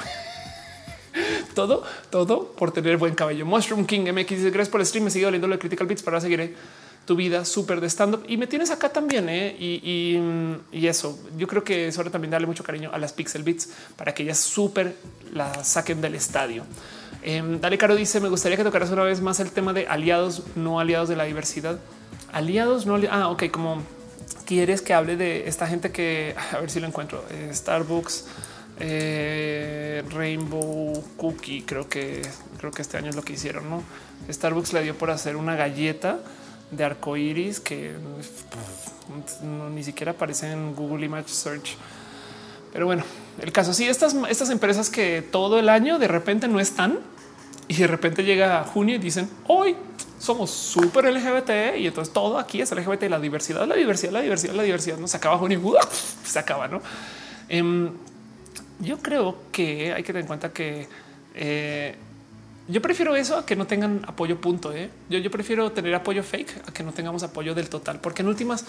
todo, 1.56 1.84
todo 2.10 2.52
por 2.54 2.72
tener 2.72 2.98
buen 2.98 3.16
cabello. 3.16 3.46
Mushroom 3.46 3.86
King 3.86 4.12
MX 4.12 4.30
dice: 4.30 4.50
Gracias 4.50 4.70
por 4.70 4.82
el 4.82 4.88
stream. 4.88 5.06
Me 5.06 5.12
sigue 5.12 5.26
doliendo 5.26 5.48
de 5.48 5.60
Critical 5.60 5.86
Beats 5.86 6.02
para 6.02 6.20
seguir 6.20 6.56
tu 7.10 7.16
vida 7.16 7.44
súper 7.44 7.82
de 7.82 7.90
stand 7.90 8.14
up 8.14 8.24
y 8.28 8.38
me 8.38 8.46
tienes 8.46 8.70
acá 8.70 8.90
también. 8.90 9.30
¿eh? 9.30 9.56
Y, 9.60 10.86
eso 10.86 11.18
yo 11.36 11.48
creo 11.48 11.64
que 11.64 11.88
es 11.88 11.98
hora 11.98 12.12
también 12.12 12.30
darle 12.30 12.46
mucho 12.46 12.64
cariño 12.64 12.92
a 12.94 13.00
las 13.00 13.14
Pixel 13.14 13.42
Beats 13.42 13.68
para 13.96 14.14
que 14.14 14.22
ellas 14.22 14.38
súper 14.38 14.96
la 15.34 15.64
saquen 15.64 16.02
del 16.02 16.14
estadio. 16.14 16.66
Em, 17.24 17.60
Dale 17.60 17.80
Caro 17.80 17.96
dice: 17.96 18.20
Me 18.20 18.30
gustaría 18.30 18.58
que 18.58 18.64
tocaras 18.64 18.92
una 18.92 19.02
vez 19.02 19.22
más 19.22 19.40
el 19.40 19.50
tema 19.50 19.74
de 19.74 19.88
aliados, 19.88 20.44
no 20.56 20.80
aliados 20.80 21.10
de 21.10 21.16
la 21.16 21.24
diversidad. 21.24 21.80
Aliados, 22.32 22.86
no 22.86 22.94
aliados. 22.94 23.18
Ah, 23.20 23.30
ok, 23.30 23.50
como 23.50 23.82
quieres 24.46 24.84
que 24.84 24.94
hable 24.94 25.18
de 25.18 25.48
esta 25.48 25.66
gente 25.66 25.92
que 25.92 26.36
a 26.52 26.60
ver 26.60 26.70
si 26.70 26.80
lo 26.80 26.86
encuentro. 26.86 27.26
Eh, 27.32 27.50
Starbucks, 27.52 28.26
eh, 28.80 30.04
Rainbow 30.12 30.94
Cookie. 31.18 31.64
Creo 31.64 31.90
que 31.90 32.22
creo 32.60 32.70
que 32.70 32.84
este 32.84 32.98
año 32.98 33.10
es 33.10 33.16
lo 33.16 33.24
que 33.24 33.34
hicieron. 33.34 33.68
No, 33.68 33.82
Starbucks 34.32 34.74
le 34.74 34.84
dio 34.84 34.96
por 34.96 35.10
hacer 35.10 35.36
una 35.38 35.56
galleta 35.56 36.20
de 36.72 36.84
arco 36.84 37.18
iris 37.18 37.60
que 37.60 37.96
ni 39.74 39.84
siquiera 39.84 40.12
aparece 40.12 40.52
en 40.52 40.76
Google 40.76 41.06
Image 41.06 41.30
Search. 41.30 41.76
Pero 42.72 42.86
bueno, 42.86 43.04
el 43.42 43.52
caso 43.52 43.74
sí, 43.74 43.88
estas, 43.88 44.16
estas 44.30 44.50
empresas 44.50 44.90
que 44.90 45.22
todo 45.22 45.60
el 45.60 45.70
año 45.70 45.98
de 45.98 46.08
repente 46.08 46.48
no 46.48 46.60
están 46.60 47.00
y 47.68 47.76
de 47.76 47.88
repente 47.88 48.24
llega 48.24 48.64
junio 48.64 48.96
y 48.96 49.00
dicen 49.00 49.30
hoy 49.48 49.76
somos 50.20 50.52
súper 50.52 51.06
LGBT 51.06 51.78
y 51.78 51.88
entonces 51.88 52.14
todo 52.14 52.38
aquí 52.38 52.62
es 52.62 52.72
LGBT, 52.72 53.04
la 53.04 53.20
diversidad, 53.20 53.66
la 53.66 53.76
diversidad, 53.76 54.12
la 54.12 54.22
diversidad, 54.22 54.54
la 54.54 54.64
diversidad. 54.64 54.98
No 54.98 55.08
se 55.08 55.18
acaba 55.18 55.38
junio, 55.38 55.62
se 56.24 56.38
acaba, 56.38 56.68
no? 56.68 56.82
Em, 57.48 57.92
yo 58.80 59.00
creo 59.00 59.36
que 59.52 59.94
hay 59.94 60.04
que 60.04 60.08
tener 60.08 60.22
en 60.22 60.28
cuenta 60.28 60.52
que 60.52 60.88
eh, 61.34 61.96
yo 62.70 62.82
prefiero 62.82 63.16
eso 63.16 63.38
a 63.38 63.46
que 63.46 63.56
no 63.56 63.68
tengan 63.68 64.02
apoyo 64.08 64.40
punto. 64.40 64.72
¿eh? 64.72 64.90
Yo, 65.10 65.18
yo 65.20 65.32
prefiero 65.32 65.72
tener 65.72 65.94
apoyo 65.96 66.24
fake 66.24 66.64
a 66.68 66.72
que 66.72 66.84
no 66.84 66.94
tengamos 66.94 67.24
apoyo 67.24 67.56
del 67.56 67.68
total, 67.68 68.00
porque 68.00 68.22
en 68.22 68.28
últimas 68.28 68.64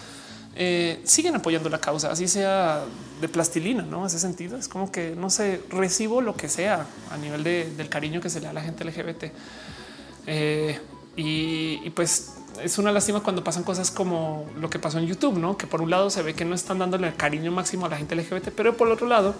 eh, 0.56 1.00
siguen 1.04 1.36
apoyando 1.36 1.68
la 1.68 1.78
causa, 1.78 2.10
así 2.10 2.26
sea 2.26 2.82
de 3.20 3.28
plastilina, 3.28 3.82
no 3.82 4.04
hace 4.04 4.18
sentido. 4.18 4.56
Es 4.56 4.68
como 4.68 4.90
que 4.90 5.14
no 5.16 5.30
sé, 5.30 5.60
recibo 5.70 6.20
lo 6.20 6.34
que 6.34 6.48
sea 6.48 6.86
a 7.10 7.16
nivel 7.18 7.44
del 7.44 7.88
cariño 7.88 8.20
que 8.20 8.30
se 8.30 8.40
le 8.40 8.44
da 8.44 8.50
a 8.50 8.54
la 8.54 8.62
gente 8.62 8.84
LGBT. 8.84 9.24
Eh, 10.26 10.78
y, 11.16 11.90
pues 11.90 12.36
es 12.62 12.78
una 12.78 12.92
lástima 12.92 13.22
cuando 13.22 13.44
pasan 13.44 13.62
cosas 13.62 13.90
como 13.90 14.46
lo 14.58 14.68
que 14.68 14.78
pasó 14.78 14.98
en 14.98 15.06
YouTube, 15.06 15.38
no? 15.38 15.56
Que 15.56 15.66
por 15.66 15.80
un 15.82 15.90
lado 15.90 16.10
se 16.10 16.22
ve 16.22 16.34
que 16.34 16.44
no 16.44 16.54
están 16.54 16.78
dándole 16.78 17.08
el 17.08 17.14
cariño 17.14 17.52
máximo 17.52 17.86
a 17.86 17.88
la 17.88 17.96
gente 17.96 18.16
LGBT, 18.16 18.48
pero 18.54 18.76
por 18.76 18.88
otro 18.88 19.06
lado 19.06 19.34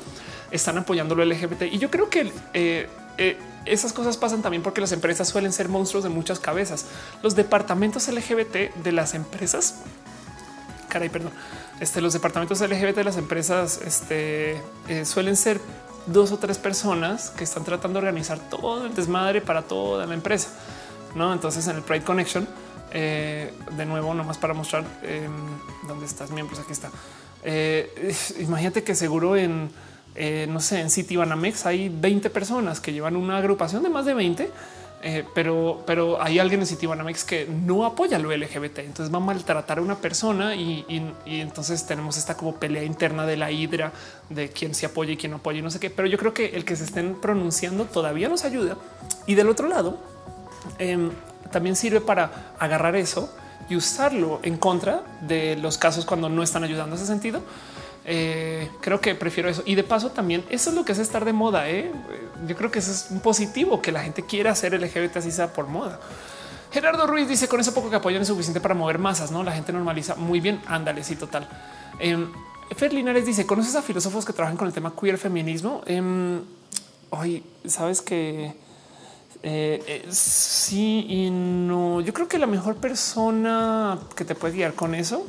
están 0.51 0.79
apoyando 0.79 1.15
lo 1.15 1.25
LGBT. 1.25 1.63
Y 1.73 1.79
yo 1.79 1.91
creo 1.91 2.09
que 2.09 2.31
eh, 2.55 2.89
esas 3.65 3.93
cosas 3.93 4.17
pasan 4.17 4.43
también 4.43 4.63
porque 4.63 4.81
las 4.81 4.93
empresas 4.93 5.29
suelen 5.29 5.53
ser 5.53 5.69
monstruos 5.69 6.05
de 6.05 6.11
muchas 6.11 6.39
cabezas. 6.39 6.87
Los 7.23 7.37
departamentos 7.37 8.09
LGBT 8.09 8.75
de 8.83 8.93
las 8.93 9.15
empresas, 9.15 9.77
caray, 10.89 11.09
perdón, 11.09 11.33
este, 11.81 12.01
los 12.01 12.13
departamentos 12.13 12.61
LGBT 12.61 12.97
de 12.97 13.05
las 13.05 13.17
empresas 13.17 13.81
este, 13.85 14.61
eh, 14.89 15.05
suelen 15.05 15.37
ser 15.37 15.61
dos 16.07 16.33
o 16.33 16.39
tres 16.39 16.59
personas 16.59 17.31
que 17.31 17.45
están 17.45 17.65
tratando 17.65 18.01
de 18.01 18.07
organizar 18.07 18.39
todo 18.39 18.87
el 18.87 18.95
desmadre 18.95 19.41
para 19.41 19.63
toda 19.63 20.07
la 20.07 20.15
empresa. 20.15 20.49
No, 21.15 21.33
entonces 21.33 21.67
en 21.67 21.77
el 21.77 21.83
Pride 21.83 22.05
Connection, 22.05 22.49
eh, 22.93 23.53
de 23.77 23.87
nuevo, 23.87 24.15
nomás 24.15 24.39
para 24.39 24.55
mostrar 24.55 24.85
eh, 25.03 25.29
dónde 25.87 26.07
estás 26.07 26.31
miembros. 26.31 26.59
Aquí 26.59 26.73
está. 26.73 26.91
Eh, 27.43 28.15
imagínate 28.39 28.83
que 28.83 28.95
seguro 28.95 29.37
en 29.37 29.71
eh, 30.15 30.47
no 30.49 30.61
sé, 30.61 30.81
en 30.81 30.91
City 30.91 31.17
Banamex 31.17 31.67
hay 31.67 31.89
20 31.89 32.31
personas 32.31 32.81
que 32.81 32.93
llevan 32.93 33.17
una 33.17 33.39
agrupación 33.39 33.83
de 33.83 33.89
más 33.89 34.05
de 34.05 34.15
20, 34.15 34.51
eh, 35.03 35.25
pero, 35.35 35.83
pero 35.87 36.23
hay 36.23 36.39
alguien 36.39 36.61
en 36.61 36.67
City 36.67 36.87
Banamex 36.87 37.25
que 37.25 37.47
no 37.47 37.87
apoya 37.87 38.19
lo 38.19 38.35
LGBT. 38.37 38.81
Entonces 38.81 39.13
va 39.13 39.19
a 39.19 39.21
maltratar 39.21 39.79
a 39.79 39.83
una 39.83 39.97
persona 39.97 40.55
y, 40.55 40.85
entonces 41.27 41.87
tenemos 41.87 42.19
esta 42.19 42.37
como 42.37 42.57
pelea 42.57 42.85
interna 42.85 43.25
de 43.25 43.37
la 43.37 43.51
hidra 43.51 43.93
de 44.29 44.51
quién 44.51 44.75
se 44.75 44.87
apoya 44.87 45.13
y 45.13 45.17
quién 45.17 45.31
no 45.31 45.39
apoya 45.39 45.61
y 45.61 45.63
no 45.63 45.71
sé 45.71 45.81
qué. 45.81 45.91
Pero 45.91 46.07
yo 46.07 46.19
creo 46.19 46.35
que 46.35 46.47
el 46.57 46.65
que 46.65 46.77
se 46.77 46.85
estén 46.85 47.15
pronunciando 47.15 47.87
todavía 47.87 48.29
nos 48.29 48.45
ayuda. 48.45 48.77
Y 49.27 49.37
del 49.37 49.49
otro 49.49 49.69
lado, 49.69 49.99
eh, 50.79 51.11
también 51.51 51.77
sirve 51.77 52.01
para 52.01 52.55
agarrar 52.59 52.95
eso 52.97 53.33
y 53.71 53.77
usarlo 53.77 54.41
en 54.43 54.57
contra 54.57 55.03
de 55.23 55.57
los 55.57 55.79
casos 55.79 56.05
cuando 56.05 56.29
no 56.29 56.43
están 56.43 56.65
ayudando 56.65 56.97
en 56.97 57.03
ese 57.03 57.07
sentido. 57.07 57.41
Eh, 58.05 58.71
creo 58.81 59.01
que 59.01 59.15
prefiero 59.15 59.49
eso. 59.49 59.63
Y 59.67 59.75
de 59.75 59.85
paso 59.85 60.11
también 60.11 60.45
eso 60.51 60.71
es 60.71 60.77
lo 60.77 60.85
que 60.85 60.93
es 60.93 60.99
estar 60.99 61.25
de 61.25 61.33
moda. 61.33 61.69
¿eh? 61.69 61.93
Yo 62.47 62.57
creo 62.57 62.71
que 62.71 62.79
eso 62.79 62.91
es 62.91 63.09
un 63.11 63.21
positivo 63.21 63.81
que 63.83 63.93
la 63.93 64.03
gente 64.03 64.25
quiera 64.25 64.53
hacer 64.53 64.79
LGBT 64.81 65.19
así 65.19 65.31
sea 65.31 65.53
por 65.53 65.67
moda. 65.67 66.01
Gerardo 66.73 67.07
Ruiz 67.07 67.29
dice 67.29 67.49
con 67.49 67.61
eso 67.61 67.75
poco 67.75 67.91
que 67.91 67.97
apoyan 67.97 68.23
es 68.23 68.29
suficiente 68.29 68.61
para 68.61 68.75
mover 68.75 68.99
masas. 68.99 69.31
No 69.31 69.43
la 69.43 69.53
gente 69.53 69.73
normaliza 69.73 70.15
muy 70.15 70.41
bien. 70.41 70.61
Ándale, 70.67 71.05
sí, 71.05 71.17
total. 71.17 71.49
Eh, 71.99 72.27
Fer 72.77 72.93
Linares 72.93 73.27
dice: 73.27 73.47
¿Conoces 73.47 73.75
a 73.75 73.83
filósofos 73.83 74.25
que 74.25 74.33
trabajan 74.33 74.57
con 74.57 74.69
el 74.69 74.73
tema 74.73 74.95
queer 74.99 75.19
feminismo? 75.19 75.83
Hoy 77.13 77.43
sabes 77.67 78.03
que 78.03 78.55
eh, 79.43 80.07
sí 80.11 81.07
y 81.09 81.31
no. 81.31 82.01
Yo 82.01 82.13
creo 82.13 82.29
que 82.29 82.39
la 82.39 82.47
mejor 82.47 82.77
persona 82.77 83.99
que 84.15 84.25
te 84.25 84.35
puede 84.35 84.55
guiar 84.55 84.75
con 84.75 84.95
eso 84.95 85.27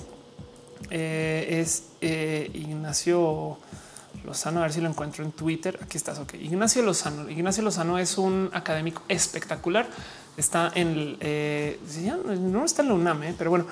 eh, 0.91 1.61
es 1.61 1.85
eh, 2.01 2.51
Ignacio 2.53 3.57
Lozano. 4.25 4.59
A 4.59 4.63
ver 4.63 4.73
si 4.73 4.81
lo 4.81 4.89
encuentro 4.89 5.23
en 5.23 5.31
Twitter. 5.31 5.79
Aquí 5.81 5.97
estás. 5.97 6.19
Ok. 6.19 6.35
Ignacio 6.35 6.81
Lozano. 6.83 7.29
Ignacio 7.29 7.63
Lozano 7.63 7.97
es 7.97 8.17
un 8.17 8.49
académico 8.53 9.03
espectacular. 9.07 9.87
Está 10.37 10.71
en 10.75 11.17
eh, 11.19 11.79
no 12.39 12.63
está 12.63 12.81
en 12.81 12.87
la 12.87 12.93
UNAM, 12.93 13.21
pero 13.37 13.49
bueno, 13.49 13.65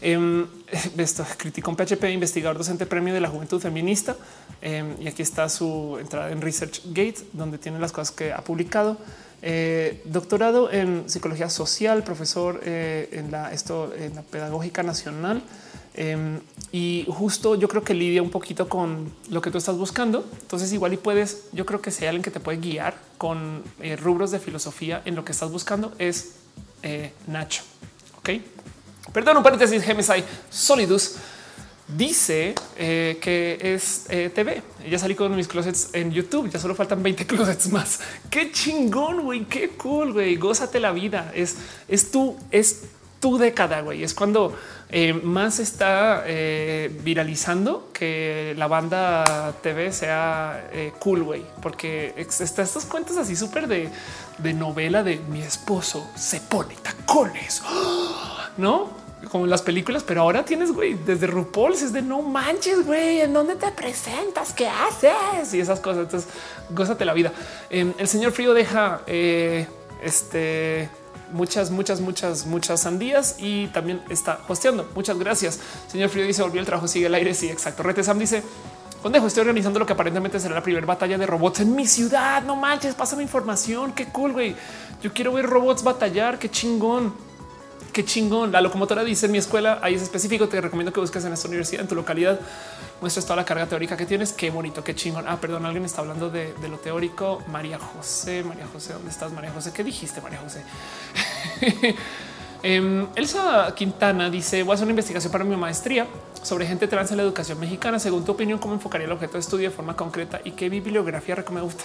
eh, 0.00 0.46
esto 0.96 1.24
criticó 1.36 1.70
un 1.70 1.76
PHP, 1.76 2.04
investigador 2.04 2.56
docente 2.56 2.86
premio 2.86 3.12
de 3.12 3.20
la 3.20 3.28
juventud 3.28 3.60
feminista. 3.60 4.16
Em, 4.60 5.00
y 5.00 5.08
aquí 5.08 5.22
está 5.22 5.48
su 5.48 5.98
entrada 6.00 6.30
en 6.30 6.40
Research 6.40 6.82
Gate, 6.86 7.18
donde 7.32 7.58
tiene 7.58 7.78
las 7.78 7.92
cosas 7.92 8.10
que 8.14 8.32
ha 8.32 8.42
publicado. 8.42 8.96
Eh, 9.40 10.02
doctorado 10.04 10.70
en 10.72 11.08
psicología 11.08 11.48
social, 11.48 12.02
profesor 12.02 12.60
eh, 12.64 13.08
en 13.12 13.30
la 13.30 13.52
esto 13.52 13.94
en 13.94 14.16
la 14.16 14.22
pedagógica 14.22 14.82
nacional. 14.82 15.42
Em, 16.00 16.38
y 16.70 17.04
justo 17.08 17.56
yo 17.56 17.66
creo 17.66 17.82
que 17.82 17.92
lidia 17.92 18.22
un 18.22 18.30
poquito 18.30 18.68
con 18.68 19.12
lo 19.30 19.42
que 19.42 19.50
tú 19.50 19.58
estás 19.58 19.76
buscando. 19.76 20.24
Entonces 20.40 20.72
igual 20.72 20.92
y 20.92 20.96
puedes, 20.96 21.48
yo 21.52 21.66
creo 21.66 21.82
que 21.82 21.90
sea 21.90 22.10
alguien 22.10 22.22
que 22.22 22.30
te 22.30 22.38
puede 22.38 22.58
guiar 22.58 22.96
con 23.18 23.64
eh, 23.80 23.96
rubros 23.96 24.30
de 24.30 24.38
filosofía 24.38 25.02
en 25.04 25.16
lo 25.16 25.24
que 25.24 25.32
estás 25.32 25.50
buscando 25.50 25.92
es 25.98 26.36
Nacho. 27.26 27.64
Ok. 28.18 28.30
Perdón, 29.12 29.38
un 29.38 29.42
paréntesis, 29.42 29.82
Gemesai 29.82 30.24
Solidus 30.48 31.16
dice 31.88 32.54
eh, 32.76 33.18
que 33.20 33.58
es 33.60 34.04
eh, 34.08 34.30
TV. 34.34 34.62
Ya 34.88 34.98
salí 34.98 35.14
con 35.14 35.34
mis 35.34 35.48
closets 35.48 35.90
en 35.94 36.12
YouTube. 36.12 36.50
Ya 36.50 36.58
solo 36.58 36.74
faltan 36.74 37.02
20 37.02 37.26
closets 37.26 37.70
más. 37.72 38.00
Qué 38.30 38.52
chingón, 38.52 39.22
güey. 39.22 39.44
Qué 39.46 39.70
cool, 39.70 40.12
güey. 40.12 40.36
Gózate 40.36 40.80
la 40.80 40.92
vida. 40.92 41.32
Es, 41.34 41.56
es 41.88 42.10
tu, 42.10 42.36
es 42.50 42.84
tu 43.20 43.38
década, 43.38 43.80
güey. 43.80 44.02
Es 44.02 44.14
cuando 44.14 44.56
eh, 44.90 45.12
más 45.12 45.58
está 45.58 46.24
viralizando 47.04 47.90
que 47.92 48.54
la 48.56 48.66
banda 48.66 49.54
TV 49.62 49.92
sea 49.92 50.70
cool, 50.98 51.22
güey, 51.22 51.44
porque 51.62 52.14
está 52.16 52.62
estos 52.62 52.84
cuentos 52.84 53.16
así 53.16 53.36
súper 53.36 53.66
de, 53.68 53.88
de 54.38 54.52
novela 54.54 55.02
de 55.02 55.16
mi 55.28 55.42
esposo 55.42 56.08
se 56.16 56.40
pone 56.40 56.74
tacones, 56.82 57.62
no? 58.56 58.98
como 59.30 59.44
en 59.44 59.50
las 59.50 59.62
películas, 59.62 60.04
pero 60.04 60.22
ahora 60.22 60.44
tienes 60.44 60.72
güey 60.72 60.94
desde 60.94 61.26
RuPaul 61.26 61.74
es 61.74 61.92
de 61.92 62.02
no 62.02 62.22
manches, 62.22 62.86
güey, 62.86 63.20
en 63.20 63.32
dónde 63.32 63.56
te 63.56 63.70
presentas, 63.72 64.52
qué 64.52 64.68
haces 64.68 65.52
y 65.54 65.60
esas 65.60 65.80
cosas. 65.80 66.04
Entonces, 66.04 66.30
gózate 66.70 67.04
la 67.04 67.14
vida. 67.14 67.32
Em, 67.70 67.92
el 67.98 68.08
señor 68.08 68.32
Frío 68.32 68.54
deja 68.54 69.02
eh, 69.06 69.66
este 70.02 70.88
muchas, 71.32 71.70
muchas, 71.70 72.00
muchas, 72.00 72.46
muchas 72.46 72.80
sandías 72.80 73.36
y 73.38 73.66
también 73.68 74.02
está 74.08 74.40
hosteando. 74.48 74.88
Muchas 74.94 75.18
gracias. 75.18 75.60
Señor 75.86 76.08
Frío 76.08 76.26
dice 76.26 76.42
volvió 76.42 76.60
el 76.60 76.66
trabajo, 76.66 76.88
sigue 76.88 77.06
el 77.06 77.14
aire. 77.14 77.34
Sí, 77.34 77.48
exacto. 77.48 77.82
Rete 77.82 78.02
Sam 78.02 78.18
dice 78.18 78.42
Condejo, 79.02 79.28
estoy 79.28 79.42
organizando 79.42 79.78
lo 79.78 79.86
que 79.86 79.92
aparentemente 79.92 80.40
será 80.40 80.56
la 80.56 80.62
primera 80.62 80.84
batalla 80.84 81.16
de 81.16 81.24
robots 81.24 81.60
en 81.60 81.74
mi 81.74 81.86
ciudad. 81.86 82.42
No 82.42 82.56
manches, 82.56 82.94
pásame 82.94 83.22
información. 83.22 83.92
Qué 83.92 84.06
cool, 84.06 84.32
güey. 84.32 84.56
Yo 85.00 85.12
quiero 85.12 85.32
ver 85.32 85.46
robots 85.46 85.84
batallar. 85.84 86.38
Qué 86.38 86.50
chingón 86.50 87.14
qué 87.92 88.04
chingón. 88.04 88.52
La 88.52 88.60
locomotora 88.60 89.04
dice 89.04 89.26
en 89.26 89.32
mi 89.32 89.38
escuela, 89.38 89.78
ahí 89.82 89.94
es 89.94 90.02
específico. 90.02 90.48
Te 90.48 90.60
recomiendo 90.60 90.92
que 90.92 91.00
busques 91.00 91.24
en 91.24 91.32
esta 91.32 91.48
universidad, 91.48 91.82
en 91.82 91.88
tu 91.88 91.94
localidad, 91.94 92.38
muestres 93.00 93.24
toda 93.24 93.36
la 93.36 93.44
carga 93.44 93.66
teórica 93.66 93.96
que 93.96 94.06
tienes. 94.06 94.32
Qué 94.32 94.50
bonito, 94.50 94.84
qué 94.84 94.94
chingón. 94.94 95.24
Ah, 95.28 95.38
perdón, 95.40 95.66
alguien 95.66 95.84
está 95.84 96.00
hablando 96.00 96.30
de, 96.30 96.54
lo 96.68 96.78
teórico. 96.78 97.42
María 97.48 97.78
José, 97.78 98.42
María 98.44 98.66
José, 98.72 98.92
¿dónde 98.92 99.10
estás, 99.10 99.32
María 99.32 99.50
José? 99.52 99.72
¿Qué 99.72 99.84
dijiste, 99.84 100.20
María 100.20 100.38
José? 100.38 100.62
Em, 102.60 103.06
Elsa 103.14 103.72
Quintana 103.76 104.28
dice: 104.30 104.64
Voy 104.64 104.72
a 104.72 104.74
hacer 104.74 104.84
una 104.84 104.90
investigación 104.90 105.30
para 105.30 105.44
mi 105.44 105.54
maestría 105.54 106.08
sobre 106.42 106.66
gente 106.66 106.88
trans 106.88 107.08
en 107.12 107.18
la 107.18 107.22
educación 107.22 107.60
mexicana. 107.60 108.00
Según 108.00 108.24
tu 108.24 108.32
opinión, 108.32 108.58
cómo 108.58 108.74
enfocaría 108.74 109.06
el 109.06 109.12
objeto 109.12 109.34
de 109.34 109.38
estudio 109.38 109.70
de 109.70 109.76
forma 109.76 109.94
concreta 109.94 110.40
y 110.42 110.50
qué 110.50 110.68
bibliografía 110.68 111.36
gusta. 111.36 111.84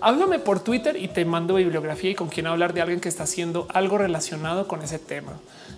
Háblame 0.00 0.38
por 0.38 0.60
Twitter 0.60 0.96
y 0.96 1.08
te 1.08 1.24
mando 1.24 1.54
bibliografía 1.54 2.10
y 2.10 2.14
con 2.14 2.28
quién 2.28 2.46
hablar 2.46 2.74
de 2.74 2.82
alguien 2.82 3.00
que 3.00 3.08
está 3.08 3.22
haciendo 3.24 3.66
algo 3.72 3.98
relacionado 3.98 4.68
con 4.68 4.82
ese 4.82 4.98
tema. 4.98 5.32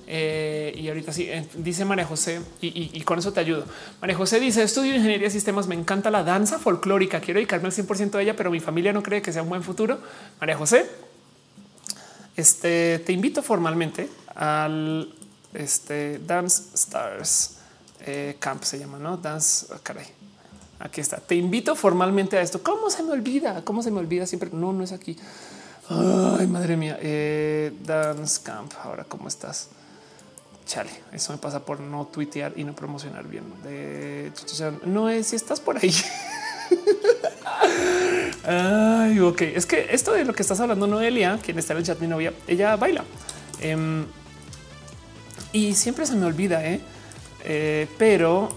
Eh, 0.09 0.72
y 0.76 0.88
ahorita 0.88 1.12
sí 1.12 1.28
dice 1.55 1.84
María 1.84 2.05
José 2.05 2.40
y, 2.60 3.01
con 3.02 3.18
eso 3.18 3.32
te 3.32 3.40
ayudo. 3.40 3.64
María 4.01 4.16
José 4.16 4.40
dice 4.40 4.62
estudio 4.62 4.94
ingeniería 4.94 5.26
de 5.26 5.32
sistemas. 5.32 5.66
Me 5.66 5.74
encanta 5.74 6.10
la 6.10 6.22
danza 6.22 6.59
folclórica. 6.59 7.20
Quiero 7.20 7.38
dedicarme 7.38 7.66
al 7.66 7.72
100% 7.72 8.10
de 8.10 8.22
ella, 8.22 8.36
pero 8.36 8.51
mi 8.51 8.60
familia 8.60 8.93
no 8.93 9.02
cree 9.02 9.22
que 9.22 9.32
sea 9.32 9.43
un 9.43 9.48
buen 9.48 9.62
futuro. 9.62 9.98
María 10.40 10.56
José, 10.56 10.86
este 12.36 13.01
te 13.01 13.12
invito 13.12 13.43
formalmente 13.43 14.09
al 14.34 15.12
este 15.55 16.18
Dance 16.18 16.74
Stars 16.74 17.56
eh, 18.01 18.36
Camp 18.38 18.62
se 18.62 18.78
llama, 18.78 18.98
no 18.98 19.16
Dance. 19.16 19.66
Caray, 19.82 20.06
aquí 20.78 21.01
está. 21.01 21.19
Te 21.19 21.35
invito 21.35 21.74
formalmente 21.74 22.39
a 22.39 22.43
esto. 22.43 22.62
¿Cómo 22.62 22.90
se 22.90 23.03
me 23.03 23.12
olvida? 23.12 23.65
¿Cómo 23.65 23.82
se 23.82 23.90
me 23.90 24.01
olvida 24.01 24.27
siempre? 24.27 24.51
No, 24.53 24.73
no 24.73 24.85
es 24.85 24.93
aquí. 24.93 25.16
Ay, 25.89 26.47
madre 26.47 26.77
mía. 26.77 26.98
Eh, 27.01 27.73
Dance 27.85 28.40
Camp. 28.43 28.73
Ahora, 28.82 29.05
¿cómo 29.05 29.28
estás? 29.28 29.69
Chale, 30.66 30.90
eso 31.12 31.32
me 31.32 31.39
pasa 31.39 31.65
por 31.65 31.78
no 31.78 32.07
tuitear 32.07 32.53
y 32.57 32.65
no 32.65 32.74
promocionar 32.74 33.28
bien. 33.28 33.44
De 33.62 34.32
no 34.85 35.09
es 35.09 35.28
si 35.28 35.36
estás 35.36 35.61
por 35.61 35.77
ahí. 35.77 35.94
Ay, 38.44 39.20
ok. 39.20 39.43
Es 39.43 39.65
que 39.65 39.86
esto 39.90 40.12
de 40.12 40.24
lo 40.24 40.32
que 40.32 40.43
estás 40.43 40.59
hablando, 40.59 40.89
Noelia, 40.89 41.39
quien 41.40 41.59
está 41.59 41.73
en 41.73 41.78
el 41.78 41.85
chat, 41.85 42.01
mi 42.01 42.09
novia, 42.09 42.32
ella 42.48 42.74
baila. 42.74 43.05
Em, 43.61 44.07
y 45.53 45.74
siempre 45.74 46.05
se 46.05 46.16
me 46.16 46.27
olvida, 46.27 46.66
¿eh? 46.66 46.81
¿eh? 47.44 47.86
pero 47.97 48.48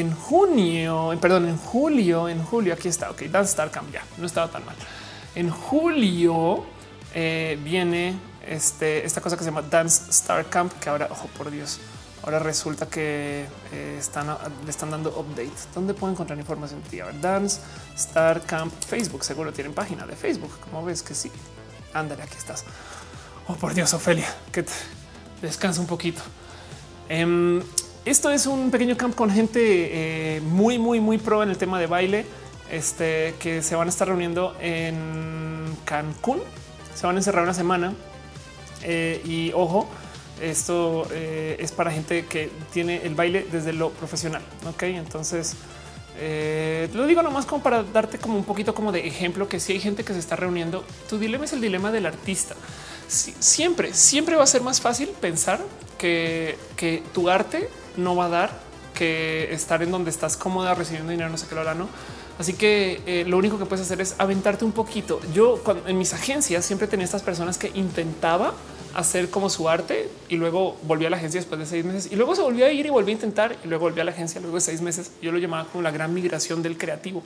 en 0.00 0.14
junio, 0.14 1.16
perdón, 1.22 1.48
en 1.48 1.56
julio, 1.56 2.28
en 2.28 2.44
julio, 2.44 2.74
aquí 2.74 2.88
está, 2.88 3.10
ok, 3.10 3.22
Dance 3.22 3.50
Star 3.50 3.70
Camp, 3.70 3.90
ya, 3.90 4.04
no 4.18 4.26
estaba 4.26 4.48
tan 4.48 4.62
mal. 4.66 4.76
En 5.34 5.48
julio 5.48 6.66
eh, 7.14 7.58
viene 7.64 8.14
este, 8.46 9.06
esta 9.06 9.22
cosa 9.22 9.38
que 9.38 9.44
se 9.44 9.48
llama 9.48 9.62
Dance 9.62 10.10
Star 10.10 10.50
Camp, 10.50 10.70
que 10.74 10.90
ahora, 10.90 11.08
ojo 11.10 11.28
por 11.38 11.50
Dios, 11.50 11.78
ahora 12.22 12.38
resulta 12.38 12.86
que 12.90 13.46
eh, 13.72 13.96
están, 13.98 14.36
le 14.64 14.70
están 14.70 14.90
dando 14.90 15.18
updates. 15.18 15.68
¿Dónde 15.74 15.94
puedo 15.94 16.12
encontrar 16.12 16.38
información? 16.38 16.82
Dance 17.22 17.62
Star 17.96 18.42
Camp 18.42 18.74
Facebook, 18.86 19.24
seguro 19.24 19.50
tienen 19.50 19.72
página 19.72 20.06
de 20.06 20.14
Facebook. 20.14 20.52
Como 20.60 20.84
ves 20.84 21.02
que 21.02 21.14
sí. 21.14 21.32
Ándale, 21.94 22.22
aquí 22.22 22.36
estás. 22.36 22.64
Oh, 23.48 23.54
por 23.54 23.72
Dios, 23.72 23.94
Ofelia, 23.94 24.28
que 24.52 24.66
descansa 25.40 25.80
un 25.80 25.86
poquito. 25.86 26.20
Em, 27.08 27.62
esto 28.06 28.30
es 28.30 28.46
un 28.46 28.70
pequeño 28.70 28.96
camp 28.96 29.16
con 29.16 29.30
gente 29.30 29.60
eh, 30.36 30.40
muy, 30.40 30.78
muy, 30.78 31.00
muy 31.00 31.18
pro 31.18 31.42
en 31.42 31.50
el 31.50 31.58
tema 31.58 31.80
de 31.80 31.88
baile, 31.88 32.24
este, 32.70 33.34
que 33.40 33.62
se 33.62 33.74
van 33.74 33.88
a 33.88 33.90
estar 33.90 34.06
reuniendo 34.06 34.56
en 34.60 35.76
Cancún. 35.84 36.40
Se 36.94 37.06
van 37.06 37.16
a 37.16 37.18
encerrar 37.18 37.42
una 37.42 37.52
semana 37.52 37.92
eh, 38.82 39.20
y 39.24 39.50
ojo, 39.54 39.88
esto 40.40 41.08
eh, 41.10 41.56
es 41.58 41.72
para 41.72 41.90
gente 41.90 42.26
que 42.26 42.48
tiene 42.72 43.02
el 43.04 43.16
baile 43.16 43.44
desde 43.50 43.72
lo 43.72 43.90
profesional. 43.90 44.42
Ok, 44.68 44.84
entonces 44.84 45.56
lo 46.94 47.06
digo 47.06 47.22
nomás 47.22 47.44
como 47.44 47.62
para 47.62 47.82
darte 47.82 48.16
como 48.16 48.38
un 48.38 48.44
poquito 48.44 48.74
como 48.74 48.90
de 48.90 49.06
ejemplo 49.06 49.48
que 49.50 49.60
si 49.60 49.74
hay 49.74 49.80
gente 49.80 50.02
que 50.02 50.14
se 50.14 50.18
está 50.18 50.34
reuniendo, 50.34 50.82
tu 51.10 51.18
dilema 51.18 51.44
es 51.44 51.52
el 51.52 51.60
dilema 51.60 51.92
del 51.92 52.06
artista 52.06 52.54
siempre, 53.08 53.94
siempre 53.94 54.36
va 54.36 54.44
a 54.44 54.46
ser 54.46 54.62
más 54.62 54.80
fácil 54.80 55.08
pensar 55.20 55.60
que, 55.98 56.56
que 56.76 57.02
tu 57.12 57.28
arte 57.28 57.68
no 57.96 58.16
va 58.16 58.26
a 58.26 58.28
dar 58.28 58.50
que 58.94 59.52
estar 59.52 59.82
en 59.82 59.90
donde 59.90 60.10
estás 60.10 60.36
cómoda 60.36 60.74
recibiendo 60.74 61.10
dinero, 61.10 61.28
no 61.28 61.36
sé 61.36 61.46
qué 61.46 61.54
lo 61.54 61.60
hará, 61.60 61.74
no. 61.74 61.88
Así 62.38 62.52
que 62.52 63.00
eh, 63.06 63.24
lo 63.26 63.38
único 63.38 63.58
que 63.58 63.64
puedes 63.64 63.84
hacer 63.84 64.00
es 64.00 64.14
aventarte 64.18 64.64
un 64.64 64.72
poquito. 64.72 65.20
Yo 65.32 65.62
en 65.86 65.96
mis 65.96 66.12
agencias 66.12 66.64
siempre 66.64 66.86
tenía 66.86 67.04
estas 67.04 67.22
personas 67.22 67.56
que 67.56 67.70
intentaba 67.74 68.54
hacer 68.94 69.30
como 69.30 69.50
su 69.50 69.68
arte 69.68 70.08
y 70.28 70.36
luego 70.36 70.76
volví 70.82 71.04
a 71.04 71.10
la 71.10 71.18
agencia 71.18 71.38
después 71.38 71.58
de 71.58 71.66
seis 71.66 71.84
meses 71.84 72.10
y 72.10 72.16
luego 72.16 72.34
se 72.34 72.40
volvió 72.40 72.64
a 72.64 72.70
ir 72.70 72.86
y 72.86 72.88
volví 72.88 73.10
a 73.10 73.14
intentar 73.14 73.54
y 73.62 73.68
luego 73.68 73.84
volví 73.84 74.00
a 74.00 74.04
la 74.04 74.10
agencia 74.10 74.40
luego 74.40 74.56
de 74.56 74.62
seis 74.62 74.80
meses. 74.80 75.12
Yo 75.20 75.32
lo 75.32 75.38
llamaba 75.38 75.66
como 75.70 75.82
la 75.82 75.90
gran 75.90 76.12
migración 76.12 76.62
del 76.62 76.78
creativo, 76.78 77.22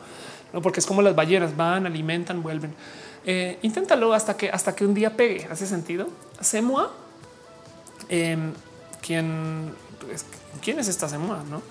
¿no? 0.53 0.63
porque 0.63 0.81
es 0.81 0.87
como 0.87 1.03
las 1.03 1.15
ballenas 1.15 1.57
van, 1.57 1.87
alimentan, 1.87 2.43
vuelven. 2.43 2.75
Eh, 3.25 3.59
inténtalo 3.63 4.13
hasta 4.15 4.37
que 4.37 4.51
hasta 4.51 4.75
que 4.75 4.85
un 4.85 4.95
día 4.95 5.17
pegue. 5.17 5.47
Hace 5.51 5.67
sentido. 5.67 6.09
Semua, 6.41 6.93
eh, 8.09 8.37
¿quién, 9.01 9.73
quién 10.61 10.79
es 10.79 10.89
esta 10.89 11.09
Semua? 11.09 11.45
No 11.49 11.63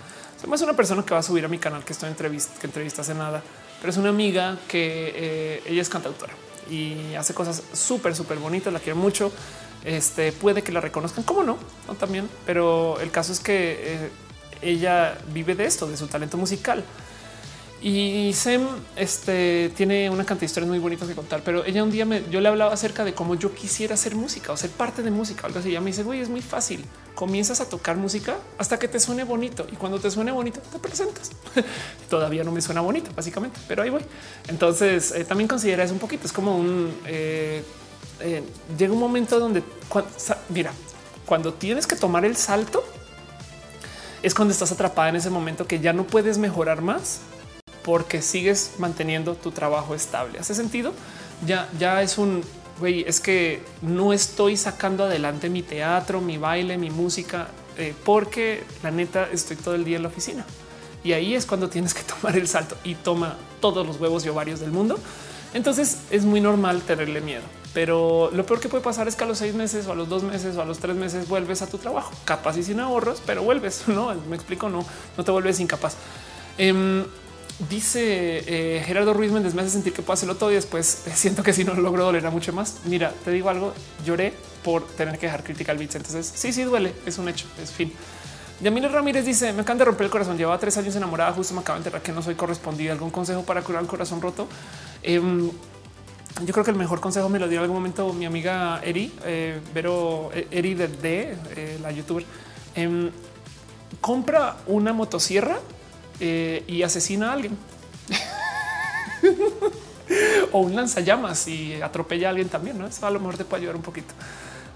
es 0.53 0.61
una 0.61 0.73
persona 0.73 1.03
que 1.03 1.13
va 1.13 1.19
a 1.19 1.23
subir 1.23 1.43
a 1.45 1.47
mi 1.47 1.57
canal 1.57 1.83
que 1.83 1.93
estoy 1.93 2.09
entrevista, 2.09 2.59
que 2.59 2.67
entrevista 2.67 3.01
hace 3.01 3.13
nada, 3.13 3.43
pero 3.79 3.91
es 3.91 3.97
una 3.97 4.09
amiga 4.09 4.57
que 4.67 5.13
eh, 5.15 5.63
ella 5.65 5.81
es 5.81 5.89
cantautora 5.89 6.33
y 6.69 7.15
hace 7.15 7.33
cosas 7.33 7.63
súper, 7.73 8.15
súper 8.15 8.37
bonitas. 8.37 8.71
La 8.71 8.79
quiero 8.79 8.97
mucho. 8.97 9.31
Este 9.83 10.31
puede 10.31 10.61
que 10.61 10.71
la 10.71 10.81
reconozcan, 10.81 11.23
como 11.23 11.43
no, 11.43 11.57
no 11.87 11.95
también, 11.95 12.29
pero 12.45 12.99
el 12.99 13.11
caso 13.11 13.31
es 13.31 13.39
que 13.39 13.77
eh, 13.79 14.09
ella 14.61 15.17
vive 15.33 15.55
de 15.55 15.65
esto, 15.65 15.87
de 15.87 15.95
su 15.95 16.07
talento 16.07 16.37
musical. 16.37 16.83
Y 17.81 18.33
Sem 18.33 18.67
este, 18.97 19.71
tiene 19.75 20.09
una 20.09 20.25
cantidad 20.25 20.41
de 20.41 20.45
historias 20.47 20.69
muy 20.69 20.79
bonitas 20.79 21.07
que 21.07 21.15
contar, 21.15 21.41
pero 21.45 21.63
ella 21.63 21.81
un 21.81 21.91
día 21.91 22.05
me, 22.05 22.23
yo 22.29 22.41
le 22.41 22.49
hablaba 22.49 22.73
acerca 22.73 23.05
de 23.05 23.13
cómo 23.13 23.35
yo 23.35 23.55
quisiera 23.55 23.93
hacer 23.93 24.15
música 24.15 24.51
o 24.51 24.57
ser 24.57 24.69
parte 24.69 25.01
de 25.01 25.11
música. 25.11 25.47
Algo 25.47 25.59
así. 25.59 25.69
Ella 25.69 25.79
me 25.79 25.87
dice, 25.87 26.03
güey, 26.03 26.19
es 26.19 26.27
muy 26.27 26.41
fácil. 26.41 26.83
Comienzas 27.15 27.61
a 27.61 27.69
tocar 27.69 27.95
música 27.95 28.35
hasta 28.57 28.77
que 28.77 28.89
te 28.89 28.99
suene 28.99 29.23
bonito 29.23 29.65
y 29.71 29.77
cuando 29.77 29.97
te 29.99 30.11
suene 30.11 30.31
bonito 30.31 30.59
te 30.59 30.77
presentas. 30.79 31.31
Todavía 32.09 32.43
no 32.43 32.51
me 32.51 32.61
suena 32.61 32.81
bonito, 32.81 33.11
básicamente, 33.15 33.59
pero 33.67 33.81
ahí 33.81 33.89
voy. 33.89 34.03
Entonces 34.49 35.11
eh, 35.11 35.23
también 35.23 35.47
considera 35.47 35.83
eso 35.83 35.93
un 35.93 35.99
poquito. 35.99 36.25
Es 36.25 36.33
como 36.33 36.57
un 36.57 36.93
eh, 37.05 37.63
eh, 38.19 38.43
llega 38.77 38.91
un 38.91 38.99
momento 38.99 39.39
donde 39.39 39.63
mira, 40.49 40.73
cuando 41.25 41.53
tienes 41.53 41.87
que 41.87 41.95
tomar 41.95 42.25
el 42.25 42.35
salto 42.35 42.83
es 44.21 44.33
cuando 44.33 44.51
estás 44.51 44.71
atrapada 44.73 45.09
en 45.09 45.15
ese 45.15 45.29
momento 45.29 45.65
que 45.65 45.79
ya 45.79 45.93
no 45.93 46.03
puedes 46.03 46.37
mejorar 46.37 46.81
más 46.81 47.21
porque 47.89 48.21
sigues 48.21 48.73
manteniendo 48.77 49.33
tu 49.33 49.49
trabajo 49.49 49.95
estable. 49.95 50.37
¿Hace 50.37 50.53
sentido? 50.53 50.93
Ya, 51.43 51.67
ya 51.79 52.03
es 52.03 52.19
un 52.19 52.43
güey, 52.79 53.03
es 53.07 53.19
que 53.19 53.63
no 53.81 54.13
estoy 54.13 54.57
sacando 54.57 55.05
adelante 55.05 55.49
mi 55.49 55.63
teatro, 55.63 56.21
mi 56.21 56.37
baile, 56.37 56.77
mi 56.77 56.91
música, 56.91 57.47
eh, 57.79 57.95
porque 58.05 58.63
la 58.83 58.91
neta 58.91 59.27
estoy 59.33 59.57
todo 59.57 59.73
el 59.73 59.85
día 59.85 59.95
en 59.97 60.03
la 60.03 60.09
oficina. 60.09 60.45
Y 61.03 61.13
ahí 61.13 61.33
es 61.33 61.47
cuando 61.47 61.67
tienes 61.67 61.95
que 61.95 62.03
tomar 62.21 62.37
el 62.37 62.47
salto 62.47 62.77
y 62.83 62.93
toma 62.93 63.37
todos 63.59 63.87
los 63.87 63.99
huevos 63.99 64.23
y 64.23 64.29
ovarios 64.29 64.59
del 64.59 64.69
mundo. 64.69 64.99
Entonces 65.55 66.01
es 66.11 66.25
muy 66.25 66.41
normal 66.41 66.83
tenerle 66.83 67.21
miedo. 67.21 67.41
Pero 67.73 68.29
lo 68.31 68.45
peor 68.45 68.59
que 68.59 68.69
puede 68.69 68.83
pasar 68.83 69.07
es 69.07 69.15
que 69.15 69.23
a 69.23 69.27
los 69.27 69.39
seis 69.39 69.55
meses 69.55 69.87
o 69.87 69.93
a 69.93 69.95
los 69.95 70.07
dos 70.09 70.21
meses 70.21 70.55
o 70.57 70.61
a 70.61 70.65
los 70.65 70.77
tres 70.77 70.95
meses 70.95 71.27
vuelves 71.27 71.63
a 71.63 71.67
tu 71.67 71.79
trabajo, 71.79 72.11
capaz 72.23 72.55
y 72.55 72.61
sin 72.61 72.81
ahorros, 72.81 73.19
pero 73.25 73.41
vuelves. 73.41 73.85
No 73.87 74.13
me 74.29 74.35
explico, 74.35 74.69
no, 74.69 74.85
no 75.17 75.23
te 75.23 75.31
vuelves 75.31 75.59
incapaz. 75.59 75.95
Em, 76.59 77.03
Dice 77.67 78.43
eh, 78.47 78.81
Gerardo 78.85 79.13
Ruiz 79.13 79.33
Méndez, 79.33 79.53
me 79.53 79.61
hace 79.61 79.71
sentir 79.71 79.91
que 79.91 80.01
puedo 80.01 80.13
hacerlo 80.13 80.35
todo 80.35 80.49
y 80.49 80.55
después 80.55 81.03
siento 81.13 81.43
que 81.43 81.51
si 81.51 81.65
no 81.65 81.73
lo 81.73 81.81
logro 81.81 82.05
dolerá 82.05 82.29
mucho 82.29 82.53
más. 82.53 82.77
Mira, 82.85 83.13
te 83.25 83.31
digo 83.31 83.49
algo, 83.49 83.73
lloré 84.05 84.33
por 84.63 84.87
tener 84.87 85.17
que 85.17 85.25
dejar 85.25 85.43
Critical 85.43 85.77
Beats. 85.77 85.95
Entonces 85.95 86.31
sí, 86.33 86.53
sí 86.53 86.63
duele, 86.63 86.93
es 87.05 87.17
un 87.17 87.27
hecho, 87.27 87.47
es 87.61 87.71
fin. 87.71 87.91
Yamile 88.61 88.87
Ramírez 88.87 89.25
dice, 89.25 89.51
me 89.51 89.61
encanta 89.61 89.83
romper 89.83 90.05
el 90.05 90.11
corazón, 90.11 90.37
llevaba 90.37 90.57
tres 90.57 90.77
años 90.77 90.95
enamorada, 90.95 91.33
justo 91.33 91.53
me 91.53 91.61
acaba 91.61 91.77
de 91.79 91.81
enterar 91.81 92.01
que 92.01 92.13
no 92.13 92.21
soy 92.21 92.35
correspondida. 92.35 92.93
¿Algún 92.93 93.09
consejo 93.09 93.43
para 93.43 93.61
curar 93.61 93.81
el 93.81 93.87
corazón 93.89 94.21
roto? 94.21 94.47
Em, 95.03 95.49
yo 96.45 96.53
creo 96.53 96.63
que 96.63 96.71
el 96.71 96.77
mejor 96.77 97.01
consejo 97.01 97.27
me 97.27 97.39
lo 97.39 97.49
dio 97.49 97.57
en 97.57 97.63
algún 97.63 97.77
momento 97.77 98.13
mi 98.13 98.25
amiga 98.25 98.79
Eri, 98.83 99.11
eh, 99.25 99.59
pero 99.73 100.31
eh, 100.33 100.47
Eri 100.51 100.75
de, 100.75 100.87
de 100.87 101.79
la 101.81 101.91
youtuber. 101.91 102.23
Em, 102.75 103.11
compra 103.99 104.57
una 104.67 104.93
motosierra 104.93 105.59
eh, 106.19 106.63
y 106.67 106.83
asesina 106.83 107.29
a 107.29 107.33
alguien. 107.33 107.57
o 110.51 110.59
un 110.59 110.75
lanzallamas 110.75 111.47
y 111.47 111.81
atropella 111.81 112.27
a 112.27 112.29
alguien 112.31 112.49
también. 112.49 112.77
¿no? 112.77 112.87
Eso 112.87 113.05
a 113.05 113.11
lo 113.11 113.19
mejor 113.19 113.37
te 113.37 113.45
puede 113.45 113.61
ayudar 113.61 113.75
un 113.75 113.81
poquito. 113.81 114.13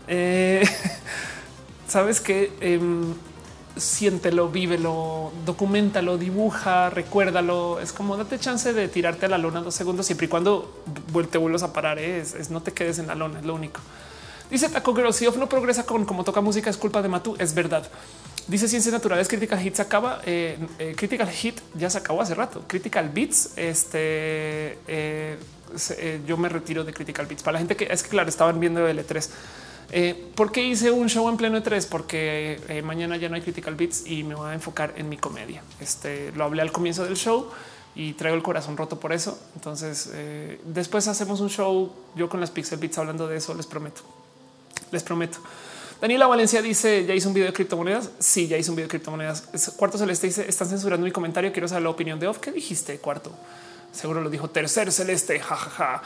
Eh, 0.07 0.63
Sabes 1.87 2.21
que 2.21 2.51
em, 2.61 3.13
siéntelo, 3.75 4.49
vívelo, 4.49 5.31
documentalo, 5.45 6.17
dibuja, 6.17 6.89
recuérdalo. 6.89 7.79
Es 7.79 7.93
como 7.93 8.17
date 8.17 8.39
chance 8.39 8.73
de 8.73 8.87
tirarte 8.87 9.25
a 9.25 9.29
la 9.29 9.37
lona 9.37 9.61
dos 9.61 9.75
segundos, 9.75 10.05
siempre 10.05 10.25
y 10.25 10.29
cuando 10.29 10.83
te 11.29 11.37
vuelvas 11.37 11.63
a 11.63 11.73
parar. 11.73 11.99
¿eh? 11.99 12.19
Es, 12.19 12.49
no 12.49 12.61
te 12.61 12.71
quedes 12.71 12.99
en 12.99 13.07
la 13.07 13.15
lona, 13.15 13.39
es 13.39 13.45
lo 13.45 13.55
único. 13.55 13.81
Dice 14.49 14.69
Taco 14.69 14.95
Girl, 14.95 15.13
si 15.13 15.25
no 15.25 15.49
progresa 15.49 15.85
con 15.85 16.05
cómo 16.05 16.23
toca 16.23 16.41
música, 16.41 16.69
es 16.69 16.77
culpa 16.77 17.01
de 17.01 17.09
Matu. 17.09 17.35
Es 17.39 17.53
verdad. 17.53 17.89
Dice 18.47 18.67
Ciencias 18.67 18.91
Naturales, 18.91 19.27
Critical 19.27 19.59
Hit 19.59 19.75
se 19.75 19.81
acaba. 19.81 20.21
Eh, 20.25 20.57
eh, 20.77 20.93
Critical 20.97 21.29
Hit 21.29 21.61
ya 21.75 21.89
se 21.89 21.97
acabó 21.97 22.21
hace 22.21 22.35
rato. 22.35 22.63
Critical 22.67 23.09
Beats, 23.09 23.57
este 23.57 24.77
eh, 24.87 25.37
yo 26.27 26.35
me 26.37 26.49
retiro 26.49 26.83
de 26.83 26.93
Critical 26.93 27.25
Beats. 27.25 27.41
Para 27.41 27.53
la 27.53 27.59
gente 27.59 27.75
que 27.75 27.85
es 27.85 28.03
que 28.03 28.09
claro, 28.09 28.27
estaban 28.27 28.59
viendo 28.59 28.87
L3. 28.87 29.29
¿Por 30.35 30.51
qué 30.51 30.63
hice 30.63 30.91
un 30.91 31.07
show 31.07 31.29
en 31.29 31.37
pleno 31.37 31.57
E3? 31.57 31.87
Porque 31.87 32.81
mañana 32.83 33.15
ya 33.15 33.29
no 33.29 33.35
hay 33.35 33.41
Critical 33.41 33.75
Beats 33.75 34.07
y 34.07 34.23
me 34.23 34.35
voy 34.35 34.49
a 34.49 34.53
enfocar 34.53 34.93
en 34.97 35.07
mi 35.07 35.17
comedia. 35.17 35.63
Este 35.79 36.31
lo 36.33 36.43
hablé 36.43 36.63
al 36.63 36.71
comienzo 36.71 37.03
del 37.03 37.15
show 37.15 37.49
y 37.95 38.13
traigo 38.13 38.35
el 38.35 38.43
corazón 38.43 38.75
roto 38.75 38.99
por 38.99 39.13
eso. 39.13 39.39
Entonces, 39.55 40.11
después 40.65 41.07
hacemos 41.07 41.41
un 41.41 41.49
show 41.49 41.93
yo 42.15 42.27
con 42.27 42.39
las 42.39 42.49
Pixel 42.49 42.79
Beats 42.79 42.97
hablando 42.97 43.27
de 43.27 43.37
eso. 43.37 43.53
Les 43.53 43.67
prometo, 43.67 44.01
les 44.91 45.03
prometo. 45.03 45.39
Daniela 46.03 46.27
Valencia 46.27 46.61
dice 46.61 47.05
ya 47.05 47.15
hizo 47.15 47.29
un 47.29 47.33
video 47.33 47.47
de 47.47 47.53
criptomonedas. 47.53 48.09
Sí, 48.19 48.49
ya 48.49 48.57
hizo 48.57 48.73
un 48.73 48.75
video 48.75 48.87
de 48.87 48.89
criptomonedas. 48.89 49.47
Cuarto 49.77 49.97
Celeste 49.97 50.27
dice 50.27 50.45
están 50.49 50.67
censurando 50.67 51.05
mi 51.05 51.13
comentario. 51.13 51.53
Quiero 51.53 51.65
saber 51.65 51.83
la 51.83 51.91
opinión 51.91 52.19
de 52.19 52.27
Off. 52.27 52.39
¿Qué 52.39 52.51
dijiste? 52.51 52.99
Cuarto. 52.99 53.31
Seguro 53.93 54.19
lo 54.19 54.29
dijo 54.29 54.49
tercer 54.49 54.91
celeste. 54.91 55.39
Jajaja. 55.39 56.03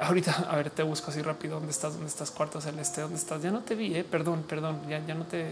Ahorita, 0.00 0.48
a 0.50 0.56
ver, 0.56 0.68
te 0.68 0.82
busco 0.82 1.10
así 1.10 1.22
rápido. 1.22 1.54
¿Dónde 1.54 1.72
estás? 1.72 1.94
¿Dónde 1.94 2.08
estás? 2.08 2.30
Cuarto 2.30 2.60
celeste. 2.60 3.00
¿Dónde 3.00 3.16
estás? 3.16 3.40
Ya 3.42 3.50
no 3.50 3.60
te 3.60 3.74
vi. 3.74 3.94
Eh? 3.94 4.04
Perdón, 4.04 4.44
perdón. 4.46 4.82
Ya, 4.86 5.02
ya 5.06 5.14
no 5.14 5.24
te 5.24 5.46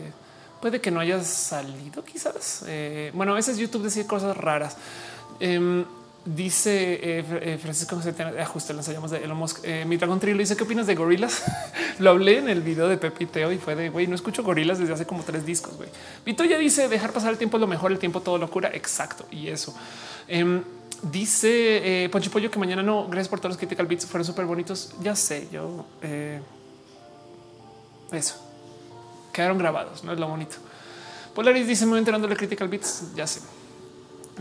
puede 0.61 0.79
que 0.83 0.91
no 0.91 1.01
hayas 1.01 1.27
salido, 1.27 2.05
quizás. 2.05 2.65
Eh, 2.67 3.13
bueno, 3.15 3.33
a 3.33 3.37
veces 3.37 3.57
YouTube 3.57 3.85
decide 3.85 4.07
cosas 4.07 4.37
raras. 4.37 4.77
Em, 5.41 5.87
Dice 6.27 6.95
eh, 6.95 7.25
eh, 7.41 7.59
Francisco 7.63 7.95
José, 7.95 8.13
ajuste 8.41 8.75
las 8.75 8.89
llamas 8.89 9.13
de 9.13 9.19
Elon 9.19 9.37
Musk. 9.37 9.61
Eh, 9.63 9.85
mi 9.87 9.97
Dragon 9.97 10.19
Trillo 10.19 10.37
dice 10.37 10.57
qué 10.57 10.65
opinas 10.65 10.89
de 10.89 10.97
gorilas. 10.97 11.45
Lo 12.01 12.11
hablé 12.11 12.39
en 12.39 12.49
el 12.49 12.63
video 12.63 12.89
de 12.89 12.97
Pepe 12.97 13.29
y 13.55 13.59
fue 13.59 13.77
de 13.77 13.91
güey, 13.91 14.09
no 14.09 14.17
escucho 14.17 14.43
gorilas 14.43 14.81
desde 14.81 14.93
hace 14.93 15.07
como 15.07 15.23
tres 15.23 15.47
discos. 15.47 15.77
Güey, 15.77 15.89
Vito 16.25 16.45
ya 16.45 16.59
dice 16.59 16.89
dejar 16.89 17.13
pasar 17.13 17.31
el 17.31 17.39
tiempo 17.39 17.59
es 17.59 17.61
lo 17.61 17.69
mejor, 17.69 17.93
el 17.93 18.01
tiempo 18.01 18.23
todo 18.23 18.39
locura. 18.39 18.73
Exacto. 18.75 19.25
Y 19.31 19.47
eso 19.47 19.73
em, 20.27 20.65
dice 21.01 22.09
Poncho 22.11 22.33
Pollo 22.33 22.51
que 22.51 22.59
mañana 22.59 22.83
no. 22.83 23.07
Gracias 23.07 23.29
por 23.29 23.39
todos 23.39 23.53
los 23.53 23.59
critical 23.59 23.87
beats, 23.87 24.05
fueron 24.05 24.25
súper 24.25 24.47
bonitos. 24.47 24.95
Ya 25.01 25.15
sé, 25.15 25.47
yo 25.53 25.87
eso 28.11 28.35
quedaron 29.33 29.59
grabados, 29.59 30.03
no 30.03 30.13
es 30.13 30.19
lo 30.19 30.27
bonito. 30.27 30.57
Polaris 31.37 31.69
dice 31.69 31.85
me 31.85 31.91
voy 31.91 32.01
enterando 32.01 32.27
de 32.27 32.35
critical 32.35 32.67
beats. 32.67 33.15
Ya 33.15 33.29
sé, 33.29 33.43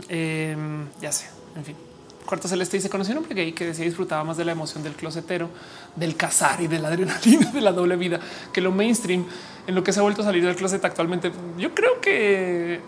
em, 0.08 0.88
ya 1.00 1.12
sé 1.12 1.35
en 1.56 1.64
fin. 1.64 1.76
Cuarto 2.24 2.48
Celeste 2.48 2.76
dice 2.76 2.90
conocí 2.90 3.12
un 3.12 3.18
hombre 3.18 3.34
gay 3.34 3.52
que 3.52 3.66
decía 3.66 3.84
disfrutaba 3.84 4.24
más 4.24 4.36
de 4.36 4.44
la 4.44 4.52
emoción 4.52 4.82
del 4.82 4.94
closetero, 4.94 5.48
del 5.94 6.16
cazar 6.16 6.60
y 6.60 6.66
de 6.66 6.80
la 6.80 6.88
adrenalina 6.88 7.50
de 7.54 7.60
la 7.60 7.72
doble 7.72 7.96
vida 7.96 8.20
que 8.52 8.60
lo 8.60 8.72
mainstream 8.72 9.24
en 9.66 9.74
lo 9.74 9.84
que 9.84 9.92
se 9.92 10.00
ha 10.00 10.02
vuelto 10.02 10.22
a 10.22 10.24
salir 10.24 10.44
del 10.44 10.56
closet 10.56 10.84
actualmente. 10.84 11.30
Yo 11.56 11.74
creo 11.74 12.00
que 12.00 12.80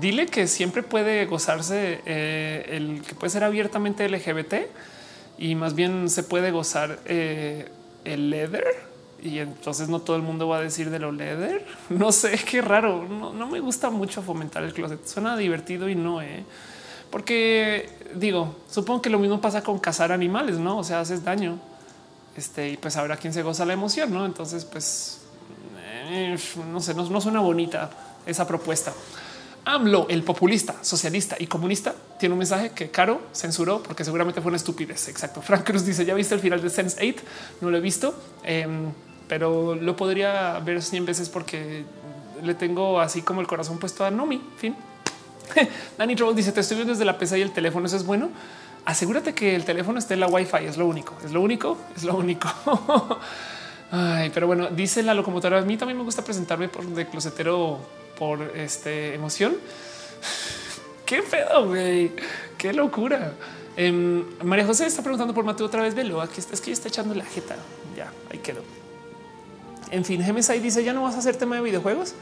dile 0.00 0.26
que 0.26 0.46
siempre 0.46 0.82
puede 0.82 1.26
gozarse 1.26 2.00
eh, 2.06 2.66
el 2.70 3.02
que 3.02 3.14
puede 3.14 3.30
ser 3.30 3.44
abiertamente 3.44 4.08
LGBT 4.08 4.54
y 5.38 5.54
más 5.54 5.74
bien 5.74 6.08
se 6.08 6.22
puede 6.22 6.50
gozar 6.50 7.00
eh, 7.06 7.68
el 8.04 8.30
leather 8.30 8.64
y 9.22 9.38
entonces 9.38 9.88
no 9.88 10.00
todo 10.00 10.16
el 10.16 10.22
mundo 10.22 10.48
va 10.48 10.58
a 10.58 10.60
decir 10.60 10.90
de 10.90 10.98
lo 10.98 11.12
leather. 11.12 11.66
No 11.90 12.12
sé 12.12 12.38
qué 12.50 12.62
raro. 12.62 13.06
No, 13.06 13.46
me 13.46 13.60
gusta 13.60 13.90
mucho 13.90 14.22
fomentar 14.22 14.62
el 14.62 14.72
closet. 14.72 15.04
Suena 15.06 15.36
divertido 15.36 15.88
y 15.88 15.94
no, 15.94 16.22
eh? 16.22 16.44
Porque 17.10 17.88
digo, 18.14 18.54
supongo 18.70 19.02
que 19.02 19.10
lo 19.10 19.18
mismo 19.18 19.40
pasa 19.40 19.62
con 19.62 19.78
cazar 19.78 20.12
animales, 20.12 20.58
no? 20.58 20.78
O 20.78 20.84
sea, 20.84 21.00
haces 21.00 21.24
daño. 21.24 21.58
Este 22.36 22.70
y 22.70 22.76
pues 22.76 22.96
habrá 22.96 23.16
quien 23.16 23.32
se 23.32 23.42
goza 23.42 23.64
la 23.64 23.72
emoción, 23.72 24.12
no? 24.12 24.24
Entonces, 24.24 24.64
pues 24.64 25.20
eh, 26.08 26.36
no 26.70 26.80
sé, 26.80 26.94
no, 26.94 27.08
no 27.08 27.20
suena 27.20 27.40
bonita 27.40 27.90
esa 28.26 28.46
propuesta. 28.46 28.92
AMLO, 29.64 30.06
el 30.08 30.22
populista, 30.22 30.82
socialista 30.82 31.36
y 31.38 31.46
comunista, 31.46 31.94
tiene 32.18 32.32
un 32.32 32.38
mensaje 32.38 32.70
que 32.70 32.90
Caro 32.90 33.20
censuró 33.34 33.82
porque 33.82 34.04
seguramente 34.04 34.40
fue 34.40 34.48
una 34.48 34.56
estupidez. 34.56 35.08
Exacto. 35.08 35.42
Frank 35.42 35.64
Cruz 35.64 35.84
dice: 35.84 36.04
Ya 36.04 36.14
viste 36.14 36.34
el 36.34 36.40
final 36.40 36.62
de 36.62 36.70
Sense 36.70 36.96
8? 36.96 37.22
No 37.60 37.70
lo 37.70 37.76
he 37.76 37.80
visto. 37.80 38.14
Em, 38.42 38.92
pero 39.28 39.74
lo 39.74 39.96
podría 39.96 40.58
ver 40.60 40.82
100 40.82 41.06
veces 41.06 41.28
porque 41.28 41.84
le 42.42 42.54
tengo 42.54 43.00
así 43.00 43.22
como 43.22 43.40
el 43.40 43.46
corazón 43.46 43.78
puesto 43.78 44.04
a 44.04 44.10
Nomi. 44.10 44.42
Fin. 44.56 44.74
Danny 45.98 46.16
Troll 46.16 46.34
dice: 46.34 46.52
Te 46.52 46.60
estoy 46.60 46.76
viendo 46.76 46.92
desde 46.92 47.04
la 47.04 47.18
PC 47.18 47.38
y 47.38 47.42
el 47.42 47.52
teléfono. 47.52 47.86
Eso 47.86 47.96
es 47.96 48.04
bueno. 48.04 48.30
Asegúrate 48.84 49.34
que 49.34 49.54
el 49.54 49.64
teléfono 49.64 49.98
esté 49.98 50.14
en 50.14 50.20
la 50.20 50.28
Wi-Fi. 50.28 50.64
Es 50.66 50.76
lo 50.76 50.86
único. 50.86 51.14
Es 51.24 51.32
lo 51.32 51.42
único. 51.42 51.76
Es 51.96 52.04
lo 52.04 52.16
único. 52.16 52.48
Ay, 53.92 54.30
pero 54.32 54.46
bueno, 54.46 54.68
dice 54.68 55.02
la 55.02 55.14
locomotora. 55.14 55.58
A 55.58 55.62
mí 55.62 55.76
también 55.76 55.98
me 55.98 56.04
gusta 56.04 56.24
presentarme 56.24 56.68
por 56.68 56.84
de 56.86 57.06
closetero 57.06 57.78
por 58.18 58.40
este 58.56 59.14
emoción. 59.14 59.56
Qué 61.04 61.22
pedo, 61.22 61.66
güey. 61.66 62.12
Qué 62.56 62.72
locura. 62.72 63.32
Em, 63.76 64.24
María 64.44 64.64
José 64.66 64.86
está 64.86 65.02
preguntando 65.02 65.34
por 65.34 65.44
Mateo 65.44 65.66
otra 65.66 65.82
vez. 65.82 65.94
Velo 65.94 66.20
aquí 66.20 66.40
es 66.40 66.60
que 66.60 66.72
está 66.72 66.88
echando 66.88 67.14
la 67.14 67.24
jeta. 67.24 67.56
Ya 67.96 68.12
ahí 68.30 68.38
quedó. 68.38 68.62
En 69.90 70.04
fin, 70.04 70.22
ahí 70.22 70.60
dice: 70.60 70.84
Ya 70.84 70.92
no 70.92 71.02
vas 71.02 71.16
a 71.16 71.18
hacer 71.18 71.36
tema 71.36 71.56
de 71.56 71.62
videojuegos. 71.62 72.14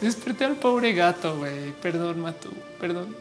Desperté 0.00 0.44
al 0.44 0.56
pobre 0.56 0.92
gato, 0.92 1.36
güey. 1.36 1.72
Perdón, 1.82 2.20
Matu. 2.20 2.50
Perdón, 2.80 3.14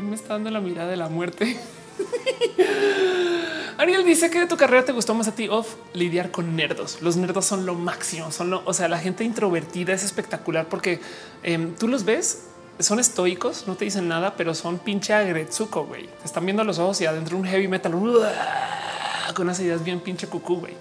me 0.00 0.14
está 0.14 0.34
dando 0.34 0.50
la 0.50 0.60
mirada 0.60 0.88
de 0.88 0.96
la 0.96 1.08
muerte. 1.08 1.56
Ariel 3.78 4.04
dice 4.04 4.30
que 4.30 4.40
de 4.40 4.46
tu 4.46 4.56
carrera 4.56 4.84
te 4.84 4.92
gustó 4.92 5.14
más 5.14 5.26
a 5.26 5.34
ti 5.34 5.48
off 5.48 5.74
lidiar 5.94 6.30
con 6.30 6.54
nerdos. 6.54 6.98
Los 7.00 7.16
nerdos 7.16 7.46
son 7.46 7.66
lo 7.66 7.74
máximo, 7.74 8.30
son 8.30 8.50
lo, 8.50 8.62
o 8.64 8.74
sea, 8.74 8.88
la 8.88 8.98
gente 8.98 9.24
introvertida 9.24 9.92
es 9.92 10.04
espectacular 10.04 10.68
porque 10.68 11.00
em, 11.42 11.74
tú 11.74 11.88
los 11.88 12.04
ves, 12.04 12.44
son 12.78 13.00
estoicos, 13.00 13.66
no 13.66 13.76
te 13.76 13.86
dicen 13.86 14.06
nada, 14.06 14.34
pero 14.36 14.54
son 14.54 14.78
pinche 14.78 15.14
agretsuko, 15.14 15.86
güey. 15.86 16.06
Te 16.06 16.26
están 16.26 16.44
viendo 16.44 16.62
los 16.62 16.78
ojos 16.78 17.00
y 17.00 17.06
adentro 17.06 17.36
un 17.36 17.44
heavy 17.44 17.68
metal 17.68 17.92
con 17.92 19.46
unas 19.46 19.60
ideas 19.60 19.82
bien 19.82 20.00
pinche 20.00 20.26
cucú, 20.26 20.56
güey. 20.60 20.74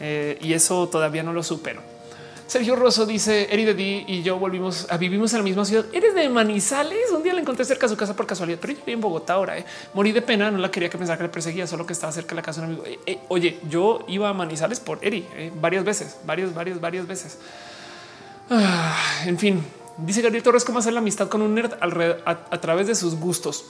Eh, 0.00 0.38
y 0.42 0.52
eso 0.52 0.88
todavía 0.88 1.22
no 1.22 1.32
lo 1.32 1.42
supero. 1.42 1.93
Sergio 2.54 2.76
Rosso 2.76 3.04
dice 3.04 3.52
Eri 3.52 3.64
de 3.64 3.74
Di 3.74 4.04
y 4.06 4.22
yo 4.22 4.38
volvimos 4.38 4.86
a 4.88 4.96
vivimos 4.96 5.32
en 5.32 5.40
la 5.40 5.42
misma 5.42 5.64
ciudad. 5.64 5.86
Eres 5.92 6.14
de 6.14 6.28
Manizales. 6.28 7.10
Un 7.10 7.24
día 7.24 7.34
la 7.34 7.40
encontré 7.40 7.64
cerca 7.64 7.86
de 7.86 7.90
su 7.90 7.96
casa 7.96 8.14
por 8.14 8.28
casualidad, 8.28 8.60
pero 8.60 8.74
yo 8.74 8.78
en 8.86 9.00
Bogotá 9.00 9.32
ahora. 9.32 9.58
Eh. 9.58 9.64
Morí 9.92 10.12
de 10.12 10.22
pena. 10.22 10.52
No 10.52 10.58
la 10.58 10.70
quería 10.70 10.88
que 10.88 10.96
pensara 10.96 11.16
que 11.16 11.24
le 11.24 11.30
perseguía, 11.30 11.66
solo 11.66 11.84
que 11.84 11.94
estaba 11.94 12.12
cerca 12.12 12.28
de 12.28 12.36
la 12.36 12.42
casa 12.42 12.60
de 12.60 12.68
un 12.68 12.72
amigo. 12.74 12.86
Eh, 12.86 13.00
eh, 13.06 13.18
oye, 13.26 13.58
yo 13.68 14.04
iba 14.06 14.28
a 14.28 14.32
Manizales 14.32 14.78
por 14.78 15.04
Eri 15.04 15.26
varias 15.60 15.84
veces, 15.84 16.16
varios, 16.24 16.54
varios, 16.54 16.80
varias 16.80 17.08
veces. 17.08 17.38
Ah, 18.48 19.24
en 19.26 19.36
fin, 19.36 19.60
dice 19.96 20.22
Gabriel 20.22 20.44
Torres 20.44 20.64
cómo 20.64 20.78
hacer 20.78 20.92
la 20.92 21.00
amistad 21.00 21.28
con 21.28 21.42
un 21.42 21.56
nerd 21.56 21.72
a, 21.80 22.60
través 22.60 22.86
de 22.86 22.94
sus 22.94 23.16
gustos. 23.16 23.64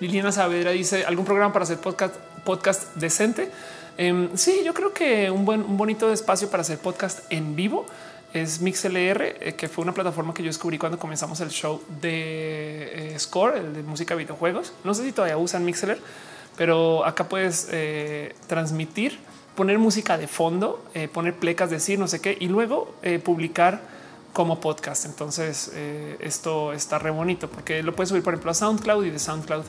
Liliana 0.00 0.32
Saavedra 0.32 0.72
dice 0.72 1.04
algún 1.04 1.24
programa 1.24 1.52
para 1.52 1.62
hacer 1.62 1.78
podcast, 1.78 2.16
podcast 2.44 2.96
decente. 2.96 3.52
Em, 3.96 4.36
sí, 4.36 4.62
yo 4.64 4.74
creo 4.74 4.92
que 4.92 5.30
un 5.30 5.44
buen, 5.44 5.60
un 5.60 5.76
bonito 5.76 6.12
espacio 6.12 6.50
para 6.50 6.62
hacer 6.62 6.78
podcast 6.78 7.20
en 7.30 7.54
vivo 7.54 7.86
es 8.32 8.60
MixLR, 8.60 9.22
eh, 9.40 9.54
que 9.56 9.68
fue 9.68 9.82
una 9.82 9.92
plataforma 9.92 10.34
que 10.34 10.42
yo 10.42 10.48
descubrí 10.48 10.78
cuando 10.78 10.98
comenzamos 10.98 11.40
el 11.40 11.50
show 11.50 11.82
de 12.00 13.14
eh, 13.14 13.18
Score, 13.18 13.56
el 13.56 13.74
de 13.74 13.82
música 13.82 14.14
de 14.14 14.24
videojuegos. 14.24 14.72
No 14.84 14.94
sé 14.94 15.04
si 15.04 15.12
todavía 15.12 15.38
usan 15.38 15.64
MixLR, 15.64 15.98
pero 16.56 17.04
acá 17.04 17.28
puedes 17.28 17.68
eh, 17.70 18.34
transmitir, 18.46 19.18
poner 19.54 19.78
música 19.78 20.18
de 20.18 20.28
fondo, 20.28 20.84
poner 21.12 21.34
plecas, 21.34 21.68
decir 21.68 21.98
no 21.98 22.06
sé 22.06 22.20
qué 22.20 22.36
y 22.38 22.46
luego 22.46 22.94
publicar 23.24 23.80
como 24.32 24.60
podcast. 24.60 25.04
Entonces 25.04 25.72
esto 26.20 26.72
está 26.72 27.00
re 27.00 27.10
bonito 27.10 27.50
porque 27.50 27.82
lo 27.82 27.96
puedes 27.96 28.10
subir, 28.10 28.22
por 28.22 28.34
ejemplo, 28.34 28.52
a 28.52 28.54
SoundCloud 28.54 29.04
y 29.06 29.10
de 29.10 29.18
SoundCloud 29.18 29.64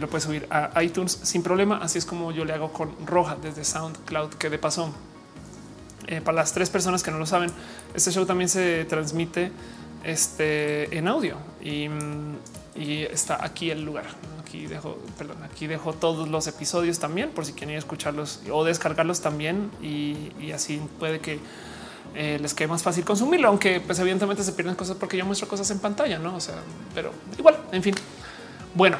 lo 0.00 0.08
puedes 0.08 0.24
subir 0.24 0.48
a 0.50 0.82
iTunes 0.82 1.16
sin 1.22 1.44
problema. 1.44 1.78
Así 1.80 1.98
es 1.98 2.06
como 2.06 2.32
yo 2.32 2.44
le 2.44 2.54
hago 2.54 2.72
con 2.72 2.90
Roja 3.06 3.36
desde 3.40 3.62
SoundCloud, 3.62 4.30
que 4.30 4.50
de 4.50 4.58
paso, 4.58 4.92
eh, 6.10 6.22
para 6.22 6.36
las 6.36 6.54
tres 6.54 6.70
personas 6.70 7.02
que 7.02 7.10
no 7.10 7.18
lo 7.18 7.26
saben, 7.26 7.50
este 7.94 8.10
show 8.10 8.24
también 8.24 8.48
se 8.48 8.86
transmite 8.86 9.52
este, 10.04 10.96
en 10.96 11.06
audio 11.06 11.36
y, 11.62 11.86
está 13.10 13.44
aquí 13.44 13.70
el 13.70 13.84
lugar. 13.84 14.06
Aquí 14.40 14.66
dejo, 14.66 14.96
perdón, 15.18 15.42
aquí 15.42 15.66
dejo 15.66 15.92
todos 15.92 16.28
los 16.28 16.46
episodios 16.46 16.98
también 16.98 17.28
por 17.30 17.44
si 17.44 17.52
quieren 17.52 17.76
escucharlos 17.76 18.40
o 18.50 18.64
descargarlos 18.64 19.20
también 19.20 19.70
y, 19.82 20.50
así 20.52 20.80
puede 20.98 21.20
que 21.20 21.40
eh, 22.14 22.38
les 22.40 22.54
quede 22.54 22.68
más 22.68 22.82
fácil 22.82 23.04
consumirlo, 23.04 23.48
aunque 23.48 23.80
pues 23.80 23.98
evidentemente 23.98 24.42
se 24.42 24.52
pierden 24.52 24.76
cosas 24.76 24.96
porque 24.96 25.18
yo 25.18 25.26
muestro 25.26 25.46
cosas 25.46 25.70
en 25.72 25.78
pantalla, 25.78 26.18
no? 26.18 26.36
O 26.36 26.40
sea, 26.40 26.54
pero 26.94 27.12
igual, 27.36 27.58
en 27.70 27.82
fin. 27.82 27.94
Bueno, 28.74 28.96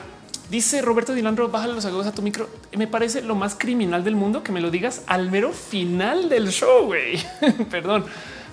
Dice 0.51 0.81
Roberto 0.81 1.13
Dilandro, 1.13 1.49
bájale 1.49 1.75
los 1.75 1.85
agudos 1.85 2.07
a 2.07 2.13
tu 2.13 2.23
micro. 2.23 2.49
Me 2.75 2.87
parece 2.87 3.21
lo 3.21 3.35
más 3.35 3.55
criminal 3.55 4.03
del 4.03 4.17
mundo 4.17 4.43
que 4.43 4.51
me 4.51 4.61
lo 4.61 4.71
digas 4.71 5.03
al 5.07 5.31
mero 5.31 5.53
final 5.53 6.31
del 6.31 6.49
show, 6.49 6.87
güey. 6.87 7.23
Perdón, 7.71 8.07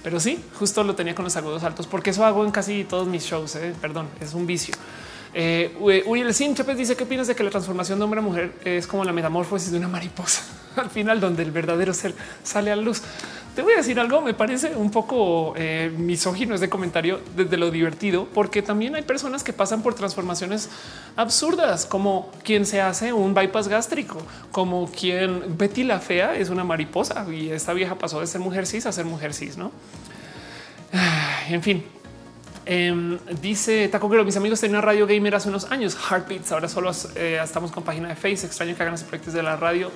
pero 0.03 0.19
sí, 0.19 0.39
justo 0.59 0.83
lo 0.83 0.93
tenía 0.93 1.15
con 1.15 1.23
los 1.23 1.35
agudos 1.37 1.63
altos, 1.63 1.87
porque 1.87 2.09
eso 2.09 2.25
hago 2.25 2.43
en 2.43 2.51
casi 2.51 2.83
todos 2.83 3.07
mis 3.07 3.23
shows. 3.23 3.55
¿eh? 3.55 3.73
Perdón, 3.79 4.07
es 4.19 4.33
un 4.33 4.45
vicio. 4.45 4.75
Eh, 5.33 5.73
Uriel 6.05 6.33
Sin 6.33 6.53
Chávez 6.53 6.77
dice: 6.77 6.97
¿Qué 6.97 7.05
opinas 7.05 7.27
de 7.27 7.35
que 7.35 7.43
la 7.43 7.49
transformación 7.49 7.97
de 7.97 8.03
hombre 8.03 8.19
a 8.19 8.23
mujer 8.23 8.53
es 8.65 8.87
como 8.87 9.05
la 9.05 9.13
metamorfosis 9.13 9.71
de 9.71 9.77
una 9.77 9.87
mariposa? 9.87 10.43
Al 10.75 10.89
final, 10.89 11.21
donde 11.21 11.43
el 11.43 11.51
verdadero 11.51 11.93
ser 11.93 12.13
sale 12.43 12.71
a 12.71 12.75
luz. 12.75 13.01
Te 13.55 13.61
voy 13.61 13.71
a 13.71 13.77
decir 13.77 13.97
algo, 14.01 14.21
me 14.21 14.33
parece 14.33 14.75
un 14.75 14.91
poco 14.91 15.53
eh, 15.55 15.89
misógino 15.97 16.55
ese 16.55 16.69
comentario 16.69 17.21
desde 17.37 17.55
lo 17.55 17.71
divertido, 17.71 18.27
porque 18.33 18.61
también 18.61 18.95
hay 18.95 19.03
personas 19.03 19.45
que 19.45 19.53
pasan 19.53 19.81
por 19.81 19.93
transformaciones 19.93 20.69
absurdas, 21.15 21.85
como 21.85 22.29
quien 22.43 22.65
se 22.65 22.81
hace 22.81 23.13
un 23.13 23.33
bypass 23.33 23.69
gástrico, 23.69 24.17
como 24.51 24.91
quien 24.91 25.57
Betty 25.57 25.85
la 25.85 26.01
fea 26.01 26.35
es 26.35 26.49
una 26.49 26.65
mariposa 26.65 27.25
y 27.31 27.49
esta 27.49 27.71
vieja 27.71 27.95
pasó 27.95 28.19
de 28.19 28.27
ser 28.27 28.41
mujer 28.41 28.67
cis 28.67 28.85
a 28.87 28.91
ser 28.91 29.05
mujer 29.05 29.33
cis, 29.33 29.55
¿no? 29.55 29.71
En 31.49 31.63
fin, 31.63 31.85
em, 32.65 33.17
dice 33.41 33.87
Taco 33.87 34.09
que 34.09 34.23
mis 34.25 34.35
amigos 34.35 34.59
tenían 34.59 34.81
radio 34.81 35.07
gamer 35.07 35.33
hace 35.35 35.47
unos 35.47 35.71
años, 35.71 35.95
Heartbeats. 35.95 36.51
Ahora 36.51 36.67
solo 36.67 36.91
eh, 37.15 37.39
estamos 37.41 37.71
con 37.71 37.83
página 37.83 38.09
de 38.09 38.15
Face. 38.15 38.45
Extraño 38.45 38.75
que 38.75 38.81
hagan 38.81 38.95
esos 38.95 39.07
proyectos 39.07 39.33
de 39.33 39.43
la 39.43 39.55
radio. 39.55 39.91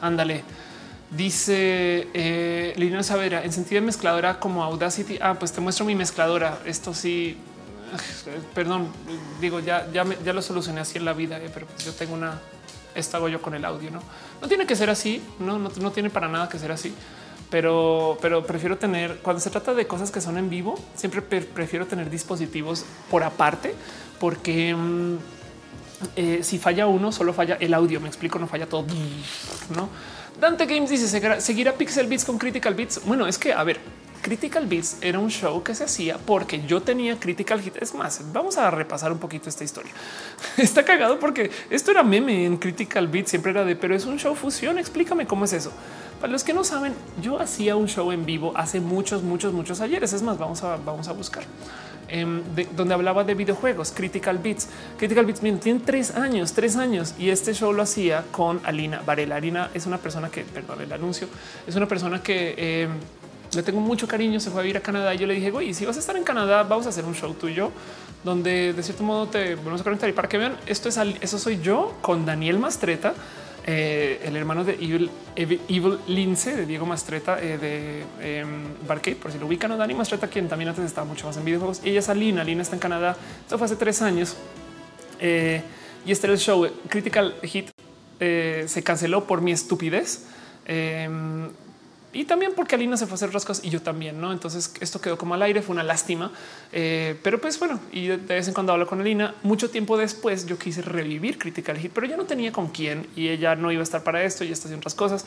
Ándale. 0.00 0.44
Dice 1.16 2.08
eh, 2.14 2.72
Lina 2.76 3.02
Savera 3.02 3.44
en 3.44 3.52
sentido 3.52 3.80
de 3.80 3.86
mezcladora 3.86 4.40
como 4.40 4.64
Audacity. 4.64 5.18
Ah, 5.20 5.34
pues 5.38 5.52
te 5.52 5.60
muestro 5.60 5.84
mi 5.84 5.94
mezcladora. 5.94 6.58
Esto 6.64 6.94
sí, 6.94 7.36
perdón, 8.54 8.88
digo, 9.40 9.60
ya, 9.60 9.90
ya, 9.92 10.04
ya 10.24 10.32
lo 10.32 10.40
solucioné 10.40 10.80
así 10.80 10.98
en 10.98 11.04
la 11.04 11.12
vida, 11.12 11.38
eh, 11.38 11.50
pero 11.52 11.66
pues 11.66 11.84
yo 11.84 11.92
tengo 11.92 12.14
una, 12.14 12.40
esto 12.94 13.18
hago 13.18 13.28
yo 13.28 13.42
con 13.42 13.54
el 13.54 13.64
audio, 13.64 13.90
no? 13.90 14.02
No 14.40 14.48
tiene 14.48 14.66
que 14.66 14.74
ser 14.74 14.88
así, 14.88 15.22
no, 15.38 15.58
no, 15.58 15.70
no 15.80 15.90
tiene 15.92 16.08
para 16.08 16.28
nada 16.28 16.48
que 16.48 16.58
ser 16.58 16.72
así, 16.72 16.94
pero, 17.50 18.16
pero 18.22 18.46
prefiero 18.46 18.78
tener 18.78 19.18
cuando 19.18 19.40
se 19.40 19.50
trata 19.50 19.74
de 19.74 19.86
cosas 19.86 20.10
que 20.10 20.22
son 20.22 20.38
en 20.38 20.48
vivo, 20.48 20.78
siempre 20.96 21.20
prefiero 21.20 21.86
tener 21.86 22.08
dispositivos 22.08 22.86
por 23.10 23.22
aparte, 23.22 23.74
porque 24.18 24.74
mm, 24.74 25.16
eh, 26.16 26.40
si 26.42 26.58
falla 26.58 26.86
uno, 26.86 27.12
solo 27.12 27.32
falla 27.32 27.56
el 27.60 27.74
audio. 27.74 28.00
Me 28.00 28.08
explico, 28.08 28.38
no 28.38 28.46
falla 28.46 28.66
todo, 28.66 28.86
no? 29.76 29.88
Dante 30.42 30.66
Games 30.66 30.90
dice 30.90 31.06
seguir 31.40 31.68
a 31.68 31.72
Pixel 31.74 32.08
Beats 32.08 32.24
con 32.24 32.36
Critical 32.36 32.74
Beats. 32.74 33.00
Bueno, 33.04 33.28
es 33.28 33.38
que 33.38 33.52
a 33.52 33.62
ver, 33.62 33.78
Critical 34.22 34.66
Beats 34.66 34.96
era 35.00 35.20
un 35.20 35.30
show 35.30 35.62
que 35.62 35.72
se 35.72 35.84
hacía 35.84 36.18
porque 36.18 36.66
yo 36.66 36.82
tenía 36.82 37.16
Critical 37.20 37.60
Hit. 37.60 37.76
Es 37.80 37.94
más, 37.94 38.20
vamos 38.32 38.58
a 38.58 38.68
repasar 38.68 39.12
un 39.12 39.20
poquito 39.20 39.48
esta 39.48 39.62
historia. 39.62 39.92
Está 40.56 40.84
cagado 40.84 41.20
porque 41.20 41.52
esto 41.70 41.92
era 41.92 42.02
meme 42.02 42.44
en 42.44 42.56
Critical 42.56 43.06
Beats, 43.06 43.30
siempre 43.30 43.52
era 43.52 43.64
de, 43.64 43.76
pero 43.76 43.94
es 43.94 44.04
un 44.04 44.18
show 44.18 44.34
fusión. 44.34 44.80
Explícame 44.80 45.28
cómo 45.28 45.44
es 45.44 45.52
eso. 45.52 45.70
Para 46.20 46.32
los 46.32 46.42
que 46.42 46.52
no 46.52 46.64
saben, 46.64 46.92
yo 47.22 47.38
hacía 47.38 47.76
un 47.76 47.86
show 47.86 48.10
en 48.10 48.26
vivo 48.26 48.52
hace 48.56 48.80
muchos, 48.80 49.22
muchos, 49.22 49.52
muchos 49.52 49.80
ayeres. 49.80 50.12
Es 50.12 50.22
más, 50.22 50.38
vamos 50.38 50.64
a, 50.64 50.74
vamos 50.74 51.06
a 51.06 51.12
buscar. 51.12 51.44
Em, 52.08 52.42
donde 52.76 52.94
hablaba 52.94 53.24
de 53.24 53.34
videojuegos, 53.34 53.92
Critical 53.92 54.38
Beats. 54.38 54.68
Critical 54.98 55.26
Beats 55.26 55.40
tiene 55.40 55.80
tres 55.80 56.12
años, 56.12 56.52
tres 56.52 56.76
años 56.76 57.14
y 57.18 57.30
este 57.30 57.54
show 57.54 57.72
lo 57.72 57.82
hacía 57.82 58.24
con 58.30 58.60
Alina 58.64 59.02
Varela. 59.04 59.36
Alina 59.36 59.70
es 59.74 59.86
una 59.86 59.98
persona 59.98 60.28
que, 60.30 60.42
perdón, 60.42 60.80
el 60.82 60.92
anuncio, 60.92 61.28
es 61.66 61.74
una 61.76 61.86
persona 61.86 62.22
que 62.22 62.82
em, 62.84 62.90
le 63.54 63.62
tengo 63.62 63.80
mucho 63.80 64.08
cariño, 64.08 64.40
se 64.40 64.50
fue 64.50 64.60
a 64.60 64.62
vivir 64.62 64.76
a 64.76 64.80
Canadá 64.80 65.14
y 65.14 65.18
yo 65.18 65.26
le 65.26 65.34
dije, 65.34 65.50
güey, 65.50 65.74
si 65.74 65.84
vas 65.84 65.96
a 65.96 66.00
estar 66.00 66.16
en 66.16 66.24
Canadá, 66.24 66.62
vamos 66.62 66.86
a 66.86 66.88
hacer 66.88 67.04
un 67.04 67.14
show 67.14 67.34
tuyo 67.34 67.70
donde 68.24 68.72
de 68.72 68.82
cierto 68.82 69.02
modo 69.02 69.26
te 69.26 69.56
vamos 69.56 69.80
a 69.80 69.84
conectar 69.84 70.08
y 70.08 70.12
para 70.12 70.28
que 70.28 70.38
vean 70.38 70.56
esto 70.66 70.88
es 70.88 70.98
eso 71.20 71.38
soy 71.38 71.60
yo 71.60 71.96
con 72.00 72.24
Daniel 72.24 72.58
Mastreta, 72.58 73.14
eh, 73.64 74.20
el 74.24 74.36
hermano 74.36 74.64
de 74.64 74.74
Evil, 74.74 75.10
Evil, 75.36 75.98
Lince 76.08 76.56
de 76.56 76.66
Diego 76.66 76.84
Mastreta 76.84 77.40
eh, 77.40 77.58
de 77.58 78.02
eh, 78.20 78.44
Barcade, 78.86 79.16
por 79.16 79.30
si 79.30 79.38
lo 79.38 79.46
ubican, 79.46 79.70
o 79.70 79.76
Dani 79.76 79.94
Mastreta, 79.94 80.26
quien 80.28 80.48
también 80.48 80.68
antes 80.68 80.84
estaba 80.84 81.06
mucho 81.06 81.26
más 81.26 81.36
en 81.36 81.44
videojuegos. 81.44 81.80
Ella 81.84 82.00
es 82.00 82.08
Alina, 82.08 82.42
Alina 82.42 82.62
está 82.62 82.74
en 82.74 82.80
Canadá. 82.80 83.16
Esto 83.42 83.58
fue 83.58 83.66
hace 83.66 83.76
tres 83.76 84.02
años 84.02 84.36
eh, 85.20 85.62
y 86.04 86.10
este 86.10 86.26
era 86.26 86.34
el 86.34 86.40
show 86.40 86.68
Critical 86.88 87.34
Hit. 87.42 87.70
se 88.18 88.82
canceló 88.84 89.26
por 89.26 89.40
mi 89.40 89.52
estupidez 89.52 90.26
y 92.12 92.24
también 92.24 92.52
porque 92.54 92.74
Alina 92.74 92.96
se 92.96 93.06
fue 93.06 93.12
a 93.12 93.16
hacer 93.16 93.32
rascas 93.32 93.60
y 93.64 93.70
yo 93.70 93.80
también, 93.80 94.20
¿no? 94.20 94.32
Entonces 94.32 94.74
esto 94.80 95.00
quedó 95.00 95.16
como 95.16 95.34
al 95.34 95.42
aire, 95.42 95.62
fue 95.62 95.72
una 95.72 95.82
lástima, 95.82 96.30
eh, 96.70 97.18
pero 97.22 97.40
pues 97.40 97.58
bueno, 97.58 97.80
y 97.90 98.08
de 98.08 98.16
vez 98.16 98.48
en 98.48 98.54
cuando 98.54 98.72
hablo 98.72 98.86
con 98.86 99.00
Alina, 99.00 99.34
mucho 99.42 99.70
tiempo 99.70 99.96
después 99.96 100.46
yo 100.46 100.58
quise 100.58 100.82
revivir 100.82 101.38
Critical 101.38 101.78
Hit, 101.78 101.92
pero 101.94 102.06
ya 102.06 102.16
no 102.16 102.24
tenía 102.24 102.52
con 102.52 102.68
quién 102.68 103.06
y 103.16 103.28
ella 103.28 103.56
no 103.56 103.72
iba 103.72 103.80
a 103.80 103.84
estar 103.84 104.02
para 104.02 104.22
esto 104.24 104.44
y 104.44 104.52
está 104.52 104.66
haciendo 104.68 104.80
otras 104.80 104.94
cosas. 104.94 105.24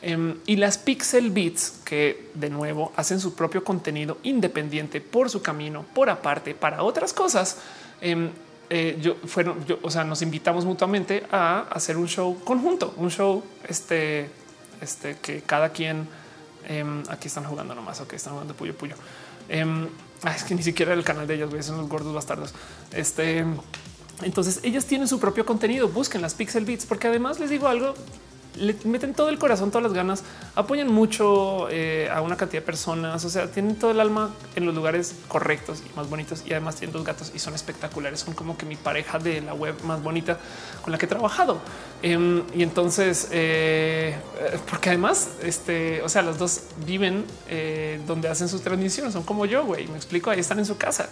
Em, 0.00 0.36
y 0.46 0.56
las 0.56 0.78
Pixel 0.78 1.30
Beats, 1.30 1.80
que 1.84 2.30
de 2.34 2.50
nuevo 2.50 2.92
hacen 2.96 3.20
su 3.20 3.34
propio 3.34 3.62
contenido 3.62 4.18
independiente 4.24 5.00
por 5.00 5.30
su 5.30 5.42
camino, 5.42 5.84
por 5.94 6.10
aparte, 6.10 6.54
para 6.54 6.82
otras 6.82 7.12
cosas. 7.12 7.58
Em, 8.00 8.30
eh, 8.68 8.98
yo 9.00 9.14
fueron, 9.26 9.64
yo, 9.66 9.78
o 9.82 9.90
sea, 9.90 10.02
nos 10.02 10.22
invitamos 10.22 10.64
mutuamente 10.64 11.24
a 11.30 11.66
hacer 11.70 11.96
un 11.96 12.08
show 12.08 12.38
conjunto, 12.42 12.94
un 12.96 13.10
show 13.10 13.44
este 13.68 14.30
este, 14.82 15.16
que 15.16 15.42
cada 15.42 15.70
quien 15.70 16.08
em, 16.68 17.02
aquí 17.08 17.28
están 17.28 17.44
jugando 17.44 17.74
nomás 17.74 18.00
o 18.00 18.08
que 18.08 18.16
están 18.16 18.34
jugando 18.34 18.54
Puyo 18.54 18.76
Puyo. 18.76 18.96
Em, 19.48 19.88
es 20.34 20.44
que 20.44 20.54
ni 20.54 20.62
siquiera 20.62 20.92
el 20.92 21.04
canal 21.04 21.26
de 21.26 21.34
ellos 21.34 21.66
son 21.66 21.78
los 21.78 21.88
gordos 21.88 22.14
bastardos. 22.14 22.54
Este, 22.92 23.44
entonces 24.22 24.60
ellas 24.62 24.86
tienen 24.86 25.08
su 25.08 25.18
propio 25.18 25.46
contenido. 25.46 25.88
Busquen 25.88 26.22
las 26.22 26.34
Pixel 26.34 26.64
Beats, 26.64 26.86
porque 26.86 27.08
además 27.08 27.40
les 27.40 27.50
digo 27.50 27.68
algo 27.68 27.94
le 28.56 28.76
meten 28.84 29.14
todo 29.14 29.28
el 29.28 29.38
corazón, 29.38 29.70
todas 29.70 29.82
las 29.82 29.92
ganas, 29.92 30.24
apoyan 30.54 30.88
mucho 30.88 31.68
eh, 31.70 32.08
a 32.12 32.20
una 32.20 32.36
cantidad 32.36 32.62
de 32.62 32.66
personas. 32.66 33.24
O 33.24 33.30
sea, 33.30 33.50
tienen 33.50 33.76
todo 33.76 33.90
el 33.90 34.00
alma 34.00 34.34
en 34.54 34.66
los 34.66 34.74
lugares 34.74 35.14
correctos 35.28 35.82
y 35.88 35.96
más 35.96 36.08
bonitos. 36.08 36.42
Y 36.46 36.52
además 36.52 36.76
tienen 36.76 36.92
dos 36.92 37.04
gatos 37.04 37.32
y 37.34 37.38
son 37.38 37.54
espectaculares. 37.54 38.20
Son 38.20 38.34
como 38.34 38.56
que 38.56 38.66
mi 38.66 38.76
pareja 38.76 39.18
de 39.18 39.40
la 39.40 39.54
web 39.54 39.74
más 39.84 40.02
bonita 40.02 40.38
con 40.82 40.92
la 40.92 40.98
que 40.98 41.06
he 41.06 41.08
trabajado. 41.08 41.60
Em, 42.02 42.42
y 42.54 42.62
entonces, 42.62 43.28
eh, 43.30 44.16
porque 44.68 44.90
además, 44.90 45.30
este, 45.42 46.02
o 46.02 46.08
sea, 46.08 46.22
los 46.22 46.38
dos 46.38 46.62
viven 46.84 47.24
eh, 47.48 48.00
donde 48.06 48.28
hacen 48.28 48.48
sus 48.48 48.62
transmisiones. 48.62 49.12
Son 49.12 49.22
como 49.22 49.46
yo, 49.46 49.64
güey. 49.64 49.86
Me 49.88 49.96
explico. 49.96 50.30
Ahí 50.30 50.40
están 50.40 50.58
en 50.58 50.66
su 50.66 50.76
casa. 50.76 51.08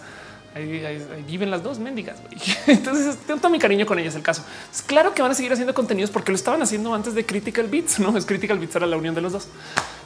Ahí, 0.53 1.23
viven 1.25 1.49
las 1.49 1.63
dos 1.63 1.79
mendigas. 1.79 2.17
Entonces 2.67 3.17
tengo 3.25 3.39
todo 3.39 3.51
mi 3.51 3.59
cariño 3.59 3.85
con 3.85 3.99
ellas. 3.99 4.15
El 4.15 4.21
caso 4.21 4.43
es 4.71 4.81
claro 4.81 5.13
que 5.13 5.21
van 5.21 5.31
a 5.31 5.35
seguir 5.35 5.51
haciendo 5.53 5.73
contenidos 5.73 6.11
porque 6.11 6.31
lo 6.31 6.35
estaban 6.35 6.61
haciendo 6.61 6.93
antes 6.93 7.13
de 7.13 7.25
Critical 7.25 7.67
Beats. 7.67 7.99
No 7.99 8.15
es 8.17 8.25
Critical 8.25 8.59
Beats 8.59 8.75
era 8.75 8.85
la 8.85 8.97
unión 8.97 9.15
de 9.15 9.21
los 9.21 9.31
dos. 9.31 9.47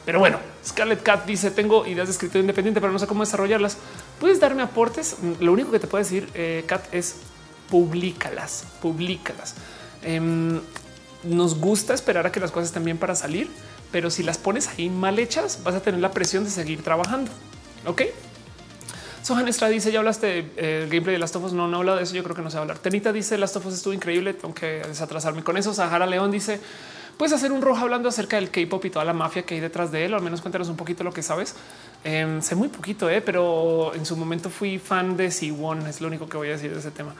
Pero 0.04 0.20
bueno, 0.20 0.38
Scarlett 0.64 1.02
Cat 1.02 1.26
dice 1.26 1.50
tengo 1.50 1.84
ideas 1.86 2.06
de 2.06 2.12
escritura 2.12 2.40
independiente, 2.40 2.80
pero 2.80 2.92
no 2.92 2.98
sé 2.98 3.08
cómo 3.08 3.24
desarrollarlas. 3.24 3.78
Puedes 4.20 4.38
darme 4.38 4.62
aportes. 4.62 5.16
Lo 5.40 5.52
único 5.52 5.72
que 5.72 5.80
te 5.80 5.88
puedo 5.88 6.02
decir, 6.02 6.28
eh, 6.34 6.64
es 6.92 7.16
publícalas, 7.68 8.66
publícalas. 8.80 9.54
Em, 10.02 10.60
nos 11.24 11.58
gusta 11.58 11.94
esperar 11.94 12.26
a 12.26 12.32
que 12.32 12.38
las 12.38 12.52
cosas 12.52 12.68
estén 12.68 12.84
bien 12.84 12.98
para 12.98 13.16
salir, 13.16 13.50
pero 13.90 14.10
si 14.10 14.22
las 14.22 14.38
pones 14.38 14.68
ahí 14.68 14.88
mal 14.88 15.18
hechas, 15.18 15.60
vas 15.64 15.74
a 15.74 15.82
tener 15.82 16.00
la 16.00 16.12
presión 16.12 16.44
de 16.44 16.50
seguir 16.50 16.82
trabajando. 16.82 17.32
Ok, 17.84 18.02
Sohan 19.26 19.48
Estrada 19.48 19.72
dice: 19.72 19.90
Ya 19.90 19.98
hablaste 19.98 20.26
del 20.26 20.50
eh, 20.56 20.86
gameplay 20.88 21.14
de 21.14 21.18
las 21.18 21.32
tofos. 21.32 21.52
No, 21.52 21.66
no 21.66 21.78
habla 21.78 21.96
de 21.96 22.04
eso. 22.04 22.14
Yo 22.14 22.22
creo 22.22 22.36
que 22.36 22.42
no 22.42 22.50
se 22.50 22.58
va 22.58 22.62
hablar. 22.62 22.78
Tenita 22.78 23.12
dice: 23.12 23.36
Las 23.36 23.52
tofos 23.52 23.74
estuvo 23.74 23.92
increíble. 23.92 24.34
Tengo 24.34 24.54
que 24.54 24.84
desatrasarme 24.86 25.42
con 25.42 25.56
eso. 25.56 25.74
Sahara 25.74 26.06
León 26.06 26.30
dice: 26.30 26.60
Puedes 27.18 27.32
hacer 27.32 27.50
un 27.50 27.60
rojo 27.60 27.80
hablando 27.80 28.08
acerca 28.08 28.36
del 28.36 28.50
K-pop 28.50 28.84
y 28.84 28.90
toda 28.90 29.04
la 29.04 29.12
mafia 29.12 29.42
que 29.42 29.56
hay 29.56 29.60
detrás 29.60 29.90
de 29.90 30.04
él. 30.04 30.14
O 30.14 30.16
al 30.16 30.22
menos 30.22 30.42
cuéntanos 30.42 30.68
un 30.68 30.76
poquito 30.76 31.02
lo 31.02 31.12
que 31.12 31.24
sabes. 31.24 31.56
Em, 32.04 32.40
sé 32.40 32.54
muy 32.54 32.68
poquito, 32.68 33.10
eh, 33.10 33.20
pero 33.20 33.92
en 33.96 34.06
su 34.06 34.16
momento 34.16 34.48
fui 34.48 34.78
fan 34.78 35.16
de 35.16 35.32
Siwon. 35.32 35.88
Es 35.88 36.00
lo 36.00 36.06
único 36.06 36.28
que 36.28 36.36
voy 36.36 36.46
a 36.46 36.52
decir 36.52 36.72
de 36.72 36.78
ese 36.78 36.92
tema. 36.92 37.12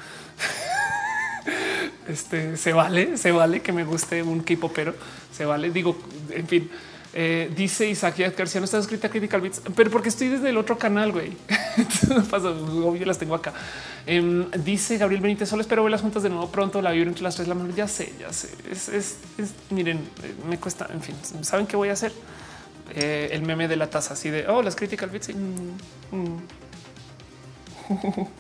este 2.07 2.57
se 2.57 2.73
vale, 2.73 3.17
se 3.17 3.33
vale 3.33 3.63
que 3.63 3.73
me 3.73 3.83
guste 3.83 4.23
un 4.23 4.45
K-popero. 4.45 4.95
Se 5.37 5.45
vale. 5.45 5.71
Digo, 5.71 5.99
en 6.31 6.47
fin. 6.47 6.71
Eh, 7.19 7.51
dice 7.57 7.89
Isaac 7.89 8.19
García, 8.37 8.61
no 8.61 8.67
está 8.67 8.77
escrita 8.77 9.09
Critical 9.09 9.41
Beats, 9.41 9.63
pero 9.75 9.91
porque 9.91 10.11
estoy 10.11 10.29
desde 10.29 10.51
el 10.51 10.59
otro 10.59 10.77
canal, 10.77 11.13
güey. 11.13 11.33
obvio 12.85 13.07
las 13.07 13.17
tengo 13.17 13.35
acá. 13.35 13.55
Em, 14.05 14.51
dice 14.63 14.99
Gabriel 14.99 15.23
Benítez, 15.23 15.49
solo 15.49 15.63
espero 15.63 15.83
ver 15.83 15.93
las 15.93 16.03
juntas 16.03 16.23
de 16.23 16.29
nuevo 16.29 16.51
pronto, 16.51 16.83
la 16.83 16.91
vibra 16.91 17.09
entre 17.09 17.23
las 17.23 17.37
tres, 17.37 17.49
la. 17.49 17.57
Ya 17.75 17.89
sé, 17.89 18.13
ya 18.21 18.31
sé. 18.35 18.51
Es, 18.71 19.17
miren, 19.71 19.97
eh, 19.97 20.35
me 20.47 20.59
cuesta, 20.61 20.89
en 20.93 21.01
fin, 21.01 21.15
¿saben 21.41 21.67
qué 21.67 21.75
voy 21.75 21.89
a 21.89 21.95
hacer? 21.95 22.13
Eh, 22.95 23.31
el 23.33 23.41
meme 23.41 23.67
de 23.67 23.77
la 23.77 23.89
taza, 23.89 24.13
así 24.13 24.29
de, 24.29 24.47
oh, 24.49 24.61
las 24.61 24.77
Critical 24.77 25.09
Beats. 25.09 25.31
Mm, 25.31 26.17
mm. 26.17 26.41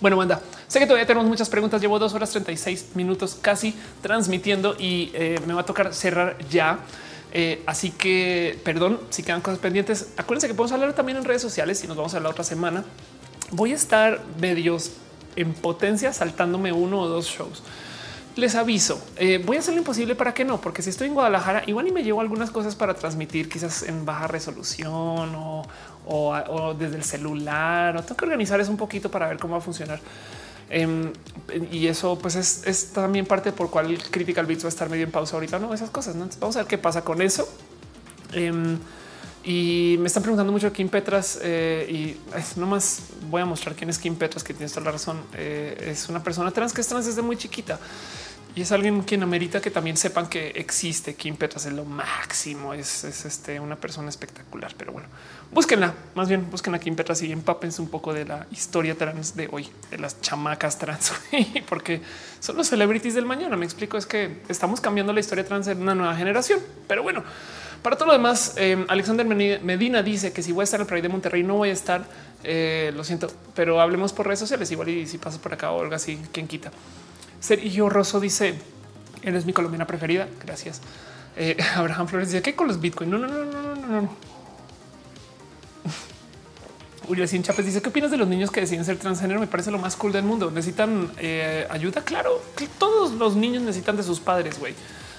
Bueno, 0.00 0.16
manda. 0.16 0.40
Sé 0.68 0.78
que 0.78 0.86
todavía 0.86 1.06
tenemos 1.08 1.26
muchas 1.26 1.48
preguntas. 1.48 1.80
Llevo 1.80 1.98
dos 1.98 2.14
horas 2.14 2.30
36 2.30 2.90
minutos 2.94 3.36
casi 3.40 3.74
transmitiendo 4.00 4.76
y 4.78 5.12
me 5.44 5.54
va 5.54 5.62
a 5.62 5.66
tocar 5.66 5.92
cerrar 5.92 6.36
ya. 6.50 6.78
Eh, 7.32 7.62
así 7.66 7.90
que 7.90 8.58
perdón 8.64 9.00
si 9.10 9.22
quedan 9.22 9.40
cosas 9.40 9.58
pendientes. 9.58 10.10
Acuérdense 10.16 10.48
que 10.48 10.54
podemos 10.54 10.72
hablar 10.72 10.94
también 10.94 11.18
en 11.18 11.24
redes 11.24 11.42
sociales 11.42 11.82
y 11.84 11.86
nos 11.86 11.96
vamos 11.96 12.14
a 12.14 12.20
la 12.20 12.28
otra 12.28 12.44
semana. 12.44 12.84
Voy 13.50 13.72
a 13.72 13.74
estar 13.74 14.22
medios 14.40 14.92
en 15.36 15.52
potencia 15.54 16.12
saltándome 16.12 16.72
uno 16.72 17.00
o 17.00 17.08
dos 17.08 17.26
shows. 17.26 17.62
Les 18.36 18.54
aviso, 18.54 19.04
eh, 19.16 19.42
voy 19.44 19.56
a 19.56 19.60
hacer 19.60 19.74
lo 19.74 19.80
imposible 19.80 20.14
para 20.14 20.32
que 20.32 20.44
no, 20.44 20.60
porque 20.60 20.80
si 20.80 20.90
estoy 20.90 21.08
en 21.08 21.14
Guadalajara, 21.14 21.64
igual 21.66 21.88
y 21.88 21.90
me 21.90 22.04
llevo 22.04 22.20
algunas 22.20 22.52
cosas 22.52 22.76
para 22.76 22.94
transmitir, 22.94 23.48
quizás 23.48 23.82
en 23.82 24.04
baja 24.04 24.28
resolución 24.28 25.34
o, 25.34 25.66
o 26.06 26.74
desde 26.74 26.96
el 26.96 27.02
celular. 27.02 27.96
O 27.96 28.02
tengo 28.02 28.16
que 28.16 28.24
organizar 28.24 28.60
eso 28.60 28.70
un 28.70 28.76
poquito 28.76 29.10
para 29.10 29.26
ver 29.26 29.38
cómo 29.38 29.54
va 29.54 29.58
a 29.58 29.62
funcionar. 29.62 29.98
Em, 30.70 31.12
y 31.70 31.86
eso 31.86 32.18
pues 32.18 32.36
es, 32.36 32.92
también 32.92 33.24
parte 33.26 33.52
por 33.52 33.70
cual 33.70 33.98
Critical 34.10 34.46
Beats 34.46 34.64
va 34.64 34.68
a 34.68 34.70
estar 34.70 34.90
medio 34.90 35.04
en 35.04 35.10
pausa 35.10 35.36
ahorita, 35.36 35.58
no 35.58 35.72
esas 35.72 35.90
cosas. 35.90 36.14
¿no? 36.14 36.28
vamos 36.40 36.56
a 36.56 36.60
ver 36.60 36.68
qué 36.68 36.78
pasa 36.78 37.02
con 37.02 37.22
eso. 37.22 37.48
Em, 38.32 38.78
y 39.44 39.96
me 39.98 40.08
están 40.08 40.22
preguntando 40.22 40.52
mucho 40.52 40.70
Kim 40.72 40.88
Petras 40.88 41.38
eh, 41.42 41.86
y 41.88 42.16
no 42.58 42.66
más 42.66 43.00
voy 43.30 43.40
a 43.40 43.46
mostrar 43.46 43.74
quién 43.74 43.88
es 43.88 43.98
Kim 43.98 44.14
Petras, 44.16 44.44
que 44.44 44.52
tienes 44.52 44.72
toda 44.72 44.86
la 44.86 44.92
razón. 44.92 45.22
Eh, 45.34 45.90
es 45.90 46.08
una 46.08 46.22
persona 46.22 46.50
trans 46.50 46.72
que 46.72 46.82
es 46.82 46.88
trans 46.88 47.06
desde 47.06 47.22
muy 47.22 47.36
chiquita 47.36 47.78
y 48.58 48.62
es 48.62 48.72
alguien 48.72 49.02
quien 49.02 49.22
amerita 49.22 49.60
que 49.60 49.70
también 49.70 49.96
sepan 49.96 50.28
que 50.28 50.48
existe 50.48 51.14
Kim 51.14 51.36
Petras 51.36 51.66
es 51.66 51.72
lo 51.72 51.84
máximo. 51.84 52.74
Es, 52.74 53.04
este, 53.04 53.60
una 53.60 53.76
persona 53.76 54.08
espectacular, 54.08 54.74
pero 54.76 54.92
bueno, 54.92 55.08
búsquenla. 55.52 55.94
Más 56.14 56.28
bien 56.28 56.50
busquen 56.50 56.74
a 56.74 56.78
Kim 56.78 56.94
Petras 56.96 57.22
y 57.22 57.32
empápense 57.32 57.80
un 57.80 57.88
poco 57.88 58.12
de 58.12 58.24
la 58.24 58.46
historia 58.50 58.96
trans 58.96 59.36
de 59.36 59.48
hoy, 59.50 59.68
de 59.90 59.98
las 59.98 60.20
chamacas 60.20 60.78
trans, 60.78 61.12
porque 61.68 62.00
son 62.40 62.56
los 62.56 62.68
celebrities 62.68 63.14
del 63.14 63.26
mañana. 63.26 63.56
Me 63.56 63.64
explico, 63.64 63.96
es 63.96 64.06
que 64.06 64.42
estamos 64.48 64.80
cambiando 64.80 65.12
la 65.12 65.20
historia 65.20 65.44
trans 65.44 65.68
en 65.68 65.80
una 65.80 65.94
nueva 65.94 66.14
generación, 66.16 66.60
pero 66.86 67.02
bueno. 67.02 67.24
Para 67.82 67.94
todo 67.94 68.06
lo 68.06 68.12
demás, 68.12 68.54
eh, 68.56 68.84
Alexander 68.88 69.24
Medina 69.24 70.02
dice 70.02 70.32
que 70.32 70.42
si 70.42 70.50
voy 70.50 70.62
a 70.62 70.64
estar 70.64 70.80
en 70.80 70.92
el 70.92 71.02
de 71.02 71.08
Monterrey, 71.08 71.44
no 71.44 71.54
voy 71.54 71.68
a 71.68 71.72
estar. 71.72 72.04
Eh, 72.42 72.92
lo 72.94 73.04
siento, 73.04 73.28
pero 73.54 73.80
hablemos 73.80 74.12
por 74.12 74.26
redes 74.26 74.40
sociales. 74.40 74.70
Igual 74.72 74.88
y 74.88 75.06
si 75.06 75.18
pasas 75.18 75.38
por 75.38 75.52
acá 75.52 75.70
o 75.70 75.80
algo 75.80 75.94
así, 75.94 76.18
quien 76.32 76.48
quita. 76.48 76.72
Sergio 77.38 77.88
Rosso 77.88 78.18
dice: 78.18 78.54
Eres 79.22 79.46
mi 79.46 79.52
colombiana 79.52 79.86
preferida. 79.86 80.28
Gracias. 80.44 80.80
Eh, 81.36 81.56
Abraham 81.76 82.08
Flores 82.08 82.32
dice: 82.32 82.42
¿Qué 82.42 82.56
con 82.56 82.66
los 82.66 82.80
Bitcoin? 82.80 83.10
No, 83.10 83.18
no, 83.18 83.28
no, 83.28 83.44
no, 83.44 83.76
no, 83.76 84.02
no. 84.02 84.37
Uriel 87.08 87.42
Chávez 87.42 87.64
dice: 87.64 87.80
¿Qué 87.80 87.88
opinas 87.88 88.10
de 88.10 88.16
los 88.16 88.28
niños 88.28 88.50
que 88.50 88.60
deciden 88.60 88.84
ser 88.84 88.98
transgénero? 88.98 89.40
Me 89.40 89.46
parece 89.46 89.70
lo 89.70 89.78
más 89.78 89.96
cool 89.96 90.12
del 90.12 90.24
mundo. 90.24 90.50
Necesitan 90.50 91.10
eh, 91.18 91.66
ayuda. 91.70 92.02
Claro, 92.02 92.42
todos 92.78 93.12
los 93.12 93.36
niños 93.36 93.62
necesitan 93.62 93.96
de 93.96 94.02
sus 94.02 94.20
padres, 94.20 94.58
güey. 94.58 94.74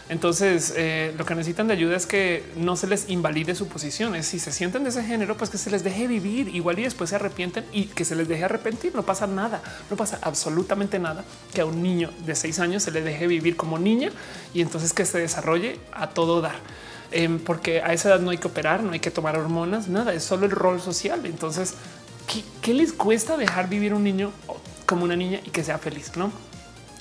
Entonces, 0.10 0.74
eh, 0.76 1.14
lo 1.20 1.24
que 1.24 1.36
necesitan 1.36 1.68
de 1.68 1.74
ayuda 1.74 1.96
es 1.96 2.08
que 2.08 2.44
no 2.56 2.76
se 2.76 2.88
les 2.88 3.10
invalide 3.10 3.54
su 3.54 3.68
posición. 3.68 4.22
Si 4.24 4.40
se 4.40 4.52
sienten 4.52 4.84
de 4.84 4.90
ese 4.90 5.04
género, 5.04 5.38
pues 5.38 5.52
que 5.52 5.60
se 5.60 5.70
les 5.70 5.84
deje 5.84 6.08
vivir 6.08 6.54
igual 6.56 6.80
y 6.80 6.84
después 6.84 7.12
se 7.12 7.18
arrepienten 7.18 7.64
y 7.72 7.86
que 7.86 8.04
se 8.06 8.16
les 8.16 8.28
deje 8.28 8.44
arrepentir. 8.44 8.96
No 8.96 9.04
pasa 9.04 9.28
nada, 9.28 9.62
no 9.88 9.96
pasa 9.96 10.18
absolutamente 10.24 10.98
nada 10.98 11.24
que 11.54 11.62
a 11.62 11.66
un 11.66 11.84
niño 11.84 12.10
de 12.26 12.34
seis 12.34 12.60
años 12.60 12.82
se 12.82 12.90
le 12.90 13.04
deje 13.04 13.28
vivir 13.28 13.56
como 13.56 13.78
niña 13.78 14.10
y 14.52 14.62
entonces 14.62 14.94
que 14.94 15.06
se 15.06 15.20
desarrolle 15.20 15.80
a 15.94 16.10
todo 16.10 16.42
dar. 16.42 16.56
Em, 17.12 17.40
porque 17.40 17.82
a 17.82 17.94
esa 17.94 18.10
edad 18.10 18.20
no 18.20 18.30
hay 18.30 18.38
que 18.38 18.48
operar, 18.48 18.84
no 18.84 18.92
hay 18.92 19.00
que 19.00 19.10
tomar 19.10 19.38
hormonas, 19.38 19.88
nada, 19.88 20.14
es 20.14 20.24
solo 20.24 20.46
el 20.46 20.52
rol 20.52 20.80
social. 20.80 21.26
Entonces, 21.26 21.74
¿qué, 22.62 22.74
les 22.74 22.94
cuesta 22.94 23.36
dejar 23.36 23.68
vivir 23.68 23.94
un 23.94 24.04
niño 24.04 24.32
como 24.86 25.06
una 25.06 25.16
niña 25.16 25.40
y 25.44 25.50
que 25.50 25.64
sea 25.64 25.80
feliz? 25.80 26.12
No, 26.16 26.32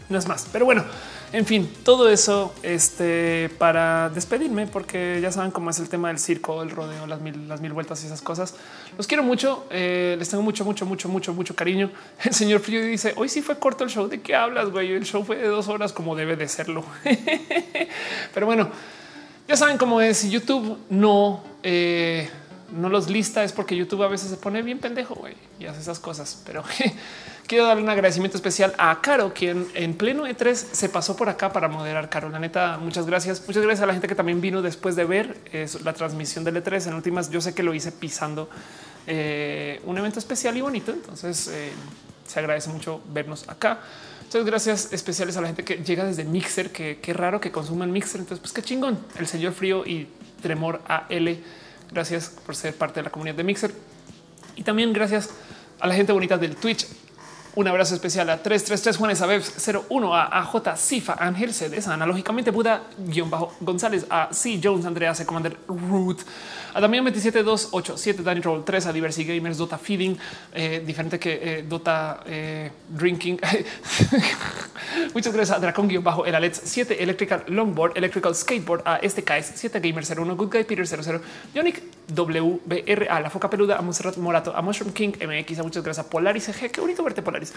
no 0.08 0.18
es 0.18 0.26
más. 0.26 0.46
Pero 0.50 0.64
bueno, 0.64 0.84
en 1.30 1.44
fin, 1.44 1.70
todo 1.84 2.08
eso 2.08 2.54
este, 2.62 3.50
para 3.58 4.08
despedirme, 4.08 4.66
porque 4.66 5.18
ya 5.20 5.30
saben 5.30 5.50
cómo 5.50 5.68
es 5.68 5.78
el 5.78 5.90
tema 5.90 6.08
del 6.08 6.18
circo, 6.18 6.62
el 6.62 6.70
rodeo, 6.70 7.06
las 7.06 7.20
mil, 7.20 7.46
las 7.46 7.60
mil 7.60 7.74
vueltas 7.74 8.02
y 8.02 8.06
esas 8.06 8.22
cosas. 8.22 8.54
Los 8.96 9.06
quiero 9.06 9.22
mucho, 9.22 9.66
eh, 9.68 10.16
les 10.18 10.30
tengo 10.30 10.42
mucho, 10.42 10.64
mucho, 10.64 10.86
mucho, 10.86 11.10
mucho, 11.10 11.34
mucho 11.34 11.54
cariño. 11.54 11.90
El 12.24 12.32
señor 12.32 12.60
Frío 12.60 12.82
dice, 12.82 13.12
hoy 13.16 13.28
sí 13.28 13.42
fue 13.42 13.58
corto 13.58 13.84
el 13.84 13.90
show, 13.90 14.08
¿de 14.08 14.22
qué 14.22 14.34
hablas, 14.34 14.70
güey? 14.70 14.92
El 14.92 15.04
show 15.04 15.22
fue 15.22 15.36
de 15.36 15.48
dos 15.48 15.68
horas 15.68 15.92
como 15.92 16.16
debe 16.16 16.34
de 16.36 16.48
serlo. 16.48 16.82
Pero 18.34 18.46
bueno, 18.46 18.70
ya 19.48 19.56
saben 19.56 19.78
cómo 19.78 20.00
es. 20.00 20.30
YouTube 20.30 20.78
no... 20.90 21.42
Eh, 21.62 22.28
no 22.70 22.90
los 22.90 23.08
lista 23.08 23.42
es 23.44 23.52
porque 23.52 23.74
YouTube 23.74 24.02
a 24.02 24.08
veces 24.08 24.28
se 24.28 24.36
pone 24.36 24.60
bien 24.60 24.78
pendejo 24.78 25.14
güey, 25.14 25.34
y 25.58 25.64
hace 25.64 25.80
esas 25.80 25.98
cosas. 25.98 26.42
Pero 26.44 26.62
quiero 27.46 27.64
darle 27.64 27.82
un 27.82 27.88
agradecimiento 27.88 28.36
especial 28.36 28.74
a 28.76 29.00
Caro, 29.00 29.32
quien 29.32 29.66
en 29.74 29.94
pleno 29.94 30.26
E3 30.26 30.54
se 30.54 30.88
pasó 30.88 31.16
por 31.16 31.28
acá 31.28 31.52
para 31.52 31.68
moderar. 31.68 32.10
Caro, 32.10 32.28
la 32.28 32.38
neta, 32.38 32.78
muchas 32.78 33.06
gracias. 33.06 33.42
Muchas 33.46 33.62
gracias 33.62 33.82
a 33.82 33.86
la 33.86 33.94
gente 33.94 34.06
que 34.06 34.14
también 34.14 34.40
vino 34.40 34.60
después 34.60 34.96
de 34.96 35.04
ver 35.04 35.36
la 35.82 35.94
transmisión 35.94 36.44
del 36.44 36.62
E3. 36.62 36.88
En 36.88 36.94
últimas, 36.94 37.30
yo 37.30 37.40
sé 37.40 37.54
que 37.54 37.62
lo 37.62 37.72
hice 37.72 37.90
pisando 37.90 38.50
eh, 39.06 39.80
un 39.84 39.96
evento 39.96 40.18
especial 40.18 40.56
y 40.56 40.60
bonito. 40.60 40.92
Entonces 40.92 41.48
eh, 41.48 41.72
se 42.26 42.38
agradece 42.38 42.68
mucho 42.68 43.00
vernos 43.12 43.48
acá. 43.48 43.80
Muchas 44.28 44.44
gracias 44.44 44.92
especiales 44.92 45.38
a 45.38 45.40
la 45.40 45.46
gente 45.46 45.64
que 45.64 45.76
llega 45.76 46.04
desde 46.04 46.22
Mixer, 46.22 46.70
que 46.70 46.98
qué 47.00 47.14
raro 47.14 47.40
que 47.40 47.50
consuman 47.50 47.90
Mixer. 47.90 48.20
Entonces, 48.20 48.40
pues 48.40 48.52
qué 48.52 48.60
chingón. 48.60 48.98
El 49.18 49.26
señor 49.26 49.54
frío 49.54 49.86
y 49.86 50.06
Tremor 50.42 50.82
AL 50.86 51.38
Gracias 51.90 52.34
por 52.44 52.54
ser 52.54 52.74
parte 52.74 53.00
de 53.00 53.04
la 53.04 53.10
comunidad 53.10 53.36
de 53.36 53.44
Mixer. 53.44 53.72
Y 54.54 54.64
también 54.64 54.92
gracias 54.92 55.30
a 55.80 55.86
la 55.86 55.94
gente 55.94 56.12
bonita 56.12 56.36
del 56.36 56.56
Twitch. 56.56 56.86
Un 57.54 57.66
abrazo 57.66 57.94
especial 57.94 58.30
a 58.30 58.42
333 58.42 58.96
Juanes 58.96 59.20
Abebs 59.20 59.52
01 59.88 60.14
a 60.14 60.42
AJ 60.42 60.76
Sifa 60.76 61.16
Ángel 61.18 61.52
Cedes, 61.52 61.88
analógicamente 61.88 62.50
Buda 62.50 62.82
guion 62.98 63.30
bajo 63.30 63.52
González, 63.60 64.06
a 64.10 64.28
C 64.32 64.60
Jones, 64.62 64.86
Andrea 64.86 65.14
C 65.14 65.26
Commander 65.26 65.56
Root, 65.66 66.20
a 66.74 66.80
Damián 66.80 67.04
27287, 67.04 68.22
Danny 68.22 68.40
Roll 68.40 68.64
3, 68.64 68.86
a 68.86 68.92
Diversity 68.92 69.34
Gamers, 69.34 69.58
Dota 69.58 69.78
Feeding, 69.78 70.16
eh, 70.52 70.82
diferente 70.86 71.18
que 71.18 71.40
eh, 71.42 71.64
Dota 71.68 72.22
eh, 72.26 72.70
Drinking. 72.88 73.40
Muchas 75.14 75.32
gracias 75.32 75.56
a 75.56 75.60
Dracon 75.60 75.88
bajo 76.02 76.26
el 76.26 76.34
Alex 76.34 76.60
7, 76.64 77.02
Electrical 77.02 77.44
Longboard, 77.48 77.96
Electrical 77.96 78.34
Skateboard, 78.34 78.82
a 78.84 78.96
este 78.96 79.24
KS 79.24 79.52
7 79.54 79.80
Gamer 79.80 80.04
01, 80.04 80.36
Good 80.36 80.52
Guy 80.52 80.64
Peter 80.64 80.86
00, 80.86 81.20
Yonic 81.54 81.82
WBR, 82.08 83.08
a 83.10 83.20
la 83.20 83.30
Foca 83.30 83.50
Peluda, 83.50 83.78
a 83.78 83.82
Monserrat 83.82 84.16
Morato, 84.16 84.56
a 84.56 84.62
Mushroom 84.62 84.92
King 84.92 85.12
MX, 85.20 85.58
a 85.58 85.62
muchas 85.62 85.84
gracias 85.84 86.06
a 86.06 86.10
Polaris 86.10 86.48
G, 86.48 86.70
qué 86.70 86.80
bonito 86.80 87.02
verte 87.02 87.22
Polaris. 87.22 87.52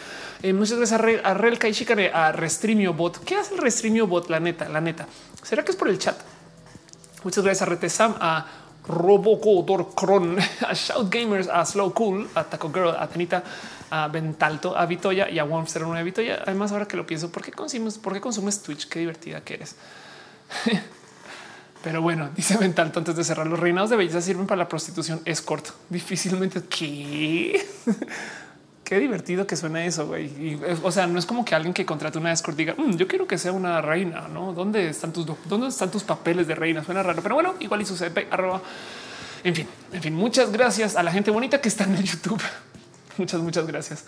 muchas 0.54 0.78
gracias 0.78 1.00
a, 1.00 1.02
Re, 1.02 1.22
a 1.24 1.70
y 1.70 2.10
a 2.14 2.32
Restreamio 2.32 2.94
Bot. 2.94 3.24
¿Qué 3.24 3.36
hace 3.36 3.56
el 3.56 3.62
Restreamio 3.62 4.08
Bot? 4.08 4.30
La 4.30 4.40
neta, 4.40 4.68
la 4.68 4.82
neta. 4.82 5.08
¿Será 5.42 5.64
que 5.64 5.72
es 5.72 5.78
por 5.78 5.88
el 5.88 5.98
chat? 5.98 6.18
Muchas 7.24 7.44
gracias 7.44 7.62
a 7.62 7.66
Retesam, 7.72 8.16
a 8.20 8.46
Robocotor 8.88 9.94
Cron, 9.96 10.38
a 10.68 10.74
Shout 10.74 11.14
Gamers, 11.14 11.48
a 11.48 11.66
Slow 11.66 11.94
Cool, 11.94 12.30
a 12.36 12.44
Taco 12.44 12.72
Girl, 12.74 12.90
a 12.90 13.08
Tenita, 13.08 13.44
a 13.90 14.08
Ventalto, 14.08 14.76
a 14.78 14.86
Vitoya 14.86 15.30
y 15.30 15.40
a 15.40 15.46
One 15.46 15.68
a 15.98 16.04
Vitoya. 16.04 16.44
Además, 16.46 16.72
ahora 16.72 16.88
que 16.88 16.98
lo 16.98 17.06
pienso, 17.06 17.32
¿por 17.32 17.44
qué 17.44 17.52
consumes, 17.52 17.98
por 17.98 18.14
qué 18.14 18.20
consumes 18.20 18.62
Twitch? 18.62 18.90
Qué 18.90 19.00
divertida 19.00 19.42
que 19.42 19.54
eres. 19.54 19.76
Pero 21.84 22.01
bueno, 22.01 22.30
dice 22.35 22.58
Ventalto 22.58 23.00
antes 23.00 23.16
de 23.16 23.24
cerrar, 23.24 23.48
los 23.48 23.60
reinados 23.60 23.90
de 23.90 23.98
belleza 23.98 24.22
sirven 24.22 24.48
para 24.48 24.60
la 24.60 24.69
prostitución 24.69 25.22
escort. 25.26 25.68
Difícilmente. 25.90 26.61
¿Qué? 26.69 27.66
qué 28.84 29.00
divertido 29.00 29.48
que 29.48 29.56
suena 29.56 29.85
eso. 29.85 30.08
güey. 30.08 30.60
o 30.84 30.92
sea, 30.92 31.08
no 31.08 31.18
es 31.18 31.26
como 31.26 31.45
que 31.45 31.56
alguien 31.56 31.74
que 31.74 31.85
contrate 31.85 32.18
una 32.18 32.32
escort 32.32 32.58
diga 32.58 32.76
mm, 32.77 32.98
yo 32.98 33.08
quiero 33.08 33.27
que 33.27 33.38
sea 33.38 33.51
una 33.51 33.82
reina. 33.82 34.27
No, 34.27 34.53
dónde 34.53 34.90
están 34.90 35.14
tus 35.14 35.26
dónde 35.45 35.68
están 35.68 35.90
tus 35.90 36.03
papeles 36.03 36.48
de 36.48 36.56
reina? 36.56 36.84
Suena 36.84 37.03
raro, 37.03 37.22
pero 37.22 37.35
bueno, 37.35 37.56
igual 37.60 37.82
y 37.82 37.85
sucede. 37.85 38.27
Arroba. 38.30 38.61
En 39.43 39.56
fin, 39.56 39.68
en 39.92 40.01
fin, 40.01 40.14
muchas 40.14 40.51
gracias 40.51 40.95
a 40.95 41.03
la 41.03 41.11
gente 41.11 41.32
bonita 41.32 41.61
que 41.61 41.69
está 41.69 41.85
en 41.85 41.95
el 41.95 42.03
YouTube. 42.03 42.42
muchas, 43.18 43.42
muchas 43.42 43.66
gracias. 43.66 44.06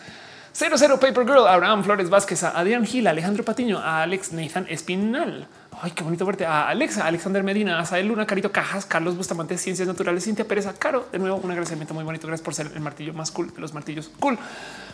00 0.54 1.00
Paper 1.00 1.26
Girl, 1.26 1.48
Abraham 1.48 1.84
Flores 1.84 2.12
Vázquez, 2.12 2.44
a 2.44 2.50
Adrián 2.50 2.86
Gil, 2.86 3.08
Alejandro 3.08 3.44
Patiño, 3.44 3.80
a 3.80 4.04
Alex 4.04 4.34
Nathan 4.34 4.68
Espinal. 4.70 5.48
Ay, 5.84 5.92
qué 5.92 6.02
bonito 6.02 6.26
verte 6.26 6.46
a 6.46 6.70
Alexa, 6.70 7.06
Alexander 7.06 7.44
Medina, 7.44 7.78
a 7.78 7.86
Sael 7.86 8.08
Luna, 8.08 8.26
Carito 8.26 8.54
Cajas, 8.54 8.86
Carlos 8.86 9.18
Bustamante, 9.18 9.58
Ciencias 9.58 9.86
Naturales, 9.86 10.24
Cintia 10.24 10.48
Pérez, 10.48 10.66
Caro. 10.80 11.10
De 11.12 11.20
nuevo, 11.20 11.36
un 11.36 11.52
agradecimiento 11.52 11.94
muy 11.94 12.06
bonito. 12.06 12.26
Gracias 12.26 12.46
por 12.46 12.54
ser 12.54 12.72
el 12.74 12.80
martillo 12.80 13.14
más 13.14 13.32
cool 13.32 13.54
de 13.54 13.60
los 13.60 13.74
martillos. 13.74 14.10
Cool. 14.18 14.38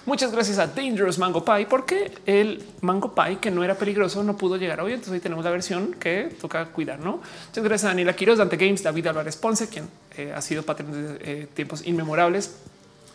Muchas 0.08 0.32
gracias 0.32 0.58
a 0.58 0.66
Dangerous 0.66 1.20
Mango 1.20 1.46
Pie, 1.46 1.68
porque 1.68 2.12
el 2.26 2.64
Mango 2.82 3.14
Pie, 3.14 3.38
que 3.38 3.52
no 3.52 3.64
era 3.64 3.76
peligroso, 3.76 4.24
no 4.24 4.36
pudo 4.36 4.58
llegar 4.58 4.82
hoy. 4.82 4.94
Entonces 4.94 5.14
hoy 5.14 5.20
tenemos 5.20 5.46
la 5.46 5.52
versión 5.52 5.94
que 5.94 6.36
toca 6.42 6.66
cuidar. 6.66 6.98
No 7.00 7.22
muchas 7.50 7.64
gracias 7.64 7.84
a 7.84 7.88
Daniela 7.90 8.16
Quiroz, 8.16 8.40
Dante 8.40 8.58
Games, 8.58 8.82
David 8.82 9.06
Álvarez 9.06 9.38
Ponce, 9.38 9.70
quien 9.70 9.88
eh, 10.18 10.34
ha 10.36 10.42
sido 10.42 10.64
patrón 10.64 10.92
de 10.92 11.20
eh, 11.22 11.48
tiempos 11.54 11.86
inmemorables 11.86 12.56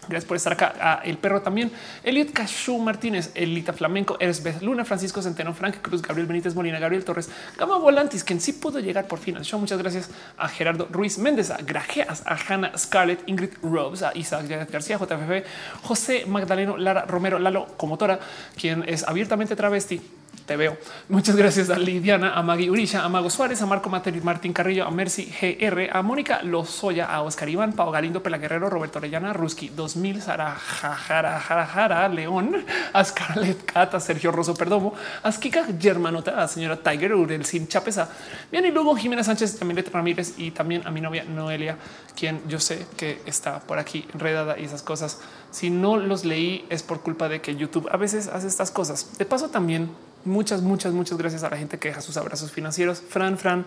Gracias 0.08 0.24
por 0.26 0.36
estar 0.36 0.52
acá. 0.52 0.74
A 0.80 1.02
el 1.04 1.18
perro 1.18 1.42
también. 1.42 1.70
Elliot 2.02 2.32
Cashu 2.32 2.78
Martínez, 2.78 3.30
Elita 3.34 3.72
Flamenco, 3.72 4.16
Eresbeth 4.20 4.62
Luna, 4.62 4.84
Francisco 4.84 5.22
Centeno, 5.22 5.54
Frank 5.54 5.76
Cruz, 5.82 6.02
Gabriel 6.02 6.26
Benítez 6.26 6.54
Molina, 6.54 6.78
Gabriel 6.78 7.04
Torres, 7.04 7.30
Gama 7.56 7.78
Volantis, 7.78 8.24
quien 8.24 8.40
sí 8.40 8.52
pudo 8.52 8.80
llegar 8.80 9.06
por 9.06 9.18
fin 9.18 9.36
al 9.36 9.44
show. 9.44 9.58
Muchas 9.58 9.78
gracias 9.78 10.10
a 10.36 10.48
Gerardo 10.48 10.88
Ruiz 10.90 11.18
Méndez, 11.18 11.50
a 11.50 11.58
Grajeas, 11.58 12.22
a 12.26 12.36
Hannah 12.36 12.76
Scarlett, 12.76 13.28
Ingrid 13.28 13.50
Robes, 13.62 14.02
a 14.02 14.16
Isaac 14.16 14.46
García, 14.70 14.98
JFF, 14.98 15.46
José 15.82 16.24
Magdaleno, 16.26 16.76
Lara 16.76 17.04
Romero, 17.06 17.38
Lalo 17.38 17.66
Comotora, 17.76 18.18
quien 18.56 18.84
es 18.86 19.04
abiertamente 19.04 19.56
travesti 19.56 20.00
te 20.46 20.56
veo. 20.56 20.76
Muchas 21.08 21.36
gracias 21.36 21.70
a 21.70 21.78
Lidiana, 21.78 22.34
a 22.34 22.42
Maggie 22.42 22.70
Urisha, 22.70 23.04
a 23.04 23.08
Mago 23.08 23.30
Suárez, 23.30 23.62
a 23.62 23.66
Marco 23.66 23.88
Martín 23.88 24.52
Carrillo, 24.52 24.84
a 24.84 24.90
Mercy 24.90 25.32
GR, 25.40 25.88
a 25.90 26.02
Mónica 26.02 26.42
Lozoya, 26.42 27.06
a 27.06 27.22
Oscar 27.22 27.48
Iván, 27.48 27.72
Pau 27.72 27.90
Galindo, 27.90 28.22
Pela 28.22 28.38
Guerrero, 28.38 28.68
Roberto 28.68 28.98
Orellana, 28.98 29.32
Ruski 29.32 29.70
2000, 29.70 30.20
Sara 30.20 30.54
Jara, 30.54 31.40
Jara, 31.40 32.08
León, 32.08 32.64
a 32.92 33.04
Scarlett 33.04 33.64
Cat, 33.64 33.94
a 33.94 34.00
Sergio 34.00 34.30
Rosso 34.32 34.54
Perdomo, 34.54 34.94
a 35.22 35.32
Skika 35.32 35.66
Germanota, 35.78 36.42
a 36.42 36.48
señora 36.48 36.76
Tiger 36.76 37.14
Urel 37.14 37.44
Sin 37.44 37.66
Chapesa, 37.66 38.10
bien 38.52 38.66
y 38.66 38.70
luego 38.70 38.96
Jimena 38.96 39.24
Sánchez, 39.24 39.58
también 39.58 39.84
Ramírez 39.90 40.34
y 40.36 40.50
también 40.50 40.86
a 40.86 40.90
mi 40.90 41.00
novia 41.00 41.24
Noelia, 41.24 41.76
quien 42.14 42.42
yo 42.48 42.60
sé 42.60 42.86
que 42.96 43.22
está 43.26 43.60
por 43.60 43.78
aquí 43.78 44.06
enredada 44.12 44.58
y 44.58 44.64
esas 44.64 44.82
cosas. 44.82 45.20
Si 45.50 45.70
no 45.70 45.96
los 45.96 46.24
leí 46.24 46.66
es 46.68 46.82
por 46.82 47.00
culpa 47.00 47.28
de 47.28 47.40
que 47.40 47.56
YouTube 47.56 47.88
a 47.90 47.96
veces 47.96 48.28
hace 48.28 48.46
estas 48.46 48.70
cosas. 48.70 49.16
De 49.18 49.24
paso 49.24 49.50
también 49.50 49.90
muchas, 50.24 50.62
muchas, 50.62 50.92
muchas 50.92 51.18
gracias 51.18 51.42
a 51.44 51.50
la 51.50 51.56
gente 51.56 51.78
que 51.78 51.88
deja 51.88 52.00
sus 52.00 52.16
abrazos 52.16 52.52
financieros. 52.52 53.02
Fran, 53.08 53.38
Fran, 53.38 53.66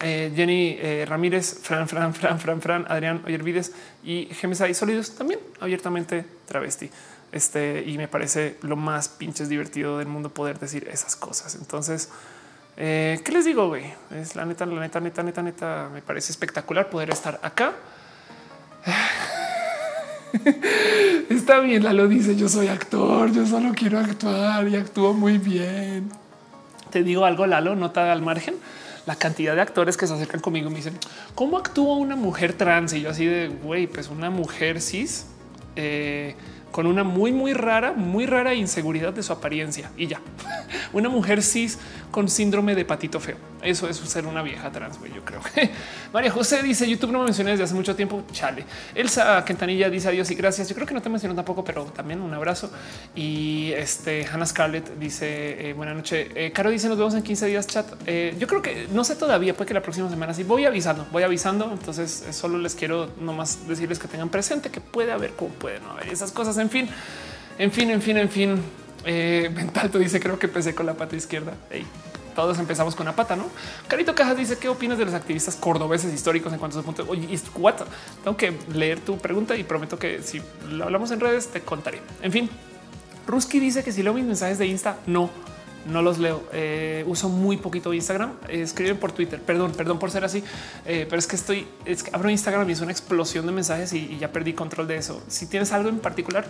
eh, 0.00 0.32
Jenny 0.34 0.76
eh, 0.80 1.04
Ramírez, 1.08 1.58
Fran, 1.60 1.88
Fran, 1.88 2.14
Fran, 2.14 2.38
Fran, 2.38 2.60
Fran, 2.60 2.86
Adrián 2.88 3.22
Oyervides 3.26 3.72
y 4.04 4.26
Gemesa 4.26 4.68
y 4.68 4.74
Sólidos 4.74 5.14
también 5.14 5.40
abiertamente 5.60 6.24
travesti. 6.46 6.90
Este 7.30 7.84
y 7.86 7.98
me 7.98 8.08
parece 8.08 8.56
lo 8.62 8.76
más 8.76 9.08
pinches 9.08 9.48
divertido 9.48 9.98
del 9.98 10.08
mundo 10.08 10.30
poder 10.30 10.58
decir 10.58 10.88
esas 10.90 11.16
cosas. 11.16 11.56
Entonces, 11.56 12.08
eh, 12.76 13.20
¿qué 13.24 13.32
les 13.32 13.44
digo? 13.44 13.68
Güey? 13.68 13.92
Es 14.12 14.36
la 14.36 14.44
neta, 14.46 14.64
la 14.64 14.80
neta, 14.80 15.00
neta, 15.00 15.22
neta, 15.22 15.42
neta. 15.42 15.90
Me 15.92 16.00
parece 16.00 16.32
espectacular 16.32 16.88
poder 16.88 17.10
estar 17.10 17.38
acá. 17.42 17.74
Está 21.30 21.60
bien, 21.60 21.84
lo 21.96 22.08
dice, 22.08 22.36
yo 22.36 22.48
soy 22.48 22.68
actor, 22.68 23.32
yo 23.32 23.46
solo 23.46 23.72
quiero 23.74 23.98
actuar 23.98 24.66
y 24.68 24.76
actúo 24.76 25.14
muy 25.14 25.38
bien. 25.38 26.10
Te 26.90 27.02
digo 27.02 27.24
algo, 27.24 27.46
Lalo, 27.46 27.76
nota 27.76 28.12
al 28.12 28.22
margen. 28.22 28.54
La 29.06 29.16
cantidad 29.16 29.54
de 29.54 29.62
actores 29.62 29.96
que 29.96 30.06
se 30.06 30.14
acercan 30.14 30.40
conmigo 30.40 30.68
me 30.68 30.76
dicen, 30.76 30.98
¿cómo 31.34 31.56
actúa 31.56 31.96
una 31.96 32.16
mujer 32.16 32.52
trans? 32.52 32.92
Y 32.92 33.02
yo 33.02 33.10
así 33.10 33.24
de, 33.24 33.48
güey, 33.48 33.86
pues 33.86 34.08
una 34.08 34.30
mujer 34.30 34.80
cis. 34.80 35.26
Eh, 35.76 36.34
con 36.70 36.86
una 36.86 37.02
muy, 37.02 37.32
muy 37.32 37.54
rara, 37.54 37.92
muy 37.92 38.26
rara 38.26 38.54
inseguridad 38.54 39.12
de 39.12 39.22
su 39.22 39.32
apariencia 39.32 39.90
y 39.96 40.06
ya. 40.06 40.20
Una 40.92 41.08
mujer 41.08 41.42
cis 41.42 41.78
con 42.10 42.28
síndrome 42.28 42.74
de 42.74 42.84
patito 42.84 43.20
feo. 43.20 43.36
Eso 43.62 43.88
es 43.88 43.96
ser 43.96 44.26
una 44.26 44.42
vieja 44.42 44.70
trans. 44.70 44.98
Yo 45.14 45.24
creo 45.24 45.40
que 45.42 45.70
María 46.12 46.30
José 46.30 46.62
dice 46.62 46.88
YouTube 46.88 47.10
no 47.10 47.18
me 47.20 47.26
mencioné 47.26 47.52
desde 47.52 47.64
hace 47.64 47.74
mucho 47.74 47.94
tiempo. 47.96 48.22
Chale. 48.32 48.64
Elsa 48.94 49.44
Quintanilla 49.44 49.90
dice 49.90 50.08
adiós 50.08 50.30
y 50.30 50.34
gracias. 50.34 50.68
Yo 50.68 50.74
creo 50.74 50.86
que 50.86 50.94
no 50.94 51.02
te 51.02 51.08
mencionó 51.08 51.34
tampoco, 51.34 51.64
pero 51.64 51.84
también 51.84 52.20
un 52.20 52.32
abrazo. 52.34 52.70
Y 53.14 53.72
este 53.72 54.26
Hannah 54.26 54.46
Scarlett 54.46 54.98
dice 54.98 55.70
eh, 55.70 55.72
buena 55.72 55.94
noche. 55.94 56.28
Eh, 56.34 56.52
Caro 56.52 56.70
dice 56.70 56.88
nos 56.88 56.98
vemos 56.98 57.14
en 57.14 57.22
15 57.22 57.46
días 57.46 57.66
chat. 57.66 57.86
Eh, 58.06 58.36
yo 58.38 58.46
creo 58.46 58.62
que 58.62 58.88
no 58.92 59.04
sé 59.04 59.16
todavía, 59.16 59.54
puede 59.54 59.68
que 59.68 59.74
la 59.74 59.82
próxima 59.82 60.08
semana 60.08 60.34
sí 60.34 60.44
voy 60.44 60.64
avisando, 60.64 61.06
voy 61.10 61.22
avisando. 61.22 61.70
Entonces 61.72 62.24
solo 62.30 62.58
les 62.58 62.74
quiero 62.74 63.10
nomás 63.20 63.66
decirles 63.68 63.98
que 63.98 64.08
tengan 64.08 64.28
presente 64.28 64.70
que 64.70 64.80
puede 64.80 65.12
haber 65.12 65.32
como 65.32 65.50
pueden 65.50 65.82
haber 65.84 66.08
esas 66.08 66.32
cosas. 66.32 66.58
En 66.58 66.70
fin, 66.70 66.88
en 67.58 67.72
fin, 67.72 67.90
en 67.90 68.02
fin, 68.02 68.16
en 68.16 68.28
fin. 68.28 68.62
Eh, 69.04 69.50
Ventalto 69.54 69.98
dice 69.98 70.20
creo 70.20 70.38
que 70.38 70.46
empecé 70.46 70.74
con 70.74 70.86
la 70.86 70.94
pata 70.94 71.16
izquierda. 71.16 71.54
Todos 72.38 72.60
empezamos 72.60 72.94
con 72.94 73.04
una 73.04 73.16
pata, 73.16 73.34
¿no? 73.34 73.46
Carito 73.88 74.14
Cajas 74.14 74.36
dice, 74.36 74.56
¿qué 74.58 74.68
opinas 74.68 74.96
de 74.96 75.04
los 75.04 75.12
activistas 75.12 75.56
cordobeses 75.56 76.14
históricos 76.14 76.52
en 76.52 76.60
cuanto 76.60 76.78
a 76.78 76.82
su 76.82 76.86
punto? 76.86 77.04
Oye, 77.08 77.36
what? 77.56 77.74
Tengo 78.22 78.36
que 78.36 78.56
leer 78.72 79.00
tu 79.00 79.18
pregunta 79.18 79.56
y 79.56 79.64
prometo 79.64 79.98
que 79.98 80.22
si 80.22 80.40
lo 80.70 80.84
hablamos 80.84 81.10
en 81.10 81.18
redes 81.18 81.48
te 81.48 81.62
contaré. 81.62 82.00
En 82.22 82.30
fin, 82.30 82.48
Ruski 83.26 83.58
dice 83.58 83.82
que 83.82 83.90
si 83.90 84.04
leo 84.04 84.14
mis 84.14 84.24
mensajes 84.24 84.56
de 84.56 84.66
Insta, 84.66 84.98
no 85.08 85.30
no 85.88 86.02
los 86.02 86.18
leo. 86.18 86.42
Eh, 86.52 87.04
uso 87.06 87.28
muy 87.28 87.56
poquito 87.56 87.92
Instagram. 87.92 88.32
escriben 88.48 88.98
por 88.98 89.12
Twitter. 89.12 89.40
Perdón, 89.40 89.72
perdón 89.72 89.98
por 89.98 90.10
ser 90.10 90.24
así, 90.24 90.44
eh, 90.86 91.06
pero 91.08 91.18
es 91.18 91.26
que 91.26 91.36
estoy, 91.36 91.66
es 91.84 92.02
que 92.02 92.10
abro 92.12 92.30
Instagram 92.30 92.68
y 92.68 92.72
es 92.72 92.80
una 92.80 92.92
explosión 92.92 93.46
de 93.46 93.52
mensajes 93.52 93.92
y, 93.92 94.18
ya 94.18 94.32
perdí 94.32 94.52
control 94.52 94.86
de 94.86 94.96
eso. 94.96 95.22
Si 95.28 95.46
tienes 95.46 95.72
algo 95.72 95.88
en 95.88 95.98
particular, 95.98 96.46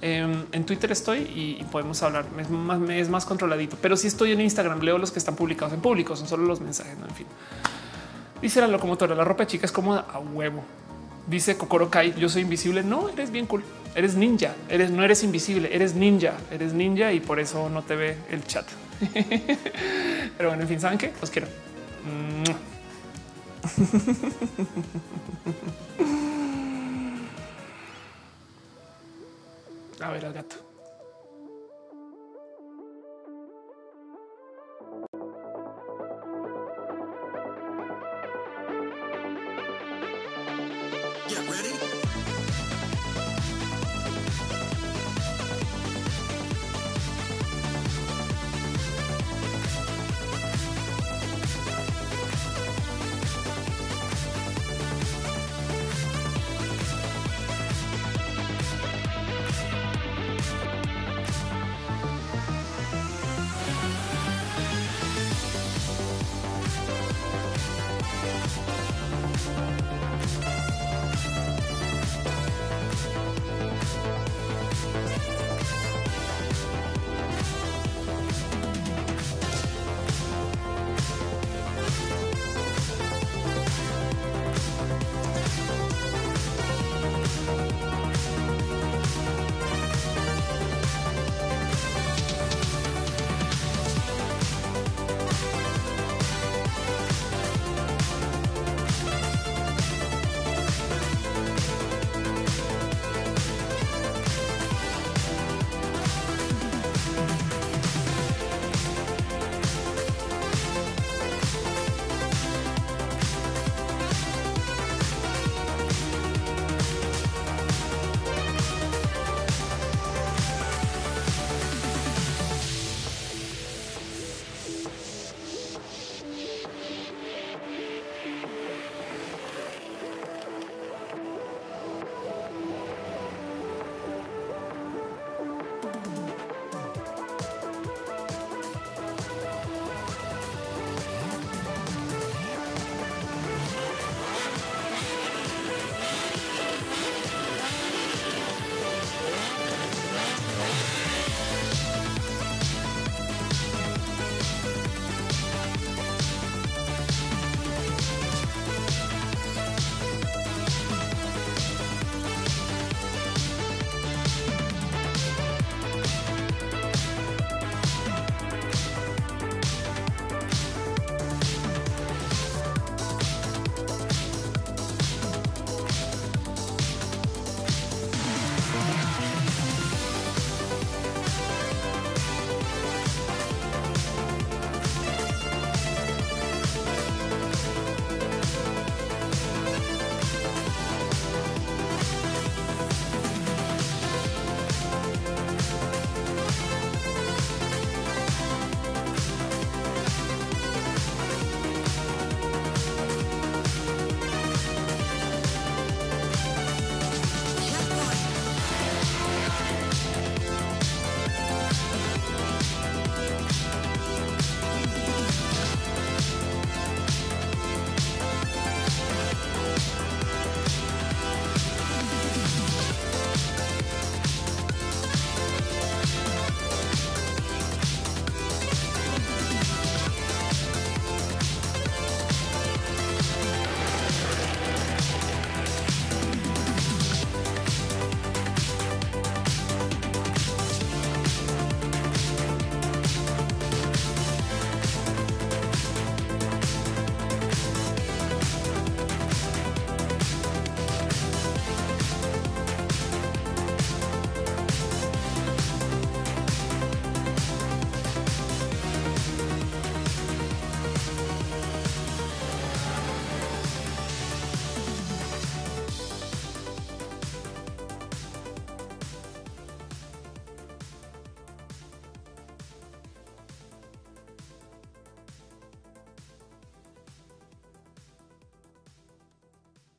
em, 0.00 0.44
en 0.52 0.64
Twitter 0.64 0.92
estoy 0.92 1.20
y, 1.20 1.64
podemos 1.70 2.02
hablar. 2.02 2.26
Es 2.38 2.50
más, 2.50 2.90
es 2.90 3.08
más 3.08 3.24
controladito, 3.24 3.76
pero 3.80 3.96
si 3.96 4.06
estoy 4.06 4.32
en 4.32 4.40
Instagram, 4.40 4.80
leo 4.80 4.98
los 4.98 5.10
que 5.10 5.18
están 5.18 5.36
publicados 5.36 5.72
en 5.72 5.80
público. 5.80 6.16
Son 6.16 6.28
solo 6.28 6.44
los 6.44 6.60
mensajes. 6.60 6.98
¿no? 6.98 7.06
En 7.06 7.14
fin, 7.14 7.26
dice 8.40 8.60
la 8.60 8.68
locomotora: 8.68 9.14
la 9.14 9.24
ropa 9.24 9.46
chica 9.46 9.66
es 9.66 9.72
cómoda 9.72 10.06
a 10.12 10.18
huevo. 10.18 10.62
Dice 11.26 11.56
Kokoro 11.56 11.88
Kai, 11.88 12.14
yo 12.18 12.28
soy 12.28 12.42
invisible. 12.42 12.82
No, 12.82 13.08
eres 13.08 13.30
bien 13.30 13.46
cool. 13.46 13.62
Eres 13.94 14.16
ninja. 14.16 14.54
Eres 14.68 14.90
no 14.90 15.04
eres 15.04 15.22
invisible, 15.22 15.74
eres 15.74 15.94
ninja. 15.94 16.34
Eres 16.50 16.72
ninja 16.72 17.12
y 17.12 17.20
por 17.20 17.38
eso 17.38 17.68
no 17.70 17.82
te 17.82 17.94
ve 17.94 18.16
el 18.30 18.44
chat. 18.44 18.66
Pero 20.36 20.50
bueno, 20.50 20.62
en 20.62 20.68
fin, 20.68 20.80
¿saben 20.80 20.98
qué? 20.98 21.12
Los 21.20 21.30
quiero. 21.30 21.48
A 30.00 30.10
ver 30.10 30.26
al 30.26 30.32
gato. 30.32 30.56